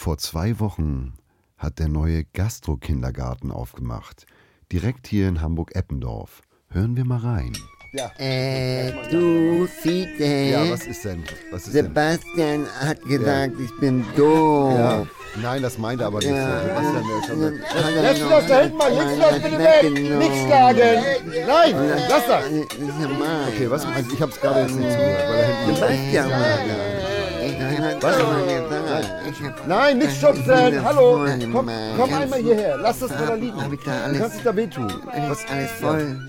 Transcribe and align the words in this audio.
Vor 0.00 0.16
zwei 0.16 0.60
Wochen 0.60 1.14
hat 1.56 1.80
der 1.80 1.88
neue 1.88 2.22
Gastro-Kindergarten 2.22 3.50
aufgemacht. 3.50 4.26
Direkt 4.70 5.08
hier 5.08 5.28
in 5.28 5.40
Hamburg-Eppendorf. 5.40 6.42
Hören 6.68 6.96
wir 6.96 7.04
mal 7.04 7.18
rein. 7.18 7.52
Ja. 7.92 8.12
Äh, 8.16 8.92
du, 9.10 9.66
Fiete. 9.66 10.24
Ja, 10.24 10.70
was 10.70 10.86
ist 10.86 11.04
denn? 11.04 11.24
Was 11.50 11.66
ist 11.66 11.74
denn? 11.74 11.86
Sebastian 11.86 12.66
hat 12.78 13.02
gesagt, 13.02 13.54
ich 13.58 13.76
bin 13.80 14.04
doof. 14.16 14.78
Ja. 14.78 15.06
Nein, 15.42 15.62
das 15.62 15.76
meinte 15.78 16.06
aber 16.06 16.18
nicht. 16.18 16.28
Ja. 16.28 16.62
Sebastian, 16.62 17.42
er 17.42 18.02
Lass 18.02 18.20
das 18.20 18.46
da 18.46 18.60
hinten 18.60 18.76
mal, 18.76 18.92
links 18.92 19.20
hat 19.20 19.42
bitte 19.42 19.58
weg! 19.58 20.18
Nichts 20.18 20.38
schlagen! 20.44 21.04
Nein, 21.44 21.74
lass 22.08 22.26
das! 22.28 22.44
Ja. 22.52 23.48
Okay, 23.48 23.68
was? 23.68 23.84
Also 23.84 24.12
ich 24.14 24.22
hab's 24.22 24.40
gerade 24.40 24.60
jetzt 24.60 24.76
nicht 24.76 24.92
zugehört, 24.92 25.28
weil 25.28 25.38
da 25.38 25.46
hinten 25.48 25.74
Sebastian 25.74 26.30
war 26.30 26.38
da. 26.38 26.98
Was? 28.00 28.16
Nein, 29.66 29.98
nicht 29.98 30.10
das 30.10 30.18
schubsen! 30.20 30.84
Hallo! 30.84 31.18
voll 31.26 31.38
Komm, 31.52 31.70
komm 31.96 32.14
einmal 32.14 32.38
hierher, 32.40 32.76
lass 32.78 33.00
das 33.00 33.10
mal 33.10 33.26
da 33.26 33.34
liegen. 33.34 33.62
Hab 33.62 33.72
ich 33.72 33.80
da 33.84 33.90
Du 33.92 34.04
alles, 34.04 34.18
kannst 34.18 34.36
dich 34.36 34.44
da 34.44 34.56
wehtun. 34.56 35.02
alles, 35.10 35.38
alles 35.50 35.70
voll 35.80 36.28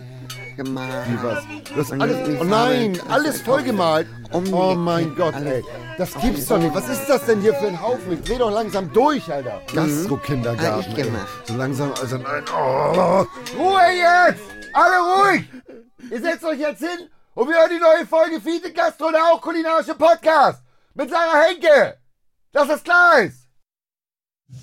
gemacht. 0.58 0.88
Wie 1.08 1.24
was? 1.24 1.44
Du 1.74 1.80
hast 1.82 1.92
Und 1.92 2.02
alles. 2.02 2.18
Oh 2.40 2.44
nein, 2.44 3.00
alles 3.10 3.42
vollgemalt. 3.42 4.08
Um- 4.32 4.54
Oh 4.54 4.76
mein 4.76 5.16
Gott, 5.16 5.34
ey. 5.44 5.64
Das 5.98 6.14
gibt's 6.16 6.46
doch 6.48 6.58
nicht. 6.60 6.76
Was 6.76 6.88
ist 6.90 7.08
das 7.10 7.26
denn 7.26 7.42
hier 7.42 7.54
für 7.56 7.68
ein 7.68 7.82
Haufen? 7.82 8.12
Ich 8.14 8.22
dreh 8.24 8.38
doch 8.38 8.52
langsam 8.52 8.92
durch, 8.94 9.32
Alter. 9.32 9.62
Gastro-Kindergarten. 9.74 10.92
Ey. 10.96 11.04
gemacht. 11.04 11.28
So 11.46 11.54
langsam, 11.56 11.92
also 12.00 12.18
nein. 12.18 12.44
Oh. 12.54 13.26
Ruhe 13.58 13.82
jetzt! 13.98 14.42
Alle 14.74 14.98
ruhig! 15.32 15.50
Ihr 16.12 16.22
setzt 16.22 16.44
euch 16.46 16.60
jetzt 16.60 16.80
hin 16.80 17.08
und 17.36 17.48
wir 17.48 17.56
hören 17.56 17.70
die 17.74 17.80
neue 17.80 18.06
Folge 18.06 18.40
Fiete 18.42 18.72
Gastro, 18.72 19.12
der 19.12 19.24
auch 19.34 19.42
kulinarische 19.42 19.96
Podcast. 19.96 20.62
Mit 20.94 21.10
Sarah 21.10 21.42
Henke. 21.48 21.96
Das 22.52 22.70
ist. 22.70 22.84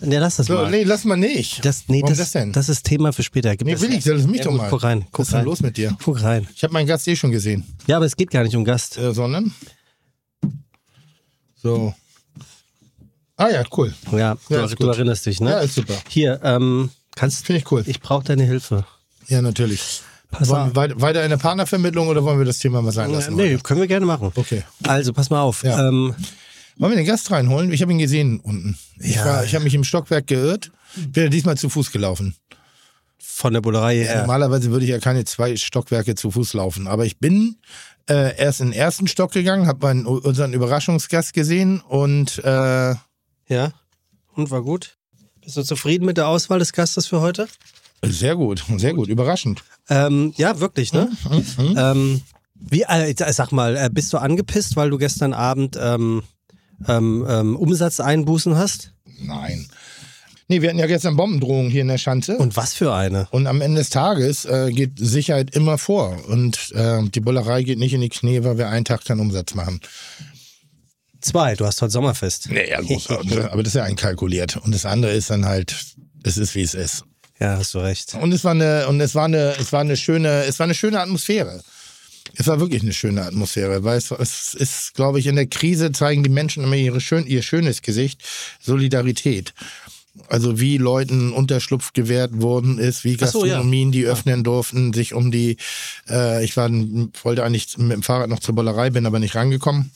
Ja, 0.01 0.19
lass 0.19 0.37
das 0.37 0.47
So, 0.47 0.55
mal. 0.55 0.71
nee, 0.71 0.83
lass 0.83 1.05
mal 1.05 1.17
nicht. 1.17 1.65
Das, 1.65 1.85
nee, 1.87 2.01
Warum 2.03 2.09
das, 2.11 2.19
das 2.19 2.33
denn? 2.33 2.53
das 2.53 2.69
ist 2.69 2.83
Thema 2.85 3.13
für 3.13 3.23
später. 3.23 3.57
Gib 3.57 3.67
nee, 3.67 3.75
das- 3.75 3.83
will 3.83 3.93
ich, 3.95 4.05
lass 4.05 4.27
mich 4.27 4.39
Ja, 4.39 4.45
doch 4.45 4.53
mal. 4.53 4.69
Guck 4.69 4.83
rein. 4.83 5.07
Guck 5.13 5.21
Was 5.21 5.27
ist 5.29 5.33
denn 5.33 5.39
rein. 5.39 5.45
los 5.47 5.61
mit 5.61 5.77
dir? 5.77 5.97
Guck 6.05 6.21
rein. 6.23 6.49
Ich 6.55 6.63
habe 6.65 6.73
meinen 6.73 6.87
Gast 6.89 7.07
eh 7.07 7.15
schon 7.15 7.31
gesehen. 7.31 7.65
Ja, 7.87 7.97
aber 7.97 8.07
es 8.07 8.17
geht 8.17 8.31
gar 8.33 8.43
nicht 8.43 8.57
um 8.57 8.65
Gast. 8.65 8.99
Äh, 8.99 9.15
sondern? 9.15 9.55
So. 11.55 11.95
Ah 13.37 13.49
ja, 13.49 13.63
cool. 13.77 13.95
Ja, 14.13 14.37
Ja, 14.49 14.67
du, 14.67 14.75
du 14.75 14.87
erinnerst 14.89 15.27
dich, 15.27 15.41
ne? 15.41 15.51
Ja, 15.51 15.59
ist 15.61 15.75
super. 15.75 15.95
Hier, 16.09 16.41
ähm, 16.43 16.91
kannst 17.15 17.45
Finde 17.47 17.61
ich 17.61 17.71
cool. 17.71 17.85
Ich 17.87 18.01
brauche 18.01 18.25
deine 18.25 18.45
Hilfe. 18.45 18.85
Ja, 19.29 19.43
natürlich. 19.43 20.01
Pass 20.31 20.49
Wollen 20.49 20.63
auf. 20.63 20.69
wir 20.71 20.77
weit- 20.77 21.01
weiter 21.01 21.23
in 21.23 21.31
der 21.31 21.37
Partnervermittlung 21.37 22.09
oder 22.09 22.25
wollen 22.25 22.39
wir 22.39 22.47
das 22.47 22.59
Thema 22.59 22.83
mal 22.83 22.93
sein 22.93 23.13
lassen? 23.13 23.37
nee, 23.37 23.53
heute? 23.55 23.63
können 23.63 23.81
wir 23.81 23.87
gerne 23.87 24.07
machen. 24.07 24.33
Okay. 24.35 24.65
Also, 24.85 25.13
pass 25.13 25.31
mal 25.31 25.41
auf. 25.43 25.63
Ja. 25.63 25.89
Ähm, 25.89 26.15
Wollen 26.79 26.93
wir 26.93 26.97
den 26.97 27.07
Gast 27.07 27.31
reinholen? 27.31 27.73
Ich 27.73 27.81
habe 27.83 27.93
ihn 27.93 27.99
gesehen 27.99 28.41
unten. 28.41 28.77
Ich, 29.01 29.15
Ja. 29.17 29.43
ich 29.43 29.55
habe 29.55 29.65
mich 29.65 29.75
im 29.75 29.85
Stockwerk 29.85 30.27
geirrt. 30.27 30.71
Bin 30.97 31.25
ja 31.25 31.29
diesmal 31.31 31.57
zu 31.57 31.69
Fuß 31.69 31.91
gelaufen. 31.93 32.35
von 33.19 33.53
der 33.53 33.61
Bullerei 33.61 33.97
her. 33.99 34.21
Normalerweise 34.21 34.71
würde 34.71 34.85
ich 34.85 34.91
ja 34.91 34.99
keine 34.99 35.25
zwei 35.27 35.57
Stockwerke 35.57 36.15
zu 36.15 36.31
Fuß 36.31 36.55
laufen. 36.55 36.87
Aber 36.87 37.05
ich 37.05 37.19
bin 37.19 37.57
äh, 38.09 38.35
erst 38.39 38.61
in 38.63 38.69
den 38.69 38.73
ersten 38.79 39.07
Stock 39.09 39.33
gegangen, 39.33 39.67
habe 39.67 39.87
unseren 40.07 40.53
Überraschungsgast 40.55 41.33
gesehen 41.35 41.81
und 41.81 42.39
äh, 42.45 42.95
Ja. 43.49 43.73
Und 44.35 44.51
war 44.51 44.63
gut? 44.63 44.97
Bist 45.43 45.57
du 45.57 45.63
zufrieden 45.63 46.05
mit 46.07 46.17
der 46.17 46.29
Auswahl 46.29 46.59
des 46.59 46.73
Gastes 46.73 47.07
für 47.07 47.21
heute? 47.21 47.47
sehr 48.05 48.37
gut, 48.37 48.65
sehr 48.77 48.95
gut, 48.95 49.09
überraschend. 49.09 49.65
Ähm, 49.89 50.33
ja, 50.37 50.61
wirklich, 50.61 50.93
ne? 50.93 51.11
Mhm. 51.59 51.75
Ähm, 51.77 52.21
wie, 52.55 52.83
äh, 52.83 53.15
sag 53.33 53.51
mal, 53.53 53.77
äh, 53.77 53.91
bist 53.93 54.13
du 54.13 54.19
angepisst, 54.19 54.77
weil 54.77 54.91
du 54.91 54.99
gestern 54.99 55.33
Abend 55.33 55.77
ähm, 55.81 56.23
ähm, 56.89 57.27
ähm, 57.29 57.57
Umsatzeinbußen 57.57 58.57
hast? 58.57 58.93
Nein. 59.21 59.69
Nee, 60.49 60.63
wir 60.63 60.69
hatten 60.69 60.79
ja 60.79 60.87
gestern 60.87 61.17
Bombendrohungen 61.17 61.71
hier 61.71 61.83
in 61.83 61.89
der 61.89 61.99
Schanze. 61.99 62.37
Und 62.37 62.57
was 62.57 62.73
für 62.73 62.95
eine? 62.95 63.27
Und 63.33 63.49
am 63.49 63.61
Ende 63.61 63.81
des 63.81 63.91
Tages 63.91 64.45
äh, 64.45 64.71
geht 64.71 64.93
Sicherheit 64.97 65.51
immer 65.51 65.77
vor. 65.77 66.17
Und 66.29 66.71
äh, 66.73 67.03
die 67.03 67.21
Bullerei 67.21 67.65
geht 67.65 67.81
nicht 67.81 67.95
in 67.95 68.01
die 68.01 68.09
Knie, 68.09 68.45
weil 68.45 68.57
wir 68.57 68.69
einen 68.69 68.85
Tag 68.85 69.05
keinen 69.05 69.21
Umsatz 69.21 69.55
machen. 69.55 69.81
Zwei, 71.21 71.57
du 71.57 71.67
hast 71.67 71.83
heute 71.83 71.91
Sommerfest. 71.91 72.49
Naja, 72.53 72.81
gut, 72.81 73.11
aber 73.11 73.63
das 73.63 73.69
ist 73.69 73.75
ja 73.75 73.83
einkalkuliert. 73.83 74.57
Und 74.59 74.73
das 74.73 74.87
andere 74.87 75.13
ist 75.13 75.31
dann 75.31 75.47
halt, 75.47 75.75
es 76.23 76.37
ist 76.37 76.55
wie 76.55 76.63
es 76.63 76.75
ist. 76.75 77.05
Ja, 77.41 77.59
hast 77.59 77.75
du 77.75 77.79
recht. 77.79 78.15
Und 78.15 78.33
es 78.33 78.45
war 78.45 78.53
eine, 78.53 78.87
und 78.87 79.01
es 79.01 79.17
war 79.17 79.25
eine, 79.25 79.57
es 79.59 79.73
war 79.73 79.81
eine 79.81 79.97
schöne, 79.97 80.45
es 80.45 80.61
war 80.61 80.65
eine 80.65 80.75
schöne 80.75 81.01
Atmosphäre. 81.01 81.61
Es 82.35 82.47
war 82.47 82.61
wirklich 82.61 82.83
eine 82.83 82.93
schöne 82.93 83.23
Atmosphäre, 83.23 83.85
weil 83.85 83.99
es, 83.99 84.11
es 84.11 84.55
ist, 84.55 84.95
glaube 84.95 85.19
ich, 85.19 85.27
in 85.27 85.37
der 85.37 85.47
Krise 85.47 85.93
zeigen 85.93 86.23
die 86.23 86.31
Menschen 86.31 86.65
immer 86.65 86.77
ihre 86.77 87.01
schön, 87.01 87.27
ihr 87.27 87.43
schönes 87.43 87.83
Gesicht, 87.83 88.23
Solidarität. 88.61 89.55
Also 90.29 90.59
wie 90.59 90.79
Leuten 90.79 91.33
Unterschlupf 91.33 91.93
gewährt 91.93 92.41
worden 92.41 92.79
ist, 92.79 93.05
wie 93.05 93.13
ja. 93.13 93.19
Gastronomien, 93.19 93.93
die 93.93 94.07
öffnen 94.07 94.45
durften, 94.45 94.93
sich 94.93 95.13
um 95.13 95.31
die, 95.31 95.59
äh, 96.09 96.43
ich 96.45 96.57
war, 96.57 96.71
wollte 97.23 97.45
eigentlich 97.45 97.77
mit 97.77 97.93
dem 97.93 98.03
Fahrrad 98.03 98.31
noch 98.31 98.41
zur 98.41 98.55
Bollerei, 98.55 98.91
bin 98.91 99.07
aber 99.07 99.19
nicht 99.19 99.35
rangekommen. 99.35 99.91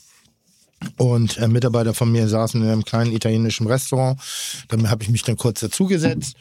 Und 0.97 1.37
äh, 1.39 1.49
Mitarbeiter 1.49 1.95
von 1.95 2.11
mir 2.11 2.29
saßen 2.29 2.63
in 2.63 2.69
einem 2.69 2.85
kleinen 2.85 3.13
italienischen 3.13 3.67
Restaurant. 3.67 4.21
Dann 4.69 4.91
habe 4.91 5.03
ich 5.03 5.11
mich 5.11 5.23
dann 5.23 5.37
kurz 5.37 5.61
dazugesetzt. 5.61 6.37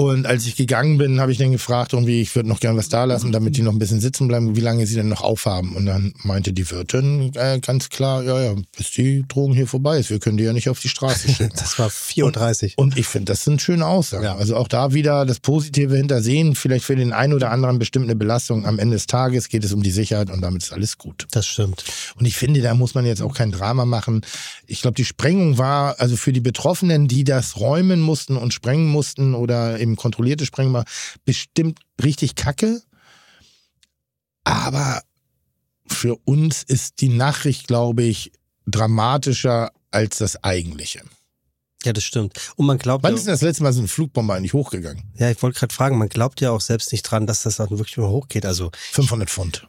Und 0.00 0.26
als 0.26 0.46
ich 0.46 0.56
gegangen 0.56 0.96
bin, 0.96 1.20
habe 1.20 1.30
ich 1.30 1.36
dann 1.36 1.52
gefragt, 1.52 1.92
irgendwie, 1.92 2.22
ich 2.22 2.34
würde 2.34 2.48
noch 2.48 2.58
gern 2.58 2.74
was 2.74 2.88
da 2.88 3.04
lassen, 3.04 3.32
damit 3.32 3.58
die 3.58 3.60
noch 3.60 3.72
ein 3.72 3.78
bisschen 3.78 4.00
sitzen 4.00 4.28
bleiben, 4.28 4.56
wie 4.56 4.60
lange 4.60 4.86
sie 4.86 4.94
denn 4.94 5.10
noch 5.10 5.20
aufhaben. 5.20 5.76
Und 5.76 5.84
dann 5.84 6.14
meinte 6.22 6.54
die 6.54 6.70
Wirtin 6.70 7.32
äh, 7.34 7.60
ganz 7.60 7.90
klar, 7.90 8.22
ja, 8.22 8.40
ja, 8.40 8.54
bis 8.78 8.92
die 8.92 9.26
Drogen 9.28 9.52
hier 9.52 9.66
vorbei 9.66 9.98
ist. 9.98 10.08
Wir 10.08 10.18
können 10.18 10.38
die 10.38 10.44
ja 10.44 10.54
nicht 10.54 10.70
auf 10.70 10.80
die 10.80 10.88
Straße 10.88 11.28
schicken. 11.32 11.52
Das 11.54 11.78
war 11.78 11.88
4.30 11.88 12.64
Uhr. 12.64 12.70
Und 12.76 12.96
ich 12.96 13.08
finde, 13.08 13.32
das 13.32 13.44
sind 13.44 13.60
schöne 13.60 13.84
Aussagen. 13.84 14.24
Ja. 14.24 14.36
Also 14.36 14.56
auch 14.56 14.68
da 14.68 14.94
wieder 14.94 15.26
das 15.26 15.38
Positive 15.38 15.94
hintersehen, 15.94 16.54
vielleicht 16.54 16.86
für 16.86 16.96
den 16.96 17.12
einen 17.12 17.34
oder 17.34 17.50
anderen 17.50 17.78
bestimmt 17.78 18.06
eine 18.06 18.16
Belastung. 18.16 18.64
Am 18.64 18.78
Ende 18.78 18.96
des 18.96 19.06
Tages 19.06 19.50
geht 19.50 19.64
es 19.64 19.74
um 19.74 19.82
die 19.82 19.90
Sicherheit 19.90 20.30
und 20.30 20.40
damit 20.40 20.62
ist 20.62 20.72
alles 20.72 20.96
gut. 20.96 21.26
Das 21.30 21.46
stimmt. 21.46 21.84
Und 22.18 22.24
ich 22.24 22.38
finde, 22.38 22.62
da 22.62 22.72
muss 22.72 22.94
man 22.94 23.04
jetzt 23.04 23.20
auch 23.20 23.34
kein 23.34 23.52
Drama 23.52 23.84
machen. 23.84 24.22
Ich 24.66 24.80
glaube, 24.80 24.94
die 24.94 25.04
Sprengung 25.04 25.58
war, 25.58 25.96
also 26.00 26.16
für 26.16 26.32
die 26.32 26.40
Betroffenen, 26.40 27.06
die 27.06 27.24
das 27.24 27.60
räumen 27.60 28.00
mussten 28.00 28.38
und 28.38 28.54
sprengen 28.54 28.86
mussten 28.86 29.34
oder 29.34 29.78
eben 29.92 29.96
kontrollierte 29.96 30.46
Sprengung 30.46 30.72
war, 30.72 30.84
bestimmt 31.24 31.80
richtig 32.02 32.34
kacke. 32.34 32.82
Aber 34.44 35.02
für 35.86 36.16
uns 36.24 36.62
ist 36.62 37.00
die 37.00 37.08
Nachricht, 37.08 37.66
glaube 37.66 38.02
ich, 38.02 38.32
dramatischer 38.66 39.72
als 39.90 40.18
das 40.18 40.42
eigentliche. 40.44 41.02
Ja, 41.84 41.92
das 41.92 42.04
stimmt. 42.04 42.38
Und 42.56 42.66
man 42.66 42.78
glaubt 42.78 43.02
Wann 43.04 43.12
ja, 43.14 43.18
ist 43.18 43.26
denn 43.26 43.32
das 43.32 43.40
letzte 43.40 43.62
Mal 43.62 43.72
so 43.72 43.80
eine 43.80 43.88
Flugbombe 43.88 44.34
eigentlich 44.34 44.52
hochgegangen? 44.52 45.02
ja, 45.16 45.30
ich 45.30 45.42
wollte 45.42 45.58
gerade 45.58 45.74
fragen, 45.74 45.98
man 45.98 46.08
glaubt 46.08 46.40
ja 46.40 46.50
auch 46.50 46.60
selbst 46.60 46.92
nicht 46.92 47.02
dran, 47.02 47.26
dass 47.26 47.42
das 47.42 47.56
dann 47.56 47.70
wirklich 47.70 47.96
mal 47.96 48.08
hochgeht. 48.08 48.44
Also 48.44 48.70
500 48.92 49.30
Pfund. 49.30 49.66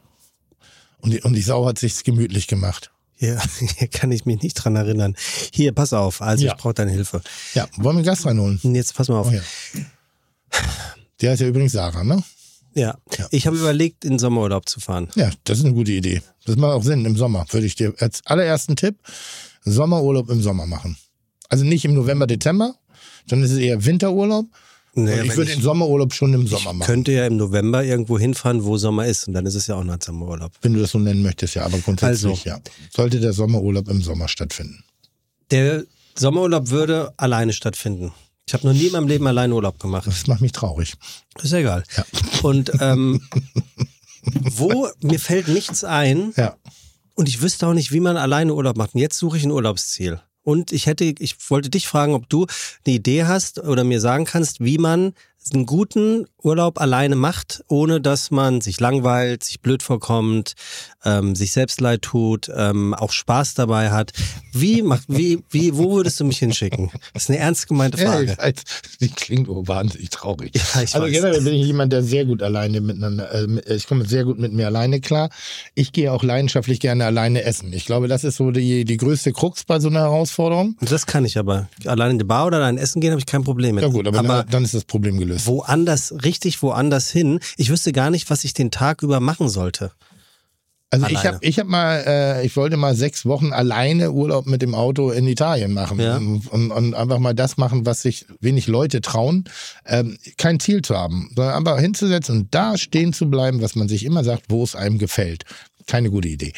Und 0.98 1.12
die, 1.12 1.20
und 1.22 1.32
die 1.32 1.42
Sau 1.42 1.66
hat 1.66 1.78
sich's 1.78 2.04
gemütlich 2.04 2.46
gemacht. 2.48 2.92
hier, 3.16 3.40
hier 3.78 3.88
kann 3.88 4.12
ich 4.12 4.26
mich 4.26 4.42
nicht 4.42 4.54
dran 4.54 4.76
erinnern. 4.76 5.16
Hier, 5.52 5.72
pass 5.72 5.92
auf. 5.94 6.20
Also 6.22 6.44
Ja. 6.44 6.52
ich 6.52 6.58
brauche 6.58 6.74
deine 6.74 6.92
Hilfe. 6.92 7.22
Ja, 7.54 7.66
wollen 7.78 7.96
wir 7.96 8.04
Gast 8.04 8.26
reinholen? 8.26 8.60
Jetzt 8.62 8.94
pass 8.94 9.08
mal 9.08 9.18
auf. 9.18 9.28
Oh 9.28 9.32
ja. 9.32 9.42
Die 11.20 11.28
heißt 11.28 11.40
ja 11.40 11.48
übrigens 11.48 11.72
Sarah, 11.72 12.04
ne? 12.04 12.22
Ja, 12.74 12.96
Ja. 13.18 13.26
ich 13.30 13.46
habe 13.46 13.56
überlegt, 13.58 14.04
in 14.04 14.12
den 14.14 14.18
Sommerurlaub 14.18 14.68
zu 14.68 14.80
fahren. 14.80 15.08
Ja, 15.14 15.30
das 15.44 15.58
ist 15.58 15.64
eine 15.64 15.74
gute 15.74 15.92
Idee. 15.92 16.22
Das 16.46 16.56
macht 16.56 16.72
auch 16.72 16.82
Sinn 16.82 17.04
im 17.04 17.16
Sommer. 17.16 17.44
Würde 17.50 17.66
ich 17.66 17.74
dir 17.74 17.94
als 17.98 18.20
allerersten 18.26 18.76
Tipp 18.76 18.96
Sommerurlaub 19.64 20.30
im 20.30 20.40
Sommer 20.42 20.66
machen. 20.66 20.96
Also 21.48 21.64
nicht 21.64 21.84
im 21.84 21.94
November, 21.94 22.26
Dezember, 22.26 22.74
es 23.30 23.50
ist 23.50 23.58
eher 23.58 23.84
Winterurlaub. 23.84 24.46
Naja, 24.94 25.22
ich 25.22 25.36
würde 25.36 25.52
den 25.52 25.62
Sommerurlaub 25.62 26.12
schon 26.12 26.34
im 26.34 26.46
Sommer 26.46 26.70
ich 26.72 26.76
machen. 26.78 26.86
könnte 26.86 27.12
ja 27.12 27.26
im 27.26 27.36
November 27.36 27.82
irgendwo 27.84 28.18
hinfahren, 28.18 28.64
wo 28.64 28.76
Sommer 28.76 29.06
ist. 29.06 29.26
Und 29.28 29.34
dann 29.34 29.46
ist 29.46 29.54
es 29.54 29.66
ja 29.66 29.76
auch 29.76 29.84
noch 29.84 29.94
ein 29.94 30.00
Sommerurlaub. 30.00 30.52
Wenn 30.60 30.74
du 30.74 30.80
das 30.80 30.90
so 30.90 30.98
nennen 30.98 31.22
möchtest, 31.22 31.54
ja. 31.54 31.64
Aber 31.64 31.78
grundsätzlich, 31.78 32.30
Also. 32.32 32.48
ja. 32.48 32.60
Sollte 32.94 33.20
der 33.20 33.32
Sommerurlaub 33.32 33.88
im 33.88 34.02
Sommer 34.02 34.28
stattfinden. 34.28 34.84
Der 35.50 35.84
Sommerurlaub 36.18 36.68
würde 36.70 37.12
alleine 37.16 37.52
stattfinden. 37.54 38.12
Ich 38.52 38.54
habe 38.54 38.66
noch 38.66 38.74
nie 38.74 38.88
in 38.88 38.92
meinem 38.92 39.08
Leben 39.08 39.26
alleine 39.26 39.54
Urlaub 39.54 39.78
gemacht. 39.80 40.06
Das 40.06 40.26
macht 40.26 40.42
mich 40.42 40.52
traurig. 40.52 40.92
Ist 41.42 41.54
egal. 41.54 41.84
Ja. 41.96 42.04
Und 42.42 42.70
ähm, 42.80 43.22
wo 44.42 44.88
mir 45.00 45.18
fällt 45.18 45.48
nichts 45.48 45.84
ein 45.84 46.34
Ja. 46.36 46.56
und 47.14 47.30
ich 47.30 47.40
wüsste 47.40 47.66
auch 47.66 47.72
nicht, 47.72 47.92
wie 47.92 48.00
man 48.00 48.18
alleine 48.18 48.52
Urlaub 48.52 48.76
macht. 48.76 48.94
Und 48.94 49.00
jetzt 49.00 49.16
suche 49.16 49.38
ich 49.38 49.44
ein 49.44 49.52
Urlaubsziel. 49.52 50.20
Und 50.42 50.70
ich 50.70 50.84
hätte, 50.84 51.04
ich 51.04 51.36
wollte 51.48 51.70
dich 51.70 51.88
fragen, 51.88 52.12
ob 52.12 52.28
du 52.28 52.46
eine 52.84 52.94
Idee 52.94 53.24
hast 53.24 53.58
oder 53.58 53.84
mir 53.84 54.02
sagen 54.02 54.26
kannst, 54.26 54.60
wie 54.60 54.76
man 54.76 55.14
einen 55.54 55.64
guten 55.64 56.26
Urlaub 56.42 56.78
alleine 56.78 57.16
macht, 57.16 57.64
ohne 57.68 58.02
dass 58.02 58.30
man 58.30 58.60
sich 58.60 58.78
langweilt, 58.80 59.44
sich 59.44 59.62
blöd 59.62 59.82
vorkommt, 59.82 60.52
ähm, 61.04 61.34
sich 61.34 61.52
selbst 61.52 61.80
leid 61.80 62.02
tut, 62.02 62.50
ähm, 62.54 62.94
auch 62.94 63.12
Spaß 63.12 63.54
dabei 63.54 63.90
hat. 63.90 64.12
Wie 64.52 64.82
macht, 64.82 65.04
wie, 65.08 65.42
wie, 65.50 65.76
wo 65.76 65.92
würdest 65.96 66.20
du 66.20 66.24
mich 66.24 66.38
hinschicken? 66.38 66.90
Das 67.14 67.24
ist 67.24 67.30
eine 67.30 67.38
ernst 67.38 67.66
gemeinte 67.68 68.00
Ja, 68.02 68.12
Frage. 68.12 68.32
ich 68.32 68.38
weiß, 68.38 68.54
die 69.00 69.08
klingt 69.08 69.48
wahnsinnig 69.48 70.10
traurig. 70.10 70.52
Ja, 70.54 70.82
ich 70.82 70.94
also 70.94 71.06
weiß. 71.06 71.12
generell 71.12 71.40
bin 71.42 71.54
ich 71.54 71.66
jemand, 71.66 71.92
der 71.92 72.02
sehr 72.02 72.24
gut 72.24 72.42
alleine 72.42 72.80
miteinander, 72.80 73.32
äh, 73.32 73.74
ich 73.74 73.86
komme 73.86 74.04
sehr 74.06 74.24
gut 74.24 74.38
mit 74.38 74.52
mir 74.52 74.66
alleine 74.66 75.00
klar. 75.00 75.30
Ich 75.74 75.92
gehe 75.92 76.12
auch 76.12 76.22
leidenschaftlich 76.22 76.80
gerne 76.80 77.04
alleine 77.06 77.42
essen. 77.42 77.72
Ich 77.72 77.86
glaube, 77.86 78.08
das 78.08 78.24
ist 78.24 78.36
so 78.36 78.50
die, 78.50 78.84
die 78.84 78.96
größte 78.96 79.32
Krux 79.32 79.64
bei 79.64 79.80
so 79.80 79.88
einer 79.88 80.00
Herausforderung. 80.00 80.76
Das 80.80 81.06
kann 81.06 81.24
ich 81.24 81.38
aber. 81.38 81.68
Allein 81.86 82.12
in 82.12 82.18
die 82.18 82.24
Bar 82.24 82.46
oder 82.46 82.58
allein 82.58 82.78
essen 82.78 83.00
gehen 83.00 83.10
habe 83.10 83.20
ich 83.20 83.26
kein 83.26 83.44
Problem 83.44 83.74
mit. 83.74 83.82
Ja 83.82 83.90
gut, 83.90 84.06
aber, 84.06 84.18
aber 84.18 84.28
dann, 84.28 84.50
dann 84.50 84.64
ist 84.64 84.74
das 84.74 84.84
Problem 84.84 85.18
gelöst. 85.18 85.46
woanders, 85.46 86.14
richtig 86.24 86.62
woanders 86.62 87.10
hin. 87.10 87.40
Ich 87.56 87.70
wüsste 87.70 87.92
gar 87.92 88.10
nicht, 88.10 88.30
was 88.30 88.44
ich 88.44 88.54
den 88.54 88.70
Tag 88.70 89.02
über 89.02 89.20
machen 89.20 89.48
sollte. 89.48 89.92
Also 90.92 91.06
ich 91.06 91.16
Alleine. 91.18 91.34
habe 91.36 91.44
ich 91.46 91.58
hab 91.58 91.66
mal, 91.66 92.04
äh, 92.06 92.44
ich 92.46 92.54
wollte 92.54 92.76
mal 92.76 92.94
sechs 92.94 93.24
Wochen 93.24 93.52
alleine 93.54 94.12
Urlaub 94.12 94.46
mit 94.46 94.60
dem 94.60 94.74
Auto 94.74 95.10
in 95.10 95.26
Italien 95.26 95.72
machen 95.72 95.98
Ja. 95.98 96.18
und, 96.18 96.46
und, 96.48 96.70
und 96.70 96.94
einfach 96.94 97.18
mal 97.18 97.34
das 97.34 97.56
machen, 97.56 97.86
was 97.86 98.02
sich 98.02 98.26
wenig 98.40 98.66
Leute 98.66 99.00
trauen, 99.00 99.44
ähm, 99.86 100.18
kein 100.36 100.60
Ziel 100.60 100.82
zu 100.82 100.94
haben, 100.94 101.30
sondern 101.34 101.54
einfach 101.54 101.80
hinzusetzen 101.80 102.40
und 102.40 102.54
da 102.54 102.76
stehen 102.76 103.14
zu 103.14 103.30
bleiben, 103.30 103.62
was 103.62 103.74
man 103.74 103.88
sich 103.88 104.04
immer 104.04 104.22
sagt, 104.22 104.44
wo 104.50 104.62
es 104.62 104.76
einem 104.76 104.98
gefällt. 104.98 105.44
Keine 105.86 106.10
gute 106.10 106.28
Idee. 106.28 106.52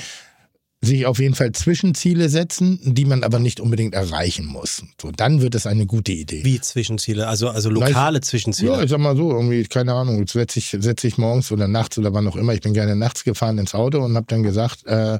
Sich 0.85 1.07
auf 1.07 1.19
jeden 1.19 1.35
Fall 1.35 1.53
Zwischenziele 1.53 2.29
setzen, 2.29 2.79
die 2.83 3.05
man 3.05 3.25
aber 3.25 3.39
nicht 3.39 3.61
unbedingt 3.61 3.95
erreichen 3.95 4.47
muss. 4.47 4.83
So, 5.01 5.11
dann 5.11 5.41
wird 5.41 5.55
es 5.55 5.67
eine 5.67 5.87
gute 5.87 6.13
Idee. 6.13 6.45
Wie 6.45 6.61
Zwischenziele? 6.61 7.27
Also, 7.27 7.49
also 7.49 7.71
lokale 7.71 8.21
Zwischenziele. 8.21 8.73
Ja, 8.73 8.83
ich 8.83 8.91
sag 8.91 8.99
mal 8.99 9.17
so, 9.17 9.31
irgendwie, 9.31 9.65
keine 9.65 9.95
Ahnung, 9.95 10.19
jetzt 10.21 10.33
setze 10.33 10.59
ich, 10.59 10.77
setz 10.79 11.05
ich 11.05 11.19
morgens 11.19 11.51
oder 11.53 11.69
nachts 11.69 11.99
oder 11.99 12.13
wann 12.15 12.27
auch 12.29 12.37
immer, 12.37 12.55
ich 12.55 12.61
bin 12.61 12.75
gerne 12.75 12.97
nachts 12.97 13.25
gefahren 13.25 13.59
ins 13.59 13.75
Auto 13.75 14.05
und 14.05 14.17
habe 14.17 14.27
dann 14.29 14.43
gesagt, 14.43 14.87
äh, 14.87 15.19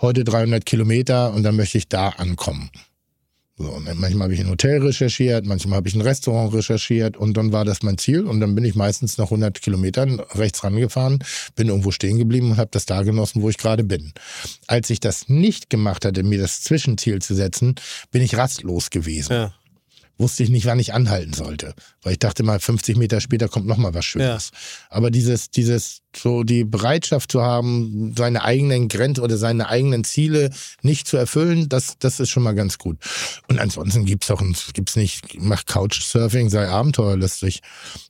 heute 0.00 0.24
300 0.24 0.64
Kilometer 0.64 1.32
und 1.32 1.42
dann 1.42 1.56
möchte 1.56 1.78
ich 1.78 1.88
da 1.88 2.10
ankommen. 2.10 2.70
So, 3.58 3.70
und 3.70 3.84
manchmal 3.98 4.26
habe 4.26 4.34
ich 4.34 4.40
ein 4.40 4.48
Hotel 4.48 4.80
recherchiert, 4.80 5.44
manchmal 5.44 5.78
habe 5.78 5.88
ich 5.88 5.94
ein 5.96 6.00
Restaurant 6.00 6.54
recherchiert 6.54 7.16
und 7.16 7.36
dann 7.36 7.50
war 7.50 7.64
das 7.64 7.82
mein 7.82 7.98
Ziel 7.98 8.24
und 8.24 8.38
dann 8.38 8.54
bin 8.54 8.64
ich 8.64 8.76
meistens 8.76 9.18
nach 9.18 9.26
100 9.26 9.60
Kilometern 9.60 10.20
rechts 10.20 10.62
rangefahren, 10.62 11.18
bin 11.56 11.68
irgendwo 11.68 11.90
stehen 11.90 12.18
geblieben 12.18 12.52
und 12.52 12.56
habe 12.56 12.70
das 12.70 12.86
da 12.86 13.02
genossen, 13.02 13.42
wo 13.42 13.48
ich 13.48 13.58
gerade 13.58 13.82
bin. 13.82 14.12
Als 14.68 14.90
ich 14.90 15.00
das 15.00 15.28
nicht 15.28 15.70
gemacht 15.70 16.04
hatte, 16.04 16.22
mir 16.22 16.38
das 16.38 16.62
Zwischenziel 16.62 17.20
zu 17.20 17.34
setzen, 17.34 17.74
bin 18.12 18.22
ich 18.22 18.36
rastlos 18.36 18.90
gewesen 18.90 19.32
Ja. 19.32 19.54
Wusste 20.18 20.42
ich 20.42 20.50
nicht, 20.50 20.66
wann 20.66 20.78
ich 20.80 20.92
anhalten 20.92 21.32
sollte. 21.32 21.74
Weil 22.02 22.12
ich 22.14 22.18
dachte 22.18 22.42
mal, 22.42 22.58
50 22.58 22.96
Meter 22.96 23.20
später 23.20 23.48
kommt 23.48 23.66
noch 23.66 23.76
mal 23.76 23.94
was 23.94 24.04
Schönes. 24.04 24.50
Aber 24.90 25.10
dieses, 25.10 25.50
dieses, 25.50 26.00
so 26.16 26.42
die 26.42 26.64
Bereitschaft 26.64 27.30
zu 27.32 27.40
haben, 27.42 28.14
seine 28.16 28.42
eigenen 28.44 28.88
Grenzen 28.88 29.20
oder 29.22 29.38
seine 29.38 29.68
eigenen 29.68 30.02
Ziele 30.04 30.50
nicht 30.82 31.06
zu 31.06 31.16
erfüllen, 31.16 31.68
das, 31.68 31.96
das 31.98 32.18
ist 32.20 32.30
schon 32.30 32.42
mal 32.42 32.54
ganz 32.54 32.78
gut. 32.78 32.98
Und 33.48 33.58
ansonsten 33.60 34.04
gibt's 34.04 34.30
ein- 34.30 34.56
gibt's 34.74 34.96
nicht, 34.96 35.40
mach 35.40 35.64
Couchsurfing, 35.66 36.50
sei 36.50 36.68
abenteuerlustig. 36.68 37.60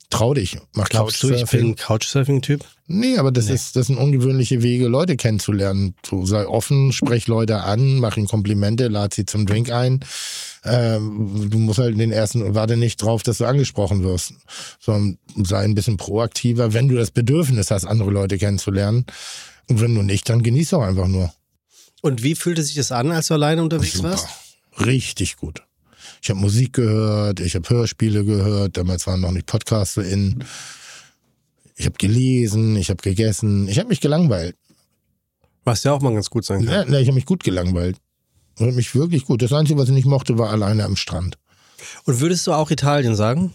Trau 0.09 0.33
dich, 0.33 0.57
mach 0.73 0.89
Glaubst 0.89 1.21
du, 1.21 1.29
ich 1.29 1.45
bin 1.51 1.67
ein 1.67 1.75
Couchsurfing-Typ? 1.75 2.65
Nee, 2.87 3.17
aber 3.19 3.31
das 3.31 3.49
ist 3.49 3.75
das 3.75 3.85
sind 3.85 3.97
ungewöhnliche 3.97 4.63
Wege, 4.63 4.87
Leute 4.87 5.15
kennenzulernen. 5.15 5.93
So 6.03 6.25
sei 6.25 6.47
offen, 6.47 6.91
sprech 6.91 7.27
Leute 7.27 7.61
an, 7.61 7.99
mach 7.99 8.17
ihnen 8.17 8.27
Komplimente, 8.27 8.87
lad 8.87 9.13
sie 9.13 9.25
zum 9.25 9.45
Drink 9.45 9.71
ein. 9.71 9.99
Ähm, 10.65 11.49
du 11.49 11.57
musst 11.57 11.79
halt 11.79 11.97
den 11.97 12.11
ersten, 12.11 12.53
warte 12.53 12.75
nicht 12.75 13.01
drauf, 13.01 13.23
dass 13.23 13.37
du 13.37 13.45
angesprochen 13.45 14.03
wirst, 14.03 14.33
sondern 14.79 15.17
sei 15.45 15.63
ein 15.63 15.75
bisschen 15.75 15.97
proaktiver, 15.97 16.73
wenn 16.73 16.87
du 16.87 16.95
das 16.95 17.11
Bedürfnis 17.11 17.71
hast, 17.71 17.85
andere 17.85 18.11
Leute 18.11 18.37
kennenzulernen. 18.37 19.05
Und 19.67 19.81
wenn 19.81 19.95
du 19.95 20.01
nicht, 20.01 20.27
dann 20.29 20.43
genieß 20.43 20.71
doch 20.71 20.81
einfach 20.81 21.07
nur. 21.07 21.33
Und 22.01 22.23
wie 22.23 22.35
fühlte 22.35 22.63
sich 22.63 22.75
das 22.75 22.91
an, 22.91 23.11
als 23.11 23.27
du 23.27 23.35
alleine 23.35 23.61
unterwegs 23.61 23.93
Super. 23.93 24.11
warst? 24.11 24.27
Richtig 24.79 25.37
gut. 25.37 25.63
Ich 26.21 26.29
habe 26.29 26.39
Musik 26.39 26.73
gehört, 26.73 27.39
ich 27.39 27.55
habe 27.55 27.69
Hörspiele 27.69 28.25
gehört, 28.25 28.77
damals 28.77 29.07
waren 29.07 29.21
noch 29.21 29.31
nicht 29.31 29.45
Podcasts 29.45 29.95
so 29.95 30.01
in. 30.01 30.43
Ich 31.75 31.85
habe 31.85 31.97
gelesen, 31.97 32.75
ich 32.75 32.89
habe 32.89 33.01
gegessen, 33.01 33.67
ich 33.69 33.79
habe 33.79 33.89
mich 33.89 34.01
gelangweilt. 34.01 34.57
Was 35.63 35.83
ja 35.83 35.93
auch 35.93 36.01
mal 36.01 36.13
ganz 36.13 36.29
gut 36.29 36.45
sein 36.45 36.65
kann. 36.65 36.91
Ja, 36.91 36.99
ich 36.99 37.07
habe 37.07 37.15
mich 37.15 37.25
gut 37.25 37.43
gelangweilt. 37.43 37.97
Hab 38.59 38.73
mich 38.73 38.93
wirklich 38.95 39.25
gut. 39.25 39.41
Das 39.41 39.53
Einzige, 39.53 39.79
was 39.79 39.89
ich 39.89 39.95
nicht 39.95 40.05
mochte, 40.05 40.37
war 40.37 40.49
alleine 40.49 40.83
am 40.83 40.95
Strand. 40.95 41.37
Und 42.05 42.19
würdest 42.19 42.45
du 42.47 42.53
auch 42.53 42.71
Italien 42.71 43.15
sagen? 43.15 43.53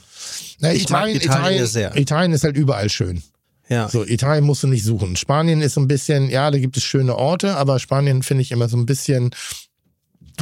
Na, 0.58 0.72
Italien, 0.72 1.16
Italien 1.16 1.40
Italien, 1.40 1.66
sehr. 1.66 1.96
Italien 1.96 2.32
ist 2.32 2.44
halt 2.44 2.56
überall 2.56 2.88
schön. 2.88 3.22
Ja. 3.68 3.88
So, 3.88 4.04
Italien 4.04 4.44
musst 4.44 4.62
du 4.62 4.66
nicht 4.66 4.84
suchen. 4.84 5.16
Spanien 5.16 5.62
ist 5.62 5.74
so 5.74 5.80
ein 5.80 5.88
bisschen, 5.88 6.28
ja, 6.30 6.50
da 6.50 6.58
gibt 6.58 6.76
es 6.76 6.84
schöne 6.84 7.16
Orte, 7.16 7.56
aber 7.56 7.78
Spanien 7.78 8.22
finde 8.22 8.42
ich 8.42 8.50
immer 8.50 8.68
so 8.68 8.76
ein 8.76 8.86
bisschen, 8.86 9.30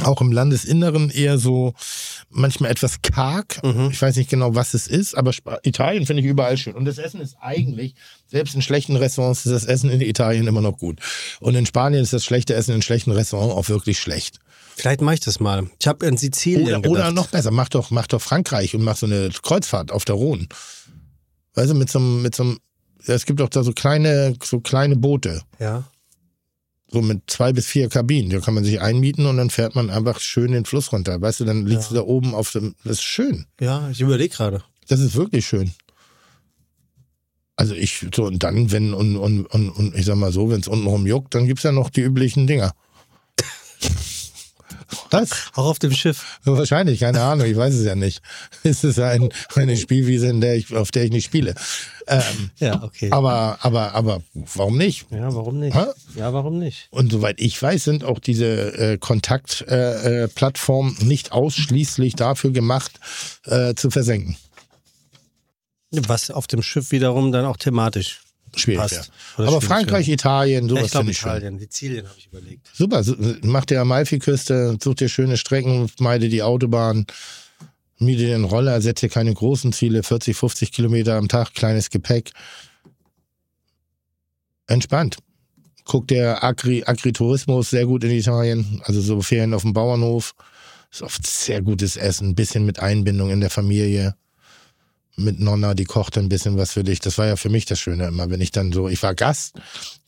auch 0.01 0.21
im 0.21 0.31
Landesinneren 0.31 1.09
eher 1.09 1.37
so 1.37 1.73
manchmal 2.29 2.71
etwas 2.71 3.01
karg. 3.01 3.61
Mhm. 3.63 3.89
Ich 3.91 4.01
weiß 4.01 4.15
nicht 4.15 4.29
genau, 4.29 4.55
was 4.55 4.73
es 4.73 4.87
ist, 4.87 5.15
aber 5.15 5.29
Sp 5.31 5.61
Italien 5.63 6.05
finde 6.05 6.23
ich 6.23 6.27
überall 6.27 6.57
schön. 6.57 6.73
Und 6.73 6.85
das 6.85 6.97
Essen 6.97 7.21
ist 7.21 7.37
eigentlich, 7.39 7.93
selbst 8.27 8.55
in 8.55 8.61
schlechten 8.61 8.95
Restaurants 8.95 9.45
ist 9.45 9.51
das 9.51 9.65
Essen 9.65 9.89
in 9.89 10.01
Italien 10.01 10.47
immer 10.47 10.61
noch 10.61 10.77
gut. 10.77 10.99
Und 11.39 11.55
in 11.55 11.65
Spanien 11.65 12.01
ist 12.01 12.13
das 12.13 12.25
schlechte 12.25 12.55
Essen 12.55 12.73
in 12.73 12.81
schlechten 12.81 13.11
Restaurants 13.11 13.53
auch 13.53 13.69
wirklich 13.69 13.99
schlecht. 13.99 14.39
Vielleicht 14.75 15.01
mache 15.01 15.15
ich 15.15 15.21
das 15.21 15.39
mal. 15.39 15.69
Ich 15.79 15.87
habe 15.87 16.05
in 16.05 16.17
Sizilien 16.17 16.79
Oder, 16.79 16.89
oder 16.89 17.11
noch 17.11 17.27
besser, 17.27 17.51
mach 17.51 17.69
doch, 17.69 17.91
mach 17.91 18.07
doch 18.07 18.21
Frankreich 18.21 18.75
und 18.75 18.83
mach 18.83 18.97
so 18.97 19.05
eine 19.05 19.29
Kreuzfahrt 19.29 19.91
auf 19.91 20.05
der 20.05 20.15
Rhone. 20.15 20.47
Weißt 21.53 21.71
du, 21.71 21.75
mit 21.75 21.89
so 21.89 21.99
einem, 21.99 22.21
mit 22.21 22.35
so 22.35 22.43
einem, 22.43 22.59
ja, 23.05 23.13
es 23.13 23.25
gibt 23.25 23.39
doch 23.39 23.49
da 23.49 23.63
so 23.63 23.73
kleine, 23.73 24.35
so 24.43 24.59
kleine 24.59 24.95
Boote. 24.95 25.41
Ja. 25.59 25.83
So 26.89 27.01
mit 27.01 27.23
zwei 27.27 27.53
bis 27.53 27.65
vier 27.65 27.89
Kabinen. 27.89 28.29
Da 28.29 28.39
kann 28.39 28.53
man 28.53 28.63
sich 28.63 28.81
einmieten 28.81 29.25
und 29.25 29.37
dann 29.37 29.49
fährt 29.49 29.75
man 29.75 29.89
einfach 29.89 30.19
schön 30.19 30.51
den 30.51 30.65
Fluss 30.65 30.91
runter. 30.91 31.19
Weißt 31.21 31.39
du, 31.39 31.45
dann 31.45 31.65
liegst 31.65 31.91
du 31.91 31.95
da 31.95 32.01
oben 32.01 32.35
auf 32.35 32.51
dem, 32.51 32.75
das 32.83 32.93
ist 32.93 33.03
schön. 33.03 33.45
Ja, 33.59 33.89
ich 33.89 34.01
überlege 34.01 34.35
gerade. 34.35 34.63
Das 34.87 34.99
ist 34.99 35.15
wirklich 35.15 35.45
schön. 35.45 35.71
Also 37.55 37.75
ich, 37.75 38.05
so, 38.13 38.25
und 38.25 38.41
dann, 38.43 38.71
wenn, 38.71 38.93
und, 38.93 39.15
und, 39.15 39.45
und, 39.45 39.69
und 39.69 39.95
ich 39.95 40.05
sag 40.05 40.15
mal 40.15 40.31
so, 40.31 40.49
wenn 40.49 40.59
es 40.59 40.67
untenrum 40.67 41.05
juckt, 41.05 41.35
dann 41.35 41.45
gibt's 41.45 41.63
ja 41.63 41.71
noch 41.71 41.89
die 41.89 42.01
üblichen 42.01 42.47
Dinger. 42.47 42.73
Was? 45.11 45.51
Auch 45.55 45.65
auf 45.65 45.79
dem 45.79 45.91
Schiff. 45.91 46.39
Wahrscheinlich, 46.43 46.99
keine 46.99 47.21
Ahnung, 47.21 47.45
ich 47.47 47.55
weiß 47.55 47.73
es 47.73 47.85
ja 47.85 47.95
nicht. 47.95 48.21
Es 48.63 48.83
ist 48.83 48.99
ein, 48.99 49.29
eine 49.55 49.77
Spielwiese, 49.77 50.27
in 50.27 50.41
der 50.41 50.55
ich, 50.55 50.73
auf 50.75 50.91
der 50.91 51.03
ich 51.05 51.11
nicht 51.11 51.25
spiele. 51.25 51.55
Ähm, 52.07 52.51
Ja, 52.59 52.81
okay. 52.83 53.09
aber, 53.11 53.57
aber, 53.61 53.93
aber 53.93 54.21
warum 54.33 54.77
nicht? 54.77 55.05
ja, 55.11 55.33
warum 55.33 55.59
nicht? 55.59 55.75
Hä? 55.75 55.85
Ja, 56.15 56.33
warum 56.33 56.59
nicht? 56.59 56.87
Und 56.91 57.11
soweit 57.11 57.39
ich 57.39 57.61
weiß, 57.61 57.83
sind 57.83 58.03
auch 58.03 58.19
diese 58.19 58.73
äh, 58.77 58.97
Kontaktplattformen 58.97 60.23
äh, 60.23 60.27
Plattformen 60.27 60.97
nicht 61.01 61.31
ausschließlich 61.31 62.15
dafür 62.15 62.51
gemacht, 62.51 62.99
äh, 63.45 63.73
zu 63.75 63.89
versenken. 63.91 64.37
Was 65.91 66.31
auf 66.31 66.47
dem 66.47 66.63
Schiff 66.63 66.91
wiederum 66.91 67.31
dann 67.31 67.45
auch 67.45 67.57
thematisch 67.57 68.22
Schwierig, 68.55 68.81
passt. 68.81 69.11
ja. 69.37 69.45
Aber 69.45 69.61
Frankreich, 69.61 70.07
wird. 70.07 70.19
Italien, 70.19 70.65
Ja, 70.65 70.69
sowas 70.69 70.85
ich 70.85 70.91
glaube 70.91 71.11
ich 71.11 71.17
schön. 71.17 71.31
Italien. 71.31 71.59
Sizilien 71.59 72.07
habe 72.07 72.17
ich 72.17 72.27
überlegt. 72.27 72.69
Super, 72.73 73.03
so, 73.03 73.15
mach 73.41 73.65
dir 73.65 73.81
Amalfiküste, 73.81 74.77
such 74.81 74.95
dir 74.95 75.09
schöne 75.09 75.37
Strecken, 75.37 75.89
meide 75.99 76.29
die 76.29 76.43
Autobahn, 76.43 77.05
miete 77.97 78.23
dir 78.25 78.35
einen 78.35 78.43
Roller, 78.43 78.81
setz 78.81 79.01
dir 79.01 79.09
keine 79.09 79.33
großen 79.33 79.73
Ziele, 79.73 80.03
40, 80.03 80.35
50 80.35 80.71
Kilometer 80.71 81.15
am 81.15 81.27
Tag, 81.27 81.53
kleines 81.53 81.89
Gepäck. 81.89 82.31
Entspannt. 84.67 85.17
Guck 85.85 86.07
der 86.07 86.43
Agri, 86.43 86.83
Agritourismus 86.85 87.69
sehr 87.69 87.85
gut 87.85 88.03
in 88.05 88.11
Italien, 88.11 88.81
also 88.85 89.01
so 89.01 89.21
Ferien 89.21 89.53
auf 89.53 89.63
dem 89.63 89.73
Bauernhof. 89.73 90.33
Ist 90.91 91.01
oft 91.01 91.25
sehr 91.25 91.61
gutes 91.61 91.97
Essen, 91.97 92.35
bisschen 92.35 92.65
mit 92.65 92.79
Einbindung 92.79 93.31
in 93.31 93.41
der 93.41 93.49
Familie. 93.49 94.15
Mit 95.15 95.39
Nonna, 95.39 95.75
die 95.75 95.83
kocht 95.83 96.17
ein 96.17 96.27
bisschen 96.27 96.57
was 96.57 96.71
für 96.71 96.83
dich. 96.83 96.99
Das 96.99 97.19
war 97.19 97.27
ja 97.27 97.35
für 97.35 97.49
mich 97.49 97.65
das 97.65 97.79
Schöne 97.79 98.07
immer, 98.07 98.31
wenn 98.31 98.41
ich 98.41 98.51
dann 98.51 98.71
so, 98.71 98.89
ich 98.89 99.03
war 99.03 99.13
Gast, 99.13 99.53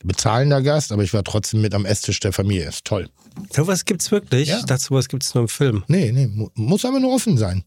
bezahlender 0.04 0.62
Gast, 0.62 0.90
aber 0.90 1.04
ich 1.04 1.14
war 1.14 1.22
trotzdem 1.22 1.60
mit 1.60 1.74
am 1.74 1.84
Esstisch 1.84 2.18
der 2.18 2.32
Familie. 2.32 2.68
Ist 2.68 2.84
toll. 2.84 3.08
Sowas 3.54 3.84
gibt's 3.84 4.10
wirklich? 4.10 4.48
Ja. 4.48 4.58
Ich 4.58 4.64
dachte, 4.64 4.82
sowas 4.82 5.08
gibt's 5.08 5.32
nur 5.34 5.42
im 5.42 5.48
Film. 5.48 5.84
Nee, 5.86 6.10
nee, 6.12 6.26
mu- 6.26 6.48
muss 6.54 6.84
aber 6.84 6.98
nur 6.98 7.14
offen 7.14 7.38
sein. 7.38 7.62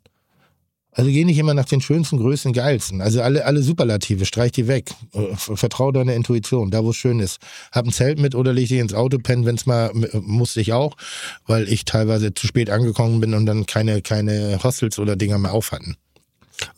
Also 0.92 1.12
geh 1.12 1.24
nicht 1.24 1.38
immer 1.38 1.54
nach 1.54 1.66
den 1.66 1.80
schönsten, 1.82 2.18
größten, 2.18 2.52
geilsten. 2.52 3.00
Also 3.00 3.22
alle, 3.22 3.46
alle 3.46 3.62
Superlative, 3.62 4.26
streich 4.26 4.52
die 4.52 4.68
weg. 4.68 4.90
Äh, 5.14 5.34
Vertrau 5.38 5.92
deiner 5.94 6.16
Intuition, 6.16 6.72
da 6.72 6.84
wo 6.84 6.90
es 6.90 6.98
schön 6.98 7.20
ist. 7.22 7.38
Hab 7.72 7.86
ein 7.86 7.94
Zelt 7.94 8.20
mit 8.20 8.36
oder 8.36 8.52
leg 8.52 8.68
dich 8.68 8.80
ins 8.80 8.94
Auto 8.96 9.18
pennen, 9.20 9.46
wenn's 9.46 9.66
mal, 9.66 9.92
musste 9.94 10.60
ich 10.60 10.74
auch, 10.74 10.98
weil 11.46 11.72
ich 11.72 11.86
teilweise 11.86 12.34
zu 12.34 12.48
spät 12.48 12.70
angekommen 12.70 13.22
bin 13.22 13.34
und 13.34 13.46
dann 13.46 13.66
keine, 13.66 14.02
keine 14.02 14.62
Hostels 14.62 15.00
oder 15.00 15.16
Dinger 15.16 15.38
mehr 15.38 15.54
auf 15.54 15.72
hatten. 15.72 15.96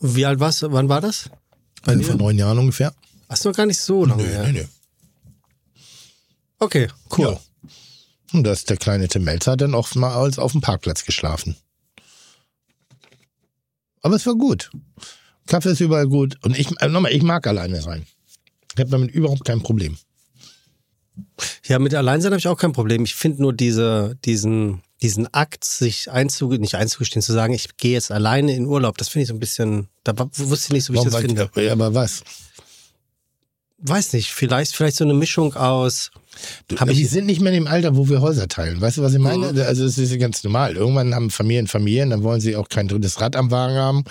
Wie 0.00 0.26
alt 0.26 0.40
warst 0.40 0.62
du? 0.62 0.72
Wann 0.72 0.88
war 0.88 1.00
das? 1.00 1.30
Bei 1.84 1.92
Also 1.92 2.04
vor 2.04 2.16
neun 2.16 2.38
Jahren 2.38 2.58
ungefähr. 2.58 2.94
Hast 3.28 3.44
du 3.44 3.52
gar 3.52 3.66
nicht 3.66 3.80
so 3.80 4.04
lange 4.04 4.24
her. 4.24 4.44
nee, 4.44 4.52
nee. 4.52 4.68
Okay, 6.58 6.88
cool. 7.16 7.26
Ja. 7.26 7.40
Und 8.32 8.44
das 8.44 8.64
der 8.64 8.76
kleine 8.76 9.08
Tim 9.08 9.24
Melzer 9.24 9.52
hat 9.52 9.60
dann 9.60 9.74
oftmals 9.74 10.38
auf 10.38 10.52
dem 10.52 10.60
Parkplatz 10.60 11.04
geschlafen. 11.04 11.56
Aber 14.00 14.16
es 14.16 14.26
war 14.26 14.34
gut. 14.34 14.70
Kaffee 15.46 15.70
ist 15.70 15.80
überall 15.80 16.08
gut. 16.08 16.38
Und 16.42 16.58
ich, 16.58 16.68
äh, 16.80 16.88
nochmal, 16.88 17.12
ich 17.12 17.22
mag 17.22 17.46
alleine 17.46 17.80
sein. 17.82 18.06
Ich 18.74 18.80
habe 18.80 18.90
damit 18.90 19.10
überhaupt 19.10 19.44
kein 19.44 19.62
Problem. 19.62 19.96
Ja, 21.66 21.78
mit 21.78 21.94
Alleinsein 21.94 22.32
habe 22.32 22.38
ich 22.38 22.48
auch 22.48 22.58
kein 22.58 22.72
Problem. 22.72 23.04
Ich 23.04 23.14
finde 23.14 23.42
nur 23.42 23.52
diese, 23.52 24.16
diesen, 24.24 24.82
diesen 25.02 25.32
Akt, 25.34 25.64
sich 25.64 26.10
einzuge 26.10 26.58
nicht 26.58 26.76
einzugestehen, 26.76 27.22
zu 27.22 27.32
sagen, 27.32 27.52
ich 27.52 27.76
gehe 27.76 27.92
jetzt 27.92 28.10
alleine 28.12 28.54
in 28.54 28.66
Urlaub, 28.66 28.96
das 28.98 29.08
finde 29.08 29.22
ich 29.24 29.28
so 29.28 29.34
ein 29.34 29.40
bisschen, 29.40 29.88
da 30.04 30.14
wusste 30.16 30.66
ich 30.68 30.72
nicht 30.72 30.84
so, 30.84 30.92
wie 30.94 30.98
ich 30.98 31.04
das 31.04 31.12
Warum- 31.12 31.26
finde. 31.26 31.50
Ja, 31.56 31.72
aber 31.72 31.92
was? 31.94 32.22
Weiß 33.84 34.12
nicht, 34.12 34.30
vielleicht, 34.30 34.76
vielleicht 34.76 34.96
so 34.96 35.02
eine 35.02 35.14
Mischung 35.14 35.54
aus, 35.56 36.12
Du, 36.68 36.76
wir 36.78 36.88
ich- 36.88 37.10
sind 37.10 37.26
nicht 37.26 37.40
mehr 37.40 37.52
in 37.52 37.64
dem 37.64 37.66
Alter, 37.66 37.96
wo 37.96 38.08
wir 38.08 38.20
Häuser 38.20 38.46
teilen. 38.48 38.80
Weißt 38.80 38.96
du, 38.96 39.02
was 39.02 39.12
ich 39.12 39.18
meine? 39.18 39.48
Also 39.66 39.84
es 39.84 39.98
ist 39.98 40.12
ja 40.12 40.16
ganz 40.18 40.42
normal. 40.44 40.76
Irgendwann 40.76 41.14
haben 41.14 41.30
Familien 41.30 41.66
Familien, 41.66 42.10
dann 42.10 42.22
wollen 42.22 42.40
sie 42.40 42.54
auch 42.56 42.68
kein 42.68 42.86
drittes 42.88 43.20
Rad 43.20 43.34
am 43.36 43.50
Wagen 43.50 43.74
haben. 43.74 44.04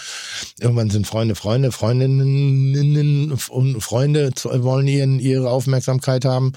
Irgendwann 0.59 0.89
sind 0.91 1.07
Freunde 1.07 1.33
Freunde, 1.35 1.71
Freundinnen 1.71 3.31
und 3.31 3.81
Freunde 3.81 4.31
wollen 4.43 4.87
ihren, 4.87 5.19
ihre 5.19 5.49
Aufmerksamkeit 5.49 6.25
haben. 6.25 6.51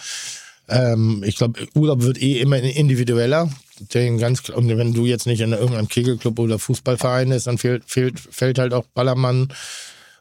Ähm, 0.69 1.23
ich 1.25 1.37
glaube, 1.37 1.67
Urlaub 1.75 2.03
wird 2.03 2.21
eh 2.21 2.41
immer 2.41 2.59
individueller. 2.59 3.49
Den 3.93 4.19
ganz, 4.19 4.49
und 4.49 4.69
wenn 4.69 4.95
du 4.95 5.07
jetzt 5.07 5.26
nicht 5.26 5.40
in 5.40 5.52
irgendeinem 5.52 5.88
Kegelclub 5.88 6.38
oder 6.38 6.59
Fußballverein 6.59 7.31
ist, 7.33 7.47
dann 7.47 7.59
fehlt, 7.59 7.85
fehlt, 7.87 8.19
fällt 8.19 8.59
halt 8.59 8.73
auch 8.73 8.87
Ballermann 8.95 9.52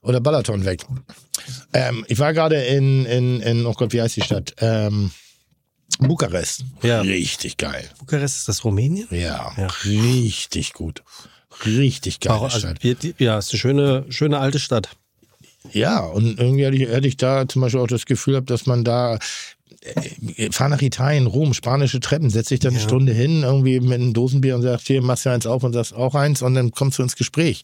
oder 0.02 0.20
Balaton 0.20 0.66
weg. 0.66 0.86
Ähm, 1.74 2.06
ich 2.08 2.20
war 2.20 2.34
gerade 2.34 2.56
in, 2.64 3.06
in, 3.06 3.42
in, 3.42 3.66
oh 3.66 3.74
Gott, 3.74 3.94
wie 3.94 4.02
heißt 4.02 4.16
die 4.16 4.22
Stadt? 4.22 4.56
Ähm, 4.60 5.12
Bukarest. 6.00 6.66
Ja. 6.82 7.02
Richtig 7.02 7.58
geil. 7.58 7.90
Bukarest, 8.00 8.38
ist 8.38 8.48
das 8.48 8.64
Rumänien? 8.64 9.08
Ja, 9.12 9.54
Ja. 9.58 9.68
richtig 9.86 10.74
gut. 10.74 11.04
Richtig 11.66 12.20
geile 12.20 12.36
Auch, 12.36 12.44
also, 12.54 12.68
ja, 13.20 13.38
ist 13.38 13.52
eine 13.52 13.60
schöne, 13.60 14.06
schöne 14.10 14.40
alte 14.40 14.60
Stadt. 14.60 14.90
Ja, 15.72 16.00
und 16.00 16.40
irgendwie 16.40 16.66
hatte 16.66 16.76
ich, 16.76 16.90
hatte 16.90 17.08
ich 17.08 17.18
da 17.18 17.48
zum 17.48 17.62
Beispiel 17.62 17.80
auch 17.80 17.88
das 17.88 18.06
Gefühl 18.06 18.34
gehabt, 18.34 18.50
dass 18.50 18.66
man 18.66 18.84
da 18.84 19.20
fahr 20.52 20.70
nach 20.70 20.82
Italien, 20.82 21.28
Rom, 21.28 21.54
spanische 21.54 22.00
Treppen, 22.00 22.30
setz 22.30 22.48
dich 22.48 22.60
da 22.60 22.70
eine 22.70 22.78
Ja. 22.78 22.84
Stunde 22.84 23.14
hin, 23.14 23.44
irgendwie 23.44 23.80
mit 23.80 23.94
einem 23.94 24.14
Dosenbier 24.14 24.56
und 24.56 24.62
sagst, 24.62 24.88
hier, 24.88 25.02
machst 25.02 25.26
du 25.26 25.30
eins 25.30 25.46
auf 25.46 25.64
und 25.64 25.74
sagst 25.74 25.94
auch 25.94 26.16
eins 26.16 26.42
und 26.42 26.54
dann 26.56 26.72
kommst 26.72 27.00
du 27.00 27.04
ins 27.04 27.16
Gespräch. 27.16 27.64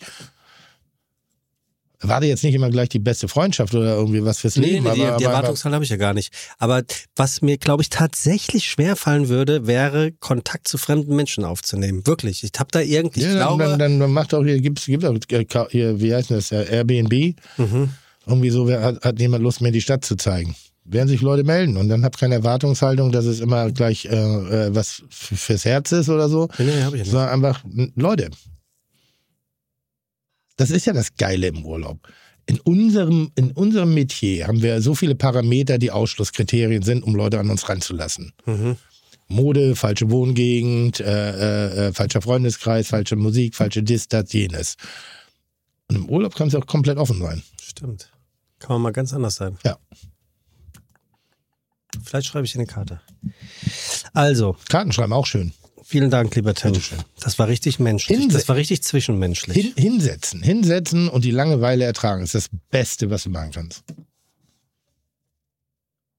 War 2.02 2.22
dir 2.22 2.28
jetzt 2.28 2.46
nicht 2.46 2.56
immer 2.56 2.70
gleich 2.70 2.88
die 2.88 3.00
beste 3.00 3.28
Freundschaft 3.28 3.76
oder 3.76 3.94
irgendwie 3.96 4.24
was 4.24 4.40
fürs 4.40 4.56
Nee, 4.56 4.68
Leben, 4.68 4.86
nee, 4.86 4.94
die, 4.96 5.02
aber, 5.04 5.18
die 5.18 5.26
aber, 5.26 5.36
Erwartungshaltung 5.36 5.76
habe 5.76 5.84
ich 5.84 5.90
ja 5.90 5.98
gar 5.98 6.14
nicht. 6.14 6.34
Aber 6.58 6.82
was 7.18 7.42
mir, 7.42 7.58
glaube 7.58 7.84
ich, 7.84 7.90
tatsächlich 7.90 8.70
schwer 8.70 8.96
fallen 8.96 9.28
würde, 9.28 9.68
wäre, 9.68 10.14
Kontakt 10.14 10.70
zu 10.70 10.78
fremden 10.78 11.14
Menschen 11.18 11.44
aufzunehmen. 11.44 12.08
Wirklich. 12.08 12.42
Ich 12.46 12.52
habe 12.58 12.70
da 12.72 12.80
irgendwie, 12.80 13.20
ich 13.20 13.26
ja, 13.26 13.34
dann, 13.34 13.58
glaube, 13.58 13.64
dann, 13.64 13.80
dann, 13.80 14.00
dann 14.00 14.12
macht 14.14 14.34
auch 14.34 14.44
hier, 14.44 14.62
gibt's, 14.62 14.86
gibt 14.86 15.04
auch 15.04 15.14
äh, 15.14 15.46
hier, 15.72 16.00
wie 16.00 16.16
heißt 16.16 16.32
das, 16.32 16.54
äh, 16.54 16.68
Airbnb. 16.72 17.36
Mhm. 17.58 17.90
Irgendwie 18.26 18.50
so, 18.50 18.66
wer 18.66 18.82
hat, 18.82 19.04
hat 19.04 19.20
jemand 19.20 19.44
Lust, 19.44 19.60
mir 19.60 19.74
die 19.74 19.82
Stadt 19.82 20.06
zu 20.06 20.16
zeigen? 20.16 20.56
Werden 20.91 21.08
sich 21.08 21.22
Leute 21.22 21.43
melden 21.43 21.77
und 21.77 21.88
dann 21.88 22.03
habt 22.03 22.19
keine 22.19 22.36
Erwartungshaltung, 22.36 23.12
dass 23.12 23.25
es 23.25 23.39
immer 23.39 23.72
gleich 23.72 24.05
äh, 24.05 24.10
äh, 24.10 24.75
was 24.75 25.03
fürs 25.10 25.63
Herz 25.63 25.91
ist 25.91 26.10
oder 26.10 26.29
so, 26.29 26.50
nee, 26.58 26.65
nee, 26.65 26.81
habe 26.81 26.98
ich 26.98 27.03
nicht. 27.03 27.12
sondern 27.12 27.29
einfach 27.29 27.63
Leute. 27.96 28.29
Das 30.58 30.72
ist 30.72 30.86
ja 30.86 30.93
das 30.93 31.15
Geile 31.15 31.48
im 31.48 31.65
Urlaub. 31.65 32.00
In 32.48 32.60
unserem, 32.62 33.31
in 33.36 33.51
unserem 33.51 33.93
Metier 33.93 34.48
haben 34.48 34.63
wir 34.63 34.81
so 34.81 34.96
viele 34.96 35.13
Parameter, 35.13 35.77
die 35.77 35.91
Ausschlusskriterien 35.91 36.81
sind, 36.81 37.03
um 37.03 37.15
Leute 37.15 37.39
an 37.39 37.50
uns 37.50 37.69
ranzulassen. 37.69 38.34
Mhm. 38.46 38.75
Mode, 39.27 39.75
falsche 39.75 40.10
Wohngegend, 40.10 41.00
äh, 41.00 41.05
äh, 41.05 41.88
äh, 41.88 41.93
falscher 41.93 42.22
Freundeskreis, 42.22 42.88
falsche 42.88 43.15
Musik, 43.15 43.55
falsche 43.55 43.84
Dis, 43.84 44.08
das, 44.08 44.34
jenes. 44.34 44.75
Und 45.88 45.98
im 45.98 46.10
Urlaub 46.10 46.36
kann 46.36 46.48
es 46.48 46.55
auch 46.55 46.65
komplett 46.65 46.98
offen 46.98 47.22
sein. 47.22 47.43
Stimmt. 47.62 48.12
Kann 48.58 48.74
man 48.74 48.81
mal 48.81 48.91
ganz 48.91 49.13
anders 49.13 49.36
sein. 49.36 49.58
Ja. 49.63 49.77
Vielleicht 52.03 52.27
schreibe 52.27 52.46
ich 52.46 52.56
in 52.56 52.62
eine 52.62 52.68
Karte. 52.68 53.01
Also, 54.13 54.56
Karten 54.70 54.91
schreiben 54.91 55.13
auch 55.13 55.25
schön. 55.25 55.53
vielen 55.84 56.10
Dank, 56.12 56.36
lieber 56.36 56.53
Tim. 56.53 56.72
Bitteschön. 56.74 57.00
Das 57.20 57.39
war 57.39 57.48
richtig 57.48 57.79
menschlich. 57.79 58.18
Hinse- 58.20 58.34
Das 58.34 58.48
war 58.48 58.56
richtig 58.56 58.84
zwischenmenschlich. 58.84 59.56
Hin, 59.56 59.74
hinsetzen, 59.75 60.41
hinsetzen 60.41 61.08
und 61.10 61.24
die 61.25 61.32
Langeweile 61.32 61.84
ertragen 61.86 62.24
ist 62.24 62.36
das 62.36 62.50
Beste, 62.70 63.10
was 63.10 63.24
du 63.24 63.29
machen 63.29 63.51
kannst. 63.51 63.84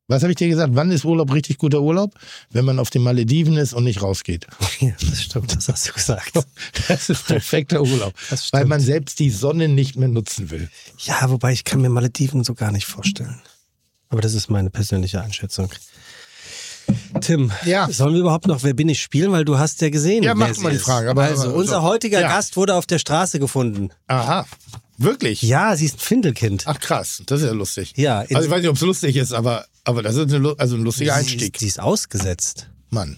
Was 0.09 0.23
habe 0.23 0.33
ich 0.33 0.37
dir 0.39 0.49
gesagt? 0.49 0.75
Wann 0.75 0.91
ist 0.91 1.05
Urlaub 1.05 1.33
richtig 1.33 1.57
guter 1.59 1.81
Urlaub? 1.83 2.15
Wenn 2.51 2.65
man 2.65 2.81
auf 2.81 2.91
den 2.91 3.03
Malediven 3.03 3.57
ist 3.57 3.73
und 3.73 3.85
nicht 3.85 4.03
rausgeht. 4.03 4.47
Ja, 4.81 4.93
das 4.99 5.23
stimmt, 5.23 5.55
das 5.55 5.69
hast 5.69 5.89
du 5.89 5.93
gesagt. 5.93 6.33
Das 6.89 7.11
ist 7.11 7.27
perfekter 7.27 7.83
Urlaub. 7.83 8.15
Weil 8.51 8.65
man 8.65 8.81
selbst 8.81 9.19
die 9.21 9.29
Sonne 9.31 9.69
nicht 9.69 9.95
mehr 9.97 10.09
nutzen 10.09 10.51
will. 10.51 10.69
Ja, 10.99 11.31
wobei 11.31 11.53
ich 11.53 11.63
kann 11.65 11.81
mir 11.83 11.91
Malediven 11.91 12.43
so 12.45 12.55
gar 12.55 12.73
nicht 12.73 12.87
vorstellen. 12.87 13.41
Aber 14.11 14.21
das 14.21 14.35
ist 14.35 14.51
meine 14.51 14.69
persönliche 14.71 15.21
Einschätzung. 15.23 15.71
Tim, 17.21 17.53
Ja. 17.65 17.89
sollen 17.91 18.15
wir 18.15 18.21
überhaupt 18.21 18.47
noch 18.49 18.63
Wer 18.65 18.75
bin 18.75 18.89
ich 18.89 19.01
spielen? 19.01 19.31
Weil 19.33 19.45
du 19.45 19.59
hast 19.59 19.81
ja 19.81 19.91
gesehen, 19.91 20.23
Ja, 20.25 20.35
mach 20.35 20.57
mal 20.59 20.73
die. 20.73 20.79
Frage, 20.79 21.11
aber- 21.11 21.23
also, 21.25 21.45
aber- 21.49 21.55
unser 21.55 21.77
so. 21.77 21.83
heutiger 21.83 22.21
Ja. 22.21 22.29
Gast 22.29 22.57
wurde 22.57 22.75
auf 22.75 22.87
der 22.87 22.99
Straße 22.99 23.39
gefunden. 23.39 23.91
Aha. 24.09 24.47
Wirklich? 24.99 25.41
Ja, 25.43 25.77
sie 25.77 25.87
ist 25.87 25.95
ein 25.97 26.01
Findelkind. 26.01 26.65
Ach 26.67 26.79
krass, 26.79 27.23
das 27.27 27.41
ist 27.41 27.47
ja 27.47 27.53
lustig. 27.53 27.93
Ja, 27.97 28.19
Also 28.21 28.43
ich 28.43 28.51
weiß 28.51 28.61
nicht, 28.61 28.69
ob 28.69 28.77
es 28.77 28.83
lustig 28.83 29.17
ist, 29.17 29.33
aber, 29.33 29.65
aber 29.85 30.03
das 30.03 30.17
ist 30.17 30.33
eine, 30.35 30.55
also 30.59 30.77
ein 30.77 30.83
lustiger 30.83 31.15
sie, 31.15 31.21
Einstieg. 31.21 31.55
ist, 31.55 31.61
sie 31.61 31.67
ist 31.69 31.81
ausgesetzt 31.81 32.69
Mann. 32.91 33.17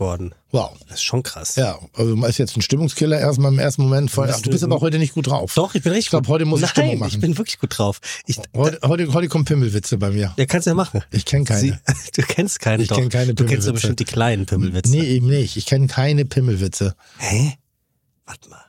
Worden. 0.00 0.34
Wow. 0.50 0.76
Das 0.88 0.96
ist 0.98 1.02
schon 1.04 1.22
krass. 1.22 1.56
Ja, 1.56 1.78
also 1.94 2.14
man 2.16 2.28
ist 2.30 2.38
jetzt 2.38 2.56
ein 2.56 2.62
Stimmungskiller 2.62 3.18
erstmal 3.18 3.52
im 3.52 3.58
ersten 3.58 3.82
Moment 3.82 4.10
voll. 4.10 4.28
Ach, 4.32 4.40
du 4.40 4.50
bist 4.50 4.62
aber 4.64 4.80
heute 4.80 4.98
nicht 4.98 5.14
gut 5.14 5.26
drauf. 5.28 5.54
Doch, 5.54 5.74
ich 5.74 5.82
bin 5.82 5.92
richtig 5.92 6.06
Ich 6.06 6.10
glaube, 6.10 6.26
gut. 6.26 6.34
heute 6.34 6.44
muss 6.44 6.60
ich 6.60 6.66
Nein, 6.66 6.70
Stimmung 6.70 6.98
machen. 6.98 7.10
ich 7.14 7.20
bin 7.20 7.38
wirklich 7.38 7.58
gut 7.58 7.76
drauf. 7.78 8.00
Ich, 8.26 8.38
Heute, 8.54 8.78
heute, 8.86 9.12
heute 9.12 9.28
kommen 9.28 9.44
Pimmelwitze 9.44 9.98
bei 9.98 10.10
mir. 10.10 10.34
ja, 10.36 10.46
kannst 10.46 10.66
ja 10.66 10.74
machen. 10.74 11.02
Ich 11.10 11.24
kenne 11.24 11.44
keine. 11.44 11.60
Sie, 11.60 11.72
du 12.16 12.22
kennst 12.22 12.60
keinen 12.60 12.80
Ich 12.82 12.88
doch. 12.88 12.96
kenn 12.96 13.08
keine 13.08 13.34
Du 13.34 13.44
kennst 13.44 13.48
Pimmelwitze. 13.48 13.66
doch 13.68 13.74
bestimmt 13.74 14.00
die 14.00 14.04
kleinen 14.04 14.46
Pimmelwitze. 14.46 14.90
Nee, 14.90 15.02
eben 15.04 15.28
nicht. 15.28 15.56
Ich 15.56 15.66
kenne 15.66 15.86
keine 15.86 16.24
Pimmelwitze. 16.24 16.94
Hä? 17.18 17.54
Warte 18.26 18.48
mal. 18.50 18.60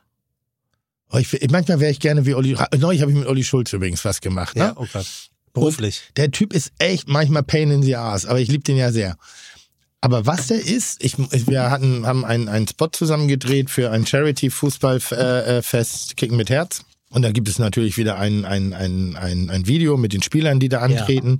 Oh, 1.12 1.18
ich, 1.18 1.48
manchmal 1.50 1.78
wäre 1.80 1.90
ich 1.92 2.00
gerne 2.00 2.26
wie 2.26 2.34
Olli. 2.34 2.56
Neulich 2.76 3.00
habe 3.02 3.12
ich 3.12 3.18
mit 3.18 3.26
Olli 3.28 3.44
Schulz 3.44 3.72
übrigens 3.72 4.04
was 4.04 4.20
gemacht. 4.20 4.56
Ne? 4.56 4.62
Ja, 4.64 4.72
oh 4.76 4.86
Gott. 4.92 5.06
Beruflich. 5.52 6.02
Der 6.16 6.32
Typ 6.32 6.52
ist 6.52 6.72
echt 6.80 7.06
manchmal 7.06 7.44
Pain 7.44 7.70
in 7.70 7.84
the 7.84 7.94
Ass, 7.94 8.26
aber 8.26 8.40
ich 8.40 8.48
liebe 8.48 8.64
den 8.64 8.76
ja 8.76 8.90
sehr. 8.90 9.16
Aber 10.04 10.26
was 10.26 10.48
der 10.48 10.60
ist, 10.60 11.02
ich, 11.02 11.16
wir 11.16 11.70
hatten, 11.70 12.06
haben 12.06 12.26
einen, 12.26 12.50
einen 12.50 12.68
Spot 12.68 12.88
zusammen 12.88 13.26
gedreht 13.26 13.70
für 13.70 13.90
ein 13.90 14.06
Charity-Fußballfest 14.06 16.18
Kicken 16.18 16.36
mit 16.36 16.50
Herz. 16.50 16.84
Und 17.08 17.22
da 17.22 17.32
gibt 17.32 17.48
es 17.48 17.58
natürlich 17.58 17.96
wieder 17.96 18.18
ein, 18.18 18.44
ein, 18.44 18.74
ein, 18.74 19.16
ein, 19.16 19.48
ein 19.48 19.66
Video 19.66 19.96
mit 19.96 20.12
den 20.12 20.20
Spielern, 20.20 20.60
die 20.60 20.68
da 20.68 20.80
antreten. 20.80 21.38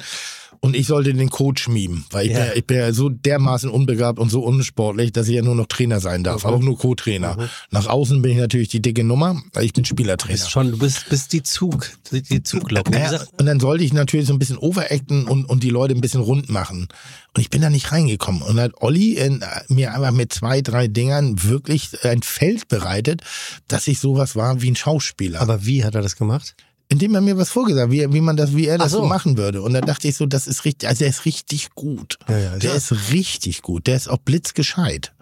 Und 0.64 0.74
ich 0.74 0.86
sollte 0.86 1.12
den 1.12 1.28
Coach 1.28 1.68
mimen, 1.68 2.06
weil 2.10 2.24
ich, 2.26 2.32
Ja. 2.32 2.44
bin, 2.46 2.52
ich 2.56 2.66
bin 2.66 2.78
ja 2.78 2.90
so 2.94 3.10
dermaßen 3.10 3.68
unbegabt 3.68 4.18
und 4.18 4.30
so 4.30 4.40
unsportlich, 4.40 5.12
dass 5.12 5.28
ich 5.28 5.34
ja 5.34 5.42
nur 5.42 5.54
noch 5.54 5.66
Trainer 5.66 6.00
sein 6.00 6.24
darf, 6.24 6.46
aber 6.46 6.56
auch 6.56 6.62
nur 6.62 6.78
Co-Trainer. 6.78 7.50
Nach 7.70 7.86
außen 7.86 8.22
bin 8.22 8.32
ich 8.32 8.38
natürlich 8.38 8.68
die 8.68 8.80
dicke 8.80 9.04
Nummer, 9.04 9.42
weil 9.52 9.66
ich 9.66 9.74
bin 9.74 9.84
Spielertrainer. 9.84 10.32
Bist 10.32 10.50
schon, 10.50 10.70
du 10.70 10.78
bist, 10.78 11.10
bist 11.10 11.34
die 11.34 11.42
Zug, 11.42 11.90
die, 12.10 12.42
Zuglocke. 12.42 12.90
Naja, 12.90 13.20
und 13.38 13.44
dann 13.44 13.60
sollte 13.60 13.84
ich 13.84 13.92
natürlich 13.92 14.26
so 14.26 14.32
ein 14.32 14.38
bisschen 14.38 14.56
overacten 14.56 15.26
und, 15.26 15.44
und 15.44 15.62
die 15.62 15.68
Leute 15.68 15.94
ein 15.94 16.00
bisschen 16.00 16.22
rund 16.22 16.48
machen. 16.48 16.88
Und 17.36 17.40
ich 17.42 17.50
bin 17.50 17.60
da 17.60 17.68
nicht 17.68 17.92
reingekommen. 17.92 18.40
Und 18.40 18.56
dann 18.56 18.64
hat 18.64 18.80
Olli 18.80 19.18
in, 19.18 19.42
äh, 19.42 19.46
mir 19.68 19.92
einfach 19.92 20.12
mit 20.12 20.32
zwei, 20.32 20.62
drei 20.62 20.88
Dingern 20.88 21.42
wirklich 21.42 21.90
ein 22.04 22.22
Feld 22.22 22.68
bereitet, 22.68 23.20
dass 23.68 23.86
ich 23.86 23.98
sowas 23.98 24.34
war 24.34 24.62
wie 24.62 24.70
ein 24.70 24.76
Schauspieler. 24.76 25.42
aber 25.42 25.66
wie 25.66 25.84
hat 25.84 25.94
er 25.94 26.00
das 26.00 26.16
gemacht? 26.16 26.54
Indem 26.94 27.16
er 27.16 27.20
mir 27.20 27.36
was 27.36 27.50
vorgesagt, 27.50 27.90
wie, 27.90 28.12
wie 28.12 28.20
man 28.20 28.36
das, 28.36 28.54
wie 28.54 28.68
er 28.68 28.78
das 28.78 28.92
so. 28.92 28.98
so 28.98 29.06
machen 29.06 29.36
würde. 29.36 29.62
Und 29.62 29.74
dann 29.74 29.84
dachte 29.84 30.06
ich 30.06 30.16
so, 30.16 30.26
das 30.26 30.46
ist 30.46 30.64
richtig, 30.64 30.88
also 30.88 31.00
der 31.00 31.08
ist 31.08 31.24
richtig 31.24 31.70
gut. 31.74 32.18
Ja, 32.28 32.38
ja, 32.38 32.56
der 32.56 32.70
ja. 32.70 32.76
ist 32.76 33.10
richtig 33.10 33.62
gut. 33.62 33.88
Der 33.88 33.96
ist 33.96 34.08
auch 34.08 34.18
blitzgescheit. 34.18 35.12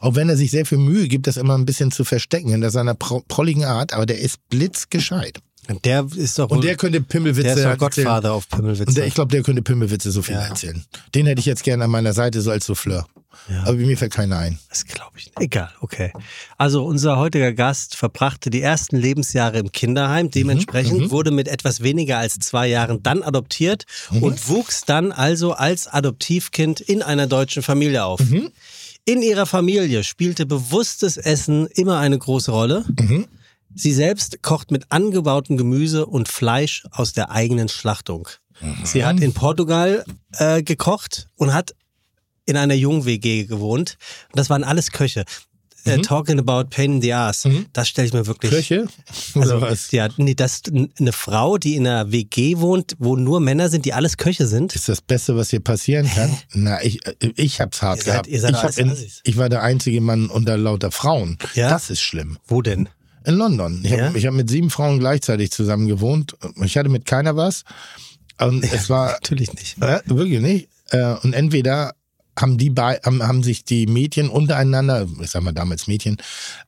Auch 0.00 0.14
wenn 0.14 0.28
er 0.28 0.36
sich 0.36 0.50
sehr 0.50 0.66
viel 0.66 0.76
Mühe 0.76 1.08
gibt, 1.08 1.26
das 1.26 1.38
immer 1.38 1.56
ein 1.56 1.64
bisschen 1.64 1.90
zu 1.90 2.04
verstecken 2.04 2.52
in 2.52 2.68
seiner 2.68 2.92
pro 2.92 3.22
prolligen 3.26 3.64
Art, 3.64 3.94
aber 3.94 4.04
der 4.04 4.18
ist 4.18 4.46
blitzgescheit. 4.50 5.38
Und 5.70 5.82
der 5.86 6.06
ist 6.14 6.38
doch 6.38 6.50
Und 6.50 6.64
der 6.64 6.76
könnte 6.76 7.00
Pimmelwitze 7.00 7.42
der 7.44 7.56
ist 7.56 7.64
doch 7.64 7.86
erzählen. 7.86 8.04
Gottvater 8.04 8.34
auf 8.34 8.46
Pimmelwitze. 8.50 8.84
Und 8.84 8.96
der, 8.98 9.06
ich 9.06 9.14
glaube, 9.14 9.30
der 9.30 9.42
könnte 9.42 9.62
Pimmelwitze 9.62 10.10
so 10.10 10.20
viel 10.20 10.34
erzählen. 10.34 10.84
Den 11.14 11.24
hätte 11.24 11.40
ich 11.40 11.46
jetzt 11.46 11.64
gerne 11.64 11.84
an 11.84 11.90
meiner 11.90 12.12
Seite, 12.12 12.42
so 12.42 12.50
als 12.50 12.66
Souffleur. 12.66 13.06
Ja. 13.48 13.62
Aber 13.62 13.74
mir 13.74 13.96
fällt 13.96 14.12
keiner 14.12 14.38
ein. 14.38 14.58
Das 14.68 14.84
glaube 14.84 15.18
ich 15.18 15.26
nicht. 15.26 15.40
Egal, 15.40 15.70
okay. 15.80 16.12
Also 16.58 16.84
unser 16.84 17.16
heutiger 17.16 17.52
Gast 17.52 17.96
verbrachte 17.96 18.50
die 18.50 18.62
ersten 18.62 18.96
Lebensjahre 18.96 19.58
im 19.58 19.72
Kinderheim. 19.72 20.30
Dementsprechend 20.30 21.10
wurde 21.10 21.30
mit 21.30 21.48
etwas 21.48 21.82
weniger 21.82 22.18
als 22.18 22.38
zwei 22.38 22.68
Jahren 22.68 23.02
dann 23.02 23.22
adoptiert 23.22 23.84
und 24.10 24.48
wuchs 24.48 24.82
dann 24.84 25.12
also 25.12 25.52
als 25.52 25.86
Adoptivkind 25.86 26.80
in 26.80 27.02
einer 27.02 27.26
deutschen 27.26 27.62
Familie 27.62 28.04
auf. 28.04 28.20
In 29.04 29.22
ihrer 29.22 29.46
Familie 29.46 30.04
spielte 30.04 30.46
bewusstes 30.46 31.16
Essen 31.16 31.66
immer 31.66 31.98
eine 31.98 32.18
große 32.18 32.52
Rolle. 32.52 32.84
Sie 33.74 33.92
selbst 33.92 34.42
kocht 34.42 34.70
mit 34.70 34.84
angebautem 34.90 35.56
Gemüse 35.56 36.06
und 36.06 36.28
Fleisch 36.28 36.84
aus 36.90 37.12
der 37.12 37.30
eigenen 37.30 37.68
Schlachtung. 37.68 38.28
Sie 38.84 39.04
hat 39.04 39.18
in 39.20 39.32
Portugal 39.32 40.04
äh, 40.34 40.62
gekocht 40.62 41.28
und 41.36 41.52
hat 41.52 41.74
in 42.46 42.56
einer 42.56 42.74
Jung-WG 42.74 43.44
gewohnt. 43.44 43.96
Und 44.30 44.38
das 44.38 44.50
waren 44.50 44.64
alles 44.64 44.90
Köche. 44.90 45.24
äh, 45.84 45.98
talking 45.98 46.38
about 46.38 46.68
pain 46.70 46.94
in 46.96 47.02
the 47.02 47.12
ass. 47.12 47.46
Das 47.72 47.88
stelle 47.88 48.06
ich 48.06 48.12
mir 48.14 48.24
wirklich. 48.26 48.50
Köche? 48.52 48.86
Oder 49.34 49.42
Also, 49.54 49.60
was? 49.62 49.90
ja, 49.90 50.08
nee, 50.16 50.34
das 50.34 50.62
eine 50.98 51.12
Frau, 51.12 51.58
die 51.58 51.74
in 51.74 51.86
einer 51.86 52.12
WG 52.12 52.58
wohnt, 52.58 52.94
wo 53.00 53.16
nur 53.16 53.40
Männer 53.40 53.68
sind, 53.68 53.84
die 53.84 53.92
alles 53.92 54.16
Köche 54.16 54.46
sind. 54.46 54.74
ist 54.76 54.88
das 54.88 55.00
Beste, 55.00 55.36
was 55.36 55.50
hier 55.50 55.58
passieren 55.60 56.08
kann. 56.08 56.36
Na, 56.52 56.82
ich, 56.84 57.04
äh, 57.06 57.14
ich 57.36 57.60
hab's 57.60 57.82
hart 57.82 57.98
Ihr 57.98 58.04
seid- 58.04 58.12
gehabt. 58.12 58.26
ihr 58.28 58.40
seid 58.40 58.50
ich, 58.52 58.62
hab 58.62 58.78
in, 58.78 58.96
ich 59.24 59.36
war 59.36 59.48
der 59.48 59.62
einzige 59.62 60.00
Mann 60.00 60.28
unter 60.30 60.56
lauter 60.56 60.92
Frauen. 60.92 61.36
Ja? 61.54 61.70
Das 61.70 61.90
ist 61.90 62.00
schlimm. 62.00 62.38
Wo 62.46 62.62
denn? 62.62 62.88
In 63.24 63.34
London. 63.34 63.80
Ich 63.84 63.90
Ja? 63.90 64.06
habe 64.06 64.20
hab 64.20 64.34
mit 64.34 64.50
sieben 64.50 64.70
Frauen 64.70 64.98
gleichzeitig 65.00 65.50
zusammen 65.52 65.86
gewohnt. 65.88 66.36
Ich 66.64 66.76
hatte 66.76 66.88
mit 66.90 67.06
keiner 67.06 67.34
was. 67.36 67.64
Und 68.40 68.64
es 68.64 68.88
war 68.88 69.12
Natürlich 69.12 69.52
nicht. 69.54 69.82
äh, 69.82 70.00
wirklich 70.06 70.40
nicht. 70.40 70.68
Äh, 70.90 71.14
und 71.22 71.32
entweder 71.32 71.94
haben 72.38 72.58
die 72.58 72.70
bei, 72.70 72.98
haben, 73.04 73.22
haben 73.22 73.42
sich 73.42 73.64
die 73.64 73.86
Mädchen 73.86 74.28
untereinander, 74.28 75.06
ich 75.20 75.30
sag 75.30 75.42
mal 75.42 75.52
damals 75.52 75.86
Mädchen, 75.86 76.16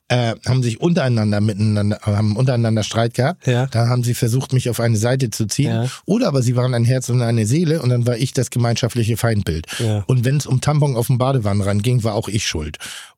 äh, 0.07 0.35
haben 0.45 0.61
sich 0.61 0.79
untereinander 0.79 1.41
miteinander, 1.41 1.99
haben 2.01 2.35
untereinander 2.35 2.83
Streit 2.83 3.13
gehabt. 3.13 3.47
Ja. 3.47 3.65
Da 3.67 3.87
haben 3.87 4.03
sie 4.03 4.13
versucht, 4.13 4.53
mich 4.53 4.69
auf 4.69 4.79
eine 4.79 4.97
Seite 4.97 5.31
zu 5.31 5.47
ziehen. 5.47 5.71
Ja. 5.71 5.87
Oder 6.05 6.27
aber 6.27 6.41
sie 6.41 6.55
waren 6.55 6.73
ein 6.73 6.85
Herz 6.85 7.09
und 7.09 7.21
eine 7.21 7.45
Seele 7.45 7.81
und 7.81 7.89
dann 7.89 8.05
war 8.05 8.17
ich 8.17 8.33
das 8.33 8.49
gemeinschaftliche 8.49 9.17
Feindbild. 9.17 9.65
Ja. 9.79 10.03
Und 10.07 10.25
wenn 10.25 10.37
es 10.37 10.45
um 10.45 10.61
Tampon 10.61 10.95
auf 10.95 11.07
dem 11.07 11.17
Badewannenrand 11.17 11.83
ging, 11.83 12.03
war 12.03 12.13
auch 12.13 12.27
ich 12.27 12.45
schuld. 12.45 12.77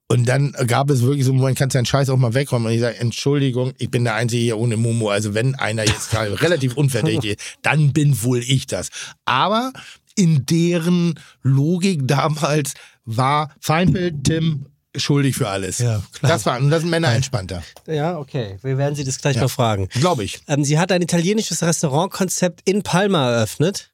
Und 0.10 0.30
dann 0.30 0.54
gab 0.68 0.90
es 0.90 1.02
wirklich 1.02 1.26
so, 1.26 1.34
man 1.34 1.54
kann 1.54 1.70
seinen 1.70 1.86
Scheiß 1.86 2.10
auch 2.10 2.18
mal 2.18 2.34
wegräumen. 2.34 2.68
Und 2.68 2.74
ich 2.74 2.80
sage, 2.80 2.98
Entschuldigung, 2.98 3.74
ich 3.78 3.92
bin 3.92 4.06
der 4.06 4.16
Einzige 4.16 4.42
hier 4.42 4.58
ohne 4.58 4.78
Momo. 4.78 5.10
Also 5.10 5.34
wenn 5.34 5.56
einer 5.56 5.84
jetzt 5.84 6.16
relativ 6.42 6.78
unverdächtig 6.78 7.32
ist, 7.32 7.58
dann 7.62 7.92
bin 7.92 8.24
wohl 8.24 8.40
ich 8.40 8.68
das. 8.68 8.90
Aber 9.26 9.74
in 10.18 10.46
deren 10.46 11.20
Logik 11.44 12.02
damals 12.06 12.74
war 13.06 13.56
Feindbild 13.62 14.24
Tim 14.26 14.66
schuldig 14.96 15.36
für 15.36 15.48
alles. 15.48 15.78
Ja, 15.78 16.02
klar. 16.12 16.32
Das 16.32 16.46
war, 16.46 16.60
und 16.60 16.70
das 16.70 16.82
sind 16.82 16.90
Männer 16.90 17.14
entspannter. 17.14 17.64
Ja, 17.86 18.18
okay. 18.18 18.58
Wir 18.64 18.78
werden 18.78 18.96
Sie 18.96 19.04
das 19.04 19.20
gleich 19.20 19.38
mal 19.38 19.48
fragen. 19.48 19.88
Glaube 19.90 20.24
ich. 20.24 20.42
Ähm, 20.48 20.64
sie 20.64 20.80
hat 20.80 20.92
ein 20.92 21.02
italienisches 21.02 21.62
Restaurantkonzept 21.62 22.68
in 22.68 22.84
Palma 22.84 23.30
eröffnet. 23.32 23.92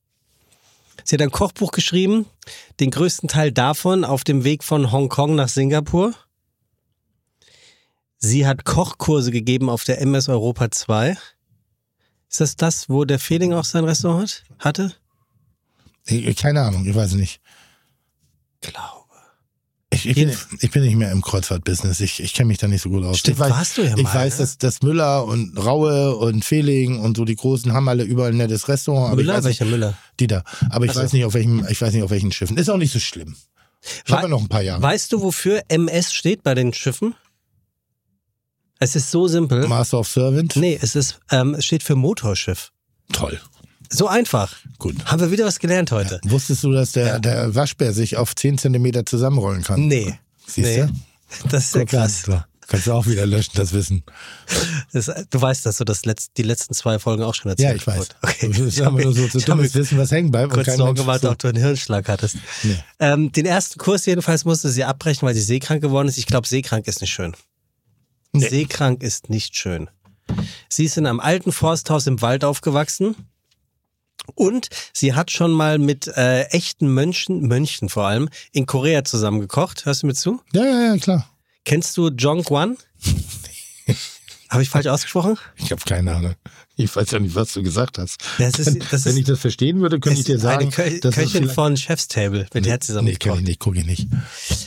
Sie 1.03 1.15
hat 1.15 1.22
ein 1.22 1.32
Kochbuch 1.32 1.72
geschrieben, 1.72 2.25
den 2.80 2.89
größten 2.89 3.27
Teil 3.27 3.51
davon 3.51 4.06
auf 4.06 4.24
dem 4.24 4.46
Weg 4.46 4.63
von 4.63 4.92
Hongkong 4.92 5.36
nach 5.36 5.50
Singapur. 5.50 6.13
Sie 8.18 8.48
hat 8.48 8.63
Kochkurse 8.63 9.32
gegeben 9.32 9.70
auf 9.70 9.84
der 9.84 10.00
MS 10.00 10.30
Europa 10.30 10.72
2. 10.72 11.18
Ist 12.30 12.39
das 12.39 12.56
das, 12.56 12.89
wo 12.89 13.03
der 13.03 13.20
Fehling 13.20 13.53
auch 13.53 13.65
sein 13.65 13.84
Restaurant 13.84 14.46
hatte? 14.60 14.94
Ich, 16.06 16.36
keine 16.36 16.62
Ahnung, 16.62 16.86
ich 16.86 16.96
weiß 16.96 17.14
nicht. 17.14 17.40
Glaube. 18.62 19.04
Ich, 19.92 20.08
ich, 20.08 20.16
bin, 20.16 20.36
ich 20.60 20.72
bin 20.72 20.82
nicht 20.84 20.96
mehr 20.96 21.12
im 21.12 21.22
Kreuzfahrt-Business. 21.22 22.00
Ich, 22.00 22.20
ich 22.20 22.34
kenne 22.34 22.48
mich 22.48 22.58
da 22.58 22.68
nicht 22.68 22.82
so 22.82 22.90
gut 22.90 23.04
aus. 23.04 23.20
Stimmt, 23.20 23.38
ich 23.38 23.40
weiß, 23.44 23.52
warst 23.52 23.78
du 23.78 23.84
ja 23.84 23.96
Ich 23.96 24.04
mal, 24.04 24.14
weiß, 24.14 24.34
ne? 24.34 24.44
dass, 24.44 24.58
dass 24.58 24.82
Müller 24.82 25.26
und 25.26 25.56
Raue 25.56 26.16
und 26.16 26.44
Fehling 26.44 27.00
und 27.00 27.16
so 27.16 27.26
die 27.26 27.36
Großen 27.36 27.72
haben 27.74 27.88
alle 27.88 28.04
überall 28.04 28.32
ein 28.32 28.38
nettes 28.38 28.68
Restaurant. 28.68 29.08
Aber 29.08 29.18
Müller, 29.18 29.34
ich 29.34 29.38
weiß 29.38 29.46
nicht, 29.46 29.60
welcher 29.62 29.72
Müller? 29.72 29.94
die 30.20 30.28
da. 30.28 30.44
Aber 30.72 30.86
ich 30.86 30.92
Ach 30.92 30.96
so. 30.96 31.02
weiß 31.02 31.14
nicht, 31.14 31.26
auf 31.26 31.36
welchem, 31.36 31.66
ich 31.70 31.80
weiß 31.82 31.94
nicht, 31.94 32.04
auf 32.04 32.10
welchen 32.10 32.32
Schiffen. 32.32 32.58
Ist 32.58 32.70
auch 32.70 32.78
nicht 32.78 32.92
so 32.92 33.00
schlimm. 33.00 33.36
Ich 34.06 34.12
habe 34.12 34.24
ja 34.24 34.28
noch 34.30 34.42
ein 34.42 34.48
paar 34.50 34.62
Jahre. 34.64 34.82
Weißt 34.82 35.12
du, 35.14 35.22
wofür 35.22 35.62
MS 35.68 36.12
steht 36.14 36.42
bei 36.42 36.56
den 36.56 36.74
Schiffen? 36.74 37.14
Es 38.80 38.96
ist 38.96 39.12
so 39.12 39.28
simpel. 39.28 39.68
Master 39.68 40.00
of 40.00 40.08
Servant. 40.08 40.56
Nee, 40.56 40.78
es 40.82 40.96
ist, 40.96 41.20
ähm, 41.30 41.54
es 41.54 41.66
steht 41.66 41.84
für 41.84 41.96
Motorschiff. 41.96 42.72
Toll. 43.12 43.40
So 43.94 44.08
einfach. 44.08 44.56
Gut. 44.80 44.96
Haben 45.06 45.22
wir 45.22 45.32
wieder 45.32 45.46
was 45.46 45.60
gelernt 45.60 45.92
heute? 45.92 46.20
Wusstest 46.24 46.64
du, 46.64 46.72
dass 46.72 46.94
der, 46.94 47.20
der 47.20 47.54
Waschbär 47.54 47.94
sich 47.94 48.18
auf 48.18 48.36
10 48.36 48.58
Zentimeter 48.58 49.06
zusammenrollen 49.06 49.64
kann? 49.64 49.88
Nee. 49.88 50.18
Siehst 50.48 50.68
nee. 50.68 50.86
du? 50.86 50.90
Das 51.50 51.66
ist 51.66 51.76
ja 51.76 51.86
krass. 51.86 52.24
So. 52.28 52.40
Kannst 52.68 52.88
du 52.88 52.94
auch 52.94 53.08
wieder 53.08 53.26
löschen, 53.26 53.54
das 53.56 53.74
Wissen. 53.74 54.04
Das, 54.94 55.06
du 55.30 55.42
weißt, 55.42 55.66
dass 55.66 55.78
du 55.78 55.84
das 55.84 56.06
letzt, 56.06 56.32
die 56.38 56.44
letzten 56.44 56.74
zwei 56.76 57.00
Folgen 57.00 57.24
auch 57.24 57.34
schon 57.34 57.50
erzählt 57.50 57.70
Ja, 57.70 57.76
ich 57.76 57.88
weiß. 57.88 58.10
Okay. 58.22 58.50
Das 58.50 58.60
ist 58.60 58.82
aber 58.82 59.02
nur 59.02 59.14
so 59.14 59.28
zu 59.28 59.40
dummes 59.40 59.74
Wissen, 59.74 59.98
was 59.98 60.12
hängen 60.12 60.32
bleibt. 60.32 60.54
kurz 60.54 60.68
kein 60.68 60.78
Sorge 60.78 60.94
Mensch 60.94 61.06
gemacht, 61.06 61.22
so- 61.22 61.32
ob 61.32 61.40
du 61.40 61.48
einen 61.48 61.58
Hirnschlag 61.58 62.08
hattest. 62.08 62.38
Ähm, 63.00 63.32
den 63.32 63.46
ersten 63.46 63.80
Kurs 63.80 64.06
jedenfalls 64.06 64.46
musste 64.46 64.70
sie 64.70 64.84
abbrechen, 64.84 65.28
weil 65.28 65.34
sie 65.34 65.42
seekrank 65.42 65.82
geworden 65.82 66.08
ist. 66.08 66.18
Ich 66.18 66.26
glaube, 66.28 66.48
seekrank 66.48 66.88
ist 66.88 67.02
nicht 67.02 67.12
schön. 67.12 67.34
Nee. 68.32 68.48
Seekrank 68.48 69.02
ist 69.04 69.30
nicht 69.30 69.56
schön. 69.56 69.90
Sie 70.70 70.86
ist 70.86 70.98
in 70.98 71.06
einem 71.06 71.20
alten 71.20 71.52
Forsthaus 71.52 72.08
im 72.08 72.22
Wald 72.22 72.44
aufgewachsen. 72.44 73.16
Und 74.36 74.70
sie 74.94 75.13
hat 75.13 75.32
schon 75.32 75.51
mal 75.51 75.77
mit 75.80 76.08
äh, 76.08 76.44
echten 76.46 76.94
Mönchen, 76.94 77.42
Mönchen 77.48 77.89
vor 77.89 78.06
allem, 78.08 78.30
in 78.51 78.65
Korea 78.65 79.03
zusammen 79.03 79.39
gekocht. 79.42 79.86
Hörst 79.86 80.03
du 80.03 80.08
mir 80.08 80.13
zu? 80.15 80.42
Ja, 80.53 80.63
ja, 80.65 80.82
ja, 80.94 80.98
klar. 80.98 81.30
Kennst 81.65 81.96
du 81.98 82.10
Jong 82.10 82.44
Kwan? 82.44 82.77
Habe 84.50 84.62
ich 84.62 84.70
falsch 84.70 84.86
ausgesprochen? 84.86 85.38
Ich 85.58 85.72
habe 85.72 85.82
keine 85.84 86.13
Ahnung. 86.13 86.36
Ich 86.75 86.96
weiß 86.96 87.10
ja 87.12 87.20
nicht, 87.20 87.34
was 87.34 87.53
du 87.53 87.63
gesagt 87.63 87.98
hast. 87.98 88.18
Das 88.38 88.60
ist- 88.60 88.67
Wenn, 88.67 88.80
das 88.91 89.06
wenn 89.06 89.13
ist- 89.13 89.17
ich 89.19 89.26
das 89.26 89.39
verstehen 89.39 89.82
würde, 89.82 90.00
könnte 90.00 90.19
ich 90.19 90.26
dir 90.26 90.38
sagen, 90.38 90.71
eine 90.76 91.00
Kö 91.00 91.10
Köchin 91.12 91.50
von 91.50 91.76
Chef's 91.76 92.08
Table, 92.08 92.45
mit 92.54 92.65
der 92.65 92.74
hat 92.74 92.84
sie 92.84 92.88
zusammen 92.88 93.08
Nee, 93.08 93.15
gekocht. 93.15 93.39
ich 93.39 93.48
nicht, 93.48 93.60
gucke 93.60 93.80
ich 93.80 93.86
nicht. 93.86 94.08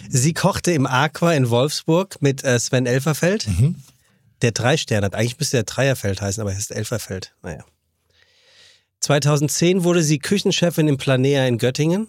Sie 0.09 0.35
kochte 0.35 0.73
im 0.73 0.87
Aqua 0.87 1.33
in 1.35 1.51
Wolfsburg 1.51 2.21
mit 2.21 2.43
äh, 2.43 2.59
Sven 2.59 2.87
Elferfeld. 2.87 3.47
Mhm. 3.47 3.77
Der 4.43 4.51
drei 4.53 4.77
Sterne 4.77 5.07
hat. 5.07 5.15
Eigentlich 5.15 5.39
müsste 5.39 5.59
der 5.59 5.65
Dreierfeld 5.65 6.21
heißen, 6.21 6.41
aber 6.41 6.51
er 6.51 6.57
heißt 6.57 6.73
Elferfeld. 6.73 7.33
Naja. 7.43 7.65
2010 9.07 9.85
wurde 9.85 10.03
sie 10.03 10.19
Küchenchefin 10.19 10.89
im 10.89 10.97
Planea 10.97 11.47
in 11.47 11.59
Göttingen. 11.59 12.09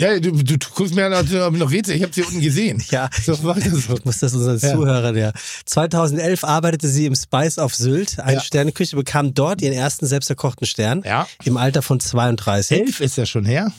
Ja, 0.00 0.18
du, 0.18 0.32
du, 0.32 0.56
du 0.56 0.66
guckst 0.74 0.94
mir 0.94 1.04
an, 1.04 1.12
ob 1.12 1.26
ich 1.26 1.58
noch 1.60 1.70
Rätsel. 1.70 1.94
Ich 1.94 2.02
habe 2.02 2.12
sie 2.14 2.22
unten 2.22 2.40
gesehen. 2.40 2.82
Ja, 2.90 3.10
So 3.22 3.44
war 3.44 3.54
das 3.56 3.66
so. 3.70 3.94
ich 3.98 4.04
muss 4.06 4.18
das 4.20 4.32
unseren 4.32 4.58
Ja. 4.58 4.72
Zuhörern 4.74 5.14
ja. 5.14 5.32
2011 5.66 6.42
arbeitete 6.44 6.88
sie 6.88 7.04
im 7.04 7.14
Spice 7.14 7.58
auf 7.58 7.74
Sylt, 7.74 8.18
eine 8.18 8.34
Ja. 8.36 8.40
Sterneküche, 8.40 8.96
bekam 8.96 9.34
dort 9.34 9.60
ihren 9.60 9.74
ersten 9.74 10.06
selbst 10.06 10.30
erkochten 10.30 10.64
Stern. 10.64 11.02
Ja. 11.04 11.28
Im 11.44 11.58
Alter 11.58 11.82
von 11.82 12.00
32. 12.00 12.80
Elf 12.80 13.00
ist 13.00 13.18
ja 13.18 13.26
schon 13.26 13.44
her. 13.44 13.70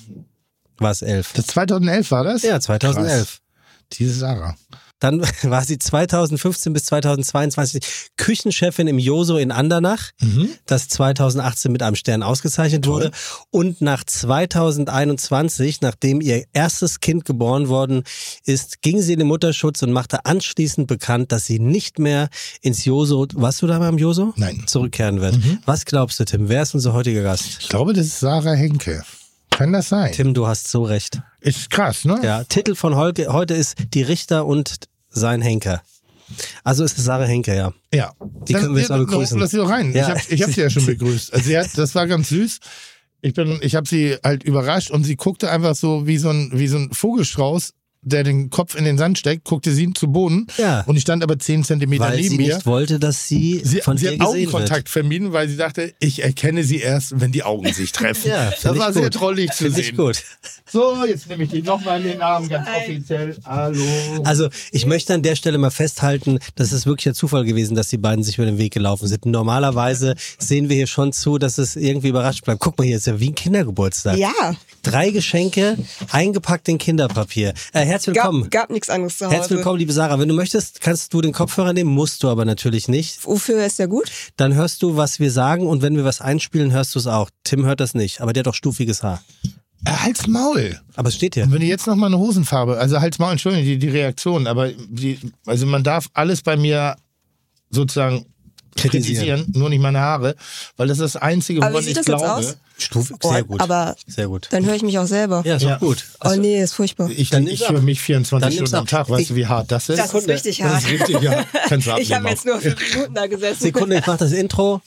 War 0.77 0.91
es 0.91 1.01
elf? 1.01 1.33
Das 1.33 1.47
2011 1.47 2.11
war 2.11 2.23
das? 2.23 2.43
Ja, 2.43 2.59
2011. 2.59 3.23
Krass. 3.25 3.41
Diese 3.93 4.13
Sarah. 4.13 4.55
Dann 5.01 5.21
war 5.43 5.65
sie 5.65 5.77
2015 5.77 6.71
bis 6.71 6.85
2022 6.85 7.83
Küchenchefin 8.15 8.87
im 8.87 8.97
Joso 8.97 9.35
in 9.37 9.51
Andernach, 9.51 10.11
Mhm. 10.21 10.49
das 10.65 10.87
2018 10.87 11.71
mit 11.73 11.83
einem 11.83 11.95
Stern 11.97 12.23
ausgezeichnet 12.23 12.87
wurde. 12.87 13.11
Und 13.49 13.81
nach 13.81 14.05
2021, 14.05 15.81
nachdem 15.81 16.21
ihr 16.21 16.45
erstes 16.53 16.99
Kind 16.99 17.25
geboren 17.25 17.67
worden 17.67 18.03
ist, 18.45 18.81
ging 18.81 19.01
sie 19.01 19.13
in 19.13 19.19
den 19.19 19.27
Mutterschutz 19.27 19.81
und 19.81 19.91
machte 19.91 20.25
anschließend 20.25 20.87
bekannt, 20.87 21.31
dass 21.31 21.45
sie 21.45 21.59
nicht 21.59 21.99
mehr 21.99 22.29
ins 22.61 22.85
Joso, 22.85 23.27
warst 23.33 23.61
du 23.61 23.67
da 23.67 23.79
beim 23.79 23.97
Joso? 23.97 24.33
Nein. 24.37 24.63
Zurückkehren 24.67 25.19
wird. 25.21 25.37
Was 25.65 25.85
glaubst 25.85 26.19
du, 26.19 26.25
Tim? 26.25 26.47
Wer 26.49 26.61
ist 26.63 26.73
unser 26.75 26.93
heutiger 26.93 27.23
Gast? 27.23 27.57
Ich 27.59 27.69
glaube, 27.69 27.93
das 27.93 28.05
ist 28.05 28.19
Sarah 28.19 28.53
Henke. 28.53 29.03
Kann 29.49 29.73
das 29.73 29.89
sein? 29.89 30.11
Tim, 30.13 30.33
du 30.33 30.47
hast 30.47 30.69
so 30.69 30.83
recht. 30.83 31.19
Ist 31.41 31.69
krass, 31.69 32.05
ne? 32.05 32.19
Ja, 32.23 32.43
Titel 32.45 32.73
von 32.75 32.95
heute, 32.95 33.33
heute 33.33 33.53
ist 33.53 33.75
Die 33.93 34.01
Richter 34.01 34.45
und 34.45 34.75
sein 35.11 35.41
Henker. 35.41 35.81
Also 36.63 36.83
ist 36.83 36.97
es 36.97 37.05
Sarah 37.05 37.25
Henker, 37.25 37.53
ja. 37.53 37.73
Ja. 37.93 38.13
Die 38.47 38.53
können 38.53 38.73
wir 38.73 38.81
jetzt 38.81 38.89
mal 38.89 38.99
begrüßen. 38.99 39.39
Lass 39.39 39.51
sie 39.51 39.57
doch 39.57 39.69
rein. 39.69 39.93
Ja. 39.93 40.15
Ich 40.29 40.41
habe 40.41 40.49
hab 40.49 40.55
sie 40.55 40.61
ja 40.61 40.69
schon 40.69 40.85
begrüßt. 40.85 41.33
Also 41.33 41.45
sie 41.45 41.57
hat, 41.57 41.77
das 41.77 41.93
war 41.95 42.07
ganz 42.07 42.29
süß. 42.29 42.59
Ich 43.21 43.33
bin, 43.33 43.59
ich 43.61 43.75
habe 43.75 43.87
sie 43.87 44.17
halt 44.23 44.43
überrascht 44.43 44.89
und 44.91 45.03
sie 45.03 45.15
guckte 45.15 45.51
einfach 45.51 45.75
so 45.75 46.07
wie 46.07 46.17
so 46.17 46.29
ein, 46.29 46.51
wie 46.53 46.67
so 46.67 46.77
ein 46.77 46.91
Vogelstrauß, 46.91 47.73
der 48.03 48.23
den 48.23 48.49
Kopf 48.49 48.75
in 48.75 48.83
den 48.83 48.97
Sand 48.97 49.19
steckt, 49.19 49.43
guckte 49.45 49.71
sie 49.71 49.91
zu 49.93 50.07
Boden. 50.11 50.47
Ja. 50.57 50.81
Und 50.81 50.95
ich 50.95 51.03
stand 51.03 51.21
aber 51.23 51.37
zehn 51.37 51.63
Zentimeter 51.63 52.05
Weil 52.05 52.17
neben 52.17 52.29
sie 52.29 52.37
mir. 52.37 52.55
nicht 52.55 52.65
wollte, 52.65 52.99
dass 52.99 53.27
sie, 53.27 53.61
Sie, 53.63 53.81
von 53.81 53.97
sie 53.97 54.05
dir 54.07 54.11
hat 54.13 54.19
gesehen 54.19 54.47
Augenkontakt 54.47 54.89
vermieden, 54.89 55.33
weil 55.33 55.47
sie 55.47 55.57
dachte, 55.57 55.93
ich 55.99 56.23
erkenne 56.23 56.63
sie 56.63 56.79
erst, 56.79 57.19
wenn 57.21 57.31
die 57.31 57.43
Augen 57.43 57.71
sich 57.73 57.91
treffen. 57.91 58.23
wird. 58.25 58.31
Ja, 58.41 58.49
das 58.49 58.59
find 58.61 58.77
war 58.79 58.87
ich 58.89 58.93
sehr 58.95 59.03
gut. 59.03 59.13
trollig 59.13 59.51
zu 59.51 59.65
Finde 59.65 59.79
ich 59.81 59.87
sehen. 59.87 59.97
gut. 59.97 60.23
So, 60.71 61.05
jetzt 61.05 61.27
nehme 61.29 61.43
ich 61.43 61.49
dich 61.49 61.63
nochmal 61.63 62.01
in 62.01 62.07
den 62.13 62.21
Arm, 62.21 62.47
ganz 62.47 62.67
offiziell. 62.67 63.35
Hallo. 63.45 63.83
Also 64.23 64.49
ich 64.71 64.85
möchte 64.85 65.13
an 65.13 65.21
der 65.21 65.35
Stelle 65.35 65.57
mal 65.57 65.69
festhalten, 65.71 66.39
das 66.55 66.71
ist 66.71 66.85
wirklich 66.85 67.07
ein 67.09 67.13
Zufall 67.13 67.43
gewesen, 67.43 67.75
dass 67.75 67.89
die 67.89 67.97
beiden 67.97 68.23
sich 68.23 68.37
über 68.37 68.45
den 68.45 68.57
Weg 68.57 68.73
gelaufen 68.73 69.07
sind. 69.07 69.25
Normalerweise 69.25 70.15
sehen 70.39 70.69
wir 70.69 70.75
hier 70.77 70.87
schon 70.87 71.11
zu, 71.13 71.37
dass 71.37 71.57
es 71.57 71.75
irgendwie 71.75 72.07
überrascht 72.09 72.45
bleibt. 72.45 72.61
Guck 72.61 72.77
mal, 72.77 72.85
hier 72.85 72.97
ist 72.97 73.05
ja 73.07 73.19
wie 73.19 73.29
ein 73.29 73.35
Kindergeburtstag. 73.35 74.17
Ja, 74.17 74.55
Drei 74.83 75.11
Geschenke, 75.11 75.77
eingepackt 76.09 76.67
in 76.67 76.79
Kinderpapier. 76.79 77.53
Äh, 77.71 77.85
herzlich 77.85 78.15
willkommen. 78.15 78.43
gab, 78.43 78.51
gab 78.51 78.69
nichts 78.71 78.89
anderes 78.89 79.17
zu 79.17 79.25
Hause. 79.25 79.35
Herzlich 79.35 79.57
willkommen, 79.57 79.77
liebe 79.77 79.93
Sarah. 79.93 80.19
Wenn 80.19 80.27
du 80.27 80.33
möchtest, 80.33 80.81
kannst 80.81 81.13
du 81.13 81.21
den 81.21 81.33
Kopfhörer 81.33 81.73
nehmen, 81.73 81.91
musst 81.91 82.23
du 82.23 82.29
aber 82.29 82.45
natürlich 82.45 82.87
nicht. 82.87 83.23
Wofür 83.25 83.63
ist 83.63 83.77
der 83.77 83.87
gut? 83.87 84.11
Dann 84.37 84.55
hörst 84.55 84.81
du, 84.81 84.97
was 84.97 85.19
wir 85.19 85.31
sagen 85.31 85.67
und 85.67 85.83
wenn 85.83 85.95
wir 85.95 86.03
was 86.03 86.19
einspielen, 86.19 86.71
hörst 86.71 86.95
du 86.95 86.99
es 86.99 87.05
auch. 87.05 87.29
Tim 87.43 87.65
hört 87.65 87.79
das 87.79 87.93
nicht, 87.93 88.21
aber 88.21 88.33
der 88.33 88.41
hat 88.41 88.47
doch 88.47 88.55
stufiges 88.55 89.03
Haar. 89.03 89.21
Äh, 89.85 89.91
Halt's 89.91 90.25
Maul. 90.25 90.79
Aber 90.95 91.09
es 91.09 91.15
steht 91.15 91.35
hier. 91.35 91.43
Und 91.43 91.51
wenn 91.51 91.61
du 91.61 91.67
jetzt 91.67 91.85
noch 91.85 91.95
mal 91.95 92.07
eine 92.07 92.17
Hosenfarbe, 92.17 92.77
also 92.77 92.99
halt's 92.99 93.19
Maul, 93.19 93.33
Entschuldigung, 93.33 93.65
die, 93.65 93.77
die 93.77 93.89
Reaktion, 93.89 94.47
aber 94.47 94.69
die, 94.71 95.19
also 95.45 95.67
man 95.67 95.83
darf 95.83 96.07
alles 96.13 96.41
bei 96.41 96.57
mir 96.57 96.95
sozusagen 97.69 98.25
Kritisieren. 98.75 99.25
kritisieren, 99.41 99.45
nur 99.53 99.69
nicht 99.69 99.81
meine 99.81 99.99
Haare, 99.99 100.35
weil 100.77 100.87
das 100.87 100.99
ist 100.99 101.15
das 101.15 101.21
Einzige, 101.21 101.61
Aber 101.61 101.71
woran 101.73 101.83
wie 101.83 101.87
sieht 101.89 101.97
ich 101.97 102.05
das 102.05 102.07
jetzt 102.07 102.17
glaube. 102.23 102.33
aus? 102.47 102.57
Stufe, 102.77 103.13
Oh, 103.21 103.31
sehr 103.31 103.43
gut. 103.43 103.61
aber- 103.61 103.95
sehr 104.07 104.27
gut. 104.27 104.47
Dann 104.49 104.65
höre 104.65 104.73
ich 104.75 104.81
mich 104.81 104.97
auch 104.97 105.05
selber. 105.05 105.43
Ja, 105.45 105.57
ist 105.57 105.61
Ja. 105.63 105.75
auch 105.75 105.79
gut. 105.81 106.03
oh 106.23 106.33
nee, 106.35 106.59
ist 106.63 106.73
furchtbar. 106.73 107.09
Ich, 107.15 107.29
Dann 107.29 107.45
ich 107.45 107.69
höre 107.69 107.79
mich 107.81 107.99
Dann 107.99 108.05
24 108.05 108.55
nimm's 108.55 108.69
Stunden 108.69 108.75
am. 108.81 108.87
Tag. 108.87 109.09
Weißt 109.09 109.29
du, 109.29 109.33
Ich- 109.33 109.39
wie 109.39 109.45
hart 109.45 109.71
das 109.71 109.87
ist? 109.89 109.99
das 109.99 110.13
ist 110.13 110.27
richtig 110.27 110.57
Das 110.57 110.67
hart. 110.67 110.83
ist 110.83 110.89
richtig, 110.89 111.21
ja. 111.21 111.45
Kannst 111.69 111.85
du 111.87 111.91
Ich 111.99 112.11
habe 112.13 112.27
jetzt 112.29 112.41
auch. 112.41 112.45
nur 112.45 112.61
fünf 112.61 112.75
Minuten 112.95 113.13
da 113.13 113.27
gesessen. 113.27 113.61
Sekunde, 113.61 113.97
ich 113.99 114.07
mach 114.07 114.17
das 114.17 114.31
Intro. 114.31 114.81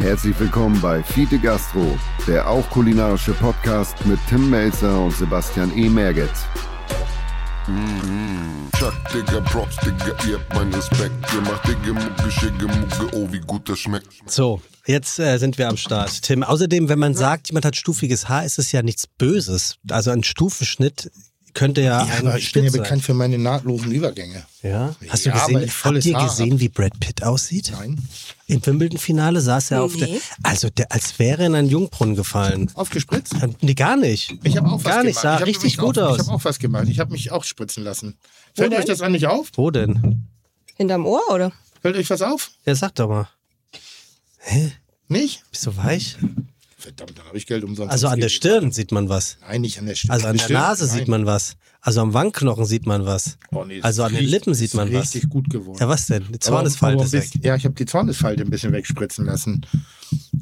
Herzlich 0.00 0.38
willkommen 0.38 0.78
bei 0.82 1.02
Fiete 1.02 1.38
Gastro, 1.38 1.96
der 2.26 2.48
auch 2.50 2.68
kulinarische 2.68 3.32
Podcast 3.32 3.94
mit 4.04 4.18
Tim 4.28 4.50
Melzer 4.50 5.00
und 5.00 5.16
Sebastian 5.16 5.74
E. 5.76 5.88
Merget. 5.88 6.28
Chuck, 8.78 8.94
Digga, 9.12 9.40
Props, 9.40 9.76
Digga, 9.84 10.16
ihr 10.26 10.38
habt 10.38 10.54
meinen 10.54 10.72
Respekt. 10.72 11.12
Ihr 11.34 11.40
macht 11.42 11.66
Digga, 11.68 11.92
Mucke, 11.92 12.30
Schicke, 12.30 12.66
Mucke, 12.66 13.16
oh, 13.16 13.28
wie 13.30 13.40
gut 13.40 13.68
das 13.68 13.80
schmeckt. 13.80 14.06
So, 14.26 14.62
jetzt 14.86 15.18
äh, 15.18 15.36
sind 15.36 15.58
wir 15.58 15.68
am 15.68 15.76
Start. 15.76 16.22
Tim, 16.22 16.42
außerdem, 16.42 16.88
wenn 16.88 16.98
man 16.98 17.14
sagt, 17.14 17.48
jemand 17.48 17.66
hat 17.66 17.76
stufiges 17.76 18.28
Haar, 18.28 18.44
ist 18.44 18.58
es 18.58 18.72
ja 18.72 18.82
nichts 18.82 19.06
Böses. 19.06 19.76
Also 19.90 20.10
ein 20.12 20.22
Stufenschnitt 20.22 21.10
könnte 21.58 21.80
ja, 21.80 22.04
Ja, 22.06 22.14
ein 22.14 22.26
aber 22.28 22.38
ich 22.38 22.52
bin 22.52 22.64
ja 22.64 22.70
bekannt 22.70 22.88
sein. 22.88 23.00
für 23.00 23.14
meine 23.14 23.36
nahtlosen 23.36 23.90
Übergänge. 23.90 24.44
Ja? 24.62 24.94
Hast 25.08 25.26
du 25.26 25.30
Ja, 25.30 25.38
gesehen, 25.46 25.62
ich 25.64 25.84
habt 25.84 26.04
ihr 26.06 26.14
gesehen, 26.14 26.52
hab. 26.52 26.60
wie 26.60 26.68
Brad 26.68 26.98
Pitt 27.00 27.22
aussieht? 27.24 27.72
Nein. 27.72 27.98
Im 28.46 28.64
Wimbledon-Finale 28.64 29.40
saß 29.40 29.72
er 29.72 29.82
auf 29.82 29.96
der, 29.96 30.08
Nee. 30.08 30.20
also 30.44 30.70
der, 30.70 30.90
als 30.92 31.18
wäre 31.18 31.42
er 31.42 31.46
in 31.48 31.54
einen 31.56 31.68
Jungbrunnen 31.68 32.14
gefallen. 32.14 32.70
Aufgespritzt? 32.74 33.34
Äh, 33.42 33.48
Nee, 33.60 33.74
gar 33.74 33.96
nicht. 33.96 34.34
Ich 34.44 34.56
habe 34.56 34.68
auch 34.68 34.82
was 34.84 34.84
Gar 34.84 35.02
nicht, 35.04 35.20
gemacht. 35.20 35.22
sah 35.22 35.34
ich 35.34 35.40
hab 35.40 35.48
richtig 35.48 35.76
gut 35.76 35.98
auch, 35.98 36.10
aus. 36.10 36.20
Ich 36.20 36.26
habe 36.26 36.36
auch 36.36 36.44
was 36.44 36.58
gemacht. 36.60 36.86
Ich 36.88 36.98
habe 37.00 37.10
mich 37.12 37.30
auch 37.32 37.42
spritzen 37.44 37.82
lassen. 37.82 38.16
Fällt 38.54 38.72
euch 38.74 38.84
das 38.84 39.00
eigentlich 39.02 39.26
auf? 39.26 39.50
Wo 39.54 39.70
denn? 39.70 40.26
Hinterm 40.76 41.06
Ohr, 41.06 41.22
oder? 41.32 41.52
Fällt 41.82 41.96
euch 41.96 42.08
was 42.08 42.22
auf? 42.22 42.52
Ja, 42.64 42.74
sag 42.76 42.94
doch 42.94 43.08
mal. 43.08 43.28
Nicht? 45.08 45.42
Bist 45.50 45.66
du 45.66 45.76
weich? 45.76 46.16
Verdammt, 46.80 47.18
dann 47.18 47.26
habe 47.26 47.36
ich 47.36 47.46
Geld 47.46 47.64
umsonst. 47.64 47.90
Also 47.90 48.06
an 48.06 48.20
der. 48.20 48.28
Stirn 48.28 48.70
sieht 48.70 48.92
man 48.92 49.08
was. 49.08 49.36
Nein, 49.40 49.62
nicht 49.62 49.80
an 49.80 49.86
der 49.86 49.96
Stirn. 49.96 50.12
Also 50.12 50.26
an 50.28 50.36
der 50.36 50.44
Stirn? 50.44 50.60
Nase 50.60 50.86
Nein. 50.86 50.98
sieht 50.98 51.08
man 51.08 51.26
was. 51.26 51.56
Also 51.80 52.00
am 52.02 52.14
Wangenknochen 52.14 52.66
sieht 52.66 52.86
man 52.86 53.04
was. 53.04 53.36
Oh, 53.50 53.64
nee, 53.64 53.80
also 53.82 54.04
an 54.04 54.12
den 54.12 54.20
riecht- 54.20 54.30
Lippen 54.30 54.54
sieht 54.54 54.74
man 54.74 54.92
was. 54.92 55.14
Richtig 55.14 55.28
gut 55.28 55.50
geworden. 55.50 55.78
Ja, 55.80 55.88
was 55.88 56.06
denn? 56.06 56.24
Die 56.32 56.38
Zornesfalte 56.38 57.02
ist 57.02 57.12
weg. 57.12 57.30
Ja, 57.44 57.56
ich 57.56 57.64
habe 57.64 57.74
die 57.74 57.84
Zornesfalte 57.86 58.44
ein 58.44 58.50
bisschen 58.50 58.72
wegspritzen 58.72 59.26
lassen. 59.26 59.66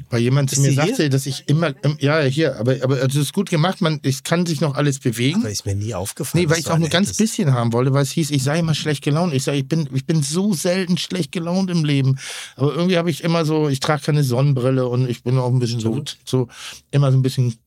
Weil 0.09 0.21
jemand 0.21 0.49
zu 0.49 0.61
mir 0.61 0.71
sagte, 0.71 0.95
hier? 0.95 1.09
dass 1.09 1.25
ich 1.25 1.43
immer, 1.47 1.73
ähm, 1.83 1.97
ja, 1.99 2.21
hier, 2.21 2.57
aber, 2.57 2.77
aber 2.81 3.01
es 3.03 3.13
ist 3.15 3.33
gut 3.33 3.49
gemacht, 3.49 3.81
man, 3.81 3.99
es 4.03 4.23
kann 4.23 4.45
sich 4.45 4.61
noch 4.61 4.75
alles 4.75 4.99
bewegen. 4.99 5.41
Aber 5.41 5.49
ist 5.49 5.65
mir 5.65 5.75
nie 5.75 5.93
aufgefallen. 5.93 6.45
Nee, 6.45 6.49
weil 6.49 6.59
ich 6.59 6.69
auch 6.69 6.77
nur 6.77 6.87
ganz 6.87 7.17
bisschen 7.17 7.53
haben 7.53 7.73
wollte, 7.73 7.91
weil 7.93 8.03
es 8.03 8.11
hieß, 8.11 8.31
ich 8.31 8.41
sei 8.41 8.59
immer 8.59 8.73
schlecht 8.73 9.03
gelaunt. 9.03 9.33
Ich 9.33 9.43
sage, 9.43 9.57
ich 9.57 9.67
bin, 9.67 9.89
ich 9.93 10.05
bin 10.05 10.23
so 10.23 10.53
selten 10.53 10.97
schlecht 10.97 11.33
gelaunt 11.33 11.69
im 11.69 11.83
Leben. 11.83 12.17
Aber 12.55 12.73
irgendwie 12.73 12.97
habe 12.97 13.09
ich 13.11 13.21
immer 13.23 13.43
so, 13.43 13.67
ich 13.67 13.81
trage 13.81 14.01
keine 14.01 14.23
Sonnenbrille 14.23 14.87
und 14.87 15.09
ich 15.09 15.23
bin 15.23 15.37
auch 15.37 15.51
ein 15.51 15.59
bisschen 15.59 15.81
so, 15.81 16.01
so 16.23 16.47
immer 16.91 17.11
so 17.11 17.17
ein 17.17 17.21
bisschen 17.21 17.57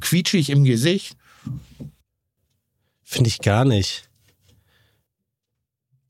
quietschig 0.00 0.48
im 0.48 0.64
Gesicht. 0.64 1.16
Finde 3.02 3.28
ich 3.28 3.40
gar 3.40 3.64
nicht. 3.66 4.08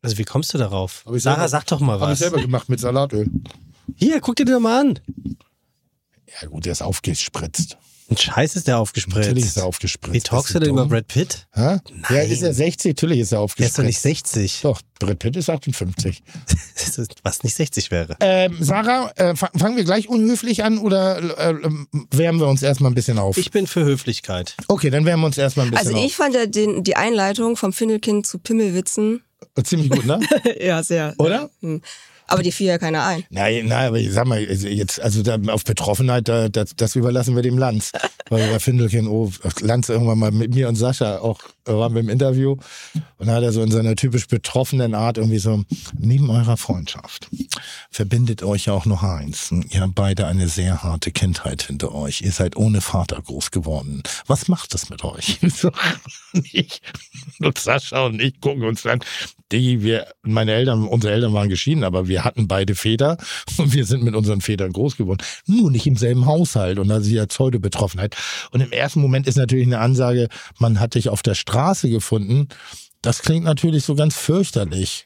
Also 0.02 0.18
wie 0.18 0.24
kommst 0.24 0.54
du 0.54 0.58
darauf? 0.58 1.02
Sarah, 1.04 1.18
selber- 1.20 1.48
sag 1.48 1.66
doch 1.66 1.80
mal 1.80 1.94
Habe 1.94 2.04
ich 2.04 2.10
was. 2.12 2.18
selber 2.20 2.40
gemacht 2.40 2.68
mit 2.68 2.78
Salatöl. 2.78 3.28
Hier, 3.96 4.20
guck 4.20 4.36
dir 4.36 4.44
den 4.44 4.54
doch 4.54 4.60
mal 4.60 4.80
an. 4.80 4.98
Ja 6.42 6.48
gut, 6.48 6.64
der 6.66 6.72
ist 6.72 6.82
aufgespritzt. 6.82 7.76
Ein 8.10 8.16
Scheiß 8.16 8.56
ist 8.56 8.66
der 8.66 8.78
aufgespritzt. 8.78 9.18
Natürlich 9.18 9.44
ist 9.44 9.58
er 9.58 9.66
aufgespritzt. 9.66 10.14
Wie 10.14 10.20
talkst 10.20 10.54
du 10.54 10.58
denn 10.60 10.70
über? 10.70 10.86
Brad 10.86 11.08
Pitt? 11.08 11.46
Hä? 11.52 11.60
Ja, 11.60 11.80
Nein. 12.08 12.30
ist 12.30 12.40
er 12.40 12.54
60? 12.54 12.92
Natürlich 12.96 13.18
ist 13.20 13.32
er 13.32 13.36
Der 13.36 13.40
aufgespritzt. 13.40 13.70
ist 13.72 13.78
doch 13.78 13.84
nicht 13.84 14.00
60. 14.00 14.60
Doch, 14.62 14.80
Brad 14.98 15.18
Pitt 15.18 15.36
ist 15.36 15.50
58. 15.50 16.22
Was 17.22 17.42
nicht 17.42 17.54
60 17.54 17.90
wäre. 17.90 18.16
Ähm, 18.20 18.56
Sarah, 18.60 19.10
äh, 19.16 19.36
fa- 19.36 19.50
fangen 19.54 19.76
wir 19.76 19.84
gleich 19.84 20.08
unhöflich 20.08 20.64
an 20.64 20.78
oder 20.78 21.18
äh, 21.38 21.50
äh, 21.50 21.70
wärmen 22.10 22.40
wir 22.40 22.46
uns 22.48 22.62
erstmal 22.62 22.90
ein 22.90 22.94
bisschen 22.94 23.18
auf? 23.18 23.36
Ich 23.36 23.50
bin 23.50 23.66
für 23.66 23.84
Höflichkeit. 23.84 24.54
okay, 24.68 24.88
dann 24.88 25.04
wärmen 25.04 25.22
wir 25.24 25.26
uns 25.26 25.36
erstmal 25.36 25.66
ein 25.66 25.72
bisschen 25.72 25.88
Also 25.94 26.02
ich 26.02 26.16
fand 26.16 26.34
ja 26.34 26.46
den, 26.46 26.84
die 26.84 26.96
Einleitung 26.96 27.58
vom 27.58 27.74
Findelkind 27.74 28.26
zu 28.26 28.38
Pimmelwitzen, 28.38 29.22
auf. 29.54 29.64
Ziemlich 29.64 29.90
gut, 29.90 30.06
ne? 30.06 30.18
ja, 30.60 30.82
sehr. 30.82 31.14
Oder? 31.18 31.50
Hm. 31.60 31.82
Aber 32.28 32.42
die 32.42 32.52
fiel 32.52 32.68
ja 32.68 32.78
keiner 32.78 33.04
ein. 33.04 33.24
Nein, 33.30 33.66
nein, 33.66 33.88
aber 33.88 33.98
ich 33.98 34.12
sag 34.12 34.26
mal, 34.26 34.46
also 34.46 34.68
jetzt, 34.68 35.00
also 35.00 35.22
da, 35.22 35.38
auf 35.48 35.64
Betroffenheit, 35.64 36.28
da, 36.28 36.48
das, 36.48 36.76
das 36.76 36.94
überlassen 36.94 37.34
wir 37.34 37.42
dem 37.42 37.58
Lanz. 37.58 37.90
Weil 38.28 38.48
bei 38.50 38.58
Findelchen, 38.58 39.08
oh, 39.08 39.32
Lanz 39.60 39.88
irgendwann 39.88 40.18
mal 40.18 40.30
mit 40.30 40.54
mir 40.54 40.68
und 40.68 40.76
Sascha 40.76 41.18
auch 41.18 41.40
äh, 41.42 41.48
waren 41.76 41.94
wir 41.94 42.00
im 42.00 42.08
Interview 42.08 42.56
und 43.18 43.26
da 43.26 43.34
hat 43.34 43.42
er 43.42 43.52
so 43.52 43.62
in 43.62 43.70
seiner 43.70 43.96
typisch 43.96 44.26
betroffenen 44.26 44.94
Art 44.94 45.18
irgendwie 45.18 45.38
so, 45.38 45.64
neben 45.98 46.30
eurer 46.30 46.56
Freundschaft 46.56 47.28
verbindet 47.90 48.42
euch 48.42 48.70
auch 48.70 48.86
noch 48.86 49.02
eins. 49.02 49.52
Ihr 49.70 49.80
habt 49.80 49.94
beide 49.94 50.26
eine 50.26 50.48
sehr 50.48 50.82
harte 50.82 51.10
Kindheit 51.10 51.62
hinter 51.62 51.94
euch. 51.94 52.22
Ihr 52.22 52.32
seid 52.32 52.56
ohne 52.56 52.80
Vater 52.80 53.20
groß 53.20 53.50
geworden. 53.50 54.02
Was 54.26 54.48
macht 54.48 54.74
das 54.74 54.90
mit 54.90 55.04
euch? 55.04 55.38
Ich 56.52 56.82
und 57.40 57.56
Sascha 57.56 58.04
und 58.04 58.20
ich 58.20 58.38
gucken 58.40 58.62
uns 58.64 58.82
dann, 58.82 59.00
die 59.50 59.82
wir, 59.82 60.08
meine 60.22 60.52
Eltern, 60.52 60.86
unsere 60.86 61.14
Eltern 61.14 61.32
waren 61.32 61.48
geschieden, 61.48 61.82
aber 61.82 62.06
wir 62.06 62.22
hatten 62.22 62.48
beide 62.48 62.74
Väter 62.74 63.16
und 63.56 63.72
wir 63.72 63.86
sind 63.86 64.02
mit 64.02 64.14
unseren 64.14 64.42
Vätern 64.42 64.72
groß 64.72 64.98
geworden. 64.98 65.24
Nur 65.46 65.70
nicht 65.70 65.86
im 65.86 65.96
selben 65.96 66.26
Haushalt 66.26 66.78
und 66.78 66.88
da 66.88 66.98
ist 66.98 67.08
ja 67.08 67.24
Pseudo-Betroffenheit. 67.24 68.14
Und 68.50 68.60
im 68.60 68.72
ersten 68.72 69.00
Moment 69.00 69.26
ist 69.26 69.36
natürlich 69.36 69.66
eine 69.66 69.78
Ansage, 69.78 70.28
man 70.58 70.80
hat 70.80 70.94
dich 70.94 71.08
auf 71.08 71.22
der 71.22 71.34
Straße 71.34 71.57
gefunden. 71.90 72.48
Das 73.02 73.22
klingt 73.22 73.44
natürlich 73.44 73.84
so 73.84 73.94
ganz 73.94 74.14
fürchterlich. 74.16 75.04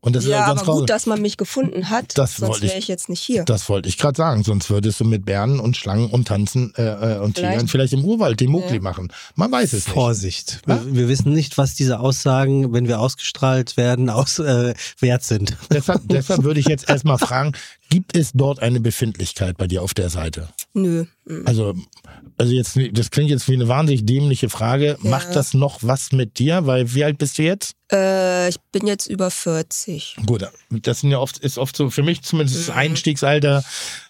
Und 0.00 0.14
das 0.14 0.24
ist 0.24 0.30
ja, 0.30 0.42
auch 0.42 0.48
ganz 0.48 0.60
aber 0.60 0.74
gut, 0.80 0.90
dass 0.90 1.06
man 1.06 1.22
mich 1.22 1.38
gefunden 1.38 1.88
hat, 1.88 2.18
Das 2.18 2.36
sonst 2.36 2.50
wollte 2.50 2.66
ich- 2.66 2.72
wäre 2.72 2.78
ich 2.78 2.88
jetzt 2.88 3.08
nicht 3.08 3.22
hier. 3.22 3.42
Das 3.44 3.70
wollte 3.70 3.88
ich 3.88 3.96
gerade 3.96 4.14
sagen, 4.18 4.42
sonst 4.44 4.68
würdest 4.68 5.00
du 5.00 5.04
mit 5.06 5.24
Bären 5.24 5.58
und 5.58 5.78
Schlangen 5.78 6.10
und 6.10 6.28
Tanzen 6.28 6.74
äh, 6.76 6.82
äh, 6.82 7.18
und 7.20 7.38
Vielleicht. 7.38 7.54
Tigern 7.54 7.68
vielleicht 7.68 7.94
im 7.94 8.04
Urwald 8.04 8.38
den 8.38 8.50
Mugli 8.50 8.74
Ja. 8.76 8.80
machen. 8.82 9.10
Man 9.34 9.50
weiß 9.50 9.72
es 9.72 9.86
nicht. 9.86 9.94
Vorsicht. 9.94 10.60
Wir, 10.66 10.94
wir 10.94 11.08
wissen 11.08 11.32
nicht, 11.32 11.56
was 11.56 11.74
diese 11.74 12.00
Aussagen, 12.00 12.74
wenn 12.74 12.86
wir 12.86 13.00
ausgestrahlt 13.00 13.78
werden, 13.78 14.10
aus, 14.10 14.38
äh, 14.40 14.74
wert 15.00 15.22
sind. 15.22 15.56
Deshalb, 15.72 16.02
deshalb 16.04 16.42
würde 16.42 16.60
ich 16.60 16.66
jetzt 16.66 16.86
erstmal 16.90 17.16
fragen, 17.16 17.52
gibt 17.88 18.14
es 18.14 18.32
dort 18.34 18.58
eine 18.60 18.80
Befindlichkeit 18.80 19.56
bei 19.56 19.66
dir 19.68 19.80
auf 19.82 19.94
der 19.94 20.10
Seite? 20.10 20.50
Nö. 20.74 21.06
Also, 21.46 21.74
also 22.36 22.52
jetzt, 22.52 22.78
das 22.92 23.10
klingt 23.10 23.30
jetzt 23.30 23.48
wie 23.48 23.54
eine 23.54 23.68
wahnsinnig 23.68 24.04
dämliche 24.04 24.48
Frage. 24.48 24.98
Ja. 25.02 25.10
Macht 25.10 25.34
das 25.36 25.54
noch 25.54 25.78
was 25.82 26.12
mit 26.12 26.38
dir? 26.38 26.66
Weil 26.66 26.94
wie 26.94 27.04
alt 27.04 27.18
bist 27.18 27.38
du 27.38 27.42
jetzt? 27.42 27.76
Äh, 27.92 28.48
ich 28.48 28.60
bin 28.72 28.86
jetzt 28.86 29.06
über 29.06 29.30
40. 29.30 30.16
Gut, 30.26 30.46
das 30.70 31.00
sind 31.00 31.10
ja 31.10 31.18
oft, 31.18 31.38
ist 31.38 31.58
oft 31.58 31.76
so, 31.76 31.90
für 31.90 32.02
mich 32.02 32.22
zumindest 32.22 32.58
das 32.58 32.74
Einstiegsalter, 32.74 33.64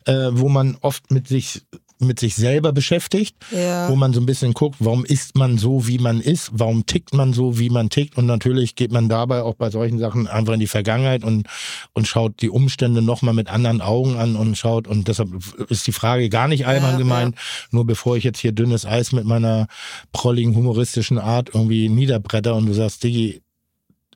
äh, 0.07 0.29
wo 0.33 0.49
man 0.49 0.77
oft 0.81 1.11
mit 1.11 1.29
sich 1.29 1.63
mit 2.07 2.21
sich 2.21 2.35
selber 2.35 2.73
beschäftigt, 2.73 3.37
Ja. 3.51 3.89
wo 3.89 3.97
man 3.97 4.13
so 4.13 4.21
ein 4.21 4.27
bisschen 4.27 4.53
guckt, 4.55 4.77
warum 4.81 5.05
ist 5.05 5.37
man 5.37 5.59
so, 5.59 5.87
wie 5.87 5.99
man 5.99 6.21
ist, 6.21 6.51
warum 6.53 6.87
tickt 6.87 7.15
man 7.15 7.33
so, 7.33 7.59
wie 7.59 7.71
man 7.71 7.91
tickt. 7.91 8.17
Und 8.17 8.27
natürlich 8.27 8.75
geht 8.75 8.93
man 8.93 9.09
dabei 9.09 9.43
auch 9.43 9.55
bei 9.55 9.71
solchen 9.71 9.99
Sachen 9.99 10.27
einfach 10.27 10.55
in 10.55 10.61
die 10.61 10.67
Vergangenheit 10.67 11.25
und, 11.25 11.47
und 11.93 12.07
schaut 12.09 12.41
die 12.43 12.51
Umstände 12.51 13.03
nochmal 13.03 13.35
mit 13.35 13.49
anderen 13.49 13.81
Augen 13.81 14.17
an 14.17 14.37
und 14.37 14.57
schaut. 14.57 14.89
Und 14.89 15.09
deshalb 15.09 15.29
ist 15.69 15.87
die 15.87 15.93
Frage 15.93 16.29
gar 16.29 16.49
nicht 16.49 16.67
albern 16.67 16.93
Ja, 16.93 16.99
gemeint, 16.99 17.37
nur 17.71 17.87
bevor 17.87 18.17
ich 18.17 18.25
jetzt 18.25 18.39
hier 18.41 18.53
dünnes 18.53 18.87
Eis 18.87 19.13
mit 19.13 19.25
meiner 19.25 19.67
prolligen 20.13 20.55
humoristischen 20.55 21.19
Art 21.19 21.51
irgendwie 21.55 21.89
niederbretter 21.89 22.55
und 22.55 22.67
du 22.67 22.73
sagst, 22.75 23.05
Digi, 23.05 23.43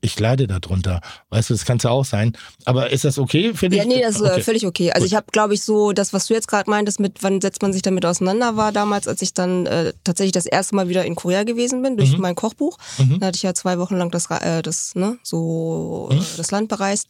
ich 0.01 0.19
leide 0.21 0.47
darunter. 0.47 1.01
Weißt 1.31 1.51
du, 1.51 1.55
das 1.55 1.65
kann 1.65 1.79
ja 1.83 1.91
auch 1.91 2.05
sein. 2.05 2.37
Aber 2.65 2.91
ist 2.91 3.05
das 3.05 3.19
okay 3.19 3.53
für 3.55 3.69
dich? 3.69 3.79
Ja, 3.79 3.85
nee, 3.85 4.01
das 4.01 4.17
ist 4.17 4.23
äh, 4.23 4.31
okay. 4.33 4.43
völlig 4.43 4.67
okay. 4.67 4.91
Also 4.93 5.05
Gut. 5.05 5.09
ich 5.11 5.15
habe, 5.17 5.27
glaube 5.33 5.55
ich, 5.55 5.63
so 5.63 5.93
das, 5.93 6.13
was 6.13 6.27
du 6.27 6.35
jetzt 6.35 6.49
gerade 6.49 6.69
meintest, 6.71 7.01
mit 7.01 7.23
wann 7.23 7.41
setzt 7.41 7.63
man 7.63 7.73
sich 7.73 7.83
damit 7.83 8.05
auseinander, 8.07 8.57
war 8.57 8.73
damals, 8.73 9.09
als 9.09 9.23
ich 9.23 9.35
dann 9.35 9.67
äh, 9.67 9.93
tatsächlich 10.05 10.33
das 10.33 10.47
erste 10.47 10.75
Mal 10.77 10.89
wieder 10.89 11.05
in 11.05 11.15
Korea 11.15 11.45
gewesen 11.45 11.83
bin 11.83 11.97
durch 11.97 12.13
Mhm. 12.13 12.21
mein 12.21 12.35
Kochbuch. 12.35 12.79
Mhm. 12.99 13.21
Da 13.21 13.27
hatte 13.27 13.37
ich 13.37 13.43
ja 13.43 13.55
zwei 13.55 13.79
Wochen 13.79 13.97
lang 13.97 14.11
das, 14.11 14.27
äh, 14.31 14.63
das 14.63 14.95
ne, 14.95 15.19
so 15.23 16.09
Mhm. 16.13 16.19
äh, 16.19 16.23
das 16.37 16.51
Land 16.51 16.69
bereist. 16.69 17.07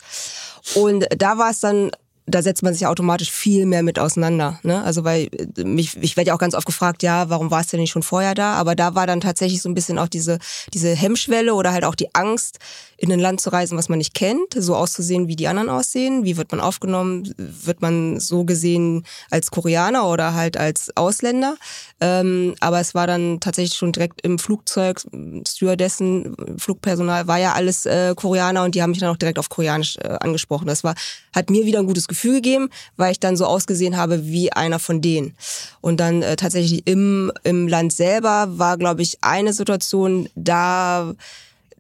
Und 0.75 1.07
da 1.17 1.39
war 1.39 1.51
es 1.51 1.61
dann 1.61 1.91
da 2.29 2.43
setzt 2.43 2.63
man 2.63 2.75
sich 2.75 2.87
automatisch 2.87 3.31
viel 3.31 3.67
mehr 3.67 3.83
mit 3.83 3.99
auseinander. 3.99 4.59
Ne? 4.63 4.83
Also 4.83 5.05
weil 5.05 5.29
äh, 5.57 5.65
mich, 5.65 5.97
ich 6.01 6.17
werde 6.17 6.29
ja 6.29 6.35
auch 6.35 6.39
ganz 6.39 6.55
oft 6.55 6.67
gefragt, 6.67 7.03
ja, 7.03 7.31
warum 7.31 7.51
warst 7.51 7.73
du 7.73 7.77
denn 7.77 7.83
nicht 7.83 7.91
schon 7.91 8.03
vorher 8.03 8.35
da? 8.35 8.55
Aber 8.55 8.75
da 8.75 8.95
war 8.95 9.07
dann 9.07 9.21
tatsächlich 9.21 9.63
so 9.63 9.69
ein 9.69 9.75
bisschen 9.75 9.99
auch 9.99 10.09
diese, 10.09 10.39
diese 10.75 10.95
Hemmschwelle 10.95 11.55
oder 11.55 11.73
halt 11.73 11.85
auch 11.85 11.95
die 11.95 12.15
Angst, 12.15 12.59
in 12.99 13.13
ein 13.13 13.21
Land 13.21 13.41
zu 13.41 13.51
reisen, 13.51 13.79
was 13.79 13.89
man 13.89 13.99
nicht 13.99 14.13
kennt, 14.13 14.55
so 14.57 14.75
auszusehen, 14.75 15.29
wie 15.29 15.37
die 15.37 15.47
anderen 15.47 15.69
aussehen. 15.69 16.25
Wie 16.25 16.37
wird 16.37 16.51
man 16.51 16.61
aufgenommen? 16.61 17.33
Wird 17.37 17.81
man 17.81 18.19
so 18.19 18.45
gesehen 18.45 19.05
als 19.31 19.53
Koreaner 19.53 20.09
oder 20.09 20.35
halt 20.35 20.57
als 20.57 20.91
Ausländer? 20.97 21.57
Ähm, 22.01 22.57
aber 22.59 22.81
es 22.81 22.97
war 22.97 23.07
dann 23.07 23.39
tatsächlich 23.39 23.79
schon 23.79 23.93
direkt 23.93 24.21
im 24.23 24.41
Flugzeug, 24.41 25.01
Stewardessen, 25.47 26.37
Flugpersonal 26.59 27.29
war 27.29 27.39
ja 27.39 27.53
alles 27.53 27.87
äh, 27.87 28.15
Koreaner 28.17 28.65
und 28.65 28.75
die 28.75 28.83
haben 28.83 28.91
mich 28.91 28.99
dann 28.99 29.11
auch 29.11 29.17
direkt 29.17 29.39
auf 29.39 29.49
Koreanisch 29.49 29.97
äh, 29.99 30.17
angesprochen. 30.21 30.67
Das 30.67 30.83
war, 30.83 30.97
hat 31.33 31.51
mir 31.51 31.67
wieder 31.67 31.79
ein 31.79 31.87
gutes 31.87 32.09
Gefühl 32.09 32.35
gegeben, 32.35 32.69
weil 32.97 33.13
ich 33.13 33.21
dann 33.21 33.37
so 33.37 33.47
ausgesehen 33.47 33.97
habe 33.97 34.27
wie 34.27 34.53
einer 34.53 34.81
von 34.81 35.01
denen. 35.01 35.37
Und 35.81 36.01
dann 36.01 36.23
äh, 36.23 36.35
tatsächlich 36.35 36.85
im, 36.89 37.31
im 37.45 37.69
Land 37.69 37.93
selber 37.93 38.59
war, 38.59 38.77
glaube 38.77 39.03
ich, 39.03 39.19
eine 39.21 39.53
Situation, 39.53 40.29
da 40.35 41.15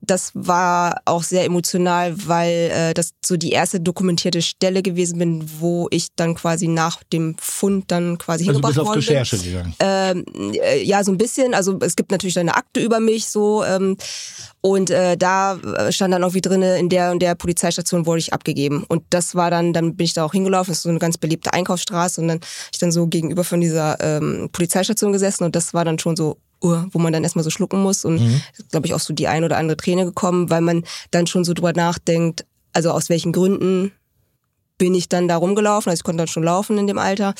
das 0.00 0.32
war 0.34 1.00
auch 1.04 1.22
sehr 1.22 1.44
emotional, 1.44 2.14
weil 2.26 2.70
äh, 2.72 2.94
das 2.94 3.10
so 3.24 3.36
die 3.36 3.50
erste 3.50 3.80
dokumentierte 3.80 4.42
Stelle 4.42 4.82
gewesen 4.82 5.18
bin, 5.18 5.50
wo 5.60 5.88
ich 5.90 6.08
dann 6.16 6.34
quasi 6.34 6.68
nach 6.68 7.02
dem 7.04 7.36
Fund 7.38 7.90
dann 7.90 8.18
quasi 8.18 8.48
Also 8.48 8.60
du 8.60 8.66
hingebracht 8.66 8.74
bist 8.74 8.80
auf 8.80 8.86
worden 8.88 8.98
Recherche 9.00 9.36
bin. 9.36 9.44
gegangen. 9.46 9.74
Ähm, 9.80 10.52
äh, 10.54 10.82
ja, 10.82 11.02
so 11.04 11.12
ein 11.12 11.18
bisschen. 11.18 11.54
Also 11.54 11.78
es 11.80 11.96
gibt 11.96 12.10
natürlich 12.10 12.38
eine 12.38 12.56
Akte 12.56 12.80
über 12.80 13.00
mich 13.00 13.28
so. 13.28 13.64
Ähm, 13.64 13.96
und 14.60 14.90
äh, 14.90 15.16
da 15.16 15.56
äh, 15.56 15.92
stand 15.92 16.12
dann 16.12 16.22
irgendwie 16.22 16.40
drinne, 16.40 16.78
in 16.78 16.88
der 16.88 17.12
und 17.12 17.20
der 17.20 17.34
Polizeistation 17.34 18.06
wurde 18.06 18.18
ich 18.18 18.32
abgegeben. 18.32 18.84
Und 18.88 19.04
das 19.10 19.34
war 19.34 19.50
dann, 19.50 19.72
dann 19.72 19.96
bin 19.96 20.04
ich 20.04 20.14
da 20.14 20.24
auch 20.24 20.32
hingelaufen, 20.32 20.72
das 20.72 20.78
ist 20.78 20.82
so 20.82 20.88
eine 20.88 20.98
ganz 20.98 21.18
beliebte 21.18 21.52
Einkaufsstraße. 21.52 22.20
Und 22.20 22.28
dann 22.28 22.40
ich 22.72 22.78
dann 22.78 22.92
so 22.92 23.06
gegenüber 23.06 23.44
von 23.44 23.60
dieser 23.60 24.00
ähm, 24.00 24.48
Polizeistation 24.52 25.12
gesessen 25.12 25.44
und 25.44 25.54
das 25.54 25.74
war 25.74 25.84
dann 25.84 25.98
schon 25.98 26.16
so, 26.16 26.38
uh, 26.62 26.84
wo 26.92 26.98
man 26.98 27.12
dann 27.12 27.22
erstmal 27.24 27.44
so 27.44 27.50
schlucken 27.50 27.82
muss. 27.82 28.04
Und 28.04 28.20
Mhm. 28.20 28.42
glaube 28.70 28.86
ich 28.86 28.94
auch 28.94 29.00
so 29.00 29.12
die 29.14 29.28
ein 29.28 29.44
oder 29.44 29.56
andere 29.56 29.76
Träne 29.76 30.04
gekommen, 30.04 30.50
weil 30.50 30.60
man 30.60 30.84
dann 31.10 31.26
schon 31.26 31.44
so 31.44 31.54
drüber 31.54 31.72
nachdenkt, 31.72 32.44
also 32.72 32.90
aus 32.90 33.08
welchen 33.08 33.32
Gründen 33.32 33.92
bin 34.76 34.94
ich 34.94 35.08
dann 35.08 35.28
da 35.28 35.36
rumgelaufen. 35.36 35.90
Also 35.90 36.00
ich 36.00 36.04
konnte 36.04 36.18
dann 36.18 36.28
schon 36.28 36.44
laufen 36.44 36.78
in 36.78 36.86
dem 36.86 36.98
Alter. 36.98 37.34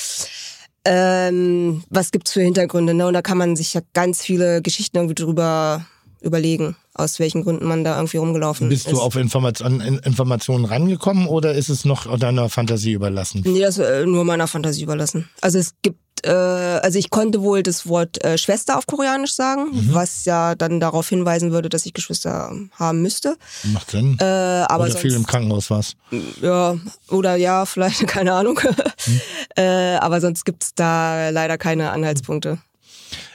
Ähm, 0.85 1.83
was 1.91 2.11
gibt's 2.11 2.33
für 2.33 2.43
Hintergründe? 2.43 2.95
Ne? 2.95 3.07
Und 3.07 3.15
da 3.15 3.23
kann 3.23 3.39
man 3.39 3.57
sich 3.57 3.75
ja 3.75 3.81
ganz 3.93 4.23
viele 4.23 4.63
Geschichten 4.63 4.97
irgendwie 4.97 5.15
drüber 5.15 5.85
überlegen, 6.21 6.77
aus 6.95 7.19
welchen 7.19 7.43
Gründen 7.45 7.67
man 7.67 7.85
da 7.85 7.97
irgendwie 7.97 8.17
rumgelaufen 8.17 8.69
Bist 8.69 8.87
ist. 8.87 8.93
du 8.93 9.01
auf 9.01 9.17
Information, 9.17 9.81
an 9.81 9.99
Informationen 10.05 10.65
rangekommen 10.65 11.27
oder 11.27 11.55
ist 11.55 11.69
es 11.69 11.85
noch 11.85 12.19
deiner 12.19 12.49
Fantasie 12.49 12.93
überlassen? 12.93 13.43
Nee, 13.45 13.61
das 13.61 13.79
ist 13.79 13.85
äh, 13.85 14.05
nur 14.07 14.25
meiner 14.25 14.47
Fantasie 14.49 14.83
überlassen. 14.83 15.29
Also 15.41 15.59
es 15.59 15.75
gibt, 15.83 15.99
äh, 16.27 16.31
also 16.31 16.99
ich 16.99 17.11
konnte 17.11 17.41
wohl 17.43 17.63
das 17.63 17.87
Wort 17.87 18.23
äh, 18.25 18.37
Schwester 18.37 18.77
auf 18.79 18.87
Koreanisch 18.87 19.35
sagen, 19.35 19.67
Mhm. 19.73 19.95
was 19.95 20.25
ja 20.25 20.57
dann 20.57 20.81
darauf 20.81 21.09
hinweisen 21.09 21.53
würde, 21.53 21.69
dass 21.69 21.87
ich 21.87 21.93
Geschwister 21.95 22.51
haben 22.73 23.03
müsste. 23.03 23.37
Macht 23.73 23.93
Sinn. 23.93 24.17
Äh, 24.21 24.25
aber 24.25 24.85
oder 24.85 24.97
viel 24.97 25.11
im 25.11 25.17
sonst, 25.19 25.29
Krankenhaus 25.29 25.71
warst. 25.71 25.97
ja, 26.43 26.77
oder 27.11 27.37
ja, 27.37 27.65
vielleicht, 27.73 28.07
keine 28.09 28.33
Ahnung. 28.33 28.59
Mhm. 29.07 29.21
äh, 29.57 29.97
aber 29.97 30.21
sonst 30.21 30.45
gibt's 30.45 30.75
da 30.75 31.29
leider 31.31 31.57
keine 31.59 31.91
Anhaltspunkte. 31.93 32.59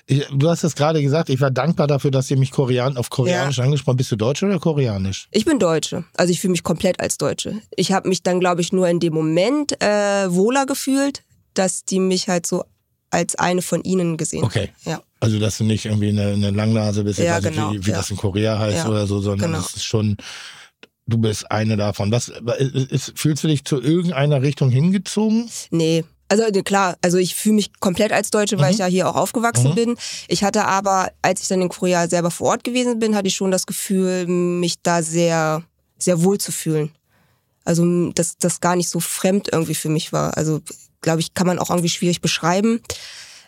Ich, 0.05 0.25
du 0.33 0.49
hast 0.49 0.63
es 0.63 0.75
gerade 0.75 1.01
gesagt, 1.01 1.29
ich 1.29 1.39
war 1.39 1.49
dankbar 1.49 1.87
dafür, 1.87 2.11
dass 2.11 2.29
ihr 2.29 2.37
mich 2.37 2.51
Korean, 2.51 2.97
auf 2.97 3.09
Koreanisch 3.09 3.59
angesprochen 3.59 3.97
Bist 3.97 4.11
du 4.11 4.17
Deutsch 4.17 4.43
oder 4.43 4.59
Koreanisch? 4.59 5.29
Ich 5.31 5.45
bin 5.45 5.59
Deutsche. 5.59 6.03
Also 6.17 6.31
ich 6.31 6.41
fühle 6.41 6.51
mich 6.51 6.63
komplett 6.63 6.99
als 6.99 7.17
Deutsche. 7.17 7.61
Ich 7.75 7.93
habe 7.93 8.09
mich 8.09 8.21
dann, 8.21 8.39
glaube 8.39 8.61
ich, 8.61 8.73
nur 8.73 8.87
in 8.89 8.99
dem 8.99 9.13
Moment 9.13 9.81
äh, 9.81 10.33
wohler 10.33 10.65
gefühlt, 10.65 11.23
dass 11.53 11.85
die 11.85 11.99
mich 11.99 12.27
halt 12.27 12.45
so 12.45 12.65
als 13.11 13.35
eine 13.35 13.61
von 13.61 13.83
ihnen 13.83 14.17
gesehen 14.17 14.43
Okay. 14.43 14.69
Ja. 14.85 15.01
Also, 15.19 15.39
dass 15.39 15.57
du 15.57 15.63
nicht 15.63 15.85
irgendwie 15.85 16.09
eine, 16.09 16.33
eine 16.33 16.51
Langnase 16.51 17.05
bist, 17.05 17.19
Ja, 17.19 17.39
nicht, 17.39 17.53
genau, 17.53 17.71
wie, 17.71 17.85
wie 17.85 17.91
ja. 17.91 17.97
das 17.97 18.11
in 18.11 18.17
Korea 18.17 18.59
heißt 18.59 18.79
Ja, 18.79 18.89
oder 18.89 19.07
so, 19.07 19.21
sondern 19.21 19.51
genau. 19.51 19.63
es 19.63 19.75
ist 19.75 19.85
schon, 19.85 20.17
du 21.07 21.17
bist 21.17 21.49
eine 21.49 21.77
davon. 21.77 22.11
Was, 22.11 22.27
ist, 22.27 23.13
fühlst 23.15 23.43
du 23.43 23.47
dich 23.47 23.63
zu 23.63 23.81
irgendeiner 23.81 24.41
Richtung 24.41 24.69
hingezogen? 24.69 25.49
Nee. 25.69 26.03
Also 26.34 26.50
ne, 26.52 26.63
klar, 26.63 26.98
also 27.04 27.17
ich 27.19 27.36
fühle 27.36 27.56
mich 27.56 27.80
komplett 27.80 28.12
als 28.12 28.32
Deutsche, 28.32 28.58
weil 28.58 28.69
Mhm. 28.69 28.74
ich 28.74 28.80
ja 28.80 28.86
hier 28.88 29.08
auch 29.08 29.15
aufgewachsen 29.15 29.72
Mhm. 29.72 29.76
bin. 29.76 29.98
Ich 30.28 30.43
hatte 30.43 30.65
aber, 30.65 31.12
als 31.22 31.41
ich 31.43 31.48
dann 31.48 31.62
in 31.62 31.69
Korea 31.69 32.08
selber 32.08 32.32
vor 32.32 32.48
Ort 32.48 32.63
gewesen 32.63 32.98
bin, 32.98 33.15
hatte 33.15 33.28
ich 33.28 33.36
schon 33.36 33.52
das 33.52 33.67
Gefühl, 33.67 34.26
mich 34.26 34.82
da 34.82 35.04
sehr, 35.04 35.62
sehr 36.00 36.24
wohl 36.24 36.39
zu 36.39 36.52
fühlen. 36.52 36.89
Also 37.65 38.10
dass 38.13 38.38
das 38.39 38.62
gar 38.62 38.76
nicht 38.76 38.89
so 38.89 39.00
fremd 39.00 39.50
irgendwie 39.52 39.76
für 39.76 39.89
mich 39.89 40.12
war. 40.12 40.36
Also 40.36 40.62
glaube 41.02 41.19
ich, 41.19 41.36
kann 41.36 41.46
man 41.46 41.60
auch 41.60 41.69
irgendwie 41.69 41.89
schwierig 41.89 42.19
beschreiben. 42.19 42.82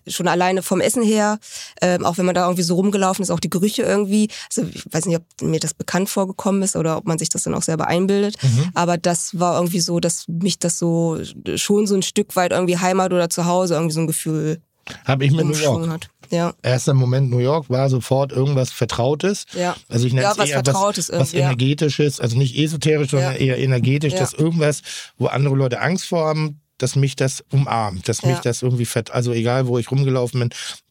Schon 0.07 0.27
alleine 0.27 0.61
vom 0.61 0.81
Essen 0.81 1.03
her, 1.03 1.39
ähm, 1.81 2.05
auch 2.05 2.17
wenn 2.17 2.25
man 2.25 2.35
da 2.35 2.43
irgendwie 2.45 2.61
so 2.63 2.75
rumgelaufen 2.75 3.23
ist, 3.23 3.31
auch 3.31 3.39
die 3.39 3.49
Gerüche 3.49 3.81
irgendwie. 3.83 4.29
Also 4.55 4.69
ich 4.71 4.83
weiß 4.91 5.05
nicht, 5.07 5.17
ob 5.17 5.23
mir 5.41 5.59
das 5.59 5.73
bekannt 5.73 6.09
vorgekommen 6.09 6.61
ist 6.61 6.75
oder 6.75 6.97
ob 6.97 7.05
man 7.05 7.17
sich 7.17 7.29
das 7.29 7.43
dann 7.43 7.53
auch 7.55 7.63
selber 7.63 7.87
einbildet. 7.87 8.35
Aber 8.73 8.97
das 8.97 9.39
war 9.39 9.55
irgendwie 9.55 9.79
so, 9.79 9.99
dass 9.99 10.25
mich 10.27 10.59
das 10.59 10.77
so 10.79 11.19
schon 11.55 11.87
so 11.87 11.95
ein 11.95 12.01
Stück 12.03 12.35
weit 12.35 12.51
irgendwie 12.51 12.77
Heimat 12.77 13.13
oder 13.13 13.29
Zuhause 13.29 13.73
irgendwie 13.75 13.93
so 13.93 14.01
ein 14.01 14.07
Gefühl 14.07 14.61
Habe 15.05 15.25
ich 15.25 15.31
mit 15.31 15.45
New 15.45 15.53
York. 15.57 15.87
hat. 15.89 16.09
Ja, 16.31 16.53
Erster 16.63 16.95
Moment 16.95 17.29
New 17.29 17.37
York 17.37 17.69
war 17.69 17.87
sofort 17.87 18.31
irgendwas 18.31 18.71
Vertrautes. 18.71 19.45
ja. 19.53 19.75
Also 19.89 20.07
ich 20.07 20.13
nenne 20.13 20.23
Ja, 20.23 20.31
es 20.31 20.37
was 20.39 20.49
eher 20.49 20.63
Vertrautes 20.63 21.09
was, 21.11 21.19
was 21.19 21.31
ja. 21.33 21.41
energetisches, 21.41 22.19
also 22.19 22.35
nicht 22.37 22.57
esoterisch, 22.57 23.11
sondern 23.11 23.33
Ja. 23.33 23.39
eher 23.39 23.57
energetisch, 23.59 24.13
dass 24.15 24.33
irgendwas, 24.33 24.81
wo 25.19 25.27
andere 25.27 25.55
Leute 25.55 25.79
Angst 25.81 26.05
vor 26.05 26.25
haben, 26.27 26.61
dass 26.77 26.95
mich 26.95 27.15
das 27.15 27.43
umarmt, 27.51 28.07
dass 28.09 28.23
mich 28.23 28.35
Ja. 28.35 28.41
das 28.41 28.61
irgendwie 28.61 28.85
fett, 28.85 29.11
also 29.11 29.31
egal 29.31 29.67
wo 29.67 29.77
ich 29.79 29.89
rumgelaufen 29.91 30.39
bin. 30.41 30.49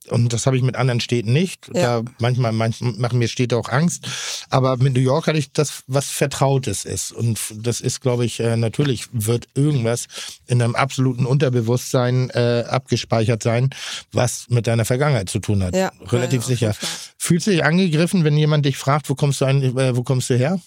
Und 0.08 0.34
das 0.34 0.44
habe 0.44 0.56
ich 0.56 0.62
mit 0.62 0.76
anderen 0.76 1.00
Städten 1.00 1.32
nicht. 1.32 1.68
Ja. 1.74 2.00
Da 2.02 2.10
manchmal, 2.18 2.52
manchmal 2.52 2.92
machen 2.92 3.18
mir 3.18 3.28
Städte 3.28 3.56
auch 3.56 3.70
Angst. 3.70 4.06
Aber 4.50 4.76
mit 4.76 4.92
New 4.94 5.00
York 5.00 5.26
hatte 5.26 5.38
ich 5.38 5.50
das, 5.52 5.82
was 5.86 6.10
Vertrautes 6.10 6.84
ist. 6.84 7.10
Und 7.12 7.38
das 7.54 7.80
ist, 7.80 8.00
glaube 8.02 8.26
ich, 8.26 8.38
äh, 8.40 8.56
natürlich 8.58 9.06
wird 9.12 9.48
irgendwas 9.54 10.06
in 10.46 10.60
einem 10.60 10.74
absoluten 10.74 11.24
Unterbewusstsein 11.24 12.28
äh, 12.30 12.64
abgespeichert 12.68 13.42
sein, 13.42 13.70
was 14.12 14.46
mit 14.50 14.66
deiner 14.66 14.84
Vergangenheit 14.84 15.30
zu 15.30 15.38
tun 15.38 15.62
hat. 15.62 15.74
Ja. 15.74 15.90
Relativ 16.10 16.42
Ja, 16.42 16.48
sicher. 16.48 16.74
Fühlst 17.16 17.46
du 17.46 17.52
dich 17.52 17.64
angegriffen, 17.64 18.24
wenn 18.24 18.36
jemand 18.36 18.66
dich 18.66 18.76
fragt, 18.76 19.08
wo 19.08 19.14
kommst 19.14 19.40
du, 19.40 19.46
ein, 19.46 19.62
äh, 19.62 19.96
wo 19.96 20.02
kommst 20.02 20.28
du 20.28 20.36
her? 20.36 20.60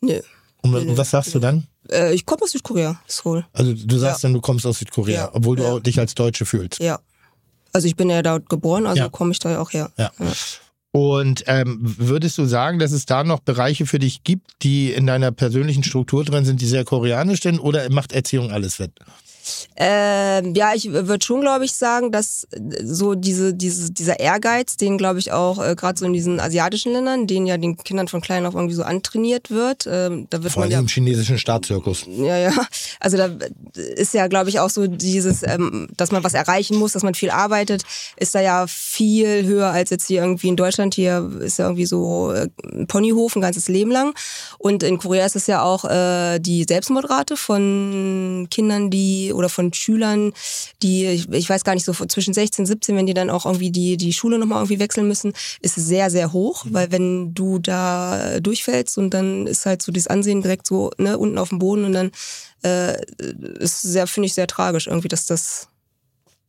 Nö. 0.00 0.20
Und, 0.62 0.72
Nö, 0.72 0.78
und 0.80 0.96
was 0.96 1.10
sagst 1.10 1.32
du 1.34 1.38
dann? 1.38 1.68
Äh, 1.90 2.14
ich 2.14 2.24
komme 2.26 2.42
aus 2.42 2.52
Südkorea, 2.52 3.00
Seoul. 3.06 3.44
Also 3.52 3.74
du 3.74 3.98
sagst 3.98 4.24
dann, 4.24 4.32
du 4.32 4.40
kommst 4.40 4.66
aus 4.66 4.78
Südkorea, 4.78 5.14
Ja. 5.24 5.30
obwohl 5.32 5.56
du 5.56 5.62
Ja. 5.62 5.80
dich 5.80 5.98
als 5.98 6.14
Deutsche 6.14 6.46
fühlst. 6.46 6.80
Ja. 6.80 6.98
Also 7.72 7.86
ich 7.86 7.96
bin 7.96 8.10
ja 8.10 8.22
dort 8.22 8.48
geboren, 8.48 8.86
also 8.86 9.02
Ja. 9.02 9.08
komme 9.08 9.32
ich 9.32 9.38
da 9.38 9.50
ja 9.50 9.60
auch 9.60 9.72
her. 9.72 9.90
Ja. 9.96 10.10
Und 10.92 11.44
ähm, 11.46 11.78
würdest 11.80 12.36
du 12.38 12.46
sagen, 12.46 12.80
dass 12.80 12.90
es 12.90 13.06
da 13.06 13.22
noch 13.22 13.38
Bereiche 13.40 13.86
für 13.86 14.00
dich 14.00 14.24
gibt, 14.24 14.50
die 14.62 14.92
in 14.92 15.06
deiner 15.06 15.30
persönlichen 15.30 15.84
Struktur 15.84 16.24
drin 16.24 16.44
sind, 16.44 16.60
die 16.60 16.66
sehr 16.66 16.84
koreanisch 16.84 17.42
sind, 17.42 17.60
oder 17.60 17.88
macht 17.90 18.10
Erziehung 18.12 18.50
alles 18.50 18.80
wett? 18.80 18.90
Ähm, 19.76 20.54
ja, 20.54 20.72
ich 20.74 20.90
würde 20.92 21.24
schon, 21.24 21.40
glaube 21.40 21.64
ich, 21.64 21.72
sagen, 21.72 22.12
dass 22.12 22.44
äh, 22.52 22.84
so 22.84 23.14
diese, 23.14 23.54
diese, 23.54 23.92
dieser 23.92 24.20
Ehrgeiz, 24.20 24.76
den, 24.76 24.98
glaube 24.98 25.18
ich, 25.18 25.32
auch 25.32 25.62
äh, 25.64 25.74
gerade 25.74 25.98
so 25.98 26.06
in 26.06 26.12
diesen 26.12 26.40
asiatischen 26.40 26.92
Ländern, 26.92 27.26
den 27.26 27.46
ja 27.46 27.56
den 27.56 27.76
Kindern 27.76 28.08
von 28.08 28.20
klein 28.20 28.46
auf 28.46 28.54
irgendwie 28.54 28.74
so 28.74 28.82
antrainiert 28.82 29.50
wird, 29.50 29.86
ähm, 29.90 30.26
da 30.30 30.42
wird 30.42 30.52
Vor 30.52 30.62
allem 30.62 30.72
ja 30.72 30.78
im 30.78 30.88
chinesischen 30.88 31.38
Staatszirkus. 31.38 32.06
Ja, 32.08 32.36
ja. 32.36 32.52
Also 32.98 33.16
da 33.16 33.30
ist 33.74 34.14
ja, 34.14 34.26
glaube 34.26 34.50
ich, 34.50 34.60
auch 34.60 34.70
so 34.70 34.86
dieses, 34.86 35.42
ähm, 35.42 35.88
dass 35.96 36.12
man 36.12 36.24
was 36.24 36.34
erreichen 36.34 36.76
muss, 36.76 36.92
dass 36.92 37.02
man 37.02 37.14
viel 37.14 37.30
arbeitet, 37.30 37.82
ist 38.16 38.34
da 38.34 38.40
ja 38.40 38.66
viel 38.66 39.46
höher 39.46 39.68
als 39.68 39.90
jetzt 39.90 40.06
hier 40.06 40.20
irgendwie 40.20 40.48
in 40.48 40.56
Deutschland. 40.56 40.94
Hier 40.94 41.30
ist 41.40 41.58
ja 41.58 41.66
irgendwie 41.66 41.86
so 41.86 42.32
äh, 42.32 42.48
ein 42.72 42.86
Ponyhof 42.86 43.36
ein 43.36 43.40
ganzes 43.40 43.68
Leben 43.68 43.90
lang. 43.90 44.14
Und 44.58 44.82
in 44.82 44.98
Korea 44.98 45.24
ist 45.24 45.36
es 45.36 45.46
ja 45.46 45.62
auch 45.62 45.84
äh, 45.84 46.38
die 46.38 46.64
Selbstmordrate 46.64 47.36
von 47.36 48.48
Kindern, 48.50 48.90
die 48.90 49.29
oder 49.32 49.48
von 49.48 49.72
Schülern, 49.72 50.32
die, 50.82 51.06
ich, 51.30 51.48
weiß 51.48 51.64
gar 51.64 51.74
nicht, 51.74 51.84
so 51.84 51.92
zwischen 51.92 52.34
16 52.34 52.62
und 52.62 52.66
17, 52.66 52.96
wenn 52.96 53.06
die 53.06 53.14
dann 53.14 53.30
auch 53.30 53.46
irgendwie 53.46 53.70
die, 53.70 53.96
die 53.96 54.12
Schule 54.12 54.38
nochmal 54.38 54.58
irgendwie 54.58 54.78
wechseln 54.78 55.08
müssen, 55.08 55.32
ist 55.60 55.74
sehr, 55.74 56.10
sehr 56.10 56.32
hoch. 56.32 56.64
Weil 56.68 56.92
wenn 56.92 57.34
du 57.34 57.58
da 57.58 58.40
durchfällst 58.40 58.98
und 58.98 59.10
dann 59.10 59.46
ist 59.46 59.66
halt 59.66 59.82
so 59.82 59.92
dieses 59.92 60.08
Ansehen 60.08 60.42
direkt 60.42 60.66
so 60.66 60.90
ne, 60.98 61.18
unten 61.18 61.38
auf 61.38 61.50
dem 61.50 61.58
Boden 61.58 61.84
und 61.84 61.92
dann 61.92 62.10
äh, 62.62 62.96
ist 63.58 63.82
sehr, 63.82 64.06
finde 64.06 64.26
ich 64.26 64.34
sehr 64.34 64.46
tragisch 64.46 64.86
irgendwie, 64.86 65.08
dass 65.08 65.26
das 65.26 65.68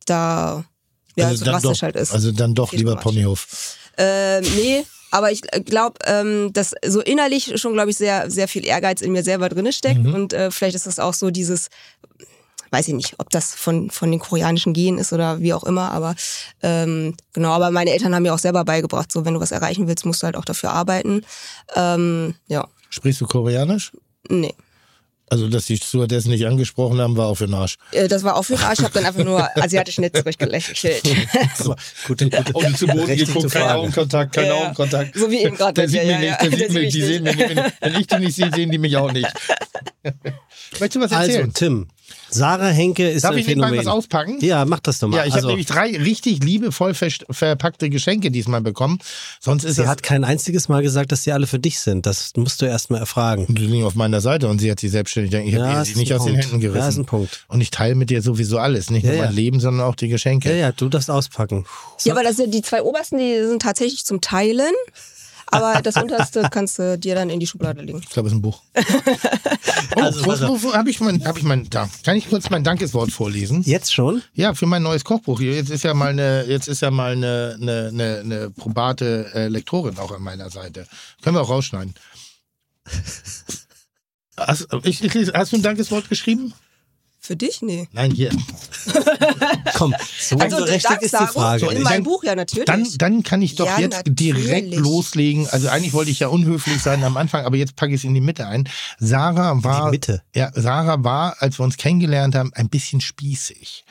da 0.06 0.64
ja, 1.16 1.34
so 1.34 1.44
dann 1.44 1.54
drastisch 1.54 1.78
doch, 1.78 1.82
halt 1.82 1.96
ist. 1.96 2.12
also 2.12 2.32
dann 2.32 2.54
doch 2.54 2.70
Viel 2.70 2.80
lieber 2.80 2.94
Quatsch. 2.94 3.02
Ponyhof. 3.02 3.76
Äh, 3.98 4.40
nee, 4.40 4.84
aber 5.10 5.30
ich 5.30 5.42
glaube, 5.42 5.98
ähm, 6.06 6.52
dass 6.54 6.74
so 6.86 7.00
innerlich 7.00 7.60
schon, 7.60 7.74
glaube 7.74 7.90
ich, 7.90 7.98
sehr, 7.98 8.30
sehr 8.30 8.48
viel 8.48 8.64
Ehrgeiz 8.64 9.02
in 9.02 9.12
mir 9.12 9.22
selber 9.22 9.50
drinne 9.50 9.72
steckt. 9.72 10.02
Mhm. 10.02 10.14
Und 10.14 10.32
äh, 10.32 10.50
vielleicht 10.50 10.74
ist 10.74 10.86
das 10.86 10.98
auch 10.98 11.12
so 11.12 11.30
dieses, 11.30 11.68
weiß 12.72 12.88
ich 12.88 12.94
nicht, 12.94 13.14
ob 13.18 13.30
das 13.30 13.54
von, 13.54 13.90
von 13.90 14.10
den 14.10 14.18
koreanischen 14.18 14.72
Genen 14.72 14.98
ist 14.98 15.12
oder 15.12 15.40
wie 15.40 15.52
auch 15.54 15.62
immer, 15.64 15.92
aber 15.92 16.14
ähm, 16.62 17.14
genau, 17.32 17.50
aber 17.52 17.70
meine 17.70 17.90
Eltern 17.92 18.14
haben 18.14 18.22
mir 18.24 18.34
auch 18.34 18.38
selber 18.38 18.64
beigebracht, 18.64 19.12
so 19.12 19.24
wenn 19.24 19.34
du 19.34 19.40
was 19.40 19.52
erreichen 19.52 19.86
willst, 19.88 20.04
musst 20.06 20.22
du 20.22 20.26
halt 20.26 20.36
auch 20.36 20.44
dafür 20.44 20.70
arbeiten. 20.72 21.24
Ähm, 21.76 22.34
ja, 22.48 22.66
Sprichst 22.90 23.20
du 23.20 23.26
Koreanisch? 23.26 23.92
nee. 24.28 24.54
Also, 25.28 25.48
dass 25.48 25.64
die 25.64 25.78
Stewardessen 25.78 26.30
nicht 26.30 26.44
angesprochen 26.44 27.00
haben, 27.00 27.16
war 27.16 27.28
auch 27.28 27.36
für 27.36 27.46
den 27.46 27.54
Arsch. 27.54 27.78
Äh, 27.92 28.06
Das 28.06 28.22
war 28.22 28.36
auch 28.36 28.42
für 28.42 28.54
den 28.54 28.64
Arsch, 28.64 28.80
ich 28.80 28.84
habe 28.84 28.92
dann 28.92 29.06
einfach 29.06 29.24
nur 29.24 29.48
asiatisch 29.56 29.96
nett 29.96 30.14
zurückgelächelt. 30.14 31.02
Gute, 32.06 32.28
gute, 32.28 32.52
Und 32.52 32.76
zu 32.76 32.86
Boden 32.86 33.16
geguckt, 33.16 33.50
kein. 33.50 33.62
Augenkontakt, 33.62 34.34
kein 34.34 34.46
Ja. 34.48 34.54
Augenkontakt. 34.56 35.16
So 35.16 35.30
wie 35.30 35.38
eben 35.38 35.56
gerade 35.56 35.72
Der 35.72 35.88
sieht 35.88 36.02
mich 36.02 36.10
ja, 36.10 36.18
nicht, 36.18 36.42
der 36.42 36.50
sieht 36.58 36.72
mich, 36.72 36.92
die 36.92 37.00
sehen 37.00 37.22
mich 37.24 37.36
nicht. 37.36 37.54
nicht. 37.54 37.72
Wenn 37.80 37.94
ich 37.94 38.06
die 38.08 38.16
nicht 38.18 38.36
sehe, 38.36 38.50
sehen 38.54 38.70
die 38.72 38.76
mich 38.76 38.94
auch 38.98 39.10
nicht. 39.10 39.26
Möchtest 40.80 40.96
du 40.96 41.00
was 41.00 41.12
Also, 41.12 41.30
erzählen? 41.32 41.54
Tim, 41.54 41.88
Sarah 42.34 42.68
Henke 42.68 43.08
ist 43.08 43.24
Darf 43.24 43.32
ein 43.32 43.38
ich 43.38 43.46
Phänomen. 43.46 43.76
was 43.78 43.86
auspacken? 43.86 44.38
Ja, 44.40 44.64
mach 44.64 44.80
das 44.80 44.98
doch 44.98 45.08
mal. 45.08 45.18
Ja, 45.18 45.24
ich 45.24 45.34
also, 45.34 45.48
habe 45.48 45.52
nämlich 45.52 45.66
drei 45.66 45.96
richtig 45.96 46.42
liebevoll 46.42 46.94
verpackte 46.94 47.90
Geschenke 47.90 48.30
diesmal 48.30 48.60
bekommen. 48.60 48.98
Sonst 49.40 49.64
ist 49.64 49.76
sie 49.76 49.82
das 49.82 49.90
hat 49.90 50.02
kein 50.02 50.24
einziges 50.24 50.68
Mal 50.68 50.82
gesagt, 50.82 51.12
dass 51.12 51.24
sie 51.24 51.32
alle 51.32 51.46
für 51.46 51.58
dich 51.58 51.80
sind. 51.80 52.06
Das 52.06 52.32
musst 52.36 52.62
du 52.62 52.66
erst 52.66 52.90
mal 52.90 52.98
erfragen. 52.98 53.46
Und 53.46 53.58
die 53.58 53.66
liegen 53.66 53.84
auf 53.84 53.94
meiner 53.94 54.20
Seite 54.20 54.48
und 54.48 54.60
sie 54.60 54.70
hat 54.70 54.80
sie 54.80 54.88
selbstständig. 54.88 55.32
Ich 55.32 55.54
habe 55.54 55.64
Ja, 55.66 55.84
sie 55.84 55.92
ist 55.92 55.96
nicht 55.96 56.12
aus 56.12 56.24
den 56.24 56.32
Punkt. 56.34 56.44
Händen 56.46 56.60
gerissen. 56.60 56.80
Ja, 56.80 56.88
ist 56.88 56.96
ein 56.98 57.06
Punkt. 57.06 57.44
Und 57.48 57.60
ich 57.60 57.70
teile 57.70 57.94
mit 57.94 58.10
dir 58.10 58.22
sowieso 58.22 58.58
alles. 58.58 58.90
Nicht 58.90 59.04
Ja, 59.04 59.10
nur 59.12 59.18
mein 59.20 59.30
ja. 59.30 59.34
Leben, 59.36 59.60
sondern 59.60 59.86
auch 59.86 59.94
die 59.94 60.08
Geschenke. 60.08 60.48
Ja, 60.50 60.56
ja, 60.56 60.72
du 60.72 60.88
darfst 60.88 61.10
auspacken. 61.10 61.64
Ja, 62.04 62.14
aber 62.14 62.22
das 62.22 62.36
sind 62.36 62.52
die 62.54 62.62
zwei 62.62 62.82
obersten, 62.82 63.18
die 63.18 63.46
sind 63.46 63.62
tatsächlich 63.62 64.04
zum 64.04 64.20
Teilen. 64.20 64.72
Aber 65.52 65.82
das 65.82 65.96
unterste 65.96 66.48
kannst 66.50 66.78
du 66.78 66.98
dir 66.98 67.14
dann 67.14 67.30
in 67.30 67.38
die 67.38 67.46
Schublade 67.46 67.82
legen. 67.82 68.00
Ich 68.02 68.10
glaube, 68.10 68.28
es 68.28 68.32
ist 68.32 68.38
ein 68.38 68.42
Buch. 68.42 68.62
Oh, 69.94 70.00
Also, 70.00 70.62
wo, 70.62 70.72
habe 70.72 70.88
ich 70.88 71.00
mein, 71.00 71.22
hab 71.26 71.36
ich 71.36 71.42
mein, 71.42 71.68
da. 71.68 71.86
Kann 72.02 72.16
ich 72.16 72.30
kurz 72.30 72.48
mein 72.48 72.64
Dankeswort 72.64 73.10
vorlesen? 73.10 73.62
Jetzt 73.66 73.92
schon? 73.92 74.22
Ja, 74.32 74.54
für 74.54 74.64
mein 74.64 74.82
neues 74.82 75.04
Kochbuch. 75.04 75.38
Jetzt 75.40 75.68
ist 75.68 75.84
ja 75.84 75.92
mal 75.92 76.08
eine, 76.10 76.46
jetzt 76.46 76.66
ist 76.66 76.80
ja 76.80 76.90
mal 76.90 77.12
eine, 77.12 77.58
eine, 77.60 77.88
eine, 77.92 78.20
eine 78.20 78.50
probate 78.50 79.30
äh, 79.34 79.48
Lektorin 79.48 79.98
auch 79.98 80.10
an 80.12 80.22
meiner 80.22 80.48
Seite. 80.48 80.86
Können 81.20 81.36
wir 81.36 81.42
auch 81.42 81.50
rausschneiden. 81.50 81.94
Hast, 84.36 84.66
ich, 84.84 85.04
ich, 85.04 85.32
hast 85.34 85.52
du 85.52 85.56
ein 85.56 85.62
Dankeswort 85.62 86.08
geschrieben? 86.08 86.54
Für 87.24 87.36
dich? 87.36 87.62
Nee. 87.62 87.88
Nein, 87.92 88.10
hier. 88.10 88.30
Komm, 89.74 89.94
so 90.20 90.36
berechtigt 90.36 91.02
ist 91.02 91.14
die 91.14 91.26
Frage. 91.28 91.66
In 91.70 91.84
meinem 91.84 92.02
Buch 92.02 92.24
ja 92.24 92.34
natürlich. 92.34 92.64
Dann, 92.64 92.84
dann 92.98 93.22
kann 93.22 93.40
ich 93.42 93.54
doch 93.54 93.66
Ja, 93.66 93.78
jetzt 93.78 94.02
direkt 94.06 94.70
natürlich. 94.70 94.80
loslegen. 94.80 95.46
Also 95.50 95.68
eigentlich 95.68 95.92
wollte 95.92 96.10
ich 96.10 96.18
ja 96.18 96.26
unhöflich 96.26 96.82
sein 96.82 97.04
am 97.04 97.16
Anfang, 97.16 97.44
aber 97.44 97.56
jetzt 97.56 97.76
packe 97.76 97.92
ich 97.92 98.00
es 98.00 98.04
in 98.04 98.14
die 98.14 98.20
Mitte 98.20 98.48
ein. 98.48 98.68
Sarah 98.98 99.62
war, 99.62 99.92
Mitte? 99.92 100.22
ja, 100.34 100.50
Sarah 100.52 101.04
war, 101.04 101.36
als 101.38 101.60
wir 101.60 101.64
uns 101.64 101.76
kennengelernt 101.76 102.34
haben, 102.34 102.50
ein 102.54 102.68
bisschen 102.68 103.00
spießig. 103.00 103.84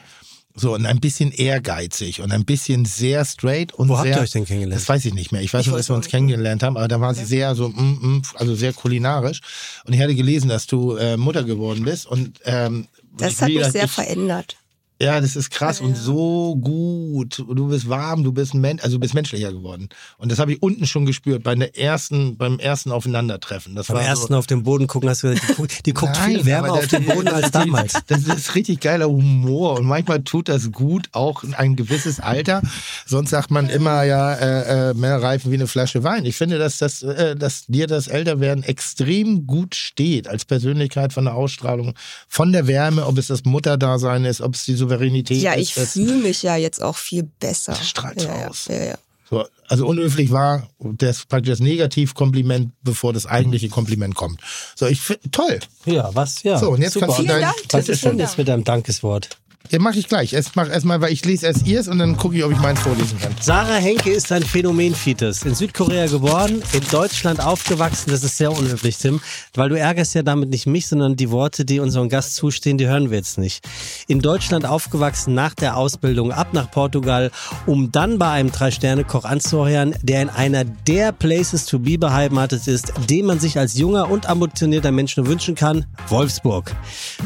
So, 0.54 0.74
und 0.74 0.86
ein 0.86 1.00
bisschen 1.00 1.32
ehrgeizig 1.32 2.20
und 2.20 2.34
ein 2.34 2.44
bisschen 2.44 2.84
sehr 2.84 3.24
straight 3.24 3.72
und 3.72 3.88
Wo 3.88 3.96
habt 3.96 4.08
sehr, 4.08 4.18
ihr 4.18 4.22
euch 4.24 4.32
denn 4.32 4.44
kennengelernt? 4.44 4.82
Das 4.82 4.90
weiß 4.90 5.06
ich 5.06 5.14
nicht 5.14 5.32
mehr. 5.32 5.42
Ich 5.42 5.54
weiß 5.54 5.62
Ich 5.62 5.68
nur, 5.68 5.78
dass 5.78 5.88
wir 5.90 5.96
uns 5.96 6.10
kennengelernt 6.10 6.64
haben, 6.64 6.76
aber 6.76 6.90
da 6.90 7.00
war 7.00 7.14
sie 7.14 7.24
sehr 7.24 7.56
so, 7.56 7.70
mm, 7.70 8.18
mm, 8.18 8.22
also 8.36 8.56
sehr 8.56 8.74
kulinarisch. 8.74 9.40
Und 9.86 9.94
ich 9.94 10.02
hatte 10.02 10.14
gelesen, 10.16 10.50
dass 10.50 10.68
du 10.68 10.98
äh, 10.98 11.16
Mutter 11.16 11.46
geworden 11.46 11.86
bist 11.86 12.06
und 12.06 12.42
ähm, 12.44 12.88
das 13.18 13.42
hat 13.42 13.50
mich 13.50 13.66
sehr 13.68 13.88
verändert. 13.88 14.61
Ja, 15.02 15.20
das 15.20 15.36
ist 15.36 15.50
krass 15.52 15.80
Ja, 15.80 15.86
und 15.86 15.96
ja. 15.96 16.02
so 16.02 16.56
gut. 16.56 17.40
Du 17.40 17.68
bist 17.70 17.90
warm, 17.90 18.24
du 18.24 18.32
bist 18.32 18.54
Mensch, 18.54 18.84
also 18.84 18.98
du 18.98 19.00
bist 19.02 19.14
menschlicher 19.14 19.52
geworden. 19.52 19.90
Und 20.18 20.32
das 20.32 20.40
habe 20.40 20.54
ich 20.54 20.62
unten 20.62 20.86
schon 20.86 21.06
gespürt 21.06 21.44
bei 21.44 21.56
der 21.56 21.78
ersten, 21.78 22.38
beim 22.38 22.60
ersten 22.60 22.92
Aufeinandertreffen. 22.92 23.76
Das 23.76 23.88
Beim 23.88 23.98
ersten 23.98 24.34
so, 24.34 24.38
auf 24.40 24.48
den 24.48 24.64
Boden 24.64 24.88
gucken, 24.88 25.10
hast 25.10 25.24
du 25.24 25.30
gesagt, 25.32 25.50
die, 25.50 25.54
guckt- 25.56 25.86
die 25.86 25.94
guckt 25.94 26.14
Nein, 26.16 26.36
viel 26.36 26.46
wärmer 26.46 26.74
auf 26.74 26.88
den 26.88 27.06
Boden 27.06 27.28
als 27.30 27.52
damals. 27.52 27.94
Das 28.08 28.22
ist 28.24 28.56
richtig 28.56 28.80
geiler 28.80 29.08
Humor 29.08 29.80
und 29.80 29.86
manchmal 29.86 30.22
tut 30.24 30.50
das 30.50 30.72
gut, 30.72 31.08
auch 31.12 31.44
ein 31.58 31.76
gewisses 31.76 32.20
Alter. 32.20 32.62
Sonst 33.06 33.32
sagt 33.32 33.52
man 33.52 33.70
immer 33.70 34.04
ja 34.04 34.34
äh, 34.34 34.90
äh, 34.92 34.94
mehr 34.94 35.22
reifen 35.22 35.52
wie 35.52 35.56
eine 35.56 35.68
Flasche 35.68 36.04
Wein. 36.04 36.26
Ich 36.26 36.36
finde, 36.36 36.58
dass, 36.60 36.78
das, 36.78 37.02
äh, 37.04 37.36
dass 37.36 37.66
dir 37.68 37.88
das 37.88 38.08
Älterwerden 38.08 38.64
extrem 38.64 39.48
gut 39.48 39.76
steht 39.76 40.28
als 40.28 40.46
Persönlichkeit 40.46 41.14
von 41.14 41.26
der 41.26 41.36
Ausstrahlung, 41.36 41.94
von 42.28 42.52
der 42.52 42.68
Wärme, 42.68 43.06
ob 43.06 43.18
es 43.18 43.28
das 43.28 43.44
Mutterdasein 43.46 44.26
ist, 44.26 44.42
ob 44.42 44.56
es 44.56 44.66
die 44.66 44.76
Souveränität 44.92 45.42
Ja, 45.42 45.56
ich 45.56 45.74
fühle 45.74 46.18
mich 46.18 46.44
ja 46.44 46.56
jetzt 46.56 46.82
auch 46.82 46.98
viel 46.98 47.24
besser. 47.24 47.74
Das 47.74 47.88
strahlt 47.88 48.22
ja, 48.24 48.48
raus. 48.48 48.66
Ja, 48.70 48.76
ja, 48.76 48.86
ja. 48.86 48.96
So, 49.30 49.46
also 49.70 49.88
unhöflich 49.88 50.32
war 50.32 50.68
das 50.80 51.26
praktisch 51.26 51.52
das 51.52 51.60
Negativkompliment, 51.62 52.74
bevor 52.84 53.14
das 53.14 53.26
eigentliche 53.26 53.70
Kompliment 53.70 54.14
kommt. 54.14 54.42
So, 54.76 54.88
ich 54.88 55.00
finde 55.00 55.32
toll. 55.32 55.60
Ja, 55.86 56.10
was? 56.14 56.44
Ja. 56.44 56.58
So, 56.60 56.72
und 56.72 56.82
jetzt 56.82 56.94
Super. 56.94 57.06
kannst 57.06 57.22
du 57.22 57.24
dein. 57.24 57.42
Dank, 57.42 57.56
Was 57.72 57.88
ist 57.88 58.04
denn 58.04 58.20
jetzt 58.20 58.38
mit 58.38 58.50
deinem 58.50 58.66
Dankeswort? 58.66 59.30
Ja, 59.72 59.80
mach 59.80 59.96
ich 59.96 60.10
gleich. 60.10 60.34
Erst 60.34 60.58
mach 60.58 60.70
erstmal, 60.70 61.00
weil 61.00 61.14
ich 61.14 61.24
lese 61.24 61.46
erst 61.46 61.66
ihrs 61.66 61.88
und 61.88 61.98
dann 61.98 62.18
gucke 62.18 62.36
ich, 62.36 62.44
ob 62.44 62.52
ich 62.52 62.60
meins 62.60 62.82
vorlesen 62.82 63.18
kann. 63.22 63.34
Sarah 63.40 63.76
Henke 63.76 64.12
ist 64.12 64.30
ein 64.34 64.44
Phänomen-Fites. 64.44 65.44
In 65.44 65.56
Südkorea 65.56 66.08
geboren, 66.08 66.62
in 66.74 66.82
Deutschland 66.92 67.40
aufgewachsen. 67.40 68.12
Das 68.12 68.22
ist 68.22 68.38
sehr 68.38 68.52
unhöflich, 68.52 68.98
Tim, 68.98 69.22
weil 69.54 69.70
du 69.70 69.80
ärgerst 69.80 70.14
ja 70.14 70.24
damit 70.24 70.50
nicht 70.50 70.68
mich, 70.68 70.88
sondern 70.88 71.16
die 71.16 71.32
Worte, 71.32 71.64
die 71.64 71.80
unserem 71.80 72.10
Gast 72.10 72.36
zustehen, 72.36 72.78
die 72.78 72.88
hören 72.88 73.12
wir 73.12 73.18
jetzt 73.20 73.38
nicht. 73.38 73.66
In 74.10 74.20
Deutschland 74.20 74.66
aufgewachsen, 74.66 75.36
nach 75.36 75.54
der 75.54 75.78
Ausbildung 75.78 76.34
ab 76.34 76.50
nach 76.52 76.70
Portugal, 76.70 77.32
um 77.66 77.94
dann 77.94 78.20
bei 78.20 78.30
einem 78.30 78.52
Drei-Sterne-Koch 78.52 79.24
anzuheuern, 79.24 79.96
der 80.02 80.22
in 80.22 80.30
einer 80.30 80.66
der 80.66 81.14
Places 81.14 81.66
to 81.66 81.80
be 81.80 81.98
beheimatet 81.98 82.68
ist, 82.68 82.92
den 83.10 83.26
man 83.26 83.40
sich 83.40 83.58
als 83.58 83.78
junger 83.78 84.12
und 84.12 84.28
ambitionierter 84.28 84.92
Mensch 84.92 85.16
nur 85.16 85.28
wünschen 85.28 85.56
kann, 85.56 85.86
Wolfsburg. 86.10 86.76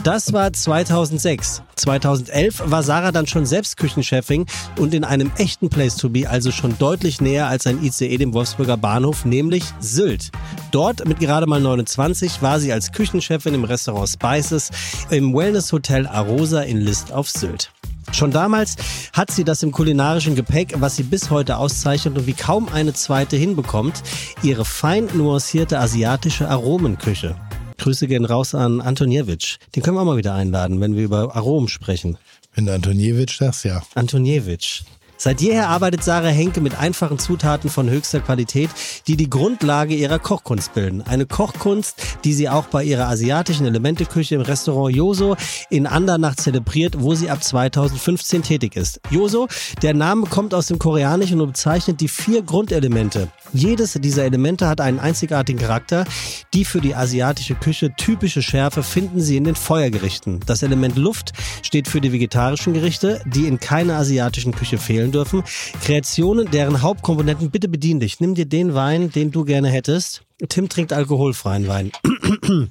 Das 0.04 0.32
war 0.32 0.54
2006. 0.54 1.64
2011 1.78 2.35
war 2.70 2.84
Sarah 2.84 3.14
dann 3.14 3.28
schon 3.28 3.46
selbst 3.46 3.78
Küchenchefin 3.78 4.46
und 4.78 4.94
in 4.94 5.06
einem 5.06 5.32
echten 5.38 5.70
Place 5.70 5.96
to 5.96 6.10
be, 6.10 6.30
also 6.30 6.52
schon 6.52 6.78
deutlich 6.78 7.22
näher 7.22 7.48
als 7.48 7.66
ein 7.66 7.82
ICE 7.82 8.18
dem 8.18 8.34
Wolfsburger 8.34 8.76
Bahnhof, 8.76 9.24
nämlich 9.24 9.64
Sylt. 9.80 10.32
Dort 10.72 11.08
mit 11.08 11.20
gerade 11.20 11.48
mal 11.48 11.62
29 11.62 12.42
war 12.42 12.60
sie 12.60 12.74
als 12.74 12.92
Küchenchefin 12.92 13.54
im 13.54 13.64
Restaurant 13.64 14.10
Spices 14.10 14.70
im 15.10 15.34
Wellness-Hotel 15.34 16.08
Arosa 16.08 16.62
in 16.62 16.82
List 16.82 17.14
auf 17.14 17.30
Sylt. 17.30 17.72
Schon 18.12 18.32
damals 18.32 18.76
hat 19.14 19.32
sie 19.32 19.46
das 19.46 19.64
im 19.64 19.72
kulinarischen 19.72 20.36
Gepäck, 20.36 20.76
was 20.80 20.98
sie 20.98 21.04
bis 21.04 21.30
heute 21.30 21.58
auszeichnet 21.58 22.18
und 22.18 22.28
wie 22.28 22.34
kaum 22.34 22.68
eine 22.68 22.94
zweite 22.94 23.38
hinbekommt, 23.38 24.04
ihre 24.44 24.66
fein 24.66 25.08
nuancierte 25.14 25.80
asiatische 25.80 26.50
Aromenküche. 26.50 27.36
Grüße 27.78 28.08
gehen 28.08 28.26
raus 28.26 28.56
an 28.56 28.82
Antoniewicz. 28.82 29.58
Den 29.76 29.84
können 29.84 29.98
wir 29.98 30.02
auch 30.02 30.06
mal 30.06 30.18
wieder 30.18 30.34
einladen, 30.34 30.82
wenn 30.82 30.96
wir 30.96 31.04
über 31.04 31.36
Aromen 31.36 31.68
sprechen. 31.68 32.18
Wenn 32.54 32.66
du 32.66 32.74
Antoniewicz 32.74 33.38
sagst, 33.38 33.66
ja. 33.66 33.84
Antoniewicz. 33.96 34.84
Seit 35.18 35.40
jeher 35.40 35.70
arbeitet 35.70 36.04
Sarah 36.04 36.28
Henke 36.28 36.60
mit 36.60 36.78
einfachen 36.78 37.20
Zutaten 37.20 37.70
von 37.70 37.90
höchster 37.90 38.20
Qualität, 38.20 38.70
die 39.08 39.16
die 39.16 39.30
Grundlage 39.30 39.96
ihrer 39.96 40.20
Kochkunst 40.20 40.74
bilden. 40.74 41.02
Eine 41.02 41.26
Kochkunst, 41.26 41.96
die 42.26 42.34
sie 42.34 42.50
auch 42.50 42.66
bei 42.66 42.84
ihrer 42.84 43.08
asiatischen 43.08 43.66
Elementeküche 43.66 44.36
im 44.36 44.42
Restaurant 44.42 44.94
Yoso 44.94 45.38
in 45.70 45.88
Andernach 45.88 46.36
zelebriert, 46.36 47.02
wo 47.02 47.16
sie 47.16 47.30
ab 47.30 47.44
2015 47.44 48.44
tätig 48.44 48.76
ist. 48.76 49.00
Yoso, 49.10 49.48
der 49.82 49.94
Name 49.94 50.26
kommt 50.26 50.54
aus 50.54 50.68
dem 50.68 50.80
Koreanischen 50.80 51.40
und 51.40 51.54
bezeichnet 51.54 52.02
die 52.02 52.10
vier 52.10 52.42
Grundelemente. 52.42 53.30
Jedes 53.54 53.94
dieser 53.94 54.26
Elemente 54.26 54.68
hat 54.68 54.82
einen 54.82 55.00
einzigartigen 55.00 55.60
Charakter. 55.60 56.06
Die 56.54 56.66
für 56.66 56.82
die 56.82 56.94
asiatische 56.94 57.56
Küche 57.56 57.94
typische 57.96 58.42
Schärfe 58.42 58.84
finden 58.84 59.22
Sie 59.22 59.38
in 59.38 59.46
den 59.46 59.56
Feuergerichten. 59.56 60.42
Das 60.46 60.62
Element 60.62 60.98
Luft 60.98 61.32
steht 61.62 61.88
für 61.88 62.02
die 62.02 62.12
vegetarischen 62.12 62.74
Gerichte, 62.74 63.22
die 63.26 63.48
in 63.48 63.60
keiner 63.60 63.96
asiatischen 63.96 64.54
Küche 64.54 64.78
fehlen 64.78 65.05
dürfen. 65.12 65.44
Kreationen, 65.84 66.50
deren 66.52 66.82
Hauptkomponenten, 66.82 67.52
bitte 67.52 67.68
bedien 67.68 68.00
dich. 68.00 68.20
Nimm 68.20 68.36
dir 68.36 68.46
den 68.46 68.74
Wein, 68.74 69.12
den 69.12 69.32
du 69.32 69.46
gerne 69.46 69.70
hättest. 69.70 70.24
Tim 70.50 70.70
trinkt 70.70 70.94
alkoholfreien 70.94 71.68
Wein. 71.68 71.92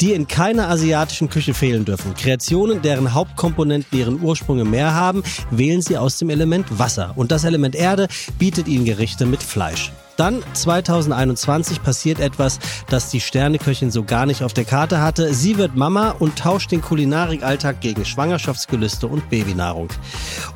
die 0.00 0.12
in 0.12 0.26
keiner 0.26 0.68
asiatischen 0.68 1.30
Küche 1.30 1.54
fehlen 1.54 1.84
dürfen. 1.84 2.14
Kreationen, 2.14 2.82
deren 2.82 3.14
Hauptkomponenten 3.14 3.98
ihren 3.98 4.22
Ursprung 4.22 4.58
im 4.58 4.70
Meer 4.70 4.94
haben, 4.94 5.22
wählen 5.50 5.82
sie 5.82 5.96
aus 5.96 6.18
dem 6.18 6.30
Element 6.30 6.78
Wasser. 6.78 7.12
Und 7.16 7.30
das 7.30 7.44
Element 7.44 7.74
Erde 7.74 8.08
bietet 8.38 8.68
ihnen 8.68 8.84
Gerichte 8.84 9.26
mit 9.26 9.42
Fleisch. 9.42 9.92
Dann 10.16 10.42
2021 10.52 11.82
passiert 11.82 12.20
etwas, 12.20 12.58
das 12.88 13.10
die 13.10 13.20
Sterneköchin 13.20 13.90
so 13.90 14.04
gar 14.04 14.26
nicht 14.26 14.42
auf 14.42 14.52
der 14.52 14.64
Karte 14.64 15.00
hatte. 15.00 15.34
Sie 15.34 15.58
wird 15.58 15.74
Mama 15.76 16.10
und 16.10 16.36
tauscht 16.38 16.70
den 16.70 16.82
Kulinarikalltag 16.82 17.80
gegen 17.80 18.04
Schwangerschaftsgelüste 18.04 19.06
und 19.06 19.28
Babynahrung. 19.28 19.88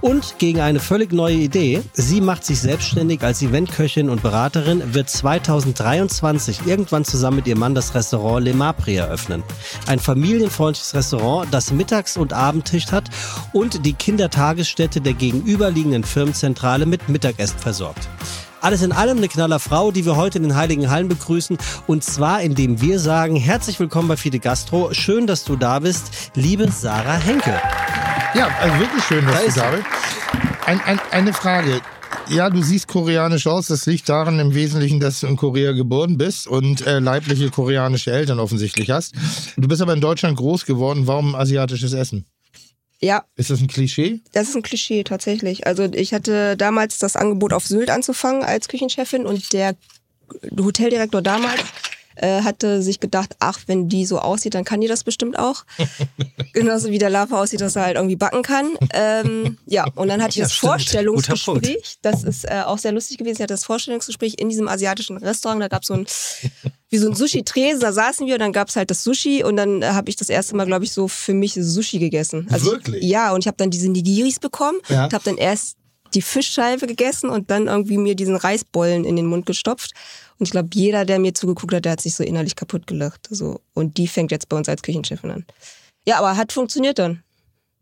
Und 0.00 0.36
gegen 0.38 0.60
eine 0.60 0.80
völlig 0.80 1.12
neue 1.12 1.34
Idee. 1.34 1.82
Sie 1.92 2.20
macht 2.20 2.44
sich 2.44 2.60
selbstständig 2.60 3.22
als 3.22 3.42
Eventköchin 3.42 4.10
und 4.10 4.22
Beraterin, 4.22 4.94
wird 4.94 5.10
2023 5.10 6.66
irgendwann 6.66 7.04
zusammen 7.04 7.38
mit 7.38 7.46
ihrem 7.46 7.58
Mann 7.58 7.74
das 7.74 7.94
Restaurant 7.94 8.44
Le 8.44 8.54
Mapri 8.54 8.96
eröffnen. 8.96 9.42
Ein 9.86 9.98
familienfreundliches 9.98 10.94
Restaurant, 10.94 11.48
das 11.52 11.72
Mittags- 11.72 12.16
und 12.16 12.32
Abendtisch 12.32 12.92
hat 12.92 13.10
und 13.52 13.84
die 13.84 13.94
Kindertagesstätte 13.94 15.00
der 15.00 15.14
gegenüberliegenden 15.14 16.04
Firmenzentrale 16.04 16.86
mit 16.86 17.08
Mittagessen 17.08 17.58
versorgt. 17.58 18.08
Alles 18.60 18.82
in 18.82 18.90
allem 18.90 19.18
eine 19.18 19.28
knaller 19.28 19.60
Frau, 19.60 19.92
die 19.92 20.04
wir 20.04 20.16
heute 20.16 20.38
in 20.38 20.42
den 20.42 20.56
Heiligen 20.56 20.90
Hallen 20.90 21.08
begrüßen. 21.08 21.58
Und 21.86 22.02
zwar, 22.02 22.42
indem 22.42 22.80
wir 22.80 22.98
sagen, 22.98 23.36
herzlich 23.36 23.78
willkommen 23.78 24.08
bei 24.08 24.16
Fide 24.16 24.40
Gastro. 24.40 24.92
Schön, 24.92 25.28
dass 25.28 25.44
du 25.44 25.54
da 25.54 25.78
bist, 25.78 26.32
liebe 26.34 26.68
Sarah 26.70 27.18
Henke. 27.18 27.54
Ja, 28.34 28.48
also 28.60 28.78
wirklich 28.80 29.04
schön, 29.04 29.24
dass 29.26 29.34
Da 29.34 29.40
du 29.46 29.60
da 29.60 29.76
bist. 29.76 29.86
Ein, 30.66 30.80
ein, 30.80 31.00
eine 31.12 31.32
Frage. 31.32 31.80
Ja, 32.30 32.50
du 32.50 32.60
siehst 32.60 32.88
koreanisch 32.88 33.46
aus. 33.46 33.68
Das 33.68 33.86
liegt 33.86 34.08
daran 34.08 34.40
im 34.40 34.52
Wesentlichen, 34.54 34.98
dass 34.98 35.20
du 35.20 35.28
in 35.28 35.36
Korea 35.36 35.72
geboren 35.72 36.18
bist 36.18 36.48
und 36.48 36.84
äh, 36.86 36.98
leibliche 36.98 37.50
koreanische 37.50 38.10
Eltern 38.10 38.40
offensichtlich 38.40 38.90
hast. 38.90 39.14
Du 39.56 39.68
bist 39.68 39.80
aber 39.80 39.94
in 39.94 40.00
Deutschland 40.00 40.36
groß 40.36 40.66
geworden. 40.66 41.06
Warum 41.06 41.36
asiatisches 41.36 41.92
Essen? 41.92 42.26
Ja, 43.00 43.24
Ist 43.36 43.50
das 43.50 43.60
ein 43.60 43.68
Klischee? 43.68 44.20
das 44.32 44.48
ist 44.48 44.56
ein 44.56 44.62
Klischee 44.62 45.04
tatsächlich. 45.04 45.66
Also 45.66 45.84
ich 45.84 46.12
hatte 46.12 46.56
damals 46.56 46.98
das 46.98 47.14
Angebot 47.16 47.52
auf 47.52 47.66
Sylt 47.66 47.90
anzufangen 47.90 48.42
als 48.42 48.68
Küchenchefin 48.68 49.24
und 49.24 49.52
der 49.52 49.76
Hoteldirektor 50.60 51.22
damals 51.22 51.60
äh, 52.20 52.42
hatte 52.42 52.82
sich 52.82 53.00
gedacht, 53.00 53.36
ach, 53.38 53.60
wenn 53.66 53.88
die 53.88 54.04
so 54.06 54.18
aussieht, 54.18 54.54
dann 54.54 54.64
kann 54.64 54.80
die 54.80 54.88
das 54.88 55.04
bestimmt 55.04 55.38
auch. 55.38 55.64
Genauso 56.52 56.90
wie 56.90 56.98
der 56.98 57.10
Lava 57.10 57.40
aussieht, 57.40 57.60
dass 57.60 57.76
er 57.76 57.82
halt 57.84 57.96
irgendwie 57.96 58.16
backen 58.16 58.42
kann. 58.42 58.70
Ähm, 58.92 59.58
ja, 59.66 59.86
und 59.94 60.08
dann 60.08 60.20
hatte 60.22 60.30
ich 60.30 60.36
Ja, 60.36 60.44
das 60.44 60.54
stimmt. 60.54 60.70
Vorstellungsgespräch. 60.72 61.98
Das 62.02 62.24
ist 62.24 62.44
äh, 62.44 62.62
auch 62.64 62.78
sehr 62.78 62.92
lustig 62.92 63.18
gewesen. 63.18 63.36
Ich 63.36 63.42
hatte 63.42 63.54
das 63.54 63.64
Vorstellungsgespräch 63.64 64.34
in 64.38 64.48
diesem 64.48 64.68
asiatischen 64.68 65.16
Restaurant. 65.18 65.62
Da 65.62 65.68
gab 65.68 65.82
es 65.82 65.88
so 65.88 65.94
ein 65.94 66.06
wie 66.90 66.96
so 66.98 67.08
ein 67.10 67.14
Sushi-Tresen, 67.14 67.80
da 67.80 67.92
saßen 67.92 68.26
wir 68.26 68.34
und 68.34 68.40
dann 68.40 68.52
gab's 68.54 68.74
halt 68.74 68.90
das 68.90 69.04
Sushi 69.04 69.44
und 69.44 69.56
dann 69.56 69.82
äh, 69.82 69.88
habe 69.88 70.08
ich 70.08 70.16
das 70.16 70.30
erste 70.30 70.56
Mal, 70.56 70.64
glaube 70.64 70.84
ich, 70.86 70.92
so 70.92 71.06
für 71.06 71.34
mich 71.34 71.52
Sushi 71.52 71.98
gegessen. 71.98 72.46
Also 72.50 72.70
Wirklich? 72.72 73.02
Ich, 73.02 73.10
ja, 73.10 73.32
und 73.34 73.40
ich 73.40 73.46
habe 73.46 73.58
dann 73.58 73.70
diese 73.70 73.90
Nigiris 73.90 74.38
bekommen 74.38 74.78
Ja. 74.88 75.04
und 75.04 75.12
habe 75.12 75.22
dann 75.24 75.36
erst 75.36 75.76
die 76.14 76.22
Fischscheibe 76.22 76.86
gegessen 76.86 77.28
und 77.28 77.50
dann 77.50 77.66
irgendwie 77.66 77.98
mir 77.98 78.14
diesen 78.14 78.36
Reisbollen 78.36 79.04
in 79.04 79.16
den 79.16 79.26
Mund 79.26 79.44
gestopft. 79.44 79.90
Und 80.38 80.46
ich 80.46 80.50
glaube, 80.50 80.68
jeder, 80.72 81.04
der 81.04 81.18
mir 81.18 81.34
zugeguckt 81.34 81.74
hat, 81.74 81.84
der 81.84 81.92
hat 81.92 82.00
sich 82.00 82.14
so 82.14 82.22
innerlich 82.22 82.54
kaputt 82.54 82.86
gelacht. 82.86 83.26
So. 83.30 83.60
Und 83.74 83.96
die 83.96 84.06
fängt 84.06 84.30
jetzt 84.30 84.48
bei 84.48 84.56
uns 84.56 84.68
als 84.68 84.82
Küchenchefin 84.82 85.30
an. 85.30 85.46
Ja, 86.06 86.18
aber 86.18 86.36
hat 86.36 86.52
funktioniert 86.52 86.98
dann. 86.98 87.22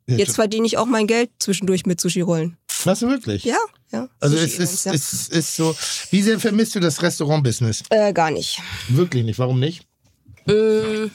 Jetzt 0.06 0.36
verdiene 0.36 0.66
ich 0.66 0.78
auch 0.78 0.86
mein 0.86 1.06
Geld 1.06 1.30
zwischendurch 1.38 1.84
mit 1.84 2.00
Sushi-Rollen. 2.00 2.56
Was 2.84 3.02
wirklich? 3.02 3.44
Ja, 3.44 3.58
ja. 3.92 4.08
Also 4.20 4.36
es 4.36 4.58
ist, 4.58 4.84
ja. 4.86 4.92
ist, 4.92 5.32
ist 5.32 5.56
so. 5.56 5.74
Wie 6.10 6.22
sehr 6.22 6.38
vermisst 6.38 6.74
du 6.76 6.80
das 6.80 7.02
Restaurant-Business? 7.02 7.82
Äh, 7.90 8.12
gar 8.12 8.30
nicht. 8.30 8.60
Wirklich 8.88 9.24
nicht. 9.24 9.38
Warum 9.38 9.58
nicht? 9.58 9.84
Mm, 10.46 11.10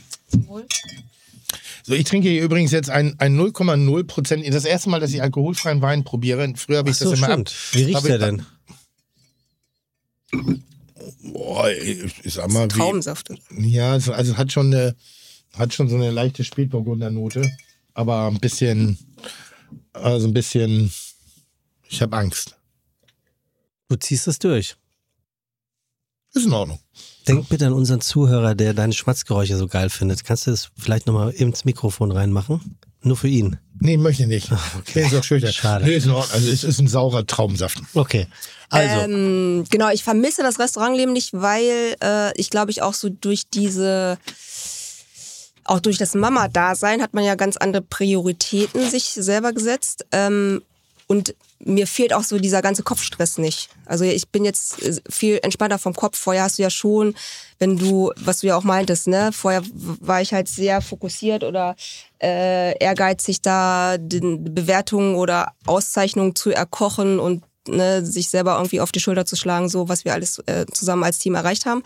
So, 1.84 1.94
ich 1.94 2.04
trinke 2.04 2.30
hier 2.30 2.44
übrigens 2.44 2.72
jetzt 2.72 2.90
ein, 2.90 3.16
ein 3.20 3.40
0,0 3.40 4.04
Prozent. 4.04 4.54
Das 4.54 4.66
erste 4.66 4.90
Mal, 4.90 5.00
dass 5.00 5.12
ich 5.12 5.22
alkoholfreien 5.22 5.82
Wein 5.82 6.04
probiere. 6.04 6.54
Früher 6.56 6.80
habe 6.80 6.90
ich 6.90 6.98
so, 6.98 7.10
das 7.10 7.20
immer 7.20 7.28
stimmt. 7.28 7.56
Wie 7.72 7.84
riecht 7.84 8.06
der 8.06 8.18
denn? 8.18 8.46
Boah, 11.24 11.70
ich, 11.70 12.14
ich 12.24 12.34
sag 12.34 12.50
mal, 12.50 12.66
wie, 12.66 12.80
Traubensaft. 12.80 13.30
Ja, 13.58 13.92
also, 13.92 14.14
also 14.14 14.38
hat 14.38 14.52
schon 14.52 14.68
eine, 14.68 14.96
hat 15.54 15.74
schon 15.74 15.88
so 15.88 15.96
eine 15.96 16.12
leichte 16.12 16.44
Spätburgunder-Note, 16.44 17.50
aber 17.94 18.28
ein 18.28 18.40
bisschen, 18.40 18.98
also 19.94 20.28
ein 20.28 20.34
bisschen, 20.34 20.92
ich 21.88 22.02
habe 22.02 22.18
Angst. 22.18 22.58
Du 23.88 23.96
ziehst 23.98 24.28
es 24.28 24.40
durch. 24.40 24.76
Ist 26.34 26.46
in 26.46 26.54
Ordnung. 26.54 26.80
Denk 27.28 27.50
bitte 27.50 27.68
an 27.68 27.74
unseren 27.74 28.02
Zuhörer, 28.02 28.56
der 28.56 28.74
deine 28.74 28.94
Schmatzgeräusche 28.94 29.58
so 29.58 29.68
geil 29.68 29.90
findet. 29.90 30.24
Kannst 30.24 30.48
du 30.48 30.52
das 30.52 30.72
vielleicht 30.78 31.06
nochmal 31.08 31.32
ins 31.32 31.66
Mikrofon 31.66 32.12
reinmachen? 32.12 32.78
Nur 33.04 33.18
für 33.18 33.28
ihn. 33.28 33.58
Nee, 33.82 33.98
möchte 33.98 34.28
nicht. 34.28 34.50
Ich 34.86 34.94
bin 34.94 35.10
so 35.10 35.22
schüchtern. 35.24 35.52
Schade. 35.52 35.86
Nee, 35.86 35.96
ist 35.96 36.06
in 36.06 36.12
Ordnung. 36.12 36.34
Also 36.36 36.52
es 36.52 36.64
ist 36.64 36.80
ein 36.80 36.88
saurer 36.88 37.26
Traubensaft. 37.26 37.82
Okay. 37.96 38.28
Also, 38.70 39.02
Ähm, 39.02 39.66
genau, 39.70 39.90
ich 39.90 40.04
vermisse 40.04 40.44
das 40.44 40.60
Restaurantleben 40.60 41.14
nicht, 41.14 41.34
weil 41.34 41.96
äh, 42.02 42.32
ich 42.40 42.52
glaube 42.52 42.72
ich 42.72 42.84
auch 42.84 42.94
so 42.94 43.10
durch 43.10 43.50
diese, 43.50 44.18
auch 45.66 45.80
durch 45.80 45.98
das 45.98 46.14
Mama-Dasein 46.14 47.02
hat 47.02 47.14
man 47.14 47.24
ja 47.24 47.36
ganz 47.36 47.58
andere 47.58 47.82
Prioritäten 47.82 48.88
sich 48.90 49.04
selber 49.06 49.52
gesetzt. 49.52 50.06
Ähm, 50.12 50.62
und 51.12 51.36
mir 51.60 51.88
fehlt 51.88 52.14
auch 52.14 52.24
so 52.24 52.40
dieser 52.40 52.62
ganze 52.62 52.84
Kopfstress 52.84 53.38
nicht. 53.38 53.68
Also 53.86 54.06
ich 54.06 54.30
bin 54.30 54.46
jetzt 54.46 54.82
äh, 54.82 55.02
viel 55.10 55.40
entspannter 55.44 55.78
vom 55.78 55.94
Kopf. 55.94 56.18
Vorher 56.18 56.44
hast 56.44 56.58
du 56.58 56.62
ja 56.62 56.70
schon, 56.70 57.16
wenn 57.60 57.78
du, 57.78 58.14
was 58.16 58.40
du 58.40 58.48
ja 58.48 58.56
auch 58.56 58.64
meintest, 58.64 59.10
ne, 59.10 59.32
vorher 59.34 59.62
war 59.74 60.22
ich 60.22 60.34
halt 60.34 60.48
sehr 60.48 60.82
fokussiert 60.82 61.44
oder 61.44 61.76
äh, 62.24 62.78
ehrgeizig 62.78 63.42
da, 63.42 63.98
Bewertungen 64.00 65.16
oder 65.16 65.52
Auszeichnungen 65.66 66.34
zu 66.34 66.52
erkochen 66.52 67.20
und 67.20 67.44
ne, 67.68 68.06
sich 68.06 68.30
selber 68.30 68.56
irgendwie 68.56 68.80
auf 68.80 68.94
die 68.94 69.02
Schulter 69.02 69.26
zu 69.26 69.36
schlagen, 69.36 69.68
so 69.68 69.90
was 69.90 70.06
wir 70.06 70.14
alles 70.14 70.40
äh, 70.46 70.66
zusammen 70.72 71.04
als 71.04 71.20
Team 71.20 71.36
erreicht 71.36 71.66
haben. 71.66 71.84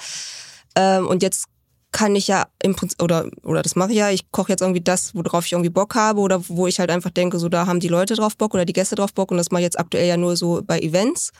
Ähm, 0.75 1.07
und 1.07 1.23
jetzt 1.23 1.45
kann 1.91 2.15
ich 2.15 2.27
ja 2.27 2.47
im 2.61 2.75
Prinzip, 2.75 3.01
oder, 3.01 3.29
oder 3.43 3.61
das 3.61 3.75
mache 3.75 3.91
ich 3.91 3.97
ja, 3.97 4.09
ich 4.09 4.29
koche 4.31 4.51
jetzt 4.51 4.61
irgendwie 4.61 4.81
das, 4.81 5.15
worauf 5.15 5.45
ich 5.45 5.53
irgendwie 5.53 5.69
Bock 5.69 5.95
habe 5.95 6.19
oder 6.19 6.41
wo 6.49 6.67
ich 6.67 6.79
halt 6.79 6.89
einfach 6.91 7.09
denke, 7.09 7.39
so 7.39 7.47
da 7.47 7.67
haben 7.67 7.79
die 7.79 7.87
Leute 7.87 8.15
drauf 8.15 8.35
Bock 8.35 8.53
oder 8.53 8.65
die 8.65 8.73
Gäste 8.73 8.95
drauf 8.95 9.13
Bock 9.13 9.31
und 9.31 9.37
das 9.37 9.49
mache 9.51 9.61
ich 9.61 9.65
jetzt 9.65 9.79
aktuell 9.79 10.07
ja 10.07 10.17
nur 10.17 10.35
so 10.35 10.61
bei 10.65 10.79
Events. 10.79 11.31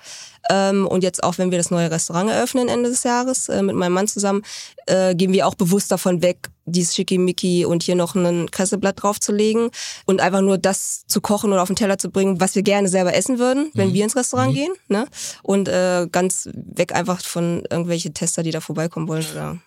Ähm, 0.50 0.88
und 0.88 1.04
jetzt 1.04 1.24
auch, 1.24 1.38
wenn 1.38 1.52
wir 1.52 1.58
das 1.58 1.72
neue 1.72 1.90
Restaurant 1.92 2.30
eröffnen 2.30 2.68
Ende 2.68 2.90
des 2.90 3.04
Jahres 3.04 3.50
äh, 3.50 3.64
mit 3.64 3.76
meinem 3.76 3.94
Mann 3.94 4.08
zusammen, 4.08 4.44
äh, 4.86 5.16
gehen 5.16 5.34
wir 5.34 5.48
auch 5.48 5.56
bewusst 5.56 5.92
davon 5.92 6.22
weg, 6.22 6.50
dieses 6.66 6.96
Schickimicki 6.96 7.66
und 7.66 7.84
hier 7.84 7.96
noch 7.96 8.16
ein 8.16 8.50
Kresseblatt 8.50 9.02
draufzulegen 9.02 9.72
und 10.06 10.22
einfach 10.22 10.42
nur 10.42 10.58
das 10.58 11.06
zu 11.08 11.22
kochen 11.22 11.52
oder 11.52 11.62
auf 11.62 11.68
den 11.68 11.76
Teller 11.76 11.98
zu 11.98 12.10
bringen, 12.10 12.40
was 12.40 12.56
wir 12.56 12.64
gerne 12.64 12.88
selber 12.88 13.14
essen 13.14 13.40
würden, 13.40 13.72
wenn 13.74 13.94
wir 13.94 14.04
ins 14.04 14.16
Restaurant 14.16 14.54
gehen. 14.54 14.72
Ne? 14.88 15.08
Und 15.44 15.68
äh, 15.68 16.08
ganz 16.12 16.50
weg 16.54 16.94
einfach 16.94 17.22
von 17.22 17.64
irgendwelche 17.70 18.14
Tester, 18.14 18.44
die 18.44 18.52
da 18.52 18.62
vorbeikommen 18.62 19.08
wollen. 19.08 19.26
Oder, 19.32 19.58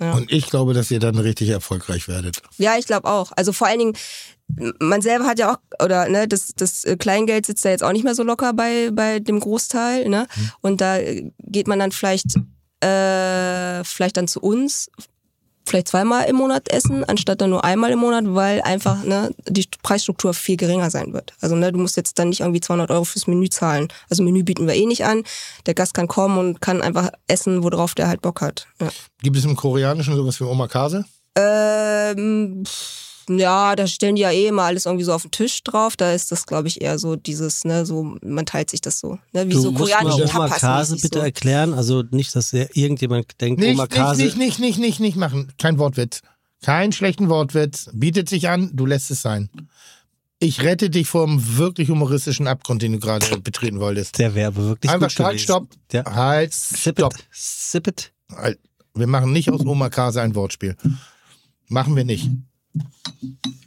ja. 0.00 0.12
Und 0.12 0.30
ich 0.30 0.46
glaube, 0.46 0.74
dass 0.74 0.90
ihr 0.90 1.00
dann 1.00 1.18
richtig 1.18 1.48
erfolgreich 1.48 2.08
werdet. 2.08 2.42
Ja, 2.56 2.76
ich 2.78 2.86
glaube 2.86 3.08
auch. 3.08 3.32
Also 3.36 3.52
vor 3.52 3.66
allen 3.66 3.78
Dingen, 3.78 3.96
man 4.80 5.02
selber 5.02 5.26
hat 5.26 5.38
ja 5.38 5.52
auch, 5.52 5.84
oder 5.84 6.08
ne, 6.08 6.28
das, 6.28 6.54
das 6.54 6.84
äh, 6.84 6.96
Kleingeld 6.96 7.46
sitzt 7.46 7.64
da 7.64 7.70
jetzt 7.70 7.82
auch 7.84 7.92
nicht 7.92 8.04
mehr 8.04 8.14
so 8.14 8.22
locker 8.22 8.52
bei, 8.52 8.90
bei 8.92 9.18
dem 9.18 9.40
Großteil, 9.40 10.08
ne? 10.08 10.26
Und 10.60 10.80
da 10.80 10.98
äh, 10.98 11.30
geht 11.38 11.68
man 11.68 11.78
dann 11.78 11.92
vielleicht, 11.92 12.36
äh, 12.80 13.84
vielleicht 13.84 14.16
dann 14.16 14.28
zu 14.28 14.40
uns, 14.40 14.90
vielleicht 15.68 15.88
zweimal 15.88 16.24
im 16.24 16.36
Monat 16.36 16.70
essen, 16.70 17.04
anstatt 17.04 17.40
dann 17.40 17.50
nur 17.50 17.64
einmal 17.64 17.90
im 17.90 17.98
Monat, 17.98 18.24
weil 18.26 18.60
einfach 18.62 19.02
ne, 19.04 19.30
die 19.46 19.66
Preisstruktur 19.82 20.34
viel 20.34 20.56
geringer 20.56 20.90
sein 20.90 21.12
wird. 21.12 21.34
Also 21.40 21.54
ne, 21.54 21.72
du 21.72 21.78
musst 21.78 21.96
jetzt 21.96 22.18
dann 22.18 22.30
nicht 22.30 22.40
irgendwie 22.40 22.60
200 22.60 22.90
Euro 22.90 23.04
fürs 23.04 23.26
Menü 23.26 23.48
zahlen. 23.48 23.88
Also 24.10 24.22
Menü 24.22 24.42
bieten 24.42 24.66
wir 24.66 24.74
eh 24.74 24.86
nicht 24.86 25.04
an. 25.04 25.22
Der 25.66 25.74
Gast 25.74 25.94
kann 25.94 26.08
kommen 26.08 26.38
und 26.38 26.60
kann 26.60 26.82
einfach 26.82 27.10
essen, 27.26 27.62
worauf 27.62 27.94
der 27.94 28.08
halt 28.08 28.22
Bock 28.22 28.40
hat. 28.40 28.66
Ja. 28.80 28.88
Gibt 29.22 29.36
es 29.36 29.44
im 29.44 29.56
Koreanischen 29.56 30.14
sowas 30.14 30.40
wie 30.40 30.44
Omakase? 30.44 31.04
Ähm, 31.36 32.64
pff, 32.66 33.07
ja, 33.28 33.76
da 33.76 33.86
stellen 33.86 34.16
die 34.16 34.22
ja 34.22 34.30
eh 34.30 34.46
immer 34.48 34.62
alles 34.62 34.86
irgendwie 34.86 35.04
so 35.04 35.12
auf 35.12 35.22
den 35.22 35.30
Tisch 35.30 35.62
drauf. 35.62 35.96
Da 35.96 36.12
ist 36.12 36.32
das, 36.32 36.46
glaube 36.46 36.68
ich, 36.68 36.80
eher 36.80 36.98
so 36.98 37.16
dieses, 37.16 37.64
ne, 37.64 37.84
so, 37.84 38.16
man 38.22 38.46
teilt 38.46 38.70
sich 38.70 38.80
das 38.80 39.00
so. 39.00 39.18
Ne, 39.32 39.48
wie 39.48 39.52
du 39.52 39.60
so 39.60 39.72
musst 39.72 39.92
mal 39.92 40.02
koreanische 40.02 40.24
Tapas. 40.32 40.50
Omakase 40.62 40.92
mäßig 40.92 41.02
bitte 41.02 41.18
so. 41.18 41.24
erklären. 41.24 41.74
Also 41.74 42.04
nicht, 42.10 42.34
dass 42.34 42.52
irgendjemand 42.52 43.40
denkt, 43.40 43.60
Nicht, 43.60 43.74
Omakase. 43.74 44.22
nicht, 44.22 44.36
nicht, 44.36 44.58
nicht, 44.58 44.78
nicht, 44.78 44.78
nicht, 44.78 45.00
nicht 45.00 45.16
machen. 45.16 45.52
Kein 45.58 45.78
Wortwitz. 45.78 46.22
Kein 46.62 46.92
schlechten 46.92 47.28
Wortwitz. 47.28 47.90
Bietet 47.92 48.28
sich 48.28 48.48
an, 48.48 48.70
du 48.72 48.86
lässt 48.86 49.10
es 49.10 49.22
sein. 49.22 49.48
Ich 50.40 50.62
rette 50.62 50.88
dich 50.88 51.08
vor 51.08 51.26
einem 51.26 51.56
wirklich 51.56 51.88
humoristischen 51.88 52.46
Abgrund, 52.46 52.82
den 52.82 52.92
du 52.92 52.98
gerade 53.00 53.40
betreten 53.40 53.80
wolltest. 53.80 54.18
Der 54.18 54.34
wäre 54.34 54.54
wirklich 54.54 54.90
Einfach 54.90 55.08
gut 55.08 55.26
halt, 55.26 55.40
stopp. 55.40 55.68
Ja. 55.92 56.04
Halt, 56.04 56.54
Sip 56.54 56.98
stopp. 56.98 57.14
it. 57.14 57.26
Sip 57.32 57.86
it. 57.88 58.12
Halt. 58.30 58.58
Wir 58.94 59.06
machen 59.08 59.32
nicht 59.32 59.50
aus 59.50 59.64
Omakase 59.66 60.20
ein 60.22 60.34
Wortspiel. 60.34 60.76
Machen 61.68 61.96
wir 61.96 62.04
nicht. 62.04 62.30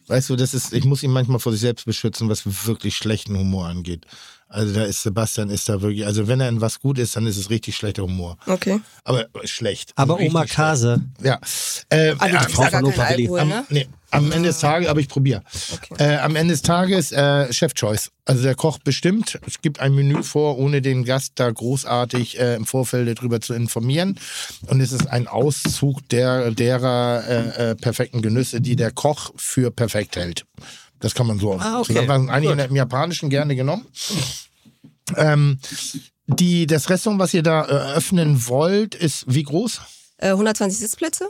Weißt 0.08 0.30
du, 0.30 0.36
das 0.36 0.54
ist, 0.54 0.74
ich 0.74 0.86
muss 0.86 1.04
ihn 1.04 1.12
manchmal 1.12 1.40
vor 1.40 1.52
sich 1.52 1.62
selbst 1.62 1.86
beschützen, 1.86 2.30
was 2.30 2.68
wirklich 2.68 2.98
schlechten 2.98 3.38
Humor 3.38 3.68
angeht. 3.68 4.06
Also 4.52 4.74
da 4.74 4.84
ist 4.84 5.02
Sebastian 5.04 5.50
ist 5.50 5.70
da 5.70 5.82
wirklich, 5.82 6.06
also 6.06 6.28
wenn 6.28 6.42
er 6.42 6.50
in 6.50 6.60
was 6.60 6.80
gut 6.80 7.00
ist, 7.00 7.16
dann 7.16 7.26
ist 7.26 7.38
es 7.38 7.50
richtig 7.50 7.76
schlechter 7.76 8.04
Humor. 8.04 8.38
Okay. 8.46 8.82
Aber 9.06 9.26
schlecht. 9.46 9.94
Aber 9.96 10.20
Omakase. 10.20 11.02
schlecht. 11.20 11.86
Ja. 11.92 11.98
Äh, 11.98 12.16
du 12.16 12.26
äh, 12.26 12.50
Frau 12.50 12.64
von 12.64 12.86
Opa. 12.86 13.04
Alkohol, 13.04 13.40
am, 13.40 13.48
ne? 13.48 13.66
nee, 13.70 13.88
am 14.12 14.32
Ende 14.32 14.50
des 14.50 14.60
Tages, 14.60 14.90
aber 14.90 15.00
ich 15.00 15.08
probiere. 15.08 15.42
Äh, 15.98 16.18
am 16.18 16.36
Ende 16.36 16.54
des 16.54 16.62
Tages 16.62 17.14
äh, 17.14 17.52
Chef 17.54 17.74
Choice. 17.74 18.12
Also 18.26 18.44
der 18.44 18.56
Koch 18.56 18.78
bestimmt. 18.80 19.40
Es 19.48 19.62
gibt 19.62 19.80
ein 19.80 19.96
Menü 19.96 20.22
vor, 20.22 20.58
ohne 20.58 20.82
den 20.82 21.06
Gast 21.06 21.34
da 21.36 21.50
großartig 21.50 22.38
äh, 22.38 22.56
im 22.56 22.66
Vorfeld 22.66 23.18
darüber 23.18 23.40
zu 23.40 23.54
informieren. 23.54 24.20
Und 24.68 24.82
es 24.82 24.92
ist 24.92 25.08
ein 25.08 25.28
Auszug 25.28 26.08
der, 26.10 26.52
derer 26.52 27.24
äh, 27.26 27.72
äh, 27.72 27.76
perfekten 27.76 28.22
Genüsse, 28.22 28.60
die 28.60 28.76
der 28.76 28.92
Koch 28.92 29.32
für 29.38 29.72
perfekt 29.72 30.18
hält. 30.18 30.46
Das 31.02 31.14
kann 31.16 31.28
man 31.28 31.40
so 31.40 31.54
Ah, 31.60 31.80
okay. 31.80 31.88
zusammenfassen. 31.88 32.30
Einige 32.30 32.56
Gut. 32.56 32.66
im 32.70 32.76
Japanischen 32.76 33.30
gerne 33.30 33.56
genommen. 33.56 33.86
Ähm, 35.18 35.60
die, 36.28 36.66
das 36.68 36.90
Restaurant, 36.90 37.20
was 37.20 37.34
ihr 37.34 37.44
da 37.44 37.64
eröffnen 37.64 38.48
wollt, 38.48 38.96
ist 38.96 39.26
wie 39.28 39.44
groß? 39.44 39.82
Äh, 40.18 40.30
120 40.30 40.80
Sitzplätze. 40.80 41.30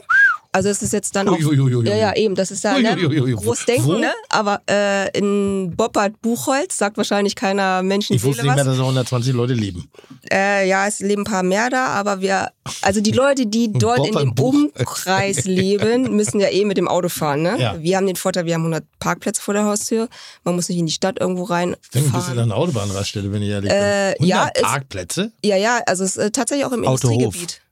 Also 0.54 0.68
es 0.68 0.82
ist 0.82 0.92
jetzt 0.92 1.16
dann 1.16 1.28
auch. 1.30 1.32
Ui, 1.38 1.46
ui, 1.46 1.58
ui, 1.60 1.74
ui. 1.76 1.88
Ja, 1.88 1.96
ja, 1.96 2.14
eben. 2.14 2.34
Das 2.34 2.50
ist 2.50 2.62
ja 2.62 2.78
ne, 2.78 2.94
ui, 2.94 3.06
ui, 3.06 3.20
ui. 3.22 3.32
groß 3.34 3.64
denken, 3.64 3.86
Wo? 3.86 3.94
ne? 3.94 4.12
Aber 4.28 4.60
äh, 4.68 5.08
in 5.18 5.72
Boppard 5.74 6.20
Buchholz 6.20 6.76
sagt 6.76 6.98
wahrscheinlich 6.98 7.34
keiner 7.36 7.80
Ich 7.80 7.86
Menschenseele 7.88 8.28
wusste 8.32 8.42
nicht 8.44 8.54
mehr, 8.56 8.64
dass 8.64 8.76
da 8.76 8.82
120 8.82 9.32
Leute 9.32 9.54
leben. 9.54 9.90
Äh, 10.30 10.68
ja, 10.68 10.86
es 10.86 11.00
leben 11.00 11.22
ein 11.22 11.24
paar 11.24 11.42
mehr 11.42 11.70
da, 11.70 11.86
aber 11.86 12.20
wir, 12.20 12.50
also 12.82 13.00
die 13.00 13.12
Leute, 13.12 13.46
die 13.46 13.72
dort 13.72 14.06
in 14.06 14.12
dem. 14.14 14.32
Umkreis 14.38 15.44
leben, 15.44 16.14
müssen 16.16 16.38
ja 16.38 16.48
eh 16.50 16.66
mit 16.66 16.76
dem 16.76 16.86
Auto 16.86 17.08
fahren, 17.08 17.40
ne? 17.40 17.56
Ja. 17.58 17.80
Wir 17.80 17.96
haben 17.96 18.06
den 18.06 18.16
Vorteil, 18.16 18.44
wir 18.44 18.52
haben 18.52 18.60
100 18.62 18.84
Parkplätze 18.98 19.40
vor 19.40 19.54
der 19.54 19.64
Haustür. 19.64 20.08
Man 20.44 20.54
muss 20.54 20.68
nicht 20.68 20.78
in 20.78 20.84
die 20.84 20.92
Stadt 20.92 21.18
irgendwo 21.18 21.44
rein. 21.44 21.76
Ich 21.82 21.88
denke, 21.90 22.10
du 22.10 22.14
bist 22.16 22.28
in 22.28 22.34
fahren. 22.34 22.50
einer 22.50 22.56
Autobahnraststätte, 22.56 23.32
wenn 23.32 23.40
ich 23.40 23.48
ehrlich 23.48 23.70
Äh, 23.70 24.16
bin. 24.18 24.26
100 24.26 24.28
ja, 24.28 24.50
es- 24.54 24.62
Parkplätze? 24.62 25.32
Ja, 25.42 25.56
ja, 25.56 25.80
also 25.86 26.04
es 26.04 26.16
ist 26.18 26.22
äh, 26.22 26.30
tatsächlich 26.30 26.66
auch 26.66 26.72
im 26.72 26.84
Autohof. 26.86 27.10
Industriegebiet. 27.10 27.62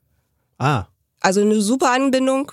Ah, 0.59 0.85
Also 1.21 1.43
eine 1.43 1.61
super 1.61 1.93
Anbindung. 1.93 2.53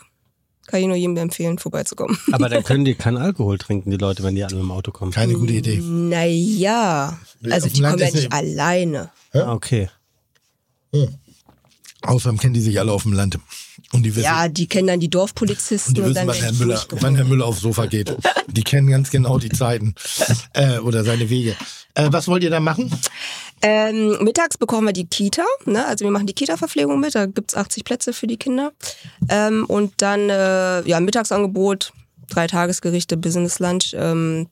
Kann 0.67 0.81
ich 0.81 0.87
nur 0.87 0.95
jedem 0.95 1.17
empfehlen, 1.17 1.57
vorbeizukommen. 1.57 2.17
aber 2.31 2.49
dann 2.49 2.63
können 2.63 2.85
die 2.85 2.93
keinen 3.03 3.17
Alkohol 3.17 3.57
trinken, 3.57 3.89
die 3.89 3.97
Leute, 3.97 4.21
wenn 4.23 4.35
die 4.35 4.43
alle 4.43 4.55
mit 4.55 4.63
dem 4.63 4.71
Auto 4.71 4.91
kommen. 4.91 5.11
Keine 5.11 5.33
gute 5.33 5.53
Idee. 5.53 5.79
Naja, 5.81 7.17
also 7.49 7.69
die 7.69 7.79
Land 7.81 7.99
kommen 7.99 8.07
ja 8.07 8.13
nicht 8.15 8.31
eine- 8.31 8.51
alleine. 8.51 9.09
Ah, 9.33 9.53
okay. 9.53 9.89
Außerdem 12.03 12.37
kennen 12.37 12.53
die 12.53 12.61
sich 12.61 12.79
alle 12.79 12.91
auf 12.91 13.03
dem 13.03 13.13
Land. 13.13 13.39
Und 13.93 14.03
die 14.03 14.15
wissen, 14.15 14.25
Ja, 14.25 14.47
die 14.47 14.67
kennen 14.67 14.87
dann 14.87 14.99
die 14.99 15.09
Dorfpolizisten 15.09 15.91
und 15.91 15.95
die 15.95 16.01
und, 16.01 16.09
wissen 16.09 16.27
dann 16.27 16.27
wann, 16.27 16.35
Herr 16.35 16.53
Müller, 16.53 16.85
wann 16.91 17.15
Herr 17.15 17.25
Müller 17.25 17.45
aufs 17.45 17.61
Sofa 17.61 17.85
geht. 17.85 18.15
Die 18.47 18.63
kennen 18.63 18.87
ganz 18.89 19.09
genau 19.09 19.39
die 19.39 19.49
Zeiten 19.49 19.95
äh, 20.53 20.79
oder 20.79 21.03
seine 21.03 21.29
Wege. 21.29 21.55
Äh, 21.93 22.09
was 22.11 22.27
wollt 22.27 22.43
ihr 22.43 22.49
da 22.49 22.59
machen? 22.59 22.91
Ähm, 23.61 24.17
mittags 24.23 24.57
bekommen 24.57 24.87
wir 24.87 24.93
die 24.93 25.07
Kita, 25.07 25.43
ne? 25.65 25.85
also 25.85 26.05
wir 26.05 26.11
machen 26.11 26.27
die 26.27 26.33
Kita-Verpflegung 26.33 26.99
mit, 26.99 27.15
da 27.15 27.25
gibt's 27.25 27.55
80 27.55 27.83
Plätze 27.83 28.13
für 28.13 28.27
die 28.27 28.37
Kinder. 28.37 28.71
Ähm, 29.29 29.65
und 29.67 29.93
dann, 29.97 30.29
äh, 30.29 30.81
ja, 30.87 30.99
Mittagsangebot, 30.99 31.91
drei 32.29 32.47
Tagesgerichte, 32.47 33.17
Business 33.17 33.59
Lunch. 33.59 33.93
Ähm, 33.93 34.47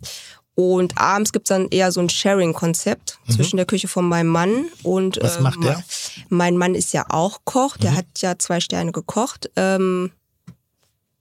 Und 0.57 0.97
abends 0.97 1.33
gibt's 1.33 1.49
dann 1.49 1.67
eher 1.67 1.91
so 1.91 1.99
ein 1.99 2.07
Sharing-Konzept 2.07 3.19
zwischen 3.29 3.57
der 3.57 3.65
Küche 3.65 3.89
von 3.89 4.07
meinem 4.07 4.29
Mann 4.29 4.67
und 4.83 5.17
Mhm. 5.17 5.21
Was 5.21 5.35
ähm, 5.37 5.43
macht 5.43 5.61
der? 5.63 5.77
Mhm. 5.77 5.83
Mein 6.29 6.57
Mann 6.57 6.75
ist 6.75 6.93
ja 6.93 7.05
auch 7.09 7.41
Koch, 7.43 7.75
der 7.75 7.93
hat 7.95 8.05
ja 8.21 8.39
zwei 8.39 8.61
Sterne 8.61 8.93
gekocht. 8.93 9.51
Ähm, 9.57 10.11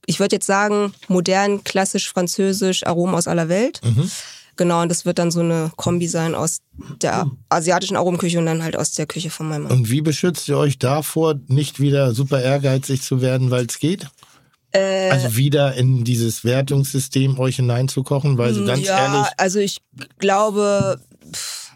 ich 0.05 0.19
würde 0.21 0.37
jetzt 0.37 0.45
sagen, 0.45 0.93
modern, 1.09 1.63
klassisch, 1.65 2.09
französisch, 2.09 2.85
Aromen 2.87 3.13
aus 3.13 3.27
aller 3.27 3.49
Welt. 3.49 3.81
Mhm. 3.83 4.09
Genau, 4.57 4.81
und 4.81 4.89
das 4.89 5.05
wird 5.05 5.19
dann 5.19 5.31
so 5.31 5.41
eine 5.41 5.71
Kombi 5.75 6.07
sein 6.07 6.33
aus 6.35 6.61
der 7.01 7.29
asiatischen 7.49 7.97
Aromenküche 7.97 8.39
und 8.39 8.45
dann 8.45 8.63
halt 8.63 8.77
aus 8.77 8.93
der 8.93 9.05
Küche 9.05 9.29
von 9.29 9.49
meinem 9.49 9.63
Mann. 9.63 9.71
Und 9.71 9.89
wie 9.91 10.01
beschützt 10.01 10.47
ihr 10.47 10.57
euch 10.57 10.79
davor, 10.79 11.35
nicht 11.47 11.79
wieder 11.79 12.13
super 12.13 12.41
ehrgeizig 12.41 13.01
zu 13.01 13.21
werden, 13.21 13.51
weil 13.51 13.65
es 13.65 13.79
geht? 13.79 14.07
Äh, 14.71 15.09
Also 15.09 15.35
wieder 15.35 15.73
in 15.75 16.03
dieses 16.03 16.43
Wertungssystem 16.43 17.39
euch 17.39 17.57
hineinzukochen, 17.57 18.37
weil 18.37 18.53
so 18.53 18.65
ganz 18.65 18.85
ja, 18.85 18.97
ehrlich, 18.97 19.27
also 19.37 19.59
ich 19.59 19.81
glaube, 20.19 20.99
pff, 21.33 21.71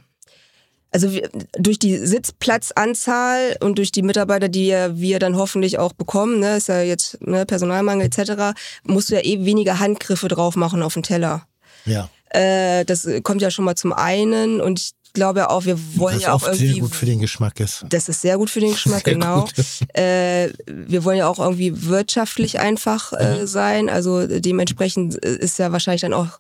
also 0.92 1.10
durch 1.58 1.78
die 1.80 1.98
Sitzplatzanzahl 1.98 3.58
und 3.62 3.78
durch 3.78 3.92
die 3.92 4.02
Mitarbeiter, 4.02 4.50
die 4.50 4.74
wir 4.94 5.20
dann 5.20 5.36
hoffentlich 5.38 5.78
auch 5.78 5.94
bekommen, 5.94 6.40
ne, 6.40 6.58
ist 6.58 6.68
ja 6.68 6.82
jetzt 6.82 7.22
ne, 7.22 7.46
Personalmangel 7.46 8.08
etc., 8.08 8.58
musst 8.84 9.12
du 9.12 9.16
ja 9.16 9.22
eh 9.22 9.46
weniger 9.46 9.80
Handgriffe 9.80 10.28
drauf 10.28 10.56
machen 10.56 10.82
auf 10.82 10.94
den 10.96 11.04
Teller. 11.04 11.46
ja. 11.86 12.10
Äh, 12.30 12.86
das 12.86 13.08
kommt 13.24 13.42
ja 13.42 13.52
schon 13.52 13.66
mal 13.66 13.76
zum 13.76 13.94
einen 13.94 14.62
und 14.62 14.80
ich 14.80 14.92
glaube 15.14 15.40
ja 15.40 15.50
auch, 15.50 15.66
wir 15.66 15.78
wollen 15.98 16.18
Was 16.18 16.24
ja 16.24 16.34
auch 16.34 16.44
irgendwie 16.44 16.68
sehr 16.74 16.82
gut 16.82 16.94
für 16.96 17.06
den 17.08 17.20
Geschmack 17.20 17.60
ist. 17.60 17.84
das 17.90 18.10
ist 18.10 18.22
sehr 18.22 18.38
gut 18.38 18.50
für 18.52 18.60
den 18.60 18.72
Geschmack, 18.74 19.04
Sehr 19.06 19.14
genau. 19.16 19.48
Äh, 19.94 20.50
wir 20.68 21.04
wollen 21.04 21.18
ja 21.18 21.28
auch 21.28 21.40
irgendwie 21.40 21.86
wirtschaftlich 21.88 22.60
einfach 22.60 23.12
Mhm. 23.14 23.18
äh, 23.18 23.48
sein. 23.48 23.90
Also 23.90 24.28
dementsprechend 24.28 25.16
ist 25.16 25.58
ja 25.58 25.72
wahrscheinlich 25.72 26.02
dann 26.02 26.14
auch, 26.14 26.40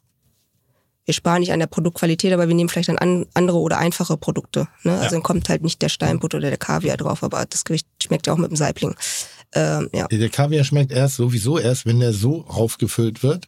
wir 1.05 1.13
sparen 1.15 1.39
nicht 1.39 1.51
an 1.51 1.59
der 1.59 1.65
Produktqualität, 1.65 2.31
aber 2.31 2.47
wir 2.47 2.53
nehmen 2.53 2.69
vielleicht 2.69 2.89
dann 2.89 2.99
an, 2.99 3.25
andere 3.33 3.57
oder 3.57 3.79
einfache 3.79 4.15
Produkte. 4.17 4.67
Ne? 4.83 4.93
Also 4.99 5.15
dann 5.15 5.23
kommt 5.23 5.49
halt 5.49 5.63
nicht 5.63 5.81
der 5.81 5.89
Steinbutt 5.89 6.35
oder 6.35 6.49
der 6.49 6.57
Kaviar 6.59 6.97
drauf, 6.97 7.23
aber 7.23 7.43
das 7.47 7.63
Gericht 7.65 7.87
schmeckt 8.03 8.27
ja 8.27 8.33
auch 8.33 8.37
mit 8.37 8.51
dem 8.51 8.55
Saibling. 8.55 8.95
Ähm, 9.55 9.89
ja. 9.93 10.05
Der 10.07 10.29
Kaviar 10.29 10.63
schmeckt 10.63 10.91
erst 10.91 11.15
sowieso 11.15 11.57
erst, 11.57 11.87
wenn 11.87 11.99
der 11.99 12.13
so 12.13 12.45
aufgefüllt 12.47 13.23
wird, 13.23 13.47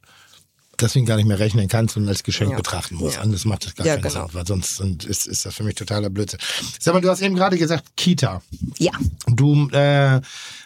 ihn 0.95 1.05
gar 1.05 1.15
nicht 1.17 1.27
mehr 1.27 1.39
rechnen 1.39 1.67
kannst 1.67 1.95
und 1.97 2.07
als 2.07 2.23
Geschenk 2.23 2.51
Ja. 2.51 2.57
betrachten 2.57 2.95
musst. 2.95 3.15
Ja. 3.17 3.21
Anders 3.21 3.45
macht 3.45 3.65
das 3.65 3.75
gar 3.75 3.85
Ja, 3.85 3.93
keinen 3.95 4.03
genau. 4.11 4.25
Sinn, 4.27 4.33
weil 4.33 4.47
sonst 4.47 4.79
ist, 5.05 5.27
ist 5.27 5.45
das 5.45 5.53
für 5.55 5.63
mich 5.63 5.75
totaler 5.75 6.09
Blödsinn. 6.09 6.39
Sag 6.79 6.93
mal, 6.93 7.01
du 7.01 7.09
hast 7.09 7.21
eben 7.21 7.35
gerade 7.35 7.57
gesagt, 7.57 7.85
Kita. 7.95 8.41
ja. 8.77 8.91
Du, 9.27 9.67
äh, 9.71 10.21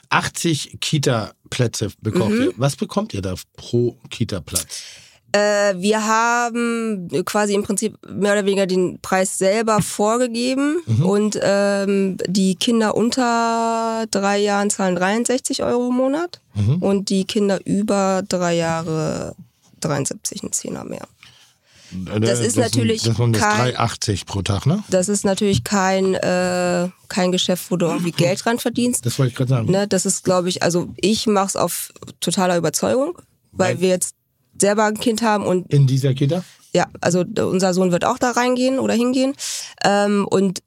80 0.10 0.78
Kita-Plätze 0.82 1.90
bekommt 2.02 2.36
Mhm. 2.36 2.42
ihr. 2.42 2.54
Was 2.58 2.76
bekommt 2.76 3.14
ihr 3.14 3.22
da 3.22 3.34
pro 3.58 3.98
Kita-Platz? 4.10 4.84
Äh, 5.32 5.76
wir 5.80 6.06
haben 6.08 7.10
quasi 7.26 7.56
im 7.56 7.64
Prinzip 7.64 7.98
mehr 8.10 8.34
oder 8.34 8.46
weniger 8.46 8.68
den 8.68 9.00
Preis 9.02 9.38
selber 9.38 9.82
vorgegeben 9.82 10.78
und 11.04 11.38
ähm, 11.42 12.16
die 12.28 12.56
Kinder 12.56 12.96
unter 12.96 14.06
drei 14.12 14.38
Jahren 14.38 14.70
zahlen 14.70 14.96
63 14.96 15.62
Euro 15.64 15.90
im 15.90 15.96
Monat 15.96 16.40
und 16.80 17.10
die 17.10 17.26
Kinder 17.26 17.60
über 17.66 18.24
drei 18.30 18.56
Jahre 18.56 19.36
73, 19.82 20.44
ein 20.44 20.52
Zehner 20.52 20.84
mehr. 20.84 21.08
Das 22.20 22.40
ist 22.40 22.54
sind- 22.56 22.64
natürlich 22.64 23.04
das 23.04 23.16
sind 23.16 23.34
das 23.34 23.42
kein- 23.42 23.74
3,80 23.76 24.26
pro 24.26 24.42
Tag, 24.42 24.66
ne? 24.66 24.84
Das 24.90 25.08
ist 25.08 25.24
natürlich 25.24 25.64
kein, 25.64 26.16
äh, 26.16 26.90
kein 27.08 27.32
Geschäft, 27.32 27.70
wo 27.70 27.78
du 27.78 27.86
irgendwie 27.86 28.12
Geld 28.12 28.44
dran 28.44 28.58
verdienst. 28.60 29.06
Das 29.06 29.18
wollte 29.20 29.30
ich 29.32 29.36
gerade 29.38 29.50
sagen. 29.50 29.72
Ne, 29.72 29.88
das 29.88 30.06
ist, 30.06 30.24
glaube 30.24 30.50
ich, 30.50 30.64
also 30.64 30.90
ich 30.98 31.28
mache 31.28 31.48
es 31.48 31.56
auf 31.56 31.92
totaler 32.20 32.58
Überzeugung, 32.58 33.18
weil 33.52 33.76
Weil- 33.76 33.82
wir 33.82 33.90
jetzt 33.90 34.16
selber 34.60 34.86
ein 34.86 35.00
Kind 35.00 35.22
haben 35.22 35.46
und 35.46 35.72
In 35.72 35.86
dieser 35.86 36.14
Kita? 36.16 36.44
ja, 36.74 36.88
also 37.02 37.24
unser 37.40 37.74
Sohn 37.74 37.92
wird 37.92 38.04
auch 38.04 38.18
da 38.18 38.32
reingehen 38.32 38.80
oder 38.80 38.94
hingehen. 38.96 39.34
Ähm, 39.84 40.28
und 40.30 40.62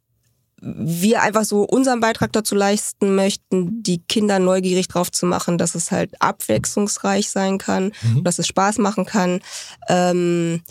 wir 0.61 1.23
einfach 1.23 1.45
so 1.45 1.63
unseren 1.63 2.01
Beitrag 2.01 2.33
dazu 2.33 2.55
leisten 2.55 3.15
möchten, 3.15 3.83
die 3.83 3.99
Kinder 3.99 4.39
neugierig 4.39 4.89
drauf 4.89 5.11
zu 5.13 5.27
machen, 5.27 5.59
dass 5.59 5.75
es 5.75 5.91
halt 5.91 6.21
abwechslungsreich 6.21 7.31
sein 7.31 7.59
kann, 7.59 7.93
dass 8.23 8.39
es 8.39 8.49
Spaß 8.49 8.79
machen 8.79 9.07
kann. 9.07 9.41
Ähm, 9.89 10.63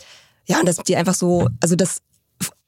ja, 0.45 0.59
und 0.59 0.67
dass 0.67 0.77
die 0.77 0.95
einfach 0.95 1.15
so, 1.15 1.49
also 1.61 1.75
das 1.75 2.01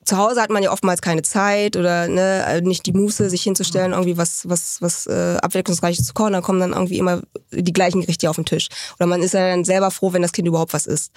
zu 0.05 0.17
Hause 0.17 0.41
hat 0.41 0.49
man 0.49 0.63
ja 0.63 0.71
oftmals 0.71 1.01
keine 1.01 1.21
Zeit 1.21 1.75
oder 1.75 2.07
ne, 2.07 2.43
äh, 2.47 2.61
nicht 2.61 2.85
die 2.85 2.93
Muße, 2.93 3.29
sich 3.29 3.43
hinzustellen, 3.43 3.91
irgendwie 3.91 4.17
was, 4.17 4.47
was, 4.49 4.81
was 4.81 5.05
äh, 5.07 5.37
abwechslungsreiches 5.41 6.05
zu 6.05 6.13
kochen. 6.13 6.33
Dann 6.33 6.41
kommen 6.41 6.59
dann 6.59 6.73
irgendwie 6.73 6.97
immer 6.97 7.21
die 7.51 7.73
gleichen 7.73 8.01
Gerichte 8.01 8.29
auf 8.29 8.35
den 8.35 8.45
Tisch. 8.45 8.69
Oder 8.97 9.07
man 9.07 9.21
ist 9.21 9.33
ja 9.33 9.47
dann 9.49 9.65
selber 9.65 9.91
froh, 9.91 10.13
wenn 10.13 10.21
das 10.21 10.31
Kind 10.31 10.47
überhaupt 10.47 10.73
was 10.73 10.85
isst. 10.85 11.11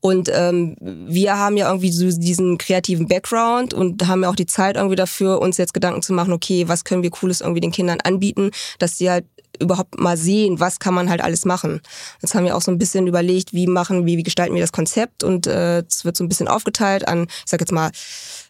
Und 0.00 0.30
ähm, 0.32 0.76
wir 0.80 1.38
haben 1.38 1.56
ja 1.56 1.68
irgendwie 1.68 1.92
so 1.92 2.04
diesen 2.18 2.58
kreativen 2.58 3.08
Background 3.08 3.72
und 3.72 4.06
haben 4.06 4.22
ja 4.22 4.30
auch 4.30 4.36
die 4.36 4.46
Zeit 4.46 4.76
irgendwie 4.76 4.96
dafür, 4.96 5.40
uns 5.40 5.56
jetzt 5.56 5.74
Gedanken 5.74 6.02
zu 6.02 6.12
machen, 6.12 6.32
okay, 6.32 6.68
was 6.68 6.84
können 6.84 7.02
wir 7.02 7.10
Cooles 7.10 7.40
irgendwie 7.40 7.60
den 7.60 7.72
Kindern 7.72 8.00
anbieten, 8.00 8.50
dass 8.78 8.98
sie 8.98 9.10
halt 9.10 9.24
überhaupt 9.60 9.98
mal 9.98 10.16
sehen, 10.16 10.60
was 10.60 10.78
kann 10.78 10.94
man 10.94 11.10
halt 11.10 11.22
alles 11.22 11.44
machen. 11.44 11.80
Jetzt 12.22 12.34
haben 12.34 12.44
wir 12.44 12.56
auch 12.56 12.62
so 12.62 12.70
ein 12.70 12.78
bisschen 12.78 13.06
überlegt, 13.06 13.52
wie 13.52 13.66
machen 13.66 14.06
wir, 14.06 14.16
wie 14.16 14.22
gestalten 14.22 14.54
wir 14.54 14.62
das 14.62 14.72
Konzept 14.72 15.22
und 15.22 15.46
äh, 15.46 15.80
es 15.80 16.04
wird 16.04 16.16
so 16.16 16.24
ein 16.24 16.28
bisschen 16.28 16.48
aufgeteilt 16.48 17.06
an, 17.08 17.24
ich 17.28 17.50
sag 17.50 17.60
jetzt 17.60 17.72
mal, 17.72 17.90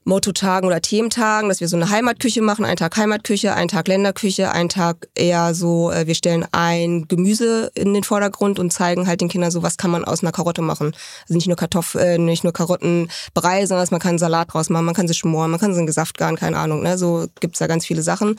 Motto-Tagen 0.04 0.66
oder 0.66 0.80
Thementagen, 0.80 1.48
dass 1.48 1.60
wir 1.60 1.68
so 1.68 1.76
eine 1.76 1.90
Heimatküche 1.90 2.42
machen, 2.42 2.64
einen 2.64 2.76
Tag 2.76 2.96
Heimatküche, 2.96 3.54
einen 3.54 3.68
Tag 3.68 3.88
Länderküche, 3.88 4.52
einen 4.52 4.68
Tag 4.68 5.08
eher 5.14 5.54
so, 5.54 5.90
äh, 5.90 6.06
wir 6.06 6.14
stellen 6.14 6.46
ein 6.52 7.08
Gemüse 7.08 7.70
in 7.74 7.94
den 7.94 8.04
Vordergrund 8.04 8.58
und 8.58 8.72
zeigen 8.72 9.06
halt 9.06 9.20
den 9.20 9.28
Kindern 9.28 9.50
so, 9.50 9.62
was 9.62 9.76
kann 9.76 9.90
man 9.90 10.04
aus 10.04 10.22
einer 10.22 10.32
Karotte 10.32 10.62
machen. 10.62 10.94
Also 11.22 11.34
nicht 11.34 11.46
nur 11.46 11.56
Kartoffeln, 11.56 12.04
äh, 12.04 12.18
nicht 12.18 12.44
nur 12.44 12.52
Karottenbrei, 12.52 13.66
sondern 13.66 13.88
man 13.90 14.00
kann 14.00 14.18
Salat 14.18 14.52
draus 14.52 14.70
machen, 14.70 14.84
man 14.84 14.94
kann 14.94 15.08
sie 15.08 15.14
schmoren, 15.14 15.50
man 15.50 15.60
kann 15.60 15.74
sie 15.74 15.80
in 15.80 15.86
Gesaft 15.86 16.18
garen, 16.18 16.36
keine 16.36 16.58
Ahnung, 16.58 16.82
ne? 16.82 16.98
so 16.98 17.26
gibt's 17.40 17.58
da 17.58 17.66
ganz 17.66 17.86
viele 17.86 18.02
Sachen. 18.02 18.36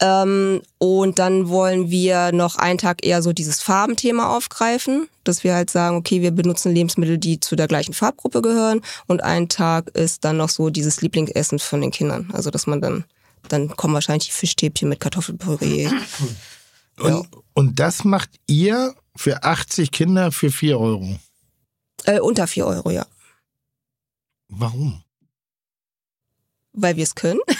Ähm, 0.00 0.62
und 0.78 1.18
dann 1.18 1.48
wollen 1.48 1.90
wir 1.90 2.32
noch 2.32 2.56
einen 2.56 2.78
Tag 2.78 3.04
eher 3.04 3.22
so 3.22 3.32
dieses 3.32 3.60
Farbenthema 3.60 4.36
aufgreifen, 4.36 5.08
dass 5.24 5.44
wir 5.44 5.54
halt 5.54 5.70
sagen, 5.70 5.96
okay, 5.96 6.22
wir 6.22 6.30
benutzen 6.30 6.74
Lebensmittel, 6.74 7.18
die 7.18 7.40
zu 7.40 7.56
der 7.56 7.68
gleichen 7.68 7.94
Farbgruppe 7.94 8.42
gehören 8.42 8.80
und 9.06 9.22
ein 9.22 9.48
Tag 9.48 9.88
ist 9.90 10.24
dann 10.24 10.36
noch 10.36 10.48
so 10.48 10.70
dieses 10.70 11.00
Lieblingsessen 11.00 11.58
von 11.58 11.80
den 11.80 11.90
Kindern. 11.90 12.30
Also 12.32 12.50
dass 12.50 12.66
man 12.66 12.80
dann, 12.80 13.04
dann 13.48 13.68
kommen 13.76 13.94
wahrscheinlich 13.94 14.26
die 14.26 14.32
Fischstäbchen 14.32 14.88
mit 14.88 15.00
Kartoffelpüree. 15.00 15.90
Und, 16.98 17.28
und 17.54 17.80
das 17.80 18.04
macht 18.04 18.30
ihr 18.46 18.94
für 19.16 19.42
80 19.42 19.90
Kinder 19.90 20.32
für 20.32 20.50
4 20.50 20.78
Euro. 20.78 21.18
Äh, 22.04 22.20
unter 22.20 22.46
4 22.46 22.66
Euro, 22.66 22.90
ja. 22.90 23.06
Warum? 24.48 25.01
Weil 26.74 26.96
wir 26.96 27.04
es 27.04 27.14
können. 27.14 27.40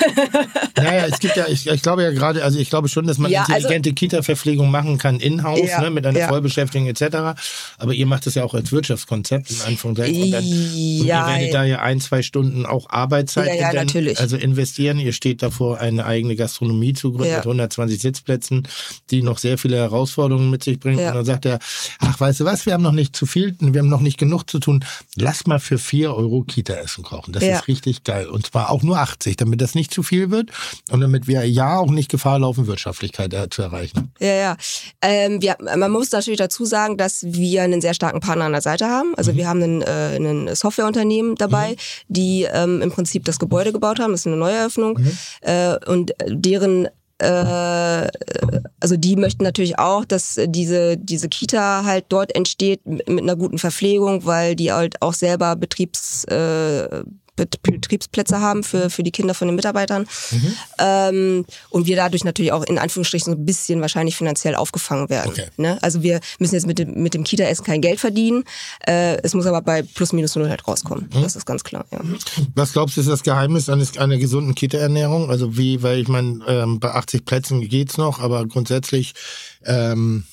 Naja, 0.74 1.06
es 1.06 1.20
gibt 1.20 1.36
ja, 1.36 1.46
ich, 1.48 1.66
ich 1.66 1.82
glaube 1.82 2.02
ja 2.02 2.10
gerade, 2.10 2.42
also 2.42 2.58
ich 2.58 2.68
glaube 2.68 2.88
schon, 2.88 3.06
dass 3.06 3.18
man 3.18 3.30
Ja, 3.30 3.42
also- 3.42 3.52
intelligente 3.54 3.92
Kita-Verpflegung 3.92 4.70
machen 4.70 4.98
kann 4.98 5.20
in-house, 5.20 5.68
Ja, 5.68 5.80
ne, 5.82 5.90
mit 5.90 6.04
einer 6.06 6.18
ja. 6.18 6.28
Vollbeschäftigung 6.28 6.88
etc. 6.88 7.38
Aber 7.78 7.92
ihr 7.92 8.06
macht 8.06 8.26
das 8.26 8.34
ja 8.34 8.42
auch 8.42 8.54
als 8.54 8.72
Wirtschaftskonzept 8.72 9.50
in 9.50 9.60
Anführungszeichen. 9.66 10.22
Und 10.22 10.30
dann, 10.32 10.44
und 10.44 11.04
Ja, 11.04 11.28
ihr 11.28 11.34
werdet 11.34 11.54
da 11.54 11.64
ja 11.64 11.82
ein, 11.82 12.00
zwei 12.00 12.22
Stunden 12.22 12.66
auch 12.66 12.88
Arbeitszeit 12.90 13.46
Ja, 13.48 13.54
ja, 13.54 13.70
in 13.70 13.76
natürlich. 13.76 14.18
also 14.18 14.36
investieren. 14.36 14.98
Ihr 14.98 15.12
steht 15.12 15.42
davor, 15.42 15.78
eine 15.78 16.04
eigene 16.04 16.34
Gastronomie 16.34 16.94
zu 16.94 17.12
gründen 17.12 17.32
mit 17.34 17.42
120 17.44 18.00
Sitzplätzen, 18.00 18.66
die 19.10 19.22
noch 19.22 19.38
sehr 19.38 19.58
viele 19.58 19.76
Herausforderungen 19.76 20.50
mit 20.50 20.64
sich 20.64 20.80
bringt. 20.80 20.98
Und 21.00 21.14
dann 21.14 21.24
sagt 21.24 21.44
er, 21.46 21.58
ach, 22.00 22.18
weißt 22.18 22.40
du 22.40 22.44
was, 22.44 22.66
wir 22.66 22.72
haben 22.72 22.82
noch 22.82 22.92
nicht 22.92 23.14
zu 23.14 23.26
viel, 23.26 23.54
wir 23.60 23.80
haben 23.80 23.88
noch 23.88 24.00
nicht 24.00 24.18
genug 24.18 24.50
zu 24.50 24.58
tun. 24.58 24.84
Lass 25.14 25.46
mal 25.46 25.60
für 25.60 25.78
4 25.78 26.14
Euro 26.16 26.42
Kita-Essen 26.42 27.04
kochen. 27.04 27.32
Das 27.34 27.42
ist 27.44 27.68
richtig 27.68 28.02
geil. 28.04 28.26
Und 28.26 28.46
zwar 28.46 28.70
auch 28.70 28.82
nur 28.82 29.01
80, 29.02 29.36
damit 29.36 29.60
das 29.60 29.74
nicht 29.74 29.92
zu 29.92 30.02
viel 30.02 30.30
wird 30.30 30.50
und 30.90 31.00
damit 31.00 31.26
wir 31.26 31.44
ja 31.44 31.76
auch 31.76 31.90
nicht 31.90 32.10
Gefahr 32.10 32.38
laufen, 32.38 32.66
Wirtschaftlichkeit 32.66 33.34
äh, 33.34 33.50
zu 33.50 33.62
erreichen. 33.62 34.12
Ja, 34.20 34.34
ja. 34.34 34.56
Ähm, 35.02 35.42
wir, 35.42 35.56
man 35.60 35.90
muss 35.90 36.10
natürlich 36.12 36.38
dazu 36.38 36.64
sagen, 36.64 36.96
dass 36.96 37.24
wir 37.24 37.62
einen 37.62 37.80
sehr 37.80 37.94
starken 37.94 38.20
Partner 38.20 38.46
an 38.46 38.52
der 38.52 38.62
Seite 38.62 38.86
haben. 38.86 39.14
Also 39.16 39.36
wir 39.36 39.48
haben 39.48 39.62
einen, 39.62 39.82
äh, 39.82 40.16
ein 40.16 40.54
Softwareunternehmen 40.54 41.34
dabei, 41.34 41.76
die 42.08 42.46
ähm, 42.52 42.80
im 42.80 42.90
Prinzip 42.90 43.24
das 43.24 43.38
Gebäude 43.38 43.72
gebaut 43.72 43.98
haben. 43.98 44.12
Das 44.12 44.20
ist 44.20 44.26
eine 44.26 44.36
Neueröffnung. 44.36 44.98
Äh, 45.40 45.76
und 45.86 46.12
deren 46.28 46.88
äh, 47.18 48.08
also 48.80 48.96
die 48.96 49.16
möchten 49.16 49.44
natürlich 49.44 49.78
auch, 49.78 50.04
dass 50.04 50.40
diese 50.46 50.96
diese 50.96 51.28
Kita 51.28 51.84
halt 51.84 52.06
dort 52.08 52.34
entsteht 52.34 52.84
mit, 52.84 53.08
einer 53.08 53.36
guten 53.36 53.58
Verpflegung, 53.58 54.24
weil 54.26 54.56
die 54.56 54.72
halt 54.72 55.00
auch 55.02 55.14
selber 55.14 55.54
Betriebs 55.54 56.24
äh, 56.24 57.04
Betriebsplätze 57.36 58.40
haben 58.40 58.62
für, 58.62 58.90
für 58.90 59.02
die 59.02 59.10
Kinder 59.10 59.34
von 59.34 59.48
den 59.48 59.54
Mitarbeitern. 59.54 60.06
Ähm, 60.78 61.44
und 61.70 61.86
wir 61.86 61.96
dadurch 61.96 62.24
natürlich 62.24 62.52
auch 62.52 62.64
in 62.64 62.78
Anführungsstrichen 62.78 63.32
so 63.32 63.38
ein 63.38 63.46
bisschen 63.46 63.80
wahrscheinlich 63.80 64.16
finanziell 64.16 64.54
aufgefangen 64.54 65.08
werden. 65.08 65.30
Okay. 65.30 65.46
Ne? 65.56 65.78
Also 65.82 66.02
wir 66.02 66.20
müssen 66.38 66.54
jetzt 66.54 66.66
mit 66.66 66.78
dem, 66.78 67.02
mit 67.02 67.14
dem 67.14 67.24
Kita-Essen 67.24 67.64
kein 67.64 67.80
Geld 67.80 68.00
verdienen. 68.00 68.44
Äh, 68.86 69.16
es 69.22 69.34
muss 69.34 69.46
aber 69.46 69.62
bei 69.62 69.82
plus 69.82 70.12
minus 70.12 70.36
null 70.36 70.48
halt 70.48 70.66
rauskommen. 70.66 71.08
Das 71.10 71.36
ist 71.36 71.46
ganz 71.46 71.64
klar. 71.64 71.86
Ja. 71.90 72.00
Was 72.54 72.72
glaubst 72.72 72.96
du, 72.96 73.00
ist 73.00 73.08
das 73.08 73.22
Geheimnis 73.22 73.68
eines, 73.68 73.96
einer 73.96 74.18
gesunden 74.18 74.54
Kita-Ernährung? 74.54 75.30
Also 75.30 75.56
wie, 75.56 75.82
weil 75.82 76.00
ich 76.00 76.08
meine, 76.08 76.40
ähm, 76.46 76.80
bei 76.80 76.90
80 76.90 77.24
Plätzen 77.24 77.60
geht's 77.60 77.96
noch, 77.96 78.20
aber 78.20 78.46
grundsätzlich, 78.46 79.14
ähm, 79.64 80.24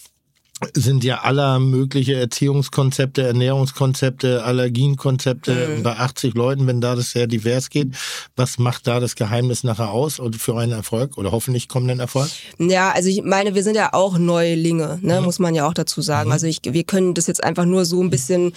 sind 0.73 1.03
ja 1.03 1.21
aller 1.21 1.59
mögliche 1.59 2.15
Erziehungskonzepte, 2.15 3.21
Ernährungskonzepte, 3.23 4.43
Allergienkonzepte 4.43 5.75
Mhm. 5.77 5.83
bei 5.83 5.97
80 5.97 6.33
Leuten, 6.33 6.67
wenn 6.67 6.81
da 6.81 6.95
das 6.95 7.11
sehr 7.11 7.27
divers 7.27 7.69
geht. 7.69 7.89
Was 8.35 8.57
macht 8.59 8.87
da 8.87 8.99
das 8.99 9.15
Geheimnis 9.15 9.63
nachher 9.63 9.91
aus 9.91 10.19
und 10.19 10.35
für 10.35 10.57
einen 10.57 10.71
Erfolg 10.73 11.17
oder 11.17 11.31
hoffentlich 11.31 11.67
kommenden 11.67 11.99
Erfolg? 11.99 12.29
Ja, 12.57 12.91
also 12.91 13.09
ich 13.09 13.21
meine, 13.23 13.55
wir 13.55 13.63
sind 13.63 13.75
ja 13.75 13.93
auch 13.93 14.17
Neulinge, 14.17 14.99
ne, 15.01 15.21
muss 15.21 15.39
man 15.39 15.55
ja 15.55 15.67
auch 15.67 15.73
dazu 15.73 16.01
sagen. 16.01 16.31
Also 16.31 16.47
ich, 16.47 16.59
wir 16.63 16.83
können 16.83 17.13
das 17.13 17.27
jetzt 17.27 17.43
einfach 17.43 17.65
nur 17.65 17.85
so 17.85 18.01
ein 18.01 18.09
bisschen 18.09 18.53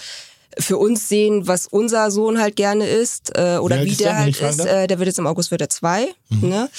für 0.59 0.77
uns 0.77 1.09
sehen, 1.09 1.47
was 1.47 1.67
unser 1.67 2.11
Sohn 2.11 2.39
halt 2.39 2.55
gerne 2.55 2.87
isst 2.87 3.31
äh, 3.35 3.57
oder 3.57 3.81
Wie 3.81 3.91
wie 3.91 3.95
der, 3.95 4.07
der 4.07 4.19
halt 4.19 4.41
ist. 4.41 4.65
Äh, 4.65 4.87
der 4.87 4.99
wird 4.99 5.07
jetzt 5.07 5.19
im 5.19 5.27
August 5.27 5.51
wird 5.51 5.61
er 5.61 5.69
zwei. 5.69 6.07
Ne? 6.29 6.69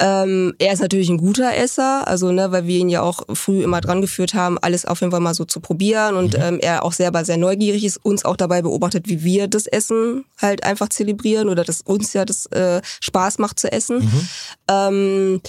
Ähm, 0.00 0.54
er 0.58 0.72
ist 0.72 0.80
natürlich 0.80 1.08
ein 1.08 1.18
guter 1.18 1.56
Esser, 1.56 2.06
also 2.06 2.32
ne, 2.32 2.52
weil 2.52 2.66
wir 2.66 2.78
ihn 2.78 2.88
ja 2.88 3.02
auch 3.02 3.22
früh 3.34 3.62
immer 3.62 3.80
dran 3.80 4.00
geführt 4.00 4.34
haben, 4.34 4.58
alles 4.58 4.84
auf 4.84 5.00
jeden 5.00 5.10
Fall 5.10 5.20
mal 5.20 5.34
so 5.34 5.44
zu 5.44 5.60
probieren 5.60 6.16
und 6.16 6.34
ähm, 6.34 6.58
er 6.60 6.84
auch 6.84 6.92
selber 6.92 7.24
sehr 7.24 7.36
neugierig 7.36 7.84
ist, 7.84 8.04
uns 8.04 8.24
auch 8.24 8.36
dabei 8.36 8.62
beobachtet, 8.62 9.08
wie 9.08 9.24
wir 9.24 9.48
das 9.48 9.66
Essen 9.66 10.24
halt 10.40 10.64
einfach 10.64 10.88
zelebrieren 10.88 11.48
oder 11.48 11.64
dass 11.64 11.80
uns 11.80 12.12
ja 12.12 12.24
das 12.24 12.46
äh, 12.46 12.82
Spaß 13.00 13.38
macht 13.38 13.58
zu 13.58 13.72
essen. 13.72 14.28
Ähm, 14.68 15.40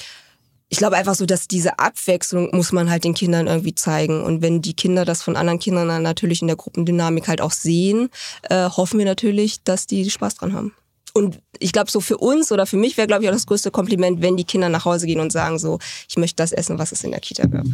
ich 0.70 0.78
glaube 0.78 0.98
einfach 0.98 1.16
so, 1.16 1.26
dass 1.26 1.48
diese 1.48 1.80
Abwechslung 1.80 2.50
muss 2.52 2.72
man 2.72 2.90
halt 2.90 3.04
den 3.04 3.14
Kindern 3.14 3.48
irgendwie 3.48 3.76
zeigen. 3.76 4.24
Und 4.24 4.42
wenn 4.42 4.62
die 4.62 4.74
Kinder 4.74 5.06
das 5.06 5.24
von 5.24 5.36
anderen 5.36 5.60
Kindern 5.60 5.88
dann 5.88 6.04
natürlich 6.04 6.42
in 6.42 6.48
der 6.48 6.58
Gruppendynamik 6.58 7.28
halt 7.28 7.42
auch 7.42 7.52
sehen, 7.52 8.10
äh, 8.44 8.70
hoffen 8.70 9.00
wir 9.00 9.06
natürlich, 9.06 9.64
dass 9.64 9.88
die 9.88 10.10
Spaß 10.10 10.36
dran 10.36 10.54
haben. 10.54 10.74
Und 11.14 11.40
ich 11.58 11.72
glaube, 11.72 11.90
so 11.90 12.00
für 12.00 12.18
uns 12.18 12.52
oder 12.52 12.68
für 12.68 12.78
mich 12.78 12.96
wäre, 12.96 13.08
glaube 13.08 13.24
ich, 13.24 13.30
auch 13.30 13.34
das 13.34 13.48
größte 13.48 13.72
Kompliment, 13.72 14.22
wenn 14.22 14.38
die 14.38 14.44
Kinder 14.44 14.70
nach 14.70 14.86
Hause 14.86 15.08
gehen 15.08 15.20
und 15.20 15.32
sagen 15.32 15.58
so, 15.58 15.80
ich 16.08 16.16
möchte 16.18 16.36
das 16.36 16.52
essen, 16.52 16.78
was 16.78 16.92
es 16.92 17.04
in 17.04 17.10
der 17.10 17.22
Kita 17.22 17.48
gab. 17.48 17.66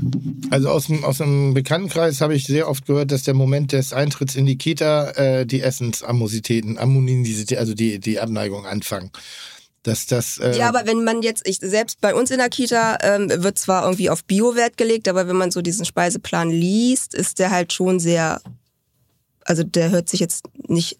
Also 0.49 0.69
aus 0.69 0.87
dem, 0.87 1.03
aus 1.03 1.17
dem 1.17 1.53
Bekanntenkreis 1.53 2.21
habe 2.21 2.35
ich 2.35 2.45
sehr 2.45 2.69
oft 2.69 2.85
gehört, 2.85 3.11
dass 3.11 3.23
der 3.23 3.33
Moment 3.33 3.73
des 3.73 3.91
Eintritts 3.91 4.35
in 4.35 4.45
die 4.45 4.57
Kita 4.57 5.09
äh, 5.11 5.45
die 5.45 5.61
Essensamositäten, 5.61 6.77
Ammoninität, 6.77 7.57
also 7.57 7.73
die, 7.73 7.99
die 7.99 8.19
Abneigung 8.19 8.65
anfangen. 8.65 9.11
Dass 9.83 10.05
das, 10.05 10.37
äh, 10.37 10.57
Ja, 10.57 10.69
aber 10.69 10.85
wenn 10.85 11.03
man 11.03 11.21
jetzt, 11.21 11.45
ich, 11.45 11.59
selbst 11.59 11.99
bei 11.99 12.15
uns 12.15 12.31
in 12.31 12.37
der 12.37 12.49
Kita 12.49 12.97
ähm, 13.01 13.29
wird 13.29 13.59
zwar 13.59 13.83
irgendwie 13.83 14.09
auf 14.09 14.23
Bio-Wert 14.23 14.77
gelegt, 14.77 15.09
aber 15.09 15.27
wenn 15.27 15.35
man 15.35 15.51
so 15.51 15.61
diesen 15.61 15.85
Speiseplan 15.85 16.49
liest, 16.49 17.13
ist 17.13 17.39
der 17.39 17.51
halt 17.51 17.73
schon 17.73 17.99
sehr, 17.99 18.41
also 19.43 19.63
der 19.63 19.89
hört 19.91 20.07
sich 20.07 20.21
jetzt 20.21 20.45
nicht, 20.69 20.97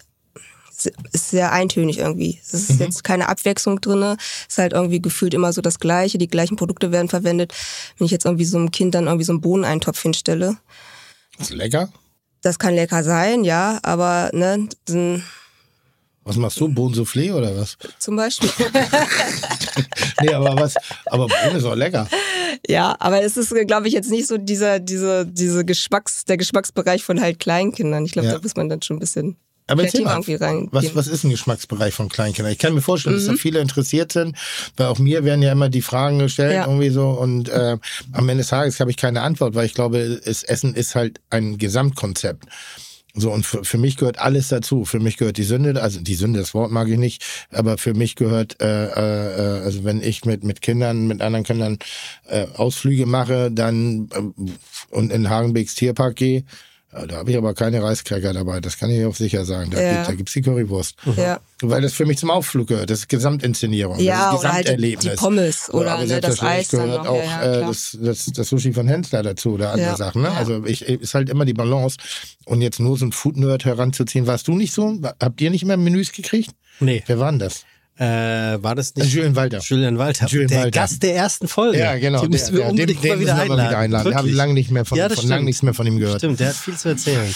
ist 1.14 1.30
sehr 1.30 1.54
eintönig 1.54 2.00
irgendwie. 2.00 2.42
Es 2.44 2.54
ist 2.54 2.80
jetzt 2.82 3.06
keine 3.06 3.30
Abwechslung 3.30 3.80
drinne, 3.80 4.18
ist 4.50 4.58
halt 4.58 4.74
irgendwie 4.74 5.02
gefühlt 5.02 5.34
immer 5.34 5.54
so 5.54 5.62
das 5.62 5.80
Gleiche, 5.80 6.18
die 6.18 6.28
gleichen 6.28 6.58
Produkte 6.58 6.92
werden 6.92 7.08
verwendet. 7.08 7.54
Wenn 7.98 8.06
ich 8.06 8.12
jetzt 8.12 8.26
irgendwie 8.26 8.46
so 8.46 8.58
einem 8.58 8.72
Kind 8.72 8.96
dann 8.96 9.06
irgendwie 9.06 9.24
so 9.24 9.32
einen 9.32 9.42
Bohneneintopf 9.42 10.02
hinstelle, 10.02 10.58
ist 11.40 11.52
lecker. 11.52 11.92
das 12.42 12.60
kann 12.60 12.76
lecker 12.76 13.02
sein, 13.04 13.46
ja, 13.46 13.80
aber 13.82 14.30
ne, 14.34 14.68
dann 14.86 15.24
Was 16.26 16.38
machst 16.38 16.60
du? 16.60 16.68
Bohnensoufflé 16.70 17.34
oder 17.34 17.56
was? 17.58 17.78
zum 18.00 18.16
Beispiel. 18.16 18.50
Nee, 20.22 20.34
aber 20.34 20.56
was? 20.56 20.76
Aber 21.08 21.28
Bohnen 21.28 21.56
ist 21.58 21.64
auch 21.66 21.76
lecker. 21.76 22.08
Ja, 22.68 22.96
aber 23.00 23.24
es 23.24 23.36
ist, 23.36 23.54
glaube 23.68 23.88
ich, 23.88 23.94
jetzt 23.94 24.10
nicht 24.10 24.28
so 24.28 24.38
dieser, 24.38 24.80
diese, 24.80 25.26
diese 25.26 25.66
Geschmacks, 25.66 26.26
der 26.26 26.38
Geschmacksbereich 26.38 27.04
von 27.04 27.20
halt 27.20 27.40
Kleinkindern. 27.40 28.06
Ich 28.06 28.12
glaube, 28.14 28.28
Ja. 28.28 28.36
da 28.36 28.40
muss 28.42 28.56
man 28.56 28.70
dann 28.70 28.82
schon 28.82 28.98
ein 28.98 29.00
bisschen 29.00 29.36
Aber 29.68 29.84
erzähl 29.84 30.04
mal, 30.04 30.22
was, 30.72 30.96
was 30.96 31.08
ist 31.08 31.24
ein 31.24 31.30
Geschmacksbereich 31.32 31.94
von 31.94 32.10
Kleinkindern? 32.10 32.54
Ich 32.54 32.60
kann 32.60 32.74
mir 32.74 32.82
vorstellen, 32.82 33.16
dass 33.16 33.26
Mhm. 33.26 33.32
da 33.32 33.36
viele 33.38 33.60
interessiert 33.60 34.12
sind, 34.14 34.38
weil 34.78 34.88
auch 34.88 35.00
mir 35.00 35.24
werden 35.26 35.42
ja 35.42 35.52
immer 35.52 35.70
die 35.70 35.82
Fragen 35.82 36.20
gestellt 36.20 36.54
Ja. 36.54 36.68
irgendwie 36.68 36.90
so 36.90 37.10
und 37.10 37.50
äh, 37.50 37.78
am 38.12 38.30
Ende 38.30 38.42
des 38.44 38.48
Tages 38.50 38.80
habe 38.80 38.92
ich 38.92 38.98
keine 38.98 39.22
Antwort, 39.22 39.56
weil 39.56 39.66
ich 39.66 39.74
glaube, 39.74 39.98
es, 40.00 40.44
Essen 40.44 40.76
ist 40.76 40.96
halt 40.96 41.20
ein 41.32 41.58
Gesamtkonzept. 41.58 42.46
So, 43.16 43.32
und 43.32 43.46
für, 43.46 43.64
für 43.64 43.78
mich 43.78 43.98
gehört 43.98 44.18
alles 44.18 44.48
dazu. 44.48 44.86
Für 44.86 45.00
mich 45.00 45.18
gehört 45.18 45.38
die 45.38 45.44
Sünde, 45.44 45.80
also 45.82 46.02
die 46.02 46.16
Sünde, 46.16 46.40
das 46.40 46.56
Wort 46.56 46.72
mag 46.72 46.88
ich 46.88 46.98
nicht, 46.98 47.24
aber 47.52 47.78
für 47.78 47.94
mich 47.94 48.16
gehört, 48.16 48.60
äh, 48.60 48.86
äh, 48.86 49.60
äh, 49.60 49.64
also 49.64 49.84
wenn 49.84 50.02
ich 50.02 50.26
mit, 50.26 50.44
mit 50.44 50.62
Kindern, 50.62 51.06
mit 51.06 51.22
anderen 51.22 51.46
Kindern 51.46 51.78
äh, 52.28 52.48
Ausflüge 52.56 53.06
mache, 53.06 53.52
dann 53.52 54.10
ähm, 54.16 54.34
und 54.90 55.12
in 55.12 55.30
Hagenbecks 55.30 55.76
Tierpark 55.76 56.16
gehe, 56.16 56.44
da 57.08 57.16
habe 57.18 57.32
ich 57.32 57.38
aber 57.38 57.54
keine 57.54 57.82
Reiskräcker 57.84 58.34
dabei, 58.34 58.60
das 58.60 58.78
kann 58.78 58.90
ich 58.90 59.04
auch 59.06 59.16
sicher 59.16 59.46
sagen. 59.46 59.72
Da, 59.72 59.82
Ja. 59.82 59.94
gibt, 59.96 60.08
da 60.08 60.14
gibt's 60.14 60.34
die 60.34 60.42
Currywurst. 60.42 60.96
Ja. 61.18 61.40
Weil 61.62 61.82
das 61.82 61.94
für 61.94 62.06
mich 62.06 62.18
zum 62.18 62.30
Ausflug 62.30 62.68
gehört. 62.68 62.90
Das 62.90 63.00
ist 63.00 63.10
Gesamtinszenierung. 63.10 64.00
Ja, 64.00 64.32
das 64.34 64.44
ist 64.44 64.48
halt 64.52 64.56
die- 64.60 64.64
Gesamterlebnis. 64.76 65.14
die 65.14 65.18
Pommes 65.20 65.70
oder, 65.74 65.92
aber 65.94 66.06
ne, 66.06 66.20
das 66.22 66.36
selbstverständlich 66.38 66.60
Eis 66.60 66.70
gehört 66.70 67.04
noch. 67.06 67.12
auch 67.12 67.16
Ja, 67.18 67.46
ja, 67.46 67.54
äh, 67.54 67.60
das, 67.62 67.98
das, 68.02 68.26
das 68.28 68.48
Sushi 68.50 68.74
von 68.74 68.88
Hensler 68.88 69.24
dazu 69.24 69.54
oder 69.54 69.72
andere 69.72 69.90
Ja. 69.90 69.96
Sachen. 69.98 70.22
Ne? 70.24 70.32
Also 70.32 70.64
ich, 70.66 70.82
ist 70.84 71.14
halt 71.14 71.30
immer 71.30 71.46
die 71.46 71.54
Balance. 71.54 71.98
Und 72.46 72.62
jetzt 72.62 72.80
nur 72.80 72.98
so 72.98 73.06
ein 73.06 73.12
Food-Nerd 73.12 73.66
heranzuziehen. 73.66 74.28
Warst 74.28 74.48
du 74.48 74.56
nicht 74.56 74.74
so? 74.74 75.00
Habt 75.22 75.40
ihr 75.42 75.50
nicht 75.50 75.66
mehr 75.66 75.78
Menüs 75.78 76.12
gekriegt? 76.12 76.52
Nee. 76.80 77.04
Wer 77.08 77.20
war 77.20 77.32
denn 77.32 77.40
das? 77.40 77.64
Äh, 77.96 78.06
war 78.64 78.74
das 78.74 78.96
nicht 78.96 79.14
Julian 79.14 79.36
Walter. 79.36 79.60
Julian 79.60 80.00
Walter? 80.00 80.26
Julian 80.26 80.50
der 80.50 80.58
Walter. 80.64 80.72
Gast 80.72 81.04
der 81.04 81.16
ersten 81.16 81.48
Folge. 81.48 81.78
Ja, 81.78 81.96
genau. 81.96 82.22
Den 82.22 82.32
müssen 82.32 82.56
wir 82.56 82.66
unbedingt 82.66 83.04
den, 83.04 83.10
mal 83.10 83.16
den 83.18 83.22
wieder 83.22 83.36
wir 83.36 83.42
einladen. 83.44 83.58
mal 83.58 83.70
wieder 83.70 83.78
einladen. 83.78 84.12
Da 84.12 84.18
habe 84.18 84.28
ich 84.28 84.34
Wirklich. 84.34 84.36
lange 84.36 84.54
nicht 84.56 84.72
mehr 84.72 84.84
von, 84.86 84.98
Ja, 84.98 85.08
das 85.10 85.20
von 85.20 85.30
lange 85.30 85.44
nichts 85.46 85.62
mehr 85.62 85.76
von 85.76 85.86
ihm 85.86 86.00
gehört. 86.00 86.18
Stimmt, 86.18 86.40
der 86.40 86.50
hat 86.50 86.56
viel 86.56 86.76
zu 86.76 86.90
erzählen. 86.90 87.34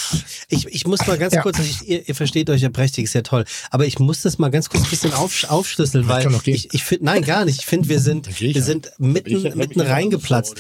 Ich, 0.50 0.66
ich 0.66 0.88
muss 0.88 1.06
mal 1.06 1.18
ganz 1.20 1.36
Ja. 1.36 1.42
kurz, 1.44 1.60
ich, 1.60 1.88
ihr, 1.88 2.08
ihr 2.10 2.16
versteht 2.16 2.50
euch 2.50 2.62
ja 2.62 2.70
prächtig, 2.70 3.04
ist 3.04 3.14
ja 3.14 3.22
toll. 3.22 3.46
Aber 3.70 3.86
ich 3.86 4.00
muss 4.00 4.24
das 4.24 4.40
mal 4.40 4.50
ganz 4.50 4.68
kurz 4.70 4.84
ein 4.86 4.90
bisschen 4.90 5.14
auf, 5.14 5.46
aufschlüsseln, 5.48 6.08
weil 6.08 6.28
ich, 6.46 6.74
ich 6.74 6.84
finde, 6.84 7.06
nein, 7.06 7.22
gar 7.22 7.46
nicht. 7.46 7.60
Ich 7.60 7.66
finde, 7.68 7.88
wir 7.90 8.00
sind, 8.00 8.40
wir 8.42 8.52
ja. 8.52 8.62
sind 8.62 8.92
mitten, 8.98 9.30
ich 9.46 9.56
mitten 9.56 9.80
ja 9.80 9.86
reingeplatzt. 9.86 10.56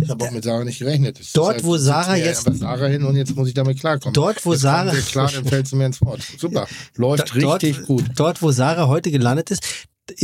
Ich 0.00 0.08
habe 0.08 0.24
auch 0.24 0.30
mit 0.30 0.44
Sarah 0.44 0.62
nicht 0.64 0.78
gerechnet. 0.78 1.18
Ist 1.18 1.36
Dort, 1.36 1.64
wo 1.64 1.76
sitzt 1.76 1.86
Sarah 1.86 2.14
jetzt- 2.16 2.48
Sarah 2.58 2.86
hin 2.86 3.02
und 3.04 3.16
jetzt 3.16 3.34
muss 3.34 3.48
ich 3.48 3.54
damit 3.54 3.80
klarkommen. 3.80 4.14
Dort, 4.14 4.46
wo 4.46 4.52
jetzt 4.52 4.62
Sarah- 4.62 4.94
klar, 4.94 5.28
dann 5.34 5.44
fällst 5.44 5.72
du 5.72 5.76
mir 5.76 5.86
ins 5.86 6.00
Wort. 6.02 6.20
Super. 6.38 6.68
Läuft 6.96 7.34
richtig 7.34 7.82
gut. 7.82 8.04
Dort, 8.14 8.40
wo 8.42 8.52
Sarah 8.52 8.86
heute 8.86 9.10
gelandet 9.10 9.49
ist, 9.50 9.62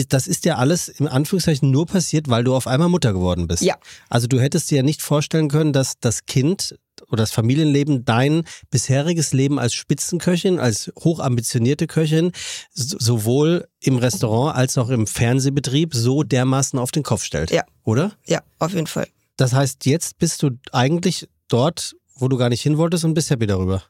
das 0.09 0.27
ist 0.27 0.45
ja 0.45 0.57
alles 0.57 0.89
in 0.89 1.09
Anführungszeichen 1.09 1.71
nur 1.71 1.87
passiert, 1.87 2.29
weil 2.29 2.45
du 2.45 2.55
auf 2.55 2.67
einmal 2.67 2.89
Mutter 2.89 3.13
geworden 3.13 3.47
bist. 3.47 3.63
Ja. 3.63 3.77
Also 4.09 4.27
du 4.27 4.41
hättest 4.41 4.71
dir 4.71 4.77
ja 4.77 4.83
nicht 4.83 5.03
vorstellen 5.03 5.49
können, 5.49 5.73
dass 5.73 5.99
das 6.01 6.27
Kind 6.27 6.77
oder 7.09 7.23
das 7.23 7.31
Familienleben 7.31 8.05
dein 8.05 8.45
bisheriges 8.71 9.33
Leben 9.33 9.59
als 9.59 9.75
Spitzenköchin, 9.75 10.59
als 10.59 10.91
hochambitionierte 10.99 11.87
Köchin, 11.87 12.33
sowohl 12.73 13.69
im 13.81 13.99
Restaurant 13.99 14.57
als 14.57 14.79
auch 14.79 14.89
im 14.89 15.07
Fernsehbetrieb 15.07 15.95
so 15.95 16.23
dermaßen 16.23 16.79
auf 16.79 16.91
den 16.91 17.03
Kopf 17.03 17.25
stellt. 17.25 17.51
Ja. 17.51 17.65
Oder? 17.85 18.13
Ja, 18.27 18.41
auf 18.59 18.73
jeden 18.73 18.87
Fall. 18.87 19.09
Das 19.37 19.53
heißt, 19.53 19.85
jetzt 19.85 20.19
bist 20.19 20.43
du 20.43 20.51
eigentlich 20.73 21.29
dort, 21.49 21.95
wo 22.15 22.29
du 22.29 22.39
gar 22.39 22.49
nicht 22.49 22.63
hin 22.63 22.79
wolltest 22.79 23.05
und 23.05 23.15
bist 23.15 23.31
happy 23.31 23.47
darüber. 23.47 23.83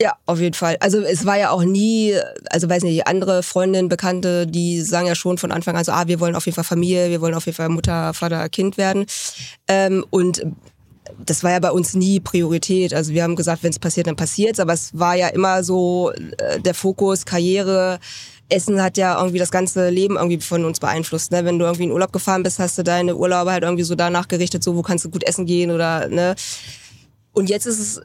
Ja, 0.00 0.14
auf 0.26 0.38
jeden 0.38 0.54
Fall. 0.54 0.76
Also 0.78 1.00
es 1.00 1.26
war 1.26 1.38
ja 1.38 1.50
auch 1.50 1.64
nie, 1.64 2.14
also 2.50 2.68
weiß 2.68 2.84
nicht, 2.84 3.08
andere 3.08 3.42
Freundinnen, 3.42 3.88
Bekannte, 3.88 4.46
die 4.46 4.80
sagen 4.82 5.08
ja 5.08 5.16
schon 5.16 5.38
von 5.38 5.50
Anfang 5.50 5.76
an 5.76 5.84
so, 5.84 5.90
ah, 5.90 6.06
wir 6.06 6.20
wollen 6.20 6.36
auf 6.36 6.46
jeden 6.46 6.54
Fall 6.54 6.62
Familie, 6.62 7.10
wir 7.10 7.20
wollen 7.20 7.34
auf 7.34 7.46
jeden 7.46 7.56
Fall 7.56 7.68
Mutter, 7.68 8.14
Vater, 8.14 8.48
Kind 8.48 8.76
werden. 8.76 9.06
Ähm, 9.66 10.04
und 10.10 10.46
das 11.24 11.42
war 11.42 11.50
ja 11.50 11.58
bei 11.58 11.72
uns 11.72 11.94
nie 11.94 12.20
Priorität. 12.20 12.94
Also 12.94 13.12
wir 13.12 13.24
haben 13.24 13.34
gesagt, 13.34 13.64
wenn 13.64 13.70
es 13.70 13.78
passiert, 13.80 14.06
dann 14.06 14.14
passiert's. 14.14 14.60
Aber 14.60 14.72
es 14.72 14.96
war 14.96 15.16
ja 15.16 15.28
immer 15.28 15.64
so 15.64 16.12
äh, 16.12 16.60
der 16.60 16.74
Fokus, 16.74 17.24
Karriere. 17.24 17.98
Essen 18.48 18.80
hat 18.80 18.96
ja 18.98 19.18
irgendwie 19.18 19.38
das 19.38 19.50
ganze 19.50 19.90
Leben 19.90 20.16
irgendwie 20.16 20.40
von 20.40 20.64
uns 20.64 20.78
beeinflusst. 20.78 21.32
Ne? 21.32 21.44
Wenn 21.44 21.58
du 21.58 21.64
irgendwie 21.64 21.84
in 21.84 21.90
Urlaub 21.90 22.12
gefahren 22.12 22.44
bist, 22.44 22.60
hast 22.60 22.78
du 22.78 22.84
deine 22.84 23.16
Urlaube 23.16 23.50
halt 23.50 23.64
irgendwie 23.64 23.82
so 23.82 23.96
danach 23.96 24.28
gerichtet, 24.28 24.62
so 24.62 24.76
wo 24.76 24.82
kannst 24.82 25.04
du 25.04 25.10
gut 25.10 25.24
essen 25.24 25.44
gehen 25.44 25.70
oder 25.72 26.08
ne. 26.08 26.36
Und 27.32 27.50
jetzt 27.50 27.66
ist 27.66 27.78
es 27.78 28.00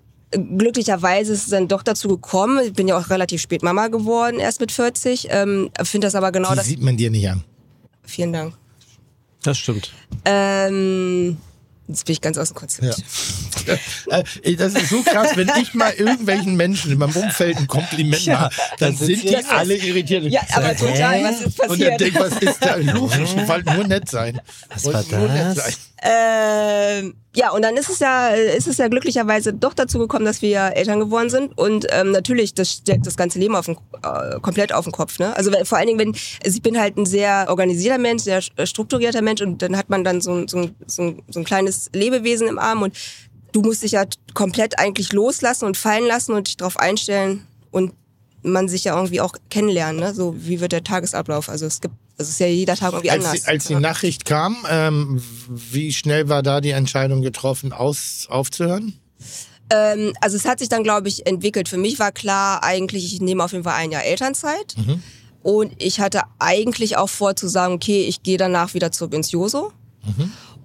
glücklicherweise 0.58 1.34
ist 1.34 1.44
es 1.44 1.50
dann 1.50 1.68
doch 1.68 1.84
dazu 1.84 2.08
gekommen. 2.08 2.60
Ich 2.66 2.74
bin 2.74 2.88
ja 2.88 2.98
auch 2.98 3.10
relativ 3.10 3.42
spät 3.42 3.64
Mama 3.64 3.88
geworden, 3.88 4.40
erst 4.40 4.60
mit 4.60 4.72
40. 4.72 5.28
Ähm, 5.30 5.70
Finde 5.84 6.08
das 6.08 6.16
aber 6.16 6.32
genau 6.32 6.52
Die 6.52 6.56
das. 6.58 6.66
sieht 6.68 6.82
man 6.82 6.98
dir 6.98 7.10
nicht 7.12 7.30
an. 7.30 7.44
Vielen 8.04 8.34
Dank. 8.34 8.54
Das 9.44 9.58
stimmt. 9.58 9.92
Ähm, 10.26 11.38
jetzt 11.88 12.06
bin 12.06 12.14
ich 12.14 12.22
ganz 12.22 12.38
aus 12.38 12.50
dem 12.50 12.56
Konzept. 12.56 13.04
Äh, 14.08 14.56
Das 14.56 14.74
ist 14.74 14.90
so 14.90 15.02
krass, 15.04 15.36
wenn 15.36 15.50
ich 15.62 15.74
mal 15.74 15.94
irgendwelchen 15.94 16.56
Menschen 16.56 16.92
in 16.92 16.98
meinem 16.98 17.16
Umfeld 17.16 17.58
ein 17.58 17.68
Kompliment 17.68 18.26
Ja, 18.26 18.34
mache, 18.42 18.56
dann 18.80 18.96
sind 18.96 19.24
die 19.24 19.32
Das 19.32 19.48
alle 19.50 19.76
irritiert. 19.78 20.24
Ja, 20.26 20.42
aber 20.54 20.76
total, 20.76 21.24
was 21.24 21.42
ist 21.42 21.46
Und 21.46 21.60
dann 21.60 21.68
passiert? 21.70 22.02
denk, 22.02 22.16
was 22.20 22.38
ist 22.42 22.58
da 22.62 22.76
los? 22.76 23.12
Ich 23.18 23.36
wollte 23.48 23.74
nur 23.74 23.88
nett 23.88 24.10
sein. 24.10 24.42
Was 24.74 24.86
war 24.86 25.04
nur 25.20 25.28
nett 25.30 25.58
das? 25.58 25.64
sein. 25.66 25.74
Ähm, 26.04 27.16
ja, 27.36 27.52
und 27.52 27.64
dann 27.64 27.76
ist 27.78 27.90
es 27.90 28.00
ja, 28.00 28.28
ist 28.30 28.68
es 28.68 28.78
ja 28.78 28.88
glücklicherweise 28.88 29.54
doch 29.54 29.74
dazu 29.74 29.98
gekommen, 29.98 30.26
dass 30.26 30.42
wir 30.42 30.76
Eltern 30.76 31.00
geworden 31.00 31.30
sind. 31.30 31.58
Und 31.58 31.88
ähm, 31.90 32.12
natürlich, 32.12 32.54
das 32.54 32.72
stellt 32.72 33.06
das 33.08 33.18
ganze 33.18 33.40
Leben 33.40 33.56
auf 33.56 33.66
den, 33.66 33.78
äh, 34.04 34.40
komplett 34.42 34.72
auf 34.72 34.86
den 34.86 34.92
Kopf. 34.92 35.18
Ne? 35.20 35.36
Also 35.36 35.52
vor 35.64 35.78
allen 35.78 35.88
Dingen, 35.88 36.00
wenn 36.00 36.10
also 36.46 36.56
ich 36.56 36.62
bin 36.62 36.80
halt 36.80 36.96
ein 36.98 37.06
sehr 37.08 37.46
organisierter 37.50 37.98
Mensch, 37.98 38.24
sehr 38.24 38.42
äh, 38.58 38.66
strukturierter 38.68 39.22
Mensch 39.24 39.42
und 39.42 39.62
dann 39.62 39.76
hat 39.78 39.90
man 39.90 40.04
dann 40.04 40.22
so, 40.22 40.32
ein- 40.34 40.48
so, 40.48 40.70
so, 40.86 41.16
so 41.28 41.40
ein 41.40 41.44
kleines 41.46 41.90
Lebewesen 41.94 42.48
im 42.48 42.60
Arm 42.60 42.84
und 42.84 42.96
du 43.52 43.62
musst 43.62 43.84
dich 43.84 43.94
ja 43.94 44.06
komplett 44.34 44.78
eigentlich 44.78 45.12
loslassen 45.14 45.66
und 45.66 45.76
fallen 45.78 46.06
lassen 46.06 46.34
und 46.34 46.48
dich 46.48 46.58
darauf 46.58 46.78
einstellen 46.78 47.48
und 47.72 47.94
man 48.44 48.68
sich 48.68 48.84
ja 48.84 48.96
irgendwie 48.96 49.22
auch 49.22 49.34
kennenlernen. 49.50 50.00
Ne? 50.02 50.14
So 50.14 50.36
wie 50.38 50.60
wird 50.60 50.72
der 50.72 50.84
Tagesablauf? 50.84 51.50
Also 51.50 51.66
es 51.66 51.82
gibt, 51.82 51.96
es 52.18 52.30
ist 52.30 52.40
ja 52.40 52.48
jeder 52.48 52.76
Tag 52.76 52.94
irgendwie 52.94 53.12
Als, 53.12 53.26
anders. 53.26 53.42
die- 53.44 53.48
als 53.48 53.66
die. 53.66 53.76
Nachricht 53.76 54.26
kam, 54.26 54.58
ähm, 54.70 55.22
wie 55.50 55.92
schnell 55.94 56.30
war 56.30 56.44
da 56.44 56.62
die 56.62 56.72
Entscheidung 56.72 57.22
getroffen, 57.22 57.72
aus, 57.74 58.28
aufzuhören? 58.30 58.94
Ähm, 59.70 60.14
also 60.22 60.36
es 60.38 60.46
hat 60.46 60.60
sich 60.60 60.70
dann, 60.70 60.84
glaube 60.84 61.08
ich, 61.08 61.26
entwickelt. 61.26 61.70
Für 61.70 61.78
mich 61.78 61.98
war 62.00 62.12
klar, 62.12 62.64
eigentlich, 62.64 63.14
ich 63.14 63.22
nehme 63.22 63.44
auf 63.44 63.52
jeden 63.54 63.64
Fall 63.64 63.76
ein 63.76 63.92
Jahr 63.92 64.04
Elternzeit. 64.04 64.76
Und 65.42 65.74
ich 65.82 66.00
hatte 66.00 66.22
eigentlich 66.40 66.98
auch 66.98 67.10
vor 67.10 67.36
zu 67.36 67.48
sagen, 67.48 67.74
okay, 67.74 68.04
ich 68.06 68.24
gehe 68.24 68.38
danach 68.38 68.74
wieder 68.74 68.92
zurück 68.92 69.14
ins 69.14 69.32
Joso. 69.32 69.72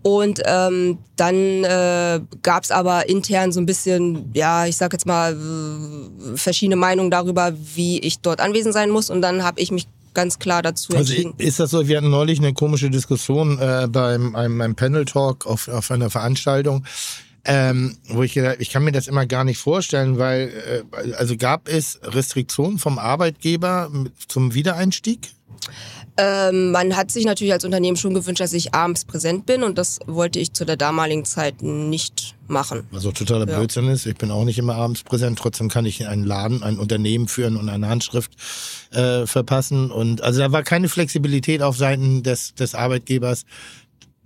Und 0.02 0.40
ähm, 0.44 0.98
dann 1.16 1.64
äh, 1.64 2.20
gab 2.42 2.62
es 2.64 2.70
aber 2.70 3.08
intern 3.08 3.50
so 3.52 3.60
ein 3.60 3.66
bisschen, 3.66 4.30
ja, 4.34 4.66
ich 4.66 4.76
sag 4.76 4.92
jetzt 4.92 5.06
mal, 5.06 5.32
äh, 5.34 6.36
verschiedene 6.36 6.76
Meinungen 6.76 7.10
darüber, 7.10 7.52
wie 7.74 7.98
ich 7.98 8.20
dort 8.20 8.40
anwesend 8.40 8.74
sein 8.74 8.90
muss. 8.90 9.10
Und 9.10 9.22
dann 9.22 9.42
habe 9.42 9.60
ich 9.60 9.70
mich 9.72 9.86
ganz 10.14 10.38
klar 10.38 10.62
dazu 10.62 10.92
Also 10.94 11.12
entschieden. 11.12 11.34
ist 11.38 11.60
das 11.60 11.70
so, 11.70 11.86
wir 11.86 11.96
hatten 11.98 12.10
neulich 12.10 12.38
eine 12.38 12.54
komische 12.54 12.90
Diskussion 12.90 13.58
äh, 13.58 13.86
beim 13.88 14.34
einem, 14.34 14.60
einem 14.60 14.74
Panel-Talk 14.74 15.46
auf, 15.46 15.68
auf 15.68 15.90
einer 15.90 16.10
Veranstaltung, 16.10 16.84
ähm, 17.44 17.96
wo 18.08 18.22
ich 18.22 18.34
gedacht, 18.34 18.56
ich 18.58 18.70
kann 18.70 18.84
mir 18.84 18.92
das 18.92 19.08
immer 19.08 19.26
gar 19.26 19.44
nicht 19.44 19.58
vorstellen, 19.58 20.18
weil, 20.18 20.84
äh, 20.92 21.12
also 21.14 21.36
gab 21.36 21.68
es 21.68 21.98
Restriktionen 22.02 22.78
vom 22.78 22.98
Arbeitgeber 22.98 23.90
zum 24.26 24.54
Wiedereinstieg? 24.54 25.30
Ähm, 26.20 26.72
man 26.72 26.96
hat 26.96 27.12
sich 27.12 27.24
natürlich 27.24 27.52
als 27.52 27.64
Unternehmen 27.64 27.96
schon 27.96 28.12
gewünscht, 28.12 28.40
dass 28.40 28.52
ich 28.52 28.74
abends 28.74 29.04
präsent 29.04 29.46
bin 29.46 29.62
und 29.62 29.78
das 29.78 30.00
wollte 30.06 30.40
ich 30.40 30.52
zu 30.52 30.64
der 30.64 30.76
damaligen 30.76 31.24
Zeit 31.24 31.62
nicht 31.62 32.34
machen. 32.48 32.88
Auch 32.92 33.12
totaler 33.12 33.48
Ja. 33.48 33.56
Blödsinn 33.58 33.88
ist. 33.88 34.04
Ich 34.04 34.16
bin 34.16 34.32
auch 34.32 34.44
nicht 34.44 34.58
immer 34.58 34.74
abends 34.74 35.04
präsent, 35.04 35.38
trotzdem 35.38 35.68
kann 35.68 35.86
ich 35.86 36.08
einen 36.08 36.24
Laden, 36.24 36.64
ein 36.64 36.78
Unternehmen 36.78 37.28
führen 37.28 37.56
und 37.56 37.68
eine 37.68 37.88
Handschrift 37.88 38.32
äh, 38.90 39.26
verpassen. 39.26 39.92
Und 39.92 40.20
also 40.22 40.40
da 40.40 40.50
war 40.50 40.64
keine 40.64 40.88
Flexibilität 40.88 41.62
auf 41.62 41.76
Seiten 41.76 42.24
des, 42.24 42.54
des 42.54 42.74
Arbeitgebers, 42.74 43.44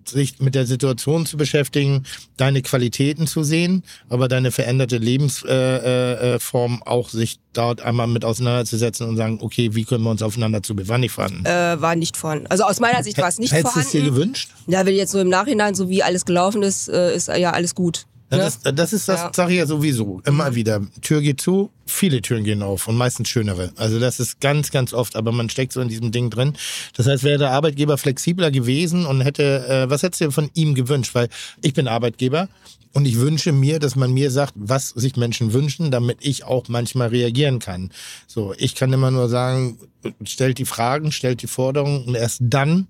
sich 0.09 0.40
mit 0.40 0.55
der 0.55 0.66
Situation 0.66 1.26
zu 1.26 1.36
beschäftigen, 1.36 2.05
deine 2.36 2.62
Qualitäten 2.62 3.26
zu 3.26 3.42
sehen, 3.42 3.82
aber 4.09 4.28
deine 4.28 4.50
veränderte 4.50 4.98
Lebensform 4.98 5.50
äh, 5.50 6.34
äh, 6.34 6.38
Form 6.38 6.82
auch 6.84 7.09
sich 7.09 7.38
dort 7.53 7.80
einmal 7.82 8.07
mit 8.07 8.24
auseinanderzusetzen 8.24 9.09
und 9.09 9.16
sagen, 9.16 9.38
okay, 9.42 9.74
wie 9.74 9.84
können 9.84 10.05
wir 10.05 10.11
uns 10.11 10.22
aufeinander 10.22 10.62
zu 10.62 10.74
Wann 10.76 11.00
nicht 11.00 11.12
vorhanden? 11.12 11.44
Äh, 11.44 11.80
war 11.80 11.96
nicht 11.96 12.16
vorhanden. 12.16 12.46
Also 12.48 12.64
aus 12.64 12.80
meiner 12.80 13.03
Sicht 13.03 13.18
war 13.18 13.28
es 13.28 13.38
nicht 13.38 13.53
Hättest 13.53 13.76
du 13.76 13.80
es 13.80 13.90
dir 13.90 14.00
vorhanden. 14.00 14.14
gewünscht? 14.14 14.50
Ja, 14.66 14.86
wenn 14.86 14.94
jetzt 14.94 15.12
so 15.12 15.20
im 15.20 15.28
Nachhinein, 15.28 15.74
so 15.74 15.88
wie 15.88 16.03
alles 16.03 16.24
gelaufen 16.24 16.62
ist, 16.62 16.88
äh, 16.88 17.14
ist 17.14 17.28
ja 17.28 17.53
alles 17.53 17.74
gut. 17.74 18.07
Ja, 18.33 18.39
das, 18.39 18.61
das 18.61 18.93
ist 18.93 19.09
das, 19.09 19.20
Ja. 19.20 19.30
sage 19.35 19.53
ich 19.53 19.59
ja 19.59 19.66
sowieso. 19.66 20.20
Immer 20.24 20.55
wieder. 20.55 20.80
Tür 21.03 21.20
geht 21.20 21.41
zu, 21.41 21.70
viele 21.87 22.20
Türen 22.22 22.45
gehen 22.45 22.62
auf 22.62 22.89
und 22.89 22.97
meistens 22.97 23.28
schönere. 23.28 23.72
Also 23.76 24.01
das 24.01 24.18
ist 24.20 24.41
ganz, 24.41 24.70
ganz 24.70 24.93
oft, 24.93 25.16
aber 25.16 25.33
man 25.33 25.51
steckt 25.51 25.72
so 25.72 25.80
in 25.80 25.89
diesem 25.89 26.11
Ding 26.12 26.30
drin. 26.30 26.55
Das 26.97 27.07
heißt, 27.07 27.22
wäre 27.24 27.39
der 27.39 27.51
Arbeitgeber 27.51 27.99
flexibler 27.99 28.51
gewesen 28.51 29.07
und 29.07 29.20
hätte, 29.20 29.66
äh, 29.68 29.91
was 29.91 30.03
hättest 30.03 30.22
du 30.22 30.30
von 30.30 30.51
ihm 30.55 30.74
gewünscht? 30.74 31.14
Weil 31.14 31.28
ich 31.61 31.74
bin 31.74 31.89
Arbeitgeber 31.89 32.49
und 32.95 33.07
ich 33.07 33.18
wünsche 33.18 33.53
mir, 33.53 33.78
dass 33.78 33.97
man 33.97 34.12
mir 34.12 34.30
sagt, 34.30 34.53
was 34.57 34.91
sich 34.91 35.16
Menschen 35.16 35.53
wünschen, 35.53 35.91
damit 35.91 36.18
ich 36.20 36.45
auch 36.45 36.68
manchmal 36.68 37.09
reagieren 37.09 37.59
kann. 37.59 37.91
So, 38.26 38.55
ich 38.59 38.74
kann 38.74 38.93
immer 38.93 39.11
nur 39.11 39.28
sagen, 39.28 39.78
stellt 40.24 40.59
die 40.59 40.64
Fragen, 40.66 41.12
stellt 41.12 41.43
die 41.43 41.47
Forderungen 41.47 42.05
und 42.05 42.14
erst 42.14 42.39
dann 42.43 42.89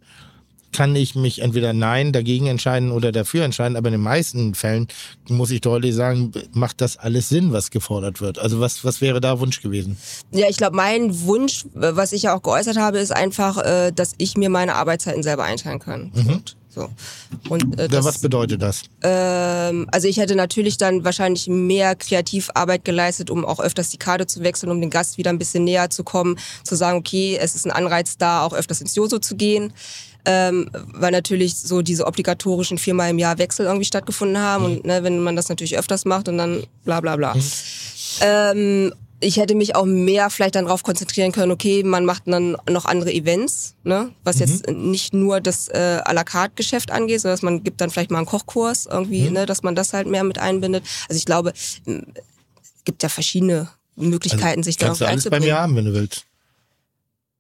kann 0.73 0.97
ich 0.97 1.15
mich 1.15 1.41
entweder 1.41 1.73
nein 1.73 2.13
dagegen 2.13 2.47
entscheiden 2.47 2.91
oder 2.91 3.13
dafür 3.13 3.45
entscheiden, 3.45 3.77
aber 3.77 3.89
in 3.89 3.93
den 3.93 4.03
meisten 4.03 4.55
Fällen 4.55 4.89
muss 5.29 5.51
ich 5.51 5.61
deutlich 5.61 5.95
sagen, 5.95 6.33
macht 6.53 6.81
das 6.81 6.97
alles 6.97 7.29
Sinn, 7.29 7.53
was 7.53 7.71
gefordert 7.71 8.21
wird. 8.21 8.39
Also 8.39 8.61
was, 8.61 8.85
was 8.85 9.01
wäre 9.01 9.21
da 9.21 9.41
Wunsch 9.41 9.61
gewesen? 9.61 9.97
Ja, 10.33 10.49
ich 10.49 10.57
glaube, 10.57 10.77
mein 10.77 11.23
Wunsch, 11.23 11.67
was 11.75 12.13
ich 12.13 12.23
ja 12.23 12.35
auch 12.35 12.43
geäußert 12.43 12.77
habe, 12.77 12.99
ist 12.99 13.13
einfach, 13.13 13.59
äh, 13.59 13.93
dass 13.93 14.15
ich 14.19 14.37
mir 14.37 14.51
meine 14.51 14.75
Arbeitszeiten 14.75 15.23
selber 15.23 15.45
einteilen 15.45 15.79
kann. 15.79 16.11
Punkt. 16.13 16.57
So. 16.75 16.89
Und, 17.51 17.79
äh, 17.79 17.87
das, 17.87 18.05
was 18.05 18.19
bedeutet 18.19 18.63
das? 18.63 18.85
ähm, 19.03 19.87
also 19.93 20.09
ich 20.09 20.17
hätte 20.17 20.35
natürlich 20.35 20.79
dann 20.79 21.05
wahrscheinlich 21.05 21.47
mehr 21.47 21.95
Kreativarbeit 21.95 22.87
geleistet, 22.87 23.31
um 23.31 23.45
auch 23.45 23.61
öfters 23.61 23.91
die 23.91 23.99
Karte 23.99 24.27
zu 24.27 24.43
wechseln, 24.43 24.71
um 24.71 24.81
dem 24.81 24.89
Gast 24.89 25.19
wieder 25.19 25.31
ein 25.31 25.39
bisschen 25.39 25.65
näher 25.65 25.91
zu 25.91 26.03
kommen, 26.03 26.39
zu 26.65 26.75
sagen, 26.75 26.97
okay, 26.97 27.39
es 27.39 27.55
ist 27.55 27.67
ein 27.67 27.73
Anreiz 27.73 28.17
da, 28.17 28.43
auch 28.43 28.55
öfters 28.55 28.81
ins 28.81 28.95
Joso 28.95 29.19
zu 29.19 29.37
gehen. 29.37 29.75
Ähm, 30.25 30.71
weil 30.73 31.11
natürlich 31.11 31.57
so 31.57 31.83
diese 31.83 32.07
obligatorischen 32.07 32.79
viermal 32.79 33.11
im 33.11 33.19
Jahr 33.19 33.39
Wechsel 33.39 33.67
irgendwie 33.67 33.85
stattgefunden 33.85 34.39
haben 34.39 34.65
und 34.65 34.85
ne, 34.85 35.03
wenn 35.03 35.19
man 35.19 35.35
das 35.35 35.49
natürlich 35.49 35.77
öfters 35.77 36.05
macht 36.05 36.29
und 36.29 36.39
dann 36.39 36.65
bla 36.85 37.01
bla 37.01 37.17
bla. 37.17 37.35
Ähm, 38.21 38.93
ich 39.23 39.37
hätte 39.37 39.55
mich 39.55 39.75
auch 39.77 39.85
mehr 39.85 40.31
vielleicht 40.31 40.57
dann 40.57 40.67
darauf 40.67 40.83
konzentrieren 40.83 41.33
können, 41.33 41.53
okay, 41.53 41.83
man 41.83 42.05
macht 42.05 42.25
dann 42.27 42.57
noch 42.69 42.85
andere 42.85 43.13
Events, 43.13 43.75
ne? 43.85 44.11
was 44.25 44.39
jetzt 44.41 44.69
nicht 44.69 45.15
nur 45.15 45.41
das 45.41 45.69
äh, 45.69 46.01
à 46.05 46.13
la 46.13 46.25
carte 46.25 46.55
Geschäft 46.57 46.91
angeht, 46.91 47.21
sondern 47.21 47.35
dass 47.35 47.43
man 47.43 47.63
gibt 47.63 47.81
dann 47.81 47.91
vielleicht 47.91 48.11
mal 48.11 48.19
einen 48.19 48.27
Kochkurs 48.27 48.87
irgendwie, 48.87 49.31
ne? 49.31 49.47
dass 49.47 49.63
man 49.63 49.75
das 49.75 49.93
halt 49.93 50.09
mehr 50.09 50.25
mit 50.25 50.39
einbindet. 50.39 50.85
Also 51.09 51.19
ich 51.19 51.25
glaube, 51.25 51.53
es 51.55 51.81
gibt 52.85 53.03
ja 53.03 53.09
verschiedene 53.09 53.69
Möglichkeiten, 53.97 54.63
sich 54.63 54.77
darauf 54.77 55.01
Also 55.01 55.05
Kannst 55.07 55.27
du 55.27 55.31
alles 55.31 55.31
bei 55.31 55.37
einzubringen. 55.37 55.57
mir 55.57 55.61
haben, 55.61 55.77
wenn 55.77 55.85
du 55.85 55.95
willst. 55.95 56.25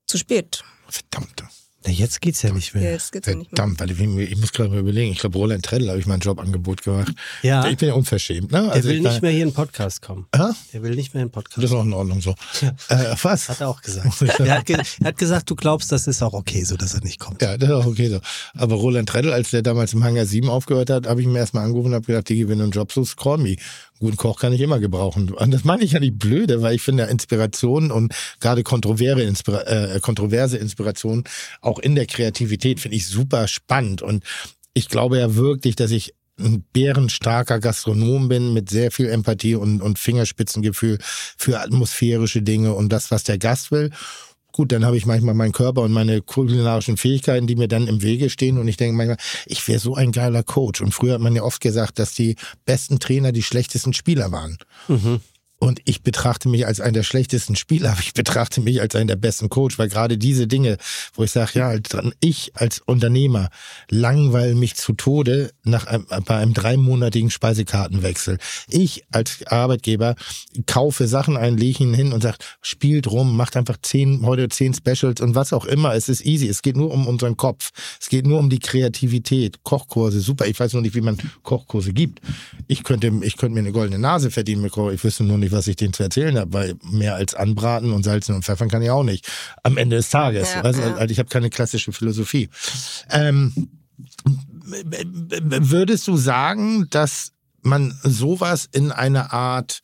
Zu 0.06 0.18
spät. 0.18 0.62
Verdammt. 0.88 1.42
Na, 1.84 1.92
jetzt 1.92 2.20
geht's 2.20 2.42
ja 2.42 2.52
nicht 2.52 2.74
mehr. 2.74 2.92
Jetzt 2.92 3.12
geht's 3.12 3.26
ja 3.26 3.34
nicht 3.34 3.50
mehr. 3.50 3.56
Verdammt, 3.56 3.80
weil 3.80 3.90
ich, 3.90 4.30
ich 4.30 4.38
muss 4.38 4.52
gerade 4.52 4.70
mal 4.70 4.78
überlegen. 4.78 5.12
Ich 5.12 5.18
glaube, 5.18 5.38
Roland 5.38 5.64
Treddle 5.64 5.88
habe 5.88 5.98
ich 5.98 6.06
mein 6.06 6.20
Jobangebot 6.20 6.82
gemacht. 6.82 7.12
Ja. 7.42 7.66
Ich 7.66 7.76
bin 7.76 7.88
ja 7.88 7.94
unverschämt. 7.94 8.52
Ne? 8.52 8.62
Der 8.62 8.72
Also 8.72 8.88
will 8.88 8.96
ich 8.96 9.02
nicht 9.02 9.22
mehr 9.22 9.30
hier 9.30 9.42
in 9.42 9.48
den 9.48 9.54
Podcast 9.54 10.02
kommen. 10.02 10.26
Hä? 10.34 10.44
Der 10.72 10.82
will 10.82 10.94
nicht 10.94 11.14
mehr 11.14 11.22
in 11.22 11.28
den 11.28 11.32
Podcast. 11.32 11.58
Das 11.58 11.64
ist 11.64 11.72
auch 11.72 11.84
in 11.84 11.92
Ordnung 11.92 12.20
so. 12.20 12.34
Äh, 12.88 13.14
was? 13.22 13.48
Hat 13.48 13.60
er 13.60 13.68
auch 13.68 13.82
gesagt. 13.82 14.22
er, 14.40 14.58
hat 14.58 14.66
ge 14.66 14.76
er 14.76 15.08
hat 15.08 15.18
gesagt, 15.18 15.50
du 15.50 15.56
glaubst, 15.56 15.90
das 15.90 16.06
ist 16.06 16.22
auch 16.22 16.34
okay, 16.34 16.64
so 16.64 16.76
dass 16.76 16.94
er 16.94 17.02
nicht 17.02 17.18
kommt. 17.18 17.42
Ja, 17.42 17.56
das 17.56 17.68
ist 17.68 17.74
auch 17.74 17.86
okay 17.86 18.08
so. 18.08 18.20
Aber 18.54 18.76
Roland 18.76 19.08
Treddle, 19.08 19.32
als 19.32 19.50
der 19.50 19.62
damals 19.62 19.92
im 19.92 20.04
Hangar 20.04 20.26
7 20.26 20.48
aufgehört 20.48 20.90
hat, 20.90 21.06
habe 21.06 21.20
ich 21.20 21.26
ihn 21.26 21.34
erstmal 21.34 21.64
angerufen 21.64 21.88
und 21.88 21.94
habe 21.94 22.06
gedacht, 22.06 22.28
Digi, 22.28 22.48
wenn 22.48 22.58
du 22.58 22.64
einen 22.64 22.72
Job 22.72 22.92
suchst, 22.92 23.16
call 23.16 23.38
me. 23.38 23.56
Guten 24.02 24.16
Koch 24.16 24.40
kann 24.40 24.52
ich 24.52 24.60
immer 24.60 24.80
gebrauchen. 24.80 25.32
Und 25.32 25.52
das 25.52 25.62
meine 25.62 25.84
ich 25.84 25.92
ja 25.92 26.00
nicht 26.00 26.18
blöde, 26.18 26.60
weil 26.60 26.74
ich 26.74 26.82
finde 26.82 27.04
Inspiration 27.04 27.92
und 27.92 28.12
gerade 28.40 28.64
kontroverse, 28.64 29.22
Inspira 29.22 29.62
äh, 29.62 30.00
kontroverse 30.00 30.58
Inspiration 30.58 31.22
auch 31.60 31.78
in 31.78 31.94
der 31.94 32.06
Kreativität 32.06 32.80
finde 32.80 32.96
ich 32.96 33.06
super 33.06 33.46
spannend. 33.46 34.02
Und 34.02 34.24
ich 34.74 34.88
glaube 34.88 35.18
ja 35.18 35.36
wirklich, 35.36 35.76
dass 35.76 35.92
ich 35.92 36.14
ein 36.36 36.64
bärenstarker 36.72 37.60
Gastronom 37.60 38.28
bin 38.28 38.52
mit 38.52 38.70
sehr 38.70 38.90
viel 38.90 39.08
Empathie 39.08 39.54
und, 39.54 39.80
und 39.80 40.00
Fingerspitzengefühl 40.00 40.98
für 41.38 41.60
atmosphärische 41.60 42.42
Dinge 42.42 42.74
und 42.74 42.88
das, 42.88 43.12
was 43.12 43.22
der 43.22 43.38
Gast 43.38 43.70
will. 43.70 43.90
Gut, 44.52 44.70
dann 44.70 44.84
habe 44.84 44.98
ich 44.98 45.06
manchmal 45.06 45.34
meinen 45.34 45.52
Körper 45.52 45.80
und 45.80 45.92
meine 45.92 46.20
kulinarischen 46.20 46.98
Fähigkeiten, 46.98 47.46
die 47.46 47.56
mir 47.56 47.68
dann 47.68 47.88
im 47.88 48.02
Wege 48.02 48.28
stehen. 48.28 48.58
Und 48.58 48.68
ich 48.68 48.76
denke 48.76 48.94
manchmal, 48.94 49.16
ich 49.46 49.66
wäre 49.66 49.78
so 49.78 49.94
ein 49.94 50.12
geiler 50.12 50.42
Coach. 50.42 50.82
Und 50.82 50.92
früher 50.92 51.14
hat 51.14 51.20
man 51.22 51.34
ja 51.34 51.42
oft 51.42 51.60
gesagt, 51.62 51.98
dass 51.98 52.12
die 52.12 52.36
besten 52.66 52.98
Trainer 52.98 53.32
die 53.32 53.42
schlechtesten 53.42 53.94
Spieler 53.94 54.30
waren. 54.30 54.58
Und 55.62 55.80
ich 55.84 56.02
betrachte 56.02 56.48
mich 56.48 56.66
als 56.66 56.80
einen 56.80 56.94
der 56.94 57.04
schlechtesten 57.04 57.54
Spieler, 57.54 57.92
aber 57.92 58.00
ich 58.00 58.14
betrachte 58.14 58.60
mich 58.60 58.80
als 58.80 58.96
einen 58.96 59.06
der 59.06 59.14
besten 59.14 59.48
Coach, 59.48 59.78
weil 59.78 59.88
gerade 59.88 60.18
diese 60.18 60.48
Dinge, 60.48 60.76
wo 61.14 61.22
ich 61.22 61.30
sage, 61.30 61.52
ja, 61.54 61.72
ich 62.18 62.50
als 62.54 62.80
Unternehmer 62.80 63.48
langweile 63.88 64.56
mich 64.56 64.74
zu 64.74 64.92
Tode 64.92 65.52
nach 65.62 65.86
einem, 65.86 66.04
bei 66.24 66.34
einem 66.34 66.52
dreimonatigen 66.52 67.30
Speisekartenwechsel. 67.30 68.38
Ich 68.70 69.04
als 69.12 69.46
Arbeitgeber 69.46 70.16
kaufe 70.66 71.06
Sachen 71.06 71.36
ein, 71.36 71.56
lege 71.56 71.84
ihn 71.84 71.94
hin 71.94 72.12
und 72.12 72.24
sage, 72.24 72.38
spielt 72.60 73.08
rum, 73.08 73.36
macht 73.36 73.56
einfach 73.56 73.76
zehn, 73.80 74.26
heute 74.26 74.48
zehn 74.48 74.74
Specials 74.74 75.20
und 75.20 75.36
was 75.36 75.52
auch 75.52 75.64
immer. 75.64 75.94
Es 75.94 76.08
ist 76.08 76.26
easy. 76.26 76.48
Es 76.48 76.62
geht 76.62 76.76
nur 76.76 76.90
um 76.90 77.06
unseren 77.06 77.36
Kopf. 77.36 77.70
Es 78.00 78.08
geht 78.08 78.26
nur 78.26 78.40
um 78.40 78.50
die 78.50 78.58
Kreativität. 78.58 79.62
Kochkurse, 79.62 80.22
super. 80.22 80.48
Ich 80.48 80.58
weiß 80.58 80.72
nur 80.72 80.82
nicht, 80.82 80.96
wie 80.96 81.02
man 81.02 81.18
Kochkurse 81.44 81.92
gibt. 81.92 82.20
Ich 82.66 82.82
könnte, 82.82 83.12
ich 83.22 83.36
könnte 83.36 83.54
mir 83.54 83.60
eine 83.60 83.70
goldene 83.70 84.00
Nase 84.00 84.32
verdienen 84.32 84.62
mit 84.62 84.72
Koch. 84.72 84.90
Ich 84.90 85.04
wüsste 85.04 85.22
nur 85.22 85.38
nicht, 85.38 85.51
was 85.52 85.66
ich 85.66 85.76
denen 85.76 85.92
zu 85.92 86.02
erzählen 86.02 86.38
habe, 86.38 86.52
weil 86.52 86.74
mehr 86.82 87.14
als 87.14 87.34
anbraten 87.34 87.92
und 87.92 88.02
salzen 88.02 88.34
und 88.34 88.44
pfeffern 88.44 88.68
kann 88.68 88.82
ich 88.82 88.90
auch 88.90 89.04
nicht. 89.04 89.28
Am 89.62 89.76
Ende 89.76 89.96
des 89.96 90.10
Tages. 90.10 90.54
Ja, 90.54 90.64
weißt, 90.64 90.78
ja. 90.78 90.94
Also 90.94 91.12
ich 91.12 91.18
habe 91.18 91.28
keine 91.28 91.50
klassische 91.50 91.92
Philosophie. 91.92 92.48
Ähm, 93.10 93.70
würdest 94.64 96.08
du 96.08 96.16
sagen, 96.16 96.86
dass 96.90 97.32
man 97.62 97.96
sowas 98.02 98.68
in 98.72 98.90
einer 98.90 99.32
Art 99.32 99.82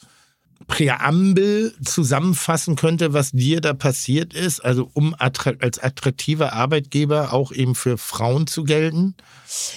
Präambel 0.66 1.74
zusammenfassen 1.82 2.76
könnte, 2.76 3.14
was 3.14 3.30
dir 3.30 3.60
da 3.60 3.72
passiert 3.72 4.34
ist, 4.34 4.60
also 4.60 4.90
um 4.92 5.14
als 5.18 5.78
attraktiver 5.78 6.52
Arbeitgeber 6.52 7.32
auch 7.32 7.52
eben 7.52 7.74
für 7.74 7.96
Frauen 7.96 8.46
zu 8.46 8.64
gelten? 8.64 9.14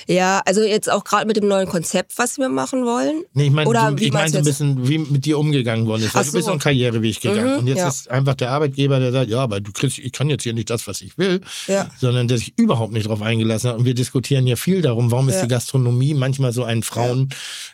Ja, 0.08 0.42
also 0.46 0.62
jetzt 0.62 0.92
auch 0.92 1.04
gerade 1.04 1.26
mit 1.26 1.38
dem 1.38 1.48
neuen 1.48 1.68
Konzept, 1.68 2.18
was 2.18 2.38
wir 2.38 2.50
machen 2.50 2.86
wollen. 2.86 3.24
Nee, 3.34 3.46
ich 3.46 3.52
meine, 3.52 3.70
ich 4.00 4.12
meinst 4.12 4.34
so 4.34 4.40
ein 4.40 4.44
bisschen, 4.44 4.88
wie 4.88 4.98
mit 4.98 5.26
dir 5.26 5.38
umgegangen 5.40 5.86
worden 5.88 6.04
ist. 6.04 6.14
Weil 6.16 6.22
Ach 6.24 6.26
Du 6.28 6.34
bist 6.34 6.44
so. 6.46 6.50
so 6.50 6.52
einen 6.52 6.60
Karriereweg 6.60 7.20
gegangen. 7.22 7.54
Mhm, 7.54 7.60
und 7.60 7.68
jetzt 7.68 7.78
ja. 7.80 7.88
ist 7.88 8.10
einfach 8.10 8.36
der 8.36 8.52
Arbeitgeber, 8.52 9.00
der 9.00 9.12
sagt, 9.12 9.30
ja, 9.30 9.40
aber 9.40 9.60
du 9.60 9.72
kriegst, 9.72 10.00
ich 10.00 10.12
kann 10.12 10.30
jetzt 10.30 10.44
hier 10.44 10.54
nicht 10.54 10.70
das, 10.70 10.88
was 10.88 11.02
ich 11.02 11.18
will, 11.18 11.42
Ja. 11.68 11.90
sondern 12.00 12.28
der 12.28 12.38
sich 12.38 12.54
überhaupt 12.58 12.94
nicht 12.94 13.08
drauf 13.08 13.22
eingelassen 13.22 13.70
hat. 13.72 13.78
Und 13.78 13.86
wir 13.86 13.94
diskutieren 13.94 14.48
ja 14.48 14.56
viel 14.56 14.82
darum, 14.82 15.12
warum 15.12 15.30
ist 15.30 15.36
Ja. 15.36 15.42
die 15.44 15.48
Gastronomie 15.50 16.14
manchmal 16.14 16.52
so 16.54 16.64
ein 16.64 16.84
Frauen 16.84 17.30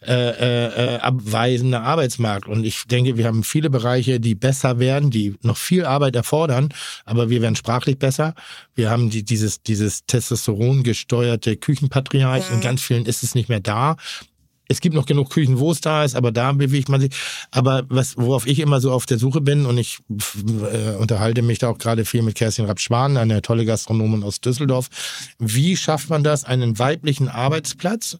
äh, 0.05 0.13
äh, 0.13 0.95
äh, 0.95 0.97
abweisender 0.99 1.81
Arbeitsmarkt. 1.83 2.47
Und 2.47 2.63
ich 2.65 2.83
denke, 2.85 3.17
wir 3.17 3.25
haben 3.25 3.43
viele 3.43 3.69
Bereiche, 3.69 4.19
die 4.19 4.35
besser 4.35 4.79
werden, 4.79 5.09
die 5.11 5.35
noch 5.41 5.57
viel 5.57 5.85
Arbeit 5.85 6.15
erfordern, 6.15 6.69
aber 7.05 7.29
wir 7.29 7.41
werden 7.41 7.55
sprachlich 7.55 7.97
besser. 7.97 8.33
Wir 8.75 8.89
haben 8.89 9.09
die, 9.09 9.23
dieses, 9.23 9.61
dieses 9.63 10.05
Testosteron 10.05 10.83
gesteuerte 10.83 11.55
Küchenpatriarch. 11.89 12.51
In 12.51 12.61
ganz 12.61 12.81
vielen 12.81 13.05
ist 13.05 13.23
es 13.23 13.35
nicht 13.35 13.49
mehr 13.49 13.59
da. 13.59 13.95
es 14.69 14.81
gibt 14.81 14.95
noch 14.95 15.05
genug 15.05 15.29
Küchen, 15.29 15.59
wo 15.59 15.71
es 15.71 15.79
da 15.79 16.03
ist, 16.03 16.15
aber 16.15 16.31
da 16.33 16.51
bewegt 16.51 16.89
man 16.89 16.99
sich. 16.99 17.11
Aber 17.51 17.85
was, 17.87 18.17
worauf 18.17 18.45
ich 18.45 18.59
immer 18.59 18.81
so 18.81 18.91
auf 18.91 19.05
der 19.05 19.17
Suche 19.17 19.39
bin, 19.39 19.65
und 19.65 19.77
ich 19.77 19.99
äh, 20.09 20.95
unterhalte 20.97 21.41
mich 21.41 21.59
da 21.59 21.69
auch 21.69 21.77
gerade 21.77 22.03
viel 22.03 22.21
mit 22.21 22.35
Kerstin 22.35 22.65
Rapp-Schwan, 22.65 23.15
eine 23.15 23.41
tolle 23.41 23.65
Gastronomin 23.65 24.23
aus 24.23 24.41
Düsseldorf. 24.41 24.89
Wie 25.39 25.77
schafft 25.77 26.09
man 26.09 26.23
das, 26.23 26.43
einen 26.43 26.79
weiblichen 26.79 27.29
Arbeitsplatz 27.29 28.17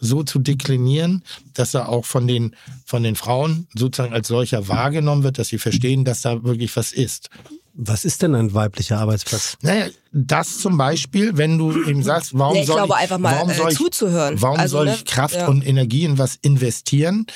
so 0.00 0.24
zu 0.24 0.40
deklinieren, 0.40 1.22
dass 1.54 1.74
er 1.74 1.88
auch 1.88 2.04
von 2.04 2.26
den, 2.26 2.56
von 2.84 3.04
den 3.04 3.14
Frauen 3.14 3.68
sozusagen 3.74 4.12
als 4.12 4.26
solcher 4.26 4.66
wahrgenommen 4.66 5.22
wird, 5.22 5.38
dass 5.38 5.48
sie 5.48 5.58
verstehen, 5.58 6.04
dass 6.04 6.22
da 6.22 6.42
wirklich 6.42 6.74
was 6.76 6.92
ist. 6.92 7.30
Was 7.76 8.04
ist 8.04 8.22
denn 8.22 8.34
ein 8.36 8.54
weiblicher 8.54 8.98
Arbeitsplatz? 8.98 9.56
Naja, 9.60 9.86
das 10.12 10.58
zum 10.58 10.76
Beispiel, 10.78 11.36
wenn 11.36 11.58
du 11.58 11.72
eben 11.84 12.02
sagst, 12.04 12.30
warum 12.38 12.54
Ja, 12.54 12.60
ich 12.60 12.66
soll 12.68 12.76
glaube, 12.76 12.94
ich, 12.96 13.00
einfach 13.02 13.18
mal, 13.18 13.34
warum 13.34 13.50
äh, 13.50 13.54
soll 13.54 13.72
ich, 13.72 13.78
zuzuhören. 13.78 14.40
Warum 14.40 14.60
Also, 14.60 14.76
soll 14.78 14.86
ne, 14.86 14.94
ich 14.94 15.04
Kraft 15.04 15.34
ja. 15.34 15.48
und 15.48 15.66
Energie 15.66 16.04
in 16.04 16.16
was 16.16 16.36
investieren, 16.40 17.26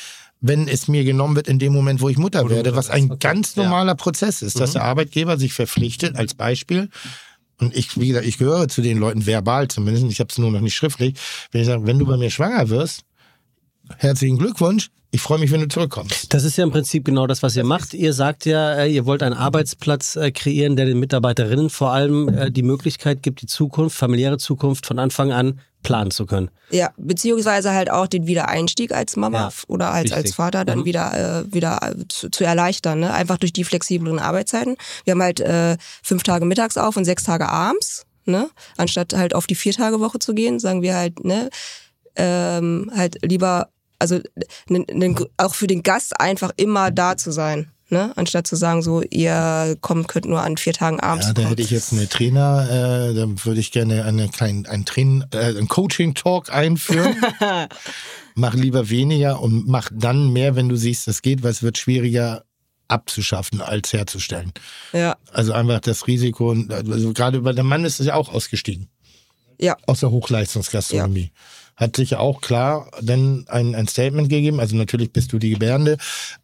wenn 0.41 0.68
es 0.68 0.86
mir 0.86 1.03
genommen 1.03 1.34
wird 1.34 1.49
in 1.49 1.59
dem 1.59 1.72
Moment, 1.72 2.01
wo 2.01 2.09
ich 2.09 2.16
Mutter 2.18 2.49
werde, 2.49 2.76
was 2.76 2.89
ein 2.89 3.18
ganz 3.18 3.57
normaler 3.57 3.97
Prozess 3.97 4.41
ist, 4.43 4.55
Mhm. 4.55 4.61
dass 4.61 4.72
der 4.74 4.84
Arbeitgeber 4.84 5.36
sich 5.39 5.53
verpflichtet, 5.53 6.14
als 6.14 6.34
Beispiel, 6.34 6.89
und 7.61 7.74
ich, 7.76 7.99
wie 7.99 8.07
gesagt, 8.07 8.24
ich 8.24 8.39
gehöre 8.39 8.68
zu 8.68 8.80
den 8.82 8.99
Leuten 8.99 9.26
verbal 9.26 9.66
zumindest, 9.66 10.07
ich 10.07 10.20
habe 10.20 10.28
es 10.30 10.39
nur 10.39 10.53
noch 10.53 10.61
nicht 10.61 10.76
schriftlich, 10.76 11.14
wenn 11.51 11.62
ich 11.62 11.66
sage, 11.66 11.84
wenn 11.84 11.99
du 11.99 12.07
bei 12.07 12.16
mir 12.16 12.30
schwanger 12.30 12.68
wirst, 12.68 13.01
herzlichen 13.97 14.39
Glückwunsch, 14.39 14.91
ich 15.11 15.22
freue 15.22 15.39
mich, 15.39 15.51
wenn 15.51 15.61
du 15.62 15.68
zurückkommst. 15.68 16.34
Das 16.34 16.45
ist 16.45 16.59
ja 16.59 16.64
im 16.64 16.70
Prinzip 16.70 17.05
genau 17.07 17.26
das, 17.26 17.43
was 17.43 17.57
ihr 17.57 17.64
macht. 17.64 17.95
Ihr 17.95 18.12
sagt 18.12 18.45
ja, 18.45 18.74
äh, 18.74 18.93
ihr 18.93 19.07
wollt 19.07 19.22
einen 19.22 19.34
Arbeitsplatz 19.34 20.16
äh, 20.16 20.30
kreieren, 20.30 20.76
der 20.76 20.84
den 20.84 21.01
Mitarbeiterinnen 21.01 21.70
vor 21.70 21.93
allem 21.93 22.28
äh, 22.28 22.51
die 22.51 22.62
Möglichkeit 22.62 23.22
gibt, 23.22 23.41
die 23.41 23.47
Zukunft, 23.47 23.97
familiäre 23.97 24.36
Zukunft 24.36 24.84
von 24.84 24.99
Anfang 24.99 25.32
an 25.32 25.61
planen 25.82 26.11
zu 26.11 26.26
können. 26.26 26.51
Ja, 26.70 26.91
beziehungsweise 26.99 27.72
halt 27.72 27.91
auch 27.91 28.07
den 28.07 28.26
Wiedereinstieg 28.26 28.93
als 28.93 29.16
Mama 29.16 29.39
Ja, 29.45 29.51
oder 29.68 29.93
als, 29.93 30.12
als. 30.12 30.34
Vater 30.34 30.64
dann 30.66 30.80
Mhm. 30.80 30.84
wieder, 30.84 31.45
äh, 31.47 31.55
wieder 31.55 31.95
zu, 32.09 32.28
zu 32.30 32.45
erleichtern. 32.45 33.01
Ne? 33.01 33.14
Einfach 33.14 33.39
durch 33.39 33.53
die 33.55 33.64
flexibleren 33.64 34.18
Arbeitszeiten. 34.18 34.76
Wir 35.05 35.12
haben 35.12 35.22
halt 35.22 35.41
äh, 35.41 35.78
fünf 36.03 36.22
Tage 36.22 36.45
mittags 36.45 36.76
auf 36.76 36.97
und 36.99 37.05
sechs 37.07 37.24
Tage 37.24 37.49
abends. 37.49 38.05
Ne? 38.26 38.51
Anstatt 38.76 39.14
halt 39.14 39.34
auf 39.34 39.47
die 39.47 39.55
Vier-Tage-Woche 39.55 40.18
zu 40.18 40.34
gehen, 40.34 40.59
sagen 40.61 40.82
wir 40.82 40.97
halt, 40.97 41.24
ne, 41.24 41.49
ähm, 42.16 42.91
halt 42.95 43.16
lieber, 43.24 43.68
also 43.99 44.21
nen- 44.69 44.87
nen- 44.93 45.17
auch 45.37 45.55
für 45.55 45.67
den 45.67 45.83
Gast 45.83 46.21
einfach 46.21 46.53
immer 46.57 46.91
da 46.91 47.17
zu 47.17 47.31
sein. 47.31 47.71
Ne? 47.91 48.13
Anstatt 48.17 48.47
zu 48.47 48.55
sagen, 48.55 48.83
so, 48.83 49.01
ihr 49.03 49.77
kommt, 49.81 50.09
könnt 50.09 50.27
nur 50.27 50.43
an 50.43 50.59
vier 50.59 50.75
Tagen 50.75 51.01
abends. 51.01 51.27
Ja, 51.29 51.33
da 51.33 51.41
kommen. 51.41 51.49
hätte 51.51 51.63
ich 51.63 51.71
jetzt 51.71 51.93
eine 51.95 52.07
Trainer, 52.07 52.69
äh, 52.71 53.15
da 53.15 53.27
würde 53.47 53.61
ich 53.61 53.73
gerne 53.73 54.05
eine 54.05 54.29
kleinen, 54.29 54.67
ein 54.67 54.85
Train, 54.85 55.25
äh, 55.33 55.57
ein 55.57 55.69
Coaching-Talk 55.69 56.53
einführen. 56.53 57.17
mach 58.35 58.53
lieber 58.55 58.91
weniger 58.91 59.41
und 59.41 59.67
mach 59.69 59.89
dann 59.93 60.33
mehr, 60.35 60.55
wenn 60.55 60.69
du 60.69 60.77
siehst, 60.77 61.09
es 61.09 61.23
geht, 61.23 61.43
weil 61.43 61.51
es 61.53 61.63
wird 61.63 61.79
schwieriger 61.79 62.45
abzuschaffen 62.89 63.61
als 63.63 63.93
herzustellen. 63.93 64.53
ja, 64.93 65.17
Also 65.33 65.53
einfach 65.53 65.81
das 65.81 66.07
Risiko, 66.07 66.53
also 66.71 67.13
gerade 67.13 67.41
bei 67.41 67.53
der 67.53 67.65
Mann 67.65 67.85
ist 67.85 68.01
es 68.01 68.07
ja 68.07 68.15
auch 68.15 68.33
ausgestiegen 68.33 68.89
ja. 69.59 69.77
aus 69.87 70.01
der 70.01 70.11
Hochleistungsgastronomie. 70.11 71.33
Hat 71.79 71.95
sich 71.97 72.11
ja 72.11 72.18
auch 72.18 72.41
klar 72.41 72.91
dann 73.01 73.45
ein, 73.49 73.74
ein 73.76 73.87
Statement 73.87 74.29
gegeben. 74.29 74.59
Also 74.59 74.74
natürlich 74.74 75.12
bist 75.12 75.33
du 75.33 75.39
die 75.39 75.51
Gebärende, 75.51 75.97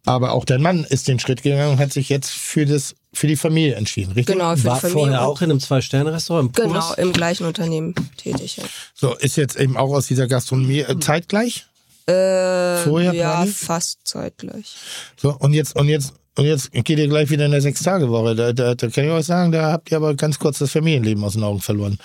aber 0.05 0.31
auch 0.31 0.45
dein 0.45 0.61
Mann 0.61 0.85
ist 0.85 1.09
den 1.09 1.19
Schritt 1.19 1.43
gegangen 1.43 1.73
und 1.73 1.79
hat 1.79 1.91
sich 1.91 2.07
jetzt 2.09 2.31
für 2.31 2.65
das 2.65 2.95
für 3.13 3.27
die 3.27 3.35
Familie 3.35 3.75
entschieden, 3.75 4.13
richtig? 4.13 4.35
Genau, 4.37 4.55
für 4.55 4.63
War 4.65 4.75
die 4.75 4.81
Familie. 4.81 4.99
vorher 5.01 5.21
auch 5.27 5.41
in 5.41 5.51
einem 5.51 5.59
Zwei-Sterne-Restaurant 5.59 6.47
im 6.57 6.63
Genau, 6.63 6.79
Kurs? 6.79 6.97
im 6.97 7.11
gleichen 7.13 7.45
Unternehmen 7.45 7.95
tätig. 8.17 8.57
Ja. 8.57 8.63
So, 8.93 9.13
ist 9.15 9.35
jetzt 9.37 9.57
eben 9.57 9.77
auch 9.77 9.93
aus 9.93 10.07
dieser 10.07 10.27
Gastronomie 10.27 10.79
äh, 10.79 10.99
zeitgleich? 10.99 11.65
Äh, 12.07 12.77
Vorher 12.83 13.13
ja, 13.13 13.31
parallel? 13.31 13.53
fast 13.53 13.99
zeitgleich. 14.05 14.75
So, 15.17 15.35
und 15.37 15.53
jetzt, 15.53 15.75
und 15.75 15.87
jetzt, 15.89 16.13
und 16.37 16.45
jetzt 16.45 16.71
geht 16.71 16.99
ihr 16.99 17.07
gleich 17.07 17.29
wieder 17.29 17.45
in 17.45 17.51
der 17.51 17.61
Sechs-Tage-Woche. 17.61 18.35
Da, 18.35 18.53
da, 18.53 18.75
da 18.75 18.87
kann 18.89 19.05
ich 19.05 19.11
euch 19.11 19.25
sagen, 19.25 19.51
da 19.51 19.71
habt 19.71 19.89
ihr 19.91 19.97
aber 19.97 20.15
ganz 20.15 20.37
kurz 20.37 20.59
das 20.59 20.71
Familienleben 20.71 21.23
aus 21.23 21.33
den 21.33 21.43
Augen 21.43 21.61
verloren. 21.61 21.97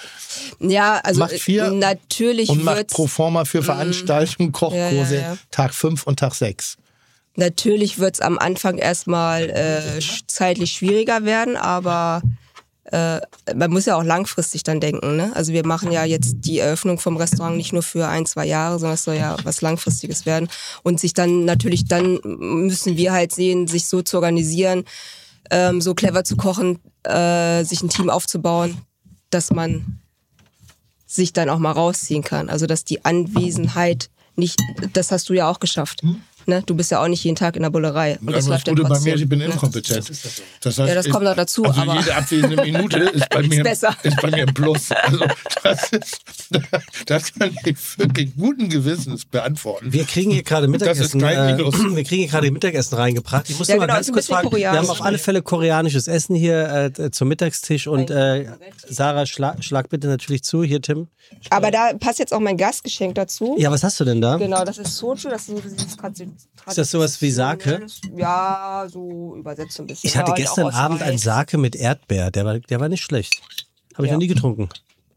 Ja, 0.61 1.01
also 1.03 1.21
Macht 1.21 1.33
vier 1.33 1.67
äh, 1.67 1.71
natürlich 1.73 2.49
Und 2.49 2.65
macht 2.65 2.89
pro 2.89 3.07
forma 3.07 3.45
für 3.45 3.63
Veranstaltungen, 3.63 4.53
Kochkurse, 4.53 5.15
Ja, 5.17 5.21
ja, 5.21 5.29
ja. 5.33 5.39
Tag 5.51 5.75
5 5.75 6.05
und 6.07 6.21
Tag 6.21 6.35
6. 6.35 6.77
natürlich 7.37 7.99
wird's 7.99 8.21
am 8.21 8.39
Anfang 8.39 8.79
erstmal 8.79 9.51
äh, 9.51 10.01
zeitlich 10.27 10.73
schwieriger 10.73 11.25
werden, 11.25 11.57
aber 11.57 12.23
äh, 12.85 13.21
man 13.55 13.71
muss 13.71 13.87
ja 13.87 13.97
auch 13.97 14.03
langfristig 14.03 14.63
dann 14.63 14.81
denken. 14.81 15.17
Ne? 15.17 15.33
Also 15.35 15.53
wir 15.53 15.67
machen 15.67 15.93
ja 15.93 16.05
jetzt 16.05 16.37
die 16.41 16.59
Eröffnung 16.59 16.99
vom 16.99 17.17
Restaurant 17.17 17.57
nicht 17.57 17.73
nur 17.73 17.83
für 17.83 18.09
ein, 18.09 18.27
zwei 18.27 18.47
Jahre, 18.47 18.79
sondern 18.79 18.95
es 18.95 19.05
soll 19.05 19.17
ja 19.17 19.37
was 19.45 19.61
Langfristiges 19.61 20.27
werden. 20.27 20.49
Und 20.83 20.99
sich 20.99 21.15
dann 21.15 21.45
natürlich, 21.45 21.87
dann 21.87 22.19
müssen 22.25 22.97
wir 22.97 23.13
halt 23.13 23.33
sehen, 23.33 23.67
sich 23.67 23.87
so 23.87 24.03
zu 24.03 24.17
organisieren, 24.17 24.85
ähm, 25.51 25.81
so 25.81 25.95
clever 25.95 26.25
zu 26.25 26.37
kochen, 26.37 26.79
äh, 27.05 27.65
sich 27.65 27.83
ein 27.83 27.91
Team 27.91 28.11
aufzubauen, 28.11 28.79
dass 29.31 29.51
man 29.51 30.01
sich 31.07 31.33
dann 31.33 31.51
auch 31.51 31.59
mal 31.59 31.73
rausziehen 31.73 32.23
kann. 32.23 32.49
Also 32.49 32.67
dass 32.67 32.85
die 32.85 33.05
Anwesenheit 33.05 34.11
nicht, 34.37 34.61
das 34.93 35.13
hast 35.13 35.29
du 35.29 35.35
ja 35.35 35.49
auch 35.49 35.61
geschafft. 35.61 36.03
Ne? 36.51 36.63
Du 36.67 36.75
bist 36.75 36.91
ja 36.91 37.03
auch 37.03 37.09
nicht 37.09 37.25
jeden 37.25 37.37
Tag 37.37 37.57
in 37.57 37.63
der 37.63 37.71
Bullerei. 37.71 38.19
Und 38.21 38.27
das 38.29 38.35
Also 38.37 38.51
läuft 38.51 38.67
ja 38.67 38.73
Gute 38.75 38.83
bei 38.83 38.89
trotzdem, 38.91 39.15
mir, 39.15 39.21
ich 39.23 39.29
bin 39.29 39.39
ne? 39.39 39.45
inkompetent. 39.47 40.11
Das 40.63 40.79
heißt, 40.79 40.89
Ja, 40.89 40.95
das 40.95 41.09
kommt 41.09 41.25
noch 41.25 41.37
dazu, 41.37 41.65
Also 41.65 41.81
aber- 41.81 41.95
jede 41.97 42.15
abwesende 42.15 42.57
Minute 42.63 42.99
ist 42.99 43.29
bei 43.31 43.43
mir, 43.43 43.63
besser. 43.63 43.97
ist 44.03 44.21
bei 44.21 44.31
mir 44.31 44.47
ein 44.49 44.53
Plus. 44.55 44.91
Also 44.91 45.25
das, 45.63 45.93
ist, 45.93 46.21
das 47.07 47.33
kann 47.35 47.57
ich 47.65 47.99
wirklich 47.99 48.35
guten 48.37 48.69
Gewissens 48.69 49.25
beantworten. 49.25 49.93
Wir 49.93 50.05
kriegen 50.05 50.31
hier 50.33 50.43
gerade 50.43 50.67
Das 50.67 50.99
ist 50.99 51.15
Mittagessen. 51.15 51.21
kein 51.21 51.59
Äh, 51.59 51.59
wir 51.97 52.05
kriegen 52.05 52.23
hier 52.23 52.29
gerade 52.31 52.51
Mittagessen 52.51 52.95
reingebracht. 52.97 53.49
Ich 53.49 53.59
muss 53.59 53.69
Ja, 53.69 53.77
mal 53.77 53.83
genau, 53.87 53.95
ganz 53.95 54.13
kurz 54.13 54.27
fragen. 54.27 54.51
Wir 54.55 54.69
haben 54.69 54.75
koreanisch. 54.79 54.91
auf 54.91 55.03
alle 55.03 55.19
Fälle 55.19 55.43
koreanisches 55.43 56.09
Essen 56.09 56.35
hier 56.35 56.91
äh, 56.99 57.11
zum 57.11 57.29
Mittagstisch 57.29 57.87
und 57.87 58.11
äh, 58.11 58.47
Sarah, 58.89 59.27
schlag, 59.27 59.63
schlag 59.63 59.89
bitte 59.89 60.09
natürlich 60.09 60.43
zu. 60.43 60.65
Hier, 60.65 60.83
Tim. 60.83 61.07
Aber 61.51 61.71
da 61.71 61.93
passt 61.99 62.19
jetzt 62.19 62.33
auch 62.35 62.41
mein 62.41 62.57
Gastgeschenk 62.57 63.15
dazu. 63.15 63.55
Ja, 63.59 63.71
was 63.71 63.85
hast 63.85 64.01
du 64.01 64.05
denn 64.05 64.21
da? 64.21 64.37
Genau, 64.37 64.65
das 64.65 64.79
ist 64.79 64.97
Soju, 64.97 65.29
das 65.31 65.43
ist 65.43 65.47
so 65.49 65.61
dieses 65.61 65.97
Ist 66.67 66.79
das 66.79 66.91
sowas 66.91 67.21
wie 67.23 67.31
Sake? 67.31 67.85
Ja, 68.17 68.87
so 68.91 69.37
übersetzt 69.37 69.81
ein 69.81 69.87
bisschen. 69.87 70.09
Ich 70.09 70.17
hatte 70.17 70.31
Ja, 70.31 70.35
gestern 70.37 70.67
aus 70.67 70.75
Abend 70.75 71.03
einen 71.03 71.19
Sake 71.19 71.59
mit 71.59 71.75
Erdbeer. 71.75 72.31
Der 72.31 72.45
war, 72.45 72.59
der 72.59 72.81
war 72.81 72.89
nicht 72.89 73.03
schlecht. 73.03 73.41
Habe 73.95 74.07
ich 74.07 74.11
Ja. 74.11 74.15
noch 74.17 74.21
nie 74.21 74.29
getrunken. 74.29 74.69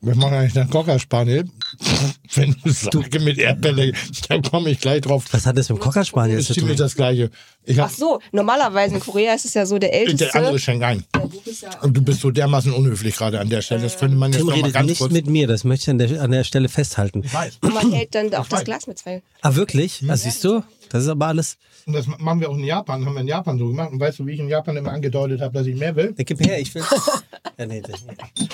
Wir 0.01 0.15
machen 0.15 0.33
eigentlich 0.33 0.59
einen 0.59 0.69
Cocker 0.69 0.99
Spaniel. 0.99 1.45
Wenn 2.33 2.53
du 2.61 2.71
sagst 2.71 2.93
mit 3.21 3.37
Erdbeere, 3.37 3.93
dann 4.27 4.41
komme 4.41 4.71
ich 4.71 4.79
gleich 4.81 4.99
drauf. 4.99 5.23
Was 5.31 5.45
hat 5.45 5.57
das 5.57 5.69
mit 5.69 5.77
dem 5.77 5.81
Cocker 5.81 6.03
Spaniel 6.03 6.39
ist 6.39 6.47
zu 6.47 6.55
tun? 6.55 6.75
das 6.75 6.95
Gleiche. 6.95 7.29
Ich 7.63 7.79
Ach 7.79 7.85
hab, 7.85 7.91
so, 7.91 8.19
normalerweise 8.33 8.95
in 8.95 8.99
Korea 8.99 9.33
ist 9.33 9.45
es 9.45 9.53
ja 9.53 9.65
so 9.65 9.79
der 9.79 9.93
älteste. 9.93 10.25
der 10.25 10.35
andere 10.35 10.59
schenkt 10.59 10.83
ein. 10.83 11.05
Ja, 11.15 11.21
du 11.25 11.39
bist 11.39 11.61
ja- 11.61 11.79
Und 11.81 11.95
du 11.95 12.01
bist 12.01 12.19
so 12.19 12.31
dermaßen 12.31 12.73
unhöflich 12.73 13.15
gerade 13.15 13.39
an 13.39 13.49
der 13.49 13.61
Stelle. 13.61 13.83
Das 13.83 13.97
könnte 13.97 14.17
man 14.17 14.31
jetzt 14.33 14.39
Tim 14.39 14.47
noch 14.47 14.55
mal 14.55 14.59
redet 14.61 14.73
ganz 14.73 14.89
nicht 14.89 14.97
kurz. 14.99 15.13
mit 15.13 15.27
mir, 15.27 15.47
das 15.47 15.63
möchte 15.63 15.83
ich 15.83 15.89
an 15.91 15.97
der, 15.99 16.21
an 16.21 16.31
der 16.31 16.43
Stelle 16.43 16.67
festhalten. 16.67 17.23
weiß. 17.31 17.59
Und 17.61 17.73
man 17.73 17.89
hält 17.93 18.13
dann 18.13 18.33
auch 18.35 18.47
das. 18.49 18.65
Glas 18.65 18.87
mit 18.87 18.97
zwei. 18.97 19.21
Ah, 19.41 19.55
wirklich? 19.55 20.03
Ah, 20.09 20.17
siehst 20.17 20.43
du? 20.43 20.63
Das 20.93 21.01
ist 21.03 21.09
aber 21.09 21.25
alles. 21.25 21.57
Und 21.87 21.93
das 21.93 22.05
machen 22.05 22.39
wir 22.39 22.49
auch 22.51 22.55
in 22.57 22.63
Japan, 22.63 23.03
haben 23.03 23.13
wir 23.15 23.21
in 23.21 23.27
Japan 23.27 23.57
so 23.57 23.67
gemacht. 23.67 23.91
Und 23.91 23.99
weißt 23.99 24.19
du, 24.19 24.27
wie 24.27 24.33
ich 24.33 24.39
in 24.39 24.47
Japan 24.47 24.77
immer 24.77 24.91
angedeutet 24.91 25.41
habe, 25.41 25.51
dass 25.57 25.65
ich 25.65 25.75
mehr 25.75 25.95
will? 25.95 26.13
Ja, 26.15 26.23
Gib 26.23 26.39
her, 26.39 26.59
ich 26.59 26.73
will. 26.75 26.83
ja, 27.57 27.65
nee, 27.65 27.81
das, 27.81 28.05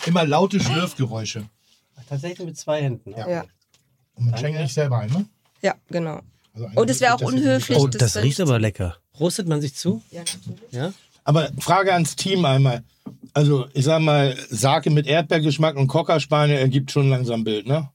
Immer 0.08 0.26
laute 0.26 0.58
Schlürfgeräusche. 0.62 1.44
tatsächlich 2.08 2.48
mit 2.48 2.58
zwei 2.58 2.82
Händen. 2.82 3.12
Ja. 3.12 3.30
Ja, 3.30 3.44
Und 4.16 4.28
man 4.32 4.38
schenkt 4.40 4.58
nicht 4.60 4.74
selber 4.74 5.00
ein, 5.00 5.10
ne? 5.12 5.26
ja 5.62 5.76
genau. 5.90 6.22
Also 6.54 6.68
Und 6.76 6.90
es 6.90 7.02
wäre 7.02 7.14
auch 7.16 7.22
unhöflich. 7.22 7.78
Oh, 7.78 7.88
das 7.88 8.00
das 8.00 8.14
dann- 8.14 8.24
riecht 8.24 8.40
aber 8.40 8.58
lecker. 8.58 8.96
Rostet 9.20 9.50
man 9.50 9.60
sich 9.60 9.76
zu? 9.76 10.02
Ja, 10.10 10.22
natürlich. 10.22 10.72
Ja. 10.72 10.94
Aber 11.26 11.50
Frage 11.60 11.92
ans 11.94 12.16
Team 12.16 12.46
einmal. 12.46 12.84
Also, 13.34 13.68
ich 13.74 13.84
sag 13.84 14.02
mal, 14.02 14.38
Sake 14.50 14.90
mit 14.92 15.08
Erdbeergeschmack 15.08 15.76
und 15.76 15.88
Cocker 15.88 16.22
Spaniel 16.22 16.58
ergibt 16.60 16.90
schon 16.92 17.10
langsam 17.10 17.42
ein 17.42 17.44
Bild, 17.44 17.68
ne? 17.68 17.90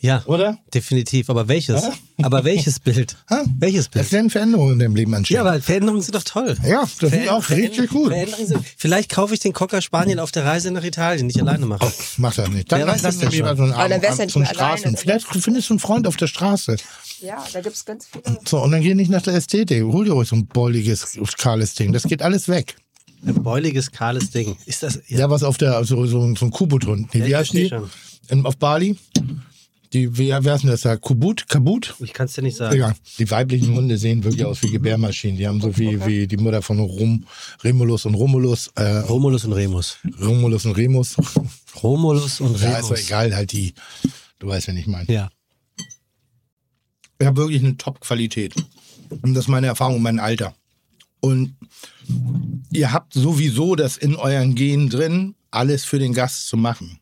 Ja, 0.00 0.22
Oder? 0.26 0.58
definitiv. 0.72 1.28
Aber 1.28 1.48
welches? 1.48 1.82
Aber 2.22 2.44
welches 2.44 2.78
Bild? 2.78 3.16
Ha? 3.30 3.42
Welches 3.58 3.86
Es 3.86 3.88
Bild? 3.88 4.12
werden 4.12 4.30
Veränderungen 4.30 4.74
in 4.74 4.78
deinem 4.78 4.94
Leben 4.96 5.14
anstehen. 5.14 5.36
Ja, 5.36 5.40
aber 5.42 5.60
Veränderungen 5.60 6.02
sind 6.02 6.14
doch 6.14 6.22
toll. 6.24 6.56
ja, 6.64 6.80
das 6.82 6.92
finde 7.10 7.24
ich 7.24 7.30
auch 7.30 7.48
richtig 7.50 7.90
gut. 7.90 8.08
Veränderungen 8.08 8.46
sind, 8.46 8.64
vielleicht 8.76 9.10
kaufe 9.10 9.34
ich 9.34 9.40
den 9.40 9.52
Cocker 9.52 9.80
Spaniel 9.82 10.18
auf 10.20 10.30
der 10.32 10.44
Reise 10.44 10.70
nach 10.70 10.82
Italien, 10.84 11.26
nicht 11.26 11.40
alleine 11.40 11.66
machen. 11.66 11.90
Mach 12.16 12.34
das 12.34 12.48
nicht. 12.48 12.70
Dann 12.72 12.80
Wer 12.80 12.86
weiß 12.88 13.02
lass 13.02 13.18
das 13.18 13.18
denn 13.18 13.30
lieber 13.30 13.48
schon? 13.48 13.56
so 13.56 13.62
einen 13.64 13.72
Aber 13.72 13.88
dann 13.88 14.04
Abend, 14.04 14.18
ja 14.20 14.28
so 14.28 14.38
einen 14.40 14.46
Straßen. 14.46 14.96
Vielleicht 14.96 15.26
findest 15.26 15.68
du 15.68 15.74
einen 15.74 15.80
Freund 15.80 16.06
auf 16.06 16.16
der 16.16 16.26
Straße. 16.28 16.76
Ja, 17.20 17.44
da 17.52 17.60
gibt 17.60 17.74
es 17.76 17.84
ganz 17.84 18.06
viele. 18.06 18.38
So, 18.48 18.62
und 18.62 18.70
dann 18.72 18.80
geh 18.82 18.94
nicht 18.94 19.10
nach 19.10 19.22
der 19.22 19.34
Ästhetik. 19.34 19.82
Hol 19.82 20.04
dir 20.04 20.12
ruhig 20.12 20.28
so 20.28 20.36
ein 20.36 20.46
bolliges, 20.46 21.18
kahles 21.36 21.74
Ding. 21.74 21.92
Das 21.92 22.04
geht 22.04 22.22
alles 22.22 22.48
weg. 22.48 22.76
Ein 23.26 23.42
beuliges, 23.42 23.90
kahles 23.90 24.30
Ding. 24.30 24.56
Ist 24.66 24.82
das. 24.84 25.00
Ja, 25.08 25.28
was 25.30 25.42
auf 25.42 25.58
der, 25.58 25.82
so, 25.84 26.06
so, 26.06 26.34
so 26.36 26.44
ein 26.46 26.50
Kubut-Hund. 26.50 27.12
Nee, 27.14 27.20
Ja, 27.20 27.26
wie 27.26 27.36
heißt 27.36 27.52
die? 27.52 27.72
In, 28.28 28.44
auf 28.46 28.56
Bali? 28.56 28.96
Die, 29.92 30.18
wie, 30.18 30.28
wer 30.28 30.54
ist 30.54 30.62
denn 30.62 30.70
das 30.70 30.82
da? 30.82 30.96
Kubut? 30.96 31.48
Kabut? 31.48 31.94
Ich 32.00 32.12
kann 32.12 32.26
es 32.26 32.34
dir 32.34 32.42
nicht 32.42 32.56
sagen. 32.56 32.78
Ja, 32.78 32.94
die 33.18 33.30
weiblichen 33.30 33.74
Hunde 33.74 33.96
sehen 33.96 34.22
wirklich 34.22 34.44
aus 34.44 34.62
wie 34.62 34.70
Gebärmaschinen. 34.70 35.38
Die 35.38 35.48
haben 35.48 35.60
so 35.62 35.76
wie, 35.78 36.04
wie 36.04 36.26
die 36.26 36.36
Mutter 36.36 36.60
von 36.60 36.78
Rum, 36.78 37.24
Remulus 37.64 38.04
und 38.04 38.14
Romulus, 38.14 38.70
äh, 38.74 38.82
Romulus 38.98 39.44
und 39.46 39.54
Remus. 39.54 39.96
Romulus 40.20 40.66
und 40.66 40.72
Remus. 40.72 41.16
Romulus 41.82 42.40
und 42.40 42.60
Ja, 42.60 42.76
ist 42.78 42.82
doch 42.82 42.90
Remus. 42.90 43.06
egal, 43.06 43.34
halt 43.34 43.52
die. 43.52 43.72
Du 44.38 44.48
weißt, 44.48 44.68
wen 44.68 44.76
ich 44.76 44.86
meine. 44.86 45.10
Ja. 45.10 45.30
Ich 47.18 47.26
habe 47.26 47.36
wirklich 47.38 47.62
eine 47.64 47.76
Top-Qualität. 47.76 48.54
Und 49.22 49.34
das 49.34 49.44
ist 49.44 49.48
meine 49.48 49.68
Erfahrung, 49.68 50.02
mein 50.02 50.20
Alter. 50.20 50.54
Und 51.20 51.56
ihr 52.70 52.92
habt 52.92 53.14
sowieso 53.14 53.74
das 53.74 53.96
in 53.96 54.14
euren 54.16 54.54
Genen 54.54 54.88
drin, 54.90 55.34
alles 55.50 55.84
für 55.84 55.98
den 55.98 56.12
Gast 56.12 56.46
zu 56.46 56.56
machen. 56.56 57.00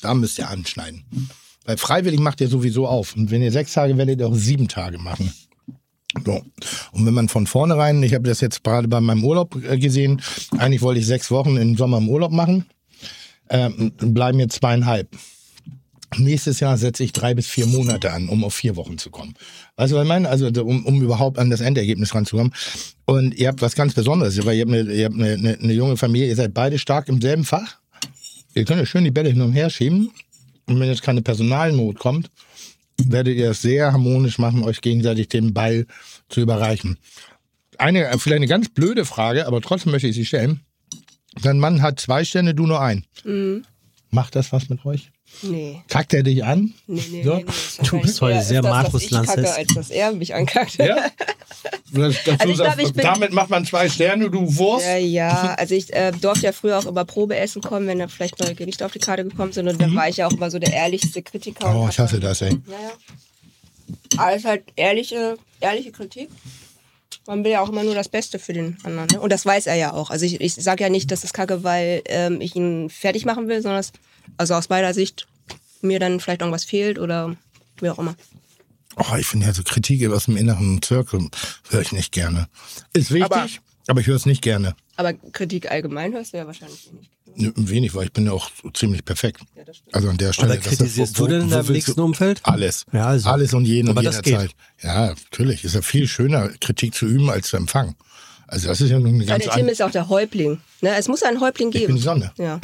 Da 0.00 0.14
müsst 0.14 0.38
ihr 0.38 0.48
anschneiden. 0.48 1.04
Weil 1.64 1.76
freiwillig 1.76 2.20
macht 2.20 2.40
ihr 2.40 2.48
sowieso 2.48 2.86
auf. 2.86 3.14
Und 3.16 3.30
wenn 3.30 3.42
ihr 3.42 3.52
sechs 3.52 3.72
Tage 3.72 3.96
werdet 3.96 4.20
ihr 4.20 4.28
auch 4.28 4.34
sieben 4.34 4.68
Tage 4.68 4.98
machen. 4.98 5.32
So. 6.24 6.42
Und 6.92 7.06
wenn 7.06 7.14
man 7.14 7.28
von 7.28 7.46
vornherein, 7.46 8.02
ich 8.02 8.14
habe 8.14 8.28
das 8.28 8.40
jetzt 8.40 8.64
gerade 8.64 8.88
bei 8.88 9.00
meinem 9.00 9.24
Urlaub 9.24 9.56
äh, 9.64 9.78
gesehen, 9.78 10.20
eigentlich 10.58 10.82
wollte 10.82 11.00
ich 11.00 11.06
sechs 11.06 11.30
Wochen 11.30 11.56
im 11.56 11.76
Sommer 11.76 11.98
im 11.98 12.08
Urlaub 12.08 12.32
machen, 12.32 12.66
ähm, 13.48 13.92
bleiben 13.96 14.40
jetzt 14.40 14.56
zweieinhalb. 14.56 15.08
Nächstes 16.16 16.58
Jahr 16.58 16.76
setze 16.76 17.04
ich 17.04 17.12
drei 17.12 17.34
bis 17.34 17.46
vier 17.46 17.66
Monate 17.66 18.12
an, 18.12 18.28
um 18.28 18.42
auf 18.42 18.54
vier 18.54 18.74
Wochen 18.74 18.98
zu 18.98 19.10
kommen. 19.10 19.34
Weißt 19.76 19.92
du, 19.92 19.96
was 19.96 20.02
ich 20.02 20.08
meine? 20.08 20.28
Also, 20.28 20.48
um, 20.64 20.84
um 20.84 21.00
überhaupt 21.00 21.38
an 21.38 21.50
das 21.50 21.60
Endergebnis 21.60 22.12
ranzukommen. 22.14 22.52
Und 23.04 23.36
ihr 23.36 23.46
habt 23.46 23.62
was 23.62 23.76
ganz 23.76 23.94
Besonderes, 23.94 24.44
weil 24.44 24.56
ihr 24.56 24.62
habt, 24.62 24.72
eine, 24.72 24.92
ihr 24.92 25.04
habt 25.04 25.14
eine, 25.14 25.34
eine, 25.34 25.58
eine 25.60 25.72
junge 25.72 25.96
Familie, 25.96 26.28
ihr 26.28 26.36
seid 26.36 26.52
beide 26.52 26.78
stark 26.78 27.08
im 27.08 27.20
selben 27.20 27.44
Fach. 27.44 27.78
Ihr 28.54 28.64
könnt 28.64 28.80
ja 28.80 28.86
schön 28.86 29.04
die 29.04 29.12
Bälle 29.12 29.30
hin 29.30 29.40
und 29.40 29.52
her 29.52 29.70
schieben. 29.70 30.10
Und 30.70 30.78
wenn 30.78 30.88
jetzt 30.88 31.02
keine 31.02 31.20
Personalnot 31.20 31.98
kommt, 31.98 32.30
werdet 32.96 33.36
ihr 33.36 33.50
es 33.50 33.60
sehr 33.60 33.92
harmonisch 33.92 34.38
machen, 34.38 34.62
euch 34.62 34.80
gegenseitig 34.80 35.28
den 35.28 35.52
Ball 35.52 35.84
zu 36.28 36.40
überreichen. 36.40 36.96
Eine, 37.76 38.08
vielleicht 38.18 38.36
eine 38.36 38.46
ganz 38.46 38.68
blöde 38.68 39.04
Frage, 39.04 39.48
aber 39.48 39.60
trotzdem 39.60 39.90
möchte 39.90 40.06
ich 40.06 40.14
sie 40.14 40.24
stellen. 40.24 40.60
Dein 41.42 41.58
Mann 41.58 41.82
hat 41.82 41.98
zwei 41.98 42.24
Sterne, 42.24 42.54
du 42.54 42.68
nur 42.68 42.80
ein. 42.80 43.04
Mhm. 43.24 43.64
Macht 44.10 44.36
das 44.36 44.52
was 44.52 44.68
mit 44.68 44.86
euch? 44.86 45.10
Nee. 45.42 45.82
Kackt 45.88 46.12
er 46.12 46.22
dich 46.22 46.44
an? 46.44 46.74
Nee, 46.86 47.02
nee, 47.10 47.22
So? 47.22 47.36
nee, 47.36 47.44
nee. 47.46 47.88
Du 47.88 48.00
bist 48.00 48.20
heute 48.20 48.42
sehr 48.42 48.60
ist 48.60 48.64
das, 48.64 48.70
Markus 48.72 48.92
dass 48.92 49.02
ich 49.02 49.10
kacke, 49.10 49.40
Lanzes. 49.40 49.56
als 49.56 49.74
dass 49.74 49.90
er 49.90 50.12
mich 50.12 50.34
ankackt. 50.34 50.76
Ja? 50.76 50.96
Das, 51.92 52.14
das 52.24 52.40
Also 52.40 52.54
sagst, 52.54 52.78
glaub, 52.94 53.14
damit 53.14 53.32
macht 53.32 53.50
man 53.50 53.64
zwei 53.66 53.88
Sterne, 53.88 54.30
du 54.30 54.56
Wurst. 54.56 54.86
Ja, 54.86 54.96
ja, 54.96 55.54
also 55.58 55.74
ich 55.74 55.92
äh, 55.92 56.12
durfte 56.12 56.46
ja 56.46 56.52
früher 56.52 56.78
auch 56.78 56.86
immer 56.86 57.04
Probeessen 57.04 57.60
kommen, 57.62 57.86
wenn 57.88 57.98
da 57.98 58.06
vielleicht 58.06 58.38
neue 58.38 58.54
Gerichte 58.54 58.86
auf 58.86 58.92
die 58.92 59.00
Karte 59.00 59.24
gekommen 59.24 59.52
sind. 59.52 59.66
Und 59.68 59.80
dann 59.82 59.94
war 59.96 60.08
ich 60.08 60.18
ja 60.18 60.28
auch 60.28 60.32
immer 60.32 60.50
so 60.50 60.58
der 60.60 60.72
ehrlichste 60.72 61.20
Kritiker. 61.20 61.68
Mhm. 61.68 61.76
Oh, 61.76 61.88
ich 61.90 61.98
hasse 61.98 62.20
das, 62.20 62.42
ey. 62.42 62.50
Ja, 62.66 62.72
ja. 62.72 64.22
Alles 64.22 64.44
halt 64.44 64.62
ehrliche, 64.76 65.36
ehrliche 65.60 65.90
Kritik. 65.90 66.30
Man 67.26 67.44
will 67.44 67.50
ja 67.50 67.60
auch 67.60 67.68
immer 67.68 67.82
nur 67.82 67.94
das 67.94 68.08
Beste 68.08 68.38
für 68.38 68.52
den 68.52 68.78
anderen. 68.84 69.08
Ne? 69.12 69.20
Und 69.20 69.30
das 69.32 69.44
weiß 69.44 69.66
er 69.66 69.74
ja 69.74 69.92
auch. 69.92 70.10
Also 70.10 70.24
ich, 70.24 70.40
ich 70.40 70.54
sage 70.54 70.84
ja 70.84 70.90
nicht, 70.90 71.10
das 71.10 71.24
ist 71.24 71.34
kacke, 71.34 71.64
weil 71.64 72.02
ähm, 72.06 72.40
ich 72.40 72.54
ihn 72.54 72.88
fertig 72.88 73.24
machen 73.24 73.48
will, 73.48 73.60
sondern 73.62 73.80
es, 73.80 73.92
also 74.40 74.54
aus 74.54 74.70
meiner 74.70 74.94
Sicht 74.94 75.26
mir 75.82 76.00
dann 76.00 76.18
vielleicht 76.18 76.40
irgendwas 76.40 76.64
fehlt 76.64 76.98
oder 76.98 77.36
wie 77.80 77.90
auch 77.90 77.98
immer. 77.98 78.14
Oh, 78.96 79.16
ich 79.18 79.26
finde 79.26 79.46
ja 79.46 79.52
so 79.52 79.62
Kritik 79.62 80.06
aus 80.10 80.24
dem 80.24 80.36
inneren 80.36 80.80
Zirkel 80.82 81.28
höre 81.68 81.80
ich 81.82 81.92
nicht 81.92 82.10
gerne. 82.12 82.48
Ist 82.92 83.10
wichtig, 83.12 83.24
aber, 83.32 83.46
Aber- 83.86 84.00
ich 84.00 84.06
höre 84.06 84.16
es 84.16 84.26
nicht 84.26 84.42
gerne. 84.42 84.74
Aber 84.96 85.12
Kritik 85.12 85.70
allgemein 85.70 86.12
hörst 86.12 86.32
du 86.32 86.38
ja 86.38 86.46
wahrscheinlich 86.46 86.90
nicht. 86.92 87.10
Wenig, 87.56 87.94
weil 87.94 88.06
ich 88.06 88.12
bin 88.12 88.26
ja 88.26 88.32
auch 88.32 88.50
ziemlich 88.74 89.04
perfekt. 89.04 89.42
Ja, 89.56 89.62
das. 89.64 89.76
Also 89.92 90.08
an 90.10 90.16
der 90.18 90.32
Stelle. 90.32 90.52
Oder 90.54 90.60
kritisierst 90.60 91.16
du 91.18 91.26
denn 91.28 91.42
in 91.42 91.50
deinem 91.50 91.72
nächsten 91.72 92.00
Umfeld? 92.00 92.40
Alles. 92.42 92.84
Ja, 92.92 93.06
also. 93.06 93.28
Alles 93.30 93.54
und 93.54 93.66
jeden 93.66 93.88
Aber 93.88 94.00
und 94.00 94.04
das 94.06 94.16
geht. 94.22 94.26
jederzeit. 94.32 94.54
Ja, 94.82 95.06
natürlich. 95.08 95.64
Ist 95.64 95.74
ja 95.76 95.82
viel 95.82 96.08
schöner, 96.08 96.48
Kritik 96.60 96.94
zu 96.94 97.06
üben, 97.06 97.30
als 97.30 97.48
zu 97.48 97.56
empfangen. 97.56 97.94
Also 98.48 98.66
das 98.68 98.80
ist 98.80 98.90
ja 98.90 98.98
nun 98.98 99.14
eine 99.14 99.24
Ja, 99.24 99.34
ganz 99.38 99.44
der 99.44 99.52
Tim 99.54 99.68
ist 99.68 99.80
auch 99.80 99.92
der 99.92 100.08
Häuptling. 100.08 100.60
Ne? 100.80 100.96
Es 100.96 101.06
muss 101.06 101.22
einen 101.22 101.40
Häuptling 101.40 101.68
Ich 101.68 101.74
geben. 101.74 101.86
bin 101.86 101.96
die 101.96 102.02
Sonne. 102.02 102.32
Ja. 102.36 102.60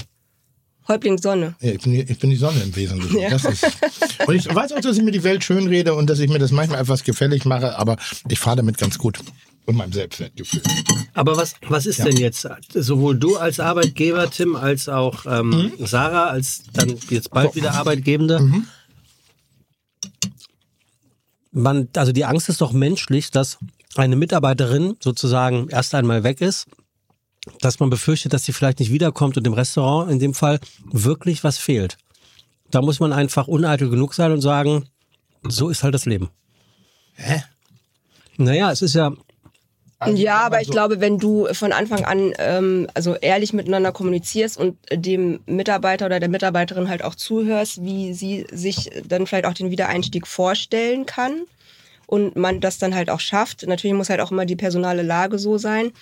Häuptling 0.88 1.18
Sonne. 1.18 1.54
Ja, 1.60 1.72
ich, 1.72 1.80
bin 1.80 1.92
die, 1.92 2.02
ich 2.02 2.18
bin 2.18 2.30
die 2.30 2.36
Sonne 2.36 2.62
im 2.62 2.74
Wesentlichen. 2.74 3.18
Ja. 3.18 3.30
Das 3.30 3.44
ist, 3.44 3.64
und 4.26 4.34
ich 4.34 4.52
weiß 4.52 4.72
auch, 4.72 4.80
dass 4.80 4.96
ich 4.96 5.02
mir 5.02 5.10
die 5.10 5.24
Welt 5.24 5.42
schön 5.44 5.66
rede 5.66 5.94
und 5.94 6.08
dass 6.08 6.18
ich 6.20 6.30
mir 6.30 6.38
das 6.38 6.52
manchmal 6.52 6.80
etwas 6.80 7.02
gefällig 7.04 7.44
mache, 7.44 7.76
aber 7.78 7.96
ich 8.28 8.38
fahre 8.38 8.56
damit 8.56 8.78
ganz 8.78 8.98
gut. 8.98 9.18
Und 9.66 9.76
meinem 9.76 9.92
Selbstwertgefühl. 9.92 10.62
Aber 11.14 11.36
was, 11.36 11.54
was 11.68 11.86
ist 11.86 11.98
denn 11.98 12.16
jetzt, 12.16 12.46
sowohl 12.72 13.18
du 13.18 13.36
als 13.36 13.58
Arbeitgeber, 13.58 14.30
Tim, 14.30 14.54
als 14.54 14.88
auch 14.88 15.26
ähm, 15.26 15.50
Mhm. 15.50 15.72
Sarah, 15.86 16.26
als 16.26 16.62
dann 16.72 16.96
jetzt 17.10 17.30
bald 17.30 17.56
wieder 17.56 17.74
Arbeitgebende? 17.74 18.38
Mhm. 18.38 18.66
Man, 21.50 21.88
also 21.96 22.12
die 22.12 22.24
Angst 22.24 22.48
ist 22.48 22.60
doch 22.60 22.72
menschlich, 22.72 23.30
dass 23.32 23.58
eine 23.96 24.14
Mitarbeiterin 24.14 24.96
sozusagen 25.00 25.68
erst 25.68 25.94
einmal 25.94 26.22
weg 26.22 26.40
ist, 26.40 26.66
dass 27.60 27.80
man 27.80 27.90
befürchtet, 27.90 28.32
dass 28.32 28.44
sie 28.44 28.52
vielleicht 28.52 28.80
nicht 28.80 28.92
wiederkommt 28.92 29.36
und 29.36 29.46
im 29.46 29.52
Restaurant 29.54 30.10
in 30.10 30.18
dem 30.18 30.34
Fall 30.34 30.58
wirklich 30.90 31.44
was 31.44 31.58
fehlt. 31.58 31.96
Da 32.70 32.82
muss 32.82 33.00
man 33.00 33.12
einfach 33.12 33.48
uneitel 33.48 33.88
genug 33.90 34.14
sein 34.14 34.32
und 34.32 34.40
sagen, 34.40 34.88
so 35.48 35.68
ist 35.68 35.82
halt 35.82 35.94
das 35.94 36.06
Leben. 36.06 36.30
Hä? 37.14 37.42
Naja, 38.36 38.70
es 38.72 38.82
ist 38.82 38.94
ja, 38.94 39.12
Also, 39.98 40.20
ja, 40.22 40.40
aber 40.40 40.60
ich 40.60 40.66
so- 40.66 40.72
glaube, 40.72 41.00
wenn 41.00 41.18
du 41.18 41.46
von 41.54 41.72
Anfang 41.72 42.04
an 42.04 42.32
ähm, 42.38 42.86
also 42.94 43.14
ehrlich 43.14 43.52
miteinander 43.52 43.92
kommunizierst 43.92 44.58
und 44.58 44.76
dem 44.92 45.40
Mitarbeiter 45.46 46.06
oder 46.06 46.20
der 46.20 46.28
Mitarbeiterin 46.28 46.88
halt 46.88 47.02
auch 47.02 47.14
zuhörst, 47.14 47.82
wie 47.84 48.12
sie 48.12 48.44
sich 48.52 48.90
dann 49.06 49.26
vielleicht 49.26 49.46
auch 49.46 49.54
den 49.54 49.70
Wiedereinstieg 49.70 50.26
vorstellen 50.26 51.06
kann 51.06 51.42
und 52.06 52.36
man 52.36 52.60
das 52.60 52.78
dann 52.78 52.94
halt 52.94 53.08
auch 53.08 53.20
schafft. 53.20 53.66
Natürlich 53.66 53.96
muss 53.96 54.10
halt 54.10 54.20
auch 54.20 54.32
immer 54.32 54.44
die 54.44 54.56
personale 54.56 55.02
Lage 55.02 55.38
so 55.38 55.56
sein. 55.56 55.92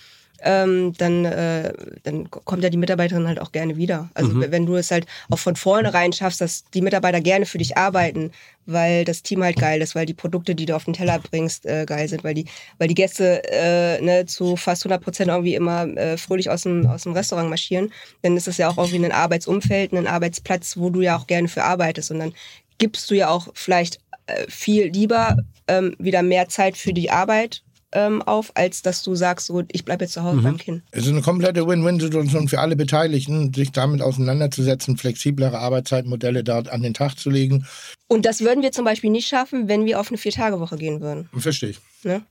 Ähm, 0.47 0.93
dann, 0.99 1.25
äh, 1.25 1.73
dann 2.03 2.31
kommt 2.31 2.63
ja 2.63 2.69
die 2.69 2.77
Mitarbeiterin 2.77 3.27
halt 3.27 3.41
auch 3.41 3.51
gerne 3.51 3.79
wieder. 3.79 4.11
Also 4.13 4.41
wenn 4.51 4.67
du 4.67 4.77
es 4.77 4.91
halt 4.91 5.07
auch 5.31 5.39
von 5.39 5.57
vornherein 5.57 6.13
schaffst, 6.13 6.43
dass 6.43 6.65
die 6.75 6.83
Mitarbeiter 6.83 7.23
gerne 7.23 7.47
für 7.47 7.57
dich 7.57 7.79
arbeiten, 7.79 8.31
weil 8.67 9.07
das 9.07 9.23
Team 9.23 9.43
halt 9.43 9.57
geil 9.57 9.81
ist, 9.81 9.95
weil 9.95 10.05
die 10.05 10.15
Produkte, 10.15 10.55
die 10.55 10.67
du 10.67 10.77
auf 10.77 10.85
den 10.85 10.93
Teller 10.93 11.19
bringst, 11.19 11.65
äh, 11.65 11.87
geil 11.87 12.09
sind, 12.09 12.25
weil 12.25 12.35
die, 12.35 12.45
weil 12.79 12.89
die 12.89 12.95
Gäste 12.95 13.43
äh, 13.51 14.01
ne, 14.03 14.27
zu 14.27 14.57
fast 14.57 14.85
100 14.85 15.03
Prozent 15.03 15.29
irgendwie 15.31 15.55
immer 15.55 15.87
äh, 15.97 16.19
fröhlich 16.19 16.51
aus 16.51 16.63
dem, 16.63 16.87
aus 16.87 17.05
dem 17.05 17.13
Restaurant 17.13 17.49
marschieren, 17.49 17.91
dann 18.21 18.37
ist 18.37 18.47
das 18.47 18.59
ja 18.59 18.69
auch 18.69 18.77
irgendwie 18.77 19.05
ein 19.05 19.13
Arbeitsumfeld, 19.13 19.93
ein 19.93 20.07
Arbeitsplatz, 20.07 20.77
wo 20.77 20.91
du 20.91 21.01
ja 21.01 21.17
auch 21.17 21.27
gerne 21.27 21.49
für 21.49 21.65
arbeitest. 21.65 22.11
Und 22.11 22.19
dann 22.19 22.35
gibst 22.79 23.11
du 23.11 23.15
ja 23.15 23.31
auch 23.31 23.49
vielleicht 23.55 23.99
äh, 24.27 24.45
viel 24.49 24.89
lieber 24.89 25.39
ähm, 25.69 25.97
wieder 25.99 26.23
mehr 26.23 26.49
Zeit 26.49 26.77
für 26.77 26.93
die 26.93 27.11
Arbeit 27.11 27.64
ähm, 27.95 28.23
auf, 28.23 28.53
als 28.55 28.83
dass 28.83 29.03
du 29.03 29.15
sagst, 29.15 29.47
so, 29.47 29.63
ich 29.71 29.85
bleibe 29.85 30.05
jetzt 30.05 30.15
zu 30.15 30.23
Hause 30.23 30.43
beim 30.43 30.57
Kind. 30.57 30.83
Es 30.91 31.05
ist 31.05 31.11
eine 31.11 31.23
komplette 31.23 31.67
Win-Win-Situation 31.67 32.49
für 32.49 32.61
alle 32.61 32.77
Beteiligten, 32.77 33.55
sich 33.55 33.73
damit 33.73 34.03
auseinanderzusetzen, 34.03 34.97
flexiblere 34.97 35.59
Arbeitszeitmodelle 35.59 36.45
da 36.45 36.59
an 36.59 36.83
den 36.83 36.95
Tag 36.95 37.19
zu 37.19 37.31
legen. 37.31 37.67
Und 38.07 38.27
das 38.27 38.41
würden 38.41 38.63
wir 38.63 38.73
zum 38.73 38.85
Beispiel 38.85 39.11
nicht 39.11 39.29
schaffen, 39.29 39.69
wenn 39.69 39.87
wir 39.87 40.01
auf 40.01 40.09
eine 40.09 40.19
Vier-Tage-Woche 40.19 40.77
gehen 40.77 41.01
würden. 41.01 41.29
Verstehe 41.37 41.71
ich. 41.71 41.81
Ne? 42.03 42.23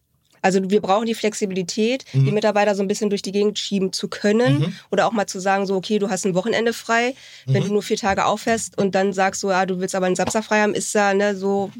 Also 0.44 0.60
wir 0.70 0.82
brauchen 0.82 1.06
die 1.06 1.14
Flexibilität, 1.14 2.04
die 2.12 2.32
Mitarbeiter 2.32 2.76
so 2.76 2.82
ein 2.82 2.90
bisschen 2.90 3.10
durch 3.10 3.22
die 3.22 3.32
Gegend 3.32 3.58
schieben 3.58 3.94
zu 3.94 4.10
können 4.10 4.76
oder 4.92 5.08
auch 5.08 5.14
mal 5.14 5.26
zu 5.26 5.40
sagen, 5.40 5.66
so 5.66 5.76
okay, 5.76 6.00
du 6.00 6.10
hast 6.10 6.26
ein 6.26 6.36
Wochenende 6.36 6.74
frei, 6.74 7.16
wenn 7.46 7.64
du 7.64 7.72
nur 7.72 7.82
vier 7.82 7.96
Tage 7.96 8.26
aufhörst 8.26 8.78
und 8.78 8.94
dann 8.94 9.14
sagst 9.14 9.40
so, 9.40 9.52
ja, 9.52 9.66
du 9.66 9.80
willst 9.80 9.96
aber 9.96 10.06
einen 10.06 10.18
Samstag 10.18 10.44
frei 10.44 10.62
haben, 10.62 10.74
ist 10.74 10.94
ja 10.94 11.14
ne, 11.14 11.34
so, 11.34 11.72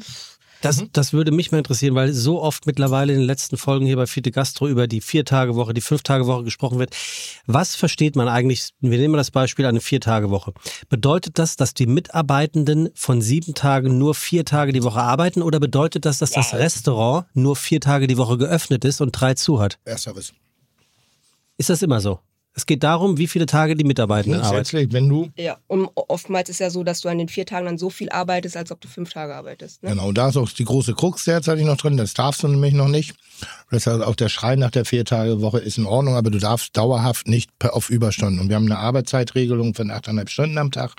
Das, 0.64 0.82
das 0.92 1.12
würde 1.12 1.30
mich 1.30 1.52
mal 1.52 1.58
interessieren, 1.58 1.94
weil 1.94 2.14
so 2.14 2.40
oft 2.40 2.64
mittlerweile 2.64 3.12
in 3.12 3.18
den 3.18 3.26
letzten 3.26 3.58
Folgen 3.58 3.84
hier 3.84 3.96
bei 3.96 4.06
Fiete 4.06 4.30
Gastro 4.30 4.66
über 4.66 4.86
die 4.86 5.02
Vier-Tage-Woche, 5.02 5.74
die 5.74 5.82
Fünf-Tage-Woche 5.82 6.42
gesprochen 6.42 6.78
wird. 6.78 6.96
Was 7.46 7.74
versteht 7.74 8.16
man 8.16 8.28
eigentlich, 8.28 8.70
wir 8.80 8.96
nehmen 8.96 9.12
mal 9.12 9.18
das 9.18 9.30
Beispiel 9.30 9.66
eine 9.66 9.82
Vier-Tage-Woche. 9.82 10.54
Bedeutet 10.88 11.38
das, 11.38 11.56
dass 11.56 11.74
die 11.74 11.86
Mitarbeitenden 11.86 12.88
von 12.94 13.20
sieben 13.20 13.52
Tagen 13.52 13.98
nur 13.98 14.14
vier 14.14 14.46
Tage 14.46 14.72
die 14.72 14.82
Woche 14.82 15.02
arbeiten 15.02 15.42
oder 15.42 15.60
bedeutet 15.60 16.06
das, 16.06 16.18
dass 16.18 16.30
das 16.30 16.54
Restaurant 16.54 17.26
nur 17.34 17.56
vier 17.56 17.82
Tage 17.82 18.06
die 18.06 18.16
Woche 18.16 18.38
geöffnet 18.38 18.86
ist 18.86 19.02
und 19.02 19.12
drei 19.12 19.34
zu 19.34 19.60
hat? 19.60 19.78
Ersteres. 19.84 20.32
Ist 21.58 21.68
das 21.68 21.82
immer 21.82 22.00
so? 22.00 22.20
Es 22.56 22.66
geht 22.66 22.84
darum, 22.84 23.18
wie 23.18 23.26
viele 23.26 23.46
Tage 23.46 23.74
die 23.74 23.84
Mitarbeitenden 23.84 24.40
arbeiten. 24.40 24.92
Wenn 24.92 25.08
du, 25.08 25.28
ja. 25.36 25.58
Und 25.66 25.88
oftmals 25.94 26.48
ist 26.48 26.60
ja 26.60 26.70
so, 26.70 26.84
dass 26.84 27.00
du 27.00 27.08
an 27.08 27.18
den 27.18 27.28
vier 27.28 27.46
Tagen 27.46 27.66
dann 27.66 27.78
so 27.78 27.90
viel 27.90 28.10
arbeitest, 28.10 28.56
als 28.56 28.70
ob 28.70 28.80
du 28.80 28.86
fünf 28.86 29.12
Tage 29.12 29.34
arbeitest. 29.34 29.82
Ne? 29.82 29.90
genau, 29.90 30.12
da 30.12 30.28
ist 30.28 30.36
auch 30.36 30.48
die 30.50 30.64
große 30.64 30.94
Krux 30.94 31.24
derzeitig 31.24 31.64
noch 31.64 31.76
drin, 31.76 31.96
das 31.96 32.14
darfst 32.14 32.44
du 32.44 32.48
nämlich 32.48 32.72
noch 32.72 32.88
nicht. 32.88 33.14
Deshalb 33.72 34.02
auch 34.02 34.14
der 34.14 34.28
Schrei 34.28 34.54
nach 34.54 34.70
der 34.70 34.84
Vier-Tage-Woche 34.84 35.58
ist 35.58 35.78
in 35.78 35.86
Ordnung, 35.86 36.14
aber 36.14 36.30
du 36.30 36.38
darfst 36.38 36.76
dauerhaft 36.76 37.26
nicht 37.26 37.50
auf 37.64 37.90
Überstunden. 37.90 38.38
Und 38.38 38.48
wir 38.48 38.56
haben 38.56 38.66
eine 38.66 38.78
Arbeitszeitregelung 38.78 39.74
von 39.74 39.90
8,5 39.90 40.28
Stunden 40.28 40.58
am 40.58 40.70
Tag. 40.70 40.92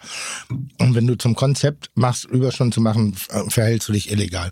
Und 0.49 0.93
wenn 0.93 1.07
du 1.07 1.15
zum 1.15 1.35
Konzept 1.35 1.89
machst, 1.95 2.25
Überstunden 2.25 2.73
zu 2.73 2.81
machen, 2.81 3.15
verhältst 3.47 3.87
du 3.87 3.93
dich 3.93 4.11
illegal. 4.11 4.51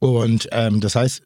Und 0.00 0.48
ähm, 0.50 0.80
das 0.80 0.96
heißt, 0.96 1.22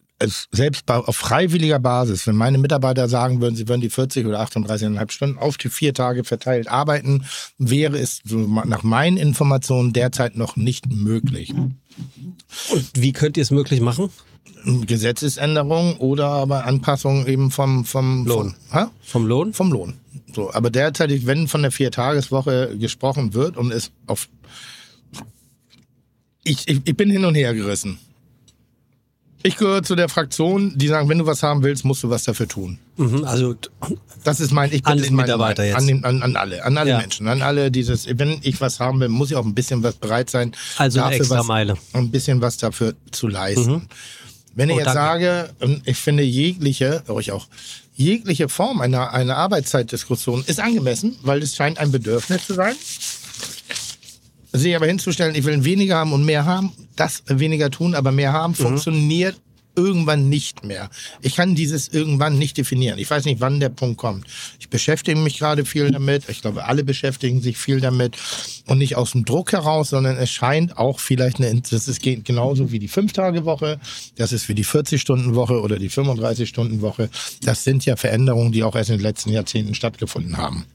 selbst 0.53 0.87
bei, 0.87 0.97
auf 0.97 1.16
freiwilliger 1.16 1.79
Basis, 1.79 2.27
wenn 2.27 2.37
meine 2.37 2.59
Mitarbeiter 2.59 3.09
sagen 3.09 3.41
würden, 3.41 3.57
sie 3.57 3.68
würden 3.68 3.81
die 3.81 3.91
40 3.91 4.27
oder 4.27 4.41
38,5 4.43 5.11
Stunden 5.11 5.39
auf 5.39 5.57
die 5.57 5.71
vier 5.71 5.95
Tage 5.95 6.25
verteilt 6.25 6.68
arbeiten, 6.68 7.25
wäre 7.59 7.99
es 7.99 8.21
nach 8.27 8.83
meinen 8.83 9.16
Informationen 9.16 9.93
derzeit 9.93 10.37
noch 10.37 10.57
nicht 10.57 10.93
möglich. 10.93 11.55
Und 11.55 12.91
wie 12.95 13.12
könnt 13.12 13.37
ihr 13.37 13.43
es 13.43 13.51
möglich 13.51 13.81
machen? 13.81 14.11
Gesetzesänderung 14.87 15.97
oder 15.97 16.27
aber 16.27 16.64
Anpassung 16.66 17.27
eben 17.27 17.51
vom, 17.51 17.85
vom 17.85 18.27
Lohn. 18.27 18.55
Vom? 18.68 18.91
Vom 19.03 19.27
Lohn? 19.27 19.53
vom 19.55 19.73
Lohn. 19.73 19.95
So, 20.35 20.53
aber 20.53 20.71
derzeitig, 20.71 21.27
wenn 21.27 21.49
von 21.49 21.62
der 21.62 21.71
Viertageswoche 21.71 22.77
gesprochen 22.79 23.35
wird 23.35 23.57
und 23.57 23.73
es 23.73 23.91
auf 24.07 24.29
ich, 26.43 26.68
ich, 26.68 26.81
ich 26.85 26.97
bin 26.97 27.11
hin 27.11 27.25
und 27.25 27.35
her 27.35 27.55
gerissen. 27.55 27.99
Ich 29.43 29.57
gehöre 29.57 29.82
zu 29.82 29.95
der 29.97 30.09
Fraktion, 30.11 30.76
die 30.76 30.88
sagen, 30.88 31.09
wenn 31.09 31.18
du 31.18 31.26
was 31.26 31.43
haben 31.43 31.62
willst, 31.62 31.84
musst 31.84 32.03
du 32.03 32.11
was 32.11 32.24
dafür 32.24 32.47
tun. 32.47 32.78
Mhm, 32.97 33.24
also 33.24 33.55
Das 34.22 34.38
ist 34.38 34.51
mein, 34.53 34.70
ich 34.72 34.82
bin 34.82 34.99
meine 35.01 35.11
Mitarbeiter 35.11 35.64
jetzt. 35.64 35.76
An, 35.76 36.05
an, 36.05 36.22
an 36.22 36.36
alle, 36.36 36.62
an 36.64 36.76
alle 36.76 36.91
Ja. 36.91 36.99
Menschen, 36.99 37.26
an 37.26 37.41
alle 37.41 37.70
dieses, 37.70 38.07
wenn 38.18 38.38
ich 38.43 38.61
was 38.61 38.80
haben 38.80 39.01
will, 39.01 39.09
muss 39.09 39.30
ich 39.30 39.36
auch 39.36 39.45
ein 39.47 39.55
bisschen 39.55 39.82
was 39.82 39.95
bereit 39.95 40.28
sein. 40.28 40.53
Also 40.76 41.01
eine 41.01 41.16
extra 41.16 41.38
was, 41.38 41.47
Meile. 41.47 41.76
Ein 41.95 42.11
bisschen 42.11 42.43
was 42.43 42.59
dafür 42.59 42.95
zu 43.12 43.28
leisten. 43.28 43.72
Mhm. 43.72 43.82
Wenn 44.55 44.68
ich 44.68 44.76
Oh, 44.76 44.78
jetzt 44.80 44.86
danke. 44.95 45.01
sage, 45.01 45.51
ähm, 45.61 45.80
ich 45.86 45.97
finde 45.97 46.22
jegliche, 46.22 47.03
euch 47.09 47.30
auch, 47.30 47.47
jegliche 47.95 48.49
Form 48.51 48.80
einer, 48.82 49.12
einer 49.12 49.36
Arbeitszeitdiskussion 49.36 50.45
ist 50.47 50.61
angemessen, 50.61 51.16
weil 51.22 51.43
es 51.43 51.55
scheint 51.57 51.78
ein 51.78 51.93
Bedürfnis 51.93 52.47
zu 52.47 52.55
sein. 52.55 52.74
Sich 54.53 54.74
aber 54.74 54.86
hinzustellen, 54.86 55.34
ich 55.34 55.44
will 55.44 55.64
weniger 55.64 55.96
haben 55.96 56.12
und 56.12 56.24
mehr 56.24 56.44
haben, 56.44 56.72
das 56.96 57.22
weniger 57.26 57.70
tun, 57.70 57.94
aber 57.94 58.11
mehr 58.12 58.32
haben, 58.32 58.55
funktioniert 58.55 59.36
irgendwann 59.76 60.28
nicht 60.28 60.64
mehr. 60.64 60.90
Ich 61.22 61.36
kann 61.36 61.55
dieses 61.55 61.88
irgendwann 61.88 62.38
nicht 62.38 62.57
definieren. 62.57 62.98
Ich 62.98 63.11
weiß 63.11 63.24
nicht, 63.24 63.40
wann 63.40 63.61
der 63.61 63.68
Punkt 63.68 63.98
kommt. 63.98 64.26
Ich 64.59 64.68
beschäftige 64.68 65.18
mich 65.18 65.38
gerade 65.38 65.64
viel 65.64 65.90
damit. 65.90 66.28
Ich 66.28 66.42
glaube, 66.42 66.64
alle 66.64 66.84
beschäftigen 66.84 67.40
sich 67.40 67.57
viel 67.57 67.80
damit. 67.80 68.16
Und 68.66 68.78
nicht 68.78 68.96
aus 68.96 69.12
dem 69.12 69.24
Druck 69.24 69.53
heraus, 69.53 69.90
sondern 69.90 70.16
es 70.16 70.30
scheint 70.30 70.76
auch 70.76 71.01
vielleicht 71.01 71.38
eine, 71.38 71.61
das 71.61 71.88
ist 71.88 72.03
geht 72.03 72.24
genauso 72.24 72.72
wie 72.72 72.78
die 72.78 72.88
Fünf-Tage-Woche, 72.88 73.80
das 74.16 74.32
ist 74.32 74.48
wie 74.48 74.55
die 74.55 74.64
40-Stunden-Woche 74.64 75.61
oder 75.61 75.78
die 75.78 75.90
35-Stunden-Woche. 75.90 77.09
Das 77.42 77.64
sind 77.64 77.84
ja 77.84 77.96
Veränderungen, 77.96 78.53
die 78.53 78.64
auch 78.64 78.76
erst 78.76 78.90
in 78.90 78.96
den 78.96 79.03
letzten 79.03 79.30
Jahrzehnten 79.30 79.74
stattgefunden 79.74 80.36
haben. 80.36 80.66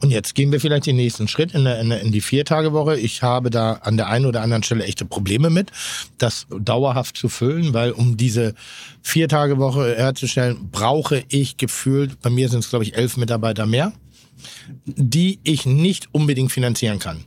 Und 0.00 0.10
jetzt 0.10 0.34
gehen 0.34 0.50
wir 0.52 0.60
vielleicht 0.60 0.86
den 0.86 0.96
nächsten 0.96 1.28
Schritt 1.28 1.52
in, 1.54 1.64
der, 1.64 1.80
in, 1.80 1.90
der, 1.90 2.00
in 2.00 2.12
die 2.12 2.20
Viertagewoche. 2.20 2.98
Ich 2.98 3.22
habe 3.22 3.50
da 3.50 3.74
an 3.74 3.96
der 3.96 4.08
einen 4.08 4.26
oder 4.26 4.42
anderen 4.42 4.62
Stelle 4.62 4.84
echte 4.84 5.04
Probleme 5.04 5.50
mit, 5.50 5.70
das 6.18 6.46
dauerhaft 6.58 7.16
zu 7.16 7.28
füllen, 7.28 7.74
weil 7.74 7.92
um 7.92 8.16
diese 8.16 8.54
Viertagewoche 9.02 9.96
herzustellen, 9.96 10.70
brauche 10.70 11.24
ich 11.28 11.56
gefühlt, 11.56 12.20
bei 12.22 12.30
mir 12.30 12.48
sind 12.48 12.60
es 12.60 12.70
glaube 12.70 12.84
ich 12.84 12.96
elf 12.96 13.16
Mitarbeiter 13.16 13.66
mehr, 13.66 13.92
die 14.84 15.38
ich 15.42 15.66
nicht 15.66 16.08
unbedingt 16.12 16.52
finanzieren 16.52 16.98
kann. 16.98 17.24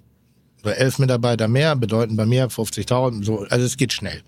Weil 0.63 0.73
elf 0.73 0.97
Mitarbeiter 0.97 1.47
mehr 1.47 1.75
bedeuten 1.75 2.15
bei 2.15 2.25
mir 2.25 2.49
50.000, 2.49 3.23
so, 3.23 3.45
also 3.49 3.65
es 3.65 3.77
geht 3.77 3.93
schnell. 3.93 4.23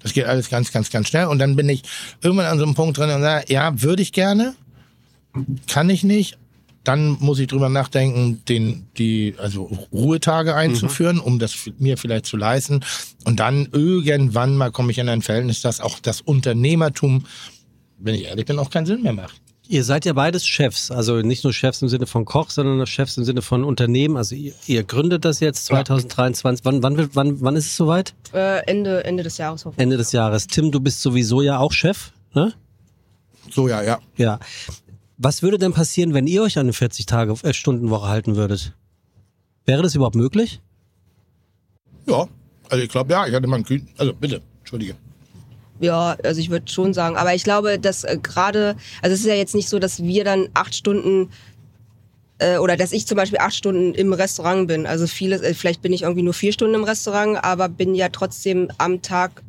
Das 0.00 0.12
geht 0.12 0.26
alles 0.26 0.48
ganz, 0.48 0.72
ganz, 0.72 0.90
ganz 0.90 1.08
schnell. 1.08 1.26
Und 1.26 1.38
dann 1.38 1.56
bin 1.56 1.68
ich 1.68 1.82
irgendwann 2.22 2.46
an 2.46 2.58
so 2.58 2.64
einem 2.64 2.74
Punkt 2.74 2.98
drin 2.98 3.10
und 3.10 3.22
sage, 3.22 3.52
ja, 3.52 3.80
würde 3.82 4.02
ich 4.02 4.12
gerne, 4.12 4.54
kann 5.66 5.90
ich 5.90 6.04
nicht. 6.04 6.38
Dann 6.84 7.16
muss 7.20 7.38
ich 7.38 7.48
drüber 7.48 7.68
nachdenken, 7.68 8.42
den, 8.48 8.86
die, 8.96 9.34
also 9.38 9.70
Ruhetage 9.92 10.54
einzuführen, 10.54 11.18
um 11.20 11.38
das 11.38 11.54
mir 11.78 11.98
vielleicht 11.98 12.26
zu 12.26 12.36
leisten. 12.36 12.80
Und 13.24 13.40
dann 13.40 13.68
irgendwann 13.72 14.56
mal 14.56 14.70
komme 14.70 14.90
ich 14.92 14.98
in 14.98 15.08
ein 15.08 15.22
Verhältnis, 15.22 15.60
dass 15.60 15.80
auch 15.80 15.98
das 15.98 16.20
Unternehmertum, 16.20 17.26
wenn 17.98 18.14
ich 18.14 18.24
ehrlich 18.24 18.46
bin, 18.46 18.58
auch 18.58 18.70
keinen 18.70 18.86
Sinn 18.86 19.02
mehr 19.02 19.12
macht. 19.12 19.40
Ihr 19.70 19.84
seid 19.84 20.06
ja 20.06 20.14
beides 20.14 20.46
Chefs, 20.46 20.90
also 20.90 21.16
nicht 21.20 21.44
nur 21.44 21.52
Chefs 21.52 21.82
im 21.82 21.90
Sinne 21.90 22.06
von 22.06 22.24
Koch, 22.24 22.48
sondern 22.48 22.86
Chefs 22.86 23.18
im 23.18 23.24
Sinne 23.24 23.42
von 23.42 23.64
Unternehmen. 23.64 24.16
Also 24.16 24.34
ihr, 24.34 24.54
ihr 24.66 24.82
gründet 24.82 25.26
das 25.26 25.40
jetzt 25.40 25.66
2023. 25.66 26.64
Wann, 26.64 26.82
wann, 26.82 27.10
wann, 27.14 27.40
wann 27.42 27.54
ist 27.54 27.66
es 27.66 27.76
soweit? 27.76 28.14
Äh, 28.32 28.64
Ende, 28.66 29.04
Ende 29.04 29.24
des 29.24 29.36
Jahres 29.36 29.66
hoffentlich. 29.66 29.82
Ende 29.82 29.98
des 29.98 30.12
Jahres. 30.12 30.46
Tim, 30.46 30.70
du 30.70 30.80
bist 30.80 31.02
sowieso 31.02 31.42
ja 31.42 31.58
auch 31.58 31.72
Chef, 31.72 32.12
ne? 32.32 32.54
So, 33.50 33.68
ja, 33.68 33.82
ja. 33.82 33.98
Ja. 34.16 34.38
Was 35.18 35.42
würde 35.42 35.58
denn 35.58 35.72
passieren, 35.72 36.14
wenn 36.14 36.28
ihr 36.28 36.42
euch 36.42 36.58
an 36.58 36.66
eine 36.66 36.72
40-Tage-Stunden-Woche 36.72 38.08
halten 38.08 38.36
würdet? 38.36 38.74
Wäre 39.66 39.82
das 39.82 39.96
überhaupt 39.96 40.14
möglich? 40.14 40.60
Ja, 42.06 42.28
also 42.70 42.84
ich 42.84 42.88
glaube, 42.88 43.12
ja, 43.12 43.26
ich 43.26 43.34
hatte 43.34 43.48
mal 43.48 43.56
einen 43.56 43.64
Kühn. 43.64 43.88
Also 43.98 44.14
bitte, 44.14 44.40
entschuldige. 44.60 44.94
Ja, 45.80 46.16
also 46.22 46.40
ich 46.40 46.50
würde 46.50 46.70
schon 46.70 46.94
sagen. 46.94 47.16
Aber 47.16 47.34
ich 47.34 47.42
glaube, 47.42 47.78
dass 47.80 48.04
äh, 48.04 48.16
gerade, 48.22 48.76
also 49.02 49.14
es 49.14 49.20
ist 49.20 49.26
ja 49.26 49.34
jetzt 49.34 49.54
nicht 49.56 49.68
so, 49.68 49.80
dass 49.80 50.02
wir 50.02 50.24
dann 50.24 50.48
acht 50.54 50.74
Stunden 50.74 51.30
äh, 52.38 52.58
oder 52.58 52.76
dass 52.76 52.92
ich 52.92 53.06
zum 53.06 53.16
Beispiel 53.16 53.40
acht 53.40 53.54
Stunden 53.54 53.94
im 53.94 54.12
Restaurant 54.12 54.68
bin. 54.68 54.86
Also 54.86 55.06
vieles, 55.08 55.42
äh, 55.42 55.52
vielleicht 55.52 55.82
bin 55.82 55.92
ich 55.92 56.02
irgendwie 56.02 56.22
nur 56.22 56.34
vier 56.34 56.52
Stunden 56.52 56.74
im 56.74 56.84
Restaurant, 56.84 57.42
aber 57.44 57.68
bin 57.68 57.94
ja 57.94 58.08
trotzdem 58.08 58.70
am 58.78 59.02
Tag 59.02 59.42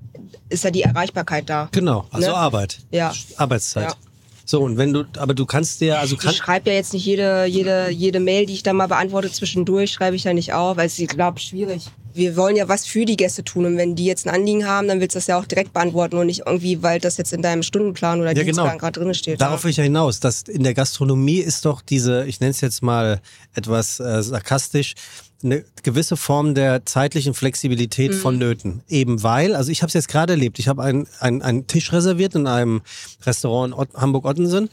ist 0.49 0.63
ja 0.63 0.71
die 0.71 0.81
Erreichbarkeit 0.81 1.47
da. 1.49 1.69
Genau, 1.71 2.05
also 2.11 2.31
Ne? 2.31 2.35
Arbeit. 2.35 2.79
Ja. 2.91 3.13
Arbeitszeit. 3.37 3.91
Ja. 3.91 4.08
So, 4.49 4.61
und 4.61 4.79
wenn 4.79 4.93
du, 4.93 5.03
aber 5.19 5.35
du 5.35 5.45
kannst 5.45 5.79
dir, 5.79 5.99
also 5.99 6.15
Ich 6.15 6.21
kann, 6.21 6.33
schreibe 6.33 6.71
ja 6.71 6.75
jetzt 6.75 6.91
nicht 6.93 7.05
jede, 7.05 7.45
jede, 7.45 7.91
jede 7.91 8.19
Mail, 8.19 8.47
die 8.47 8.53
ich 8.53 8.63
dann 8.63 8.77
mal 8.77 8.87
beantworte 8.87 9.31
zwischendurch, 9.31 9.91
schreibe 9.91 10.15
ich 10.15 10.23
ja 10.23 10.33
nicht 10.33 10.53
auf, 10.53 10.75
weil 10.75 10.87
es 10.87 10.97
ist, 10.97 11.15
glaube 11.15 11.39
schwierig. 11.39 11.85
Wir 12.13 12.35
wollen 12.35 12.55
ja 12.55 12.67
was 12.67 12.85
für 12.85 13.05
die 13.05 13.15
Gäste 13.17 13.43
tun 13.43 13.65
und 13.65 13.77
wenn 13.77 13.95
die 13.95 14.05
jetzt 14.05 14.27
ein 14.27 14.33
Anliegen 14.33 14.65
haben, 14.65 14.87
dann 14.87 14.99
willst 14.99 15.15
du 15.15 15.17
das 15.19 15.27
ja 15.27 15.37
auch 15.39 15.45
direkt 15.45 15.73
beantworten 15.73 16.17
und 16.17 16.25
nicht 16.25 16.43
irgendwie, 16.45 16.81
weil 16.81 16.99
das 16.99 17.17
jetzt 17.17 17.33
in 17.33 17.41
deinem 17.41 17.63
Stundenplan 17.63 18.19
oder 18.19 18.29
Ja, 18.29 18.33
genau. 18.43 18.45
Dienstplan 18.45 18.77
gerade 18.77 18.99
drin 18.99 19.13
steht. 19.13 19.39
Darauf 19.41 19.63
will 19.63 19.71
ich 19.71 19.77
ja 19.77 19.83
hinaus, 19.83 20.19
dass 20.19 20.41
in 20.43 20.63
der 20.63 20.73
Gastronomie 20.73 21.37
ist 21.39 21.65
doch 21.65 21.81
diese, 21.81 22.25
ich 22.25 22.39
nenne 22.39 22.51
es 22.51 22.61
jetzt 22.61 22.81
mal 22.81 23.21
etwas 23.53 23.99
äh, 23.99 24.23
sarkastisch, 24.23 24.95
eine 25.41 25.63
gewisse 25.83 26.17
Form 26.17 26.53
der 26.53 26.85
zeitlichen 26.85 27.33
Flexibilität 27.33 28.11
Mhm. 28.11 28.15
vonnöten. 28.19 28.81
Eben 28.89 29.23
weil, 29.23 29.55
also 29.55 29.71
ich 29.71 29.81
habe 29.81 29.87
es 29.87 29.93
jetzt 29.93 30.09
gerade 30.09 30.33
erlebt, 30.33 30.59
ich 30.59 30.67
habe 30.67 30.83
einen 30.83 31.07
ein, 31.19 31.41
einen 31.41 31.67
Tisch 31.67 31.93
reserviert 31.93 32.35
in 32.35 32.45
einem 32.47 32.81
Restaurant 33.25 33.73
in 33.73 33.79
Ott 33.79 33.89
Hamburg-Ottensen, 33.95 34.69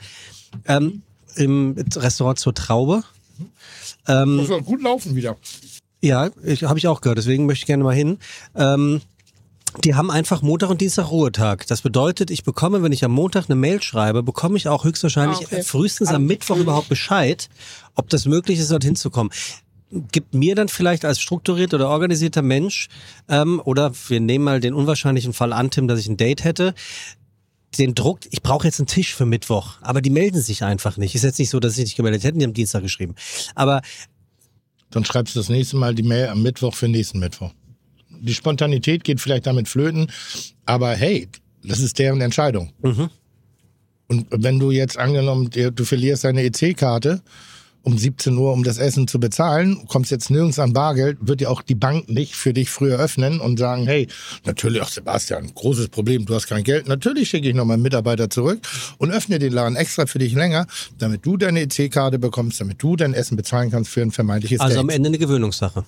ähm, 0.67 1.03
im 1.37 1.77
Restaurant 1.95 2.39
zur 2.39 2.55
Traube. 2.55 3.05
Ähm, 4.09 4.39
Das 4.39 4.49
soll 4.49 4.63
gut 4.63 4.83
laufen 4.83 5.15
wieder. 5.15 5.37
Ja, 6.07 6.31
ich, 6.45 6.65
habe 6.65 6.79
ich 6.79 6.89
auch 6.89 7.01
gehört, 7.01 7.19
deswegen 7.19 7.47
möchte 7.47 7.63
ich 7.63 7.67
gerne 7.67 7.85
mal 7.85 7.95
hin. 7.95 8.19
Ähm, 8.55 9.01
die 9.85 9.95
haben 9.95 10.11
einfach 10.11 10.41
Montag 10.43 10.71
und 10.71 10.81
Dienstag 10.81 11.11
Ruhetag. 11.11 11.67
Das 11.67 11.83
bedeutet, 11.83 12.31
ich 12.31 12.45
bekomme, 12.45 12.83
wenn 12.83 12.93
ich 12.93 13.05
am 13.05 13.13
Montag 13.13 13.47
eine 13.47 13.57
Mail 13.57 13.83
schreibe, 13.83 14.23
bekomme 14.23 14.57
ich 14.57 14.69
auch 14.69 14.85
höchstwahrscheinlich 14.85 15.41
Ah, 15.41 15.45
okay. 15.45 15.63
frühestens 15.63 16.09
am 16.09 16.25
Mittwoch 16.25 16.57
überhaupt 16.57 16.89
Bescheid, 16.89 17.49
ob 17.95 18.09
das 18.09 18.25
möglich 18.25 18.59
ist, 18.59 18.71
dorthin 18.71 18.97
zu 18.97 19.11
kommen. 19.11 19.31
Gibt 20.13 20.35
mir 20.35 20.55
dann 20.55 20.69
vielleicht 20.69 21.05
als 21.05 21.21
strukturierter 21.21 21.77
oder 21.77 21.89
organisierter 21.91 22.43
Mensch, 22.43 22.89
ähm, 23.29 23.61
oder 23.65 23.93
wir 24.09 24.21
nehmen 24.21 24.45
mal 24.45 24.61
den 24.61 24.75
unwahrscheinlichen 24.75 25.33
Fall 25.33 25.53
an, 25.53 25.71
Tim, 25.71 25.89
dass 25.89 26.01
ich 26.01 26.09
ein 26.09 26.17
Date 26.17 26.43
hätte, 26.45 26.75
den 27.79 27.95
Druck, 27.95 28.21
ich 28.31 28.43
brauche 28.43 28.67
jetzt 28.67 28.81
einen 28.81 28.87
Tisch 28.87 29.15
für 29.15 29.27
Mittwoch, 29.27 29.75
aber 29.83 30.01
die 30.01 30.11
melden 30.11 30.41
sich 30.41 30.65
einfach 30.65 30.97
nicht. 30.97 31.15
Ist 31.15 31.25
jetzt 31.25 31.39
nicht 31.39 31.51
so, 31.51 31.61
dass 31.61 31.75
sie 31.75 31.83
nicht 31.83 31.97
gemeldet 31.97 32.25
hätten, 32.25 32.39
die 32.39 32.47
haben 32.47 32.55
Dienstag 32.55 32.83
geschrieben. 32.83 33.15
Aber 33.55 33.83
Dann 34.97 35.05
schreibst 35.05 35.37
du 35.37 35.41
das 35.41 35.51
nächste 35.51 35.77
Mal 35.77 35.95
die 35.95 36.03
Mail 36.03 36.29
am 36.29 36.43
Mittwoch 36.43 36.75
für 36.75 36.89
nächsten 36.89 37.19
Mittwoch. 37.19 37.53
Die 38.09 38.33
Spontanität 38.33 39.05
geht 39.05 39.21
vielleicht 39.21 39.47
damit 39.47 39.69
flöten, 39.69 40.11
aber 40.65 40.95
hey, 40.95 41.29
das 41.63 41.81
ist 41.81 41.99
deren 41.99 42.23
Entscheidung. 42.23 42.73
Mhm. 42.81 43.11
Und 44.07 44.27
wenn 44.31 44.59
du 44.59 44.71
jetzt 44.71 44.97
angenommen, 44.97 45.51
du 45.51 45.85
verlierst 45.85 46.25
deine 46.25 46.45
EC-Karte 46.45 47.21
um 47.87 47.97
17 47.97 48.37
Uhr, 48.37 48.53
um 48.53 48.65
das 48.65 48.79
Essen 48.79 49.07
zu 49.07 49.21
bezahlen, 49.21 49.87
kommst 49.87 50.11
jetzt 50.11 50.29
nirgends 50.29 50.59
an 50.59 50.73
Bargeld, 50.73 51.19
wird 51.21 51.39
dir 51.41 51.49
auch 51.53 51.63
die 51.63 51.77
Bank 51.77 52.09
nicht 52.09 52.35
für 52.35 52.53
dich 52.53 52.69
früher 52.69 52.99
öffnen 52.99 53.39
und 53.41 53.61
sagen, 53.61 53.87
hey, 53.87 54.09
natürlich, 54.45 54.83
ach 54.83 54.89
Sebastian, 54.89 55.55
großes 55.55 55.89
Problem, 55.91 56.27
du 56.27 56.35
hast 56.35 56.49
kein 56.49 56.65
Geld. 56.65 56.89
Natürlich 56.89 57.29
schicke 57.29 57.49
ich 57.49 57.55
noch 57.55 57.65
meinen 57.65 57.83
Mitarbeiter 57.83 58.29
zurück 58.29 58.59
und 58.99 59.13
öffne 59.13 59.39
den 59.39 59.53
Laden 59.53 59.77
extra 59.77 60.07
für 60.07 60.19
dich 60.19 60.33
länger, 60.35 60.67
damit 60.99 61.25
du 61.25 61.37
deine 61.37 61.61
EC-Karte 61.61 62.19
bekommst, 62.19 62.61
damit 62.61 62.83
du 62.83 62.97
dein 62.97 63.15
Essen 63.15 63.37
bezahlen 63.37 63.71
kannst 63.71 63.91
für 63.93 64.03
ein 64.03 64.11
vermeintliches 64.11 64.59
also 64.59 64.75
Date. 64.75 64.81
am 64.81 64.89
Ende 64.89 65.07
eine 65.11 65.19
Gewöhnungssache. 65.19 65.85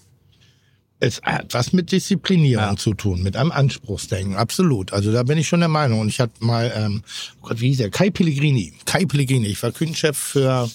Es 1.00 1.20
hat 1.22 1.52
was 1.54 1.72
mit 1.72 1.90
Disziplinierung 1.90 2.64
Ja. 2.64 2.76
zu 2.76 2.94
tun, 2.94 3.22
mit 3.24 3.36
einem 3.36 3.50
Anspruchsdenken, 3.52 4.36
absolut. 4.36 4.92
Also 4.92 5.10
da 5.12 5.24
bin 5.24 5.36
ich 5.38 5.48
schon 5.48 5.60
der 5.60 5.68
Meinung. 5.68 5.98
Und 6.00 6.08
ich 6.08 6.20
hatte 6.20 6.44
mal, 6.44 6.72
ähm, 6.76 7.02
oh 7.42 7.48
Gott, 7.48 7.60
wie 7.60 7.68
hieß 7.68 7.78
der? 7.78 7.90
Kai 7.90 8.10
Pellegrini. 8.10 8.72
Kai 8.84 9.04
Pellegrini. 9.04 9.46
Ich 9.48 9.60
war 9.62 9.72
Küchenchef 9.72 10.16
für 10.16 10.68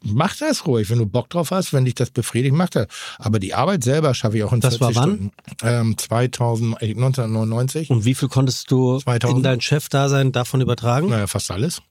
mach 0.05 0.37
das 0.37 0.67
ruhig, 0.67 0.91
wenn 0.91 0.99
du 0.99 1.07
Bock 1.07 1.31
drauf 1.31 1.51
hast, 1.51 1.73
wenn 1.73 1.85
dich 1.85 1.95
das 1.95 2.11
befriedigt, 2.11 2.55
mach 2.55 2.69
das. 2.71 2.87
Aber 3.19 3.39
die 3.39 3.55
Arbeit 3.55 3.85
selber 3.85 4.15
schaffe 4.15 4.37
ich 4.39 4.45
auch 4.45 4.53
in 4.53 4.61
Das 4.61 4.77
40 4.77 4.97
war 4.97 5.03
wann? 5.03 5.15
Stunden. 5.15 5.33
Ähm, 5.63 5.99
2000, 5.99 6.83
äh, 6.83 6.87
1999. 6.95 7.91
Und 7.91 8.05
wie 8.05 8.15
viel 8.15 8.29
konntest 8.29 8.71
du 8.71 8.99
2000. 8.99 9.39
in 9.39 9.43
dein 9.43 9.61
Chefdasein 9.61 10.33
davon 10.33 10.61
übertragen? 10.61 11.09
Naja, 11.09 11.27
fast 11.27 11.51
alles. 11.51 11.83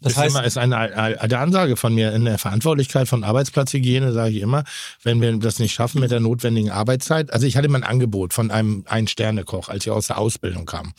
Das 0.00 0.12
Das 0.12 0.12
ist, 0.12 0.18
heißt- 0.18 0.38
immer, 0.38 0.44
ist 0.44 0.58
eine, 0.58 0.76
eine 0.76 1.38
Ansage 1.38 1.76
von 1.76 1.94
mir. 1.94 2.12
In 2.12 2.24
der 2.26 2.38
Verantwortlichkeit 2.38 3.08
von 3.08 3.24
Arbeitsplatzhygiene 3.24 4.12
sage 4.12 4.34
ich 4.36 4.42
immer, 4.42 4.64
wenn 5.02 5.20
wir 5.22 5.36
das 5.38 5.58
nicht 5.58 5.72
schaffen 5.72 6.00
mit 6.00 6.10
der 6.10 6.20
notwendigen 6.20 6.70
Arbeitszeit. 6.70 7.32
Also 7.32 7.46
ich 7.46 7.56
hatte 7.56 7.68
mal 7.68 7.78
ein 7.78 7.84
Angebot 7.88 8.34
von 8.34 8.50
einem 8.50 8.84
Ein-Sterne-Koch, 8.86 9.68
als 9.70 9.86
ich 9.86 9.90
aus 9.90 10.08
der 10.08 10.18
Ausbildung 10.18 10.66
kam. 10.66 10.92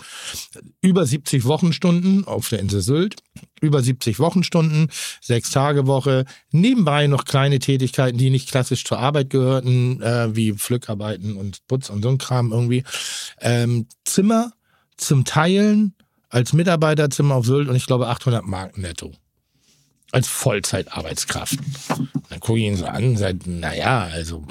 Über 0.81 1.05
70 1.05 1.45
Wochenstunden 1.45 2.25
auf 2.25 2.49
der 2.49 2.59
Insel 2.59 2.81
Sylt. 2.81 3.15
Über 3.61 3.81
70 3.83 4.19
Wochenstunden, 4.19 4.89
sechs 5.21 5.51
Tage 5.51 5.87
Woche. 5.87 6.25
Nebenbei 6.51 7.07
noch 7.07 7.25
kleine 7.25 7.59
Tätigkeiten, 7.59 8.17
die 8.17 8.29
nicht 8.29 8.49
klassisch 8.49 8.83
zur 8.83 8.99
Arbeit 8.99 9.29
gehörten, 9.29 10.01
äh, 10.01 10.35
wie 10.35 10.53
Pflückarbeiten 10.53 11.35
und 11.37 11.65
Putz 11.67 11.89
und 11.89 12.01
so 12.03 12.09
ein 12.09 12.17
Kram 12.17 12.51
irgendwie. 12.51 12.83
Ähm, 13.41 13.87
Zimmer 14.05 14.51
zum 14.97 15.23
Teilen 15.25 15.93
als 16.29 16.53
Mitarbeiterzimmer 16.53 17.35
auf 17.35 17.45
Sylt 17.45 17.69
und 17.69 17.75
ich 17.75 17.85
glaube 17.85 18.07
800 18.07 18.45
Mark 18.45 18.77
netto. 18.77 19.13
Als 20.11 20.27
Vollzeitarbeitskraft. 20.27 21.57
Dann 22.29 22.39
gucke 22.39 22.59
ich 22.59 22.65
ihn 22.65 22.77
so 22.77 22.85
an 22.85 23.03
und 23.03 23.17
sage, 23.17 23.39
naja, 23.45 24.03
also 24.03 24.45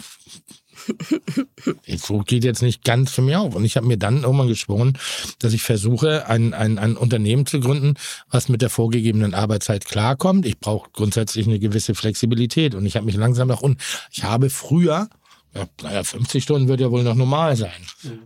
jetzt 1.84 2.06
so 2.06 2.18
geht 2.18 2.44
jetzt 2.44 2.62
nicht 2.62 2.84
ganz 2.84 3.10
für 3.10 3.22
mich 3.22 3.36
auf. 3.36 3.54
Und 3.54 3.64
ich 3.64 3.76
habe 3.76 3.86
mir 3.86 3.96
dann 3.96 4.22
irgendwann 4.22 4.48
geschworen, 4.48 4.98
dass 5.38 5.52
ich 5.52 5.62
versuche, 5.62 6.28
ein, 6.28 6.54
ein, 6.54 6.78
ein 6.78 6.96
Unternehmen 6.96 7.46
zu 7.46 7.60
gründen, 7.60 7.94
was 8.30 8.48
mit 8.48 8.62
der 8.62 8.70
vorgegebenen 8.70 9.34
Arbeitszeit 9.34 9.84
klarkommt. 9.84 10.46
Ich 10.46 10.58
brauche 10.58 10.90
grundsätzlich 10.92 11.46
eine 11.46 11.58
gewisse 11.58 11.94
Flexibilität 11.94 12.74
und 12.74 12.86
ich 12.86 12.96
habe 12.96 13.06
mich 13.06 13.16
langsam 13.16 13.48
nach 13.48 13.60
unten. 13.60 13.78
Ich 14.10 14.24
habe 14.24 14.50
früher, 14.50 15.08
ja, 15.54 15.66
naja, 15.82 16.04
50 16.04 16.42
Stunden 16.42 16.68
wird 16.68 16.80
ja 16.80 16.90
wohl 16.90 17.02
noch 17.02 17.14
normal 17.14 17.56
sein. 17.56 17.70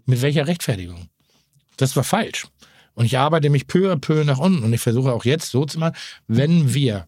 Mit 0.07 0.23
welcher 0.23 0.47
Rechtfertigung? 0.47 1.09
Das 1.77 1.97
war 1.97 2.05
falsch. 2.05 2.47
Und 2.95 3.07
ich 3.07 3.19
arbeite 3.19 3.51
mich 3.51 3.67
peu 3.67 3.93
à 3.93 3.97
peu 3.97 4.25
nach 4.25 4.39
unten. 4.39 4.63
Und 4.65 4.73
ich 4.73 4.81
versuche 4.81 5.13
auch 5.13 5.25
jetzt 5.25 5.51
so 5.51 5.65
zu 5.65 5.79
machen, 5.79 5.97
wenn 6.27 6.75
wir 6.75 7.07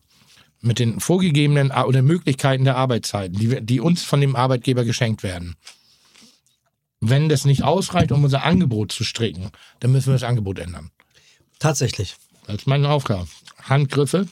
mit 0.61 0.79
den 0.79 1.01
vorgegebenen 1.01 1.73
A- 1.73 1.85
oder 1.85 2.03
Möglichkeiten 2.03 2.65
der 2.65 2.77
Arbeitszeiten, 2.77 3.37
die, 3.39 3.61
die 3.61 3.81
uns 3.81 4.03
von 4.05 4.21
dem 4.21 4.37
Arbeitgeber 4.37 4.85
geschenkt 4.85 5.23
werden, 5.23 5.57
wenn 7.01 7.29
das 7.29 7.45
nicht 7.45 7.65
ausreicht, 7.65 8.13
um 8.13 8.23
unser 8.23 8.45
Angebot 8.45 8.93
zu 8.93 9.03
stricken, 9.03 9.51
dann 9.81 9.91
müssen 9.91 10.07
wir 10.09 10.13
das 10.13 10.23
Angebot 10.23 10.61
ändern. 10.61 10.91
Tatsächlich. 11.59 12.17
Das 12.47 12.57
ist 12.57 12.67
meine 12.67 12.89
Aufgabe. 12.89 13.27
Handgriffe 13.63 14.27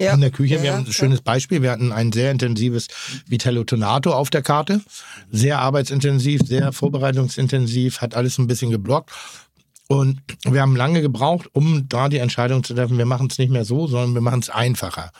Ja. 0.00 0.14
in 0.14 0.20
der 0.22 0.30
Küche. 0.30 0.54
Ja, 0.56 0.62
wir 0.62 0.72
haben 0.72 0.86
ein 0.86 0.92
schönes 0.92 1.20
Beispiel. 1.20 1.60
Wir 1.62 1.70
hatten 1.70 1.92
ein 1.92 2.12
sehr 2.12 2.30
intensives 2.30 2.88
Vitello 3.26 3.64
Tonato 3.64 4.12
auf 4.12 4.30
der 4.30 4.42
Karte. 4.42 4.80
Sehr 5.30 5.58
arbeitsintensiv, 5.58 6.42
sehr 6.46 6.72
vorbereitungsintensiv, 6.72 8.00
hat 8.00 8.14
alles 8.14 8.38
ein 8.38 8.46
bisschen 8.46 8.70
geblockt. 8.70 9.10
Und 9.88 10.20
wir 10.44 10.60
haben 10.60 10.76
lange 10.76 11.00
gebraucht, 11.00 11.48
um 11.52 11.88
da 11.88 12.08
die 12.08 12.18
Entscheidung 12.18 12.62
zu 12.62 12.74
treffen, 12.74 12.98
wir 12.98 13.06
machen 13.06 13.28
es 13.30 13.38
nicht 13.38 13.50
mehr 13.50 13.64
so, 13.64 13.86
sondern 13.86 14.14
wir 14.14 14.20
machen 14.20 14.40
es 14.40 14.50
einfacher. 14.50 15.10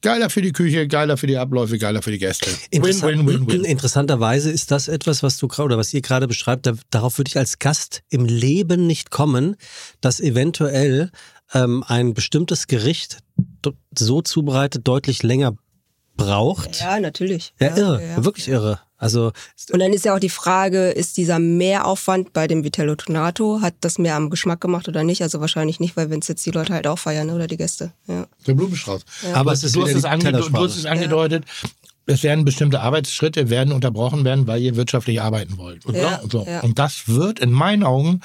Geiler 0.00 0.30
für 0.30 0.42
die 0.42 0.52
Küche, 0.52 0.86
geiler 0.86 1.16
für 1.16 1.26
die 1.26 1.36
Abläufe, 1.36 1.76
geiler 1.76 2.02
für 2.02 2.12
die 2.12 2.18
Gäste. 2.18 2.48
Interessant, 2.70 3.18
win, 3.18 3.26
win, 3.26 3.50
win. 3.50 3.64
Interessanterweise 3.64 4.50
ist 4.50 4.70
das 4.70 4.88
etwas, 4.88 5.22
was 5.22 5.36
du 5.36 5.48
oder 5.58 5.76
was 5.76 5.92
ihr 5.92 6.02
gerade 6.02 6.28
beschreibt, 6.28 6.66
da, 6.66 6.74
darauf 6.90 7.18
würde 7.18 7.28
ich 7.28 7.36
als 7.36 7.58
Gast 7.58 8.02
im 8.08 8.24
Leben 8.24 8.86
nicht 8.86 9.10
kommen, 9.10 9.56
dass 10.00 10.20
eventuell 10.20 11.10
ähm, 11.52 11.84
ein 11.86 12.14
bestimmtes 12.14 12.68
Gericht 12.68 13.18
so 13.96 14.22
zubereitet 14.22 14.86
deutlich 14.86 15.22
länger 15.22 15.56
braucht. 16.16 16.80
Ja, 16.80 17.00
natürlich. 17.00 17.52
Ja, 17.60 17.76
irre, 17.76 18.02
ja. 18.02 18.24
wirklich 18.24 18.48
irre. 18.48 18.80
Also 18.98 19.32
Und 19.72 19.78
dann 19.78 19.92
ist 19.92 20.04
ja 20.04 20.14
auch 20.14 20.18
die 20.18 20.28
Frage, 20.28 20.90
ist 20.90 21.16
dieser 21.16 21.38
Mehraufwand 21.38 22.32
bei 22.32 22.46
dem 22.46 22.64
Vitello 22.64 22.96
Tonato, 22.96 23.60
hat 23.62 23.74
das 23.80 23.98
mehr 23.98 24.16
am 24.16 24.28
Geschmack 24.28 24.60
gemacht 24.60 24.88
oder 24.88 25.04
nicht? 25.04 25.22
Also 25.22 25.40
wahrscheinlich 25.40 25.78
nicht, 25.78 25.96
weil 25.96 26.10
wenn 26.10 26.18
es 26.18 26.28
jetzt 26.28 26.44
die 26.44 26.50
Leute 26.50 26.74
halt 26.74 26.86
auch 26.86 26.98
feiern 26.98 27.28
ne, 27.28 27.34
oder 27.34 27.46
die 27.46 27.56
Gäste. 27.56 27.92
Ja. 28.06 28.26
Der 28.46 28.54
Blumenstrauß. 28.54 29.04
Aber 29.34 29.52
es 29.52 29.62
ist 29.62 29.76
du, 29.76 29.82
hast 29.82 29.94
es 29.94 30.02
du, 30.02 30.08
hast 30.08 30.76
es 30.76 30.86
angedeutet. 30.86 31.44
Es 32.06 32.22
werden 32.22 32.44
bestimmte 32.44 32.80
Arbeitsschritte 32.80 33.50
werden 33.50 33.72
unterbrochen 33.72 34.24
werden, 34.24 34.46
weil 34.46 34.62
ihr 34.62 34.76
wirtschaftlich 34.76 35.20
arbeiten 35.20 35.58
wollt. 35.58 35.84
Und, 35.86 35.94
Ja, 35.94 36.20
so. 36.28 36.44
ja. 36.44 36.60
und 36.60 36.78
das 36.78 37.06
wird 37.06 37.38
in 37.38 37.52
meinen 37.52 37.84
Augen 37.84 38.22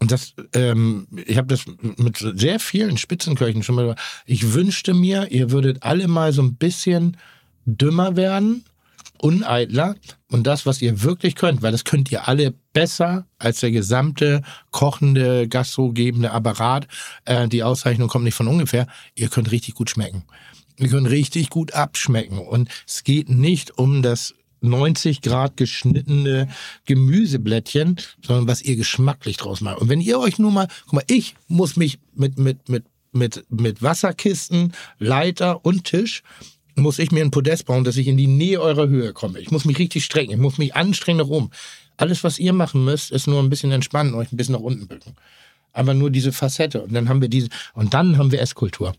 und 0.00 0.12
das, 0.12 0.32
ähm, 0.54 1.06
ich 1.26 1.36
habe 1.36 1.46
das 1.46 1.66
mit 1.96 2.16
sehr 2.16 2.58
vielen 2.58 2.96
Spitzenköchen 2.96 3.62
schon 3.62 3.74
mal. 3.74 3.94
Ich 4.24 4.54
wünschte 4.54 4.94
mir, 4.94 5.30
ihr 5.30 5.50
würdet 5.50 5.82
alle 5.82 6.08
mal 6.08 6.32
so 6.32 6.42
ein 6.42 6.54
bisschen 6.54 7.18
dümmer 7.66 8.16
werden, 8.16 8.64
uneitler 9.22 9.96
und 10.30 10.46
das, 10.46 10.66
was 10.66 10.80
ihr 10.80 11.02
wirklich 11.02 11.34
könnt, 11.34 11.62
weil 11.62 11.72
das 11.72 11.84
könnt 11.84 12.10
ihr 12.10 12.28
alle 12.28 12.54
besser 12.72 13.26
als 13.38 13.60
der 13.60 13.70
gesamte 13.70 14.42
kochende, 14.70 15.48
gastrogebende 15.48 16.30
Apparat. 16.30 16.88
Äh, 17.24 17.48
die 17.48 17.62
Auszeichnung 17.62 18.08
kommt 18.08 18.24
nicht 18.24 18.34
von 18.34 18.48
ungefähr. 18.48 18.86
Ihr 19.14 19.28
könnt 19.28 19.50
richtig 19.50 19.74
gut 19.74 19.90
schmecken. 19.90 20.24
Ihr 20.78 20.88
könnt 20.88 21.10
richtig 21.10 21.50
gut 21.50 21.74
abschmecken 21.74 22.38
und 22.38 22.70
es 22.86 23.04
geht 23.04 23.28
nicht 23.28 23.76
um 23.78 24.02
das 24.02 24.34
90 24.62 25.22
Grad 25.22 25.56
geschnittene 25.56 26.48
Gemüseblättchen, 26.84 27.96
sondern 28.24 28.48
was 28.48 28.62
ihr 28.62 28.76
geschmacklich 28.76 29.36
draus 29.36 29.60
macht. 29.60 29.78
Und 29.78 29.88
wenn 29.88 30.00
ihr 30.00 30.18
euch 30.18 30.38
nur 30.38 30.50
mal, 30.50 30.68
guck 30.84 30.92
mal, 30.94 31.04
ich 31.06 31.34
muss 31.48 31.76
mich 31.76 31.98
mit, 32.14 32.38
mit, 32.38 32.68
mit, 32.68 32.84
mit, 33.12 33.44
mit 33.50 33.82
Wasserkisten, 33.82 34.72
Leiter 34.98 35.64
und 35.64 35.84
Tisch, 35.84 36.22
muss 36.76 36.98
ich 36.98 37.10
mir 37.10 37.24
ein 37.24 37.30
Podest 37.30 37.66
bauen, 37.66 37.84
dass 37.84 37.96
ich 37.96 38.06
in 38.08 38.16
die 38.16 38.26
Nähe 38.26 38.60
eurer 38.60 38.88
Höhe 38.88 39.12
komme. 39.12 39.38
Ich 39.40 39.50
muss 39.50 39.64
mich 39.64 39.78
richtig 39.78 40.04
strecken, 40.04 40.32
ich 40.32 40.38
muss 40.38 40.58
mich 40.58 40.74
anstrengen 40.74 41.18
nach 41.18 41.28
oben. 41.28 41.50
Alles, 41.96 42.24
was 42.24 42.38
ihr 42.38 42.52
machen 42.52 42.84
müsst, 42.84 43.10
ist 43.10 43.26
nur 43.26 43.42
ein 43.42 43.50
bisschen 43.50 43.72
entspannen, 43.72 44.14
euch 44.14 44.32
ein 44.32 44.36
bisschen 44.36 44.54
nach 44.54 44.60
unten 44.60 44.86
bücken. 44.86 45.14
Aber 45.72 45.94
nur 45.94 46.10
diese 46.10 46.32
Facette. 46.32 46.82
Und 46.82 46.92
dann 46.94 47.08
haben 47.08 47.20
wir 47.20 47.28
diese, 47.28 47.48
und 47.74 47.94
dann 47.94 48.18
haben 48.18 48.32
wir 48.32 48.40
Esskultur. 48.40 48.94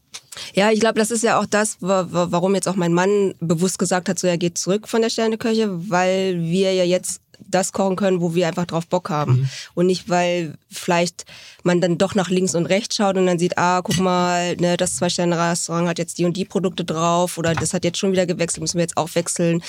Ja, 0.53 0.72
ich 0.72 0.80
glaube, 0.80 0.99
das 0.99 1.11
ist 1.11 1.23
ja 1.23 1.38
auch 1.39 1.45
das, 1.45 1.77
wa- 1.81 2.07
wa- 2.11 2.27
warum 2.30 2.56
jetzt 2.56 2.68
auch 2.68 2.76
mein 2.77 2.93
Mann 2.93 3.34
bewusst 3.41 3.77
gesagt 3.80 4.07
hat, 4.07 4.18
so 4.19 4.27
er 4.27 4.38
geht 4.38 4.57
zurück 4.57 4.88
von 4.88 5.02
der 5.02 5.10
Sterneköche, 5.10 5.89
weil 5.89 6.39
wir 6.41 6.73
ja 6.73 6.85
jetzt 6.85 7.22
das 7.47 7.72
kochen 7.72 7.95
können, 7.95 8.22
wo 8.22 8.35
wir 8.35 8.47
einfach 8.47 8.65
drauf 8.65 8.88
Bock 8.88 9.09
haben. 9.09 9.49
Und 9.73 9.88
nicht, 9.88 10.09
weil 10.09 10.55
vielleicht 10.69 11.26
man 11.63 11.81
dann 11.81 11.97
doch 11.97 12.15
nach 12.15 12.30
links 12.30 12.55
und 12.55 12.65
rechts 12.65 12.95
schaut 12.95 13.18
und 13.18 13.26
dann 13.26 13.39
sieht, 13.39 13.57
ah, 13.57 13.81
guck 13.81 13.99
mal, 13.99 14.55
ne, 14.57 14.77
das 14.77 14.95
Zwei-Sterne-Restaurant 14.95 15.88
hat 15.88 15.99
jetzt 15.99 16.18
die 16.18 16.26
und 16.26 16.38
die 16.38 16.45
Produkte 16.45 16.85
drauf 16.85 17.38
oder 17.38 17.53
das 17.53 17.73
hat 17.73 17.84
jetzt 17.84 17.97
schon 17.97 18.11
wieder 18.11 18.26
gewechselt, 18.26 18.61
müssen 18.61 18.77
wir 18.77 18.84
jetzt 18.84 18.97
auch 18.97 19.13
wechseln. 19.15 19.61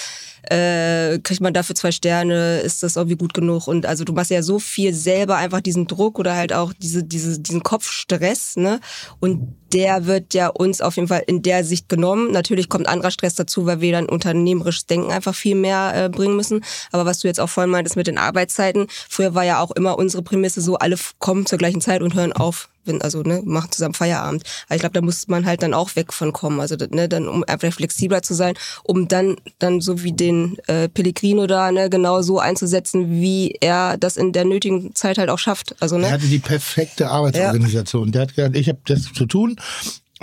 Äh, 0.51 1.19
kriegt 1.21 1.41
man 1.41 1.55
dafür 1.55 1.75
zwei 1.75 1.93
Sterne, 1.93 2.61
ist 2.61 2.83
das 2.83 2.97
irgendwie 2.97 3.17
gut 3.17 3.33
genug? 3.33 3.69
Und 3.69 3.87
also 3.87 4.05
du 4.05 4.13
machst 4.13 4.31
ja 4.31 4.43
so 4.43 4.59
viel 4.59 4.93
selber 4.93 5.37
einfach 5.37 5.61
diesen 5.61 5.87
Druck 5.87 6.19
oder 6.19 6.35
halt 6.35 6.53
auch 6.53 6.73
diese, 6.73 7.05
diese, 7.05 7.39
diesen 7.39 7.63
Kopfstress, 7.63 8.57
ne? 8.57 8.81
Und 9.21 9.55
der 9.73 10.07
wird 10.07 10.35
ja 10.35 10.49
uns 10.49 10.81
auf 10.81 10.97
jeden 10.97 11.09
Fall 11.09 11.23
in 11.27 11.43
der 11.43 11.65
Sicht 11.65 11.89
genommen. 11.89 12.33
Natürlich 12.33 12.69
kommt 12.69 12.89
anderer 12.89 13.11
Stress 13.11 13.35
dazu, 13.35 13.67
weil 13.67 13.81
wir 13.81 13.93
dann 13.93 14.09
unternehmerisches 14.09 14.87
Denken 14.87 15.11
einfach 15.11 15.35
viel 15.35 15.55
mehr 15.55 15.93
äh, 15.95 16.09
bringen 16.09 16.37
müssen. 16.37 16.65
Aber 16.91 17.07
was 17.07 17.21
du 17.21 17.29
jetzt 17.29 17.41
auch 17.41 17.49
vorhin 17.49 17.71
meintest 17.71 17.97
mit 17.97 18.07
den 18.07 18.19
Arbeitszeiten, 18.19 18.87
früher 19.09 19.35
war 19.35 19.45
ja 19.45 19.61
auch 19.61 19.71
immer 19.71 19.99
unsere 19.99 20.23
Prämisse 20.23 20.61
so, 20.61 20.77
alle 20.77 20.97
kommen 21.19 21.47
zur 21.47 21.59
gleichen 21.59 21.81
Zeit 21.81 22.03
und 22.03 22.15
hören 22.15 22.33
auf, 22.33 22.69
wenn, 22.85 23.03
also 23.03 23.23
ne, 23.23 23.43
machen 23.45 23.71
zusammen 23.71 23.95
Feierabend. 23.95 24.45
Aber 24.67 24.75
ich 24.77 24.81
glaube, 24.81 24.95
da 24.95 25.01
muss 25.01 25.29
man 25.29 25.47
halt 25.47 25.63
dann 25.63 25.75
auch 25.75 25.97
weg 25.97 26.13
von 26.13 26.33
kommen. 26.33 26.61
Also 26.61 26.77
ne, 26.91 27.09
dann 27.09 27.29
um 27.29 27.45
einfach 27.45 27.73
flexibler 27.73 28.23
zu 28.23 28.35
sein, 28.35 28.55
um 28.85 29.09
dann 29.09 29.37
dann 29.59 29.81
so 29.81 30.03
wie 30.03 30.13
den 30.13 30.59
äh, 30.67 30.89
Pellegrino 30.89 31.47
da 31.47 31.73
ne, 31.73 31.91
genau 31.91 32.23
so 32.23 32.39
einzusetzen, 32.39 33.21
wie 33.21 33.57
er 33.61 33.97
das 33.97 34.17
in 34.17 34.33
der 34.33 34.45
nötigen 34.45 34.95
Zeit 34.95 35.19
halt 35.19 35.31
auch 35.31 35.39
schafft. 35.39 35.75
Also 35.81 35.97
Er 35.97 36.03
ne, 36.03 36.11
hatte 36.11 36.27
die 36.27 36.39
perfekte 36.39 37.09
Arbeitsorganisation. 37.11 38.13
Der 38.13 38.23
hat 38.23 38.35
gesagt, 38.35 38.57
ich 38.57 38.69
habe 38.69 38.79
das 38.87 39.13
zu 39.13 39.27
tun. 39.27 39.57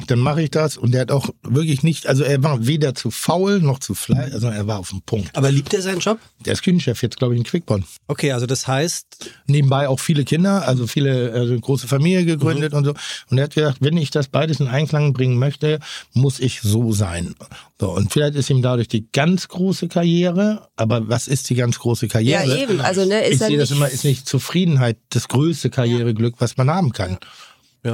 Dann 0.07 0.19
mache 0.19 0.41
ich 0.41 0.51
das. 0.51 0.77
Und 0.77 0.91
der 0.93 1.01
hat 1.01 1.11
auch 1.11 1.29
wirklich 1.43 1.83
nicht, 1.83 2.07
also 2.07 2.23
er 2.23 2.41
war 2.43 2.65
weder 2.65 2.95
zu 2.95 3.11
faul 3.11 3.59
noch 3.61 3.79
zu 3.79 3.93
fleißig, 3.95 4.33
also 4.33 4.47
er 4.47 4.67
war 4.67 4.79
auf 4.79 4.89
dem 4.89 5.01
Punkt. 5.01 5.35
Aber 5.35 5.51
liebt 5.51 5.73
er 5.73 5.81
seinen 5.81 5.99
Job? 5.99 6.19
Der 6.45 6.53
ist 6.53 6.63
Küchenchef 6.63 7.01
jetzt, 7.01 7.17
glaube 7.17 7.33
ich, 7.33 7.39
in 7.39 7.43
Quickborn. 7.45 7.83
Okay, 8.07 8.31
also 8.31 8.45
das 8.45 8.67
heißt, 8.67 9.05
Nebenbei 9.47 9.87
auch 9.87 9.99
viele 9.99 10.23
Kinder, 10.25 10.67
also 10.67 10.87
viele, 10.87 11.31
also 11.33 11.51
eine 11.53 11.61
große 11.61 11.87
Familie 11.87 12.25
gegründet 12.25 12.73
und 12.73 12.85
so. 12.85 12.93
Und 13.29 13.37
er 13.37 13.45
hat 13.45 13.55
gesagt, 13.55 13.77
wenn 13.81 13.97
ich 13.97 14.11
das 14.11 14.27
beides 14.27 14.59
in 14.59 14.67
Einklang 14.67 15.13
bringen 15.13 15.37
möchte, 15.37 15.79
muss 16.13 16.39
ich 16.39 16.61
so 16.61 16.91
sein. 16.93 17.35
So, 17.79 17.91
und 17.91 18.11
vielleicht 18.11 18.35
ist 18.35 18.49
ihm 18.49 18.61
dadurch 18.61 18.87
die 18.87 19.07
ganz 19.11 19.47
große 19.47 19.87
Karriere, 19.87 20.67
aber 20.75 21.07
was 21.09 21.27
ist 21.27 21.49
die 21.49 21.55
ganz 21.55 21.79
große 21.79 22.07
Karriere? 22.07 22.45
Ja, 22.45 22.55
eben. 22.55 22.81
Also, 22.81 23.05
ne, 23.05 23.21
ist 23.25 23.33
ich 23.41 23.47
sehe 23.47 23.57
das 23.57 23.69
nicht- 23.69 23.77
immer, 23.77 23.89
ist 23.89 24.03
nicht 24.03 24.27
Zufriedenheit 24.27 24.97
das 25.09 25.27
größte 25.27 25.69
Karriereglück, 25.69 26.35
was 26.39 26.57
man 26.57 26.69
haben 26.69 26.91
kann. 26.91 27.11
ja, 27.11 27.17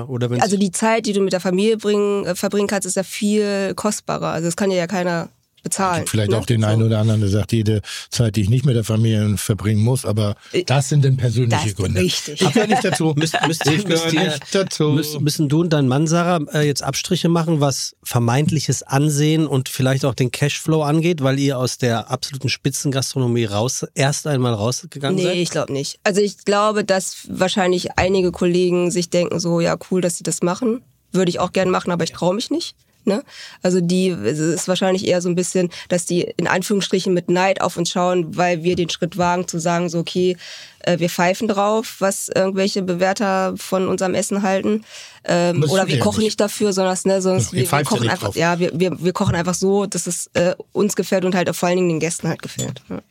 oder 0.07 0.29
wenn 0.29 0.41
Also 0.41 0.57
die 0.57 0.71
Zeit, 0.71 1.05
die 1.05 1.13
du 1.13 1.21
mit 1.21 1.33
der 1.33 1.39
Familie 1.39 1.77
bringen, 1.77 2.25
äh, 2.25 2.35
verbringen 2.35 2.67
kannst, 2.67 2.87
ist 2.87 2.95
ja 2.95 3.03
viel 3.03 3.73
kostbarer. 3.75 4.29
Also 4.29 4.47
das 4.47 4.55
kann 4.55 4.69
dir 4.69 4.77
ja 4.77 4.87
keiner 4.87 5.29
bezahlen. 5.65 6.05
Vielleicht 6.07 6.31
ne? 6.31 6.37
auch 6.37 6.45
den 6.45 6.61
So. 6.61 6.67
einen 6.67 6.83
oder 6.83 6.99
anderen, 6.99 7.19
der 7.19 7.29
sagt, 7.29 7.51
jede 7.51 7.81
Zeit, 8.09 8.37
die 8.37 8.41
ich 8.41 8.49
nicht 8.49 8.65
mit 8.65 8.75
der 8.77 8.85
Familie 8.85 9.35
verbringen 9.37 9.81
muss, 9.81 10.05
aber 10.05 10.35
das 10.67 10.87
sind 10.87 11.03
dann 11.03 11.17
persönliche 11.17 11.55
Äh, 11.55 11.59
das 11.59 11.65
ist 11.65 11.75
Gründe. 11.75 11.99
richtig. 12.01 12.41
Ich 12.41 12.53
gehöre 12.53 12.67
nicht 12.67 12.85
dazu. 12.85 13.13
Müsst, 13.17 13.35
müsst, 13.45 13.67
ich 13.67 13.85
müsst, 13.87 14.13
ihr, 14.13 14.23
nicht 14.23 14.55
dazu. 14.55 14.89
müssen, 14.91 15.23
müssen 15.23 15.49
du 15.49 15.61
und 15.61 15.73
dein 15.73 15.87
Mann, 15.89 16.07
Sarah, 16.07 16.39
äh, 16.53 16.65
jetzt 16.65 16.83
Abstriche 16.83 17.27
machen, 17.27 17.59
was 17.59 17.95
vermeintliches 18.03 18.83
Ansehen 18.83 19.47
und 19.47 19.67
vielleicht 19.67 20.05
auch 20.05 20.13
den 20.13 20.31
Cashflow 20.31 20.83
angeht, 20.83 21.21
weil 21.23 21.37
ihr 21.39 21.57
aus 21.57 21.77
der 21.77 22.09
absoluten 22.11 22.47
Spitzengastronomie 22.49 23.45
raus, 23.45 23.85
erst 23.95 24.27
einmal 24.27 24.53
rausgegangen 24.53 25.15
Nee, 25.17 25.23
seid? 25.23 25.35
ich 25.37 25.49
glaube 25.49 25.73
nicht. 25.73 25.99
Also 26.03 26.21
ich 26.21 26.45
glaube, 26.45 26.83
dass 26.83 27.17
wahrscheinlich 27.27 27.97
einige 27.97 28.31
Kollegen 28.31 28.91
sich 28.91 29.09
denken, 29.09 29.39
so, 29.39 29.59
ja, 29.59 29.75
cool, 29.89 30.01
dass 30.01 30.17
sie 30.17 30.23
das 30.23 30.43
machen. 30.43 30.81
Würde 31.11 31.29
ich 31.29 31.39
auch 31.39 31.51
gern 31.53 31.69
machen, 31.69 31.91
aber 31.91 32.03
ich 32.03 32.11
traue 32.11 32.35
mich 32.35 32.51
nicht. 32.51 32.75
Ne? 33.05 33.23
Also 33.61 33.81
die 33.81 34.09
es 34.09 34.39
ist 34.39 34.67
wahrscheinlich 34.67 35.07
eher 35.07 35.21
so 35.21 35.29
ein 35.29 35.35
bisschen, 35.35 35.69
dass 35.89 36.05
die 36.05 36.21
in 36.21 36.47
Anführungsstrichen 36.47 37.13
mit 37.13 37.29
Neid 37.29 37.61
auf 37.61 37.77
uns 37.77 37.91
schauen, 37.91 38.35
weil 38.35 38.63
wir 38.63 38.75
den 38.75 38.89
Schritt 38.89 39.17
wagen 39.17 39.47
zu 39.47 39.59
sagen, 39.59 39.89
so 39.89 39.99
okay, 39.99 40.37
äh, 40.79 40.99
wir 40.99 41.09
pfeifen 41.09 41.47
drauf, 41.47 41.97
was 41.99 42.29
irgendwelche 42.29 42.81
Bewerter 42.81 43.53
von 43.57 43.87
unserem 43.87 44.13
Essen 44.13 44.41
halten. 44.41 44.83
Ähm, 45.23 45.63
oder 45.63 45.87
wir 45.87 45.99
kochen 45.99 46.19
nicht. 46.19 46.25
nicht 46.27 46.39
dafür, 46.41 46.73
sondern 46.73 46.97
ne, 47.05 47.21
sondern 47.21 47.41
Ja, 47.41 47.51
wir, 47.51 47.71
wir 47.71 47.83
kochen 47.83 48.09
einfach, 48.09 48.27
drauf. 48.27 48.35
ja, 48.35 48.59
wir, 48.59 48.71
wir, 48.73 49.03
wir 49.03 49.13
kochen 49.13 49.35
einfach 49.35 49.55
so, 49.55 49.85
dass 49.85 50.07
es 50.07 50.29
äh, 50.33 50.55
uns 50.71 50.95
gefällt 50.95 51.25
und 51.25 51.35
halt 51.35 51.53
vor 51.55 51.67
allen 51.67 51.77
Dingen 51.77 51.89
den 51.89 51.99
Gästen 51.99 52.27
halt 52.27 52.41
gefällt. 52.41 52.81
Ja. 52.89 53.01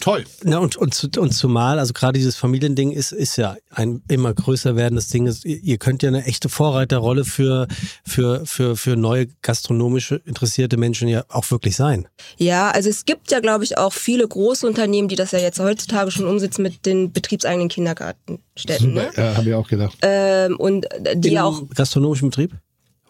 Toll. 0.00 0.24
Na, 0.44 0.58
und, 0.58 0.76
und, 0.76 0.94
zu- 0.94 1.10
und 1.18 1.32
zumal, 1.32 1.78
also 1.78 1.92
gerade 1.92 2.18
dieses 2.18 2.36
Familiending 2.36 2.92
ist, 2.92 3.12
ist 3.12 3.36
ja 3.36 3.56
ein 3.70 4.02
immer 4.08 4.32
größer 4.32 4.76
werdendes 4.76 5.08
Ding. 5.08 5.26
Ist, 5.26 5.44
ihr, 5.44 5.78
könnt 5.78 6.02
ja 6.02 6.08
eine 6.08 6.24
echte 6.24 6.48
Vorreiterrolle 6.48 7.24
für, 7.24 7.66
für, 8.06 8.46
für, 8.46 8.76
für 8.76 8.96
neue 8.96 9.26
gastronomische 9.42 10.22
interessierte 10.24 10.76
Menschen 10.76 11.08
ja 11.08 11.24
auch 11.28 11.50
wirklich 11.50 11.74
sein. 11.74 12.06
Ja, 12.36 12.70
also 12.70 12.88
es 12.88 13.04
gibt 13.04 13.30
ja, 13.32 13.40
glaube 13.40 13.64
ich, 13.64 13.76
auch 13.76 13.92
viele 13.92 14.26
große 14.26 14.66
Unternehmen, 14.66 15.08
die 15.08 15.16
das 15.16 15.32
ja 15.32 15.40
jetzt 15.40 15.58
heutzutage 15.58 16.10
schon 16.12 16.26
umsetzen 16.26 16.62
mit 16.62 16.86
den 16.86 17.12
betriebseigenen 17.12 17.68
Kindergartenstätten. 17.68 18.94
Ne? 18.94 19.10
Ja, 19.16 19.36
habe 19.36 19.48
ich 19.48 19.54
auch 19.54 19.68
gedacht. 19.68 19.98
Ähm, 20.02 20.56
und 20.56 20.86
die 21.14 21.34
Im 21.34 21.38
auch 21.38 21.68
gastronomischen 21.74 22.30
Betrieb? 22.30 22.54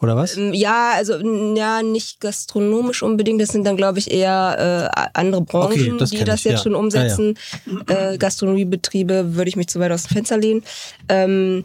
Oder 0.00 0.16
was? 0.16 0.36
Ähm, 0.36 0.54
Ja, 0.54 0.92
also 0.94 1.18
ja, 1.54 1.82
nicht 1.82 2.20
gastronomisch 2.20 3.02
unbedingt. 3.02 3.40
Das 3.40 3.50
sind 3.50 3.64
dann, 3.64 3.76
glaube 3.76 3.98
ich, 3.98 4.10
eher 4.10 4.90
äh, 4.94 5.08
andere 5.14 5.42
Branchen, 5.42 5.72
Okay, 5.72 5.94
das 5.98 6.10
die 6.10 6.24
das 6.24 6.40
ich, 6.40 6.44
jetzt 6.46 6.58
ja. 6.58 6.62
schon 6.62 6.74
umsetzen. 6.74 7.38
Äh, 7.86 8.16
Gastronomiebetriebe 8.18 9.34
würde 9.34 9.48
ich 9.48 9.56
mich 9.56 9.68
zu 9.68 9.78
weit 9.80 9.92
aus 9.92 10.04
dem 10.04 10.14
Fenster 10.14 10.38
lehnen. 10.38 10.62
Ähm, 11.08 11.64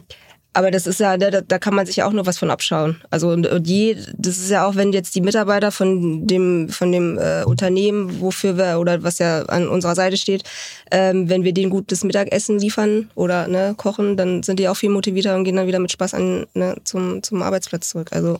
aber 0.56 0.70
das 0.70 0.86
ist 0.86 1.00
ja, 1.00 1.18
da, 1.18 1.42
da 1.42 1.58
kann 1.58 1.74
man 1.74 1.84
sich 1.84 1.96
ja 1.96 2.06
auch 2.08 2.12
nur 2.12 2.24
was 2.24 2.38
von 2.38 2.50
abschauen. 2.50 3.02
Also 3.10 3.28
und, 3.28 3.46
und 3.46 3.68
je, 3.68 3.94
das 4.16 4.38
ist 4.38 4.50
ja 4.50 4.66
auch, 4.66 4.74
wenn 4.74 4.90
jetzt 4.94 5.14
die 5.14 5.20
Mitarbeiter 5.20 5.70
von 5.70 6.26
dem 6.26 6.70
von 6.70 6.90
dem 6.92 7.18
äh, 7.18 7.44
Unternehmen, 7.44 8.20
wofür 8.22 8.56
wir 8.56 8.78
oder 8.80 9.02
was 9.02 9.18
ja 9.18 9.42
an 9.42 9.68
unserer 9.68 9.94
Seite 9.94 10.16
steht, 10.16 10.44
ähm, 10.90 11.28
wenn 11.28 11.44
wir 11.44 11.52
denen 11.52 11.68
gutes 11.70 12.04
Mittagessen 12.04 12.58
liefern 12.58 13.10
oder 13.14 13.48
ne, 13.48 13.74
kochen, 13.76 14.16
dann 14.16 14.42
sind 14.42 14.58
die 14.58 14.68
auch 14.68 14.76
viel 14.78 14.88
motivierter 14.88 15.36
und 15.36 15.44
gehen 15.44 15.56
dann 15.56 15.66
wieder 15.66 15.78
mit 15.78 15.92
Spaß 15.92 16.14
an 16.14 16.46
ne, 16.54 16.76
zum 16.84 17.22
zum 17.22 17.42
Arbeitsplatz 17.42 17.90
zurück. 17.90 18.08
Also 18.12 18.38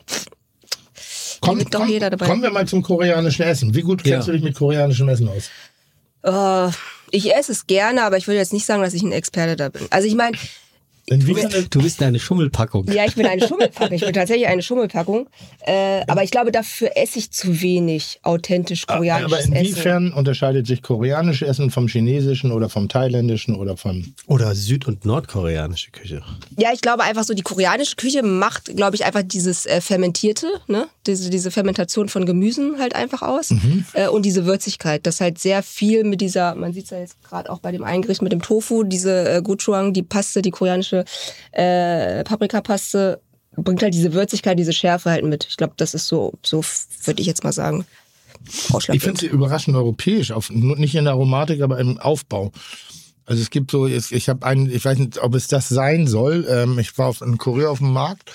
Komm, 1.40 1.58
wird 1.58 1.74
doch 1.74 1.80
komm, 1.80 1.90
jeder 1.90 2.08
dabei. 2.08 2.26
Kommen 2.26 2.42
wir 2.42 2.50
mal 2.50 2.66
zum 2.66 2.82
koreanischen 2.82 3.44
Essen. 3.44 3.74
Wie 3.74 3.82
gut 3.82 4.02
kennst 4.02 4.26
Ja. 4.26 4.32
du 4.32 4.38
dich 4.38 4.42
mit 4.42 4.56
koreanischem 4.56 5.06
Essen 5.10 5.28
aus? 5.28 5.50
Äh, 6.22 6.72
ich 7.10 7.34
esse 7.34 7.52
es 7.52 7.66
gerne, 7.66 8.04
aber 8.04 8.16
ich 8.16 8.26
würde 8.26 8.38
jetzt 8.38 8.54
nicht 8.54 8.64
sagen, 8.64 8.82
dass 8.82 8.94
ich 8.94 9.02
ein 9.02 9.12
Experte 9.12 9.54
da 9.56 9.68
bin. 9.68 9.82
Also 9.90 10.08
ich 10.08 10.14
meine, 10.14 10.36
Inwiefern 11.08 11.66
Du 11.70 11.82
bist 11.82 12.02
eine 12.02 12.18
Schummelpackung. 12.18 12.86
ja, 12.92 13.04
ich 13.04 13.14
bin 13.14 13.26
eine 13.26 13.46
Schummelpackung. 13.46 13.94
Ich 13.94 14.04
bin 14.04 14.12
tatsächlich 14.12 14.48
eine 14.48 14.62
Schummelpackung. 14.62 15.28
Äh, 15.60 16.02
aber 16.08 16.24
ich 16.24 16.30
glaube, 16.30 16.50
dafür 16.50 16.90
esse 16.96 17.18
ich 17.18 17.30
zu 17.30 17.60
wenig 17.62 18.18
authentisch 18.22 18.84
aber 18.88 18.98
koreanisches 18.98 19.38
Essen. 19.38 19.52
inwiefern 19.54 20.12
unterscheidet 20.12 20.66
sich 20.66 20.82
koreanisches 20.82 21.48
Essen 21.48 21.70
vom 21.70 21.86
chinesischen 21.86 22.50
oder 22.50 22.68
vom 22.68 22.88
thailändischen 22.88 23.54
oder 23.54 23.76
vom 23.76 24.14
Oder 24.26 24.54
süd- 24.54 24.86
und 24.86 25.04
nordkoreanische 25.04 25.90
Küche. 25.92 26.22
Ja, 26.58 26.70
ich 26.72 26.80
glaube 26.80 27.04
einfach 27.04 27.24
so, 27.24 27.34
die 27.34 27.42
koreanische 27.42 27.96
Küche 27.96 28.22
macht, 28.22 28.74
glaube 28.76 28.96
ich, 28.96 29.04
einfach 29.04 29.22
dieses 29.22 29.66
äh, 29.66 29.80
Fermentierte, 29.80 30.48
ne? 30.66 30.88
Diese, 31.06 31.30
diese 31.30 31.52
Fermentation 31.52 32.08
von 32.08 32.26
Gemüsen 32.26 32.80
halt 32.80 32.96
einfach 32.96 33.22
aus. 33.22 33.54
Äh, 33.92 34.08
und 34.08 34.24
diese 34.24 34.44
Würzigkeit, 34.44 35.06
das 35.06 35.20
halt 35.20 35.38
sehr 35.38 35.62
viel 35.62 36.02
mit 36.02 36.20
dieser, 36.20 36.56
man 36.56 36.72
sieht 36.72 36.84
es 36.86 36.90
ja 36.90 36.98
jetzt 36.98 37.22
gerade 37.22 37.48
auch 37.50 37.60
bei 37.60 37.70
dem 37.70 37.84
Eingericht 37.84 38.22
mit 38.22 38.32
dem 38.32 38.42
Tofu, 38.42 38.82
diese 38.82 39.28
äh, 39.36 39.42
Gochujang, 39.42 39.92
die 39.92 40.02
Paste, 40.02 40.42
die 40.42 40.50
koreanische 40.50 40.95
äh, 41.52 42.22
Paprikapaste, 42.24 43.20
bringt 43.56 43.82
halt 43.82 43.94
diese 43.94 44.12
Würzigkeit, 44.12 44.58
diese 44.58 44.72
Schärfe 44.72 45.10
halt 45.10 45.24
mit. 45.24 45.46
Ich 45.48 45.56
glaube, 45.56 45.74
das 45.76 45.94
ist 45.94 46.08
so, 46.08 46.32
so 46.44 46.62
würde 47.04 47.20
ich 47.20 47.26
jetzt 47.26 47.42
mal 47.44 47.52
sagen. 47.52 47.86
Ich 48.92 49.02
finde 49.02 49.18
sie 49.20 49.26
überraschend 49.26 49.76
europäisch, 49.76 50.30
auf, 50.30 50.50
nicht 50.50 50.94
in 50.94 51.04
der 51.04 51.14
Aromatik, 51.14 51.62
aber 51.62 51.78
im 51.78 51.98
Aufbau. 51.98 52.52
Also 53.24 53.42
es 53.42 53.50
gibt 53.50 53.70
so, 53.72 53.86
ich, 53.86 54.12
ich 54.12 54.28
habe 54.28 54.46
einen, 54.46 54.70
ich 54.70 54.84
weiß 54.84 54.98
nicht, 54.98 55.18
ob 55.18 55.34
es 55.34 55.48
das 55.48 55.68
sein 55.68 56.06
soll. 56.06 56.46
Ähm, 56.48 56.78
ich 56.78 56.96
war 56.96 57.08
auf, 57.08 57.22
in 57.22 57.38
Korea 57.38 57.68
auf 57.70 57.78
dem 57.78 57.92
Markt. 57.92 58.30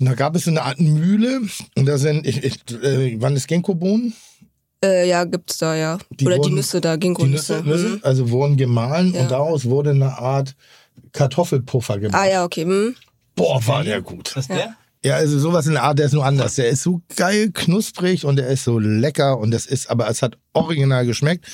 Und 0.00 0.06
da 0.06 0.14
gab 0.14 0.34
es 0.36 0.44
so 0.44 0.50
eine 0.50 0.62
Art 0.62 0.80
Mühle 0.80 1.40
und 1.76 1.86
da 1.86 1.96
sind, 1.96 2.26
ich, 2.26 2.42
ich, 2.42 2.56
äh, 2.82 3.20
waren 3.22 3.34
das 3.34 3.46
Ginkgo-Bohnen? 3.46 4.12
Äh, 4.84 5.08
ja, 5.08 5.24
gibt's 5.24 5.56
da, 5.58 5.76
ja. 5.76 5.94
Oder 5.94 6.02
die 6.10 6.26
wurden- 6.26 6.54
Nüsse 6.56 6.80
da, 6.80 6.96
Die 6.96 7.00
Ginkgo-Nüsse. 7.00 7.62
Nüsse, 7.62 7.68
Nüsse, 7.68 7.88
Mhm. 7.88 8.00
also 8.02 8.30
wurden 8.30 8.56
gemahlen 8.56 9.14
Ja. 9.14 9.20
und 9.22 9.30
daraus 9.30 9.64
wurde 9.66 9.90
eine 9.90 10.18
Art 10.18 10.56
Kartoffelpuffer 11.12 11.98
gemacht. 11.98 12.20
Ah 12.20 12.28
ja, 12.28 12.44
okay. 12.44 12.64
Hm. 12.64 12.94
Boah, 13.36 13.66
war 13.66 13.84
der 13.84 14.00
gut. 14.02 14.34
Was 14.36 14.48
der? 14.48 14.74
Ja, 15.04 15.16
also 15.16 15.38
sowas 15.38 15.66
in 15.66 15.72
der 15.72 15.82
Art, 15.82 15.98
der 15.98 16.06
ist 16.06 16.12
nur 16.12 16.24
anders. 16.24 16.54
Der 16.54 16.68
ist 16.68 16.82
so 16.82 17.02
geil 17.16 17.50
knusprig 17.52 18.24
und 18.24 18.36
der 18.36 18.48
ist 18.48 18.64
so 18.64 18.78
lecker 18.78 19.38
und 19.38 19.50
das 19.50 19.66
ist, 19.66 19.90
aber 19.90 20.08
es 20.08 20.22
hat 20.22 20.38
original 20.54 21.04
geschmeckt 21.04 21.46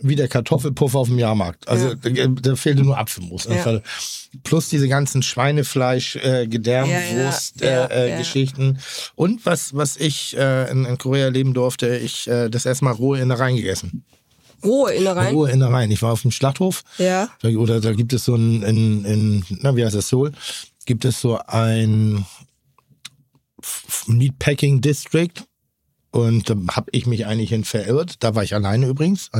wie 0.00 0.16
der 0.16 0.28
Kartoffelpuffer 0.28 0.98
auf 0.98 1.08
dem 1.08 1.18
Jahrmarkt. 1.18 1.68
Also 1.68 1.90
Ja. 1.90 1.94
da, 1.94 2.26
da 2.50 2.56
fehlte 2.56 2.82
nur 2.82 2.98
Apfelmus. 2.98 3.44
Ja. 3.44 3.80
Plus 4.42 4.68
diese 4.68 4.88
ganzen 4.88 5.22
Schweinefleisch, 5.22 6.16
äh, 6.16 6.46
Gedärmwurst, 6.48 7.60
Ja, 7.60 7.70
ja, 7.70 7.84
äh, 7.86 8.06
äh, 8.06 8.10
ja. 8.10 8.18
Geschichten. 8.18 8.78
Und 9.14 9.46
was, 9.46 9.74
was 9.74 9.96
ich 9.96 10.36
äh, 10.36 10.70
in, 10.70 10.84
in 10.84 10.98
Korea 10.98 11.28
leben 11.28 11.54
durfte, 11.54 11.96
ich 11.96 12.26
äh, 12.28 12.48
das 12.50 12.66
erstmal 12.66 12.92
rohe 12.94 13.20
Innereien 13.20 13.56
gegessen. 13.56 14.04
Rohe 14.64 14.92
Innereien. 14.92 15.34
Rohe 15.34 15.50
Innereien. 15.50 15.90
Ich 15.90 16.02
war 16.02 16.12
auf 16.12 16.22
dem 16.22 16.30
Schlachthof. 16.30 16.82
Ja. 16.98 17.28
Da, 17.40 17.48
oder 17.50 17.80
da 17.80 17.92
gibt 17.92 18.12
es 18.12 18.24
so 18.24 18.34
ein, 18.34 18.62
in, 18.62 19.04
in, 19.04 19.44
na, 19.60 19.76
wie 19.76 19.84
heißt 19.84 19.94
das, 19.94 20.08
Seoul, 20.08 20.32
gibt 20.86 21.04
es 21.04 21.20
so 21.20 21.38
ein 21.46 22.24
Meatpacking 24.06 24.80
District. 24.80 25.44
Und 26.10 26.48
da 26.48 26.54
habe 26.70 26.90
ich 26.92 27.06
mich 27.06 27.26
eigentlich 27.26 27.50
hin 27.50 27.64
verirrt. 27.64 28.16
Da 28.20 28.34
war 28.36 28.44
ich 28.44 28.54
alleine 28.54 28.86
übrigens. 28.86 29.30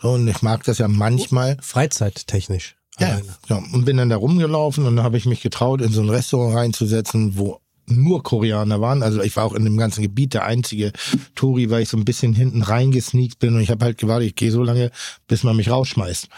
So, 0.00 0.10
und 0.10 0.26
ich 0.26 0.42
mag 0.42 0.64
das 0.64 0.78
ja 0.78 0.88
manchmal. 0.88 1.56
Freizeittechnisch. 1.60 2.76
Ja, 2.98 3.20
ja, 3.48 3.56
und 3.56 3.84
bin 3.86 3.96
dann 3.96 4.10
da 4.10 4.16
rumgelaufen 4.16 4.84
und 4.84 4.96
dann 4.96 5.04
habe 5.04 5.16
ich 5.16 5.24
mich 5.24 5.40
getraut, 5.40 5.80
in 5.80 5.92
so 5.92 6.02
ein 6.02 6.10
Restaurant 6.10 6.54
reinzusetzen, 6.54 7.38
wo 7.38 7.61
nur 7.86 8.22
Koreaner 8.22 8.80
waren. 8.80 9.02
Also 9.02 9.22
ich 9.22 9.36
war 9.36 9.44
auch 9.44 9.54
in 9.54 9.64
dem 9.64 9.76
ganzen 9.76 10.02
Gebiet 10.02 10.34
der 10.34 10.44
einzige 10.44 10.92
Touri, 11.34 11.68
weil 11.70 11.82
ich 11.82 11.88
so 11.88 11.96
ein 11.96 12.04
bisschen 12.04 12.32
hinten 12.34 12.62
reingesneakt 12.62 13.38
bin 13.38 13.54
und 13.54 13.60
ich 13.60 13.70
habe 13.70 13.84
halt 13.84 13.98
gewartet, 13.98 14.28
ich 14.28 14.34
gehe 14.36 14.50
so 14.52 14.62
lange, 14.62 14.90
bis 15.26 15.42
man 15.42 15.56
mich 15.56 15.70
rausschmeißt. 15.70 16.28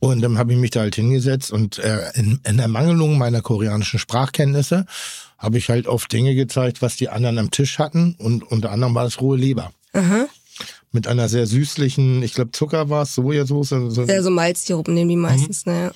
Und 0.00 0.20
dann 0.20 0.38
habe 0.38 0.52
ich 0.52 0.58
mich 0.58 0.70
da 0.70 0.80
halt 0.80 0.94
hingesetzt 0.94 1.50
und 1.50 1.78
äh, 1.78 2.10
in, 2.14 2.40
in 2.44 2.58
Ermangelung 2.60 3.18
meiner 3.18 3.40
koreanischen 3.42 3.98
Sprachkenntnisse 3.98 4.86
habe 5.38 5.58
ich 5.58 5.68
halt 5.70 5.88
auf 5.88 6.06
Dinge 6.06 6.34
gezeigt, 6.34 6.82
was 6.82 6.96
die 6.96 7.08
anderen 7.08 7.38
am 7.38 7.50
Tisch 7.50 7.78
hatten 7.78 8.14
und 8.18 8.44
unter 8.44 8.70
anderem 8.70 8.94
war 8.94 9.06
es 9.06 9.20
rohe 9.20 9.36
Leber. 9.36 9.72
Mit 10.92 11.06
einer 11.08 11.28
sehr 11.28 11.46
süßlichen, 11.46 12.22
ich 12.22 12.34
glaube 12.34 12.52
Zucker 12.52 12.88
war 12.90 13.02
es, 13.02 13.14
Sojasauce. 13.14 13.68
So, 13.88 14.04
Ja, 14.04 14.22
so 14.22 14.30
Malzsirup 14.30 14.86
nehmen 14.88 15.08
die 15.10 15.16
meistens, 15.16 15.66
Mhm. 15.66 15.72
ne? 15.72 15.92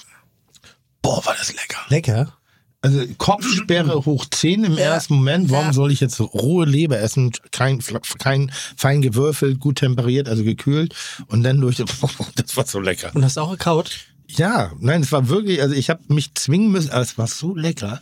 Boah, 1.00 1.24
war 1.24 1.34
das 1.38 1.52
lecker. 1.52 1.78
Lecker. 1.88 2.36
Also 2.82 3.00
Kopfsperre 3.16 3.94
hoch 4.04 4.26
10 4.30 4.64
im 4.64 4.72
Ja. 4.74 4.80
ersten 4.94 5.14
Moment. 5.14 5.50
Warum 5.50 5.66
Ja. 5.66 5.72
soll 5.72 5.92
ich 5.92 6.00
jetzt 6.00 6.20
rohe 6.20 6.66
Leber 6.66 6.98
essen? 6.98 7.30
Kein, 7.52 7.80
kein 8.18 8.50
fein 8.76 9.00
gewürfelt, 9.02 9.60
gut 9.60 9.76
temperiert, 9.78 10.28
also 10.28 10.42
gekühlt. 10.44 10.94
Und 11.28 11.42
dann 11.44 11.60
durch, 11.60 11.76
das 12.34 12.56
war 12.56 12.66
so 12.66 12.80
lecker. 12.80 13.10
Und 13.14 13.24
hast 13.24 13.38
auch 13.38 13.52
gekaut? 13.52 13.92
Ja, 14.28 14.72
nein, 14.80 15.02
es 15.02 15.12
war 15.12 15.28
wirklich, 15.28 15.60
also 15.62 15.74
ich 15.74 15.90
habe 15.90 16.00
mich 16.08 16.34
zwingen 16.34 16.70
müssen, 16.72 16.90
aber 16.90 17.02
es 17.02 17.16
war 17.18 17.26
so 17.26 17.54
lecker. 17.54 18.00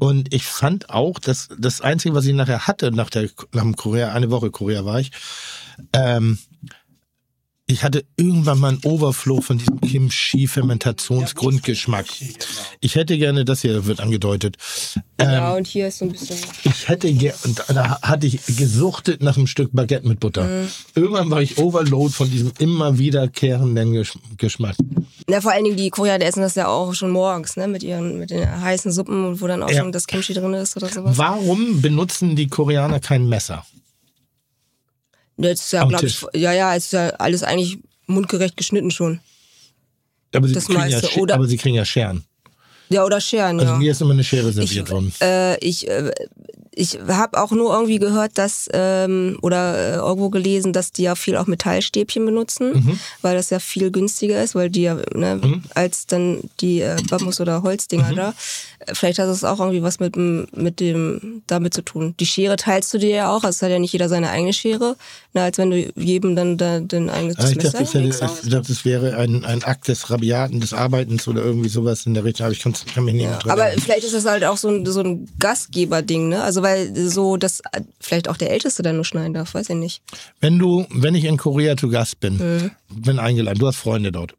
Und 0.00 0.32
ich 0.32 0.44
fand 0.46 0.90
auch, 0.90 1.18
dass 1.18 1.48
das 1.58 1.80
Einzige, 1.80 2.14
was 2.14 2.24
ich 2.24 2.32
nachher 2.34 2.66
hatte, 2.66 2.90
nach, 2.92 3.10
der, 3.10 3.28
nach 3.52 3.62
dem 3.62 3.76
Korea, 3.76 4.12
eine 4.12 4.30
Woche 4.30 4.50
Korea 4.50 4.84
war 4.84 5.00
ich, 5.00 5.10
ähm, 5.92 6.38
ich 7.70 7.84
hatte 7.84 8.04
irgendwann 8.16 8.58
mal 8.58 8.68
einen 8.68 8.80
Overflow 8.82 9.40
von 9.42 9.58
diesem 9.58 9.78
Kimchi-Fermentationsgrundgeschmack. 9.80 12.06
Ich 12.80 12.94
hätte 12.94 13.18
gerne, 13.18 13.44
das 13.44 13.60
hier 13.62 13.84
wird 13.86 14.00
angedeutet. 14.00 14.56
ja, 15.20 15.50
Ähm, 15.50 15.56
und 15.58 15.66
hier 15.66 15.88
ist 15.88 15.98
so 15.98 16.06
ein 16.06 16.12
bisschen. 16.12 16.36
ich 16.64 16.88
hätte 16.88 17.12
gerne, 17.12 17.36
und 17.44 17.62
da 17.68 18.00
hatte 18.00 18.26
ich 18.26 18.40
gesuchtet 18.46 19.22
nach 19.22 19.36
einem 19.36 19.46
Stück 19.46 19.68
Baguette 19.72 20.08
mit 20.08 20.18
Butter. 20.20 20.44
Mhm. 20.44 20.68
Irgendwann 20.94 21.28
war 21.30 21.42
ich 21.42 21.58
overload 21.58 22.12
von 22.14 22.30
diesem 22.30 22.52
immer 22.58 22.96
wiederkehrenden 22.98 23.92
Gesch 23.92 24.14
Geschmack. 24.38 24.76
Na, 25.26 25.42
vor 25.42 25.52
allen 25.52 25.64
Dingen 25.64 25.76
die 25.76 25.90
Koreaner 25.90 26.24
essen 26.24 26.40
das 26.40 26.54
ja 26.54 26.68
auch 26.68 26.94
schon 26.94 27.10
morgens, 27.10 27.56
ne? 27.58 27.68
Mit 27.68 27.82
ihren, 27.82 28.18
mit 28.18 28.30
den 28.30 28.48
heißen 28.62 28.90
Suppen, 28.92 29.40
wo 29.42 29.46
dann 29.46 29.62
auch 29.62 29.70
Ja. 29.70 29.80
schon 29.82 29.92
das 29.92 30.06
Kimchi 30.06 30.32
drin 30.32 30.54
ist 30.54 30.74
oder 30.76 30.88
sowas. 30.88 31.18
Warum 31.18 31.82
benutzen 31.82 32.34
die 32.34 32.46
Koreaner 32.48 32.98
kein 33.00 33.28
Messer? 33.28 33.66
Das 35.38 35.60
ist 35.60 35.72
ja, 35.72 35.82
Am 35.82 35.88
glaub 35.88 36.02
ich, 36.02 36.20
ja, 36.34 36.52
ja, 36.52 36.74
es 36.74 36.86
ist 36.86 36.92
ja 36.92 37.08
alles 37.10 37.42
eigentlich 37.42 37.78
mundgerecht 38.06 38.56
geschnitten 38.56 38.90
schon. 38.90 39.20
Aber 40.34 40.46
sie, 40.48 40.54
Das 40.54 40.66
kriegen 40.66 40.80
ja, 40.80 40.84
meiste, 40.90 41.06
Sche- 41.06 41.20
oder- 41.20 41.34
aber 41.34 41.46
sie 41.46 41.56
kriegen 41.56 41.76
ja 41.76 41.84
Scheren. 41.84 42.24
Ja, 42.90 43.04
oder 43.04 43.20
Scheren, 43.20 43.60
Also 43.60 43.72
ja. 43.74 43.78
mir 43.78 43.92
ist 43.92 44.00
immer 44.00 44.12
eine 44.12 44.24
Schere 44.24 44.50
serviert 44.52 44.90
worden. 44.90 45.12
Äh, 45.20 45.58
ich 45.64 45.86
äh, 45.88 46.10
ich 46.72 46.96
habe 47.08 47.42
auch 47.42 47.50
nur 47.50 47.74
irgendwie 47.74 47.98
gehört, 47.98 48.38
dass 48.38 48.68
ähm, 48.72 49.36
oder 49.42 49.76
äh, 49.76 49.94
irgendwo 49.96 50.30
gelesen, 50.30 50.72
dass 50.72 50.92
die 50.92 51.02
ja 51.02 51.14
viel 51.16 51.36
auch 51.36 51.46
Metallstäbchen 51.46 52.24
benutzen, 52.24 52.72
Mhm. 52.72 53.00
weil 53.20 53.36
das 53.36 53.50
ja 53.50 53.58
viel 53.58 53.90
günstiger 53.90 54.42
ist, 54.42 54.54
weil 54.54 54.70
die 54.70 54.82
ja 54.82 54.94
ne, 55.14 55.60
als 55.74 56.06
dann 56.06 56.40
die 56.60 56.80
äh, 56.80 56.96
Bambus 57.10 57.40
oder 57.40 57.58
Mhm. 57.60 57.64
Holzdinger 57.64 58.12
da. 58.14 58.34
Vielleicht 58.92 59.18
hat 59.18 59.26
das 59.28 59.42
auch 59.44 59.58
irgendwie 59.58 59.82
was 59.82 59.98
mit 59.98 60.14
dem 60.14 60.46
mit 60.54 60.78
dem 60.80 61.42
damit 61.48 61.74
zu 61.74 61.82
tun. 61.82 62.14
Die 62.20 62.26
Schere 62.26 62.56
teilst 62.56 62.94
du 62.94 62.98
dir 62.98 63.10
ja 63.10 63.30
auch, 63.30 63.42
also 63.44 63.48
es 63.48 63.62
hat 63.62 63.70
ja 63.70 63.78
nicht 63.78 63.92
jeder 63.92 64.08
seine 64.08 64.30
eigene 64.30 64.52
Schere, 64.52 64.96
na, 65.34 65.44
als 65.44 65.58
wenn 65.58 65.70
du 65.70 65.92
jedem 65.96 66.36
dann 66.36 66.56
da, 66.58 66.78
den 66.80 67.10
eigenes 67.10 67.36
Ah, 67.38 67.48
ich 67.50 67.58
dachte, 67.58 67.66
Messer. 67.66 67.78
das, 67.80 67.94
hätte, 67.94 68.08
ich 68.44 68.50
dachte, 68.50 68.68
das 68.68 68.84
wäre 68.84 69.16
ein, 69.16 69.44
ein 69.44 69.64
Akt 69.64 69.88
des 69.88 70.10
Rabiaten, 70.10 70.60
des 70.60 70.72
Arbeitens 70.72 71.26
oder 71.26 71.42
irgendwie 71.42 71.68
sowas 71.68 72.06
in 72.06 72.14
der 72.14 72.24
Richtung. 72.24 72.46
Aber 72.46 72.52
ich 72.52 72.60
kann, 72.60 72.72
kann 72.94 73.04
mich 73.04 73.14
nicht 73.14 73.26
dran 73.26 73.50
Aber 73.50 73.64
erinnern. 73.64 73.82
vielleicht 73.84 74.04
ist 74.04 74.14
das 74.14 74.24
halt 74.24 74.44
auch 74.44 74.56
so 74.56 74.68
ein, 74.68 74.86
so 74.86 75.00
ein 75.00 75.28
Gastgeberding, 75.40 76.28
ne? 76.28 76.42
Also 76.42 76.62
weil 76.62 76.94
so, 77.08 77.36
dass 77.36 77.60
vielleicht 78.00 78.28
auch 78.28 78.36
der 78.36 78.50
Älteste 78.52 78.82
dann 78.82 78.94
nur 78.96 79.04
schneiden 79.04 79.34
darf, 79.34 79.54
weiß 79.54 79.70
ich 79.70 79.76
nicht. 79.76 80.02
Wenn 80.40 80.58
du, 80.58 80.86
wenn 80.90 81.14
ich 81.16 81.24
in 81.24 81.36
Korea 81.36 81.76
zu 81.76 81.88
Gast 81.88 82.20
bin, 82.20 82.36
Mhm. 82.38 82.70
bin 82.90 83.18
eingeladen, 83.18 83.58
du 83.58 83.66
hast 83.66 83.76
Freunde 83.76 84.12
dort. 84.12 84.34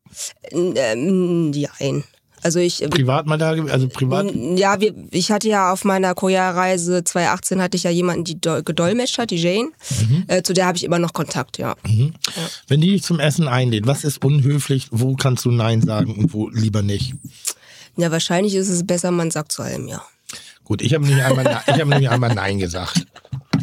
Ähm, 0.51 1.51
nein. 1.51 2.03
Also 2.41 2.59
ich, 2.59 2.81
äh, 2.83 2.87
Privat 2.87 3.25
mal 3.25 3.37
da, 3.37 3.49
also 3.51 3.87
privat. 3.87 4.27
ja, 4.55 4.79
wir, 4.79 4.93
ich 5.11 5.31
hatte 5.31 5.47
ja 5.49 5.71
auf 5.71 5.83
meiner 5.85 6.13
Korea-Reise 6.15 7.03
2018 7.03 7.61
hatte 7.61 7.75
ich 7.77 7.83
ja 7.83 7.89
jemanden, 7.91 8.23
die 8.23 8.39
do- 8.39 8.63
gedolmetscht 8.63 9.17
hat, 9.17 9.31
die 9.31 9.37
Jane. 9.37 9.69
Mhm. 10.07 10.23
Äh, 10.27 10.43
zu 10.43 10.53
der 10.53 10.65
habe 10.67 10.77
ich 10.77 10.83
immer 10.83 10.99
noch 10.99 11.13
Kontakt, 11.13 11.57
ja. 11.57 11.75
Wenn 12.67 12.81
die 12.81 12.91
dich 12.91 13.03
zum 13.03 13.19
Essen 13.19 13.47
einlädt, 13.47 13.87
was 13.87 14.03
ist 14.03 14.23
unhöflich? 14.23 14.87
Wo 14.91 15.15
kannst 15.15 15.45
du 15.45 15.51
Nein 15.51 15.81
sagen 15.81 16.15
und 16.15 16.33
wo 16.33 16.49
lieber 16.49 16.81
nicht? 16.81 17.13
Ja, 17.97 18.11
wahrscheinlich 18.11 18.55
ist 18.55 18.69
es 18.69 18.85
besser, 18.85 19.11
man 19.11 19.31
sagt 19.31 19.51
zu 19.51 19.61
allem 19.61 19.87
ja. 19.87 20.01
Gut, 20.63 20.81
ich 20.81 20.93
habe 20.93 21.05
nicht 21.05 21.21
einmal, 21.21 21.43
Nein- 21.43 21.57
ich 21.67 21.73
habe 21.79 21.87
nämlich 21.89 22.09
einmal 22.09 22.33
Nein 22.35 22.59
gesagt. 22.59 23.05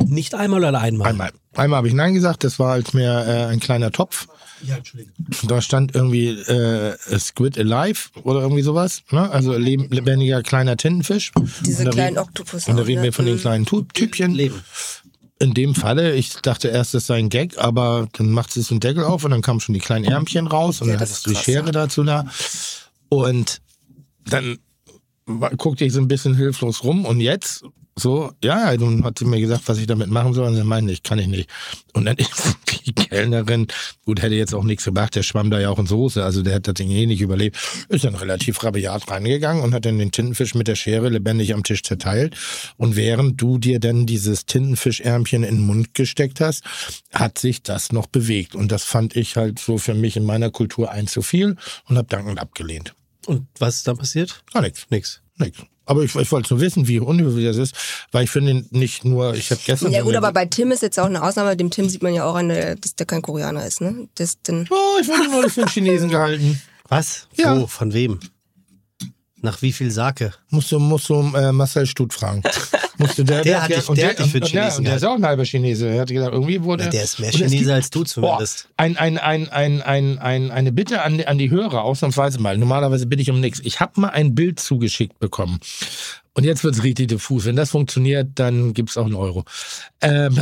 Nicht 0.05 0.35
einmal 0.35 0.65
oder 0.65 0.81
einmal? 0.81 1.09
Einmal. 1.11 1.31
Einmal 1.55 1.78
habe 1.78 1.89
ich 1.89 1.94
Nein 1.94 2.15
gesagt, 2.15 2.44
das 2.44 2.59
war 2.59 2.73
als 2.73 2.93
mir 2.93 3.24
äh, 3.27 3.44
ein 3.53 3.61
kleiner 3.61 3.90
Topf. 3.93 4.27
Ja, 4.62 4.77
Entschuldigung. 4.77 5.15
Da 5.49 5.61
stand 5.61 5.95
irgendwie 5.95 6.28
äh, 6.28 6.97
Squid 7.19 7.59
Alive 7.59 8.09
oder 8.23 8.41
irgendwie 8.41 8.62
sowas. 8.62 9.03
Ne? 9.11 9.31
Also 9.31 9.53
leb- 9.53 9.93
lebendiger 9.93 10.43
kleiner 10.43 10.77
Tintenfisch. 10.77 11.33
Diese 11.65 11.85
kleinen 11.91 12.19
Oktopus. 12.19 12.66
Und 12.69 12.77
da 12.77 12.83
reden 12.83 13.01
ne? 13.01 13.07
wir 13.07 13.12
von 13.12 13.27
den 13.27 13.37
Mhm. 13.37 13.41
kleinen 13.41 13.66
Tu- 13.66 13.83
Typchen. 13.93 14.33
Leben. 14.33 14.62
In 15.39 15.53
dem 15.53 15.74
Falle, 15.74 16.15
ich 16.15 16.33
dachte 16.37 16.69
erst, 16.69 16.95
das 16.95 17.07
sei 17.07 17.19
ein 17.19 17.28
Gag, 17.28 17.59
aber 17.59 18.09
dann 18.15 18.31
macht 18.31 18.51
sie 18.53 18.62
so 18.62 18.73
einen 18.74 18.81
Deckel 18.81 19.05
auf 19.05 19.23
und 19.24 19.33
dann 19.33 19.43
kamen 19.43 19.61
schon 19.61 19.74
die 19.74 19.81
kleinen 19.81 20.07
Ärmchen 20.07 20.47
raus 20.47 20.81
und 20.81 20.87
Ja, 20.89 20.95
dann 20.95 21.01
das 21.01 21.11
hattest 21.11 21.27
du 21.27 21.31
die 21.31 21.37
Schere 21.37 21.66
ja. 21.66 21.73
dazu 21.73 22.05
da. 22.05 22.24
Und 23.11 23.61
dann 24.24 24.59
guckte 25.59 25.85
ich 25.85 25.93
so 25.93 26.01
ein 26.01 26.09
bisschen 26.09 26.35
hilflos 26.35 26.83
rum 26.85 27.05
und 27.05 27.20
jetzt 27.20 27.65
so, 27.98 28.31
ja, 28.44 28.77
dann 28.77 29.05
hat 29.05 29.18
sie 29.18 29.24
mir 29.24 29.40
gesagt, 29.40 29.62
was 29.66 29.78
ich 29.78 29.86
damit 29.86 30.10
machen 30.10 30.35
soll 30.35 30.47
und 30.47 30.55
sie 30.55 30.64
meinte, 30.64 30.93
ich 30.93 31.02
kann 31.02 31.18
ich 31.18 31.28
nicht. 31.28 31.48
Und 31.94 32.05
dann 32.05 32.16
ist 32.18 32.56
die 32.85 32.93
Kellnerin, 32.93 33.68
gut, 34.05 34.20
hätte 34.20 34.35
jetzt 34.35 34.55
auch 34.55 34.64
nichts 34.64 34.85
gemacht, 34.85 35.14
der 35.14 35.23
schwamm 35.23 35.51
da 35.51 35.59
ja 35.59 35.70
auch 35.70 35.78
in 35.78 35.86
Soße, 35.86 36.23
also 36.23 36.43
der 36.43 36.56
hat 36.56 36.68
das 36.68 36.74
Ding 36.74 36.90
eh 36.90 37.06
nicht 37.06 37.23
überlebt, 37.23 37.56
ist 37.89 38.05
dann 38.05 38.14
relativ 38.14 38.62
rabiat 38.62 39.10
reingegangen 39.10 39.62
und 39.62 39.73
hat 39.73 39.86
dann 39.86 39.98
den 39.98 40.12
Tintenfisch 40.12 40.55
mit 40.55 40.68
der 40.68 40.74
Schere 40.74 41.09
lebendig 41.09 41.55
am 41.55 41.64
Tisch 41.64 41.82
zerteilt. 41.82 42.36
Und 42.77 42.97
während 42.97 43.40
du 43.40 43.56
dir 43.56 43.81
dann 43.81 44.05
dieses 44.05 44.44
Tintenfischärmchen 44.44 45.43
in 45.43 45.56
den 45.56 45.66
Mund 45.66 45.94
gesteckt 45.94 46.40
hast, 46.40 46.64
hat 47.14 47.39
sich 47.39 47.62
das 47.62 47.93
noch 47.93 48.06
bewegt. 48.06 48.55
Und 48.55 48.73
das 48.73 48.85
fand 48.85 49.16
ich 49.16 49.36
halt 49.36 49.59
so 49.59 49.78
für 49.78 49.94
mich 49.94 50.18
in 50.18 50.24
meiner 50.24 50.51
Kultur 50.51 50.90
ein 50.90 51.06
zu 51.06 51.23
viel 51.23 51.56
und 51.89 51.97
habe 51.97 52.09
dankend 52.09 52.40
abgelehnt. 52.40 52.94
Und 53.24 53.47
was 53.59 53.77
ist 53.77 53.89
dann 53.89 53.97
passiert? 53.97 54.44
Gar 54.52 54.62
nichts. 54.62 54.86
Nix. 54.90 55.23
Nix. 55.39 55.59
Aber 55.87 56.03
ich, 56.03 56.15
ich 56.15 56.31
wollte 56.33 56.53
nur 56.53 56.61
wissen, 56.61 56.87
wie 56.89 56.99
unhöflich 57.01 57.45
das 57.47 57.57
ist, 57.57 57.75
weil 58.13 58.25
ich 58.25 58.31
finde 58.31 58.65
nicht 58.71 59.05
nur, 59.05 59.35
ich 59.35 59.51
habe 59.51 59.61
gestern. 59.65 59.93
Ja 59.93 60.01
so 60.01 60.07
gut, 60.07 60.17
aber 60.17 60.33
bei 60.33 60.45
Tim 60.45 60.73
ist 60.73 60.83
jetzt 60.83 60.99
auch 60.99 61.07
eine 61.07 61.23
Ausnahme. 61.23 61.57
Dem 61.57 61.71
Tim 61.71 61.89
sieht 61.89 62.03
man 62.03 62.13
ja 62.13 62.25
auch 62.25 62.35
an, 62.35 62.49
der- 62.49 62.75
dass 62.77 62.95
der 62.97 63.07
kein 63.07 63.23
Koreaner 63.23 63.65
ist, 63.65 63.81
ne? 63.81 64.09
Das, 64.17 64.41
den, 64.43 64.67
Oh, 64.71 64.99
ich 65.01 65.09
wurde 65.09 65.31
neulich 65.31 65.53
für 65.53 65.61
einen 65.63 65.71
Chinesen 65.71 66.11
gehalten. 66.11 66.61
Was? 66.89 67.29
Ja. 67.37 67.57
Wo? 67.59 67.67
Von 67.67 67.93
wem? 67.93 68.21
Nach 69.47 69.62
wie 69.62 69.70
viel 69.73 69.90
Sake? 69.93 70.32
Musst 70.51 70.73
du, 70.73 70.78
musst 70.81 71.09
du 71.09 71.14
äh, 71.36 71.52
Marcel 71.52 71.86
Stut 71.86 72.12
fragen. 72.12 72.43
Musst 72.98 73.18
du, 73.18 73.24
der, 73.24 73.43
Der 73.43 73.62
hat 73.62 73.70
dich- 73.70 73.89
und 73.90 73.98
der 73.98 74.09
hat 74.09 74.18
dich 74.18 74.31
für 74.32 74.39
und, 74.40 74.51
ja, 74.51 74.62
Chinesen 74.62 74.78
und 74.78 74.85
der 74.86 74.97
ist 74.97 75.05
auch 75.05 75.14
ein 75.16 75.24
halber 75.27 75.44
Chinese. 75.44 75.86
Er 75.86 76.01
hat 76.01 76.09
gesagt, 76.09 76.32
irgendwie 76.32 76.62
wurde 76.62 76.85
Na, 76.85 76.90
der 76.90 77.05
ist 77.05 77.18
mehr 77.20 77.28
es 77.28 77.36
Chinese 77.36 77.56
gibt- 77.59 77.70
als 77.70 77.90
du 77.90 77.98
Boah, 78.01 78.06
zumindest. 78.06 78.68
ein, 78.78 78.97
ein, 78.97 79.18
ein, 79.18 79.48
ein, 79.51 79.82
ein, 79.82 80.18
ein, 80.18 80.51
eine 80.51 80.73
Bitte 80.73 81.02
an, 81.02 81.20
an 81.20 81.36
die 81.36 81.51
Hörer, 81.51 81.82
ausnahmsweise 81.85 82.40
mal. 82.40 82.56
Normalerweise 82.56 83.05
bitte 83.06 83.20
ich 83.20 83.31
um 83.31 83.39
nichts. 83.40 83.60
Ich 83.64 83.81
habe 83.81 84.01
mal 84.01 84.09
ein 84.09 84.35
Bild 84.35 84.59
zugeschickt 84.60 85.18
bekommen. 85.18 85.60
Und 86.32 86.44
jetzt 86.44 86.64
wird's 86.64 86.82
richtig 86.82 87.09
diffus. 87.09 87.44
Wenn 87.44 87.56
das 87.56 87.70
funktioniert, 87.70 88.28
dann 88.36 88.73
gibt's 88.73 88.97
auch 88.97 89.05
einen 89.05 89.14
Euro. 89.14 89.44
Ähm, 90.01 90.39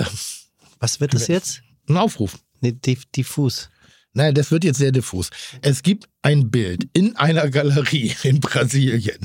Was 0.78 1.00
wird 1.00 1.12
das 1.14 1.26
jetzt? 1.26 1.60
ein 1.88 1.96
Aufruf. 1.96 2.38
Nee, 2.60 2.70
diff- 2.84 3.04
diffus. 3.16 3.68
Nein, 4.14 4.34
das 4.34 4.50
wird 4.50 4.64
jetzt 4.64 4.78
sehr 4.78 4.92
diffus. 4.92 5.30
Es 5.60 5.82
gibt 5.82 6.08
ein 6.22 6.50
Bild 6.50 6.88
in 6.92 7.16
einer 7.16 7.50
Galerie 7.50 8.14
in 8.22 8.40
Brasilien. 8.40 9.18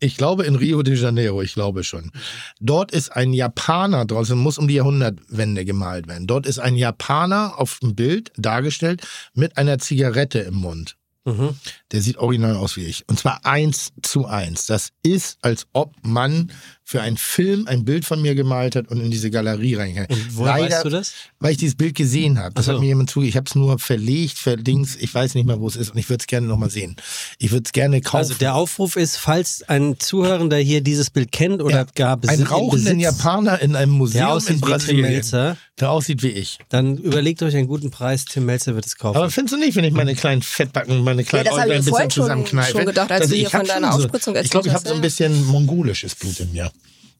Ich 0.00 0.16
glaube 0.16 0.44
in 0.44 0.56
Rio 0.56 0.82
de 0.82 0.96
Janeiro, 0.96 1.42
ich 1.42 1.52
glaube 1.52 1.84
schon. 1.84 2.10
Dort 2.58 2.90
ist 2.90 3.10
ein 3.10 3.34
Japaner 3.34 4.06
draußen, 4.06 4.36
muss 4.36 4.56
um 4.56 4.66
die 4.66 4.74
Jahrhundertwende 4.74 5.66
gemalt 5.66 6.08
werden. 6.08 6.26
Dort 6.26 6.46
ist 6.46 6.58
ein 6.58 6.74
Japaner 6.74 7.58
auf 7.58 7.78
dem 7.80 7.94
Bild 7.94 8.32
dargestellt 8.36 9.06
mit 9.34 9.58
einer 9.58 9.78
Zigarette 9.78 10.38
im 10.40 10.54
Mund. 10.54 10.96
Mhm. 11.26 11.54
Der 11.92 12.00
sieht 12.00 12.16
original 12.16 12.56
aus 12.56 12.76
wie 12.76 12.86
ich. 12.86 13.06
Und 13.08 13.18
zwar 13.18 13.44
eins 13.44 13.92
zu 14.02 14.26
eins. 14.26 14.64
Das 14.66 14.92
ist, 15.02 15.38
als 15.42 15.66
ob 15.74 15.94
man 16.02 16.50
für 16.90 17.02
einen 17.02 17.18
Film 17.18 17.68
ein 17.68 17.84
Bild 17.84 18.04
von 18.04 18.20
mir 18.20 18.34
gemalt 18.34 18.74
hat 18.74 18.88
und 18.88 19.00
in 19.00 19.12
diese 19.12 19.30
Galerie 19.30 19.76
reingegangen. 19.76 20.10
Und 20.10 20.36
woher 20.36 20.54
weißt 20.54 20.84
du 20.84 20.88
das? 20.88 21.12
Weil 21.38 21.52
ich 21.52 21.58
dieses 21.58 21.76
Bild 21.76 21.94
gesehen 21.94 22.36
habe. 22.40 22.52
Das 22.56 22.64
so. 22.64 22.72
hat 22.72 22.80
mir 22.80 22.88
jemand 22.88 23.08
zuge. 23.08 23.28
Ich 23.28 23.36
habe 23.36 23.46
es 23.46 23.54
nur 23.54 23.78
verlegt, 23.78 24.36
verdings. 24.38 24.96
Ich 24.96 25.14
weiß 25.14 25.36
nicht 25.36 25.46
mehr, 25.46 25.60
wo 25.60 25.68
es 25.68 25.76
ist 25.76 25.90
und 25.90 25.98
ich 25.98 26.10
würde 26.10 26.22
es 26.22 26.26
gerne 26.26 26.48
nochmal 26.48 26.68
sehen. 26.68 26.96
Ich 27.38 27.52
würde 27.52 27.62
es 27.64 27.72
gerne 27.72 28.00
kaufen. 28.00 28.16
Also 28.16 28.34
der 28.34 28.56
Aufruf 28.56 28.96
ist, 28.96 29.18
falls 29.18 29.62
ein 29.68 30.00
Zuhörender 30.00 30.56
hier 30.56 30.80
dieses 30.80 31.10
Bild 31.10 31.30
kennt 31.30 31.62
oder 31.62 31.76
Ja. 31.76 31.86
gar 31.94 32.16
ein 32.16 32.20
besitzt, 32.22 32.50
rauchenden 32.50 32.98
Japaner 32.98 33.62
in 33.62 33.76
einem 33.76 33.92
Museum 33.92 34.22
der 34.22 34.26
in 34.26 34.32
aussieht 34.32 34.56
wie 34.56 34.60
Tim 34.60 34.68
Brasilien, 34.68 35.02
Melzer, 35.02 35.56
der 35.78 35.90
aussieht 35.92 36.24
wie 36.24 36.30
ich. 36.30 36.58
dann 36.70 36.96
überlegt 36.96 37.40
euch 37.44 37.54
einen 37.54 37.68
guten 37.68 37.92
Preis. 37.92 38.24
Tim 38.24 38.46
Melzer 38.46 38.74
wird 38.74 38.86
es 38.86 38.96
kaufen. 38.96 39.16
Aber 39.16 39.30
findest 39.30 39.54
du 39.54 39.58
nicht, 39.58 39.76
wenn 39.76 39.84
ich 39.84 39.92
meine 39.92 40.16
kleinen 40.16 40.42
Fettbacken, 40.42 41.04
meine 41.04 41.22
kleinen 41.22 41.46
ich 41.46 41.52
Äuglein 41.52 41.70
ein 41.70 41.84
bisschen 41.84 42.10
zusammenkneife? 42.10 42.72
schon 42.72 42.86
gedacht, 42.86 43.12
als 43.12 43.20
dass 43.20 43.28
du 43.28 43.36
ich 43.36 43.42
hier 43.42 43.50
von 43.50 43.60
hab 43.60 43.66
deiner 43.68 43.92
schon 43.92 44.00
Aufspritzung 44.00 44.34
so, 44.34 44.40
Ich 44.40 44.50
glaube, 44.50 44.66
ich 44.66 44.74
habe 44.74 44.88
so 44.88 44.94
ein 44.94 45.00
bisschen 45.00 45.46
mongolisches 45.46 46.16
Blut 46.16 46.40
in 46.40 46.50
mir. 46.50 46.72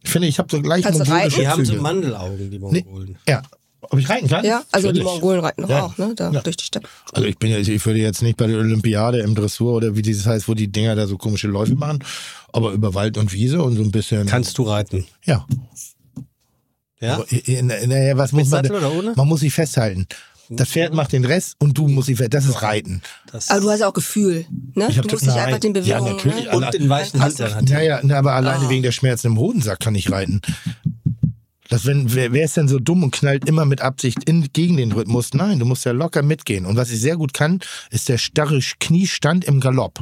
Ich 0.03 0.11
finde, 0.11 0.29
ich 0.29 0.39
habe 0.39 0.49
so 0.51 0.61
gleich 0.63 0.83
Kannst 0.83 1.01
du 1.01 1.05
mongolische 1.05 1.25
reiten? 1.37 1.41
die 1.41 1.49
haben 1.49 1.65
so 1.65 1.73
Züge. 1.73 1.83
Mandelaugen, 1.83 2.39
die 2.51 2.59
Nee, 2.59 2.83
Mongolen. 2.85 3.19
ja. 3.29 3.43
Ob 3.83 3.99
ich 3.99 4.09
reiten 4.09 4.29
kann? 4.29 4.45
ja, 4.45 4.63
also 4.73 4.93
die 4.93 4.99
Natürlich. 5.01 5.21
Mongolen 5.21 5.41
reiten 5.41 5.63
doch 5.63 5.69
Ja. 5.71 5.83
auch, 5.85 5.99
ne? 5.99 6.13
Da 6.15 6.31
Ja. 6.31 6.41
durch 6.43 6.57
die 6.57 6.65
Stadt. 6.65 6.85
Also 7.13 7.27
ich 7.27 7.39
bin 7.39 7.51
ja, 7.51 7.59
ich 7.59 7.87
würde 7.87 7.99
jetzt 7.99 8.23
nicht 8.23 8.37
bei 8.37 8.47
der 8.47 8.59
Olympiade 8.59 9.21
im 9.21 9.35
Dressur 9.35 9.73
oder 9.75 9.97
wie 9.97 10.03
dieses 10.03 10.27
heißt, 10.27 10.49
wo 10.49 10.55
die 10.55 10.69
Dinger 10.71 10.95
da 10.97 11.07
so 11.07 11.17
komische 11.17 11.49
Läufe 11.49 11.75
machen, 11.75 12.05
aber 12.53 12.73
über 12.73 12.95
Wald 12.95 13.17
und 13.19 13.33
Wiese 13.33 13.63
und 13.63 13.77
so 13.77 13.83
ein 13.83 13.91
bisschen. 13.91 14.27
Kannst 14.27 14.57
du 14.59 14.65
reiten? 14.65 15.07
Ja. 15.25 15.47
Ja? 17.01 17.15
Aber, 17.15 17.33
äh, 17.33 17.37
äh, 17.39 17.63
naja, 17.63 18.17
was 18.19 18.33
muss 18.33 18.49
man? 18.51 18.63
Sattel 18.65 18.77
oder 18.77 18.93
ohne? 18.93 19.15
Man 19.17 19.27
muss 19.27 19.41
sich 19.41 19.55
festhalten. 19.55 20.07
Das 20.53 20.69
Pferd 20.69 20.95
macht 20.95 21.13
den 21.13 21.25
Rest 21.25 21.55
und 21.61 21.79
du 21.79 21.87
musst 21.87 22.07
sie 22.07 22.17
fest. 22.17 22.35
Das 22.35 22.45
ist 22.45 22.61
Reiten. 22.63 23.03
Das 23.31 23.51
Aber 23.51 23.61
du 23.61 23.71
hast 23.71 23.81
ja 23.81 23.89
auch 23.89 23.93
Gefühl, 23.95 24.47
ne? 24.75 24.89
Ich 24.91 25.01
Du 25.01 25.09
musst 25.09 25.25
dich 25.25 25.33
einfach 25.33 25.59
den 25.61 25.75
Ja, 25.75 25.81
Bewegungen. 26.01 26.13
natürlich. 26.17 26.45
Ne? 26.45 26.51
und 26.57 26.75
den 26.75 26.89
weichen 26.89 27.23
Hintern. 27.23 27.65
Naja, 27.67 28.01
na, 28.03 28.19
aber 28.19 28.33
alleine 28.33 28.69
wegen 28.69 28.83
der 28.83 28.93
Schmerzen 28.93 29.29
im 29.29 29.39
Hodensack 29.39 29.79
kann 29.81 29.95
ich 29.95 30.11
reiten. 30.11 30.41
Das, 31.69 31.87
wenn, 31.87 32.13
wer, 32.15 32.33
wer 32.33 32.45
ist 32.45 32.57
denn 32.57 32.67
so 32.67 32.81
dumm 32.81 33.05
und 33.05 33.13
knallt 33.13 33.49
immer 33.49 33.65
mit 33.65 33.81
Absicht 33.81 34.25
in, 34.25 34.49
gegen 34.53 34.77
den 34.77 34.91
Rhythmus? 34.91 35.35
Nein, 35.35 35.61
du 35.61 35.65
musst 35.67 35.85
ja 35.85 35.93
locker 35.93 36.23
mitgehen. 36.23 36.67
Und 36.67 36.77
was 36.77 36.91
ich 36.91 37.01
sehr 37.01 37.17
gut 37.17 37.33
kann, 37.33 37.61
ist 37.91 38.09
der 38.09 38.19
starre 38.19 38.59
Kniestand 38.81 39.45
im 39.45 39.61
Galopp. 39.61 40.01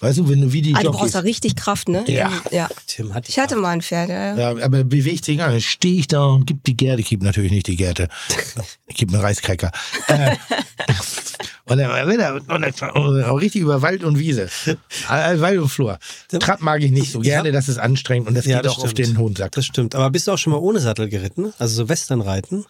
Weißt 0.00 0.18
du, 0.18 0.28
wenn 0.28 0.40
du 0.40 0.52
wie 0.52 0.62
die 0.62 0.74
Ah, 0.74 0.82
du 0.82 0.90
brauchst 0.92 1.14
da 1.14 1.20
richtig 1.20 1.56
Kraft, 1.56 1.88
ne? 1.88 2.04
Ja. 2.06 2.30
ja. 2.50 2.68
Tim 2.86 3.14
hat 3.14 3.28
Ich 3.28 3.38
hatte 3.38 3.56
mal 3.56 3.70
ein 3.70 3.82
Pferd, 3.82 4.08
ja. 4.08 4.36
ja. 4.36 4.64
Aber 4.64 4.84
bewegt 4.84 5.24
sich 5.24 5.38
gar 5.38 5.50
nicht. 5.50 5.68
Stehe 5.68 5.98
ich 5.98 6.08
da 6.08 6.24
und 6.24 6.46
gib 6.46 6.64
die 6.64 6.76
Gerte. 6.76 7.00
Ich 7.02 7.08
gebe 7.08 7.24
natürlich 7.24 7.52
nicht 7.52 7.66
die 7.66 7.76
Gerte. 7.76 8.08
Ich 8.86 8.96
gebe 8.96 9.12
einen 9.14 9.22
Reiskräcker. 9.22 9.72
äh, 10.06 10.36
und 11.64 11.78
dann 11.78 11.90
er 11.90 12.40
dann 12.40 12.90
auch 13.24 13.36
richtig 13.40 13.62
über 13.62 13.82
Wald 13.82 14.04
und 14.04 14.18
Wiese. 14.18 14.48
Äh, 14.66 15.40
Wald 15.40 15.58
und 15.58 15.68
Flur. 15.68 15.98
Trab 16.28 16.60
mag 16.60 16.82
ich 16.82 16.92
nicht 16.92 17.10
so 17.10 17.20
Ich 17.20 17.24
gerne, 17.24 17.50
das 17.50 17.68
ist 17.68 17.78
anstrengend 17.78 18.28
und 18.28 18.34
das 18.34 18.44
Ja, 18.44 18.58
geht 18.58 18.66
das 18.66 18.72
auch 18.74 18.84
auf 18.84 18.90
stimmt. 18.90 19.08
den 19.08 19.18
hohen 19.18 19.34
Sack. 19.34 19.52
Das 19.52 19.64
stimmt. 19.66 19.94
Aber 19.94 20.10
bist 20.10 20.26
du 20.28 20.32
auch 20.32 20.38
schon 20.38 20.52
mal 20.52 20.58
ohne 20.58 20.78
Sattel 20.80 21.08
geritten? 21.08 21.52
Also 21.58 21.74
so 21.74 21.88
Westernreiten? 21.88 22.66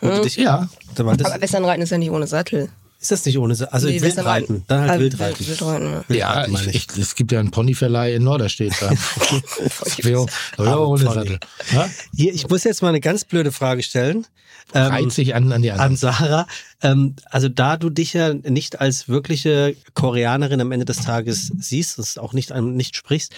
Du 0.00 0.20
dich, 0.20 0.36
Ja. 0.36 0.68
Aber 0.98 1.16
Westernreiten 1.40 1.82
ist 1.82 1.90
ja 1.90 1.98
nicht 1.98 2.10
ohne 2.10 2.26
Sattel. 2.26 2.68
Ist 3.00 3.10
das 3.10 3.24
nicht 3.26 3.38
ohne 3.38 3.54
Sattel? 3.54 3.72
Also 3.74 3.88
Nee, 3.88 4.00
Wildreiten. 4.00 4.64
Dann 4.66 4.80
halt 4.80 4.90
Ah, 4.90 4.98
Wildreiten. 4.98 5.46
Wildreiten, 5.46 5.86
ja. 5.86 5.92
Ja, 5.92 6.06
Wildreiten, 6.08 6.52
meine 6.52 6.70
ich, 6.70 6.88
ich, 6.90 6.98
es 6.98 7.14
gibt 7.14 7.32
ja 7.32 7.40
einen 7.40 7.50
Ponyverleih 7.50 8.14
in 8.14 8.24
Norderstedt. 8.24 8.74
Da. 8.80 8.92
ja, 10.02 10.18
ohne 10.78 11.04
Pony. 11.04 11.14
Sattel. 11.14 11.38
Ja? 11.72 11.90
Hier, 12.16 12.34
ich 12.34 12.48
muss 12.48 12.64
jetzt 12.64 12.82
mal 12.82 12.88
eine 12.88 13.00
ganz 13.00 13.24
blöde 13.24 13.52
Frage 13.52 13.82
stellen. 13.82 14.26
Ähm, 14.74 14.86
Reizt 14.86 15.16
sich 15.16 15.34
an, 15.34 15.52
an 15.52 15.62
die 15.62 15.70
anderen. 15.70 15.92
an 15.92 15.96
Sarah. 15.96 16.46
Ähm, 16.82 17.14
also 17.26 17.48
da 17.48 17.76
du 17.76 17.88
dich 17.90 18.14
ja 18.14 18.34
nicht 18.34 18.80
als 18.80 19.08
wirkliche 19.08 19.76
Koreanerin 19.94 20.60
am 20.60 20.72
Ende 20.72 20.84
des 20.86 20.98
Tages 20.98 21.52
siehst, 21.58 21.98
das 21.98 22.18
auch 22.18 22.32
nicht, 22.32 22.52
nicht 22.54 22.96
sprichst, 22.96 23.32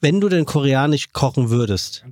wenn 0.00 0.20
du 0.20 0.28
denn 0.28 0.44
koreanisch 0.44 1.12
kochen 1.12 1.48
würdest, 1.48 2.04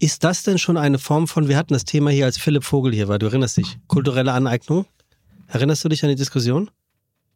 ist 0.00 0.22
das 0.22 0.42
denn 0.42 0.58
schon 0.58 0.76
eine 0.76 0.98
Form 0.98 1.26
von, 1.26 1.48
wir 1.48 1.56
hatten 1.56 1.72
das 1.72 1.84
Thema 1.86 2.10
hier, 2.10 2.26
als 2.26 2.36
Philipp 2.36 2.64
Vogel 2.64 2.92
hier 2.92 3.08
war, 3.08 3.18
du 3.18 3.26
erinnerst 3.26 3.56
dich, 3.56 3.78
kulturelle 3.86 4.32
Aneignung? 4.32 4.84
Erinnerst 5.48 5.84
du 5.84 5.88
dich 5.88 6.02
an 6.02 6.10
die 6.10 6.16
Diskussion, 6.16 6.70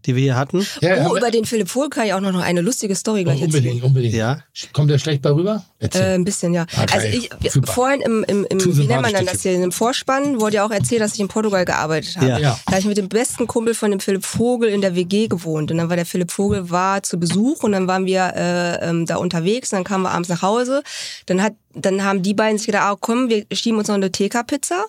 die 0.04 0.16
wir 0.16 0.22
hier 0.22 0.36
hatten? 0.36 0.66
ja, 0.80 1.08
Oh, 1.08 1.16
über 1.16 1.30
den 1.30 1.44
Philipp 1.44 1.68
Vohl 1.68 1.88
kann 1.88 2.06
ich 2.06 2.12
auch 2.12 2.20
noch 2.20 2.34
eine 2.40 2.60
lustige 2.60 2.94
Story 2.96 3.22
gleich 3.22 3.40
erzählen. 3.40 3.62
unbedingt, 3.62 3.84
unbedingt. 3.84 4.14
Ja. 4.14 4.40
Kommt 4.72 4.90
der 4.90 4.98
schlecht 4.98 5.22
bei 5.22 5.30
rüber? 5.30 5.64
Äh, 5.78 6.14
ein 6.16 6.24
bisschen, 6.24 6.52
ja. 6.52 6.66
Ah, 6.76 6.86
also 6.92 7.06
ich, 7.06 7.30
Super. 7.52 7.72
vorhin 7.72 8.00
im, 8.00 8.24
im, 8.24 8.44
im 8.50 8.58
wie 8.76 8.86
nennt 8.88 9.02
man 9.02 9.12
der 9.12 9.22
das 9.22 9.42
hier, 9.42 9.54
im 9.54 9.70
Vorspann 9.70 10.40
wurde 10.40 10.56
ja 10.56 10.66
auch 10.66 10.72
erzählt, 10.72 11.00
dass 11.02 11.14
ich 11.14 11.20
in 11.20 11.28
Portugal 11.28 11.64
gearbeitet 11.64 12.16
habe. 12.16 12.26
Ja. 12.26 12.38
Ja. 12.38 12.58
Da 12.66 12.72
habe 12.72 12.80
ich 12.80 12.86
mit 12.86 12.96
dem 12.98 13.08
besten 13.08 13.46
Kumpel 13.46 13.74
von 13.74 13.92
dem 13.92 14.00
Philipp 14.00 14.24
Vogel 14.24 14.70
in 14.70 14.80
der 14.80 14.96
WG 14.96 15.28
gewohnt. 15.28 15.70
Und 15.70 15.76
dann 15.78 15.88
war 15.88 15.94
der 15.96 16.06
Philipp 16.06 16.32
Vogel 16.32 16.68
war 16.68 17.04
zu 17.04 17.18
Besuch 17.20 17.62
und 17.62 17.70
dann 17.70 17.86
waren 17.86 18.04
wir 18.04 18.32
äh, 18.34 18.88
ähm, 18.90 19.06
da 19.06 19.16
unterwegs 19.16 19.72
und 19.72 19.76
dann 19.78 19.84
kamen 19.84 20.02
wir 20.02 20.10
abends 20.10 20.28
nach 20.28 20.42
Hause. 20.42 20.82
Dann 21.26 21.40
hat, 21.42 21.54
dann 21.74 22.02
haben 22.02 22.22
die 22.24 22.34
beiden 22.34 22.58
sich 22.58 22.66
gedacht, 22.66 22.82
ah, 22.84 22.96
komm, 23.00 23.28
wir 23.28 23.46
schieben 23.52 23.78
uns 23.78 23.86
noch 23.86 23.94
eine 23.94 24.10
TK-Pizza. 24.10 24.84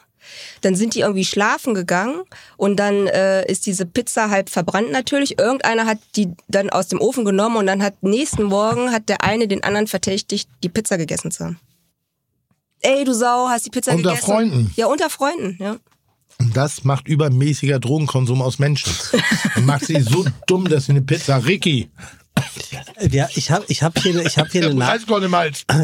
Dann 0.61 0.75
sind 0.75 0.95
die 0.95 1.01
irgendwie 1.01 1.25
schlafen 1.25 1.73
gegangen 1.73 2.21
und 2.57 2.77
dann 2.77 3.07
äh, 3.07 3.49
ist 3.49 3.65
diese 3.65 3.85
Pizza 3.85 4.29
halb 4.29 4.49
verbrannt 4.49 4.91
natürlich. 4.91 5.39
Irgendeiner 5.39 5.85
hat 5.85 5.99
die 6.15 6.33
dann 6.47 6.69
aus 6.69 6.87
dem 6.87 7.01
Ofen 7.01 7.25
genommen 7.25 7.57
und 7.57 7.67
dann 7.67 7.83
hat 7.83 8.01
nächsten 8.01 8.43
Morgen 8.43 8.91
hat 8.91 9.09
der 9.09 9.23
eine 9.23 9.47
den 9.47 9.63
anderen 9.63 9.87
verdächtigt, 9.87 10.49
die 10.63 10.69
Pizza 10.69 10.97
gegessen 10.97 11.31
zu 11.31 11.45
haben. 11.45 11.59
Ey, 12.81 13.05
du 13.05 13.13
Sau, 13.13 13.47
hast 13.49 13.65
die 13.65 13.69
Pizza 13.69 13.93
Unter 13.93 14.09
gegessen? 14.09 14.25
Freunden? 14.25 14.73
Ja, 14.75 14.87
unter 14.87 15.09
Freunden, 15.09 15.57
ja. 15.59 15.77
Und 16.39 16.57
das 16.57 16.83
macht 16.83 17.07
übermäßiger 17.07 17.79
Drogenkonsum 17.79 18.41
aus 18.41 18.59
Menschen. 18.59 18.93
Und 19.55 19.65
macht 19.65 19.85
sie 19.85 20.01
so 20.01 20.25
dumm, 20.47 20.67
dass 20.67 20.85
sie 20.85 20.91
eine 20.91 21.01
Pizza, 21.01 21.37
Ricky, 21.45 21.89
Ja, 23.11 23.27
ich 23.35 23.51
habe 23.51 23.65
ich 23.67 23.83
hab 23.83 23.99
hier, 23.99 24.25
ich 24.25 24.37
hab 24.37 24.51
hier 24.51 24.65
eine 24.65 24.73
Nachricht. 24.75 25.05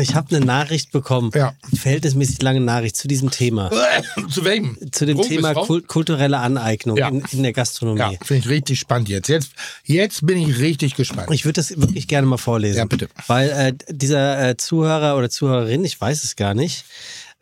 Ich 0.01 0.15
habe 0.15 0.35
eine 0.35 0.45
Nachricht 0.45 0.91
bekommen, 0.91 1.31
Ja. 1.35 1.53
verhältnismäßig 1.75 2.41
lange 2.41 2.61
Nachricht 2.61 2.95
zu 2.95 3.07
diesem 3.07 3.29
Thema, 3.31 3.69
Zu 4.29 4.43
welchem? 4.45 4.77
zu 4.91 5.05
dem 5.05 5.17
Drogen 5.17 5.29
Thema 5.29 5.51
ist 5.51 5.57
raus? 5.57 5.67
Kul 5.67 5.81
kulturelle 5.81 6.37
Aneignung 6.37 6.97
Ja. 6.97 7.09
in, 7.09 7.23
in 7.31 7.43
der 7.43 7.53
Gastronomie. 7.53 7.99
Ja, 7.99 8.11
finde 8.23 8.43
ich 8.45 8.49
richtig 8.49 8.79
spannend 8.79 9.09
jetzt. 9.09 9.27
Jetzt, 9.29 9.51
jetzt 9.83 10.25
bin 10.25 10.37
ich 10.37 10.59
richtig 10.59 10.95
gespannt. 10.95 11.29
Ich 11.31 11.45
würde 11.45 11.55
das 11.55 11.69
wirklich 11.79 12.07
gerne 12.07 12.27
mal 12.27 12.37
vorlesen. 12.37 12.77
Ja, 12.77 12.85
bitte. 12.85 13.09
Weil 13.27 13.49
äh, 13.49 13.73
dieser 13.93 14.49
äh, 14.49 14.57
Zuhörer 14.57 15.17
oder 15.17 15.29
Zuhörerin, 15.29 15.83
ich 15.85 15.99
weiß 15.99 16.23
es 16.23 16.35
gar 16.35 16.53
nicht, 16.53 16.85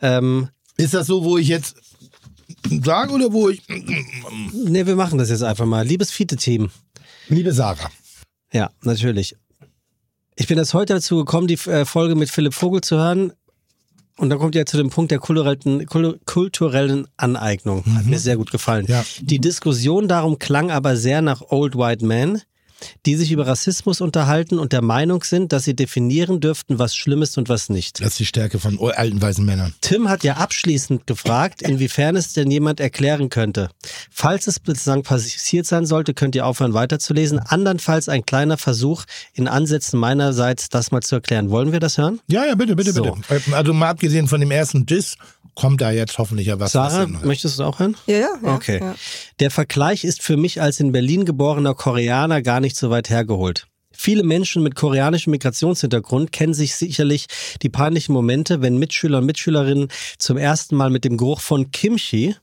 ähm, 0.01 0.49
Ist 0.77 0.93
das 0.93 1.07
so, 1.07 1.23
wo 1.23 1.37
ich 1.37 1.47
jetzt 1.47 1.75
sage 2.83 3.11
oder 3.13 3.31
wo 3.31 3.49
ich. 3.49 3.61
ne, 4.53 4.85
wir 4.87 4.95
machen 4.95 5.17
das 5.19 5.29
jetzt 5.29 5.43
einfach 5.43 5.65
mal. 5.65 5.85
Liebes 5.85 6.11
Fiete-Team. 6.11 6.69
Liebe 7.29 7.51
Sarah. 7.53 7.91
Ja, 8.53 8.69
natürlich. 8.81 9.35
Ich 10.35 10.47
bin 10.47 10.57
jetzt 10.57 10.73
heute 10.73 10.93
dazu 10.93 11.17
gekommen, 11.17 11.47
die 11.47 11.55
äh, 11.67 11.85
Folge 11.85 12.15
mit 12.15 12.29
Philipp 12.29 12.53
Vogel 12.53 12.81
zu 12.81 12.97
hören. 12.97 13.33
Und 14.17 14.29
dann 14.29 14.39
kommt 14.39 14.55
ja 14.55 14.65
zu 14.65 14.77
dem 14.77 14.89
Punkt 14.89 15.11
der 15.11 15.19
kulturellen, 15.19 15.85
kul- 15.85 16.19
kulturellen 16.25 17.07
Aneignung. 17.17 17.83
Hat 17.95 18.05
mir 18.05 18.17
sehr 18.17 18.35
gut 18.35 18.49
gefallen. 18.51 18.85
Ja. 18.87 19.05
Die 19.21 19.39
Diskussion 19.39 20.07
darum 20.07 20.39
klang 20.39 20.71
aber 20.71 20.95
sehr 20.97 21.21
nach 21.21 21.41
Old 21.49 21.75
White 21.75 22.03
Men, 22.05 22.41
die 23.05 23.15
sich 23.15 23.31
über 23.31 23.47
Rassismus 23.47 24.01
unterhalten 24.01 24.59
und 24.59 24.73
der 24.73 24.81
Meinung 24.81 25.23
sind, 25.23 25.51
dass 25.53 25.63
sie 25.63 25.75
definieren 25.75 26.39
dürften, 26.39 26.79
was 26.79 26.95
schlimm 26.95 27.21
ist 27.21 27.37
und 27.37 27.49
was 27.49 27.69
nicht. 27.69 27.99
Das 28.01 28.09
ist 28.09 28.19
die 28.19 28.25
Stärke 28.25 28.59
von 28.59 28.79
alten 28.79 29.21
weißen 29.21 29.45
Männern. 29.45 29.73
Tim 29.81 30.09
hat 30.09 30.23
ja 30.23 30.37
abschließend 30.37 31.07
gefragt, 31.07 31.61
inwiefern 31.61 32.15
es 32.15 32.33
denn 32.33 32.51
jemand 32.51 32.79
erklären 32.79 33.29
könnte. 33.29 33.69
Falls 34.11 34.47
es 34.47 34.59
bislang 34.59 35.03
passiert 35.03 35.65
sein 35.65 35.85
sollte, 35.85 36.13
könnt 36.13 36.35
ihr 36.35 36.45
aufhören 36.45 36.73
weiterzulesen. 36.73 37.39
Andernfalls 37.39 38.09
ein 38.09 38.25
kleiner 38.25 38.57
Versuch 38.57 39.03
in 39.33 39.47
Ansätzen 39.47 39.99
meinerseits, 39.99 40.69
das 40.69 40.91
mal 40.91 41.01
zu 41.01 41.15
erklären. 41.15 41.49
Wollen 41.49 41.71
wir 41.71 41.79
das 41.79 41.97
hören? 41.97 42.19
Ja, 42.27 42.45
ja, 42.45 42.55
bitte, 42.55 42.75
bitte, 42.75 42.91
So. 42.93 43.03
bitte. 43.29 43.55
Also 43.55 43.73
mal 43.73 43.89
abgesehen 43.89 44.27
von 44.27 44.39
dem 44.39 44.51
ersten 44.51 44.85
Diss, 44.85 45.17
kommt 45.57 45.81
da 45.81 45.91
jetzt 45.91 46.17
hoffentlich 46.17 46.47
ja 46.47 46.59
was. 46.59 46.71
Sarah, 46.71 47.07
möchtest 47.07 47.57
du 47.57 47.63
es 47.63 47.67
auch 47.67 47.79
hören? 47.79 47.97
Ja, 48.05 48.17
ja. 48.17 48.29
ja 48.43 48.55
Okay. 48.55 48.79
Ja. 48.79 48.95
Der 49.39 49.51
Vergleich 49.51 50.03
ist 50.03 50.21
für 50.21 50.37
mich 50.37 50.61
als 50.61 50.79
in 50.79 50.91
Berlin 50.91 51.25
geborener 51.25 51.73
Koreaner 51.73 52.41
gar 52.41 52.59
nicht 52.59 52.77
so 52.77 52.89
weit 52.89 53.09
hergeholt. 53.09 53.67
Viele 53.91 54.21
Menschen 54.21 54.61
mit 54.61 54.75
koreanischem 54.75 55.31
Migrationshintergrund 55.31 56.31
kennen 56.31 56.53
sich 56.53 56.75
sicherlich 56.75 57.25
die 57.63 57.69
peinlichen 57.69 58.13
Momente, 58.13 58.61
wenn 58.61 58.77
Mitschüler 58.77 59.17
und 59.17 59.25
Mitschülerinnen 59.25 59.87
zum 60.19 60.37
ersten 60.37 60.75
Mal 60.75 60.91
mit 60.91 61.03
dem 61.03 61.17
Geruch 61.17 61.41
von 61.41 61.71
Kimchi 61.71 62.35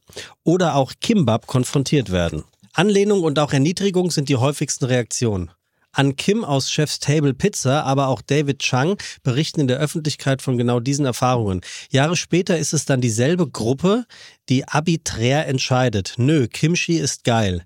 oder 0.42 0.74
auch 0.74 0.92
Kimbap 1.00 1.46
konfrontiert 1.46 2.10
werden. 2.10 2.42
Anlehnung 2.72 3.22
und 3.22 3.38
auch 3.38 3.52
Erniedrigung 3.52 4.10
sind 4.10 4.28
die 4.28 4.36
häufigsten 4.36 4.86
Reaktionen. 4.86 5.52
An 5.94 6.16
Kim 6.16 6.44
aus 6.44 6.70
Chef's 6.70 6.98
Table 6.98 7.34
Pizza, 7.34 7.84
aber 7.84 8.08
auch 8.08 8.20
David 8.20 8.58
Chang 8.58 8.96
berichten 9.22 9.60
in 9.60 9.68
der 9.68 9.78
Öffentlichkeit 9.78 10.42
von 10.42 10.58
genau 10.58 10.80
diesen 10.80 11.06
Erfahrungen. 11.06 11.60
Jahre 11.90 12.16
später 12.16 12.58
ist 12.58 12.74
es 12.74 12.84
dann 12.84 13.00
dieselbe 13.00 13.48
Gruppe, 13.48 14.04
die 14.48 14.66
arbiträr 14.66 15.46
entscheidet. 15.46 16.14
Nö, 16.16 16.48
Kimchi 16.48 16.96
ist 16.96 17.24
geil. 17.24 17.64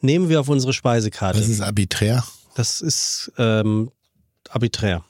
Nehmen 0.00 0.28
wir 0.28 0.40
auf 0.40 0.48
unsere 0.48 0.72
Speisekarte. 0.72 1.38
Das 1.38 1.48
ist 1.48 1.60
arbiträr. 1.60 2.24
Das 2.54 2.80
ist 2.80 3.32
ähm, 3.38 3.90
arbiträr. 4.48 5.04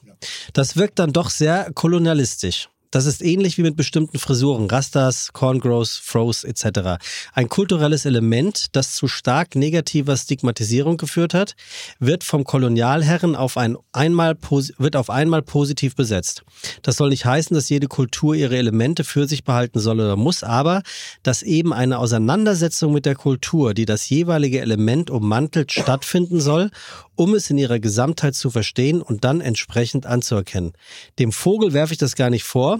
Das 0.53 0.75
wirkt 0.75 0.99
dann 0.99 1.13
doch 1.13 1.29
sehr 1.29 1.71
kolonialistisch. 1.73 2.69
Das 2.91 3.05
ist 3.05 3.21
ähnlich 3.21 3.57
wie 3.57 3.63
mit 3.63 3.75
bestimmten 3.75 4.19
Frisuren, 4.19 4.67
Rastas, 4.67 5.33
Corngrows, 5.33 5.97
Froze 5.97 6.47
etc. 6.47 7.03
Ein 7.33 7.49
kulturelles 7.49 8.05
Element, 8.05 8.75
das 8.75 8.93
zu 8.93 9.07
stark 9.07 9.55
negativer 9.55 10.15
Stigmatisierung 10.15 10.97
geführt 10.97 11.33
hat, 11.33 11.55
wird 11.99 12.23
vom 12.23 12.43
Kolonialherren 12.43 13.35
auf 13.35 13.57
ein 13.57 13.77
einmal 13.91 14.37
wird 14.77 14.95
auf 14.95 15.09
einmal 15.09 15.41
positiv 15.41 15.95
besetzt. 15.95 16.43
Das 16.81 16.97
soll 16.97 17.09
nicht 17.09 17.25
heißen, 17.25 17.53
dass 17.53 17.69
jede 17.69 17.87
Kultur 17.87 18.35
ihre 18.35 18.57
Elemente 18.57 19.03
für 19.03 19.27
sich 19.27 19.43
behalten 19.43 19.79
soll 19.79 19.99
oder 19.99 20.15
muss, 20.15 20.43
aber 20.43 20.81
dass 21.23 21.43
eben 21.43 21.73
eine 21.73 21.99
Auseinandersetzung 21.99 22.93
mit 22.93 23.05
der 23.05 23.15
Kultur, 23.15 23.73
die 23.73 23.85
das 23.85 24.09
jeweilige 24.09 24.61
Element 24.61 25.09
ummantelt, 25.09 25.71
stattfinden 25.71 26.39
soll, 26.39 26.71
um 27.17 27.33
es 27.33 27.49
in 27.49 27.57
ihrer 27.57 27.79
Gesamtheit 27.79 28.35
zu 28.35 28.49
verstehen 28.49 29.01
und 29.01 29.25
dann 29.25 29.41
entsprechend 29.41 30.05
anzuerkennen. 30.05 30.71
Dem 31.19 31.33
Vogel 31.33 31.73
werfe 31.73 31.93
ich 31.93 31.97
das 31.97 32.15
gar 32.15 32.29
nicht 32.29 32.43
vor. 32.43 32.79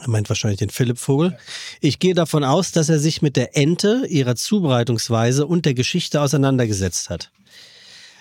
Er 0.00 0.08
meint 0.08 0.28
wahrscheinlich 0.28 0.58
den 0.58 0.70
Philipp 0.70 0.98
Vogel. 0.98 1.36
Ich 1.80 1.98
gehe 1.98 2.14
davon 2.14 2.44
aus, 2.44 2.72
dass 2.72 2.90
er 2.90 2.98
sich 2.98 3.22
mit 3.22 3.36
der 3.36 3.56
Ente, 3.56 4.04
ihrer 4.08 4.36
Zubereitungsweise 4.36 5.46
und 5.46 5.64
der 5.64 5.74
Geschichte 5.74 6.20
auseinandergesetzt 6.20 7.08
hat. 7.08 7.32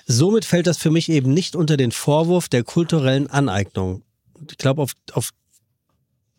Somit 0.06 0.46
fällt 0.46 0.66
das 0.66 0.78
für 0.78 0.92
mich 0.92 1.10
eben 1.10 1.34
nicht 1.34 1.56
unter 1.56 1.76
den 1.76 1.92
Vorwurf 1.92 2.48
der 2.48 2.64
kulturellen 2.64 3.28
Aneignung. 3.28 4.04
Ich 4.50 4.58
glaube, 4.58 4.82
auf, 4.82 4.94
auf 5.12 5.32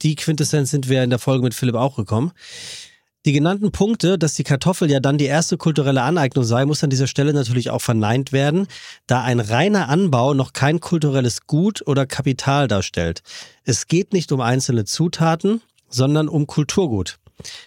die 0.01 0.15
Quintessenz 0.15 0.71
sind 0.71 0.89
wir 0.89 1.05
in 1.05 1.11
der 1.11 1.19
Folge 1.19 1.45
mit 1.45 1.53
Philipp 1.55 1.75
auch 1.75 1.97
gekommen. 1.97 2.33
Die 3.27 3.33
genannten 3.33 3.73
Punkte, 3.73 4.17
dass 4.17 4.35
die 4.35 4.45
Kartoffel 4.45 4.91
ja 4.91 5.01
dann 5.01 5.19
die 5.19 5.27
erste 5.27 5.57
kulturelle 5.57 6.03
Aneignung 6.03 6.45
sei, 6.45 6.65
muss 6.65 6.85
an 6.85 6.91
dieser 6.91 7.09
Stelle 7.09 7.33
natürlich 7.33 7.71
auch 7.71 7.83
verneint 7.83 8.33
werden, 8.33 8.69
da 9.07 9.23
ein 9.23 9.41
reiner 9.41 9.89
Anbau 9.89 10.35
noch 10.35 10.53
kein 10.53 10.81
kulturelles 10.81 11.47
Gut 11.47 11.83
oder 11.87 12.07
Kapital 12.07 12.69
darstellt. 12.69 13.23
Es 13.65 13.89
geht 13.89 14.13
nicht 14.13 14.31
um 14.31 14.41
einzelne 14.41 14.85
Zutaten, 14.85 15.63
sondern 15.89 16.29
um 16.29 16.47
Kulturgut. 16.47 17.19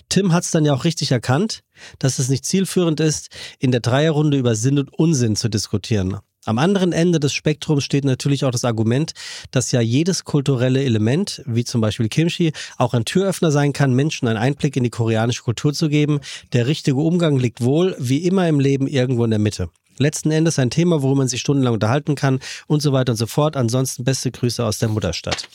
Tim 0.09 0.33
hat 0.33 0.43
es 0.43 0.51
dann 0.51 0.65
ja 0.65 0.73
auch 0.73 0.85
richtig 0.85 1.11
erkannt, 1.11 1.63
dass 1.99 2.19
es 2.19 2.29
nicht 2.29 2.45
zielführend 2.45 2.99
ist, 2.99 3.29
in 3.59 3.71
der 3.71 3.81
Dreierrunde 3.81 4.37
über 4.37 4.55
Sinn 4.55 4.79
und 4.79 4.93
Unsinn 4.93 5.35
zu 5.35 5.49
diskutieren. 5.49 6.17
Am 6.45 6.57
anderen 6.57 6.91
Ende 6.91 7.19
des 7.19 7.33
Spektrums 7.33 7.83
steht 7.83 8.03
natürlich 8.03 8.45
auch 8.45 8.51
das 8.51 8.65
Argument, 8.65 9.11
dass 9.51 9.71
ja 9.71 9.79
jedes 9.79 10.23
kulturelle 10.23 10.83
Element, 10.83 11.43
wie 11.45 11.63
zum 11.63 11.81
Beispiel 11.81 12.09
Kimchi, 12.09 12.51
auch 12.77 12.95
ein 12.95 13.05
Türöffner 13.05 13.51
sein 13.51 13.73
kann, 13.73 13.93
Menschen 13.93 14.27
einen 14.27 14.39
Einblick 14.39 14.75
in 14.75 14.83
die 14.83 14.89
koreanische 14.89 15.43
Kultur 15.43 15.71
zu 15.71 15.87
geben. 15.87 16.19
Der 16.53 16.65
richtige 16.65 16.97
Umgang 16.97 17.37
liegt 17.37 17.61
wohl, 17.61 17.95
wie 17.99 18.25
immer 18.25 18.49
im 18.49 18.59
Leben, 18.59 18.87
irgendwo 18.87 19.23
in 19.23 19.29
der 19.29 19.39
Mitte. 19.39 19.69
letzten 19.99 20.31
Endes 20.31 20.57
ein 20.57 20.71
Thema, 20.71 21.03
worüber 21.03 21.19
man 21.19 21.27
sich 21.27 21.41
stundenlang 21.41 21.75
unterhalten 21.75 22.15
kann 22.15 22.39
und 22.65 22.81
so 22.81 22.91
weiter 22.91 23.11
und 23.11 23.17
so 23.17 23.27
fort. 23.27 23.55
Ansonsten 23.55 24.03
beste 24.03 24.31
Grüße 24.31 24.65
aus 24.65 24.79
der 24.79 24.89
Mutterstadt. 24.89 25.47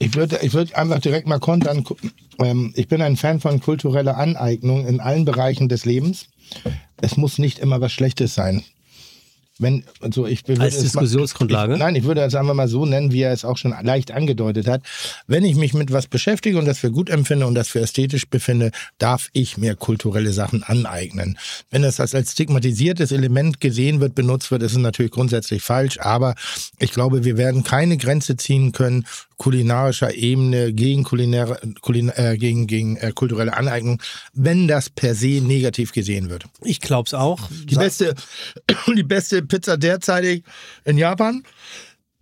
Ich 0.00 0.16
würde 0.16 0.40
ich 0.42 0.52
würd 0.52 0.74
einfach 0.74 0.98
direkt 0.98 1.28
mal 1.28 1.38
kontern. 1.38 1.84
Ähm, 2.40 2.72
ich 2.74 2.88
bin 2.88 3.00
ein 3.00 3.16
Fan 3.16 3.38
von 3.38 3.60
kultureller 3.60 4.16
Aneignung 4.16 4.84
in 4.84 4.98
allen 4.98 5.24
Bereichen 5.24 5.68
des 5.68 5.84
Lebens. 5.84 6.26
Es 7.00 7.16
muss 7.16 7.38
nicht 7.38 7.60
immer 7.60 7.80
was 7.80 7.92
Schlechtes 7.92 8.34
sein. 8.34 8.64
Wenn, 9.58 9.84
also 10.00 10.26
ich 10.26 10.48
würde 10.48 10.62
Als 10.62 10.80
Diskussionsgrundlage? 10.80 11.74
Ich, 11.74 11.78
nein, 11.78 11.94
ich 11.94 12.04
würde 12.04 12.22
es 12.22 12.34
einfach 12.34 12.54
mal 12.54 12.66
so 12.66 12.86
nennen, 12.86 13.12
wie 13.12 13.22
er 13.22 13.32
es 13.32 13.44
auch 13.44 13.56
schon 13.56 13.72
leicht 13.82 14.10
angedeutet 14.10 14.66
hat. 14.66 14.82
Wenn 15.28 15.44
ich 15.44 15.54
mich 15.54 15.74
mit 15.74 15.92
was 15.92 16.08
beschäftige 16.08 16.58
und 16.58 16.64
das 16.64 16.78
für 16.78 16.90
gut 16.90 17.08
empfinde 17.08 17.46
und 17.46 17.54
das 17.54 17.68
für 17.68 17.80
ästhetisch 17.80 18.26
befinde, 18.28 18.72
darf 18.98 19.28
ich 19.32 19.56
mir 19.56 19.76
kulturelle 19.76 20.32
Sachen 20.32 20.64
aneignen. 20.64 21.38
Wenn 21.70 21.82
das 21.82 22.00
als 22.00 22.14
als 22.14 22.32
stigmatisiertes 22.32 23.12
Element 23.12 23.60
gesehen 23.60 24.00
wird, 24.00 24.16
benutzt 24.16 24.50
wird, 24.50 24.62
ist 24.62 24.72
es 24.72 24.78
natürlich 24.78 25.12
grundsätzlich 25.12 25.62
falsch. 25.62 26.00
Aber 26.00 26.34
ich 26.80 26.90
glaube, 26.90 27.24
wir 27.24 27.36
werden 27.36 27.62
keine 27.62 27.96
Grenze 27.96 28.36
ziehen 28.36 28.72
können 28.72 29.06
kulinarischer 29.36 30.14
Ebene 30.14 30.72
gegen 30.72 31.04
kulinäre, 31.04 31.60
kulin, 31.80 32.10
äh, 32.10 32.36
gegen, 32.38 32.66
gegen 32.66 32.96
äh, 32.96 33.12
kulturelle 33.14 33.56
Aneignung, 33.56 34.00
wenn 34.32 34.68
das 34.68 34.90
per 34.90 35.14
se 35.14 35.40
negativ 35.40 35.92
gesehen 35.92 36.30
wird. 36.30 36.44
Ich 36.62 36.80
glaube 36.80 37.06
es 37.06 37.14
auch. 37.14 37.40
Die 37.50 37.76
beste, 37.76 38.14
die 38.96 39.02
beste 39.02 39.42
Pizza 39.42 39.76
derzeitig 39.76 40.44
in 40.84 40.98
Japan. 40.98 41.42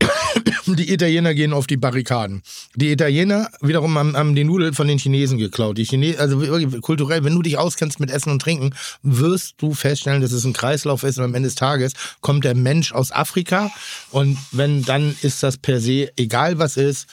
Die 0.66 0.92
Italiener 0.92 1.34
gehen 1.34 1.52
auf 1.52 1.66
die 1.66 1.76
Barrikaden. 1.76 2.42
Die 2.76 2.92
Italiener 2.92 3.50
wiederum 3.60 3.98
haben, 3.98 4.16
haben 4.16 4.34
die 4.34 4.44
Nudeln 4.44 4.74
von 4.74 4.86
den 4.86 4.98
Chinesen 4.98 5.38
geklaut. 5.38 5.76
Die 5.78 5.84
Chine 5.84 6.16
also 6.18 6.38
kulturell, 6.80 7.24
wenn 7.24 7.34
du 7.34 7.42
dich 7.42 7.58
auskennst 7.58 8.00
mit 8.00 8.10
Essen 8.10 8.30
und 8.30 8.40
Trinken, 8.40 8.74
wirst 9.02 9.54
du 9.58 9.74
feststellen, 9.74 10.22
dass 10.22 10.32
es 10.32 10.44
ein 10.44 10.52
Kreislauf 10.52 11.02
ist 11.02 11.18
und 11.18 11.24
am 11.24 11.34
Ende 11.34 11.48
des 11.48 11.56
Tages 11.56 11.92
kommt 12.20 12.44
der 12.44 12.54
Mensch 12.54 12.92
aus 12.92 13.12
Afrika 13.12 13.70
und 14.10 14.38
wenn 14.52 14.82
dann 14.84 15.16
ist 15.22 15.42
das 15.42 15.56
per 15.56 15.80
se 15.80 16.12
egal 16.16 16.58
was 16.58 16.76
ist, 16.76 17.06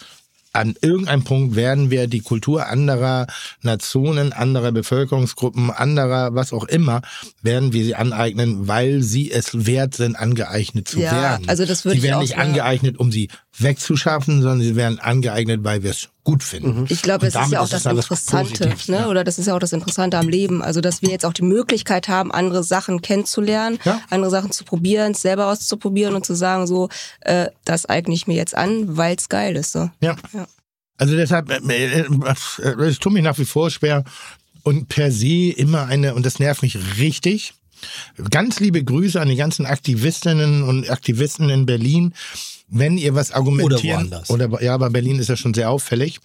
an 0.51 0.75
irgendeinem 0.81 1.23
Punkt 1.23 1.55
werden 1.55 1.91
wir 1.91 2.07
die 2.07 2.21
Kultur 2.21 2.67
anderer 2.67 3.27
Nationen, 3.61 4.33
anderer 4.33 4.71
Bevölkerungsgruppen, 4.71 5.69
anderer 5.69 6.33
was 6.33 6.53
auch 6.53 6.63
immer, 6.65 7.01
werden 7.41 7.71
wir 7.73 7.83
sie 7.83 7.95
aneignen, 7.95 8.67
weil 8.67 9.01
sie 9.03 9.31
es 9.31 9.65
wert 9.67 9.93
sind, 9.95 10.15
angeeignet 10.15 10.87
zu 10.87 10.99
Ja, 10.99 11.11
werden. 11.11 11.49
also 11.49 11.65
das 11.65 11.85
würde 11.85 11.93
Sie 11.93 11.97
ich 11.99 12.03
werden 12.03 12.15
auch 12.17 12.21
nicht 12.21 12.31
sagen. 12.31 12.41
angeeignet, 12.49 12.97
um 12.97 13.11
sie 13.11 13.29
wegzuschaffen, 13.61 14.41
sondern 14.41 14.61
sie 14.61 14.75
werden 14.75 14.99
angeeignet, 14.99 15.63
weil 15.63 15.83
wir 15.83 15.91
es 15.91 16.09
gut 16.23 16.43
finden. 16.43 16.85
Ich 16.89 17.01
glaube, 17.01 17.29
das 17.29 17.45
ist 17.45 17.51
ja 17.51 17.59
auch 17.59 17.69
das 17.69 17.81
es 17.81 17.87
alles 17.87 18.05
Interessante, 18.05 18.67
positiv, 18.69 18.87
ne? 18.89 19.07
oder 19.07 19.23
das 19.23 19.39
ist 19.39 19.47
ja 19.47 19.55
auch 19.55 19.59
das 19.59 19.73
Interessante 19.73 20.17
am 20.17 20.29
Leben. 20.29 20.61
Also, 20.61 20.81
dass 20.81 21.01
wir 21.01 21.09
jetzt 21.09 21.25
auch 21.25 21.33
die 21.33 21.43
Möglichkeit 21.43 22.07
haben, 22.07 22.31
andere 22.31 22.63
Sachen 22.63 23.01
kennenzulernen, 23.01 23.79
Ja. 23.83 24.01
andere 24.09 24.31
Sachen 24.31 24.51
zu 24.51 24.63
probieren, 24.63 25.13
es 25.13 25.21
selber 25.21 25.47
auszuprobieren 25.47 26.15
und 26.15 26.25
zu 26.25 26.35
sagen, 26.35 26.67
so, 26.67 26.89
äh, 27.21 27.47
das 27.65 27.87
eigne 27.89 28.13
ich 28.13 28.27
mir 28.27 28.35
jetzt 28.35 28.55
an, 28.55 28.97
weil 28.97 29.15
es 29.15 29.29
geil 29.29 29.55
ist. 29.55 29.71
So. 29.71 29.89
Ja. 30.01 30.15
Ja. 30.33 30.47
Also 30.97 31.15
deshalb, 31.15 31.49
äh, 31.49 32.01
äh, 32.01 32.05
äh, 32.59 32.81
es 32.83 32.99
tut 32.99 33.13
mich 33.13 33.23
nach 33.23 33.37
wie 33.37 33.45
vor 33.45 33.69
schwer 33.71 34.03
und 34.63 34.89
per 34.89 35.11
se 35.11 35.51
immer 35.51 35.85
eine, 35.85 36.13
und 36.13 36.25
das 36.25 36.39
nervt 36.39 36.61
mich 36.61 36.77
richtig. 36.97 37.53
Ganz 38.29 38.59
liebe 38.59 38.83
Grüße 38.83 39.19
an 39.19 39.29
die 39.29 39.37
ganzen 39.37 39.65
Aktivistinnen 39.65 40.63
und 40.63 40.89
Aktivisten 40.89 41.49
in 41.49 41.65
Berlin. 41.65 42.13
Wenn 42.69 42.97
ihr 42.97 43.15
was 43.15 43.31
argumentieren, 43.31 44.11
woanders. 44.11 44.29
oder 44.29 44.61
ja, 44.61 44.73
aber 44.73 44.89
Berlin 44.89 45.19
ist 45.19 45.29
ja 45.29 45.35
schon 45.35 45.53
sehr 45.53 45.69
auffällig. 45.69 46.19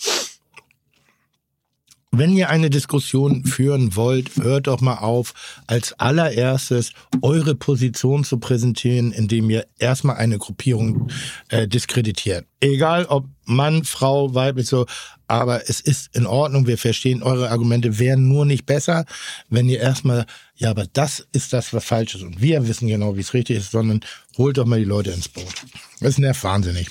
Wenn 2.17 2.37
ihr 2.37 2.49
eine 2.49 2.71
Diskussion 2.71 3.45
führen 3.45 3.97
wollt, 3.97 4.37
hört 4.37 4.69
doch 4.69 4.81
mal 4.81 4.99
auf, 4.99 5.35
als 5.67 5.99
allererstes 5.99 6.93
eure 7.23 7.57
Position 7.57 8.23
zu 8.23 8.39
präsentieren, 8.39 9.11
indem 9.11 9.51
ihr 9.51 9.67
erstmal 9.81 10.17
eine 10.17 10.39
Gruppierung 10.39 11.09
äh, 11.49 11.67
diskreditiert. 11.67 12.47
Egal 12.61 13.07
ob 13.07 13.27
Mann, 13.47 13.83
Frau, 13.83 14.33
weiblich 14.33 14.69
so, 14.69 14.87
aber 15.27 15.69
es 15.69 15.81
ist 15.81 16.15
in 16.15 16.27
Ordnung, 16.27 16.69
wir 16.69 16.79
verstehen 16.79 17.23
eure 17.23 17.51
Argumente, 17.51 17.99
wären 17.99 18.29
nur 18.29 18.45
nicht 18.45 18.65
besser, 18.65 19.07
wenn 19.49 19.69
ihr 19.69 19.81
erstmal, 19.81 20.25
ja, 20.57 20.71
aber 20.71 20.87
das 20.93 21.27
ist 21.33 21.53
das, 21.53 21.73
was 21.73 21.85
falsch 21.85 22.15
ist 22.15 22.23
und 22.23 22.41
wir 22.41 22.67
wissen 22.69 22.89
genau, 22.89 23.17
wie 23.17 23.21
es 23.21 23.35
richtig 23.35 23.59
ist, 23.59 23.73
sondern 23.73 24.01
holt 24.39 24.57
doch 24.57 24.67
mal 24.67 24.79
die 24.79 24.85
Leute 24.85 25.11
ins 25.11 25.29
Boot. 25.29 25.53
Das 26.01 26.19
nervt 26.19 26.45
wahnsinnig. 26.45 26.89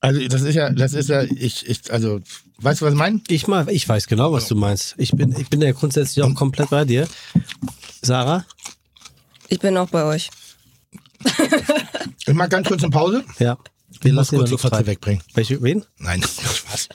Also 0.00 0.26
das 0.28 0.42
ist 0.42 0.54
ja, 0.54 0.70
das 0.70 0.92
ist 0.92 1.08
ja, 1.08 1.22
ich, 1.22 1.68
ich, 1.68 1.92
also, 1.92 2.20
weißt 2.58 2.80
du, 2.80 2.86
was 2.86 2.92
ich 2.92 2.98
meine? 2.98 3.20
Ich, 3.28 3.48
mal, 3.48 3.68
ich 3.68 3.88
weiß 3.88 4.06
genau, 4.06 4.32
was 4.32 4.46
du 4.46 4.54
meinst. 4.54 4.94
Ich 4.96 5.10
bin, 5.10 5.34
ich 5.36 5.48
bin 5.48 5.60
ja 5.60 5.72
grundsätzlich 5.72 6.24
auch 6.24 6.32
komplett 6.34 6.70
bei 6.70 6.84
dir. 6.84 7.08
Sarah? 8.00 8.44
Ich 9.48 9.58
bin 9.58 9.76
auch 9.76 9.88
bei 9.88 10.04
euch. 10.04 10.30
Ich 12.26 12.34
mach 12.34 12.48
ganz 12.48 12.68
kurz 12.68 12.82
eine 12.84 12.92
Pause. 12.92 13.24
Ja. 13.40 13.58
Wir 14.00 14.12
lassen 14.12 14.36
kurz 14.36 14.50
die 14.50 14.58
Fotze 14.58 14.86
wegbringen. 14.86 15.22
Welche, 15.34 15.60
wen? 15.62 15.84
Nein, 15.98 16.22
Spaß. 16.22 16.88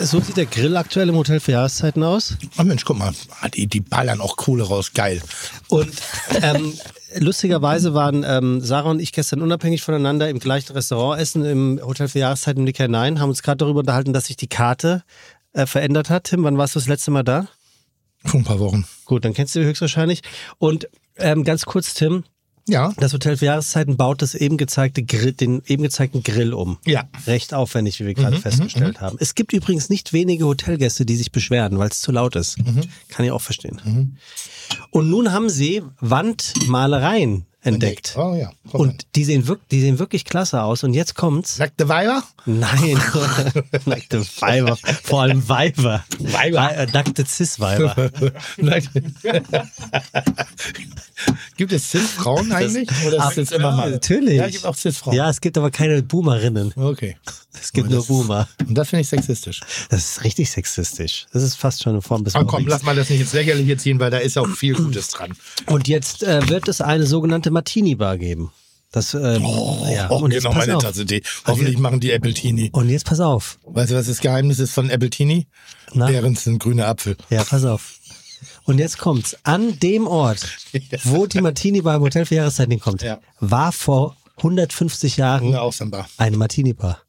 So 0.00 0.20
sieht 0.20 0.36
der 0.36 0.46
Grill 0.46 0.76
aktuell 0.76 1.08
im 1.08 1.16
Hotel 1.16 1.40
für 1.40 1.52
Jahreszeiten 1.52 2.02
aus. 2.04 2.36
Oh 2.56 2.62
Mensch, 2.62 2.84
guck 2.84 2.98
mal, 2.98 3.12
die, 3.54 3.66
die 3.66 3.80
ballern 3.80 4.20
auch 4.20 4.36
Kohle 4.36 4.62
raus, 4.62 4.92
geil. 4.92 5.20
Und 5.68 5.90
ähm, 6.40 6.72
lustigerweise 7.16 7.94
waren 7.94 8.24
ähm, 8.24 8.60
Sarah 8.60 8.90
und 8.90 9.00
ich 9.00 9.12
gestern 9.12 9.42
unabhängig 9.42 9.82
voneinander 9.82 10.28
im 10.28 10.38
gleichen 10.38 10.72
Restaurant 10.72 11.20
essen, 11.20 11.44
im 11.44 11.80
Hotel 11.82 12.08
für 12.08 12.20
Jahreszeiten 12.20 12.60
im 12.60 12.64
Nicker 12.64 12.86
9, 12.86 13.20
haben 13.20 13.28
uns 13.28 13.42
gerade 13.42 13.58
darüber 13.58 13.80
unterhalten, 13.80 14.12
dass 14.12 14.26
sich 14.26 14.36
die 14.36 14.48
Karte 14.48 15.02
äh, 15.52 15.66
verändert 15.66 16.10
hat. 16.10 16.24
Tim, 16.24 16.44
wann 16.44 16.58
warst 16.58 16.76
du 16.76 16.78
das 16.78 16.88
letzte 16.88 17.10
Mal 17.10 17.24
da? 17.24 17.48
Vor 18.24 18.40
ein 18.40 18.44
paar 18.44 18.60
Wochen. 18.60 18.86
Gut, 19.04 19.24
dann 19.24 19.34
kennst 19.34 19.56
du 19.56 19.64
höchstwahrscheinlich. 19.64 20.22
Und 20.58 20.88
ähm, 21.16 21.42
ganz 21.42 21.64
kurz, 21.64 21.94
Tim, 21.94 22.24
Ja, 22.68 22.92
das 22.96 23.12
Hotel 23.12 23.36
für 23.36 23.46
Jahreszeiten 23.46 23.96
baut 23.96 24.22
das 24.22 24.34
eben 24.34 24.56
gezeigte 24.56 25.02
Grill, 25.02 25.32
den 25.32 25.62
eben 25.66 25.82
gezeigten 25.82 26.22
Grill 26.22 26.54
um. 26.54 26.78
Ja. 26.86 27.08
Recht 27.26 27.54
aufwendig, 27.54 27.98
wie 28.00 28.06
wir 28.06 28.14
gerade 28.14 28.36
festgestellt 28.38 29.00
haben. 29.00 29.16
Es 29.20 29.34
gibt 29.34 29.52
übrigens 29.52 29.88
nicht 29.88 30.12
wenige 30.12 30.46
Hotelgäste, 30.46 31.04
die 31.04 31.16
sich 31.16 31.32
beschweren, 31.32 31.78
weil 31.78 31.88
es 31.88 32.00
zu 32.00 32.12
laut 32.12 32.36
ist. 32.36 32.56
Kann 33.08 33.24
ich 33.24 33.32
auch 33.32 33.40
verstehen. 33.40 34.18
Und 34.90 35.10
nun 35.10 35.32
haben 35.32 35.48
sie 35.48 35.82
Wandmalereien 36.00 37.47
entdeckt. 37.62 38.14
Oh 38.16 38.34
ja. 38.34 38.50
mal. 38.64 38.78
Und 38.80 39.06
die 39.14 39.24
sehen, 39.24 39.46
wirk 39.48 39.60
die 39.70 39.80
sehen 39.80 39.98
wirklich 39.98 40.24
klasse 40.24 40.62
aus. 40.62 40.84
Und 40.84 40.94
jetzt 40.94 41.14
kommt's. 41.14 41.58
Nackte 41.58 41.88
Weiber? 41.88 42.22
Nein, 42.46 42.98
nackte 43.86 44.24
Weiber. 44.40 44.76
Vor 45.02 45.22
allem 45.22 45.48
Weiber. 45.48 46.04
Weiber. 46.18 46.76
Äh, 46.76 46.86
nackte 46.92 47.24
Cis-Weiber. 47.26 48.10
Nackte- 48.58 49.02
Gibt 51.56 51.72
es 51.72 51.90
Cis-Frauen 51.90 52.52
eigentlich? 52.52 52.88
Oder 53.06 53.28
ist 53.30 53.38
es 53.38 53.50
immer 53.52 53.72
mal? 53.72 53.90
Natürlich. 53.90 54.36
Ja, 54.36 54.46
es 54.46 54.52
gibt 54.52 54.66
auch 54.66 54.76
Cis-Frauen. 54.76 55.14
Ja, 55.16 55.28
es 55.28 55.40
gibt 55.40 55.58
aber 55.58 55.70
keine 55.70 56.02
Boomerinnen. 56.02 56.72
Okay. 56.76 57.16
Es 57.60 57.72
gibt 57.72 57.90
nur 57.90 58.04
Boomer. 58.04 58.48
Und 58.66 58.74
das 58.74 58.88
finde 58.90 59.02
ich 59.02 59.08
sexistisch. 59.08 59.60
Das 59.90 60.00
ist 60.10 60.24
richtig 60.24 60.50
sexistisch. 60.50 61.26
Das 61.32 61.42
ist 61.42 61.54
fast 61.56 61.82
schon 61.82 61.92
eine 61.94 62.02
Form 62.02 62.24
des 62.24 62.34
Aber 62.34 62.44
komm, 62.46 62.62
Mobbings. 62.62 62.70
lass 62.70 62.82
mal 62.82 62.96
das 62.96 63.10
nicht 63.10 63.20
ins 63.20 63.32
Lächerliche 63.32 63.76
ziehen, 63.76 63.98
weil 64.00 64.10
da 64.10 64.18
ist 64.18 64.36
auch 64.38 64.48
viel 64.48 64.74
Gutes 64.74 65.08
dran. 65.08 65.32
Und 65.66 65.88
jetzt 65.88 66.22
äh, 66.22 66.48
wird 66.48 66.68
es 66.68 66.80
eine 66.80 67.06
sogenannte 67.06 67.50
Martini-Bar 67.50 68.18
geben. 68.18 68.50
Das, 68.90 69.12
ähm, 69.12 69.42
ja. 69.92 70.08
Oh, 70.10 70.16
und, 70.20 70.32
jetzt 70.32 70.44
pass 70.44 70.54
meine 70.56 70.76
auf. 70.78 70.82
Tasse 70.82 71.04
Tee. 71.04 71.22
Hoffentlich 71.46 71.78
machen 71.78 72.00
die 72.00 72.12
Appletini. 72.12 72.70
und 72.72 72.88
jetzt 72.88 73.04
pass 73.04 73.20
auf. 73.20 73.58
Weißt 73.66 73.90
du, 73.90 73.96
was 73.96 74.06
das 74.06 74.20
Geheimnis 74.20 74.58
ist 74.60 74.72
von 74.72 74.90
Appletini? 74.90 75.46
Na? 75.92 76.06
Behrens 76.06 76.44
sind 76.44 76.58
grüne 76.58 76.86
Apfel. 76.86 77.16
Ja, 77.28 77.44
pass 77.44 77.64
auf. 77.64 77.98
Und 78.64 78.78
jetzt 78.78 78.96
kommt's. 78.98 79.36
An 79.42 79.78
dem 79.80 80.06
Ort, 80.06 80.56
wo 81.04 81.26
die 81.26 81.40
Martini-Bar 81.40 81.96
im 81.96 82.02
Hotel 82.02 82.24
für 82.24 82.36
Jahreszeiten 82.36 82.80
kommt, 82.80 83.02
Ja. 83.02 83.18
war 83.40 83.72
vor 83.72 84.16
150 84.38 85.16
Jahren 85.16 85.54
eine 86.16 86.36
Martini-Bar. 86.36 87.00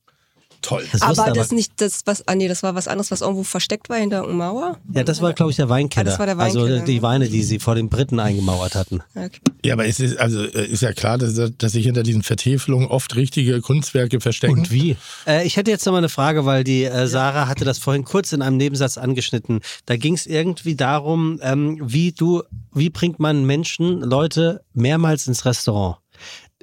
Toll. 0.62 0.86
Das 0.92 1.02
Aber 1.02 1.32
das 1.32 1.52
nicht 1.52 1.74
das, 1.78 2.02
was, 2.06 2.28
ah 2.28 2.36
nee, 2.36 2.50
das 2.50 2.64
war 2.64 2.76
was 2.76 2.88
anderes, 2.88 3.12
was 3.12 3.22
irgendwo 3.22 3.44
versteckt 3.44 3.90
war 3.90 3.98
hinter 3.98 4.24
einer 4.24 4.34
Mauer? 4.34 4.78
Ja, 4.94 5.04
das 5.04 5.22
war, 5.22 5.32
glaube 5.34 5.52
ich, 5.52 5.58
der 5.58 5.70
Weinkeller. 5.70 6.08
Ah, 6.08 6.10
das 6.10 6.20
war 6.20 6.26
der 6.26 6.38
also 6.38 6.60
Weinkeller, 6.60 6.86
die 6.86 6.96
ne? 6.96 7.02
Weine, 7.02 7.30
die 7.30 7.44
sie 7.44 7.60
vor 7.60 7.76
den 7.76 7.88
Briten 7.88 8.20
eingemauert 8.20 8.76
hatten. 8.76 9.02
Okay. 9.16 9.40
Ja, 9.64 9.74
aber 9.74 9.86
es 9.86 10.00
ist, 10.02 10.18
also, 10.18 10.44
äh, 10.44 10.66
ist 10.66 10.82
ja 10.82 10.92
klar, 10.92 11.18
dass, 11.18 11.36
dass 11.58 11.72
sich 11.72 11.86
hinter 11.86 12.04
diesen 12.04 12.24
Vertäfelungen 12.24 12.88
oft 12.88 13.16
richtige 13.16 13.62
Kunstwerke 13.62 14.20
verstecken. 14.20 14.60
Und 14.60 14.72
wie? 14.72 14.98
Äh, 15.26 15.46
ich 15.48 15.56
hätte 15.56 15.72
jetzt 15.72 15.86
noch 15.86 15.94
mal 15.94 16.00
eine 16.00 16.10
Frage, 16.10 16.46
weil 16.46 16.66
die 16.66 16.84
äh, 16.84 17.08
Sarah 17.08 17.48
hatte 17.48 17.64
das 17.64 17.80
vorhin 17.80 18.04
kurz 18.04 18.34
in 18.34 18.42
einem 18.42 18.58
Nebensatz 18.58 18.98
angeschnitten. 18.98 19.62
Da 19.86 19.96
ging 19.96 20.16
es 20.16 20.26
irgendwie 20.26 20.76
darum, 20.76 21.40
ähm, 21.42 21.80
wie 21.82 22.12
du, 22.12 22.44
wie 22.74 22.90
bringt 22.90 23.20
man 23.20 23.46
Menschen, 23.46 24.02
Leute 24.02 24.62
mehrmals 24.74 25.28
ins 25.28 25.46
Restaurant? 25.46 25.98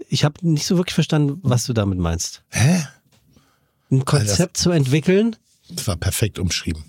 Ich 0.08 0.24
habe 0.24 0.34
nicht 0.42 0.66
so 0.66 0.76
wirklich 0.76 0.94
verstanden, 0.94 1.40
was 1.42 1.64
du 1.64 1.72
damit 1.72 1.98
meinst. 1.98 2.42
Hä? 2.50 2.86
Ein 3.90 4.04
Konzept 4.04 4.56
zu 4.56 4.70
entwickeln? 4.70 5.36
Das 5.70 5.86
war 5.86 5.96
perfekt 5.96 6.38
umschrieben. 6.38 6.84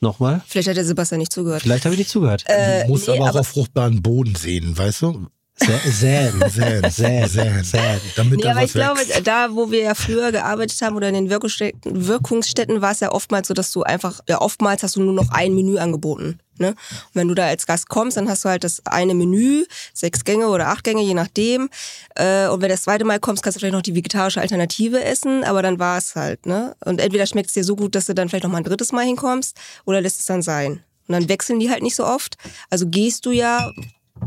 Nochmal? 0.00 0.42
Vielleicht 0.46 0.68
hat 0.68 0.76
der 0.76 0.84
Sebastian 0.84 1.18
nicht 1.18 1.32
zugehört. 1.32 1.62
Vielleicht 1.62 1.84
habe 1.84 1.94
ich 1.94 1.98
nicht 1.98 2.10
zugehört. 2.10 2.42
Äh, 2.46 2.84
du 2.84 2.90
musst 2.90 3.08
nee, 3.08 3.14
aber 3.14 3.24
auch 3.24 3.28
aber- 3.30 3.40
auf 3.40 3.48
fruchtbaren 3.48 4.02
Boden 4.02 4.34
sehen, 4.34 4.76
weißt 4.76 5.02
du? 5.02 5.28
Säen. 5.56 6.50
Säen, 6.50 6.90
Säen. 6.90 7.28
säen, 7.28 7.28
Säen. 7.64 8.00
Damit 8.16 8.40
Nee, 8.40 8.48
aber 8.48 8.64
ich 8.64 8.72
glaube, 8.72 9.00
wächst. 9.00 9.26
da, 9.26 9.54
wo 9.54 9.70
wir 9.70 9.80
ja 9.80 9.94
früher 9.94 10.32
gearbeitet 10.32 10.80
haben 10.82 10.96
oder 10.96 11.08
in 11.08 11.14
den 11.14 11.30
Wirkungsstätten, 11.30 12.06
Wirkungsstätten 12.06 12.80
war 12.82 12.90
es 12.90 13.00
ja 13.00 13.12
oftmals 13.12 13.48
so, 13.48 13.54
dass 13.54 13.70
du 13.70 13.82
einfach, 13.84 14.20
ja, 14.28 14.40
oftmals 14.40 14.82
hast 14.82 14.96
du 14.96 15.02
nur 15.02 15.14
noch 15.14 15.30
ein 15.30 15.54
Menü 15.54 15.78
angeboten. 15.78 16.40
Ne? 16.58 16.68
Und 16.68 16.76
wenn 17.14 17.28
du 17.28 17.34
da 17.34 17.46
als 17.46 17.66
Gast 17.66 17.88
kommst, 17.88 18.16
dann 18.16 18.28
hast 18.28 18.44
du 18.44 18.48
halt 18.48 18.64
das 18.64 18.84
eine 18.86 19.14
Menü, 19.14 19.64
sechs 19.92 20.24
Gänge 20.24 20.48
oder 20.48 20.68
acht 20.68 20.84
Gänge, 20.84 21.02
je 21.02 21.14
nachdem. 21.14 21.68
Äh, 22.16 22.48
und 22.48 22.60
wenn 22.60 22.68
du 22.68 22.74
das 22.74 22.82
zweite 22.82 23.04
Mal 23.04 23.18
kommst, 23.20 23.42
kannst 23.42 23.56
du 23.56 23.60
vielleicht 23.60 23.74
noch 23.74 23.82
die 23.82 23.94
vegetarische 23.94 24.40
Alternative 24.40 25.02
essen, 25.02 25.44
aber 25.44 25.62
dann 25.62 25.78
war 25.78 25.98
es 25.98 26.14
halt, 26.14 26.46
ne? 26.46 26.76
Und 26.84 27.00
entweder 27.00 27.26
schmeckt 27.26 27.48
es 27.48 27.54
dir 27.54 27.64
so 27.64 27.74
gut, 27.76 27.94
dass 27.94 28.06
du 28.06 28.14
dann 28.14 28.28
vielleicht 28.28 28.44
noch 28.44 28.50
mal 28.52 28.58
ein 28.58 28.64
drittes 28.64 28.92
Mal 28.92 29.04
hinkommst, 29.04 29.56
oder 29.84 30.00
lässt 30.00 30.20
es 30.20 30.26
dann 30.26 30.42
sein. 30.42 30.84
Und 31.06 31.12
dann 31.12 31.28
wechseln 31.28 31.58
die 31.60 31.70
halt 31.70 31.82
nicht 31.82 31.96
so 31.96 32.06
oft. 32.06 32.36
Also 32.70 32.86
gehst 32.86 33.26
du 33.26 33.32
ja 33.32 33.70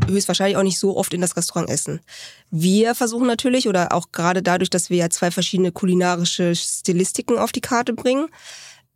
höchstwahrscheinlich 0.06 0.56
auch 0.56 0.62
nicht 0.62 0.78
so 0.78 0.96
oft 0.96 1.12
in 1.14 1.20
das 1.20 1.36
Restaurant 1.36 1.68
essen. 1.70 2.00
Wir 2.50 2.94
versuchen 2.94 3.26
natürlich, 3.26 3.68
oder 3.68 3.92
auch 3.92 4.12
gerade 4.12 4.42
dadurch, 4.42 4.70
dass 4.70 4.90
wir 4.90 4.96
ja 4.96 5.10
zwei 5.10 5.30
verschiedene 5.30 5.72
kulinarische 5.72 6.54
Stilistiken 6.54 7.38
auf 7.38 7.52
die 7.52 7.60
Karte 7.60 7.92
bringen, 7.92 8.28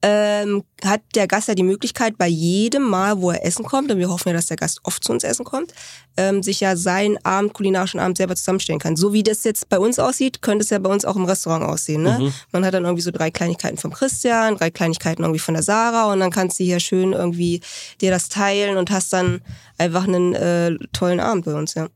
ähm, 0.03 0.65
hat 0.85 1.01
der 1.15 1.29
Gast 1.29 1.49
ja 1.49 1.55
die 1.55 1.62
Möglichkeit, 1.62 2.19
bei 2.19 2.27
jedem 2.27 2.83
Mal, 2.83 3.20
wo 3.20 3.31
er 3.31 3.45
essen 3.45 3.65
kommt, 3.65 3.91
und 3.91 3.99
wir 3.99 4.09
hoffen 4.09 4.29
ja, 4.29 4.35
dass 4.35 4.47
der 4.47 4.57
Gast 4.57 4.81
oft 4.83 5.03
zu 5.03 5.12
uns 5.12 5.23
essen 5.23 5.45
kommt, 5.45 5.73
ähm, 6.16 6.43
sich 6.43 6.61
ja 6.61 6.77
seinen 6.77 7.24
Abend, 7.24 7.55
kulinarischen 7.55 8.01
Abend 8.01 8.16
selber 8.16 8.35
zusammenstellen 8.35 8.81
kann. 8.81 8.97
So 8.97 9.12
wie 9.12 9.23
das 9.23 9.45
jetzt 9.45 9.69
bei 9.69 9.79
uns 9.79 9.99
aussieht, 9.99 10.43
könnte 10.43 10.65
es 10.65 10.70
ja 10.70 10.79
bei 10.79 10.91
uns 10.91 11.05
auch 11.05 11.16
im 11.16 11.24
Restaurant 11.24 11.65
aussehen. 11.65 12.03
Ne? 12.03 12.33
Man 12.51 12.65
hat 12.65 12.74
dann 12.74 12.85
irgendwie 12.85 13.03
so 13.03 13.12
drei 13.12 13.31
Kleinigkeiten 13.31 13.79
vom 13.79 13.93
Christian, 13.93 14.57
drei 14.57 14.70
Kleinigkeiten 14.70 15.23
irgendwie 15.23 15.39
von 15.39 15.55
der 15.55 15.62
Sarah 15.62 16.12
und 16.12 16.20
dann 16.20 16.31
kannst 16.31 16.59
du 16.59 16.65
hier 16.65 16.81
schön 16.81 17.12
irgendwie 17.12 17.61
dir 18.01 18.11
das 18.11 18.29
teilen 18.29 18.77
und 18.77 18.91
hast 18.91 19.12
dann 19.12 19.41
einfach 19.79 20.05
einen 20.05 20.35
äh, 20.35 20.77
tollen 20.93 21.20
Abend 21.20 21.45
bei 21.45 21.55
uns, 21.55 21.74
ja. 21.74 21.89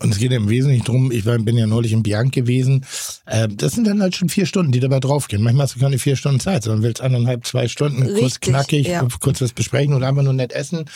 Und 0.00 0.10
es 0.12 0.18
geht 0.18 0.30
ja 0.32 0.36
im 0.36 0.48
Wesentlichen 0.48 0.84
drum, 0.84 1.12
ich 1.12 1.24
war, 1.26 1.38
bin 1.38 1.56
ja 1.56 1.66
neulich 1.66 1.92
in 1.92 2.02
Bianc 2.02 2.32
gewesen, 2.32 2.84
äh, 3.26 3.48
das 3.48 3.72
sind 3.72 3.86
dann 3.86 4.02
halt 4.02 4.16
schon 4.16 4.28
vier 4.28 4.46
Stunden, 4.46 4.72
die 4.72 4.80
dabei 4.80 4.98
draufgehen. 5.00 5.42
Manchmal 5.42 5.64
hast 5.64 5.76
du 5.76 5.80
keine 5.80 5.98
vier 5.98 6.16
Stunden 6.16 6.40
Zeit, 6.40 6.64
sondern 6.64 6.82
willst 6.82 7.00
eineinhalb, 7.00 7.46
zwei 7.46 7.68
Stunden 7.68 8.02
kurz 8.04 8.16
Richtig, 8.36 8.40
knackig, 8.40 8.86
ja. 8.88 9.06
kurz 9.20 9.40
was 9.40 9.52
besprechen 9.52 9.94
oder 9.94 10.08
einfach 10.08 10.22
nur 10.24 10.32
nett 10.32 10.52
essen. 10.52 10.86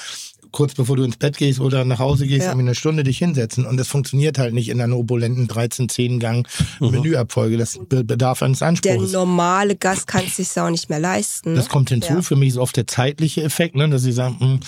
Kurz 0.53 0.75
bevor 0.75 0.97
du 0.97 1.05
ins 1.05 1.19
Bett 1.19 1.37
gehst 1.37 1.61
oder 1.61 1.85
nach 1.85 1.99
Hause 1.99 2.27
gehst, 2.27 2.43
Ja. 2.45 2.53
irgendwie 2.53 2.69
eine 2.69 2.75
Stunde 2.75 3.05
dich 3.05 3.19
hinsetzen. 3.19 3.67
Und 3.67 3.77
das 3.77 3.89
funktioniert 3.89 4.39
halt 4.39 4.55
nicht 4.55 4.71
in 4.71 4.81
einer 4.81 4.97
opulenten 4.97 5.49
13-10-Gang-Menüabfolge. 5.49 7.57
Das 7.59 7.79
be- 7.89 8.05
bedarf 8.05 8.43
eines 8.43 8.61
Der 8.61 8.69
Anspruchs. 8.69 9.13
normale 9.13 9.77
Gast 9.77 10.07
kann 10.07 10.23
es 10.27 10.37
sich 10.37 10.59
auch 10.61 10.71
nicht 10.71 10.89
mehr 10.89 11.01
leisten. 11.01 11.51
Ne? 11.51 11.57
Das 11.57 11.69
kommt 11.69 11.91
hinzu. 11.91 12.13
Ja. 12.15 12.23
Für 12.23 12.37
mich 12.37 12.51
ist 12.51 12.57
oft 12.59 12.77
der 12.77 12.87
zeitliche 12.87 13.43
Effekt, 13.43 13.75
ne, 13.77 13.89
dass 13.89 14.03
sie 14.03 14.13
sagen, 14.13 14.37
hm, 14.41 14.61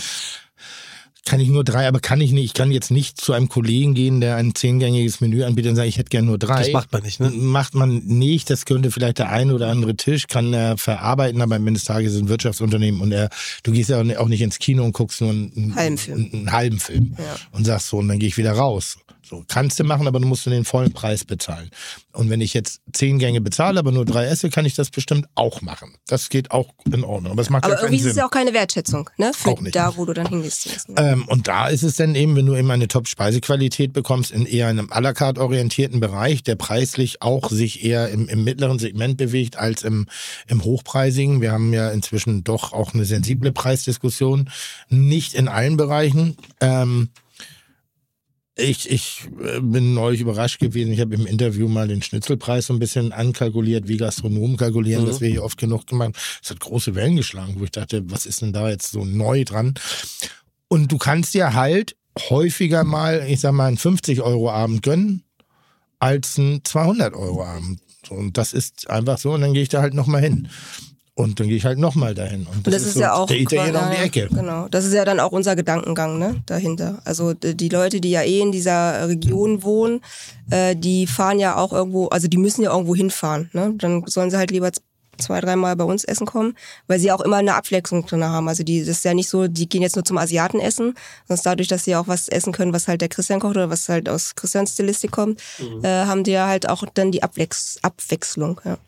kann 1.25 1.41
ich 1.41 1.49
nur 1.49 1.63
drei, 1.65 1.87
aber 1.87 2.01
kann 2.01 2.21
ich 2.21 2.33
nicht. 2.33 2.45
Ich 2.47 2.55
kann 2.55 2.71
jetzt 2.71 2.91
nicht 2.91 3.21
zu 3.21 3.33
einem 3.35 3.49
Kollegen 3.49 3.95
gehen, 3.95 4.21
der 4.21 4.37
ein 4.37 4.55
zehngängiges 4.55 5.21
Menü 5.21 5.45
anbietet 5.45 5.71
und 5.71 5.77
sagen, 5.77 5.89
ich 5.89 5.99
hätte 5.99 6.09
gern 6.09 6.25
nur 6.25 6.39
drei. 6.39 6.63
Das 6.63 6.73
macht 6.73 6.91
man 6.93 7.03
nicht, 7.03 7.21
ne? 7.21 7.31
Macht 7.31 7.75
man 7.75 7.99
nicht. 8.05 8.49
Das 8.51 8.65
könnte 8.65 8.91
vielleicht 8.91 9.19
der 9.19 9.29
ein 9.31 9.51
oder 9.51 9.69
andere 9.69 9.95
Tisch, 9.95 10.27
kann 10.27 10.53
er 10.55 10.79
verarbeiten, 10.79 11.43
aber 11.43 11.57
am 11.57 11.67
Ende 11.67 11.79
des 11.79 11.85
Tages 11.85 12.13
ist 12.13 12.17
es 12.17 12.23
ein 12.23 12.29
Wirtschaftsunternehmen 12.29 13.01
und 13.01 13.13
er, 13.13 13.29
du 13.63 13.73
gehst 13.73 13.91
ja 13.91 14.01
auch 14.01 14.29
nicht 14.29 14.41
ins 14.41 14.59
Kino 14.59 14.85
und 14.85 14.93
guckst 14.93 15.21
nur 15.21 15.31
einen, 15.31 15.75
Halben 15.77 15.99
Film. 15.99 16.19
einen, 16.19 16.33
einen 16.33 16.53
halben 16.53 16.79
Film 16.79 17.15
Ja. 17.19 17.37
und 17.53 17.65
sagst 17.67 17.89
so, 17.89 17.99
und 17.99 18.09
dann 18.09 18.19
gehe 18.19 18.29
ich 18.29 18.37
wieder 18.39 18.53
raus. 18.53 18.97
So, 19.29 19.45
kannst 19.47 19.79
du 19.79 19.85
machen, 19.85 20.07
aber 20.07 20.21
du 20.21 20.27
musst 20.27 20.47
den 20.47 20.65
vollen 20.65 20.93
Preis 20.93 21.25
bezahlen. 21.25 21.69
Und 22.13 22.31
wenn 22.31 22.41
ich 22.41 22.55
jetzt 22.55 22.81
zehn 22.95 23.19
Gänge 23.19 23.41
bezahle, 23.43 23.79
aber 23.79 23.93
nur 23.93 24.07
drei 24.07 24.25
esse, 24.27 24.49
kann 24.49 24.65
ich 24.65 24.75
das 24.75 24.89
bestimmt 24.91 25.27
auch 25.35 25.61
machen. 25.61 25.95
Das 26.07 26.31
geht 26.31 26.51
auch 26.51 26.69
in 26.91 27.05
Ordnung. 27.05 27.33
Aber 27.33 27.43
es 27.43 27.51
macht 27.51 27.65
Aber 27.65 27.75
ja 27.75 27.81
irgendwie 27.81 27.97
ist 27.97 28.03
Sinn. 28.05 28.11
es 28.13 28.17
ja 28.17 28.27
auch 28.27 28.31
keine 28.31 28.55
Wertschätzung, 28.55 29.11
ne? 29.19 29.33
Für 29.35 29.51
Auch 29.51 29.61
nicht. 29.61 29.77
da, 29.77 29.97
wo 29.97 30.07
du 30.07 30.15
dann 30.15 30.29
hingehst. 30.29 30.87
Ähm, 30.97 31.27
und 31.29 31.47
da 31.47 31.69
ist 31.69 31.83
es 31.83 31.97
dann 31.97 32.15
eben, 32.15 32.37
wenn 32.37 32.47
du 32.47 32.55
eben 32.57 32.71
eine 32.71 32.89
Top-Speisequalität 32.89 33.93
bekommst, 33.93 34.31
in 34.31 34.47
eher 34.47 34.69
einem 34.69 34.87
à 34.91 35.01
la 35.01 35.13
carte 35.13 35.43
orientierten 35.43 36.01
Bereich, 36.01 36.43
der 36.43 36.55
preislich 36.57 37.21
auch 37.21 37.51
sich 37.51 37.85
eher 37.85 38.09
im, 38.09 38.29
im 38.29 38.45
mittleren 38.45 38.79
Segment 38.79 39.19
bewegt 39.19 39.57
als 39.57 39.83
im, 39.83 40.07
im 40.47 40.65
hochpreisigen. 40.65 41.41
Wir 41.43 41.53
haben 41.53 41.73
ja 41.75 41.91
inzwischen 41.91 42.45
doch 42.45 42.73
auch 42.73 42.95
eine 42.95 43.05
sensible 43.05 43.53
Preisdiskussion. 43.53 44.49
Nicht 44.89 45.35
in 45.35 45.49
allen 45.49 45.77
Bereichen. 45.77 46.37
Ähm, 46.61 47.11
ich, 48.59 48.91
ich 48.91 49.29
äh, 49.43 49.61
bin 49.61 49.95
neulich 49.95 50.21
überrascht 50.21 50.61
gewesen. 50.61 50.93
Ich 50.93 51.01
habe 51.01 51.15
im 51.15 51.27
Interview 51.27 51.69
mal 51.69 51.89
den 51.89 52.03
Schnitzelpreis 52.03 52.67
so 52.67 52.75
ein 52.75 52.79
bisschen 52.79 53.13
ankalkuliert, 53.13 53.89
wie 53.89 53.97
Gastronomen 53.97 54.57
kalkulieren, 54.57 55.07
das 55.07 55.21
wir 55.21 55.29
hier 55.29 55.45
oft 55.45 55.59
genug 55.59 55.87
gemacht. 55.87 56.17
Es 56.43 56.51
hat 56.51 56.61
große 56.61 56.95
Wellen 56.95 57.17
geschlagen, 57.17 57.55
wo 57.59 57.65
ich 57.65 57.71
dachte, 57.71 58.03
was 58.11 58.27
ist 58.27 58.43
denn 58.43 58.53
da 58.53 58.69
jetzt 58.69 58.91
so 58.91 59.05
neu 59.05 59.45
dran? 59.45 59.75
Und 60.69 60.93
du 60.93 60.99
kannst 60.99 61.35
dir 61.35 61.55
halt 61.55 61.97
häufiger 62.29 62.85
mal, 62.85 63.25
ich 63.29 63.41
sag 63.41 63.53
mal, 63.53 63.69
einen 63.69 63.79
50-Euro-Abend 63.79 64.83
gönnen, 64.83 65.23
als 66.01 66.39
einen 66.39 66.61
200-Euro-Abend. 66.61 67.81
So, 68.07 68.15
und 68.15 68.37
das 68.37 68.53
ist 68.53 68.91
einfach 68.91 69.19
so. 69.19 69.33
Und 69.33 69.43
dann 69.43 69.55
gehe 69.55 69.63
ich 69.63 69.69
da 69.69 69.81
halt 69.81 69.95
nochmal 69.95 70.23
hin. 70.23 70.49
Und 71.19 71.41
dann 71.41 71.49
gehe 71.49 71.57
ich 71.57 71.65
halt 71.65 71.79
nochmal 71.79 72.15
dahin. 72.15 72.47
Und 72.47 72.67
Und 72.67 72.73
das, 72.73 72.83
ist, 72.83 72.95
so 72.95 73.01
ja 73.01 73.13
auch 73.15 73.27
der 73.27 73.41
Italiener 73.41 73.83
um 73.83 73.91
die 73.91 73.97
Ecke. 73.97 74.29
Genau. 74.33 74.69
Das 74.69 74.85
ist 74.85 74.95
ja 74.95 75.05
dann 75.05 75.19
auch 75.19 75.33
unser 75.33 75.57
Gedankengang, 75.57 76.19
ne, 76.19 76.37
dahinter. 76.47 77.01
Also 77.05 77.35
d- 77.35 77.55
die 77.55 77.69
Leute, 77.69 78.01
die 78.01 78.11
ja 78.11 78.23
eh 78.23 78.41
in 78.41 78.53
dieser 78.53 79.09
Region 79.09 79.65
wohnen, 79.65 80.01
äh, 80.51 80.77
die 80.77 81.09
fahren 81.09 81.41
ja 81.41 81.57
auch 81.57 81.73
irgendwo, 81.73 82.07
also 82.07 82.29
die 82.29 82.37
müssen 82.37 82.63
ja 82.63 82.71
irgendwo 82.71 82.95
hinfahren, 82.95 83.51
ne? 83.53 83.75
Dann 83.77 84.05
sollen 84.07 84.31
sie 84.31 84.37
halt 84.39 84.53
lieber 84.53 84.71
zwei, 85.19 85.41
dreimal 85.41 85.75
bei 85.75 85.83
uns 85.83 86.05
essen 86.05 86.25
kommen, 86.29 86.55
weil 86.87 87.01
sie 87.01 87.11
auch 87.11 87.21
immer 87.21 87.39
eine 87.39 87.57
Abwechslung 87.57 88.07
drin 88.07 88.23
haben. 88.23 88.47
Also 88.47 88.63
die, 88.63 88.79
das 88.79 88.89
ist 88.99 89.05
ja 89.05 89.13
nicht 89.13 89.29
so, 89.29 89.49
die 89.49 89.69
gehen 89.69 89.83
jetzt 89.83 89.97
nur 89.97 90.05
zum 90.05 90.17
Asiaten 90.19 90.61
essen, 90.61 90.95
sondern 91.27 91.43
dadurch, 91.43 91.67
dass 91.67 91.83
sie 91.85 91.97
auch 91.97 92.07
was 92.07 92.29
essen 92.29 92.53
können, 92.53 92.73
was 92.73 92.87
halt 92.87 93.01
der 93.01 93.09
Christian 93.09 93.41
kocht 93.41 93.57
oder 93.57 93.71
was 93.71 93.89
halt 93.89 94.09
aus 94.09 94.37
Christians 94.37 94.75
Stilistik 94.75 95.11
kommt, 95.11 95.41
äh, 95.83 95.89
haben 95.89 96.23
die 96.23 96.31
ja 96.31 96.47
halt 96.47 96.69
auch 96.69 96.85
dann 96.95 97.11
die 97.11 97.25
Abwechs 97.25 97.79
Abwechslung, 97.83 98.61
ja. 98.65 98.79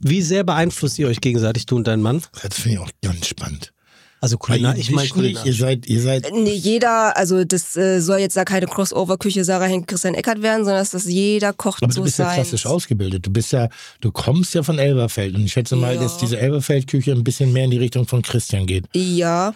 Wie 0.00 0.22
sehr 0.22 0.44
beeinflusst 0.44 0.98
ihr 0.98 1.08
euch 1.08 1.20
gegenseitig, 1.20 1.66
du 1.66 1.76
und 1.76 1.86
dein 1.86 2.00
Mann? 2.02 2.22
Das 2.42 2.54
finde 2.60 2.74
ich 2.74 2.78
auch 2.80 2.90
ganz 3.02 3.26
spannend. 3.26 3.72
Also 4.20 4.36
Weil 4.40 4.56
Kulinar, 4.56 4.74
ihr 4.74 4.80
ich 4.80 4.90
meine 4.90 5.04
wischt 5.04 5.16
nicht, 5.16 5.34
Kulinar. 5.36 5.46
ihr 5.46 5.52
seid, 5.54 5.86
ihr 5.86 6.00
seid 6.00 6.26
Nee, 6.32 6.54
jeder, 6.54 7.16
also 7.18 7.44
das 7.44 7.76
äh, 7.76 8.00
soll 8.00 8.18
jetzt 8.18 8.36
da 8.36 8.44
keine 8.44 8.66
Crossover-Küche 8.66 9.44
Sarah 9.44 9.66
Henk 9.66 9.86
Christian 9.88 10.14
Eckert 10.14 10.40
werden, 10.42 10.64
sondern 10.64 10.80
dass 10.80 10.90
das 10.90 11.04
jeder 11.04 11.52
kocht 11.52 11.82
Aber 11.82 11.92
so 11.92 12.00
du 12.00 12.04
bist 12.04 12.18
ja 12.18 12.24
sein. 12.26 12.36
klassisch 12.36 12.64
ausgebildet. 12.66 13.26
Du 13.26 13.30
bist 13.30 13.52
ja, 13.52 13.68
du 14.00 14.10
kommst 14.10 14.54
ja 14.54 14.62
von 14.62 14.78
Elberfeld. 14.78 15.34
Und 15.34 15.44
ich 15.44 15.52
schätze 15.52 15.76
mal, 15.76 15.94
Ja. 15.94 16.00
dass 16.00 16.16
diese 16.16 16.38
Elberfeld-Küche 16.40 17.12
ein 17.12 17.24
bisschen 17.24 17.52
mehr 17.52 17.64
in 17.66 17.70
die 17.70 17.78
Richtung 17.78 18.06
von 18.06 18.22
Christian 18.22 18.66
geht. 18.66 18.86
Ja, 18.94 19.54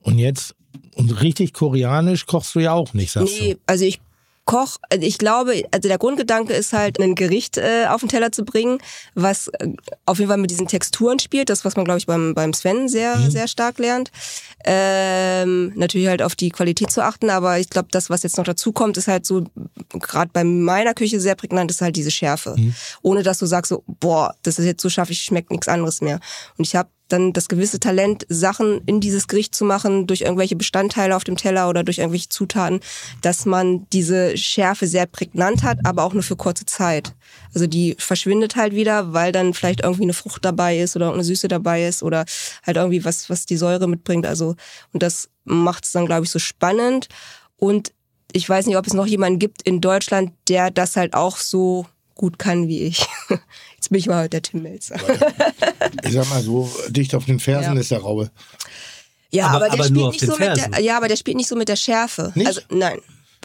Und 0.00 0.18
jetzt, 0.18 0.54
und 0.94 1.20
richtig 1.20 1.52
koreanisch 1.52 2.24
kochst 2.24 2.54
du 2.54 2.60
ja 2.60 2.72
auch 2.72 2.94
nicht, 2.94 3.12
sagst 3.12 3.34
nee, 3.38 3.58
also 3.66 3.84
ich 3.84 4.00
koch, 4.44 4.78
also 4.90 5.06
ich 5.06 5.18
glaube, 5.18 5.62
also 5.70 5.88
der 5.88 5.98
Grundgedanke 5.98 6.52
ist 6.52 6.72
halt, 6.72 6.98
ein 7.00 7.14
Gericht 7.14 7.56
äh, 7.56 7.86
auf 7.88 8.00
den 8.00 8.08
Teller 8.08 8.32
zu 8.32 8.44
bringen, 8.44 8.78
was 9.14 9.48
äh, 9.48 9.68
auf 10.06 10.18
jeden 10.18 10.28
Fall 10.28 10.38
mit 10.38 10.50
diesen 10.50 10.66
Texturen 10.66 11.18
spielt, 11.18 11.50
das, 11.50 11.64
was 11.64 11.76
man, 11.76 11.84
glaube 11.84 11.98
ich, 11.98 12.06
beim, 12.06 12.34
beim 12.34 12.52
Sven 12.52 12.88
sehr, 12.88 13.16
Mhm. 13.16 13.30
sehr 13.30 13.48
stark 13.48 13.78
lernt. 13.78 14.10
Ähm, 14.64 15.72
natürlich 15.74 16.08
halt 16.08 16.22
auf 16.22 16.36
die 16.36 16.50
Qualität 16.50 16.90
zu 16.90 17.02
achten, 17.02 17.30
aber 17.30 17.58
ich 17.58 17.70
glaube, 17.70 17.88
das, 17.90 18.10
was 18.10 18.22
jetzt 18.22 18.36
noch 18.36 18.44
dazu 18.44 18.72
kommt, 18.72 18.96
ist 18.96 19.08
halt 19.08 19.24
so, 19.24 19.44
gerade 19.88 20.30
bei 20.32 20.44
meiner 20.44 20.94
Küche 20.94 21.20
sehr 21.20 21.34
prägnant, 21.34 21.70
ist 21.70 21.80
halt 21.80 21.96
diese 21.96 22.10
Schärfe. 22.10 22.54
Mhm. 22.58 22.74
Ohne 23.02 23.22
dass 23.22 23.38
du 23.38 23.46
sagst 23.46 23.70
so, 23.70 23.82
boah, 23.86 24.34
das 24.42 24.58
ist 24.58 24.66
jetzt 24.66 24.82
so 24.82 24.90
scharf, 24.90 25.10
ich 25.10 25.22
schmeckt 25.22 25.50
nichts 25.50 25.68
anderes 25.68 26.00
mehr. 26.00 26.20
Und 26.58 26.66
ich 26.66 26.76
habe 26.76 26.90
dann 27.12 27.32
das 27.32 27.48
gewisse 27.48 27.80
Talent, 27.80 28.24
Sachen 28.28 28.80
in 28.86 29.00
dieses 29.00 29.28
Gericht 29.28 29.54
zu 29.54 29.64
machen, 29.64 30.06
durch 30.06 30.22
irgendwelche 30.22 30.56
Bestandteile 30.56 31.16
auf 31.16 31.24
dem 31.24 31.36
Teller 31.36 31.68
oder 31.68 31.84
durch 31.84 31.98
irgendwelche 31.98 32.28
Zutaten, 32.28 32.80
dass 33.22 33.46
man 33.46 33.86
diese 33.92 34.36
Schärfe 34.36 34.86
sehr 34.86 35.06
prägnant 35.06 35.62
hat, 35.62 35.78
aber 35.84 36.04
auch 36.04 36.12
nur 36.12 36.22
für 36.22 36.36
kurze 36.36 36.66
Zeit. 36.66 37.14
Also 37.54 37.66
die 37.66 37.96
verschwindet 37.98 38.56
halt 38.56 38.74
wieder, 38.74 39.12
weil 39.12 39.32
dann 39.32 39.54
vielleicht 39.54 39.82
irgendwie 39.82 40.04
eine 40.04 40.12
Frucht 40.12 40.44
dabei 40.44 40.78
ist 40.78 40.96
oder 40.96 41.12
eine 41.12 41.24
Süße 41.24 41.48
dabei 41.48 41.86
ist 41.86 42.02
oder 42.02 42.24
halt 42.64 42.76
irgendwie 42.76 43.04
was, 43.04 43.28
was 43.28 43.46
die 43.46 43.56
Säure 43.56 43.88
mitbringt. 43.88 44.26
Also, 44.26 44.49
und 44.92 45.02
das 45.02 45.28
macht 45.44 45.84
es 45.84 45.92
dann, 45.92 46.06
glaube 46.06 46.24
ich, 46.24 46.30
so 46.30 46.38
spannend. 46.38 47.08
Und 47.56 47.92
ich 48.32 48.48
weiß 48.48 48.66
nicht, 48.66 48.76
ob 48.76 48.86
es 48.86 48.94
noch 48.94 49.06
jemanden 49.06 49.38
gibt 49.38 49.62
in 49.62 49.80
Deutschland, 49.80 50.32
der 50.48 50.70
das 50.70 50.96
halt 50.96 51.14
auch 51.14 51.36
so 51.36 51.86
gut 52.14 52.38
kann 52.38 52.68
wie 52.68 52.82
ich. 52.82 53.06
Jetzt 53.76 53.88
bin 53.90 53.98
ich 53.98 54.06
mal 54.06 54.28
der 54.28 54.42
Tim 54.42 54.62
Melzer. 54.62 54.96
Ich 56.04 56.12
sag 56.12 56.28
mal 56.30 56.42
so, 56.42 56.70
dicht 56.88 57.14
auf 57.14 57.24
den 57.24 57.40
Fersen 57.40 57.74
Ja. 57.74 57.80
ist 57.80 57.90
der 57.90 57.98
Raube. 58.00 58.30
Ja, 59.30 59.46
Aber- 59.46 59.56
aber, 59.56 59.64
der 59.66 59.74
aber 59.74 59.84
spielt 59.84 60.06
nicht 60.12 60.20
so 60.20 60.36
mit 60.36 60.56
der, 60.56 60.80
ja, 60.80 60.96
aber 60.96 61.08
der 61.08 61.16
spielt 61.16 61.36
nicht 61.36 61.48
so 61.48 61.56
mit 61.56 61.68
der 61.68 61.76
Schärfe. 61.76 62.32
Nicht? 62.34 62.46
Also 62.46 62.60
nein. 62.70 62.98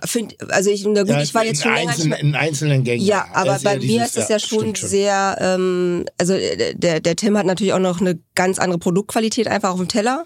Find, 0.03 0.35
also 0.51 0.69
ich, 0.69 0.83
na 0.85 1.01
gut, 1.03 1.11
Ja, 1.11 1.21
ich 1.21 1.33
war 1.33 1.45
jetzt 1.45 1.63
schon 1.63 1.73
länger 1.73 1.89
einzelnen, 1.91 2.09
mehr- 2.09 2.19
in 2.19 2.35
einzelnen 2.35 2.83
Gängen. 2.83 3.05
ja, 3.05 3.27
aber 3.33 3.57
bei 3.63 3.75
ja 3.77 3.79
mir 3.79 4.03
ist 4.05 4.17
es 4.17 4.27
ja 4.27 4.39
schon, 4.39 4.59
stimmt 4.75 4.77
sehr, 4.77 5.37
ähm, 5.39 6.05
also 6.17 6.33
äh, 6.33 6.75
der, 6.75 6.99
der 6.99 7.15
Tim 7.15 7.37
hat 7.37 7.45
natürlich 7.45 7.71
auch 7.73 7.79
noch 7.79 8.01
eine 8.01 8.19
ganz 8.35 8.59
andere 8.59 8.77
Produktqualität 8.77 9.47
einfach 9.47 9.71
auf 9.71 9.77
dem 9.79 9.87
Teller. 9.87 10.25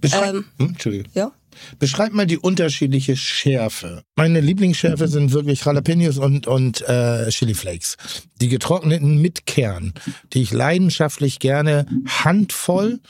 Beschreib, 0.00 0.34
ähm, 0.34 0.44
hm, 0.58 0.68
Entschuldigung. 0.68 1.10
Ja. 1.14 1.32
Beschreib 1.78 2.12
mal 2.12 2.26
die 2.26 2.38
unterschiedliche 2.38 3.16
Schärfe. 3.16 4.02
Meine 4.16 4.40
Lieblingsschärfe 4.40 5.08
sind 5.08 5.32
wirklich 5.32 5.64
Jalapenos 5.64 6.18
und, 6.18 6.46
und 6.46 6.86
äh, 6.88 7.28
Chili 7.30 7.54
Flakes. 7.54 7.96
Die 8.40 8.48
getrockneten 8.48 9.20
mit 9.20 9.46
Kern, 9.46 9.94
die 10.32 10.42
ich 10.42 10.52
leidenschaftlich 10.52 11.38
gerne 11.38 11.86
handvoll 12.06 13.00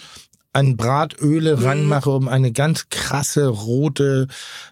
an 0.53 0.77
Bratöle 0.77 1.63
ranmache, 1.63 2.11
um 2.11 2.29
eine 2.29 2.51
ganz 2.51 2.89
krasse, 2.89 3.47
rote, 3.49 4.27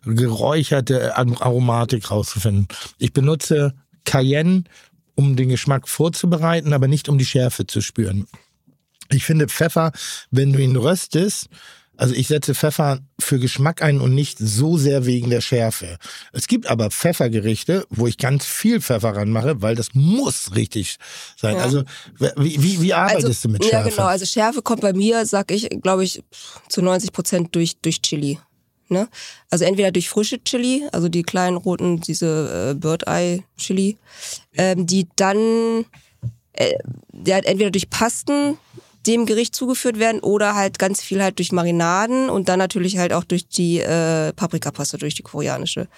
geräucherte 0.07 1.15
Aromatik 1.17 2.11
rauszufinden. 2.11 2.69
Ich 2.99 3.13
benutze 3.13 3.75
Cayenne, 4.05 4.65
um 5.15 5.37
den 5.37 5.51
Geschmack 5.51 5.89
vorzubereiten, 5.89 6.73
aber 6.73 6.89
nicht 6.89 7.11
um 7.11 7.19
die 7.19 7.27
Schärfe 7.27 7.67
zu 7.67 7.83
spüren. 7.83 8.27
Ich 9.11 9.25
finde 9.25 9.49
Pfeffer, 9.49 9.93
wenn 10.31 10.55
du 10.55 10.59
ihn 10.59 10.77
röstest, 10.77 11.51
also 11.97 12.15
ich 12.15 12.29
setze 12.29 12.55
Pfeffer 12.55 13.01
für 13.19 13.39
Geschmack 13.39 13.83
ein 13.83 14.01
und 14.01 14.15
nicht 14.15 14.39
so 14.39 14.77
sehr 14.77 15.07
wegen 15.07 15.31
der 15.31 15.41
Schärfe. 15.41 15.99
Es 16.33 16.47
gibt 16.47 16.67
aber 16.67 16.91
Pfeffergerichte, 16.91 17.87
wo 17.91 18.07
ich 18.07 18.19
ganz 18.19 18.45
viel 18.45 18.81
Pfeffer 18.81 19.15
ranmache, 19.15 19.63
weil 19.63 19.75
das 19.75 19.95
muss 19.95 20.55
richtig 20.55 20.97
sein. 21.37 21.57
Ja. 21.57 21.63
Also 21.63 21.85
wie, 22.37 22.63
wie, 22.63 22.81
wie 22.81 22.95
arbeitest 22.95 23.27
also, 23.27 23.49
du 23.49 23.53
mit 23.53 23.65
Schärfe? 23.65 23.89
Ja, 23.89 23.95
genau. 23.95 24.09
Also 24.09 24.27
Schärfe 24.27 24.63
kommt 24.63 24.81
bei 24.81 24.93
mir, 24.93 25.25
sag 25.27 25.51
ich, 25.51 25.69
glaube 25.83 26.05
ich, 26.05 26.23
zu 26.69 26.83
90 26.83 27.13
Prozent 27.13 27.55
durch, 27.55 27.77
durch 27.81 28.03
Chili. 28.03 28.39
Ne? 28.89 29.09
Also 29.51 29.65
entweder 29.65 29.93
durch 29.93 30.09
frische 30.09 30.43
Chili, 30.43 30.87
also 30.93 31.09
die 31.09 31.23
kleinen 31.23 31.57
roten, 31.57 32.01
diese 32.01 32.71
äh, 32.71 32.75
Bird 32.75 33.07
Eye 33.07 33.43
Chili, 33.57 33.97
ähm, 34.57 34.87
die 34.87 35.09
dann 35.17 35.85
äh, 36.53 36.75
ja, 37.27 37.39
entweder 37.39 37.71
durch 37.71 37.89
Pasten 37.89 38.59
dem 39.07 39.27
Gericht 39.27 39.55
zugeführt 39.55 39.99
werden 39.99 40.21
oder 40.21 40.55
halt 40.55 40.79
ganz 40.79 41.03
viel 41.03 41.23
halt 41.23 41.39
durch 41.39 41.53
Marinaden 41.53 42.31
und 42.31 42.49
dann 42.49 42.59
natürlich 42.59 42.99
halt 42.99 43.13
auch 43.13 43.25
durch 43.25 43.49
die 43.49 43.81
äh, 43.81 44.33
Paprikapaste, 44.33 44.99
durch 44.99 45.15
die 45.15 45.23
koreanische. 45.23 45.89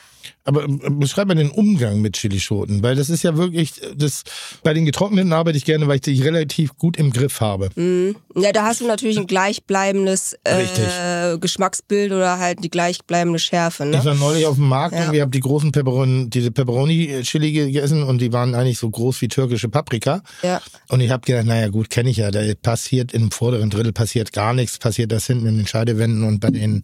Aber 0.46 0.64
äh, 0.64 0.90
beschreib 0.90 1.28
mal 1.28 1.34
den 1.34 1.50
Umgang 1.50 2.00
mit 2.00 2.16
Chilischoten, 2.16 2.82
weil 2.82 2.94
das 2.96 3.10
ist 3.10 3.22
ja 3.22 3.36
wirklich, 3.36 3.82
äh, 3.82 3.94
das, 3.96 4.22
bei 4.62 4.72
den 4.72 4.86
getrockneten 4.86 5.32
arbeite 5.32 5.58
ich 5.58 5.64
gerne, 5.64 5.86
weil 5.88 5.96
ich 5.96 6.02
die 6.02 6.22
relativ 6.22 6.76
gut 6.78 6.96
im 6.96 7.12
Griff 7.12 7.40
habe. 7.40 7.68
Mhm. 7.74 8.16
Ja, 8.36 8.52
da 8.52 8.64
hast 8.64 8.80
du 8.80 8.86
natürlich 8.86 9.18
ein 9.18 9.26
gleichbleibendes 9.26 10.38
äh, 10.44 11.36
Geschmacksbild 11.38 12.12
oder 12.12 12.38
halt 12.38 12.62
die 12.62 12.70
gleichbleibende 12.70 13.38
Schärfe. 13.38 13.84
Ne? 13.84 13.98
Ich 13.98 14.04
war 14.04 14.14
neulich 14.14 14.46
auf 14.46 14.56
dem 14.56 14.68
Markt 14.68 14.94
Ja. 14.94 15.06
und 15.06 15.12
wir 15.12 15.22
haben 15.22 15.30
die 15.30 15.40
großen 15.40 15.72
Pepperoni, 15.72 16.30
diese 16.30 16.50
Pepperoni-Chili 16.50 17.52
gegessen 17.52 18.02
und 18.02 18.20
die 18.20 18.32
waren 18.32 18.54
eigentlich 18.54 18.78
so 18.78 18.88
groß 18.88 19.20
wie 19.22 19.28
türkische 19.28 19.68
Paprika. 19.68 20.22
Ja. 20.42 20.60
Und 20.88 21.00
ich 21.00 21.10
habe 21.10 21.24
gedacht, 21.26 21.46
naja 21.46 21.68
gut, 21.68 21.90
kenne 21.90 22.10
ich 22.10 22.18
ja, 22.18 22.30
da 22.30 22.40
passiert 22.62 23.12
im 23.12 23.30
vorderen 23.30 23.70
Drittel 23.70 23.92
passiert 23.92 24.32
gar 24.32 24.54
nichts, 24.54 24.78
passiert 24.78 25.10
das 25.12 25.26
hinten 25.26 25.46
in 25.46 25.56
den 25.56 25.66
Scheidewänden 25.66 26.24
und 26.24 26.40
bei 26.40 26.50
den, 26.50 26.82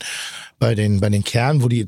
bei 0.59 0.75
den, 0.75 1.01
bei 1.01 1.11
den 1.11 1.23
Kernen, 1.25 1.63
wo 1.63 1.69
die, 1.69 1.85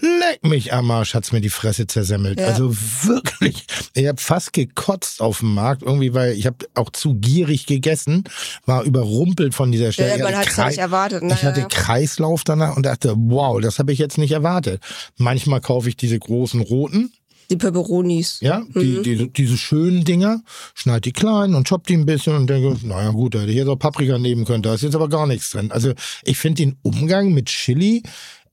leck 0.00 0.44
mich 0.44 0.72
am 0.72 0.90
Arsch, 0.90 1.14
hat's 1.14 1.32
mir 1.32 1.40
die 1.40 1.48
Fresse 1.50 1.86
zersemmelt. 1.86 2.40
Ja. 2.40 2.46
Also 2.46 2.74
wirklich, 3.02 3.66
ich 3.94 4.06
habe 4.06 4.20
fast 4.20 4.52
gekotzt 4.52 5.20
auf 5.22 5.38
dem 5.40 5.54
Markt, 5.54 5.82
irgendwie, 5.82 6.14
weil 6.14 6.32
ich 6.32 6.46
habe 6.46 6.66
auch 6.74 6.90
zu 6.90 7.14
gierig 7.14 7.66
gegessen, 7.66 8.24
war 8.66 8.82
überrumpelt 8.84 9.54
von 9.54 9.72
dieser 9.72 9.92
Stelle. 9.92 10.10
Ja, 10.10 10.16
Ich 10.16 10.22
man 10.22 10.34
hatte 10.34 10.46
hat's 10.46 10.56
ja 10.56 10.62
Krei- 10.64 10.68
nicht 10.70 10.78
erwartet, 10.78 11.22
ne? 11.22 11.34
Ich 11.34 11.44
hatte. 11.44 11.66
Kreislauf 11.68 12.44
danach 12.44 12.76
und 12.76 12.84
dachte, 12.86 13.14
wow, 13.16 13.60
das 13.60 13.78
habe 13.78 13.92
ich 13.92 13.98
jetzt 13.98 14.18
nicht 14.18 14.32
erwartet. 14.32 14.80
Manchmal 15.16 15.60
kaufe 15.60 15.88
ich 15.88 15.96
diese 15.96 16.18
großen 16.18 16.60
roten, 16.60 17.12
Die 17.50 17.56
Peperonis. 17.56 18.38
ja, 18.40 18.62
die, 18.74 19.02
die, 19.02 19.30
diese 19.32 19.56
schönen 19.58 20.04
Dinger, 20.04 20.42
schneid 20.74 21.04
die 21.04 21.12
klein 21.12 21.54
und 21.54 21.68
chop 21.68 21.86
die 21.86 21.94
ein 21.94 22.06
bisschen 22.06 22.34
und 22.36 22.48
denke, 22.48 22.76
naja 22.86 23.10
gut, 23.10 23.34
da 23.34 23.40
hätte 23.40 23.50
ich 23.50 23.56
jetzt 23.58 23.68
auch 23.68 23.76
Paprika 23.78 24.18
nehmen 24.18 24.44
können, 24.44 24.62
da 24.62 24.74
ist 24.74 24.82
jetzt 24.82 24.94
aber 24.94 25.08
gar 25.08 25.26
nichts 25.26 25.50
drin. 25.50 25.70
Also 25.70 25.92
ich 26.24 26.38
finde 26.38 26.62
den 26.62 26.76
Umgang 26.82 27.32
mit 27.32 27.46
Chili 27.46 28.02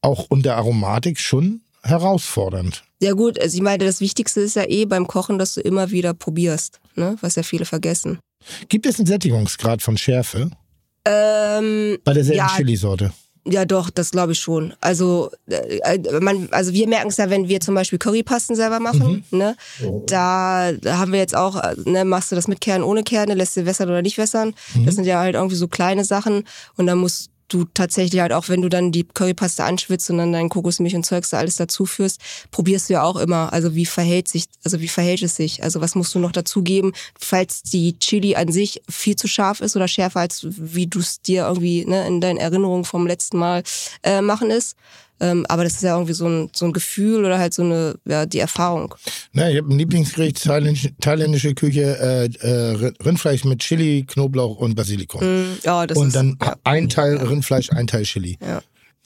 auch 0.02 0.26
unter 0.30 0.56
Aromatik 0.57 1.19
schon 1.19 1.61
herausfordernd. 1.84 2.84
Ja 3.02 3.14
gut, 3.14 3.40
also 3.40 3.56
ich 3.56 3.61
meine, 3.64 3.86
das 3.86 4.02
Wichtigste 4.02 4.41
ist 4.41 4.56
ja 4.56 4.65
eh 4.68 4.86
beim 4.86 5.07
Kochen, 5.07 5.40
dass 5.40 5.56
du 5.56 5.61
immer 5.61 5.91
wieder 5.91 6.14
probierst, 6.14 6.80
ne? 6.95 7.15
was 7.22 7.36
ja 7.36 7.44
viele 7.44 7.65
vergessen. 7.65 8.19
Gibt 8.69 8.86
es 8.86 8.98
einen 8.98 9.07
Sättigungsgrad 9.07 9.82
von 9.82 9.98
Schärfe 9.98 10.52
Ähm, 11.06 11.98
bei 12.03 12.14
derselben 12.14 12.38
Ja. 12.38 12.48
Chilisorte? 12.56 13.11
ja 13.44 13.65
doch, 13.65 13.90
das 13.90 14.11
glaube 14.11 14.34
ich 14.34 14.40
schon. 14.40 14.73
Also, 14.82 15.32
äh, 15.48 15.98
man, 16.19 16.48
also 16.52 16.73
wir 16.73 16.88
merken 16.88 17.07
es 17.10 17.18
ja, 17.18 17.32
wenn 17.32 17.48
wir 17.48 17.60
zum 17.60 17.73
Beispiel 17.73 17.98
Currypasten 17.98 18.56
selber 18.56 18.80
machen, 18.80 19.23
ne? 19.32 19.56
da, 20.06 20.72
da 20.73 20.98
haben 20.99 21.11
wir 21.11 21.19
jetzt 21.19 21.36
auch, 21.36 21.56
äh, 21.56 21.76
ne, 21.86 22.06
machst 22.06 22.32
du 22.32 22.36
das 22.36 22.48
mit 22.48 22.61
Kern, 22.61 22.84
ohne 22.84 23.03
Kerne, 23.03 23.34
lässt 23.34 23.57
du 23.57 23.65
wässern 23.65 23.90
oder 23.90 24.03
nicht 24.03 24.19
wässern. 24.19 24.53
Das 24.86 24.94
sind 24.95 25.06
ja 25.06 25.19
halt 25.19 25.34
irgendwie 25.34 25.56
so 25.56 25.68
kleine 25.68 26.06
Sachen 26.06 26.44
und 26.78 26.86
dann 26.86 26.99
musst 26.99 27.30
du 27.53 27.65
tatsächlich 27.73 28.22
halt 28.22 28.34
auch, 28.34 28.49
wenn 28.49 28.61
du 28.61 28.69
dann 28.69 28.91
die 28.91 29.03
Currypaste 29.03 29.64
anschwitzt 29.64 30.10
und 30.10 30.18
dann 30.18 30.34
dein 30.34 30.49
Kokosmilch 30.49 30.95
und 30.95 31.06
Zeugs 31.06 31.30
da 31.30 31.38
alles 31.38 31.56
dazu 31.56 31.86
führst, 31.86 32.22
probierst 32.52 32.90
du 32.90 32.94
ja 32.94 33.03
auch 33.03 33.15
immer, 33.15 33.53
also 33.53 33.76
wie 33.76 33.86
verhält 33.86 34.28
sich, 34.28 34.45
also 34.64 34.80
wie 34.80 34.88
verhält 34.88 35.22
es 35.22 35.36
sich, 35.36 35.64
also 35.64 35.82
was 35.82 35.95
musst 35.95 36.14
du 36.15 36.19
noch 36.19 36.32
dazugeben, 36.32 36.94
falls 37.19 37.64
die 37.64 37.98
Chili 37.99 38.36
an 38.36 38.52
sich 38.52 38.82
viel 38.90 39.15
zu 39.15 39.28
scharf 39.28 39.61
ist 39.61 39.76
oder 39.76 39.88
schärfer 39.88 40.22
als 40.22 40.45
wie 40.49 40.88
du 40.88 40.99
es 40.99 41.22
dir 41.22 41.48
irgendwie 41.48 41.86
ne, 41.86 42.07
in 42.07 42.22
deinen 42.22 42.38
Erinnerungen 42.38 42.86
vom 42.86 43.07
letzten 43.07 43.38
Mal 43.38 43.64
äh, 44.03 44.22
machen 44.22 44.49
ist. 44.49 44.76
Ähm, 45.22 45.45
aber 45.49 45.64
das 45.64 45.73
ist 45.76 45.84
ja 45.84 45.93
irgendwie 45.93 46.14
so 46.14 46.27
ein, 46.27 46.49
so 46.52 46.65
ein 46.65 46.73
Gefühl 46.73 47.23
oder 47.23 47.38
halt 47.38 47.53
so 47.53 47.61
eine, 47.61 47.95
ja, 48.06 48.26
die 48.26 48.39
Erfahrung. 48.39 48.95
Na, 49.34 49.49
ich 49.49 49.57
habe 49.57 49.72
ein 49.73 49.77
Lieblingsgericht, 49.77 50.43
thailändische, 50.43 50.89
thailändische 50.99 51.53
Küche, 51.53 51.98
äh, 52.41 52.45
äh, 52.45 52.91
Rindfleisch 53.06 53.45
mit 53.45 53.60
Chili, 53.60 54.03
Knoblauch 54.07 54.57
und 54.57 54.73
Basilikum. 54.76 55.22
Mm, 55.22 55.57
Ja, 55.64 55.85
das 55.85 55.98
und 55.98 56.07
ist, 56.07 56.15
dann 56.15 56.38
ja. 56.41 56.56
ein 56.64 56.89
Teil 56.89 57.18
Rindfleisch, 57.18 57.69
ein 57.72 57.85
Teil 57.88 58.03
Chili. 58.03 58.38
Ja. 58.41 58.61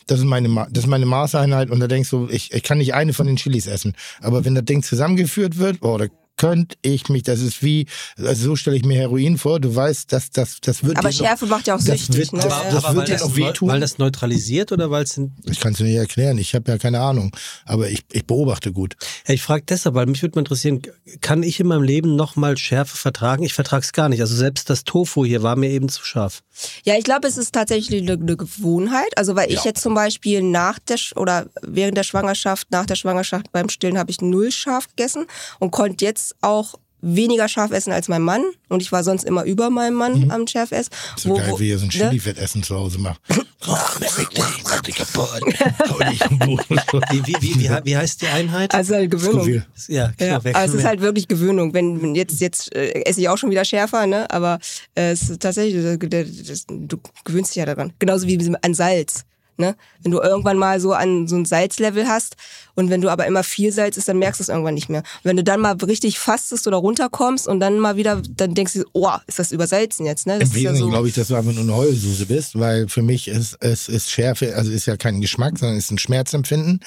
Das 0.08 0.20
ist 0.20 0.26
meine, 0.26 0.48
Ma- 0.48 0.68
das 0.72 0.86
ist 0.86 0.90
meine 0.90 1.06
Maßeinheit 1.06 1.70
und 1.70 1.80
da 1.82 1.88
denkst 1.88 2.10
du, 2.12 2.28
ich, 2.32 2.54
ich 2.54 2.64
kann 2.64 2.78
nicht 2.78 2.94
eine 2.94 3.12
von 3.12 3.28
den 3.28 3.36
Chilis 3.36 3.68
essen. 3.68 3.94
Aber 4.22 4.46
wenn 4.46 4.56
das 4.56 4.64
Ding 4.66 4.84
zusammengeführt 4.84 5.58
wird, 5.58 5.80
oh, 5.82 5.98
da 5.98 6.06
könnte 6.38 6.76
ich 6.82 7.10
mich, 7.10 7.24
das 7.24 7.40
ist 7.42 7.64
wie, 7.64 7.88
also 8.18 8.44
so 8.50 8.56
stelle 8.56 8.76
ich 8.78 8.84
mir 8.86 8.98
Heroin 8.98 9.38
vor, 9.38 9.60
du 9.60 9.74
weißt, 9.76 10.12
dass 10.12 10.30
das, 10.32 10.58
das 10.62 10.84
wird 10.84 10.98
Aber 10.98 11.10
dir 11.10 11.16
noch- 11.22 11.28
Schärfe 11.28 11.46
macht 11.46 11.68
ja 11.68 11.76
auch 11.76 11.80
das 11.84 11.86
süchtig. 12.06 12.16
wird- 12.18 12.34
ne? 12.34 12.40
das- 12.44 12.50
Ja. 12.52 12.72
das 12.72 12.84
aber 12.86 12.96
wird 12.96 12.98
weil, 12.98 13.06
dir 13.06 13.14
das, 13.14 13.22
noch 13.30 13.36
wehtun. 13.36 13.70
weil 13.70 13.80
das 13.80 13.98
neutralisiert 13.98 14.72
oder 14.72 14.92
weil 14.92 15.04
es 15.04 15.20
Ich 15.46 15.60
kann 15.60 15.74
es 15.74 15.80
nicht 15.80 15.96
erklären, 15.96 16.38
ich 16.38 16.54
habe 16.56 16.72
ja 16.72 16.78
keine 16.78 17.00
Ahnung. 17.00 17.36
Aber 17.66 17.90
ich, 17.90 18.04
ich 18.12 18.26
beobachte 18.26 18.72
gut. 18.74 18.96
Ja, 19.28 19.34
ich 19.34 19.42
frage 19.42 19.64
deshalb, 19.68 19.96
weil 19.96 20.06
mich 20.08 20.22
würde 20.22 20.36
mal 20.36 20.42
interessieren, 20.42 20.82
kann 21.22 21.44
ich 21.44 21.60
in 21.60 21.68
meinem 21.68 21.84
Leben 21.84 22.16
nochmal 22.16 22.58
Schärfe 22.58 22.98
vertragen? 22.98 23.44
Ich 23.44 23.54
vertrage 23.54 23.84
es 23.84 23.94
gar 23.94 24.10
nicht. 24.10 24.20
Also 24.22 24.36
selbst 24.36 24.70
das 24.70 24.84
Tofu 24.84 25.26
hier 25.26 25.44
war 25.44 25.56
mir 25.56 25.70
eben 25.70 25.90
zu 25.90 26.04
scharf. 26.04 26.44
Ja, 26.84 26.98
ich 26.98 27.04
glaube, 27.04 27.28
es 27.28 27.38
ist 27.38 27.54
tatsächlich 27.54 28.02
eine, 28.02 28.14
eine 28.14 28.38
Gewohnheit. 28.38 29.18
Also 29.18 29.36
weil 29.36 29.52
ich 29.52 29.64
jetzt 29.64 29.82
zum 29.82 29.94
Beispiel 29.94 30.42
nach 30.42 30.80
der 30.80 30.98
oder 31.16 31.48
während 31.62 31.98
der 31.98 32.04
Schwangerschaft, 32.04 32.72
nach 32.72 32.86
der 32.86 32.96
Schwangerschaft 32.96 33.52
beim 33.52 33.70
Stillen 33.70 33.98
habe 33.98 34.12
ich 34.12 34.22
null 34.22 34.52
scharf 34.52 34.88
gegessen 34.90 35.26
und 35.60 35.72
konnte 35.72 36.06
jetzt 36.06 36.25
auch 36.42 36.76
weniger 37.02 37.48
scharf 37.48 37.72
essen 37.72 37.92
als 37.94 38.08
mein 38.08 38.24
Mann 38.24 38.44
und 38.68 38.82
ich 38.82 38.92
war 38.92 39.04
sonst 39.04 39.26
immer 39.26 39.44
über 39.44 39.70
meinem 39.70 39.94
Mann 39.96 40.32
am 40.32 40.48
Schärfessen. 40.48 40.92
So 41.18 41.36
geil, 41.36 41.54
wie 41.60 41.70
ihr 41.70 41.78
so 41.78 41.86
ein 41.86 41.90
ne? 41.90 41.92
Chili-Fettessen 42.10 42.64
zu 42.64 42.76
Hause 42.76 42.98
macht. 42.98 43.20
Wie, 47.12 47.26
wie, 47.26 47.36
wie, 47.42 47.60
wie, 47.60 47.70
wie 47.84 47.98
heißt 47.98 48.22
die 48.22 48.28
Einheit? 48.28 48.74
Also 48.74 48.96
halt 48.96 49.12
Gewöhnung. 49.12 49.42
Scoville. 49.42 49.66
ja, 49.88 50.12
Ja, 50.20 50.36
aber 50.38 50.66
es 50.66 50.74
ist 50.74 50.84
halt 50.86 51.02
wirklich 51.02 51.28
Gewöhnung. 51.28 51.74
Wenn 51.74 52.02
wenn 52.02 52.16
jetzt 52.16 52.40
jetzt 52.42 52.74
äh, 52.76 52.92
esse 53.06 53.22
ich 53.22 53.30
auch 53.30 53.38
schon 53.38 53.50
wieder 53.52 53.66
schärfer, 53.66 54.06
ne? 54.08 54.30
Aber 54.32 54.60
äh, 54.96 55.12
es 55.12 55.30
ist 55.30 55.42
tatsächlich, 55.42 56.00
der- 56.00 56.26
das, 56.26 56.66
du 56.68 56.98
gewöhnst 57.24 57.52
dich 57.52 57.58
ja 57.58 57.66
daran. 57.66 57.94
Genauso 58.00 58.28
wie 58.28 58.56
an 58.62 58.74
Salz. 58.74 59.26
Ne? 59.58 59.76
Wenn 60.02 60.12
du 60.12 60.20
irgendwann 60.20 60.58
mal 60.58 60.80
so 60.80 60.94
an 60.94 61.28
so 61.28 61.36
ein 61.36 61.46
Salzlevel 61.46 62.08
hast 62.08 62.36
und 62.76 62.90
wenn 62.90 63.02
du 63.02 63.10
aber 63.10 63.26
immer 63.26 63.44
viel 63.44 63.72
Salz 63.72 63.96
isst, 63.98 64.10
dann 64.10 64.20
merkst 64.20 64.40
du 64.40 64.44
es 64.44 64.50
irgendwann 64.50 64.74
nicht 64.74 64.90
mehr. 64.90 65.00
Und 65.00 65.26
wenn 65.26 65.38
du 65.38 65.44
dann 65.44 65.62
mal 65.62 65.76
richtig 65.76 66.20
fastest 66.20 66.68
oder 66.68 66.78
runterkommst 66.78 67.48
und 67.48 67.60
dann 67.60 67.80
mal 67.80 67.96
wieder, 67.96 68.22
dann 68.36 68.54
denkst 68.54 68.74
du, 68.74 68.84
oh, 68.94 69.10
ist 69.28 69.40
das 69.40 69.52
übersalzen 69.52 70.06
jetzt, 70.06 70.28
ne? 70.28 70.40
Das 70.40 70.50
Im 70.50 70.56
ist 70.56 70.62
ja 70.62 70.70
Wesentlichen 70.72 70.86
so. 70.88 70.92
glaube 70.92 71.08
ich, 71.08 71.14
dass 71.14 71.30
du 71.30 71.36
einfach 71.36 71.54
nur 71.54 71.64
eine 71.64 71.76
Heulsuse 71.76 72.26
bist, 72.26 72.60
weil 72.60 72.88
für 72.90 73.02
mich 73.02 73.28
ist 73.28 73.58
es 73.62 73.88
ist 73.88 74.10
Schärfe, 74.10 74.56
also 74.56 74.72
ist 74.72 74.86
ja 74.86 74.98
kein 74.98 75.22
Geschmack, 75.22 75.58
sondern 75.58 75.78
ist 75.78 75.92
ein 75.92 75.98
Schmerzempfinden. 75.98 76.82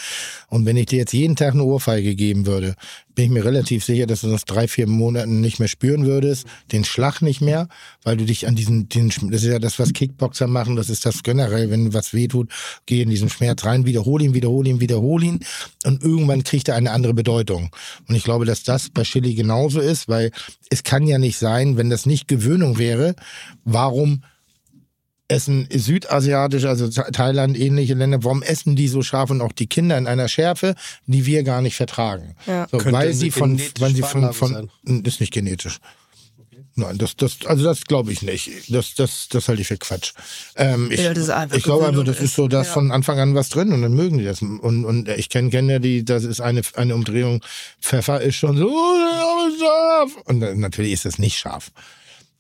Und 0.49 0.67
wenn 0.67 0.77
ich 0.77 0.87
dir 0.87 0.99
jetzt 0.99 1.13
jeden 1.13 1.37
Tag 1.37 1.55
eine 1.55 1.65
Ohrfeige 1.65 2.15
geben 2.15 2.47
würde, 2.47 2.75
bin 3.19 3.25
ich 3.25 3.31
mir 3.33 3.45
relativ 3.45 3.85
sicher, 3.85 4.07
dass 4.07 4.21
du 4.21 4.31
das 4.31 4.45
drei, 4.45 4.69
vier 4.69 4.87
Monaten 4.87 5.41
nicht 5.41 5.59
mehr 5.59 5.67
spüren 5.67 6.07
würdest, 6.07 6.47
den 6.71 6.85
Schlag 6.85 7.21
nicht 7.21 7.41
mehr, 7.41 7.69
weil 8.05 8.17
du 8.17 8.25
dich 8.25 8.47
an 8.47 8.55
diesen, 8.55 8.89
den, 8.89 9.09
das 9.09 9.43
ist 9.43 9.51
ja 9.51 9.59
das, 9.59 9.81
was 9.81 9.93
Kickboxer 9.93 10.47
machen, 10.47 10.77
das 10.77 10.89
ist 10.89 11.05
das 11.05 11.25
generell, 11.25 11.69
wenn 11.69 11.93
was 11.93 12.15
wehtut, 12.15 12.49
geh 12.87 13.03
in 13.03 13.11
diesen 13.11 13.29
Schmerz 13.29 13.65
rein, 13.65 13.87
wiederhol 13.87 14.23
ihn, 14.23 14.35
wiederhol 14.35 14.69
ihn, 14.69 14.79
wiederhol 14.79 15.25
ihn 15.25 15.41
und 15.85 16.01
irgendwann 16.05 16.45
kriegt 16.45 16.69
er 16.69 16.77
eine 16.77 16.93
andere 16.93 17.13
Bedeutung. 17.13 17.71
Und 18.09 18.15
ich 18.15 18.23
glaube, 18.23 18.45
dass 18.45 18.63
das 18.63 18.89
bei 18.89 19.03
Chili 19.03 19.35
genauso 19.35 19.81
ist, 19.81 20.09
weil 20.09 20.31
es 20.71 20.85
kann 20.85 21.05
ja 21.05 21.19
nicht 21.19 21.39
sein, 21.39 21.77
wenn 21.77 21.91
das 21.91 22.07
nicht 22.07 22.29
Gewöhnung 22.29 22.79
wäre, 22.79 23.17
warum 23.65 24.23
essen 25.29 25.69
südasiatisch, 25.71 26.65
also 26.65 26.89
Tha- 26.89 27.11
Thailand, 27.13 27.59
ähnliche 27.59 27.95
Länder, 27.95 28.25
warum 28.25 28.43
essen 28.43 28.77
die 28.77 28.89
so 28.89 29.03
scharf 29.03 29.31
und 29.31 29.41
auch 29.43 29.53
die 29.53 29.67
Kinder 29.67 29.97
in 29.99 30.07
einer 30.07 30.29
Schärfe, 30.29 30.75
die 31.07 31.27
wir 31.27 31.43
gar 31.43 31.61
nicht 31.63 31.77
vertragen? 31.77 32.35
Ja. 32.47 32.67
So, 32.71 32.79
weil 32.93 33.13
sie 33.13 33.31
von, 33.31 33.61
weil 33.79 33.95
sie 33.95 34.03
von, 34.03 34.33
von, 34.33 34.71
ist 35.05 35.21
nicht 35.21 35.33
genetisch. 35.33 35.79
Nein, 36.77 36.97
das, 36.97 37.17
das, 37.17 37.39
also 37.45 37.65
das 37.65 37.83
glaube 37.87 38.13
ich 38.13 38.23
nicht. 38.23 38.51
Das, 38.73 38.95
das, 38.95 39.29
das 39.29 39.49
halte 39.49 39.63
ich 39.63 39.67
für 39.69 39.77
Quatsch. 39.79 40.13
Ähm, 40.55 40.93
ich, 40.93 41.01
Ja, 41.01 41.13
das 41.13 41.25
ist 41.25 41.31
einfach 41.31 41.57
ich 41.57 41.65
glaube 41.65 41.87
Gewöhnung 41.87 42.05
das 42.05 42.21
ist 42.21 42.37
so, 42.37 42.47
dass 42.47 42.69
ist. 42.69 42.73
von 42.73 42.93
Anfang 42.93 43.19
an 43.19 43.35
was 43.35 43.49
drin 43.49 43.73
und 43.73 43.83
dann 43.83 43.95
mögen 43.95 44.19
die 44.19 44.25
das. 44.25 44.43
Und, 44.43 44.61
und 44.85 45.09
ich 45.09 45.29
kenne 45.29 45.51
Kinder, 45.51 45.81
die, 45.81 46.05
das 46.05 46.23
ist 46.23 46.41
eine, 46.41 46.63
eine 46.75 46.95
Umdrehung. 46.95 47.41
Pfeffer 47.81 48.21
ist 48.21 48.37
schon 48.37 48.57
so 48.57 48.71
oh, 48.71 49.49
scharf. 49.59 50.17
Und 50.27 50.39
dann- 50.41 50.61
natürlich 50.61 50.93
ist 50.93 51.05
das 51.05 51.19
nicht 51.19 51.37
scharf. 51.37 51.73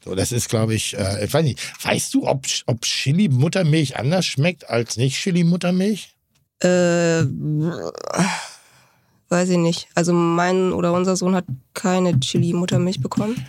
So, 0.04 0.14
das 0.14 0.32
ist, 0.32 0.48
glaube 0.48 0.74
ich, 0.74 0.96
äh, 0.96 1.24
ich 1.24 1.32
weiß 1.32 1.42
nicht. 1.42 1.60
Weißt 1.84 2.14
du, 2.14 2.26
ob, 2.26 2.46
ob 2.66 2.82
Chili-Muttermilch 2.82 3.96
anders 3.96 4.26
schmeckt 4.26 4.68
als 4.70 4.96
nicht 4.96 5.16
Chili-Muttermilch? 5.20 6.14
Äh, 6.60 7.24
weiß 9.28 9.48
ich 9.50 9.58
nicht. 9.58 9.88
Also 9.94 10.12
mein 10.12 10.72
oder 10.72 10.92
unser 10.92 11.16
Sohn 11.16 11.34
hat 11.34 11.44
keine 11.74 12.18
Chili-Muttermilch 12.18 13.00
bekommen. 13.00 13.44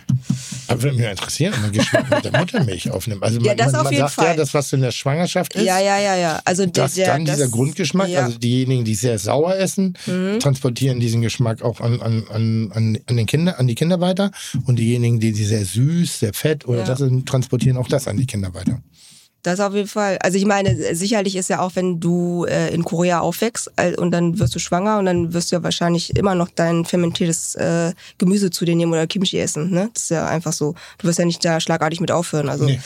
Aber 0.70 0.82
würde 0.82 0.96
mich 0.96 1.06
interessieren, 1.10 1.54
ob 1.54 1.60
man 1.62 1.72
Geschmack 1.72 2.10
mit 2.10 2.24
der 2.24 2.38
Muttermilch 2.40 2.90
aufnimmt. 2.90 3.22
Also 3.22 3.40
Ja, 3.40 3.48
man, 3.48 3.56
das 3.56 3.72
man, 3.72 3.74
auf 3.76 3.84
man 3.84 3.92
jeden 3.92 4.06
sagt 4.08 4.16
ja, 4.18 4.24
Fall. 4.24 4.36
das, 4.36 4.54
was 4.54 4.72
in 4.72 4.80
der 4.80 4.90
Schwangerschaft 4.92 5.54
ist, 5.54 5.64
Ja, 5.64 5.78
ja, 5.80 5.98
ja, 5.98 6.16
ja. 6.16 6.40
Also 6.44 6.64
der, 6.66 6.84
dass 6.84 6.94
der, 6.94 7.06
dann 7.08 7.24
das, 7.24 7.36
dieser 7.36 7.48
Grundgeschmack, 7.48 8.08
ja. 8.08 8.20
Mhm. 8.20 8.26
also 8.26 8.38
diejenigen, 8.38 8.84
die 8.84 8.94
sehr 8.94 9.18
sauer 9.18 9.56
essen, 9.56 9.96
transportieren 10.40 11.00
diesen 11.00 11.22
Geschmack 11.22 11.62
auch 11.62 11.80
an, 11.80 12.00
an, 12.00 12.24
an, 12.30 12.98
an, 13.06 13.16
den 13.16 13.26
Kinder, 13.26 13.58
an 13.58 13.66
die 13.66 13.74
Kinder 13.74 14.00
weiter. 14.00 14.30
Und 14.66 14.78
diejenigen, 14.78 15.20
die, 15.20 15.32
die 15.32 15.44
sehr 15.44 15.64
süß, 15.64 16.20
sehr 16.20 16.32
fett 16.34 16.66
oder 16.66 16.80
Ja. 16.80 16.84
das 16.84 16.98
sind, 17.00 17.28
transportieren 17.28 17.76
auch 17.76 17.88
das 17.88 18.08
an 18.08 18.16
die 18.16 18.26
Kinder 18.26 18.54
weiter. 18.54 18.80
Das 19.42 19.58
auf 19.60 19.74
jeden 19.74 19.88
Fall. 19.88 20.18
Also 20.22 20.36
ich 20.36 20.44
meine, 20.44 20.94
sicherlich 20.94 21.34
ist 21.34 21.48
ja 21.48 21.60
auch, 21.60 21.74
wenn 21.74 21.98
du 21.98 22.44
äh, 22.44 22.74
in 22.74 22.84
Korea 22.84 23.20
aufwächst 23.20 23.72
äh, 23.76 23.96
und 23.96 24.10
dann 24.10 24.38
wirst 24.38 24.54
du 24.54 24.58
schwanger 24.58 24.98
und 24.98 25.06
dann 25.06 25.32
wirst 25.32 25.50
du 25.50 25.56
ja 25.56 25.62
wahrscheinlich 25.62 26.14
immer 26.14 26.34
noch 26.34 26.48
dein 26.54 26.84
fermentiertes 26.84 27.54
äh, 27.54 27.92
Gemüse 28.18 28.50
zu 28.50 28.64
dir 28.66 28.76
nehmen 28.76 28.92
oder 28.92 29.06
Kimchi 29.06 29.38
essen. 29.38 29.70
Ne? 29.70 29.90
Das 29.94 30.04
ist 30.04 30.10
ja 30.10 30.26
einfach 30.26 30.52
so. 30.52 30.74
Du 30.98 31.06
wirst 31.08 31.18
ja 31.18 31.24
nicht 31.24 31.42
da 31.44 31.58
schlagartig 31.58 32.00
mit 32.00 32.10
aufhören. 32.10 32.48
Also 32.48 32.66
Nee. 32.66 32.80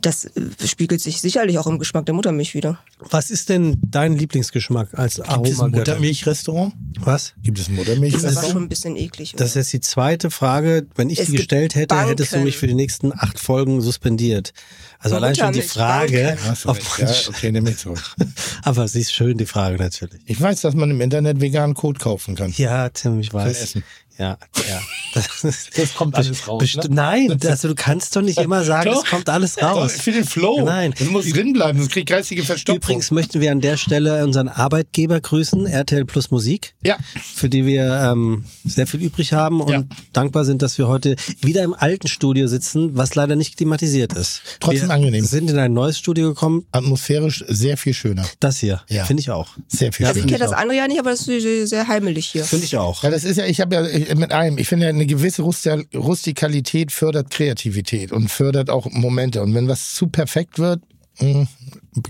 Das 0.00 0.24
äh, 0.24 0.30
spiegelt 0.66 1.00
sich 1.00 1.20
sicherlich 1.20 1.58
auch 1.58 1.66
im 1.66 1.78
Geschmack 1.78 2.06
der 2.06 2.14
Muttermilch 2.14 2.54
wieder. 2.54 2.78
Was 2.98 3.30
ist 3.30 3.48
denn 3.48 3.76
dein 3.82 4.16
Lieblingsgeschmack 4.16 4.98
als 4.98 5.16
Gibt 5.16 5.48
es 5.48 5.60
ein? 5.60 5.70
Muttermilchrestaurant? 5.70 6.74
Was? 7.00 7.34
Gibt 7.42 7.58
es 7.58 7.68
ein 7.68 7.76
Das 7.76 7.86
war 7.86 7.94
Muttermilchrestaurant? 7.94 8.52
schon 8.52 8.62
ein 8.62 8.68
bisschen 8.68 8.96
eklig. 8.96 9.34
Das 9.36 9.50
ist 9.50 9.54
jetzt 9.56 9.72
die 9.72 9.80
zweite 9.80 10.30
Frage. 10.30 10.86
Wenn 10.94 11.10
ich 11.10 11.18
Es 11.20 11.26
die 11.26 11.36
gestellt 11.36 11.74
hätte, 11.74 11.94
hättest 11.96 12.32
du 12.32 12.36
Banken. 12.36 12.44
mich 12.46 12.56
für 12.58 12.66
die 12.66 12.74
nächsten 12.74 13.12
acht 13.12 13.38
Folgen 13.38 13.80
suspendiert. 13.80 14.52
Also 14.98 15.16
Aber 15.16 15.26
allein 15.26 15.36
schon 15.36 15.52
die 15.52 15.62
Frage. 15.62 16.36
Banken. 16.42 16.66
Man, 16.66 16.76
Ja, 16.98 17.14
okay, 17.28 17.52
nehme 17.52 17.70
ich 17.70 17.78
zurück. 17.78 18.02
Aber 18.62 18.86
sie 18.86 19.00
ist 19.00 19.12
schön, 19.12 19.36
die 19.36 19.46
Frage 19.46 19.76
natürlich. 19.76 20.20
Ich 20.26 20.40
weiß, 20.40 20.60
dass 20.60 20.74
man 20.74 20.90
im 20.90 21.00
Internet 21.00 21.40
veganen 21.40 21.74
Code 21.74 21.98
kaufen 21.98 22.36
kann. 22.36 22.52
Ja, 22.56 22.88
Tim, 22.88 23.18
ich 23.18 23.32
weiß. 23.34 23.78
Ja, 24.18 24.36
ja. 24.68 24.80
Das, 25.14 25.68
Das 25.76 25.94
kommt 25.94 26.14
alles 26.16 26.46
raus, 26.48 26.74
ne? 26.76 26.82
Nein, 26.90 27.38
also 27.46 27.68
du 27.68 27.74
kannst 27.74 28.14
doch 28.16 28.22
nicht 28.22 28.38
immer 28.38 28.64
sagen, 28.64 28.90
Doch. 28.90 29.04
es 29.04 29.10
kommt 29.10 29.28
alles 29.28 29.60
raus. 29.60 29.92
für 29.92 30.12
den 30.12 30.24
Flow. 30.24 30.62
Nein. 30.64 30.94
Das 30.98 31.08
muss 31.08 31.28
drin 31.28 31.52
bleiben, 31.52 31.78
sonst 31.78 31.92
kriegt 31.92 32.08
geistige 32.08 32.42
Verstopfung. 32.44 32.82
Übrigens 32.82 33.10
möchten 33.10 33.40
wir 33.40 33.50
an 33.52 33.60
der 33.60 33.76
Stelle 33.76 34.24
unseren 34.24 34.48
Arbeitgeber 34.48 35.20
grüßen, 35.20 35.66
RTL 35.66 36.04
Plus 36.04 36.30
Musik, 36.30 36.74
Ja. 36.84 36.96
für 37.14 37.48
die 37.48 37.66
wir 37.66 37.84
ähm, 38.12 38.44
sehr 38.64 38.86
viel 38.86 39.02
übrig 39.02 39.32
haben 39.32 39.60
und 39.60 39.70
Ja. 39.72 39.84
dankbar 40.12 40.44
sind, 40.44 40.62
dass 40.62 40.78
wir 40.78 40.88
heute 40.88 41.16
wieder 41.40 41.62
im 41.62 41.74
alten 41.74 42.08
Studio 42.08 42.46
sitzen, 42.46 42.96
was 42.96 43.14
leider 43.14 43.36
nicht 43.36 43.56
klimatisiert 43.56 44.12
ist. 44.14 44.42
Trotzdem 44.60 44.88
wir 44.88 44.94
angenehm. 44.94 45.24
sind 45.24 45.50
in 45.50 45.58
ein 45.58 45.72
neues 45.72 45.98
Studio 45.98 46.28
gekommen, 46.28 46.64
Atmosphärisch 46.72 47.44
sehr 47.48 47.76
viel 47.76 47.94
schöner. 47.94 48.24
das 48.40 48.58
hier, 48.58 48.82
Ja. 48.88 49.04
finde 49.04 49.20
ich 49.20 49.30
auch. 49.30 49.48
Sehr 49.68 49.92
viel 49.92 50.04
Ja, 50.04 50.10
ich 50.12 50.18
schöner. 50.18 50.26
kenne 50.28 50.38
das 50.38 50.52
andere 50.52 50.76
ja 50.78 50.88
nicht, 50.88 51.00
aber 51.00 51.10
das 51.10 51.20
ist 51.26 51.42
sehr, 51.42 51.66
sehr 51.66 51.88
heimelig 51.88 52.26
hier. 52.26 52.44
Finde 52.44 52.64
ich 52.64 52.76
auch. 52.76 53.02
Ja, 53.02 53.10
das 53.10 53.24
ist 53.24 53.36
ja, 53.36 53.44
ich 53.46 53.60
habe 53.60 53.74
ja 53.74 53.86
ich- 53.86 54.01
mit 54.16 54.32
einem, 54.32 54.58
ich 54.58 54.68
finde 54.68 54.86
ja 54.86 54.90
eine 54.90 55.06
gewisse 55.06 55.42
Rusti- 55.42 55.86
Rustikalität 55.96 56.92
fördert 56.92 57.30
Kreativität 57.30 58.12
und 58.12 58.28
fördert 58.30 58.70
auch 58.70 58.86
Momente. 58.90 59.42
Und 59.42 59.54
wenn 59.54 59.68
was 59.68 59.92
zu 59.94 60.08
perfekt 60.08 60.58
wird, 60.58 60.82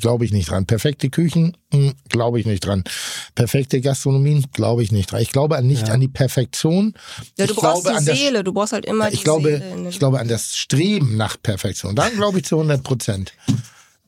glaube 0.01 0.25
ich 0.25 0.33
nicht 0.33 0.51
dran. 0.51 0.65
Perfekte 0.65 1.11
Küchen, 1.11 1.57
glaube 2.09 2.39
ich 2.39 2.47
nicht 2.47 2.65
dran. 2.65 2.85
Perfekte 3.35 3.81
Gastronomien, 3.81 4.47
glaube 4.53 4.83
ich 4.85 4.93
nicht 4.93 5.11
dran. 5.11 5.21
Ich 5.21 5.33
glaube 5.33 5.61
nicht 5.63 5.91
an 5.91 6.01
die 6.01 6.09
Perfektion. 6.09 6.95
Ja, 7.37 7.47
du 7.47 7.53
ich 7.53 7.59
brauchst 7.59 7.83
glaube 7.83 7.91
die 7.91 7.99
an 7.99 8.05
das, 8.07 8.19
Seele, 8.19 8.45
du 8.45 8.53
brauchst 8.53 8.73
halt 8.73 8.87
immer 8.87 9.09
die 9.11 9.15
ich 9.17 9.25
glaube, 9.25 9.59
Seele. 9.59 9.89
ich 9.89 9.99
glaube 9.99 10.21
an 10.21 10.29
das 10.29 10.57
Streben 10.57 11.17
nach 11.17 11.37
Perfektion. 11.43 11.97
Da 11.97 12.09
glaube 12.11 12.39
ich 12.39 12.45
zu 12.45 12.57
100 12.57 12.83
Prozent. 12.85 13.33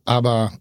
Aber, 0.04 0.52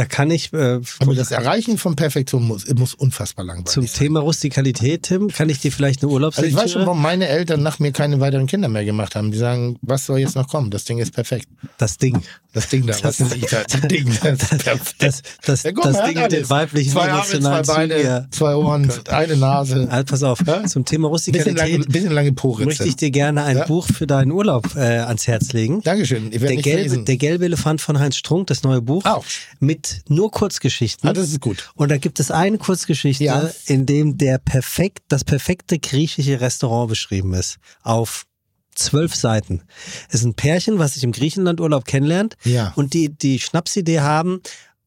Da 0.00 0.06
kann 0.06 0.30
ich 0.30 0.50
äh, 0.54 0.80
aber 1.00 1.14
das 1.14 1.30
Erreichen 1.30 1.76
von 1.76 1.94
Perfektion 1.94 2.46
muss, 2.48 2.66
muss 2.74 2.94
unfassbar 2.94 3.44
langweilig 3.44 3.68
zum 3.68 3.86
sein. 3.86 3.98
Thema 3.98 4.20
Rustikalität, 4.20 5.02
Tim, 5.02 5.28
kann 5.28 5.50
ich 5.50 5.58
dir 5.60 5.70
vielleicht 5.70 6.02
eine 6.02 6.10
Also 6.10 6.16
ich 6.42 6.54
weiß 6.54 6.72
schon, 6.72 6.82
Urlaubslektüre? 6.82 6.86
warum 6.86 7.02
meine 7.02 7.28
Eltern 7.28 7.62
nach 7.62 7.80
mir 7.80 7.92
keine 7.92 8.18
weiteren 8.18 8.46
Kinder 8.46 8.68
mehr 8.68 8.86
gemacht 8.86 9.14
haben. 9.14 9.30
Die 9.30 9.36
sagen, 9.36 9.76
was 9.82 10.06
soll 10.06 10.18
jetzt 10.20 10.36
noch 10.36 10.48
kommen? 10.48 10.70
Das 10.70 10.84
Ding 10.86 10.96
ist 11.00 11.12
perfekt. 11.12 11.48
das 11.76 11.98
Ding. 11.98 12.22
Das 12.52 12.68
Ding 12.68 12.86
da, 12.86 12.94
was 13.02 13.20
ist 13.20 13.52
da? 13.52 13.62
Das 13.62 13.80
Ding, 13.82 14.06
das 14.06 14.32
ist 14.32 14.48
perfekt. 14.48 14.94
Das, 15.00 15.22
das, 15.44 15.62
Ja, 15.64 15.72
guck 15.72 15.84
das 15.84 16.02
Ding 16.04 16.18
mit 16.18 16.32
den 16.32 16.48
weiblichen 16.50 16.92
Zwei 16.92 17.10
Arme, 17.12 17.40
zwei 17.40 17.62
Beine, 17.62 18.02
ja. 18.02 18.26
zwei 18.30 18.54
Ohren, 18.56 18.90
eine 19.08 19.36
Nase. 19.36 19.88
Halt, 19.90 20.08
pass 20.08 20.22
auf, 20.22 20.38
Ja? 20.46 20.64
zum 20.64 20.84
Thema 20.86 21.10
Bisschen 21.10 21.34
lange, 21.34 21.74
Rustikalität 21.76 21.92
bisschen 21.92 22.12
lange 22.12 22.32
Poritze. 22.32 22.64
möchte 22.66 22.84
ich 22.88 22.96
dir 22.96 23.10
gerne 23.10 23.44
ein 23.44 23.58
Ja? 23.58 23.66
Buch 23.66 23.86
für 23.86 24.06
deinen 24.06 24.32
Urlaub 24.32 24.74
äh, 24.76 24.80
ans 24.80 25.26
Herz 25.28 25.52
legen. 25.52 25.82
Dankeschön. 25.82 26.32
Ich 26.32 26.40
Der 26.40 26.50
nicht 26.50 26.62
gelbe, 26.64 26.82
lesen. 26.84 27.04
der 27.04 27.16
gelbe 27.18 27.44
Elefant 27.44 27.82
von 27.82 27.98
Heinz 28.00 28.16
Strunk, 28.16 28.46
das 28.48 28.62
neue 28.62 28.80
Buch, 28.80 29.04
Auch. 29.04 29.24
mit 29.60 29.89
nur 30.08 30.30
Kurzgeschichten. 30.30 31.08
Ah, 31.08 31.12
das 31.12 31.28
ist 31.28 31.40
gut. 31.40 31.70
Und 31.74 31.90
da 31.90 31.98
gibt 31.98 32.20
es 32.20 32.30
eine 32.30 32.58
Kurzgeschichte, 32.58 33.24
Ja. 33.24 33.50
in 33.66 33.86
dem 33.86 34.18
der 34.18 34.38
perfekt, 34.38 35.04
das 35.08 35.24
perfekte 35.24 35.78
griechische 35.78 36.40
Restaurant 36.40 36.88
beschrieben 36.88 37.34
ist. 37.34 37.58
Auf 37.82 38.26
zwölf 38.74 39.14
Seiten. 39.14 39.62
Es 40.08 40.20
ist 40.20 40.24
ein 40.24 40.34
Pärchen, 40.34 40.78
was 40.78 40.94
sich 40.94 41.04
im 41.04 41.12
Griechenlandurlaub 41.12 41.84
kennenlernt 41.84 42.36
Ja. 42.44 42.72
und 42.76 42.94
die 42.94 43.08
die 43.10 43.38
Schnapsidee 43.40 44.00
haben, 44.00 44.40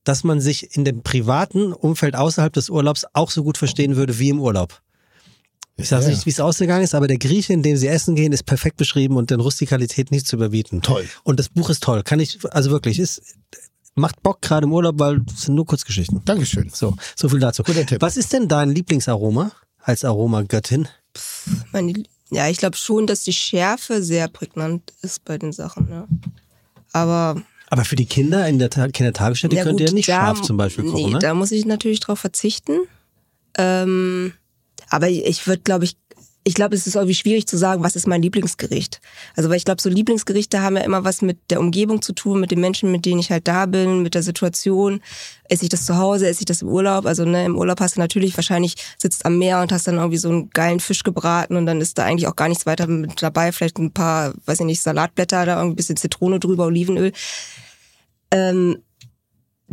dass 0.03 0.23
man 0.23 0.41
sich 0.41 0.75
in 0.75 0.83
dem 0.85 1.03
privaten 1.03 1.71
Umfeld 1.73 2.15
außerhalb 2.15 2.51
des 2.53 2.69
Urlaubs 2.69 3.05
auch 3.13 3.29
so 3.31 3.43
gut 3.43 3.57
verstehen 3.57 3.95
würde 3.95 4.19
wie 4.19 4.29
im 4.29 4.39
Urlaub. 4.39 4.81
Ich 5.75 5.89
sage 5.89 6.03
Ja. 6.05 6.09
nicht, 6.11 6.25
wie 6.25 6.29
es 6.29 6.39
ausgegangen 6.39 6.83
ist, 6.83 6.93
aber 6.93 7.07
der 7.07 7.17
Grieche, 7.17 7.51
in 7.53 7.63
dem 7.63 7.77
sie 7.77 7.87
essen 7.87 8.15
gehen, 8.15 8.31
ist 8.31 8.45
perfekt 8.45 8.77
beschrieben 8.77 9.15
und 9.17 9.31
in 9.31 9.39
Rustikalität 9.39 10.11
nicht 10.11 10.27
zu 10.27 10.35
überbieten. 10.35 10.81
Toll. 10.81 11.07
Und 11.23 11.39
das 11.39 11.49
Buch 11.49 11.69
ist 11.69 11.81
toll. 11.83 12.03
Kann 12.03 12.19
ich, 12.19 12.37
also 12.51 12.69
wirklich, 12.69 12.99
ist, 12.99 13.21
macht 13.95 14.21
Bock 14.23 14.41
gerade 14.41 14.65
im 14.65 14.73
Urlaub, 14.73 14.99
weil 14.99 15.21
es 15.33 15.43
sind 15.43 15.55
nur 15.55 15.65
Kurzgeschichten. 15.65 16.21
Dankeschön. 16.25 16.69
So, 16.73 16.95
so 17.15 17.29
viel 17.29 17.39
dazu. 17.39 17.63
Guter 17.63 17.85
Tipp. 17.85 18.01
Was 18.01 18.17
ist 18.17 18.33
denn 18.33 18.47
dein 18.47 18.69
Lieblingsaroma 18.71 19.51
als 19.79 20.03
Aromagöttin? 20.05 20.87
Meine, 21.71 21.93
ja, 22.31 22.47
ich 22.49 22.57
glaube 22.57 22.75
schon, 22.77 23.05
dass 23.07 23.23
die 23.23 23.33
Schärfe 23.33 24.01
sehr 24.01 24.27
prägnant 24.27 24.93
ist 25.01 25.23
bei 25.25 25.37
den 25.37 25.51
Sachen. 25.53 25.87
Ja. 25.89 26.07
Aber 26.91 27.41
Aber 27.69 27.85
für 27.85 27.95
die 27.95 28.05
Kinder 28.07 28.47
in 28.47 28.59
der 28.59 28.69
Ta 28.69 28.87
Kindertagesstätte 28.87 29.55
könnt 29.63 29.79
ihr 29.79 29.87
ja 29.87 29.93
nicht 29.93 30.09
da- 30.09 30.13
scharf 30.21 30.41
zum 30.41 30.57
Beispiel 30.57 30.85
kochen, 30.85 31.05
nee, 31.05 31.11
ne? 31.13 31.19
Da 31.19 31.33
muss 31.33 31.51
ich 31.51 31.65
natürlich 31.65 31.99
drauf 31.99 32.19
verzichten. 32.19 32.79
Ähm, 33.57 34.33
aber 34.89 35.09
ich 35.09 35.45
würde, 35.47 35.61
glaube 35.63 35.85
ich, 35.85 35.97
ich 36.45 36.53
glaube, 36.55 36.75
es 36.75 36.87
ist 36.87 36.95
irgendwie 36.95 37.15
schwierig 37.15 37.47
zu 37.47 37.57
sagen, 37.57 37.83
was 37.83 37.95
ist 37.95 38.05
mein 38.05 38.21
Lieblingsgericht. 38.21 38.99
Also, 39.35 39.49
weil 39.49 39.57
ich 39.57 39.65
glaube, 39.65 39.81
so 39.81 39.89
Lieblingsgerichte 39.89 40.61
haben 40.61 40.75
ja 40.75 40.83
immer 40.83 41.05
was 41.05 41.21
mit 41.21 41.37
der 41.49 41.59
Umgebung 41.59 42.01
zu 42.01 42.13
tun, 42.13 42.39
mit 42.39 42.51
den 42.51 42.59
Menschen, 42.59 42.91
mit 42.91 43.05
denen 43.05 43.19
ich 43.19 43.31
halt 43.31 43.47
da 43.47 43.65
bin, 43.65 44.01
mit 44.01 44.13
der 44.13 44.23
Situation. 44.23 45.01
Esse 45.45 45.63
ich 45.63 45.69
das 45.69 45.85
zu 45.85 45.97
Hause, 45.97 46.27
esse 46.27 46.41
ich 46.41 46.45
das 46.45 46.61
im 46.61 46.67
Urlaub? 46.67 47.05
Also, 47.05 47.23
ne, 47.23 47.45
im 47.45 47.57
Urlaub 47.57 47.79
hast 47.79 47.95
du 47.95 48.01
natürlich 48.01 48.35
wahrscheinlich 48.37 48.75
sitzt 48.97 49.25
am 49.25 49.37
Meer 49.37 49.61
und 49.61 49.71
hast 49.71 49.87
dann 49.87 49.95
irgendwie 49.95 50.17
so 50.17 50.29
einen 50.29 50.49
geilen 50.49 50.81
Fisch 50.81 51.03
gebraten 51.03 51.55
und 51.55 51.65
dann 51.65 51.79
ist 51.79 51.97
da 51.97 52.03
eigentlich 52.03 52.27
auch 52.27 52.35
gar 52.35 52.49
nichts 52.49 52.65
weiter 52.65 52.87
mit 52.87 53.21
dabei. 53.21 53.51
Vielleicht 53.53 53.79
ein 53.79 53.91
paar, 53.91 54.33
weiß 54.45 54.59
ich 54.59 54.65
nicht, 54.65 54.81
Salatblätter, 54.81 55.45
da 55.45 55.57
irgendwie 55.57 55.73
ein 55.73 55.77
bisschen 55.77 55.97
Zitrone 55.97 56.39
drüber, 56.39 56.65
Olivenöl. 56.65 57.13
Ähm, 58.31 58.79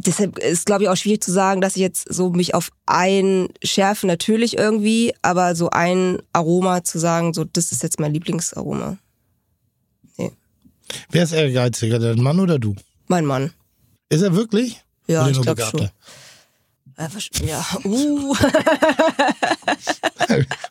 deshalb 0.07 0.39
ist, 0.39 0.67
glaube 0.67 0.83
ich, 0.85 0.89
auch 0.89 0.97
schwierig 0.97 1.23
zu 1.23 1.33
sagen, 1.33 1.61
dass 1.61 1.77
ich 1.77 1.83
jetzt 1.83 2.13
so 2.13 2.31
mich 2.31 2.55
auf 2.55 2.71
ein 2.87 3.49
Schärfe 3.63 4.07
natürlich 4.07 4.57
irgendwie, 4.59 5.15
aber 5.23 5.55
so 5.55 5.71
ein 5.71 6.19
Aroma 6.33 6.83
zu 6.85 6.99
sagen, 6.99 7.35
so 7.35 7.45
das 7.45 7.73
ist 7.73 7.83
jetzt 7.83 8.01
mein 8.01 8.13
Lieblingsaroma. 8.13 8.99
Wer 11.11 11.23
ist 11.23 11.33
ehrgeiziger, 11.33 12.01
der 12.01 12.17
Mann 12.17 12.41
oder 12.41 12.59
du? 12.59 12.75
Mein 13.07 13.25
Mann. 13.25 13.53
Ist 14.09 14.23
er 14.23 14.35
wirklich? 14.35 14.83
Ja, 15.07 15.23
Oder 15.23 15.31
ich 15.31 15.41
glaube 15.41 15.63
schon. 15.63 15.89
Ja, 17.47 17.65
uh. 17.85 18.35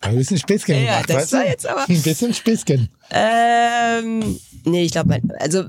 Ein 0.02 0.16
bisschen 0.18 0.38
Späßchen 0.38 0.76
Ja, 0.84 1.02
gemacht, 1.02 1.10
das 1.10 1.16
weißt 1.16 1.34
du? 1.34 1.38
jetzt 1.48 1.68
aber- 1.68 1.88
Ein 1.90 2.02
bisschen 2.02 2.34
Späßchen. 2.34 2.90
ähm, 3.12 4.40
nee, 4.66 4.84
ich 4.84 4.92
glaube, 4.92 5.20
also 5.40 5.64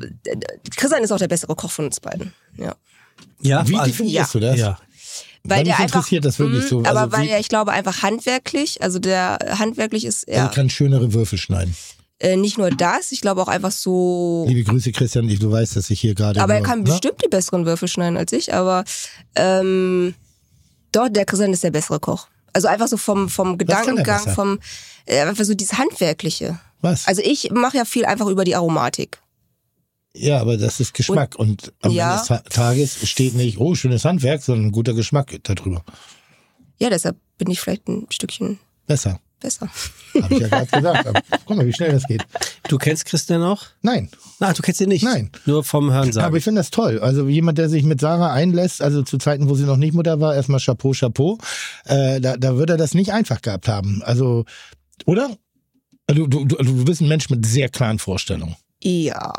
Christian 0.76 1.02
ist 1.02 1.12
auch 1.12 1.18
der 1.18 1.28
bessere 1.28 1.54
Koch 1.56 1.70
von 1.70 1.86
uns 1.86 2.00
beiden. 2.00 2.32
Ja. 2.56 2.74
Ja, 3.42 3.66
Wie 3.68 3.76
also- 3.76 3.86
definierst 3.90 4.34
du 4.34 4.40
das? 4.40 4.58
ja. 4.58 4.78
Weil 5.42 5.58
Weil 5.58 5.64
der 5.64 5.72
mich 5.74 5.80
einfach, 5.84 5.96
interessiert 6.00 6.24
das 6.26 6.38
wirklich 6.38 6.64
Mhm, 6.64 6.68
so. 6.68 6.78
Aber 6.80 7.00
Also 7.00 7.12
weil 7.12 7.26
er, 7.28 7.40
ich 7.40 7.48
glaube, 7.48 7.72
einfach 7.72 8.02
handwerklich, 8.02 8.82
also 8.82 8.98
der 8.98 9.38
handwerklich 9.58 10.04
ist 10.04 10.24
Er 10.24 10.42
er 10.44 10.48
kann 10.48 10.68
schönere 10.68 11.14
Würfel 11.14 11.38
schneiden. 11.38 11.74
äh, 12.18 12.36
nicht 12.36 12.58
nur 12.58 12.68
das, 12.70 13.10
ich 13.10 13.22
glaube 13.22 13.40
auch 13.40 13.48
einfach 13.48 13.70
so 13.72 14.44
Liebe 14.46 14.62
Grüße, 14.64 14.92
Christian. 14.92 15.26
Du 15.28 15.50
weißt, 15.50 15.76
dass 15.76 15.88
ich 15.88 15.98
hier 15.98 16.14
gerade. 16.14 16.42
Aber 16.42 16.52
er 16.52 16.60
nur- 16.60 16.68
kann 16.68 16.80
ne? 16.80 16.84
bestimmt 16.84 17.22
die 17.24 17.28
besseren 17.28 17.64
Würfel 17.64 17.88
schneiden 17.88 18.18
als 18.18 18.32
ich, 18.34 18.52
aber 18.52 18.84
ähm, 19.34 20.14
dort, 20.92 21.16
der 21.16 21.24
Christian 21.24 21.54
ist 21.54 21.64
der 21.64 21.70
bessere 21.70 22.00
Koch. 22.00 22.26
Also 22.52 22.68
einfach 22.68 22.88
so 22.88 22.98
vom, 22.98 23.30
vom 23.30 23.52
er 23.52 23.56
Gedankengang, 23.56 24.28
vom 24.34 24.58
äh, 25.06 25.20
einfach 25.22 25.44
so 25.44 25.54
dieses 25.54 25.78
Handwerkliche. 25.78 26.58
Was? 26.82 27.06
Also 27.06 27.22
ich 27.24 27.50
mache 27.50 27.78
ja 27.78 27.86
viel 27.86 28.04
einfach 28.04 28.26
über 28.26 28.44
die 28.44 28.56
Aromatik. 28.56 29.18
Ja, 30.14 30.40
aber 30.40 30.56
das 30.56 30.80
ist 30.80 30.94
Geschmack. 30.94 31.36
Und, 31.36 31.72
am 31.82 31.92
Ja. 31.92 32.10
Ende 32.12 32.18
des 32.20 32.28
Ta- 32.28 32.42
Tages 32.50 33.08
steht 33.08 33.34
nicht, 33.34 33.58
oh, 33.58 33.74
schönes 33.74 34.04
Handwerk, 34.04 34.42
sondern 34.42 34.72
guter 34.72 34.94
Geschmack 34.94 35.38
darüber. 35.44 35.84
Ja, 36.78 36.90
deshalb 36.90 37.16
bin 37.38 37.50
ich 37.50 37.60
vielleicht 37.60 37.88
ein 37.88 38.06
Stückchen 38.10 38.58
Besser. 38.86 39.20
besser. 39.40 39.68
Habe 40.20 40.34
ich 40.34 40.40
ja 40.40 40.48
gerade 40.48 40.66
gesagt. 40.66 41.06
Aber 41.06 41.20
guck 41.46 41.56
mal, 41.56 41.66
wie 41.66 41.72
schnell 41.72 41.92
das 41.92 42.04
geht. 42.04 42.24
Du 42.68 42.76
kennst 42.78 43.04
Christian 43.06 43.42
auch? 43.42 43.62
Nein, 43.82 44.10
Na, 44.40 44.52
du 44.52 44.62
kennst 44.62 44.80
ihn 44.80 44.88
nicht. 44.88 45.02
Nein. 45.04 45.30
Nur 45.46 45.62
vom 45.64 45.92
Hören 45.92 46.12
sagen. 46.12 46.26
aber 46.26 46.36
ich 46.38 46.44
finde 46.44 46.60
das 46.60 46.70
toll. 46.70 46.98
Also 47.00 47.28
jemand, 47.28 47.58
der 47.58 47.68
sich 47.68 47.84
mit 47.84 48.00
Sarah 48.00 48.32
einlässt, 48.32 48.82
also 48.82 49.02
zu 49.02 49.16
Zeiten, 49.18 49.48
wo 49.48 49.54
sie 49.54 49.64
noch 49.64 49.76
nicht 49.76 49.94
Mutter 49.94 50.20
war, 50.20 50.34
erstmal 50.34 50.60
Chapeau, 50.60 50.92
Chapeau. 50.92 51.38
Äh, 51.84 52.20
da, 52.20 52.36
da 52.36 52.56
wird 52.56 52.70
er 52.70 52.76
das 52.76 52.94
nicht 52.94 53.12
einfach 53.12 53.40
gehabt 53.42 53.68
haben. 53.68 54.02
Also, 54.04 54.44
oder? 55.06 55.36
Du, 56.08 56.26
du, 56.26 56.44
du, 56.44 56.56
du 56.56 56.84
bist 56.84 57.00
ein 57.00 57.08
Mensch 57.08 57.30
mit 57.30 57.46
sehr 57.46 57.68
klaren 57.68 57.98
Vorstellungen. 58.00 58.56
Ja. 58.82 59.32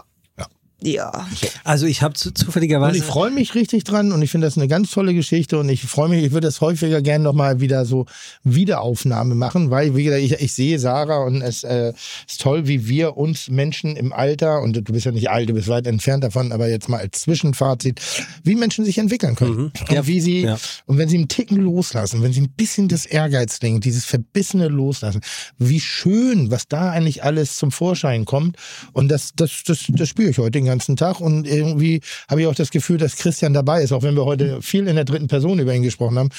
Ja. 0.84 1.28
Also 1.64 1.86
ich 1.86 2.02
habe 2.02 2.16
zu, 2.16 2.30
Und 2.30 2.38
zufälligerweise. 2.38 2.98
ich 2.98 3.04
freue 3.04 3.32
mich 3.32 3.56
richtig 3.56 3.84
dran 3.84 4.12
und 4.12 4.22
ich 4.22 4.32
finde 4.32 4.48
das 4.48 4.58
eine 4.58 4.68
ganz 4.68 4.92
tolle 4.92 5.14
Geschichte 5.14 5.60
und 5.60 5.70
ich 5.70 5.84
freue 5.84 6.10
mich, 6.10 6.24
ich 6.24 6.32
würde 6.32 6.48
das 6.48 6.62
häufiger 6.62 7.02
gerne 7.02 7.24
nochmal 7.24 7.60
wieder 7.60 7.86
so 7.86 8.06
Wiederaufnahme 8.44 9.36
machen, 9.36 9.70
weil 9.70 9.96
wie 9.96 10.06
gesagt, 10.06 10.24
ich, 10.24 10.34
ich 10.34 10.54
sehe 10.54 10.80
Sarah 10.80 11.24
und 11.24 11.42
es 11.42 11.64
äh, 11.64 11.94
ist 12.28 12.42
toll, 12.42 12.68
wie 12.68 12.88
wir 12.88 13.18
uns 13.18 13.50
Menschen 13.50 13.96
im 13.96 14.12
Alter, 14.14 14.62
und 14.62 14.76
du 14.76 14.82
bist 14.94 15.06
ja 15.06 15.12
nicht 15.12 15.30
alt, 15.30 15.50
du 15.50 15.54
bist 15.54 15.68
weit 15.68 15.88
entfernt 15.88 16.24
davon, 16.24 16.52
aber 16.52 16.68
jetzt 16.70 16.90
mal 16.90 17.00
als 17.00 17.22
Zwischenfazit, 17.22 18.02
wie 18.44 18.56
Menschen 18.56 18.86
sich 18.86 18.98
entwickeln 18.98 19.36
können. 19.36 19.56
Mhm. 19.56 19.72
Und 19.80 19.92
Ja, 19.92 20.08
wie 20.08 20.22
sie, 20.22 20.42
ja. 20.42 20.58
und 20.86 20.98
wenn 20.98 21.10
sie 21.10 21.18
einen 21.18 21.28
Ticken 21.28 21.58
loslassen, 21.58 22.24
wenn 22.24 22.34
sie 22.34 22.42
ein 22.42 22.52
bisschen 22.52 22.88
das 22.88 23.06
Ehrgeizding, 23.06 23.80
dieses 23.82 24.06
Verbissene 24.06 24.68
loslassen, 24.68 25.22
wie 25.58 25.80
schön, 25.80 26.50
was 26.52 26.68
da 26.68 26.90
eigentlich 26.90 27.24
alles 27.24 27.56
zum 27.56 27.72
Vorschein 27.72 28.26
kommt. 28.26 28.58
Und 28.94 29.10
das, 29.10 29.32
das, 29.36 29.64
das, 29.66 29.86
das 29.90 30.10
spüre 30.10 30.30
ich 30.30 30.38
heute 30.38 30.52
den 30.52 30.66
ganzen 30.72 30.96
Tag. 30.96 31.20
Und 31.20 31.48
irgendwie 31.48 32.02
habe 32.30 32.42
ich 32.42 32.48
auch 32.48 32.56
das 32.56 32.72
Gefühl, 32.72 32.98
dass 32.98 33.16
Christian 33.16 33.54
dabei 33.54 33.84
ist, 33.84 33.92
auch 33.92 34.04
wenn 34.04 34.16
wir 34.16 34.26
heute 34.26 34.62
viel 34.62 34.88
in 34.88 34.96
der 34.96 35.06
dritten 35.06 35.28
Person 35.28 35.60
über 35.60 35.74
ihn 35.74 35.84
gesprochen 35.84 36.18
haben. 36.18 36.30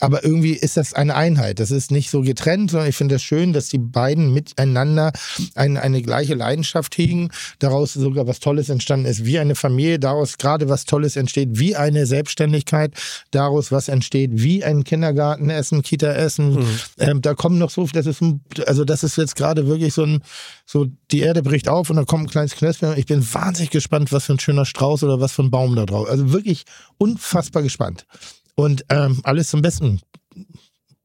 Aber 0.00 0.24
irgendwie 0.24 0.54
ist 0.54 0.76
das 0.76 0.94
eine 0.94 1.14
Einheit. 1.14 1.60
Das 1.60 1.70
ist 1.70 1.90
nicht 1.90 2.10
so 2.10 2.22
getrennt, 2.22 2.70
sondern 2.70 2.88
ich 2.88 2.96
finde 2.96 3.16
es 3.16 3.20
das 3.20 3.26
schön, 3.26 3.52
dass 3.52 3.68
die 3.68 3.78
beiden 3.78 4.32
miteinander 4.32 5.12
eine, 5.54 5.82
eine 5.82 6.02
gleiche 6.02 6.34
Leidenschaft 6.34 6.96
hegen, 6.96 7.30
daraus 7.58 7.92
sogar 7.92 8.26
was 8.26 8.40
Tolles 8.40 8.68
entstanden 8.70 9.06
ist, 9.06 9.24
wie 9.24 9.38
eine 9.38 9.54
Familie, 9.54 9.98
daraus 9.98 10.38
gerade 10.38 10.68
was 10.68 10.84
Tolles 10.84 11.16
entsteht, 11.16 11.50
wie 11.52 11.76
eine 11.76 12.06
Selbstständigkeit, 12.06 12.94
daraus 13.30 13.70
was 13.72 13.88
entsteht, 13.88 14.30
wie 14.34 14.64
ein 14.64 14.84
Kindergarten 14.84 15.50
essen, 15.50 15.82
Kita 15.82 16.12
essen. 16.12 16.66
Ähm, 16.98 17.20
da 17.20 17.34
kommen 17.34 17.58
noch 17.58 17.70
so, 17.70 17.86
das 17.92 18.06
ist, 18.06 18.22
ein, 18.22 18.40
also 18.66 18.84
das 18.84 19.04
ist 19.04 19.16
jetzt 19.16 19.36
gerade 19.36 19.66
wirklich 19.66 19.92
so 19.92 20.04
ein, 20.04 20.22
so 20.64 20.86
die 21.10 21.20
Erde 21.20 21.42
bricht 21.42 21.68
auf 21.68 21.90
und 21.90 21.96
da 21.96 22.04
kommt 22.04 22.24
ein 22.24 22.30
kleines 22.30 22.54
Knöspchen. 22.54 22.96
Ich 22.96 23.06
bin 23.06 23.26
wahnsinnig 23.34 23.70
gespannt, 23.70 23.79
was 24.12 24.26
für 24.26 24.34
ein 24.34 24.40
schöner 24.40 24.64
Strauß 24.64 25.04
oder 25.04 25.20
was 25.20 25.32
für 25.32 25.42
ein 25.42 25.50
Baum 25.50 25.76
da 25.76 25.86
drauf. 25.86 26.08
Also 26.08 26.32
wirklich 26.32 26.64
unfassbar 26.98 27.62
gespannt. 27.62 28.06
Und 28.54 28.84
ähm, 28.90 29.20
alles 29.24 29.48
zum 29.48 29.62
Besten 29.62 30.00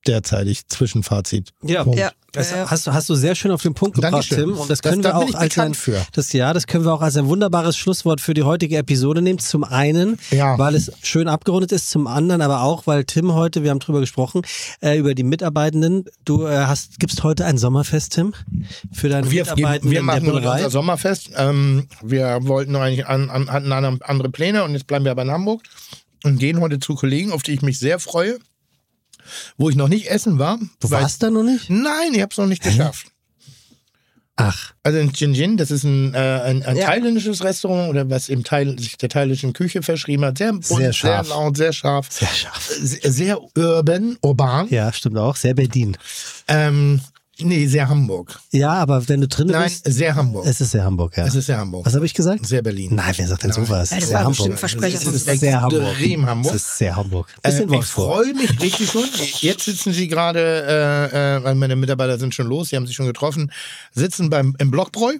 derzeitig 0.07 0.67
Zwischenfazit. 0.67 1.49
Ja, 1.63 1.83
Punkt. 1.83 1.99
Ja. 1.99 2.11
Das 2.31 2.53
hast, 2.53 2.85
du- 2.85 2.93
hast 2.93 3.07
du 3.07 3.15
sehr 3.15 3.33
schön 3.33 3.49
auf 3.51 3.61
den 3.61 3.73
Punkt 3.73 3.95
gebracht, 3.95 4.11
Dankeschön. 4.11 4.39
Tim. 4.49 4.57
Und 4.57 4.69
das 4.69 4.81
Das- 4.81 4.91
können 4.91 5.01
da 5.01 5.11
wir 5.11 5.15
auch 5.19 5.33
als 5.35 5.57
ein, 5.57 5.73
für. 5.73 6.05
das 6.11 6.33
ja, 6.33 6.51
das 6.51 6.67
können 6.67 6.83
wir 6.83 6.93
auch 6.93 6.99
als 7.01 7.15
ein 7.15 7.27
wunderbares 7.27 7.77
Schlusswort 7.77 8.19
für 8.19 8.33
die 8.33 8.43
heutige 8.43 8.75
Episode 8.75 9.21
nehmen. 9.21 9.39
Zum 9.39 9.63
einen, 9.63 10.17
Ja. 10.31 10.57
weil 10.59 10.75
es 10.75 10.91
schön 11.01 11.29
abgerundet 11.29 11.71
ist, 11.71 11.89
zum 11.89 12.07
anderen 12.07 12.41
aber 12.41 12.61
auch, 12.63 12.87
weil 12.87 13.05
Tim 13.05 13.33
heute, 13.33 13.63
wir 13.63 13.69
haben 13.71 13.79
drüber 13.79 14.01
gesprochen, 14.01 14.41
äh, 14.81 14.97
über 14.97 15.15
die 15.15 15.23
Mitarbeitenden. 15.23 16.03
Du 16.25 16.45
äh, 16.45 16.65
hast, 16.65 16.99
gibst 16.99 17.23
heute 17.23 17.45
ein 17.45 17.57
Sommerfest, 17.57 18.11
Tim, 18.15 18.33
für 18.91 19.07
deine 19.07 19.31
Wir, 19.31 19.43
Mitarbeitenden 19.43 19.91
wir 19.91 19.99
der 19.99 20.03
machen 20.03 20.29
unser 20.29 20.69
Sommerfest. 20.69 21.29
Ähm, 21.37 21.87
wir 22.03 22.39
wollten 22.41 22.73
noch 22.73 22.81
eigentlich 22.81 23.07
an, 23.07 23.29
an, 23.29 23.49
hatten 23.49 23.71
andere- 23.71 23.99
andere 24.03 24.29
Pläne 24.29 24.65
und 24.65 24.73
jetzt 24.73 24.87
bleiben 24.87 25.05
wir 25.05 25.11
aber 25.11 25.21
in 25.21 25.31
Hamburg 25.31 25.61
und 26.25 26.37
gehen 26.37 26.59
heute 26.59 26.79
zu 26.79 26.95
Kollegen, 26.95 27.31
auf 27.31 27.43
die 27.43 27.53
ich 27.53 27.61
mich 27.61 27.79
sehr 27.79 27.97
freue, 27.99 28.39
wo 29.57 29.69
ich 29.69 29.75
noch 29.75 29.87
nicht 29.87 30.07
essen 30.07 30.39
war. 30.39 30.59
Du 30.79 30.89
warst 30.91 31.21
da 31.23 31.29
noch 31.29 31.43
nicht? 31.43 31.69
Nein, 31.69 32.13
ich 32.13 32.21
habe 32.21 32.31
es 32.31 32.37
noch 32.37 32.47
nicht 32.47 32.63
geschafft. 32.63 33.07
Ach, 34.37 34.73
Also 34.83 34.99
in 34.99 35.11
Jinjin, 35.13 35.55
das 35.55 35.71
ist 35.71 35.85
ein, 35.85 36.13
äh, 36.13 36.17
ein, 36.17 36.61
ein 36.63 36.75
Ja. 36.75 36.87
thailändisches 36.87 37.41
Restaurant 37.41 37.89
oder 37.89 38.09
was 38.09 38.27
im 38.27 38.43
Teil, 38.43 38.77
sich 38.77 38.97
der 38.97 39.07
thailändischen 39.07 39.53
Küche 39.53 39.81
verschrieben 39.81 40.25
hat. 40.25 40.37
Sehr 40.37 40.51
bunt, 40.51 40.65
Sehr 40.65 40.91
scharf. 40.91 41.27
sehr 41.27 41.35
laut, 41.37 41.55
sehr 41.55 41.71
scharf. 41.71 42.11
sehr 42.11 42.27
scharf. 42.27 42.67
Sehr, 42.81 43.11
sehr 43.13 43.39
urban, 43.57 44.17
urban. 44.21 44.67
Ja, 44.69 44.91
stimmt 44.91 45.17
auch. 45.17 45.37
Sehr 45.37 45.53
Berlin. 45.53 45.95
Ähm, 46.49 46.99
nee, 47.41 47.67
sehr 47.67 47.89
Hamburg. 47.89 48.39
Ja, 48.51 48.73
aber 48.73 49.07
wenn 49.09 49.21
du 49.21 49.27
drin 49.27 49.47
Nein, 49.47 49.63
bist, 49.63 49.83
sehr 49.85 50.15
Hamburg. 50.15 50.45
es 50.45 50.61
ist 50.61 50.71
sehr 50.71 50.83
Hamburg, 50.83 51.17
ja. 51.17 51.25
Es 51.25 51.35
ist 51.35 51.45
sehr 51.47 51.57
Hamburg. 51.57 51.85
Was 51.85 51.93
habe 51.95 52.05
ich 52.05 52.13
gesagt? 52.13 52.45
Sehr 52.45 52.61
Berlin. 52.61 52.95
Nein, 52.95 53.13
wer 53.17 53.27
sagt 53.27 53.43
denn 53.43 53.51
sowas? 53.51 53.89
Ja, 53.91 53.97
das 53.99 54.07
sehr 54.09 54.17
war 54.17 54.25
Hamburg. 54.25 54.57
Versprecher 54.57 54.97
Es 54.97 55.05
ist 55.05 55.39
sehr 55.39 55.61
Hamburg. 55.61 55.81
extrem 55.91 56.25
Hamburg. 56.25 56.53
Das 56.53 56.61
ist 56.61 56.77
sehr 56.77 56.95
Hamburg. 56.95 57.27
Äh, 57.43 57.49
Bisschen 57.49 57.63
ich 57.65 57.69
Wolfsburg. 57.71 58.13
freue 58.15 58.33
mich 58.33 58.61
richtig 58.61 58.89
schon. 58.91 59.03
Jetzt 59.41 59.65
sitzen 59.65 59.93
sie 59.93 60.07
gerade, 60.07 60.39
äh, 61.11 61.35
äh, 61.37 61.43
weil 61.43 61.55
meine 61.55 61.75
Mitarbeiter 61.75 62.17
sind 62.17 62.33
schon 62.35 62.47
los, 62.47 62.69
sie 62.69 62.75
haben 62.75 62.87
sich 62.87 62.95
schon 62.95 63.05
getroffen, 63.07 63.51
sitzen 63.93 64.29
beim 64.29 64.55
im 64.59 64.71
Blockbräu. 64.71 65.13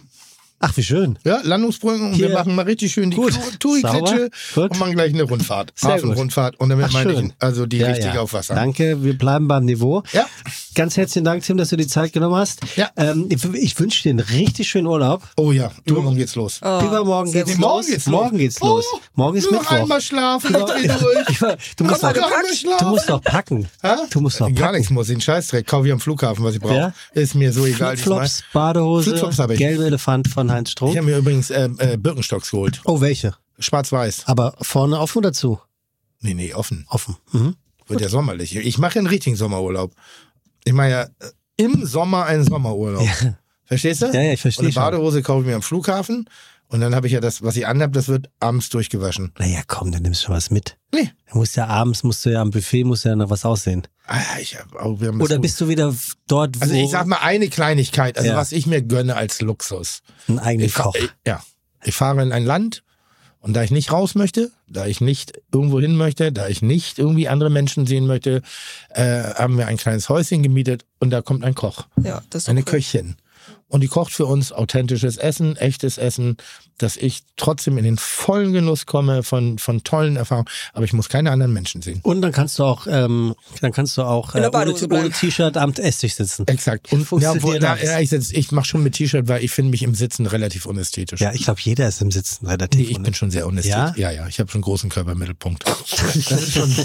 Ach, 0.68 0.76
wie 0.78 0.84
schön. 0.84 1.20
Ja, 1.24 1.42
Landungsbrücken 1.44 2.08
und 2.08 2.14
Hier. 2.16 2.30
wir 2.30 2.36
machen 2.36 2.56
mal 2.56 2.64
richtig 2.66 2.92
schön 2.92 3.12
die. 3.12 3.18
Touri-Klitsche 3.60 4.32
und 4.56 4.80
machen 4.80 4.94
gleich 4.94 5.14
eine 5.14 5.22
Rundfahrt. 5.24 5.74
Hafenrundfahrt 5.84 6.60
und 6.60 6.70
damit 6.70 6.88
Ach, 6.90 6.94
meine 6.94 7.14
schön. 7.14 7.26
ich 7.28 7.34
also 7.40 7.68
die 7.68 7.78
Ja, 7.78 7.88
richtig 7.88 8.14
ja. 8.16 8.22
auf 8.22 8.34
Wasser. 8.34 8.56
Danke, 8.56 9.04
wir 9.04 9.16
bleiben 9.16 9.48
beim 9.48 9.66
Niveau. 9.66 10.02
Ja. 10.12 10.26
Ganz 10.74 10.98
herzlichen 10.98 11.24
Dank, 11.24 11.44
Tim, 11.44 11.58
dass 11.58 11.70
du 11.70 11.78
die 11.78 11.88
Zeit 11.88 12.14
genommen 12.14 12.36
hast. 12.36 12.62
Ja. 12.76 12.90
Ähm, 12.98 13.28
ich 13.30 13.44
ich 13.54 13.80
wünsche 13.80 14.04
dir 14.04 14.10
einen 14.10 14.20
richtig 14.20 14.68
schönen 14.70 14.88
Urlaub. 14.88 15.22
Oh 15.38 15.52
ja, 15.52 15.72
übermorgen 15.86 16.18
geht's 16.18 16.36
los. 16.36 16.58
Übermorgen 16.58 17.32
sehr 17.32 17.44
geht's 17.46 17.58
gut. 17.58 17.62
los. 17.66 17.72
Morgen 17.72 17.88
geht's 17.88 18.06
los. 18.08 18.12
Morgen 18.22 18.38
geht's 18.38 18.60
los. 18.60 18.86
Oh, 18.94 19.00
Morgen 19.14 19.38
ist 19.38 19.44
Nur 19.46 19.54
noch 19.54 19.60
Mittwoch. 19.62 19.78
einmal 19.78 20.02
schlafen, 20.02 20.56
ich 20.82 21.38
durch. 21.38 21.58
Du 21.78 21.84
musst, 21.86 22.02
noch 22.04 22.10
einmal 22.14 22.44
schlafen. 22.56 22.78
du 22.80 22.86
musst 22.90 23.10
doch 23.10 23.22
packen. 23.22 23.68
Hä? 23.84 23.90
Du 24.10 24.20
musst 24.22 24.42
doch 24.42 24.48
Gar 24.48 24.56
packen. 24.68 24.78
nichts 24.78 24.90
muss, 24.92 25.08
den 25.08 25.22
Scheißdreck 25.22 25.66
kaufe 25.68 25.88
ich 25.88 25.94
am 25.94 26.00
Flughafen, 26.00 26.44
was 26.44 26.56
ich 26.56 26.60
brauche. 26.62 26.76
Ja? 26.76 26.94
Ist 27.14 27.36
mir 27.36 27.54
so 27.54 27.66
egal. 27.66 27.96
Flipflops, 27.96 28.44
Badehose, 28.52 29.12
Flipflops 29.12 29.40
hab 29.40 29.52
ich. 29.52 29.60
gelbe 29.60 29.86
Elefant 29.86 30.28
von 30.28 30.50
Heinz 30.56 30.70
Ich 30.70 30.74
Stroh. 30.74 30.90
habe 30.96 31.04
mir 31.04 31.18
übrigens 31.18 31.50
äh, 31.50 31.70
äh, 31.78 31.98
Birkenstocks 31.98 32.52
geholt. 32.52 32.82
Oh, 32.86 33.02
welche? 33.02 33.36
Schwarz-Weiß. 33.60 34.24
Aber 34.28 34.56
vorne 34.62 35.00
offen 35.00 35.20
oder 35.20 35.34
zu? 35.34 35.60
Nee, 36.22 36.34
nee, 36.34 36.54
offen. 36.54 36.86
Offen. 36.90 37.16
Mhm. 37.32 37.56
Wird 37.88 38.02
ja 38.02 38.10
sommerlich. 38.10 38.56
Ich 38.56 38.78
mache 38.80 38.98
einen 39.00 39.08
richtigen 39.08 39.36
Sommerurlaub. 39.36 39.94
Ich 40.64 40.74
mache 40.74 40.90
ja 40.90 41.04
äh, 41.04 41.08
im 41.58 41.86
Sommer 41.86 42.26
einen 42.26 42.44
Sommerurlaub. 42.44 43.08
Verstehst 43.66 44.02
du? 44.02 44.08
Ja, 44.08 44.22
ja, 44.22 44.34
ich 44.34 44.42
verstehe 44.42 44.68
Und 44.68 44.78
eine. 44.78 44.86
Badehose 44.92 45.22
kaufe 45.22 45.42
ich 45.42 45.48
mir 45.48 45.56
am 45.56 45.62
Flughafen. 45.62 46.28
Und 46.68 46.82
dann 46.82 46.96
habe 46.96 47.06
ich 47.08 47.14
ja 47.14 47.20
das, 47.20 47.44
was 47.44 47.56
ich 47.58 47.68
anhab, 47.68 47.94
das 47.94 48.08
wird 48.08 48.30
abends 48.40 48.70
durchgewaschen. 48.70 49.32
Naja, 49.38 49.62
komm, 49.68 49.92
dann 49.92 50.02
nimmst 50.02 50.28
du 50.28 50.30
was 50.32 50.50
mit. 50.50 50.78
Nee. 50.94 51.12
Du 51.32 51.38
musst 51.38 51.56
ja 51.56 51.68
abends, 51.68 52.04
musst 52.04 52.26
du 52.26 52.32
ja 52.32 52.42
am 52.42 52.50
Buffet, 52.52 52.84
musst 52.84 53.06
du 53.06 53.10
ja 53.10 53.16
noch 53.16 53.30
was 53.30 53.46
aussehen. 53.46 53.88
Ah, 54.08 54.20
ich 54.42 54.58
hab, 54.60 54.76
auch, 54.76 55.00
wir 55.00 55.10
haben 55.10 55.22
Oder 55.22 55.40
bist 55.40 55.60
du 55.62 55.68
wieder 55.68 55.94
dort, 56.28 56.58
wo 56.60 56.62
Also 56.64 56.74
ich 56.76 56.90
sag 56.90 57.06
mal 57.08 57.20
eine 57.22 57.50
Kleinigkeit, 57.50 58.18
also 58.18 58.30
Ja. 58.32 58.36
was 58.36 58.52
ich 58.52 58.66
mir 58.68 58.82
gönne 58.82 59.16
als 59.16 59.42
Luxus. 59.42 60.02
ein 60.28 60.40
eigener 60.40 60.70
Koch? 60.70 60.96
ich, 60.96 61.10
ja. 61.26 61.44
Ich 61.84 61.96
fahre 61.96 62.22
in 62.24 62.32
ein 62.32 62.46
Land 62.46 62.84
und 63.40 63.54
da 63.54 63.62
ich 63.64 63.70
nicht 63.72 63.92
raus 63.92 64.16
möchte, 64.16 64.52
da 64.68 64.88
ich 64.88 65.02
nicht 65.02 65.34
irgendwo 65.54 65.80
hin 65.80 65.96
möchte, 65.96 66.32
da 66.32 66.48
ich 66.48 66.64
nicht 66.64 66.98
irgendwie 66.98 67.28
andere 67.28 67.52
Menschen 67.52 67.86
sehen 67.86 68.08
möchte, 68.08 68.42
äh, 68.90 69.24
haben 69.36 69.58
wir 69.58 69.68
ein 69.68 69.78
kleines 69.78 70.10
Häuschen 70.10 70.42
gemietet 70.42 70.86
und 71.00 71.12
da 71.12 71.22
kommt 71.22 71.44
ein 71.44 71.54
Koch, 71.54 71.86
Ja, 72.02 72.24
das 72.32 72.44
ist 72.44 72.50
eine 72.50 72.62
okay. 72.62 72.72
Köchin. 72.72 73.18
Und 73.68 73.82
die 73.82 73.88
kocht 73.88 74.12
für 74.12 74.26
uns 74.26 74.52
authentisches 74.52 75.18
Essen, 75.18 75.58
echtes 75.58 75.98
Essen, 75.98 76.38
dass 76.78 76.98
ich 76.98 77.24
trotzdem 77.38 77.78
in 77.78 77.86
den 77.86 77.98
vollen 77.98 78.54
Genuss 78.54 78.86
komme 78.86 79.24
von, 79.24 79.58
von 79.60 79.84
tollen 79.84 80.18
Erfahrungen. 80.18 80.50
Aber 80.74 80.84
ich 80.84 80.94
muss 80.94 81.10
keine 81.10 81.32
anderen 81.32 81.54
Menschen 81.54 81.82
sehen. 81.82 82.00
Und 82.04 82.22
dann 82.22 82.32
kannst 82.32 82.60
du 82.60 82.64
auch, 82.64 82.86
ähm, 82.90 83.34
dann 83.62 83.72
kannst 83.72 83.98
du 83.98 84.04
auch 84.04 84.36
In 84.36 84.44
äh, 84.44 84.50
ohne, 84.54 84.74
ohne. 84.74 85.10
T-Shirt 85.10 85.56
am 85.58 85.72
Esstisch 85.74 86.16
sitzen. 86.16 86.48
Exakt. 86.48 86.92
Und 86.92 87.00
ja, 87.00 87.06
Funktioniert 87.06 87.44
wo, 87.44 87.54
na, 87.60 87.82
ja, 87.82 88.00
ich, 88.00 88.12
ich 88.12 88.52
mache 88.52 88.66
schon 88.66 88.84
mit 88.84 88.96
T-Shirt, 88.96 89.28
weil 89.28 89.44
ich 89.44 89.52
finde 89.52 89.72
mich 89.72 89.84
im 89.84 89.96
Sitzen 89.96 90.26
relativ 90.26 90.66
unästhetisch. 90.66 91.22
Ja, 91.22 91.34
ich 91.34 91.46
glaube, 91.46 91.62
jeder 91.64 91.88
ist 91.88 92.02
im 92.02 92.12
Sitzen 92.12 92.46
relativ. 92.48 92.82
Nee, 92.82 92.92
ich 92.92 93.02
bin 93.02 93.14
schon 93.14 93.32
sehr 93.32 93.48
unästhetisch. 93.48 93.98
Ja? 93.98 94.12
Ja, 94.12 94.12
ja, 94.12 94.28
ich 94.28 94.40
habe 94.40 94.52
schon 94.52 94.60
einen 94.60 94.64
großen 94.64 94.90
Körpermittelpunkt. 94.90 95.64
Ist 96.16 96.54
schon, 96.54 96.76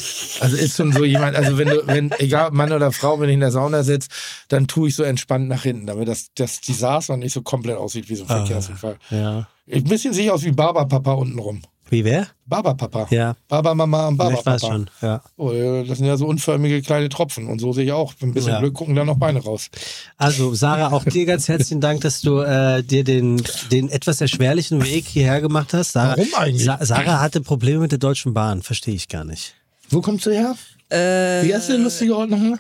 also 0.41 0.57
ist 0.57 0.77
schon 0.77 0.93
so 0.93 1.05
jemand, 1.05 1.37
also 1.37 1.59
wenn 1.59 1.69
du, 1.69 1.87
wenn, 1.87 2.13
egal 2.19 2.53
Mann 2.53 2.73
oder 2.73 2.93
Frau, 2.93 3.21
wenn 3.21 3.29
ich 3.29 3.35
in 3.35 3.41
der 3.41 3.51
Sauna 3.51 3.83
sitze, 3.83 4.09
dann 4.49 4.69
tue 4.69 4.89
ich 4.89 4.95
so 4.95 5.03
entspannt 5.03 5.49
nach 5.49 5.63
hinten, 5.63 5.87
damit 5.87 6.09
das, 6.09 6.29
das 6.35 6.61
die 6.71 6.79
Saß 6.79 7.11
und 7.11 7.21
nicht 7.21 7.33
so 7.33 7.43
komplett 7.43 7.77
aussieht 7.77 8.09
wie 8.09 8.15
so 8.17 8.25
ein 8.25 8.31
Ah. 8.31 8.37
Verkehrsunfall. 8.39 8.97
Ja. 9.11 9.47
Ein 9.73 9.85
bisschen 9.85 10.13
sehe 10.15 10.25
ich 10.27 10.31
aus 10.31 10.45
wie 10.45 10.53
Barberpapa 10.53 11.13
untenrum. 11.13 11.63
Wie 11.89 12.05
wer? 12.05 12.29
Barberpapa. 12.47 13.09
Ja. 13.11 13.35
Barbermama 13.49 14.07
und 14.09 14.17
Ja, 14.21 14.31
ich 14.31 14.37
weiß 14.37 14.45
Barberpapa. 14.45 14.73
schon. 14.73 14.91
Ja. 15.03 15.23
Oh, 15.37 15.51
das 15.87 15.99
sind 15.99 16.07
ja 16.07 16.17
so 16.17 16.27
unförmige 16.27 16.83
kleine 16.83 17.09
Tropfen 17.09 17.49
und 17.49 17.59
so 17.59 17.73
sehe 17.73 17.85
ich 17.87 17.93
auch. 17.93 18.13
Mit 18.21 18.23
ein 18.31 18.35
bisschen 18.35 18.53
Ja. 18.53 18.61
Glück 18.61 18.75
gucken 18.75 18.95
da 18.95 19.05
noch 19.05 19.17
Beine 19.19 19.43
raus. 19.43 19.71
Also 20.17 20.55
Sarah, 20.55 20.93
auch 20.93 21.03
dir 21.05 21.27
ganz 21.27 21.49
herzlichen 21.49 21.81
Dank, 21.81 22.03
dass 22.03 22.21
du 22.21 22.39
äh, 22.41 22.85
dir 22.85 23.03
den, 23.03 23.43
den 23.73 23.89
etwas 23.91 24.21
erschwerlichen 24.21 24.85
Weg 24.85 25.05
hierher 25.07 25.41
gemacht 25.41 25.75
hast. 25.75 25.93
Sarah, 25.93 26.17
Warum 26.17 26.33
eigentlich? 26.37 26.65
Sa 26.65 26.79
Sarah 26.81 27.21
hatte 27.21 27.41
Probleme 27.41 27.81
mit 27.81 27.91
der 27.91 27.99
Deutschen 27.99 28.35
Bahn, 28.35 28.63
verstehe 28.63 28.95
ich 28.95 29.09
gar 29.09 29.25
nicht. 29.25 29.55
Wo 29.89 30.01
kommst 30.01 30.27
du 30.27 30.31
her? 30.31 30.55
Äh, 30.91 31.45
Wie 31.45 31.53
heißt 31.55 31.71
der 31.71 31.79
lustige 31.79 32.17
Ort 32.17 32.31
nochmal? 32.31 32.59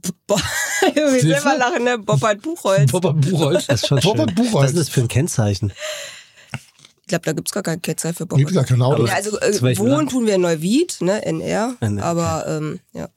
Ich 0.00 0.94
will 0.96 1.20
selber 1.20 1.56
lachen, 1.58 1.84
ne? 1.84 1.98
Bobbert 1.98 2.42
Buchholz. 2.42 2.90
Papa 2.92 3.12
Buchholz. 3.12 3.66
Das 3.66 3.82
ist 3.82 3.88
schon 3.88 4.00
schön. 4.00 4.26
Buchholz. 4.34 4.52
Was 4.54 4.70
ist 4.72 4.78
das 4.78 4.88
für 4.88 5.00
ein 5.02 5.08
Kennzeichen? 5.08 5.72
Ich 7.02 7.08
glaube, 7.10 7.24
da 7.24 7.32
gibt's 7.32 7.52
gar 7.52 7.62
keine 7.62 7.78
Kennzahl 7.80 8.12
für 8.12 8.24
Wie 8.24 8.28
Bombe. 8.28 8.44
gesagt, 8.44 8.68
kein 8.68 8.82
Auto. 8.82 9.06
Ja, 9.06 9.14
also 9.14 9.38
äh, 9.40 9.78
wohnen 9.78 10.08
tun 10.10 10.26
wir 10.26 10.34
in 10.34 10.42
Neuwied, 10.42 10.98
ne, 11.00 11.24
NR, 11.24 11.74
NR, 11.80 12.04
aber 12.04 12.44
ähm, 12.46 12.80
ja. 12.92 13.08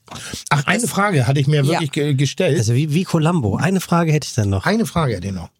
Ach, 0.48 0.66
eine 0.66 0.86
Frage 0.88 1.26
hatte 1.26 1.38
ich 1.40 1.46
mir 1.46 1.56
Ja. 1.62 1.66
wirklich 1.72 1.92
ge 1.92 2.14
gestellt. 2.14 2.56
Also 2.58 2.74
wie, 2.74 2.94
wie 2.94 3.04
Columbo. 3.04 3.56
Eine 3.56 3.80
Frage 3.80 4.10
hätte 4.12 4.26
ich 4.26 4.34
dann 4.34 4.48
noch. 4.48 4.64
Eine 4.64 4.86
Frage 4.86 5.16
hätte 5.16 5.26
ich 5.26 5.34
noch. 5.34 5.50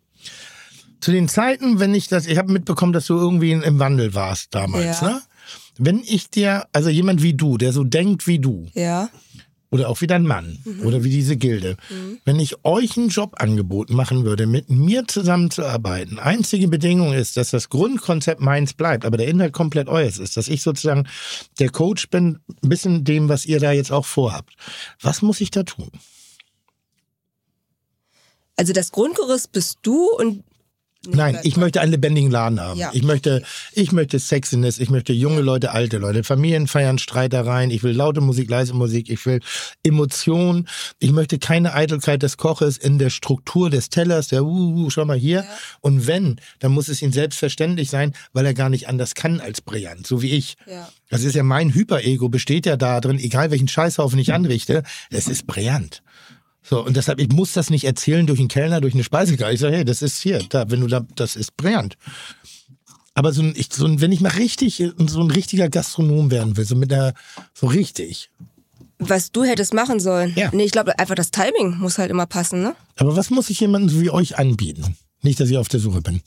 Zu 1.03 1.11
den 1.12 1.28
Zeiten, 1.28 1.78
wenn 1.78 1.94
ich 1.94 2.09
das, 2.09 2.27
ich 2.27 2.39
habe 2.39 2.51
mitbekommen, 2.53 2.94
dass 2.94 3.07
du 3.07 3.16
irgendwie 3.19 3.53
im 3.53 3.78
Wandel 3.78 4.15
warst 4.15 4.55
damals, 4.55 5.03
Ja. 5.03 5.09
ne? 5.09 5.23
Wenn 5.78 6.03
ich 6.07 6.31
dir, 6.31 6.66
also 6.73 6.89
jemand 6.90 7.23
wie 7.23 7.35
du, 7.35 7.59
der 7.59 7.73
so 7.73 7.82
denkt 7.85 8.27
wie 8.27 8.39
du, 8.39 8.69
Ja. 8.73 9.11
Oder 9.73 9.89
auch 9.89 10.01
wie 10.03 10.07
dein 10.07 10.23
Mann, 10.24 10.59
Mhm. 10.65 10.86
oder 10.86 11.03
wie 11.03 11.09
diese 11.11 11.36
Gilde, 11.36 11.77
wenn 12.24 12.39
ich 12.39 12.65
euch 12.65 12.97
ein 12.99 13.09
Jobangebot 13.09 13.90
machen 13.90 14.24
würde, 14.24 14.47
mit 14.47 14.69
mir 14.70 15.09
zusammenzuarbeiten, 15.09 16.19
einzige 16.19 16.69
Bedingung 16.69 17.15
ist, 17.15 17.36
dass 17.39 17.51
das 17.51 17.70
Grundkonzept 17.70 18.40
meins 18.40 18.74
bleibt, 18.74 19.05
aber 19.07 19.16
der 19.16 19.28
Inhalt 19.28 19.55
komplett 19.55 19.89
euers 19.89 20.19
ist, 20.19 20.36
dass 20.36 20.49
ich 20.49 20.62
sozusagen 20.62 21.09
der 21.59 21.70
Coach 21.70 22.11
bin, 22.11 22.39
ein 22.62 22.69
bisschen 22.69 23.03
dem, 23.05 23.28
was 23.31 23.47
ihr 23.47 23.59
da 23.59 23.73
jetzt 23.73 23.90
auch 23.90 24.05
vorhabt. 24.05 24.55
Was 25.01 25.23
muss 25.23 25.40
ich 25.40 25.51
da 25.51 25.62
tun? 25.62 25.90
Also 28.57 28.73
das 28.74 28.93
Grundgerüst 28.93 29.53
bist 29.53 29.78
du 29.82 30.09
und 30.19 30.44
Nein, 31.08 31.40
ich 31.42 31.56
möchte 31.56 31.80
einen 31.80 31.90
lebendigen 31.90 32.30
Laden 32.30 32.60
haben. 32.60 32.78
Ja. 32.78 32.90
Ich 32.92 33.02
möchte, 33.02 33.42
ich 33.72 33.90
möchte 33.90 34.20
Sexiness, 34.20 34.78
ich 34.78 34.88
möchte 34.88 35.12
junge 35.12 35.40
Leute, 35.40 35.72
alte 35.72 35.98
Leute, 35.98 36.22
Familienfeiern, 36.22 36.98
Streitereien, 36.98 37.70
ich 37.70 37.82
will 37.82 37.92
laute 37.92 38.20
Musik, 38.20 38.48
leise 38.48 38.72
Musik, 38.72 39.10
ich 39.10 39.26
will 39.26 39.40
Emotion, 39.82 40.68
ich 41.00 41.10
möchte 41.10 41.40
keine 41.40 41.74
Eitelkeit 41.74 42.22
des 42.22 42.36
Koches 42.36 42.78
in 42.78 42.98
der 42.98 43.10
Struktur 43.10 43.68
des 43.68 43.90
Tellers, 43.90 44.28
der, 44.28 44.44
uh, 44.44 44.84
uh, 44.84 44.90
schau 44.90 45.04
mal 45.04 45.18
hier. 45.18 45.44
Und 45.80 46.06
wenn, 46.06 46.36
dann 46.60 46.70
muss 46.70 46.88
es 46.88 47.02
ihm 47.02 47.12
selbstverständlich 47.12 47.90
sein, 47.90 48.12
weil 48.32 48.46
er 48.46 48.54
gar 48.54 48.68
nicht 48.68 48.88
anders 48.88 49.16
kann 49.16 49.40
als 49.40 49.60
brillant, 49.60 50.06
so 50.06 50.22
wie 50.22 50.30
ich. 50.30 50.54
Ja. 50.66 50.88
Das 51.08 51.24
ist 51.24 51.34
ja 51.34 51.42
mein 51.42 51.74
Hyperego, 51.74 52.28
besteht 52.28 52.64
ja 52.64 52.76
da 52.76 53.00
drin, 53.00 53.18
egal 53.18 53.50
welchen 53.50 53.68
Scheißhaufen 53.68 54.20
ich 54.20 54.32
anrichte, 54.32 54.84
es 55.10 55.26
ist 55.26 55.48
brillant. 55.48 56.02
So, 56.62 56.84
und 56.84 56.97
deshalb, 56.97 57.20
ich 57.20 57.28
muss 57.28 57.52
das 57.52 57.70
nicht 57.70 57.84
erzählen 57.84 58.26
durch 58.26 58.39
einen 58.39 58.48
Kellner, 58.48 58.80
durch 58.80 58.94
eine 58.94 59.05
Speisekarte. 59.05 59.52
Ich 59.52 59.60
sage, 59.60 59.76
hey, 59.76 59.84
das 59.84 60.01
ist 60.01 60.20
hier, 60.22 60.39
da, 60.48 60.70
wenn 60.70 60.80
du 60.80 60.86
da, 60.86 61.05
das 61.16 61.36
ist 61.36 61.56
brillant. 61.56 61.97
Aber 63.14 63.32
so 63.32 63.43
ein, 63.43 63.52
ich, 63.56 63.68
so 63.72 63.84
ein, 63.84 64.01
wenn 64.01 64.12
ich 64.12 64.20
mal 64.20 64.30
richtig, 64.30 64.82
so 65.06 65.20
ein 65.20 65.30
richtiger 65.30 65.68
Gastronom 65.68 66.30
werden 66.30 66.56
will, 66.56 66.64
so 66.64 66.76
mit 66.76 66.90
der, 66.90 67.14
so 67.52 67.66
richtig. 67.66 68.30
was 68.98 69.32
du 69.32 69.44
hättest 69.44 69.74
machen 69.74 70.01
sollen. 70.01 70.32
Ja. 70.36 70.51
Nee, 70.52 70.64
ich 70.64 70.72
glaube 70.72 70.98
einfach 70.98 71.14
das 71.14 71.30
Timing 71.30 71.78
muss 71.78 71.98
halt 71.98 72.10
immer 72.10 72.26
passen, 72.26 72.62
ne? 72.62 72.74
Aber 72.97 73.16
was 73.16 73.30
muss 73.30 73.51
ich 73.51 73.60
jemandem 73.60 73.90
so 73.90 74.01
wie 74.01 74.10
euch 74.10 74.39
anbieten? 74.39 74.97
Nicht, 75.20 75.40
dass 75.40 75.51
ich 75.51 75.56
auf 75.59 75.68
der 75.68 75.80
Suche 75.80 76.01
bin. 76.01 76.22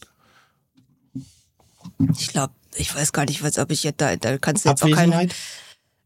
Ich 2.17 2.27
glaube, 2.27 2.53
ich 2.75 2.93
weiß 2.93 3.13
gar 3.13 3.25
nicht, 3.25 3.41
was, 3.43 3.57
ob 3.57 3.71
ich 3.71 3.83
jetzt 3.83 4.01
da, 4.01 4.15
da 4.15 4.37
kannst 4.37 4.65
du 4.65 4.69
jetzt 4.69 4.83
auch 4.83 4.91
keine. 4.91 5.29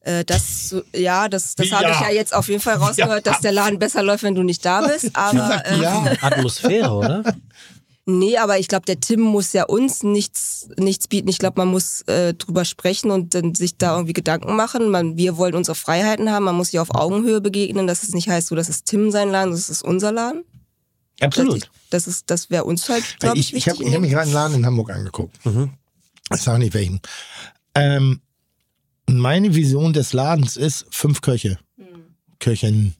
Äh, 0.01 0.23
das, 0.25 0.75
ja, 0.95 1.27
das, 1.27 1.55
das 1.55 1.71
habe 1.71 1.83
ja? 1.85 1.91
ich 1.91 1.99
ja 1.99 2.09
jetzt 2.11 2.33
auf 2.33 2.47
jeden 2.47 2.61
Fall 2.61 2.75
rausgehört, 2.75 3.25
Ja. 3.25 3.31
dass 3.31 3.41
der 3.41 3.51
Laden 3.51 3.79
besser 3.79 4.01
läuft, 4.01 4.23
wenn 4.23 4.35
du 4.35 4.43
nicht 4.43 4.63
da 4.63 4.81
bist. 4.87 5.09
Aber 5.13 5.65
äh, 5.65 5.81
ja. 5.81 6.13
Atmosphäre, 6.21 6.91
oder? 6.91 7.23
nee, 8.05 8.37
aber 8.37 8.59
ich 8.59 8.67
glaube, 8.69 8.85
der 8.85 8.99
Tim 8.99 9.19
muss 9.19 9.51
ja 9.53 9.65
uns 9.65 10.01
nichts, 10.03 10.69
nichts 10.77 11.07
bieten. 11.09 11.27
Ich 11.27 11.37
glaube, 11.37 11.59
man 11.59 11.67
muss 11.67 12.01
äh, 12.07 12.33
drüber 12.33 12.63
sprechen 12.65 13.11
und 13.11 13.35
dann 13.35 13.55
sich 13.55 13.77
da 13.77 13.95
irgendwie 13.95 14.13
Gedanken 14.13 14.55
machen. 14.55 14.89
Man, 14.89 15.17
wir 15.17 15.35
wollen 15.37 15.53
unsere 15.53 15.75
Freiheiten 15.75 16.31
haben. 16.31 16.45
Man 16.45 16.55
muss 16.55 16.69
sich 16.71 16.79
auf 16.79 16.95
Augenhöhe 16.95 17.41
begegnen. 17.41 17.85
Dass 17.85 18.03
es 18.03 18.13
nicht 18.13 18.29
heißt, 18.29 18.47
so, 18.47 18.55
das 18.55 18.69
ist 18.69 18.85
Tim 18.85 19.11
sein 19.11 19.29
Laden, 19.29 19.51
das 19.51 19.69
ist 19.69 19.83
unser 19.83 20.11
Laden. 20.11 20.43
Absolut. 21.21 21.69
Das 21.89 22.07
ist, 22.07 22.29
das 22.31 22.49
wäre 22.49 22.63
uns 22.63 22.87
halt, 22.87 23.03
glaube 23.19 23.37
ich, 23.37 23.49
ich 23.53 23.57
ich 23.57 23.67
habe 23.67 23.79
wichtig. 23.79 23.89
ich 23.89 23.93
hab 23.95 24.01
mich 24.01 24.11
gerade 24.11 24.23
einen 24.23 24.33
Laden 24.33 24.55
in 24.55 24.65
Hamburg 24.65 24.91
angeguckt. 24.91 25.35
Ich 26.33 26.41
sage 26.41 26.59
nicht 26.59 26.73
welchen. 26.73 27.01
Ähm, 27.75 28.21
meine 29.17 29.55
Vision 29.55 29.93
des 29.93 30.13
Ladens 30.13 30.57
ist 30.57 30.85
fünf 30.91 31.21
Köche. 31.21 31.57
Köchinnen. 32.39 32.95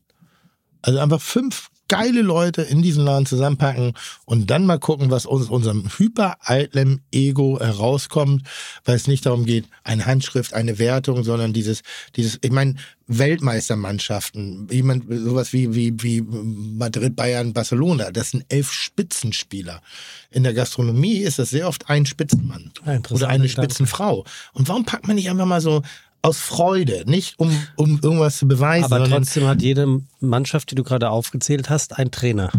Also 0.81 0.99
einfach 0.99 1.21
fünf 1.21 1.69
geile 1.89 2.21
Leute 2.21 2.61
in 2.61 2.81
diesen 2.81 3.03
Laden 3.03 3.25
zusammenpacken 3.25 3.93
und 4.25 4.49
dann 4.49 4.65
mal 4.65 4.79
gucken, 4.79 5.11
was 5.11 5.25
aus 5.25 5.49
unserem 5.49 5.89
hypereitlen 5.97 7.01
Ego 7.11 7.59
herauskommt, 7.59 8.43
weil 8.85 8.95
es 8.95 9.07
nicht 9.07 9.25
darum 9.25 9.45
geht, 9.45 9.65
eine 9.83 10.05
Handschrift, 10.05 10.53
eine 10.53 10.79
Wertung, 10.79 11.25
sondern 11.25 11.51
dieses, 11.51 11.81
dieses, 12.15 12.39
ich 12.41 12.51
meine, 12.51 12.75
Weltmeistermannschaften, 13.07 14.67
jemand, 14.69 15.05
sowas 15.09 15.51
wie, 15.51 15.73
wie, 15.73 15.93
wie 16.01 16.21
Madrid, 16.21 17.15
Bayern, 17.15 17.53
Barcelona, 17.53 18.11
das 18.11 18.31
sind 18.31 18.45
elf 18.49 18.71
Spitzenspieler. 18.71 19.81
In 20.29 20.43
der 20.43 20.53
Gastronomie 20.53 21.17
ist 21.17 21.39
das 21.39 21.49
sehr 21.49 21.67
oft 21.67 21.89
ein 21.89 22.05
Spitzenmann 22.05 22.71
Ja, 22.85 22.99
oder 23.09 23.27
eine. 23.27 23.49
Spitzenfrau. 23.49 24.25
Und 24.53 24.67
warum 24.69 24.85
packt 24.85 25.07
man 25.07 25.15
nicht 25.15 25.29
einfach 25.29 25.47
mal 25.47 25.59
so 25.59 25.81
aus 26.21 26.37
Freude, 26.39 27.03
nicht 27.05 27.39
um, 27.39 27.55
um 27.75 27.99
irgendwas 28.03 28.37
zu 28.37 28.47
beweisen, 28.47 28.85
Aber 28.91 29.07
trotzdem 29.07 29.47
hat 29.47 29.61
jede 29.61 30.01
Mannschaft, 30.19 30.71
die 30.71 30.75
du 30.75 30.83
gerade 30.83 31.09
aufgezählt 31.09 31.69
hast, 31.69 31.97
einen 31.97 32.11
Trainer. 32.11 32.51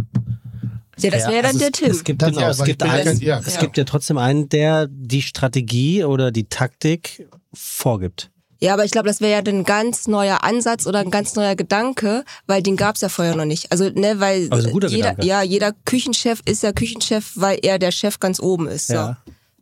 ja, 0.98 1.10
das 1.10 1.24
wäre 1.24 1.36
Ja, 1.36 1.42
dann 1.42 1.46
also 1.46 1.58
der 1.58 1.68
es, 1.68 1.72
Tim. 1.78 1.90
Es 1.90 2.04
gibt, 2.04 2.22
Das 2.22 2.30
genau, 2.30 2.46
auch, 2.46 2.50
es 2.50 2.64
gibt, 2.64 2.82
ja 2.82 2.90
einen, 2.90 3.04
kein- 3.04 3.20
ja, 3.20 3.38
es 3.44 3.54
ja. 3.54 3.60
gibt 3.60 3.76
ja 3.76 3.84
trotzdem 3.84 4.18
einen, 4.18 4.48
der 4.48 4.86
die 4.90 5.22
Strategie 5.22 6.04
oder 6.04 6.30
die 6.30 6.44
Taktik 6.48 7.28
vorgibt. 7.52 8.30
Ja, 8.62 8.74
aber 8.74 8.84
ich 8.84 8.90
glaube, 8.90 9.08
das 9.08 9.22
wäre 9.22 9.32
ja 9.32 9.40
dann 9.42 9.60
ein 9.60 9.64
ganz 9.64 10.06
neuer 10.06 10.44
Ansatz 10.44 10.86
oder 10.86 10.98
ein 10.98 11.10
ganz 11.10 11.34
neuer 11.34 11.56
Gedanke, 11.56 12.24
weil 12.46 12.62
den 12.62 12.76
gab's 12.76 13.00
ja 13.00 13.08
vorher 13.08 13.34
noch 13.34 13.46
nicht. 13.46 13.72
Also, 13.72 13.88
ne, 13.88 14.20
weil 14.20 14.50
guter 14.70 14.88
jeder, 14.88 15.10
Gedanke. 15.12 15.26
ja, 15.26 15.42
jeder 15.42 15.72
Küchenchef 15.86 16.42
ist 16.44 16.62
ja 16.62 16.72
Küchenchef, 16.72 17.32
weil 17.36 17.58
er 17.62 17.78
der 17.78 17.90
Chef 17.90 18.20
ganz 18.20 18.38
oben 18.38 18.68
ist. 18.68 18.88
So. 18.88 18.94
Ja. 18.94 19.16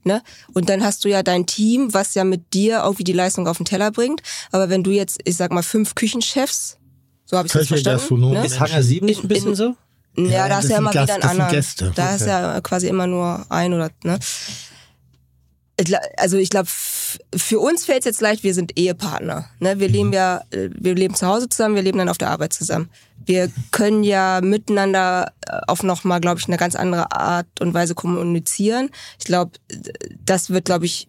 Ne? 0.09 0.22
Und 0.55 0.68
dann 0.70 0.82
hast 0.82 1.05
du 1.05 1.09
ja 1.10 1.22
dein 1.22 1.44
Team, 1.47 1.93
was 1.94 2.14
ja 2.14 2.24
mit 2.24 2.55
dir 2.55 2.80
irgendwie 2.82 3.05
die 3.05 3.12
Leistung 3.12 3.47
auf 3.47 3.59
den 3.59 3.66
Teller 3.66 3.90
bringt. 3.90 4.22
Aber 4.51 4.70
wenn 4.70 4.82
du 4.82 4.90
jetzt, 4.90 5.18
ich 5.24 5.36
sag 5.36 5.52
mal, 5.52 5.62
fünf 5.62 5.94
Küchenchefs, 5.94 6.78
so 7.26 7.36
habe 7.36 7.47
ich 7.47 7.52
das 7.52 7.68
Köche, 7.68 7.74
verstanden. 7.85 8.30
Ne? 8.30 8.44
Ist 8.47 8.59
Hangar 8.59 8.82
7 8.82 9.05
nicht 9.06 9.22
ein 9.22 9.28
bisschen 9.28 9.55
so? 9.55 9.76
Ja, 10.16 10.24
Ja, 10.24 10.48
da 10.48 10.56
das 10.56 10.64
ist 10.64 10.70
ja 10.70 10.78
immer 10.78 10.90
Gast- 10.93 11.05
wieder 11.09 11.14
ein 11.22 11.30
anderer. 11.30 11.51
Gäste. 11.51 11.93
Da 11.94 12.14
ist 12.14 12.26
ja 12.26 12.60
quasi 12.62 12.89
immer 12.89 13.06
nur 13.06 13.44
ein 13.51 13.72
oder, 13.74 13.90
ne? 14.02 14.18
Gla- 15.80 16.01
Also 16.16 16.36
ich 16.39 16.48
glaube, 16.51 16.68
für 17.35 17.60
uns 17.60 17.85
fällt 17.85 18.01
es 18.01 18.05
jetzt 18.06 18.20
leicht, 18.20 18.43
wir 18.43 18.55
sind 18.55 18.78
Ehepartner. 18.78 19.48
Ne? 19.60 19.78
Wir 19.78 19.89
leben 19.89 20.12
ja, 20.12 20.43
äh, 20.51 20.68
wir 20.72 20.94
leben 20.94 21.14
zu 21.14 21.26
Hause 21.26 21.48
zusammen, 21.48 21.74
wir 21.74 21.82
leben 21.82 21.98
dann 21.98 22.09
auf 22.09 22.18
der 22.18 22.30
Arbeit 22.30 22.52
zusammen. 22.52 22.90
Wir 23.24 23.51
können 23.70 24.05
ja 24.05 24.40
miteinander 24.43 25.32
äh, 25.47 25.59
auf 25.66 25.82
nochmal, 25.82 26.20
glaube 26.20 26.40
ich, 26.40 26.48
eine 26.48 26.56
ganz 26.56 26.74
andere 26.74 27.12
Art 27.12 27.47
und 27.60 27.74
Weise 27.74 27.94
kommunizieren. 27.94 28.90
Ich 29.18 29.24
glaube, 29.24 29.52
das 30.24 30.51
wird, 30.51 30.64
glaube 30.64 30.86
ich, 30.86 31.09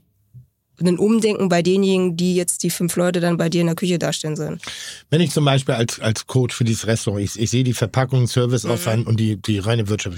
ein 0.87 0.97
Umdenken 0.97 1.49
bei 1.49 1.61
denjenigen, 1.61 2.15
die 2.17 2.35
jetzt 2.35 2.63
die 2.63 2.69
fünf 2.69 2.95
Leute 2.95 3.19
dann 3.19 3.37
bei 3.37 3.49
dir 3.49 3.61
in 3.61 3.67
der 3.67 3.75
Küche 3.75 3.99
darstellen 3.99 4.35
sollen. 4.35 4.59
Wenn 5.09 5.21
ich 5.21 5.31
zum 5.31 5.45
Beispiel 5.45 5.75
als, 5.75 5.99
als 5.99 6.27
Coach 6.27 6.55
für 6.55 6.63
dieses 6.63 6.87
Restaurant, 6.87 7.23
ich, 7.23 7.39
ich 7.39 7.49
sehe 7.49 7.63
die 7.63 7.73
Verpackung, 7.73 8.27
Serviceaufwand 8.27 9.07
und 9.07 9.19
die, 9.19 9.35
die 9.37 9.59
reine 9.59 9.87
Wirtschaft. 9.89 10.17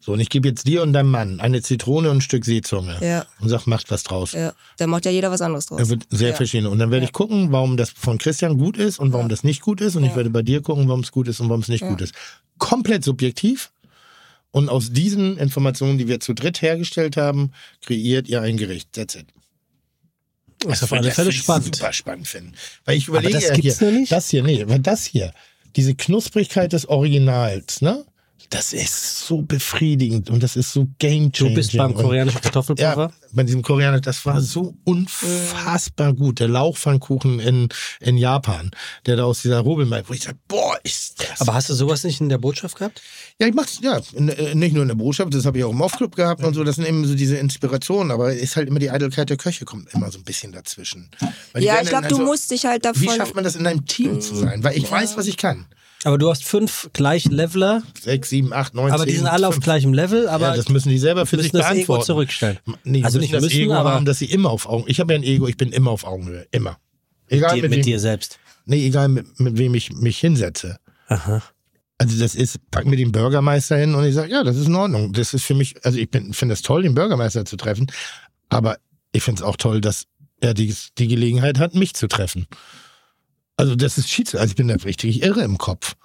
So, 0.00 0.12
und 0.12 0.20
ich 0.20 0.28
gebe 0.28 0.48
jetzt 0.48 0.66
dir 0.66 0.82
und 0.82 0.92
deinem 0.92 1.10
Mann 1.10 1.40
eine 1.40 1.62
Zitrone 1.62 2.10
und 2.10 2.18
ein 2.18 2.20
Stück 2.20 2.44
Seezunge 2.44 2.96
Ja. 3.00 3.26
und 3.40 3.48
sag, 3.48 3.66
macht 3.66 3.90
was 3.90 4.02
draus. 4.02 4.32
Ja, 4.32 4.52
da 4.78 4.86
macht 4.86 5.04
ja 5.04 5.10
jeder 5.10 5.30
was 5.30 5.42
anderes 5.42 5.66
draus. 5.66 5.80
Er 5.80 5.88
wird 5.88 6.04
sehr 6.10 6.30
Ja. 6.30 6.34
verschieden. 6.36 6.66
Und 6.66 6.78
dann 6.78 6.90
werde 6.90 7.04
ich 7.04 7.12
gucken, 7.12 7.52
warum 7.52 7.76
das 7.76 7.90
von 7.90 8.18
Christian 8.18 8.58
gut 8.58 8.76
ist 8.76 8.98
und 8.98 9.12
warum 9.12 9.28
das 9.28 9.44
nicht 9.44 9.60
gut 9.62 9.80
ist. 9.80 9.96
Und 9.96 10.04
ich 10.04 10.14
werde 10.16 10.30
bei 10.30 10.42
dir 10.42 10.62
gucken, 10.62 10.88
warum 10.88 11.00
es 11.00 11.12
gut 11.12 11.28
ist 11.28 11.40
und 11.40 11.48
warum 11.48 11.60
es 11.62 11.68
nicht 11.68 11.84
gut 11.84 12.00
ist. 12.00 12.14
Komplett 12.58 13.04
subjektiv. 13.04 13.70
Und 14.52 14.70
aus 14.70 14.90
diesen 14.90 15.36
Informationen, 15.36 15.98
die 15.98 16.08
wir 16.08 16.18
zu 16.20 16.32
dritt 16.32 16.62
hergestellt 16.62 17.16
haben, 17.18 17.50
kreiert 17.84 18.26
ihr 18.28 18.40
ein 18.40 18.56
Gericht. 18.56 18.92
That's 18.92 19.14
it. 19.14 19.26
Ist 20.72 20.82
auf 20.82 20.92
alle 20.92 21.10
Fälle 21.10 21.32
spannend. 21.32 21.76
Super 21.76 21.92
spannend 21.92 22.28
finden. 22.28 22.54
Weil 22.84 22.96
ich 22.96 23.08
überlege 23.08 23.34
das 23.34 23.48
ja 23.48 23.54
gibt's 23.54 23.78
hier, 23.78 23.90
noch 23.90 23.98
nicht? 23.98 24.12
das 24.12 24.28
hier, 24.30 24.42
nee, 24.42 24.62
aber 24.62 24.78
das 24.78 25.04
hier, 25.04 25.32
diese 25.76 25.94
Knusprigkeit 25.94 26.72
des 26.72 26.88
Originals, 26.88 27.82
ne? 27.82 28.04
Das 28.50 28.72
ist 28.72 29.26
so 29.26 29.42
befriedigend 29.42 30.30
und 30.30 30.40
das 30.42 30.54
ist 30.54 30.72
so 30.72 30.86
game 31.00 31.32
Du 31.32 31.52
bist 31.52 31.76
beim 31.76 31.94
koreanischen 31.94 32.40
Kartoffelpuffer. 32.40 33.08
ja, 33.08 33.10
bei 33.32 33.42
diesem 33.42 33.62
Koreaner, 33.62 34.00
das 34.00 34.24
war 34.24 34.40
so 34.40 34.74
unfassbar 34.84 36.12
gut. 36.14 36.38
Der 36.38 36.48
Lauchpfannkuchen 36.48 37.40
in, 37.40 37.68
in 38.00 38.16
Japan, 38.16 38.70
der 39.04 39.16
da 39.16 39.24
aus 39.24 39.42
dieser 39.42 39.60
Rubbelmai, 39.60 40.02
wo 40.06 40.12
ich 40.12 40.22
sage, 40.22 40.38
boah, 40.46 40.78
ist 40.84 41.20
das. 41.20 41.40
Aber 41.40 41.54
hast 41.54 41.70
du 41.70 41.74
sowas 41.74 42.04
nicht 42.04 42.20
in 42.20 42.28
der 42.28 42.38
Botschaft 42.38 42.76
gehabt? 42.78 43.02
ja, 43.38 43.46
ich 43.48 43.54
mach's, 43.54 43.80
ja, 43.82 44.00
nicht 44.54 44.72
nur 44.74 44.82
in 44.82 44.88
der 44.88 44.94
Botschaft, 44.94 45.34
das 45.34 45.44
habe 45.44 45.58
ich 45.58 45.64
auch 45.64 45.72
im 45.72 45.80
Off-Club 45.80 46.14
gehabt 46.16 46.42
und 46.42 46.54
so, 46.54 46.64
das 46.64 46.76
sind 46.76 46.86
eben 46.86 47.04
so 47.04 47.14
diese 47.14 47.36
Inspirationen, 47.36 48.10
aber 48.12 48.32
es 48.34 48.40
ist 48.40 48.56
halt 48.56 48.68
immer 48.68 48.78
die 48.78 48.90
Eitelkeit 48.90 49.28
der 49.28 49.36
Köche, 49.36 49.64
kommt 49.64 49.92
immer 49.92 50.10
so 50.10 50.18
ein 50.18 50.24
bisschen 50.24 50.52
dazwischen. 50.52 51.10
Ja, 51.58 51.82
ich 51.82 51.88
glaube, 51.88 52.08
du 52.08 52.14
also- 52.16 52.26
musst 52.26 52.50
dich 52.50 52.64
halt 52.64 52.84
Wie 52.84 53.04
davon. 53.06 53.16
schafft 53.16 53.34
man 53.34 53.44
das 53.44 53.56
in 53.56 53.66
einem 53.66 53.84
Team 53.86 54.20
zu 54.20 54.34
sein? 54.36 54.62
Weil 54.64 54.76
ich 54.76 54.90
weiß, 54.90 55.16
was 55.16 55.26
ich 55.26 55.36
kann. 55.36 55.66
Aber 56.06 56.18
du 56.18 56.30
hast 56.30 56.44
fünf 56.44 56.88
Gleichleveler, 56.92 57.82
Sechs, 58.00 58.30
sieben, 58.30 58.52
acht, 58.52 58.74
neun, 58.74 58.92
aber 58.92 59.06
die 59.06 59.16
sind 59.16 59.26
alle 59.26 59.48
auf 59.48 59.54
fünf. 59.54 59.64
gleichem 59.64 59.92
Level, 59.92 60.28
aber 60.28 60.50
ja, 60.50 60.56
das 60.56 60.68
müssen 60.68 60.88
die 60.90 60.98
selber 60.98 61.26
für 61.26 61.36
sich 61.42 61.50
das 61.50 61.62
Ego 61.66 61.72
beantworten. 61.74 62.04
zurückstellen. 62.04 62.58
Nee, 62.84 63.02
also 63.02 63.18
nicht 63.18 63.34
das 63.34 63.42
müssen, 63.42 63.58
Ego 63.60 63.74
aber 63.74 63.90
haben, 63.92 64.04
dass 64.04 64.20
sie 64.20 64.26
immer 64.26 64.50
auf 64.50 64.66
Augen. 64.68 64.84
Ich 64.86 65.00
habe 65.00 65.12
ja 65.12 65.18
ein 65.18 65.24
Ego, 65.24 65.48
ich 65.48 65.56
bin 65.56 65.72
immer 65.72 65.90
auf 65.90 66.04
Augenhöhe. 66.04 66.46
Immer. 66.52 66.78
Egal 67.26 67.56
die, 67.56 67.62
mit, 67.62 67.70
mit 67.70 67.78
wem, 67.78 67.84
dir 67.86 67.98
selbst. 67.98 68.38
Nee, 68.66 68.86
egal 68.86 69.08
mit, 69.08 69.40
mit 69.40 69.58
wem 69.58 69.74
ich 69.74 69.92
mich 69.94 70.18
hinsetze. 70.18 70.76
Aha. 71.08 71.42
Also 71.98 72.16
das 72.20 72.36
ist, 72.36 72.60
pack 72.70 72.86
mir 72.86 72.96
den 72.96 73.10
Bürgermeister 73.10 73.76
hin 73.76 73.96
und 73.96 74.04
ich 74.04 74.14
sage, 74.14 74.30
ja, 74.30 74.44
das 74.44 74.56
ist 74.56 74.68
in 74.68 74.74
Ordnung. 74.76 75.12
Das 75.12 75.34
ist 75.34 75.42
für 75.44 75.54
mich, 75.54 75.74
also 75.84 75.98
ich 75.98 76.08
bin- 76.08 76.32
finde 76.34 76.52
es 76.52 76.62
toll, 76.62 76.82
den 76.84 76.94
Bürgermeister 76.94 77.44
zu 77.44 77.56
treffen. 77.56 77.90
Aber 78.48 78.76
ich 79.10 79.24
finde 79.24 79.40
es 79.40 79.44
auch 79.44 79.56
toll, 79.56 79.80
dass 79.80 80.04
er 80.40 80.54
die, 80.54 80.72
die 80.98 81.08
Gelegenheit 81.08 81.58
hat, 81.58 81.74
mich 81.74 81.94
zu 81.94 82.06
treffen. 82.06 82.46
Also 83.56 83.74
das 83.74 83.98
ist 83.98 84.08
Schieds, 84.10 84.34
also 84.34 84.50
ich 84.50 84.56
bin 84.56 84.68
da 84.68 84.74
richtig 84.76 85.22
irre 85.22 85.42
im 85.42 85.58
Kopf. 85.58 85.96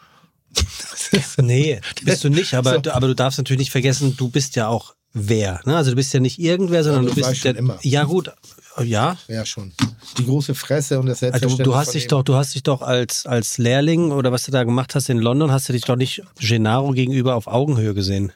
Nee, 1.38 1.80
bist 2.04 2.24
du 2.24 2.30
nicht, 2.30 2.54
aber, 2.54 2.82
So. 2.84 2.92
aber 2.92 3.08
du 3.08 3.16
darfst 3.16 3.38
natürlich 3.38 3.60
nicht 3.60 3.72
vergessen, 3.72 4.16
du 4.18 4.30
bist 4.30 4.56
ja 4.56 4.68
auch 4.68 4.96
wer. 5.14 5.62
Ne? 5.66 5.76
Also 5.76 5.92
du 5.92 5.96
bist 5.96 6.14
ja 6.14 6.20
nicht 6.20 6.40
irgendwer, 6.40 6.84
sondern 6.84 7.04
Ja, 7.08 7.10
du 7.10 7.16
bist 7.16 7.44
der, 7.44 7.56
immer. 7.56 7.78
Ja, 7.82 8.04
gut. 8.06 8.32
Ja. 8.82 9.18
Ja, 9.28 9.46
schon. 9.46 9.74
Die 10.18 10.26
große 10.26 10.56
Fresse 10.56 11.00
und 11.00 11.08
das 11.08 11.22
Also 11.22 11.32
du, 11.32 11.32
Selbstverständnis. 11.40 11.66
du 11.66 11.76
hast 11.76 11.94
dich 11.94 12.08
doch, 12.08 12.24
du 12.24 12.36
hast 12.36 12.56
dich 12.56 12.64
doch 12.64 12.82
als, 12.82 13.26
als 13.26 13.58
Lehrling 13.58 14.12
oder 14.12 14.32
was 14.32 14.44
du 14.46 14.52
da 14.52 14.64
gemacht 14.64 14.96
hast 14.96 15.10
in 15.10 15.18
London, 15.20 15.52
hast 15.52 15.68
du 15.68 15.74
dich 15.74 15.84
doch 15.84 15.98
nicht 15.98 16.24
Gennaro 16.40 16.92
gegenüber 16.92 17.36
auf 17.36 17.48
Augenhöhe 17.48 17.94
gesehen. 17.94 18.32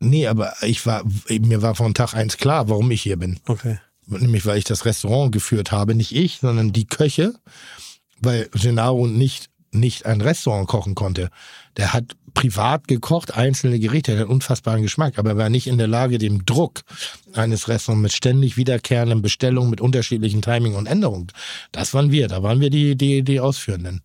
Nee, 0.00 0.26
aber 0.26 0.54
ich 0.62 0.84
war, 0.86 1.02
mir 1.28 1.62
war 1.62 1.74
von 1.74 1.94
Tag 1.94 2.14
eins 2.14 2.36
klar, 2.38 2.68
warum 2.68 2.90
ich 2.90 3.02
hier 3.02 3.16
bin. 3.18 3.40
Okay. 3.46 3.78
Nämlich, 4.06 4.46
weil 4.46 4.58
ich 4.58 4.64
das 4.64 4.84
Restaurant 4.84 5.32
geführt 5.32 5.72
habe, 5.72 5.94
nicht 5.94 6.14
ich, 6.14 6.38
sondern 6.38 6.72
die 6.72 6.86
Köche, 6.86 7.34
weil 8.20 8.48
Gennaro 8.52 9.06
nicht, 9.06 9.48
nicht 9.72 10.06
ein 10.06 10.20
Restaurant 10.20 10.68
kochen 10.68 10.94
konnte. 10.94 11.30
Der 11.76 11.92
hat 11.92 12.16
privat 12.34 12.88
gekocht, 12.88 13.36
einzelne 13.36 13.78
Gerichte, 13.78 14.12
der 14.12 14.20
hat 14.20 14.26
einen 14.26 14.34
unfassbaren 14.34 14.82
Geschmack, 14.82 15.18
aber 15.18 15.30
er 15.30 15.36
war 15.36 15.50
nicht 15.50 15.66
in 15.66 15.78
der 15.78 15.86
Lage, 15.86 16.18
dem 16.18 16.44
Druck 16.44 16.82
eines 17.32 17.68
Restaurants 17.68 18.02
mit 18.02 18.12
ständig 18.12 18.56
wiederkehrenden 18.56 19.22
Bestellungen, 19.22 19.70
mit 19.70 19.80
unterschiedlichen 19.80 20.42
Timing 20.42 20.74
und 20.74 20.86
Änderungen. 20.86 21.28
Das 21.72 21.94
waren 21.94 22.10
wir, 22.10 22.28
da 22.28 22.42
waren 22.42 22.60
wir 22.60 22.70
die, 22.70 22.96
die, 22.96 23.22
die 23.22 23.40
Ausführenden. 23.40 24.02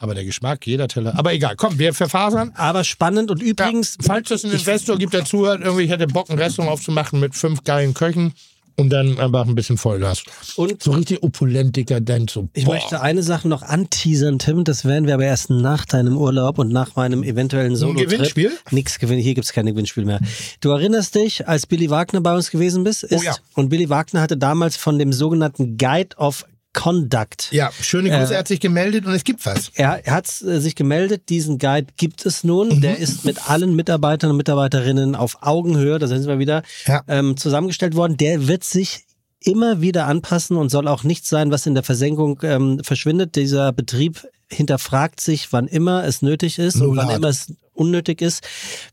Aber 0.00 0.14
der 0.14 0.24
Geschmack, 0.24 0.66
jeder 0.66 0.86
Teller. 0.86 1.18
Aber 1.18 1.32
egal, 1.32 1.56
komm, 1.56 1.78
wir 1.78 1.92
verfasern. 1.92 2.52
Aber 2.54 2.84
spannend 2.84 3.32
und 3.32 3.42
übrigens, 3.42 3.96
Ja, 4.00 4.06
falls 4.06 4.30
es 4.30 4.44
einen 4.44 4.54
Investor 4.54 4.96
gibt, 4.96 5.12
der 5.12 5.24
zuhört, 5.24 5.60
irgendwie 5.60 5.84
ich 5.84 5.90
hätte 5.90 6.06
Bock, 6.06 6.30
ein 6.30 6.38
Restaurant 6.38 6.72
aufzumachen 6.72 7.18
mit 7.18 7.34
fünf 7.34 7.64
geilen 7.64 7.94
Köchen 7.94 8.32
und 8.78 8.90
dann 8.90 9.18
einfach 9.18 9.46
ein 9.46 9.54
bisschen 9.54 9.76
Vollgas. 9.76 10.22
Und- 10.56 10.82
so 10.82 10.92
richtig 10.92 11.22
opulent, 11.22 11.76
dekadent. 11.76 12.30
So, 12.30 12.48
ich 12.54 12.64
boah. 12.64 12.74
möchte 12.74 13.00
eine 13.02 13.22
Sache 13.22 13.48
noch 13.48 13.62
anteasern, 13.62 14.38
Tim. 14.38 14.64
Das 14.64 14.84
werden 14.84 15.06
wir 15.06 15.14
aber 15.14 15.24
erst 15.24 15.50
nach 15.50 15.84
deinem 15.84 16.16
Urlaub 16.16 16.58
und 16.58 16.72
nach 16.72 16.96
meinem 16.96 17.22
eventuellen 17.22 17.76
solo 17.76 17.94
Gewinnspiel? 18.00 18.52
Nix 18.70 18.98
gewinnen. 18.98 19.20
Hier 19.20 19.34
gibt's 19.34 19.52
kein 19.52 19.66
Gewinnspiel 19.66 20.04
mehr. 20.04 20.20
Du 20.60 20.70
erinnerst 20.70 21.14
dich, 21.14 21.46
als 21.48 21.66
Billy 21.66 21.90
Wagner 21.90 22.20
bei 22.20 22.34
uns 22.34 22.50
gewesen 22.50 22.84
bist, 22.84 23.02
ist, 23.02 23.20
Oh 23.20 23.24
ja. 23.24 23.36
und 23.54 23.68
Billy 23.68 23.88
Wagner 23.90 24.20
hatte 24.20 24.36
damals 24.36 24.76
von 24.76 24.98
dem 24.98 25.12
sogenannten 25.12 25.76
Guide 25.76 26.16
of 26.16 26.46
Conduct 26.74 27.48
Ja, 27.52 27.70
schöne 27.80 28.10
Grüße, 28.10 28.32
Äh, 28.32 28.34
er 28.34 28.38
hat 28.40 28.48
sich 28.48 28.60
gemeldet 28.60 29.06
und 29.06 29.12
es 29.12 29.24
gibt 29.24 29.44
was. 29.46 29.70
Er, 29.74 30.00
er 30.06 30.12
hat 30.14 30.26
äh, 30.42 30.60
sich 30.60 30.74
gemeldet, 30.74 31.28
diesen 31.28 31.58
Guide 31.58 31.88
gibt 31.96 32.24
es 32.26 32.44
nun. 32.44 32.68
Mhm. 32.76 32.80
Der 32.82 32.98
ist 32.98 33.24
mit 33.24 33.50
allen 33.50 33.74
Mitarbeitern 33.74 34.30
und 34.30 34.36
Mitarbeiterinnen 34.36 35.14
auf 35.14 35.38
Augenhöhe, 35.42 35.98
da 35.98 36.06
sind 36.06 36.26
wir 36.26 36.38
wieder, 36.38 36.62
Ja. 36.86 37.02
ähm, 37.08 37.36
zusammengestellt 37.36 37.96
worden. 37.96 38.16
Der 38.16 38.46
wird 38.48 38.64
sich 38.64 39.04
immer 39.40 39.80
wieder 39.80 40.06
anpassen 40.06 40.56
und 40.56 40.68
soll 40.68 40.88
auch 40.88 41.04
nichts 41.04 41.28
sein, 41.28 41.50
was 41.50 41.64
in 41.66 41.74
der 41.74 41.84
Versenkung 41.84 42.40
ähm, 42.42 42.80
verschwindet. 42.82 43.36
Dieser 43.36 43.72
Betrieb 43.72 44.26
hinterfragt 44.50 45.20
sich, 45.20 45.52
wann 45.52 45.68
immer 45.68 46.04
es 46.04 46.22
nötig 46.22 46.58
ist 46.58 46.76
No 46.76 46.88
und 46.90 46.96
wann 46.96 47.10
immer 47.10 47.28
es 47.28 47.52
unnötig 47.78 48.20
ist, 48.20 48.42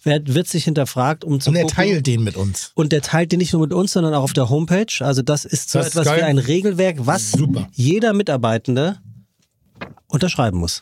wird, 0.03 0.33
wird 0.33 0.47
sich 0.47 0.63
hinterfragt, 0.65 1.23
um 1.23 1.39
zu 1.39 1.49
Und 1.49 1.55
er 1.55 1.63
gucken. 1.63 1.75
teilt 1.75 2.07
den 2.07 2.23
mit 2.23 2.35
uns. 2.37 2.71
Und 2.75 2.91
der 2.91 3.01
teilt 3.01 3.31
den 3.31 3.39
nicht 3.39 3.53
nur 3.53 3.61
mit 3.63 3.73
uns, 3.73 3.93
sondern 3.93 4.13
auch 4.13 4.23
auf 4.23 4.33
der 4.33 4.49
Homepage. 4.49 4.85
Also 4.99 5.21
das 5.21 5.43
ist 5.45 5.71
so 5.71 5.79
Das 5.79 5.87
ist 5.87 5.93
etwas 5.95 6.07
geil. 6.07 6.17
wie 6.19 6.23
ein 6.23 6.37
Regelwerk, 6.37 6.97
was 6.99 7.31
Super. 7.31 7.67
jeder 7.73 8.13
Mitarbeitende 8.13 8.97
unterschreiben 10.07 10.57
muss. 10.59 10.81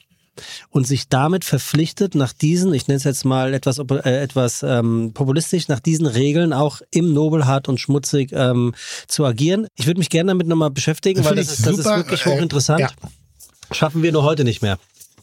Und 0.70 0.88
sich 0.88 1.10
damit 1.10 1.46
verpflichtet, 1.46 2.16
nach 2.16 2.34
diesen, 2.34 2.74
ich 2.74 2.88
nenne 2.88 2.98
es 2.98 3.04
jetzt 3.04 3.24
mal 3.24 3.54
etwas, 3.54 3.78
äh, 3.78 4.24
etwas 4.24 4.64
ähm, 4.64 5.12
populistisch, 5.14 5.68
nach 5.68 5.80
diesen 5.80 6.08
Regeln 6.08 6.54
auch 6.54 6.82
im 6.90 7.14
Nobelhart 7.14 7.70
und 7.70 7.80
schmutzig 7.80 8.32
ähm, 8.34 8.74
zu 9.08 9.26
agieren. 9.26 9.68
Ich 9.76 9.86
würde 9.86 10.00
mich 10.00 10.10
gerne 10.10 10.32
damit 10.32 10.48
nochmal 10.48 10.72
beschäftigen, 10.72 11.20
Das 11.22 11.30
weil 11.30 11.36
das 11.36 11.52
ist, 11.52 11.68
das 11.68 11.78
ist 11.78 11.86
wirklich 11.86 12.26
äh, 12.26 12.32
hochinteressant. 12.36 12.80
ja. 12.80 12.90
Schaffen 13.72 14.02
wir 14.02 14.12
nur 14.12 14.24
heute 14.24 14.44
nicht 14.44 14.62
mehr. 14.64 14.78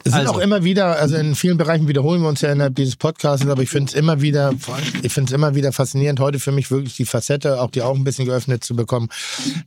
Es 0.04 0.12
sind 0.12 0.22
Also. 0.22 0.32
auch 0.32 0.38
immer 0.38 0.64
wieder, 0.64 0.98
also 0.98 1.16
in 1.16 1.34
vielen 1.34 1.58
Bereichen 1.58 1.86
wiederholen 1.86 2.22
wir 2.22 2.28
uns 2.28 2.40
ja 2.40 2.50
innerhalb 2.50 2.74
dieses 2.74 2.96
Podcasts, 2.96 3.46
aber 3.46 3.62
ich 3.62 3.68
finde 3.68 3.90
es 3.90 3.94
immer 3.94 4.22
wieder, 4.22 4.54
ich 5.02 5.12
finde 5.12 5.30
es 5.30 5.34
immer 5.34 5.54
wieder 5.54 5.72
faszinierend, 5.72 6.20
heute 6.20 6.38
für 6.38 6.52
mich 6.52 6.70
wirklich 6.70 6.96
die 6.96 7.04
Facette, 7.04 7.60
auch 7.60 7.70
die 7.70 7.82
Augen 7.82 8.00
ein 8.00 8.04
bisschen 8.04 8.24
geöffnet 8.24 8.64
zu 8.64 8.74
bekommen, 8.74 9.08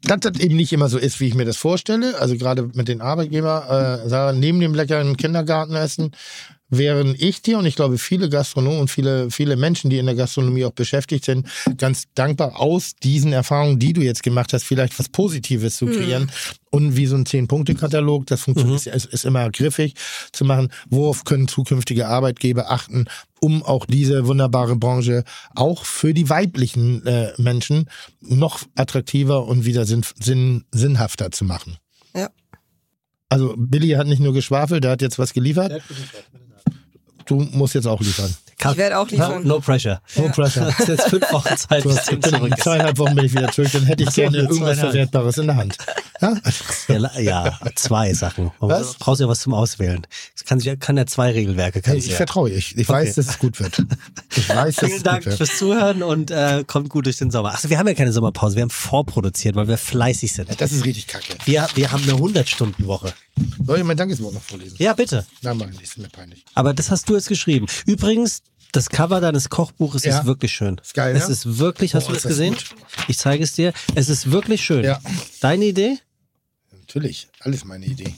dass 0.03 0.21
das 0.21 0.39
eben 0.39 0.55
nicht 0.55 0.73
immer 0.73 0.89
so 0.89 0.97
ist, 0.97 1.19
wie 1.19 1.27
ich 1.27 1.35
mir 1.35 1.45
das 1.45 1.57
vorstelle. 1.57 2.19
Also 2.19 2.35
gerade 2.35 2.69
mit 2.73 2.87
den 2.87 3.01
Arbeitgeber, 3.01 4.01
äh, 4.07 4.33
neben 4.33 4.59
dem 4.59 4.73
leckeren 4.73 5.17
Kindergartenessen, 5.17 6.11
wären 6.69 7.15
ich 7.17 7.41
dir 7.41 7.57
und 7.57 7.65
ich 7.65 7.75
glaube 7.75 7.97
viele 7.97 8.29
Gastronomen 8.29 8.81
und 8.81 8.89
viele, 8.89 9.29
viele 9.29 9.55
Menschen, 9.55 9.89
die 9.89 9.97
in 9.97 10.05
der 10.05 10.15
Gastronomie 10.15 10.65
auch 10.65 10.71
beschäftigt 10.71 11.25
sind, 11.25 11.47
ganz 11.77 12.05
dankbar 12.15 12.59
aus 12.59 12.95
diesen 12.95 13.33
Erfahrungen, 13.33 13.79
die 13.79 13.93
du 13.93 14.01
jetzt 14.01 14.23
gemacht 14.23 14.53
hast, 14.53 14.63
vielleicht 14.63 14.97
was 14.97 15.09
Positives 15.09 15.77
zu 15.77 15.85
kreieren 15.85 16.31
und 16.71 16.95
wie 16.97 17.05
so 17.05 17.15
ein 17.15 17.25
Zehn-Punkte-Katalog, 17.25 18.25
das 18.25 18.41
funktioniert, 18.41 18.87
ist, 18.87 19.05
ist 19.05 19.25
immer 19.25 19.49
griffig 19.51 19.93
zu 20.31 20.43
machen. 20.43 20.69
Worauf 20.89 21.23
können 21.23 21.47
zukünftige 21.47 22.07
Arbeitgeber 22.07 22.71
achten, 22.71 23.05
um 23.39 23.61
auch 23.61 23.85
diese 23.85 24.25
wunderbare 24.25 24.75
Branche 24.75 25.23
auch 25.53 25.85
für 25.85 26.13
die 26.13 26.29
weiblichen 26.29 27.05
äh, 27.05 27.33
Menschen 27.37 27.89
noch 28.21 28.63
attraktiver 28.75 29.45
und 29.45 29.65
wieder 29.65 29.85
sinn, 29.85 30.03
sinn, 30.19 30.63
sinnhafter 30.71 31.31
zu 31.31 31.45
machen? 31.45 31.77
Ja. 32.15 32.29
Also 33.29 33.53
Billy 33.57 33.89
hat 33.91 34.07
nicht 34.07 34.19
nur 34.19 34.33
geschwafelt, 34.33 34.83
der 34.83 34.91
hat 34.91 35.01
jetzt 35.01 35.19
was 35.19 35.33
geliefert. 35.33 35.81
Du 37.25 37.35
musst 37.51 37.73
jetzt 37.75 37.87
auch 37.87 37.99
liefern. 38.01 38.33
Ich 38.71 38.77
werde 38.77 38.97
auch 38.97 39.09
liefern. 39.09 39.45
No 39.45 39.59
pressure. 39.59 40.01
No 40.15 40.29
pressure. 40.29 40.67
Es 40.77 40.79
ist 40.79 40.87
jetzt 40.87 41.09
fünf 41.09 41.31
Wochen 41.33 41.57
Zeit, 41.57 41.83
Du 41.83 41.89
bis 41.89 41.97
hast, 41.97 42.11
in 42.11 42.21
zweieinhalb 42.57 42.97
Wochen 42.97 43.15
bin 43.15 43.25
ich 43.25 43.33
wieder 43.33 43.51
zurück, 43.51 43.69
dann 43.73 43.83
hätte 43.83 44.03
ich 44.03 44.09
so, 44.11 44.21
gerne 44.21 44.37
in 44.37 44.43
irgendwas 44.45 44.77
zweieinhalb. 44.77 44.91
Verwertbares 44.91 45.37
in 45.37 45.47
der 45.47 45.55
Hand. 45.57 45.77
Ja? 46.21 46.37
Ja, 46.87 47.19
ja, 47.19 47.59
zwei 47.75 48.13
Sachen. 48.13 48.51
Man 48.61 48.69
Was? 48.69 48.93
brauchst 48.95 49.19
ja 49.19 49.27
was 49.27 49.41
zum 49.41 49.53
Auswählen. 49.53 50.05
Es 50.35 50.45
kann, 50.45 50.59
sich- 50.61 50.79
kann 50.79 50.95
ja 50.95 51.05
zwei 51.05 51.31
Regelwerke. 51.31 51.81
Kann 51.81 51.97
ich 51.97 52.07
ja. 52.07 52.15
vertraue 52.15 52.49
ich. 52.51 52.77
Ich 52.77 52.87
weiß, 52.87 53.15
dass 53.15 53.27
es 53.27 53.39
gut 53.39 53.59
wird. 53.59 53.83
Ich 54.35 54.47
weiß, 54.47 54.75
dass 54.75 54.85
Vielen 54.85 54.97
es 54.97 55.03
Dank 55.03 55.17
gut 55.23 55.25
wird. 55.25 55.37
fürs 55.37 55.57
Zuhören 55.57 56.01
und 56.03 56.31
äh, 56.31 56.63
kommt 56.65 56.87
gut 56.89 57.05
durch 57.05 57.17
den 57.17 57.31
Sommer. 57.31 57.49
Achso, 57.53 57.69
wir 57.69 57.77
haben 57.77 57.87
ja 57.87 57.93
keine 57.95 58.13
Sommerpause, 58.13 58.55
wir 58.55 58.61
haben 58.61 58.69
vorproduziert, 58.69 59.55
weil 59.55 59.67
wir 59.67 59.77
fleißig 59.77 60.31
sind. 60.31 60.61
Das 60.61 60.71
ist 60.71 60.85
richtig 60.85 61.07
kacke. 61.07 61.33
Wir, 61.43 61.67
wir 61.75 61.91
haben 61.91 62.03
eine 62.03 62.13
100-Stunden-Woche. 62.13 63.11
Soll 63.65 63.79
ich 63.79 63.83
mein 63.83 63.97
Dankeswort 63.97 64.33
noch 64.33 64.41
vorlesen? 64.41 64.75
Ja, 64.79 64.93
bitte. 64.93 65.25
Na, 65.41 65.53
mach 65.53 65.67
ich 65.67 65.73
nicht, 65.73 65.83
ist 65.83 65.97
mir 65.97 66.09
peinlich. 66.09 66.43
Aber 66.53 66.73
das 66.73 66.91
hast 66.91 67.09
du 67.09 67.15
jetzt 67.15 67.27
geschrieben. 67.27 67.65
Übrigens, 67.85 68.43
das 68.71 68.89
Cover 68.89 69.21
deines 69.21 69.49
Kochbuches 69.49 70.03
Ja. 70.03 70.19
ist 70.19 70.25
wirklich 70.25 70.51
schön. 70.53 70.77
Ist 70.81 70.93
geil, 70.93 71.15
Es 71.15 71.27
ne? 71.27 71.33
ist 71.33 71.57
wirklich, 71.59 71.95
hast 71.95 72.05
Boah, 72.05 72.09
du 72.09 72.13
das 72.15 72.23
gesehen? 72.23 72.53
gut. 72.55 72.75
Ich 73.07 73.17
zeige 73.17 73.43
es 73.43 73.53
dir. 73.53 73.73
Es 73.95 74.09
ist 74.09 74.31
wirklich 74.31 74.63
schön. 74.63 74.83
Ja. 74.83 74.99
Deine 75.41 75.65
Idee? 75.65 75.97
Natürlich, 76.71 77.27
alles 77.39 77.65
meine 77.65 77.85
Idee. 77.85 78.13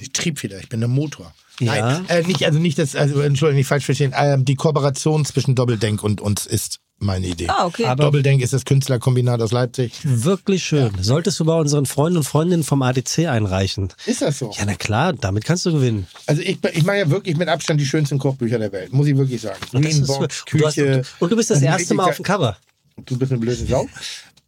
Ich 0.00 0.12
Triebfeder, 0.12 0.58
ich 0.58 0.68
bin 0.68 0.80
der 0.80 0.88
Motor. 0.88 1.34
Ja. 1.60 2.00
Nein, 2.00 2.06
äh, 2.08 2.22
nicht, 2.22 2.44
also 2.44 2.58
nicht 2.58 2.78
das, 2.78 2.96
also 2.96 3.20
Entschuldigung, 3.20 3.58
nicht 3.58 3.68
falsch 3.68 3.84
verstehen. 3.84 4.12
Ähm, 4.16 4.44
die 4.44 4.56
Kooperation 4.56 5.24
zwischen 5.24 5.54
Doppeldenk 5.54 6.02
und 6.02 6.20
uns 6.20 6.46
ist 6.46 6.80
meine 6.98 7.26
Idee. 7.26 7.46
Ah, 7.48 7.66
okay. 7.66 7.84
Aber- 7.84 8.04
Doppeldenk 8.04 8.42
ist 8.42 8.52
das 8.52 8.64
Künstlerkombinat 8.64 9.40
aus 9.40 9.52
Leipzig. 9.52 9.92
Wirklich 10.04 10.64
schön. 10.64 10.90
Solltest 11.00 11.38
du 11.38 11.44
bei 11.44 11.54
unseren 11.54 11.86
Freunden 11.86 12.18
und 12.18 12.24
Freundinnen 12.24 12.62
vom 12.64 12.82
ADC 12.82 13.26
einreichen. 13.28 13.92
Ist 14.06 14.22
das 14.22 14.38
so? 14.38 14.52
Ja, 14.56 14.64
na 14.66 14.74
klar, 14.74 15.12
damit 15.12 15.44
kannst 15.44 15.66
du 15.66 15.72
gewinnen. 15.72 16.06
Also 16.26 16.42
ich, 16.42 16.58
ich 16.72 16.84
mache 16.84 16.98
ja 16.98 17.10
wirklich 17.10 17.36
mit 17.36 17.48
Abstand 17.48 17.80
die 17.80 17.86
schönsten 17.86 18.18
Kochbücher 18.18 18.58
der 18.58 18.72
Welt, 18.72 18.92
muss 18.92 19.06
ich 19.06 19.16
wirklich 19.16 19.40
sagen. 19.42 19.58
Und, 19.72 19.84
das 19.84 19.92
ist, 19.94 20.06
Greenbox, 20.06 20.18
und, 20.52 20.60
du 20.60 20.66
hast, 20.66 20.74
Küche. 20.76 21.02
und 21.20 21.30
du 21.32 21.36
bist 21.36 21.50
das 21.50 21.62
erste 21.62 21.94
Mal 21.94 22.08
auf 22.10 22.16
dem 22.16 22.24
Cover. 22.24 22.56
Du 23.04 23.18
bist 23.18 23.32
eine 23.32 23.40
blöde 23.40 23.64
Sau. 23.66 23.86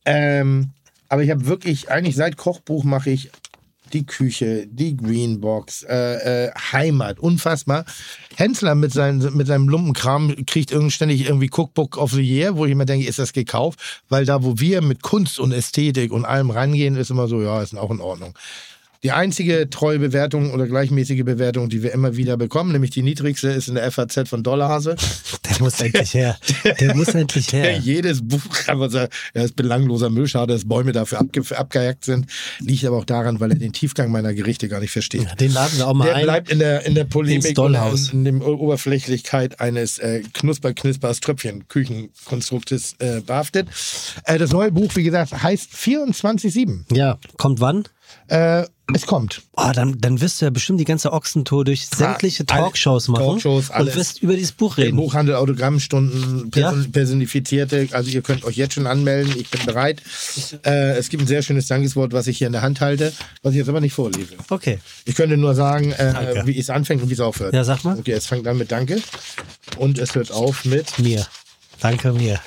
ähm, 0.04 0.70
aber 1.08 1.22
ich 1.22 1.30
habe 1.30 1.46
wirklich, 1.46 1.90
eigentlich 1.90 2.16
seit 2.16 2.36
Kochbuch 2.36 2.84
mache 2.84 3.10
ich 3.10 3.30
die 3.92 4.06
Küche, 4.06 4.66
die 4.66 4.96
Greenbox, 4.96 5.84
äh, 5.84 6.46
äh, 6.46 6.50
Heimat, 6.72 7.18
unfassbar. 7.18 7.84
Hensler 8.36 8.74
mit, 8.74 8.92
seinen, 8.92 9.36
mit 9.36 9.46
seinem 9.46 9.68
Lumpenkram 9.68 10.34
kriegt 10.46 10.70
irgendwie 10.70 10.92
ständig 10.92 11.24
irgendwie 11.26 11.50
Cookbook 11.50 11.96
of 11.96 12.12
the 12.12 12.22
Year, 12.22 12.56
wo 12.56 12.66
ich 12.66 12.72
immer 12.72 12.84
denke, 12.84 13.06
ist 13.06 13.18
das 13.18 13.32
gekauft? 13.32 13.80
Weil 14.08 14.24
da, 14.24 14.42
wo 14.42 14.58
wir 14.58 14.82
mit 14.82 15.02
Kunst 15.02 15.38
und 15.38 15.52
Ästhetik 15.52 16.12
und 16.12 16.24
allem 16.24 16.50
rangehen, 16.50 16.96
ist 16.96 17.10
immer 17.10 17.28
so, 17.28 17.40
ja, 17.40 17.62
ist 17.62 17.76
auch 17.76 17.90
in 17.90 18.00
Ordnung. 18.00 18.34
Die 19.02 19.12
einzige 19.12 19.68
treue 19.70 19.98
Bewertung 19.98 20.52
oder 20.52 20.66
gleichmäßige 20.66 21.24
Bewertung, 21.24 21.68
die 21.68 21.82
wir 21.82 21.92
immer 21.92 22.16
wieder 22.16 22.36
bekommen, 22.36 22.72
nämlich 22.72 22.90
die 22.90 23.02
niedrigste, 23.02 23.48
ist 23.48 23.68
in 23.68 23.74
der 23.76 23.90
FAZ 23.90 24.28
von 24.28 24.42
Dollarhase. 24.42 24.96
Der 25.48 25.60
muss 25.62 25.80
endlich 25.80 26.12
her. 26.12 26.36
Der 26.80 26.94
muss 26.96 27.08
endlich 27.08 27.46
Der 27.46 27.62
her. 27.62 27.78
jedes 27.78 28.26
Buch 28.26 28.40
sagt, 28.88 29.12
er 29.32 29.44
ist 29.44 29.54
belangloser 29.56 30.10
Müll, 30.10 30.26
schade, 30.26 30.52
dass 30.52 30.66
Bäume 30.66 30.92
dafür 30.92 31.20
abge 31.20 31.42
abgehackt 31.56 32.04
sind. 32.04 32.26
Liegt 32.58 32.84
aber 32.84 32.96
auch 32.98 33.04
daran, 33.04 33.38
weil 33.40 33.52
er 33.52 33.58
den 33.58 33.72
Tiefgang 33.72 34.10
meiner 34.10 34.34
Gerichte 34.34 34.68
gar 34.68 34.80
nicht 34.80 34.90
versteht. 34.90 35.28
Den 35.40 35.52
laden 35.52 35.78
wir 35.78 35.86
auch 35.86 35.94
mal 35.94 36.06
Der 36.06 36.16
ein. 36.16 36.24
bleibt 36.24 36.50
in 36.50 36.58
der, 36.58 36.84
in 36.84 36.94
der 36.94 37.04
Polemik 37.04 37.56
und 37.58 37.74
in 38.12 38.24
der 38.24 38.46
Oberflächlichkeit 38.46 39.60
eines 39.60 39.98
äh, 39.98 40.22
Knusper-Knispers 40.32 41.20
Tröpfchen 41.20 41.68
Küchenkonstruktes 41.68 42.96
äh, 42.98 43.20
behaftet. 43.20 43.68
Äh, 44.24 44.38
das 44.38 44.50
neue 44.50 44.72
Buch, 44.72 44.94
wie 44.96 45.04
gesagt, 45.04 45.42
heißt 45.42 45.72
24-7. 45.72 46.94
Ja, 46.94 47.18
kommt 47.36 47.60
wann? 47.60 47.84
Äh, 48.28 48.64
es 48.94 49.04
kommt. 49.06 49.42
Oh, 49.56 49.70
dann, 49.74 50.00
dann 50.00 50.20
wirst 50.20 50.40
du 50.40 50.44
ja 50.46 50.50
bestimmt 50.50 50.78
die 50.78 50.84
ganze 50.84 51.12
Ochsentour 51.12 51.64
durch 51.64 51.86
sämtliche 51.88 52.46
Talkshows 52.46 53.08
machen 53.08 53.24
Talkshows, 53.24 53.70
alles. 53.70 53.94
und 53.94 54.00
wirst 54.00 54.22
über 54.22 54.34
dieses 54.34 54.52
Buch 54.52 54.76
reden. 54.76 54.96
Buchhandel 54.96 55.34
Autogrammstunden, 55.36 56.50
person 56.50 56.82
Ja. 56.84 56.88
personifizierte. 56.92 57.88
Also 57.92 58.10
ihr 58.10 58.22
könnt 58.22 58.44
euch 58.44 58.56
jetzt 58.56 58.74
schon 58.74 58.86
anmelden. 58.86 59.34
Ich 59.36 59.50
bin 59.50 59.64
bereit. 59.66 60.02
Äh, 60.64 60.96
es 60.98 61.08
gibt 61.08 61.22
ein 61.24 61.26
sehr 61.26 61.42
schönes 61.42 61.66
Dankeswort, 61.66 62.12
was 62.12 62.26
ich 62.28 62.38
hier 62.38 62.46
in 62.46 62.52
der 62.52 62.62
Hand 62.62 62.80
halte, 62.80 63.12
was 63.42 63.52
ich 63.52 63.58
jetzt 63.58 63.68
aber 63.68 63.80
nicht 63.80 63.92
vorlese. 63.92 64.34
Okay. 64.50 64.78
Ich 65.04 65.14
könnte 65.16 65.36
nur 65.36 65.54
sagen, 65.56 65.92
äh, 65.92 66.42
wie 66.46 66.58
es 66.58 66.70
anfängt 66.70 67.02
und 67.02 67.08
wie 67.10 67.14
es 67.14 67.20
aufhört. 67.20 67.54
Ja, 67.54 67.64
sag 67.64 67.82
mal. 67.84 67.98
Okay, 67.98 68.12
es 68.12 68.26
fängt 68.26 68.46
an 68.46 68.56
mit 68.56 68.70
Danke 68.70 69.02
und 69.78 69.98
es 69.98 70.14
hört 70.14 70.30
auf 70.30 70.64
mit 70.64 70.98
Mir. 71.00 71.26
Danke 71.80 72.12
mir. 72.12 72.40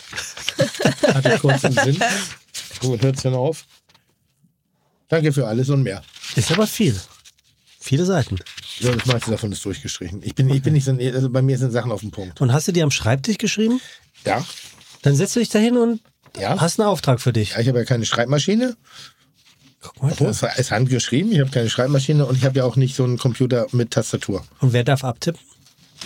hatte 1.13 1.37
kurzen 1.39 1.71
Sinn. 1.73 1.99
Womit 2.81 3.01
hört 3.03 3.17
es 3.17 3.23
denn 3.23 3.33
auf? 3.33 3.65
Danke 5.09 5.33
für 5.33 5.47
alles 5.47 5.69
und 5.69 5.83
mehr. 5.83 6.01
Ist 6.35 6.51
aber 6.51 6.67
viel. 6.67 6.95
Viele 7.79 8.05
Seiten. 8.05 8.37
Ja, 8.79 8.91
das 8.93 9.05
meiste 9.05 9.31
davon 9.31 9.51
ist 9.51 9.63
durchgestrichen. 9.65 10.21
Ich 10.23 10.35
bin, 10.35 10.49
ich 10.49 10.61
bin 10.61 10.73
nicht 10.73 10.85
so, 10.85 10.91
also 10.91 11.29
bei 11.29 11.41
mir 11.41 11.57
sind 11.57 11.71
Sachen 11.71 11.91
auf 11.91 12.01
dem 12.01 12.11
Punkt. 12.11 12.39
Und 12.41 12.53
hast 12.53 12.67
du 12.67 12.71
die 12.71 12.83
am 12.83 12.91
Schreibtisch 12.91 13.37
geschrieben? 13.37 13.81
Ja, 14.25 14.45
Dann 15.01 15.15
setzt 15.15 15.35
du 15.35 15.39
dich 15.39 15.49
dahin 15.49 15.77
und 15.77 16.01
Ja. 16.39 16.59
hast 16.59 16.79
einen 16.79 16.87
Auftrag 16.89 17.19
für 17.21 17.33
dich. 17.33 17.51
ja 17.51 17.59
ich 17.59 17.67
habe 17.67 17.79
ja 17.79 17.85
keine 17.85 18.05
Schreibmaschine. 18.05 18.75
Guck 19.81 20.01
mal. 20.03 20.29
Es 20.29 20.43
ist 20.43 20.71
handgeschrieben. 20.71 21.31
Ich 21.31 21.39
habe 21.39 21.49
keine 21.51 21.69
Schreibmaschine 21.69 22.25
und 22.25 22.35
ich 22.37 22.43
habe 22.43 22.57
ja 22.59 22.65
auch 22.65 22.75
nicht 22.75 22.95
so 22.95 23.05
einen 23.05 23.17
Computer 23.17 23.65
mit 23.71 23.91
Tastatur. 23.91 24.43
Und 24.59 24.73
wer 24.73 24.83
darf 24.83 25.03
abtippen? 25.05 25.39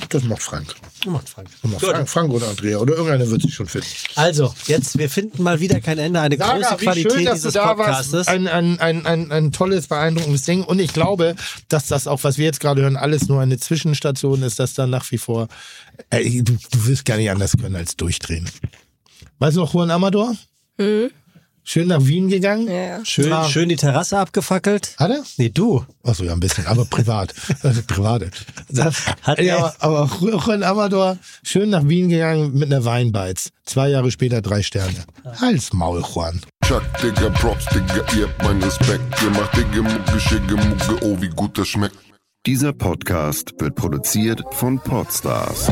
Das 0.10 0.24
macht 0.24 0.42
Frank. 0.42 0.76
Macht 1.06 1.30
Frank. 1.30 1.50
Das 1.62 1.72
macht 1.72 1.86
Frank, 1.86 2.10
Frank 2.10 2.34
oder 2.34 2.48
Andrea 2.50 2.78
oder 2.78 2.94
irgendeiner 2.94 3.30
wird 3.30 3.42
sich 3.42 3.54
schon 3.54 3.68
finden. 3.68 3.88
Also, 4.16 4.54
jetzt, 4.66 4.98
wir 4.98 5.10
finden 5.10 5.44
mal 5.44 5.60
wieder 5.60 5.82
kein 5.82 5.98
Ende. 5.98 6.20
Eine 6.20 6.38
große 6.38 6.78
Qualität 6.78 7.32
dieses 7.34 7.54
Podcastes. 7.54 8.28
Ein, 8.28 8.48
ein, 8.48 8.80
ein, 8.80 9.06
ein, 9.06 9.32
ein 9.32 9.52
tolles, 9.52 9.88
beeindruckendes 9.88 10.44
Ding. 10.44 10.64
Und 10.64 10.80
ich 10.80 10.94
glaube, 10.94 11.36
dass 11.70 11.88
das 11.88 12.08
auch, 12.08 12.24
was 12.24 12.38
wir 12.38 12.46
jetzt 12.46 12.60
gerade 12.60 12.82
hören, 12.82 12.98
alles 12.98 13.28
nur 13.28 13.42
eine 13.42 13.60
Zwischenstation 13.60 14.42
ist, 14.42 14.60
dass 14.60 14.74
da 14.74 14.88
nach 14.88 15.10
wie 15.12 15.18
vor, 15.18 15.48
ey, 16.10 16.44
du, 16.44 16.58
du 16.72 16.86
wirst 16.88 17.06
gar 17.06 17.18
nicht 17.18 17.30
anders 17.30 17.54
können 17.60 17.76
als 17.76 17.96
durchdrehen. 17.96 18.50
Weißt 19.40 19.58
du 19.58 19.62
noch 19.62 19.74
Juan 19.74 19.92
Amador? 19.92 20.36
Schön 21.66 21.88
nach 21.88 22.06
Wien 22.06 22.28
gegangen? 22.28 22.68
Ja, 22.68 22.74
ja. 22.98 23.06
Schön, 23.06 23.32
Ah. 23.32 23.46
schön 23.48 23.70
die 23.70 23.78
Terrasse 23.78 24.18
abgefackelt. 24.18 24.96
Hat 24.98 25.12
er? 25.12 25.24
Nee, 25.38 25.48
du. 25.50 25.86
Achso, 26.04 26.24
ja, 26.26 26.34
ein 26.34 26.40
bisschen, 26.42 26.66
aber 26.68 26.84
privat. 26.86 27.34
Also 27.64 27.82
private. 27.88 28.32
Das, 28.70 29.06
Hat 29.22 29.40
ja, 29.40 29.58
er- 29.68 29.76
aber 29.80 30.10
Juan 30.20 30.62
Amador, 30.64 31.18
schön 31.44 31.70
nach 31.70 31.88
Wien 31.88 32.10
gegangen 32.10 32.54
mit 32.54 32.72
einer 32.74 32.84
Weinbeiz. 32.84 33.50
Zwei 33.66 33.88
Jahre 33.90 34.12
später 34.12 34.42
drei 34.42 34.62
Sterne. 34.62 35.06
Hals 35.40 35.72
Maul, 35.72 36.02
Juan. 36.14 36.42
Chuck, 36.66 36.84
Digga, 37.02 37.30
Props, 37.30 37.66
Digga, 37.68 38.04
ihr 38.18 38.28
habt 38.28 38.44
meinen 38.44 38.62
Respekt. 38.62 39.02
Ihr 39.24 39.30
macht 39.30 39.56
Digga, 39.56 39.82
Mucke, 39.84 40.20
Schicke, 40.20 40.56
Mucke, 40.58 41.06
oh, 41.06 41.22
wie 41.22 41.30
gut 41.30 41.58
das 41.58 41.70
schmeckt. 41.70 41.96
Dieser 42.46 42.74
Podcast 42.74 43.54
wird 43.60 43.76
produziert 43.76 44.44
von 44.52 44.78
Podstars 44.80 45.68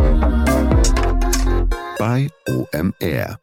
bei 2.00 2.30
OMR. 2.48 3.41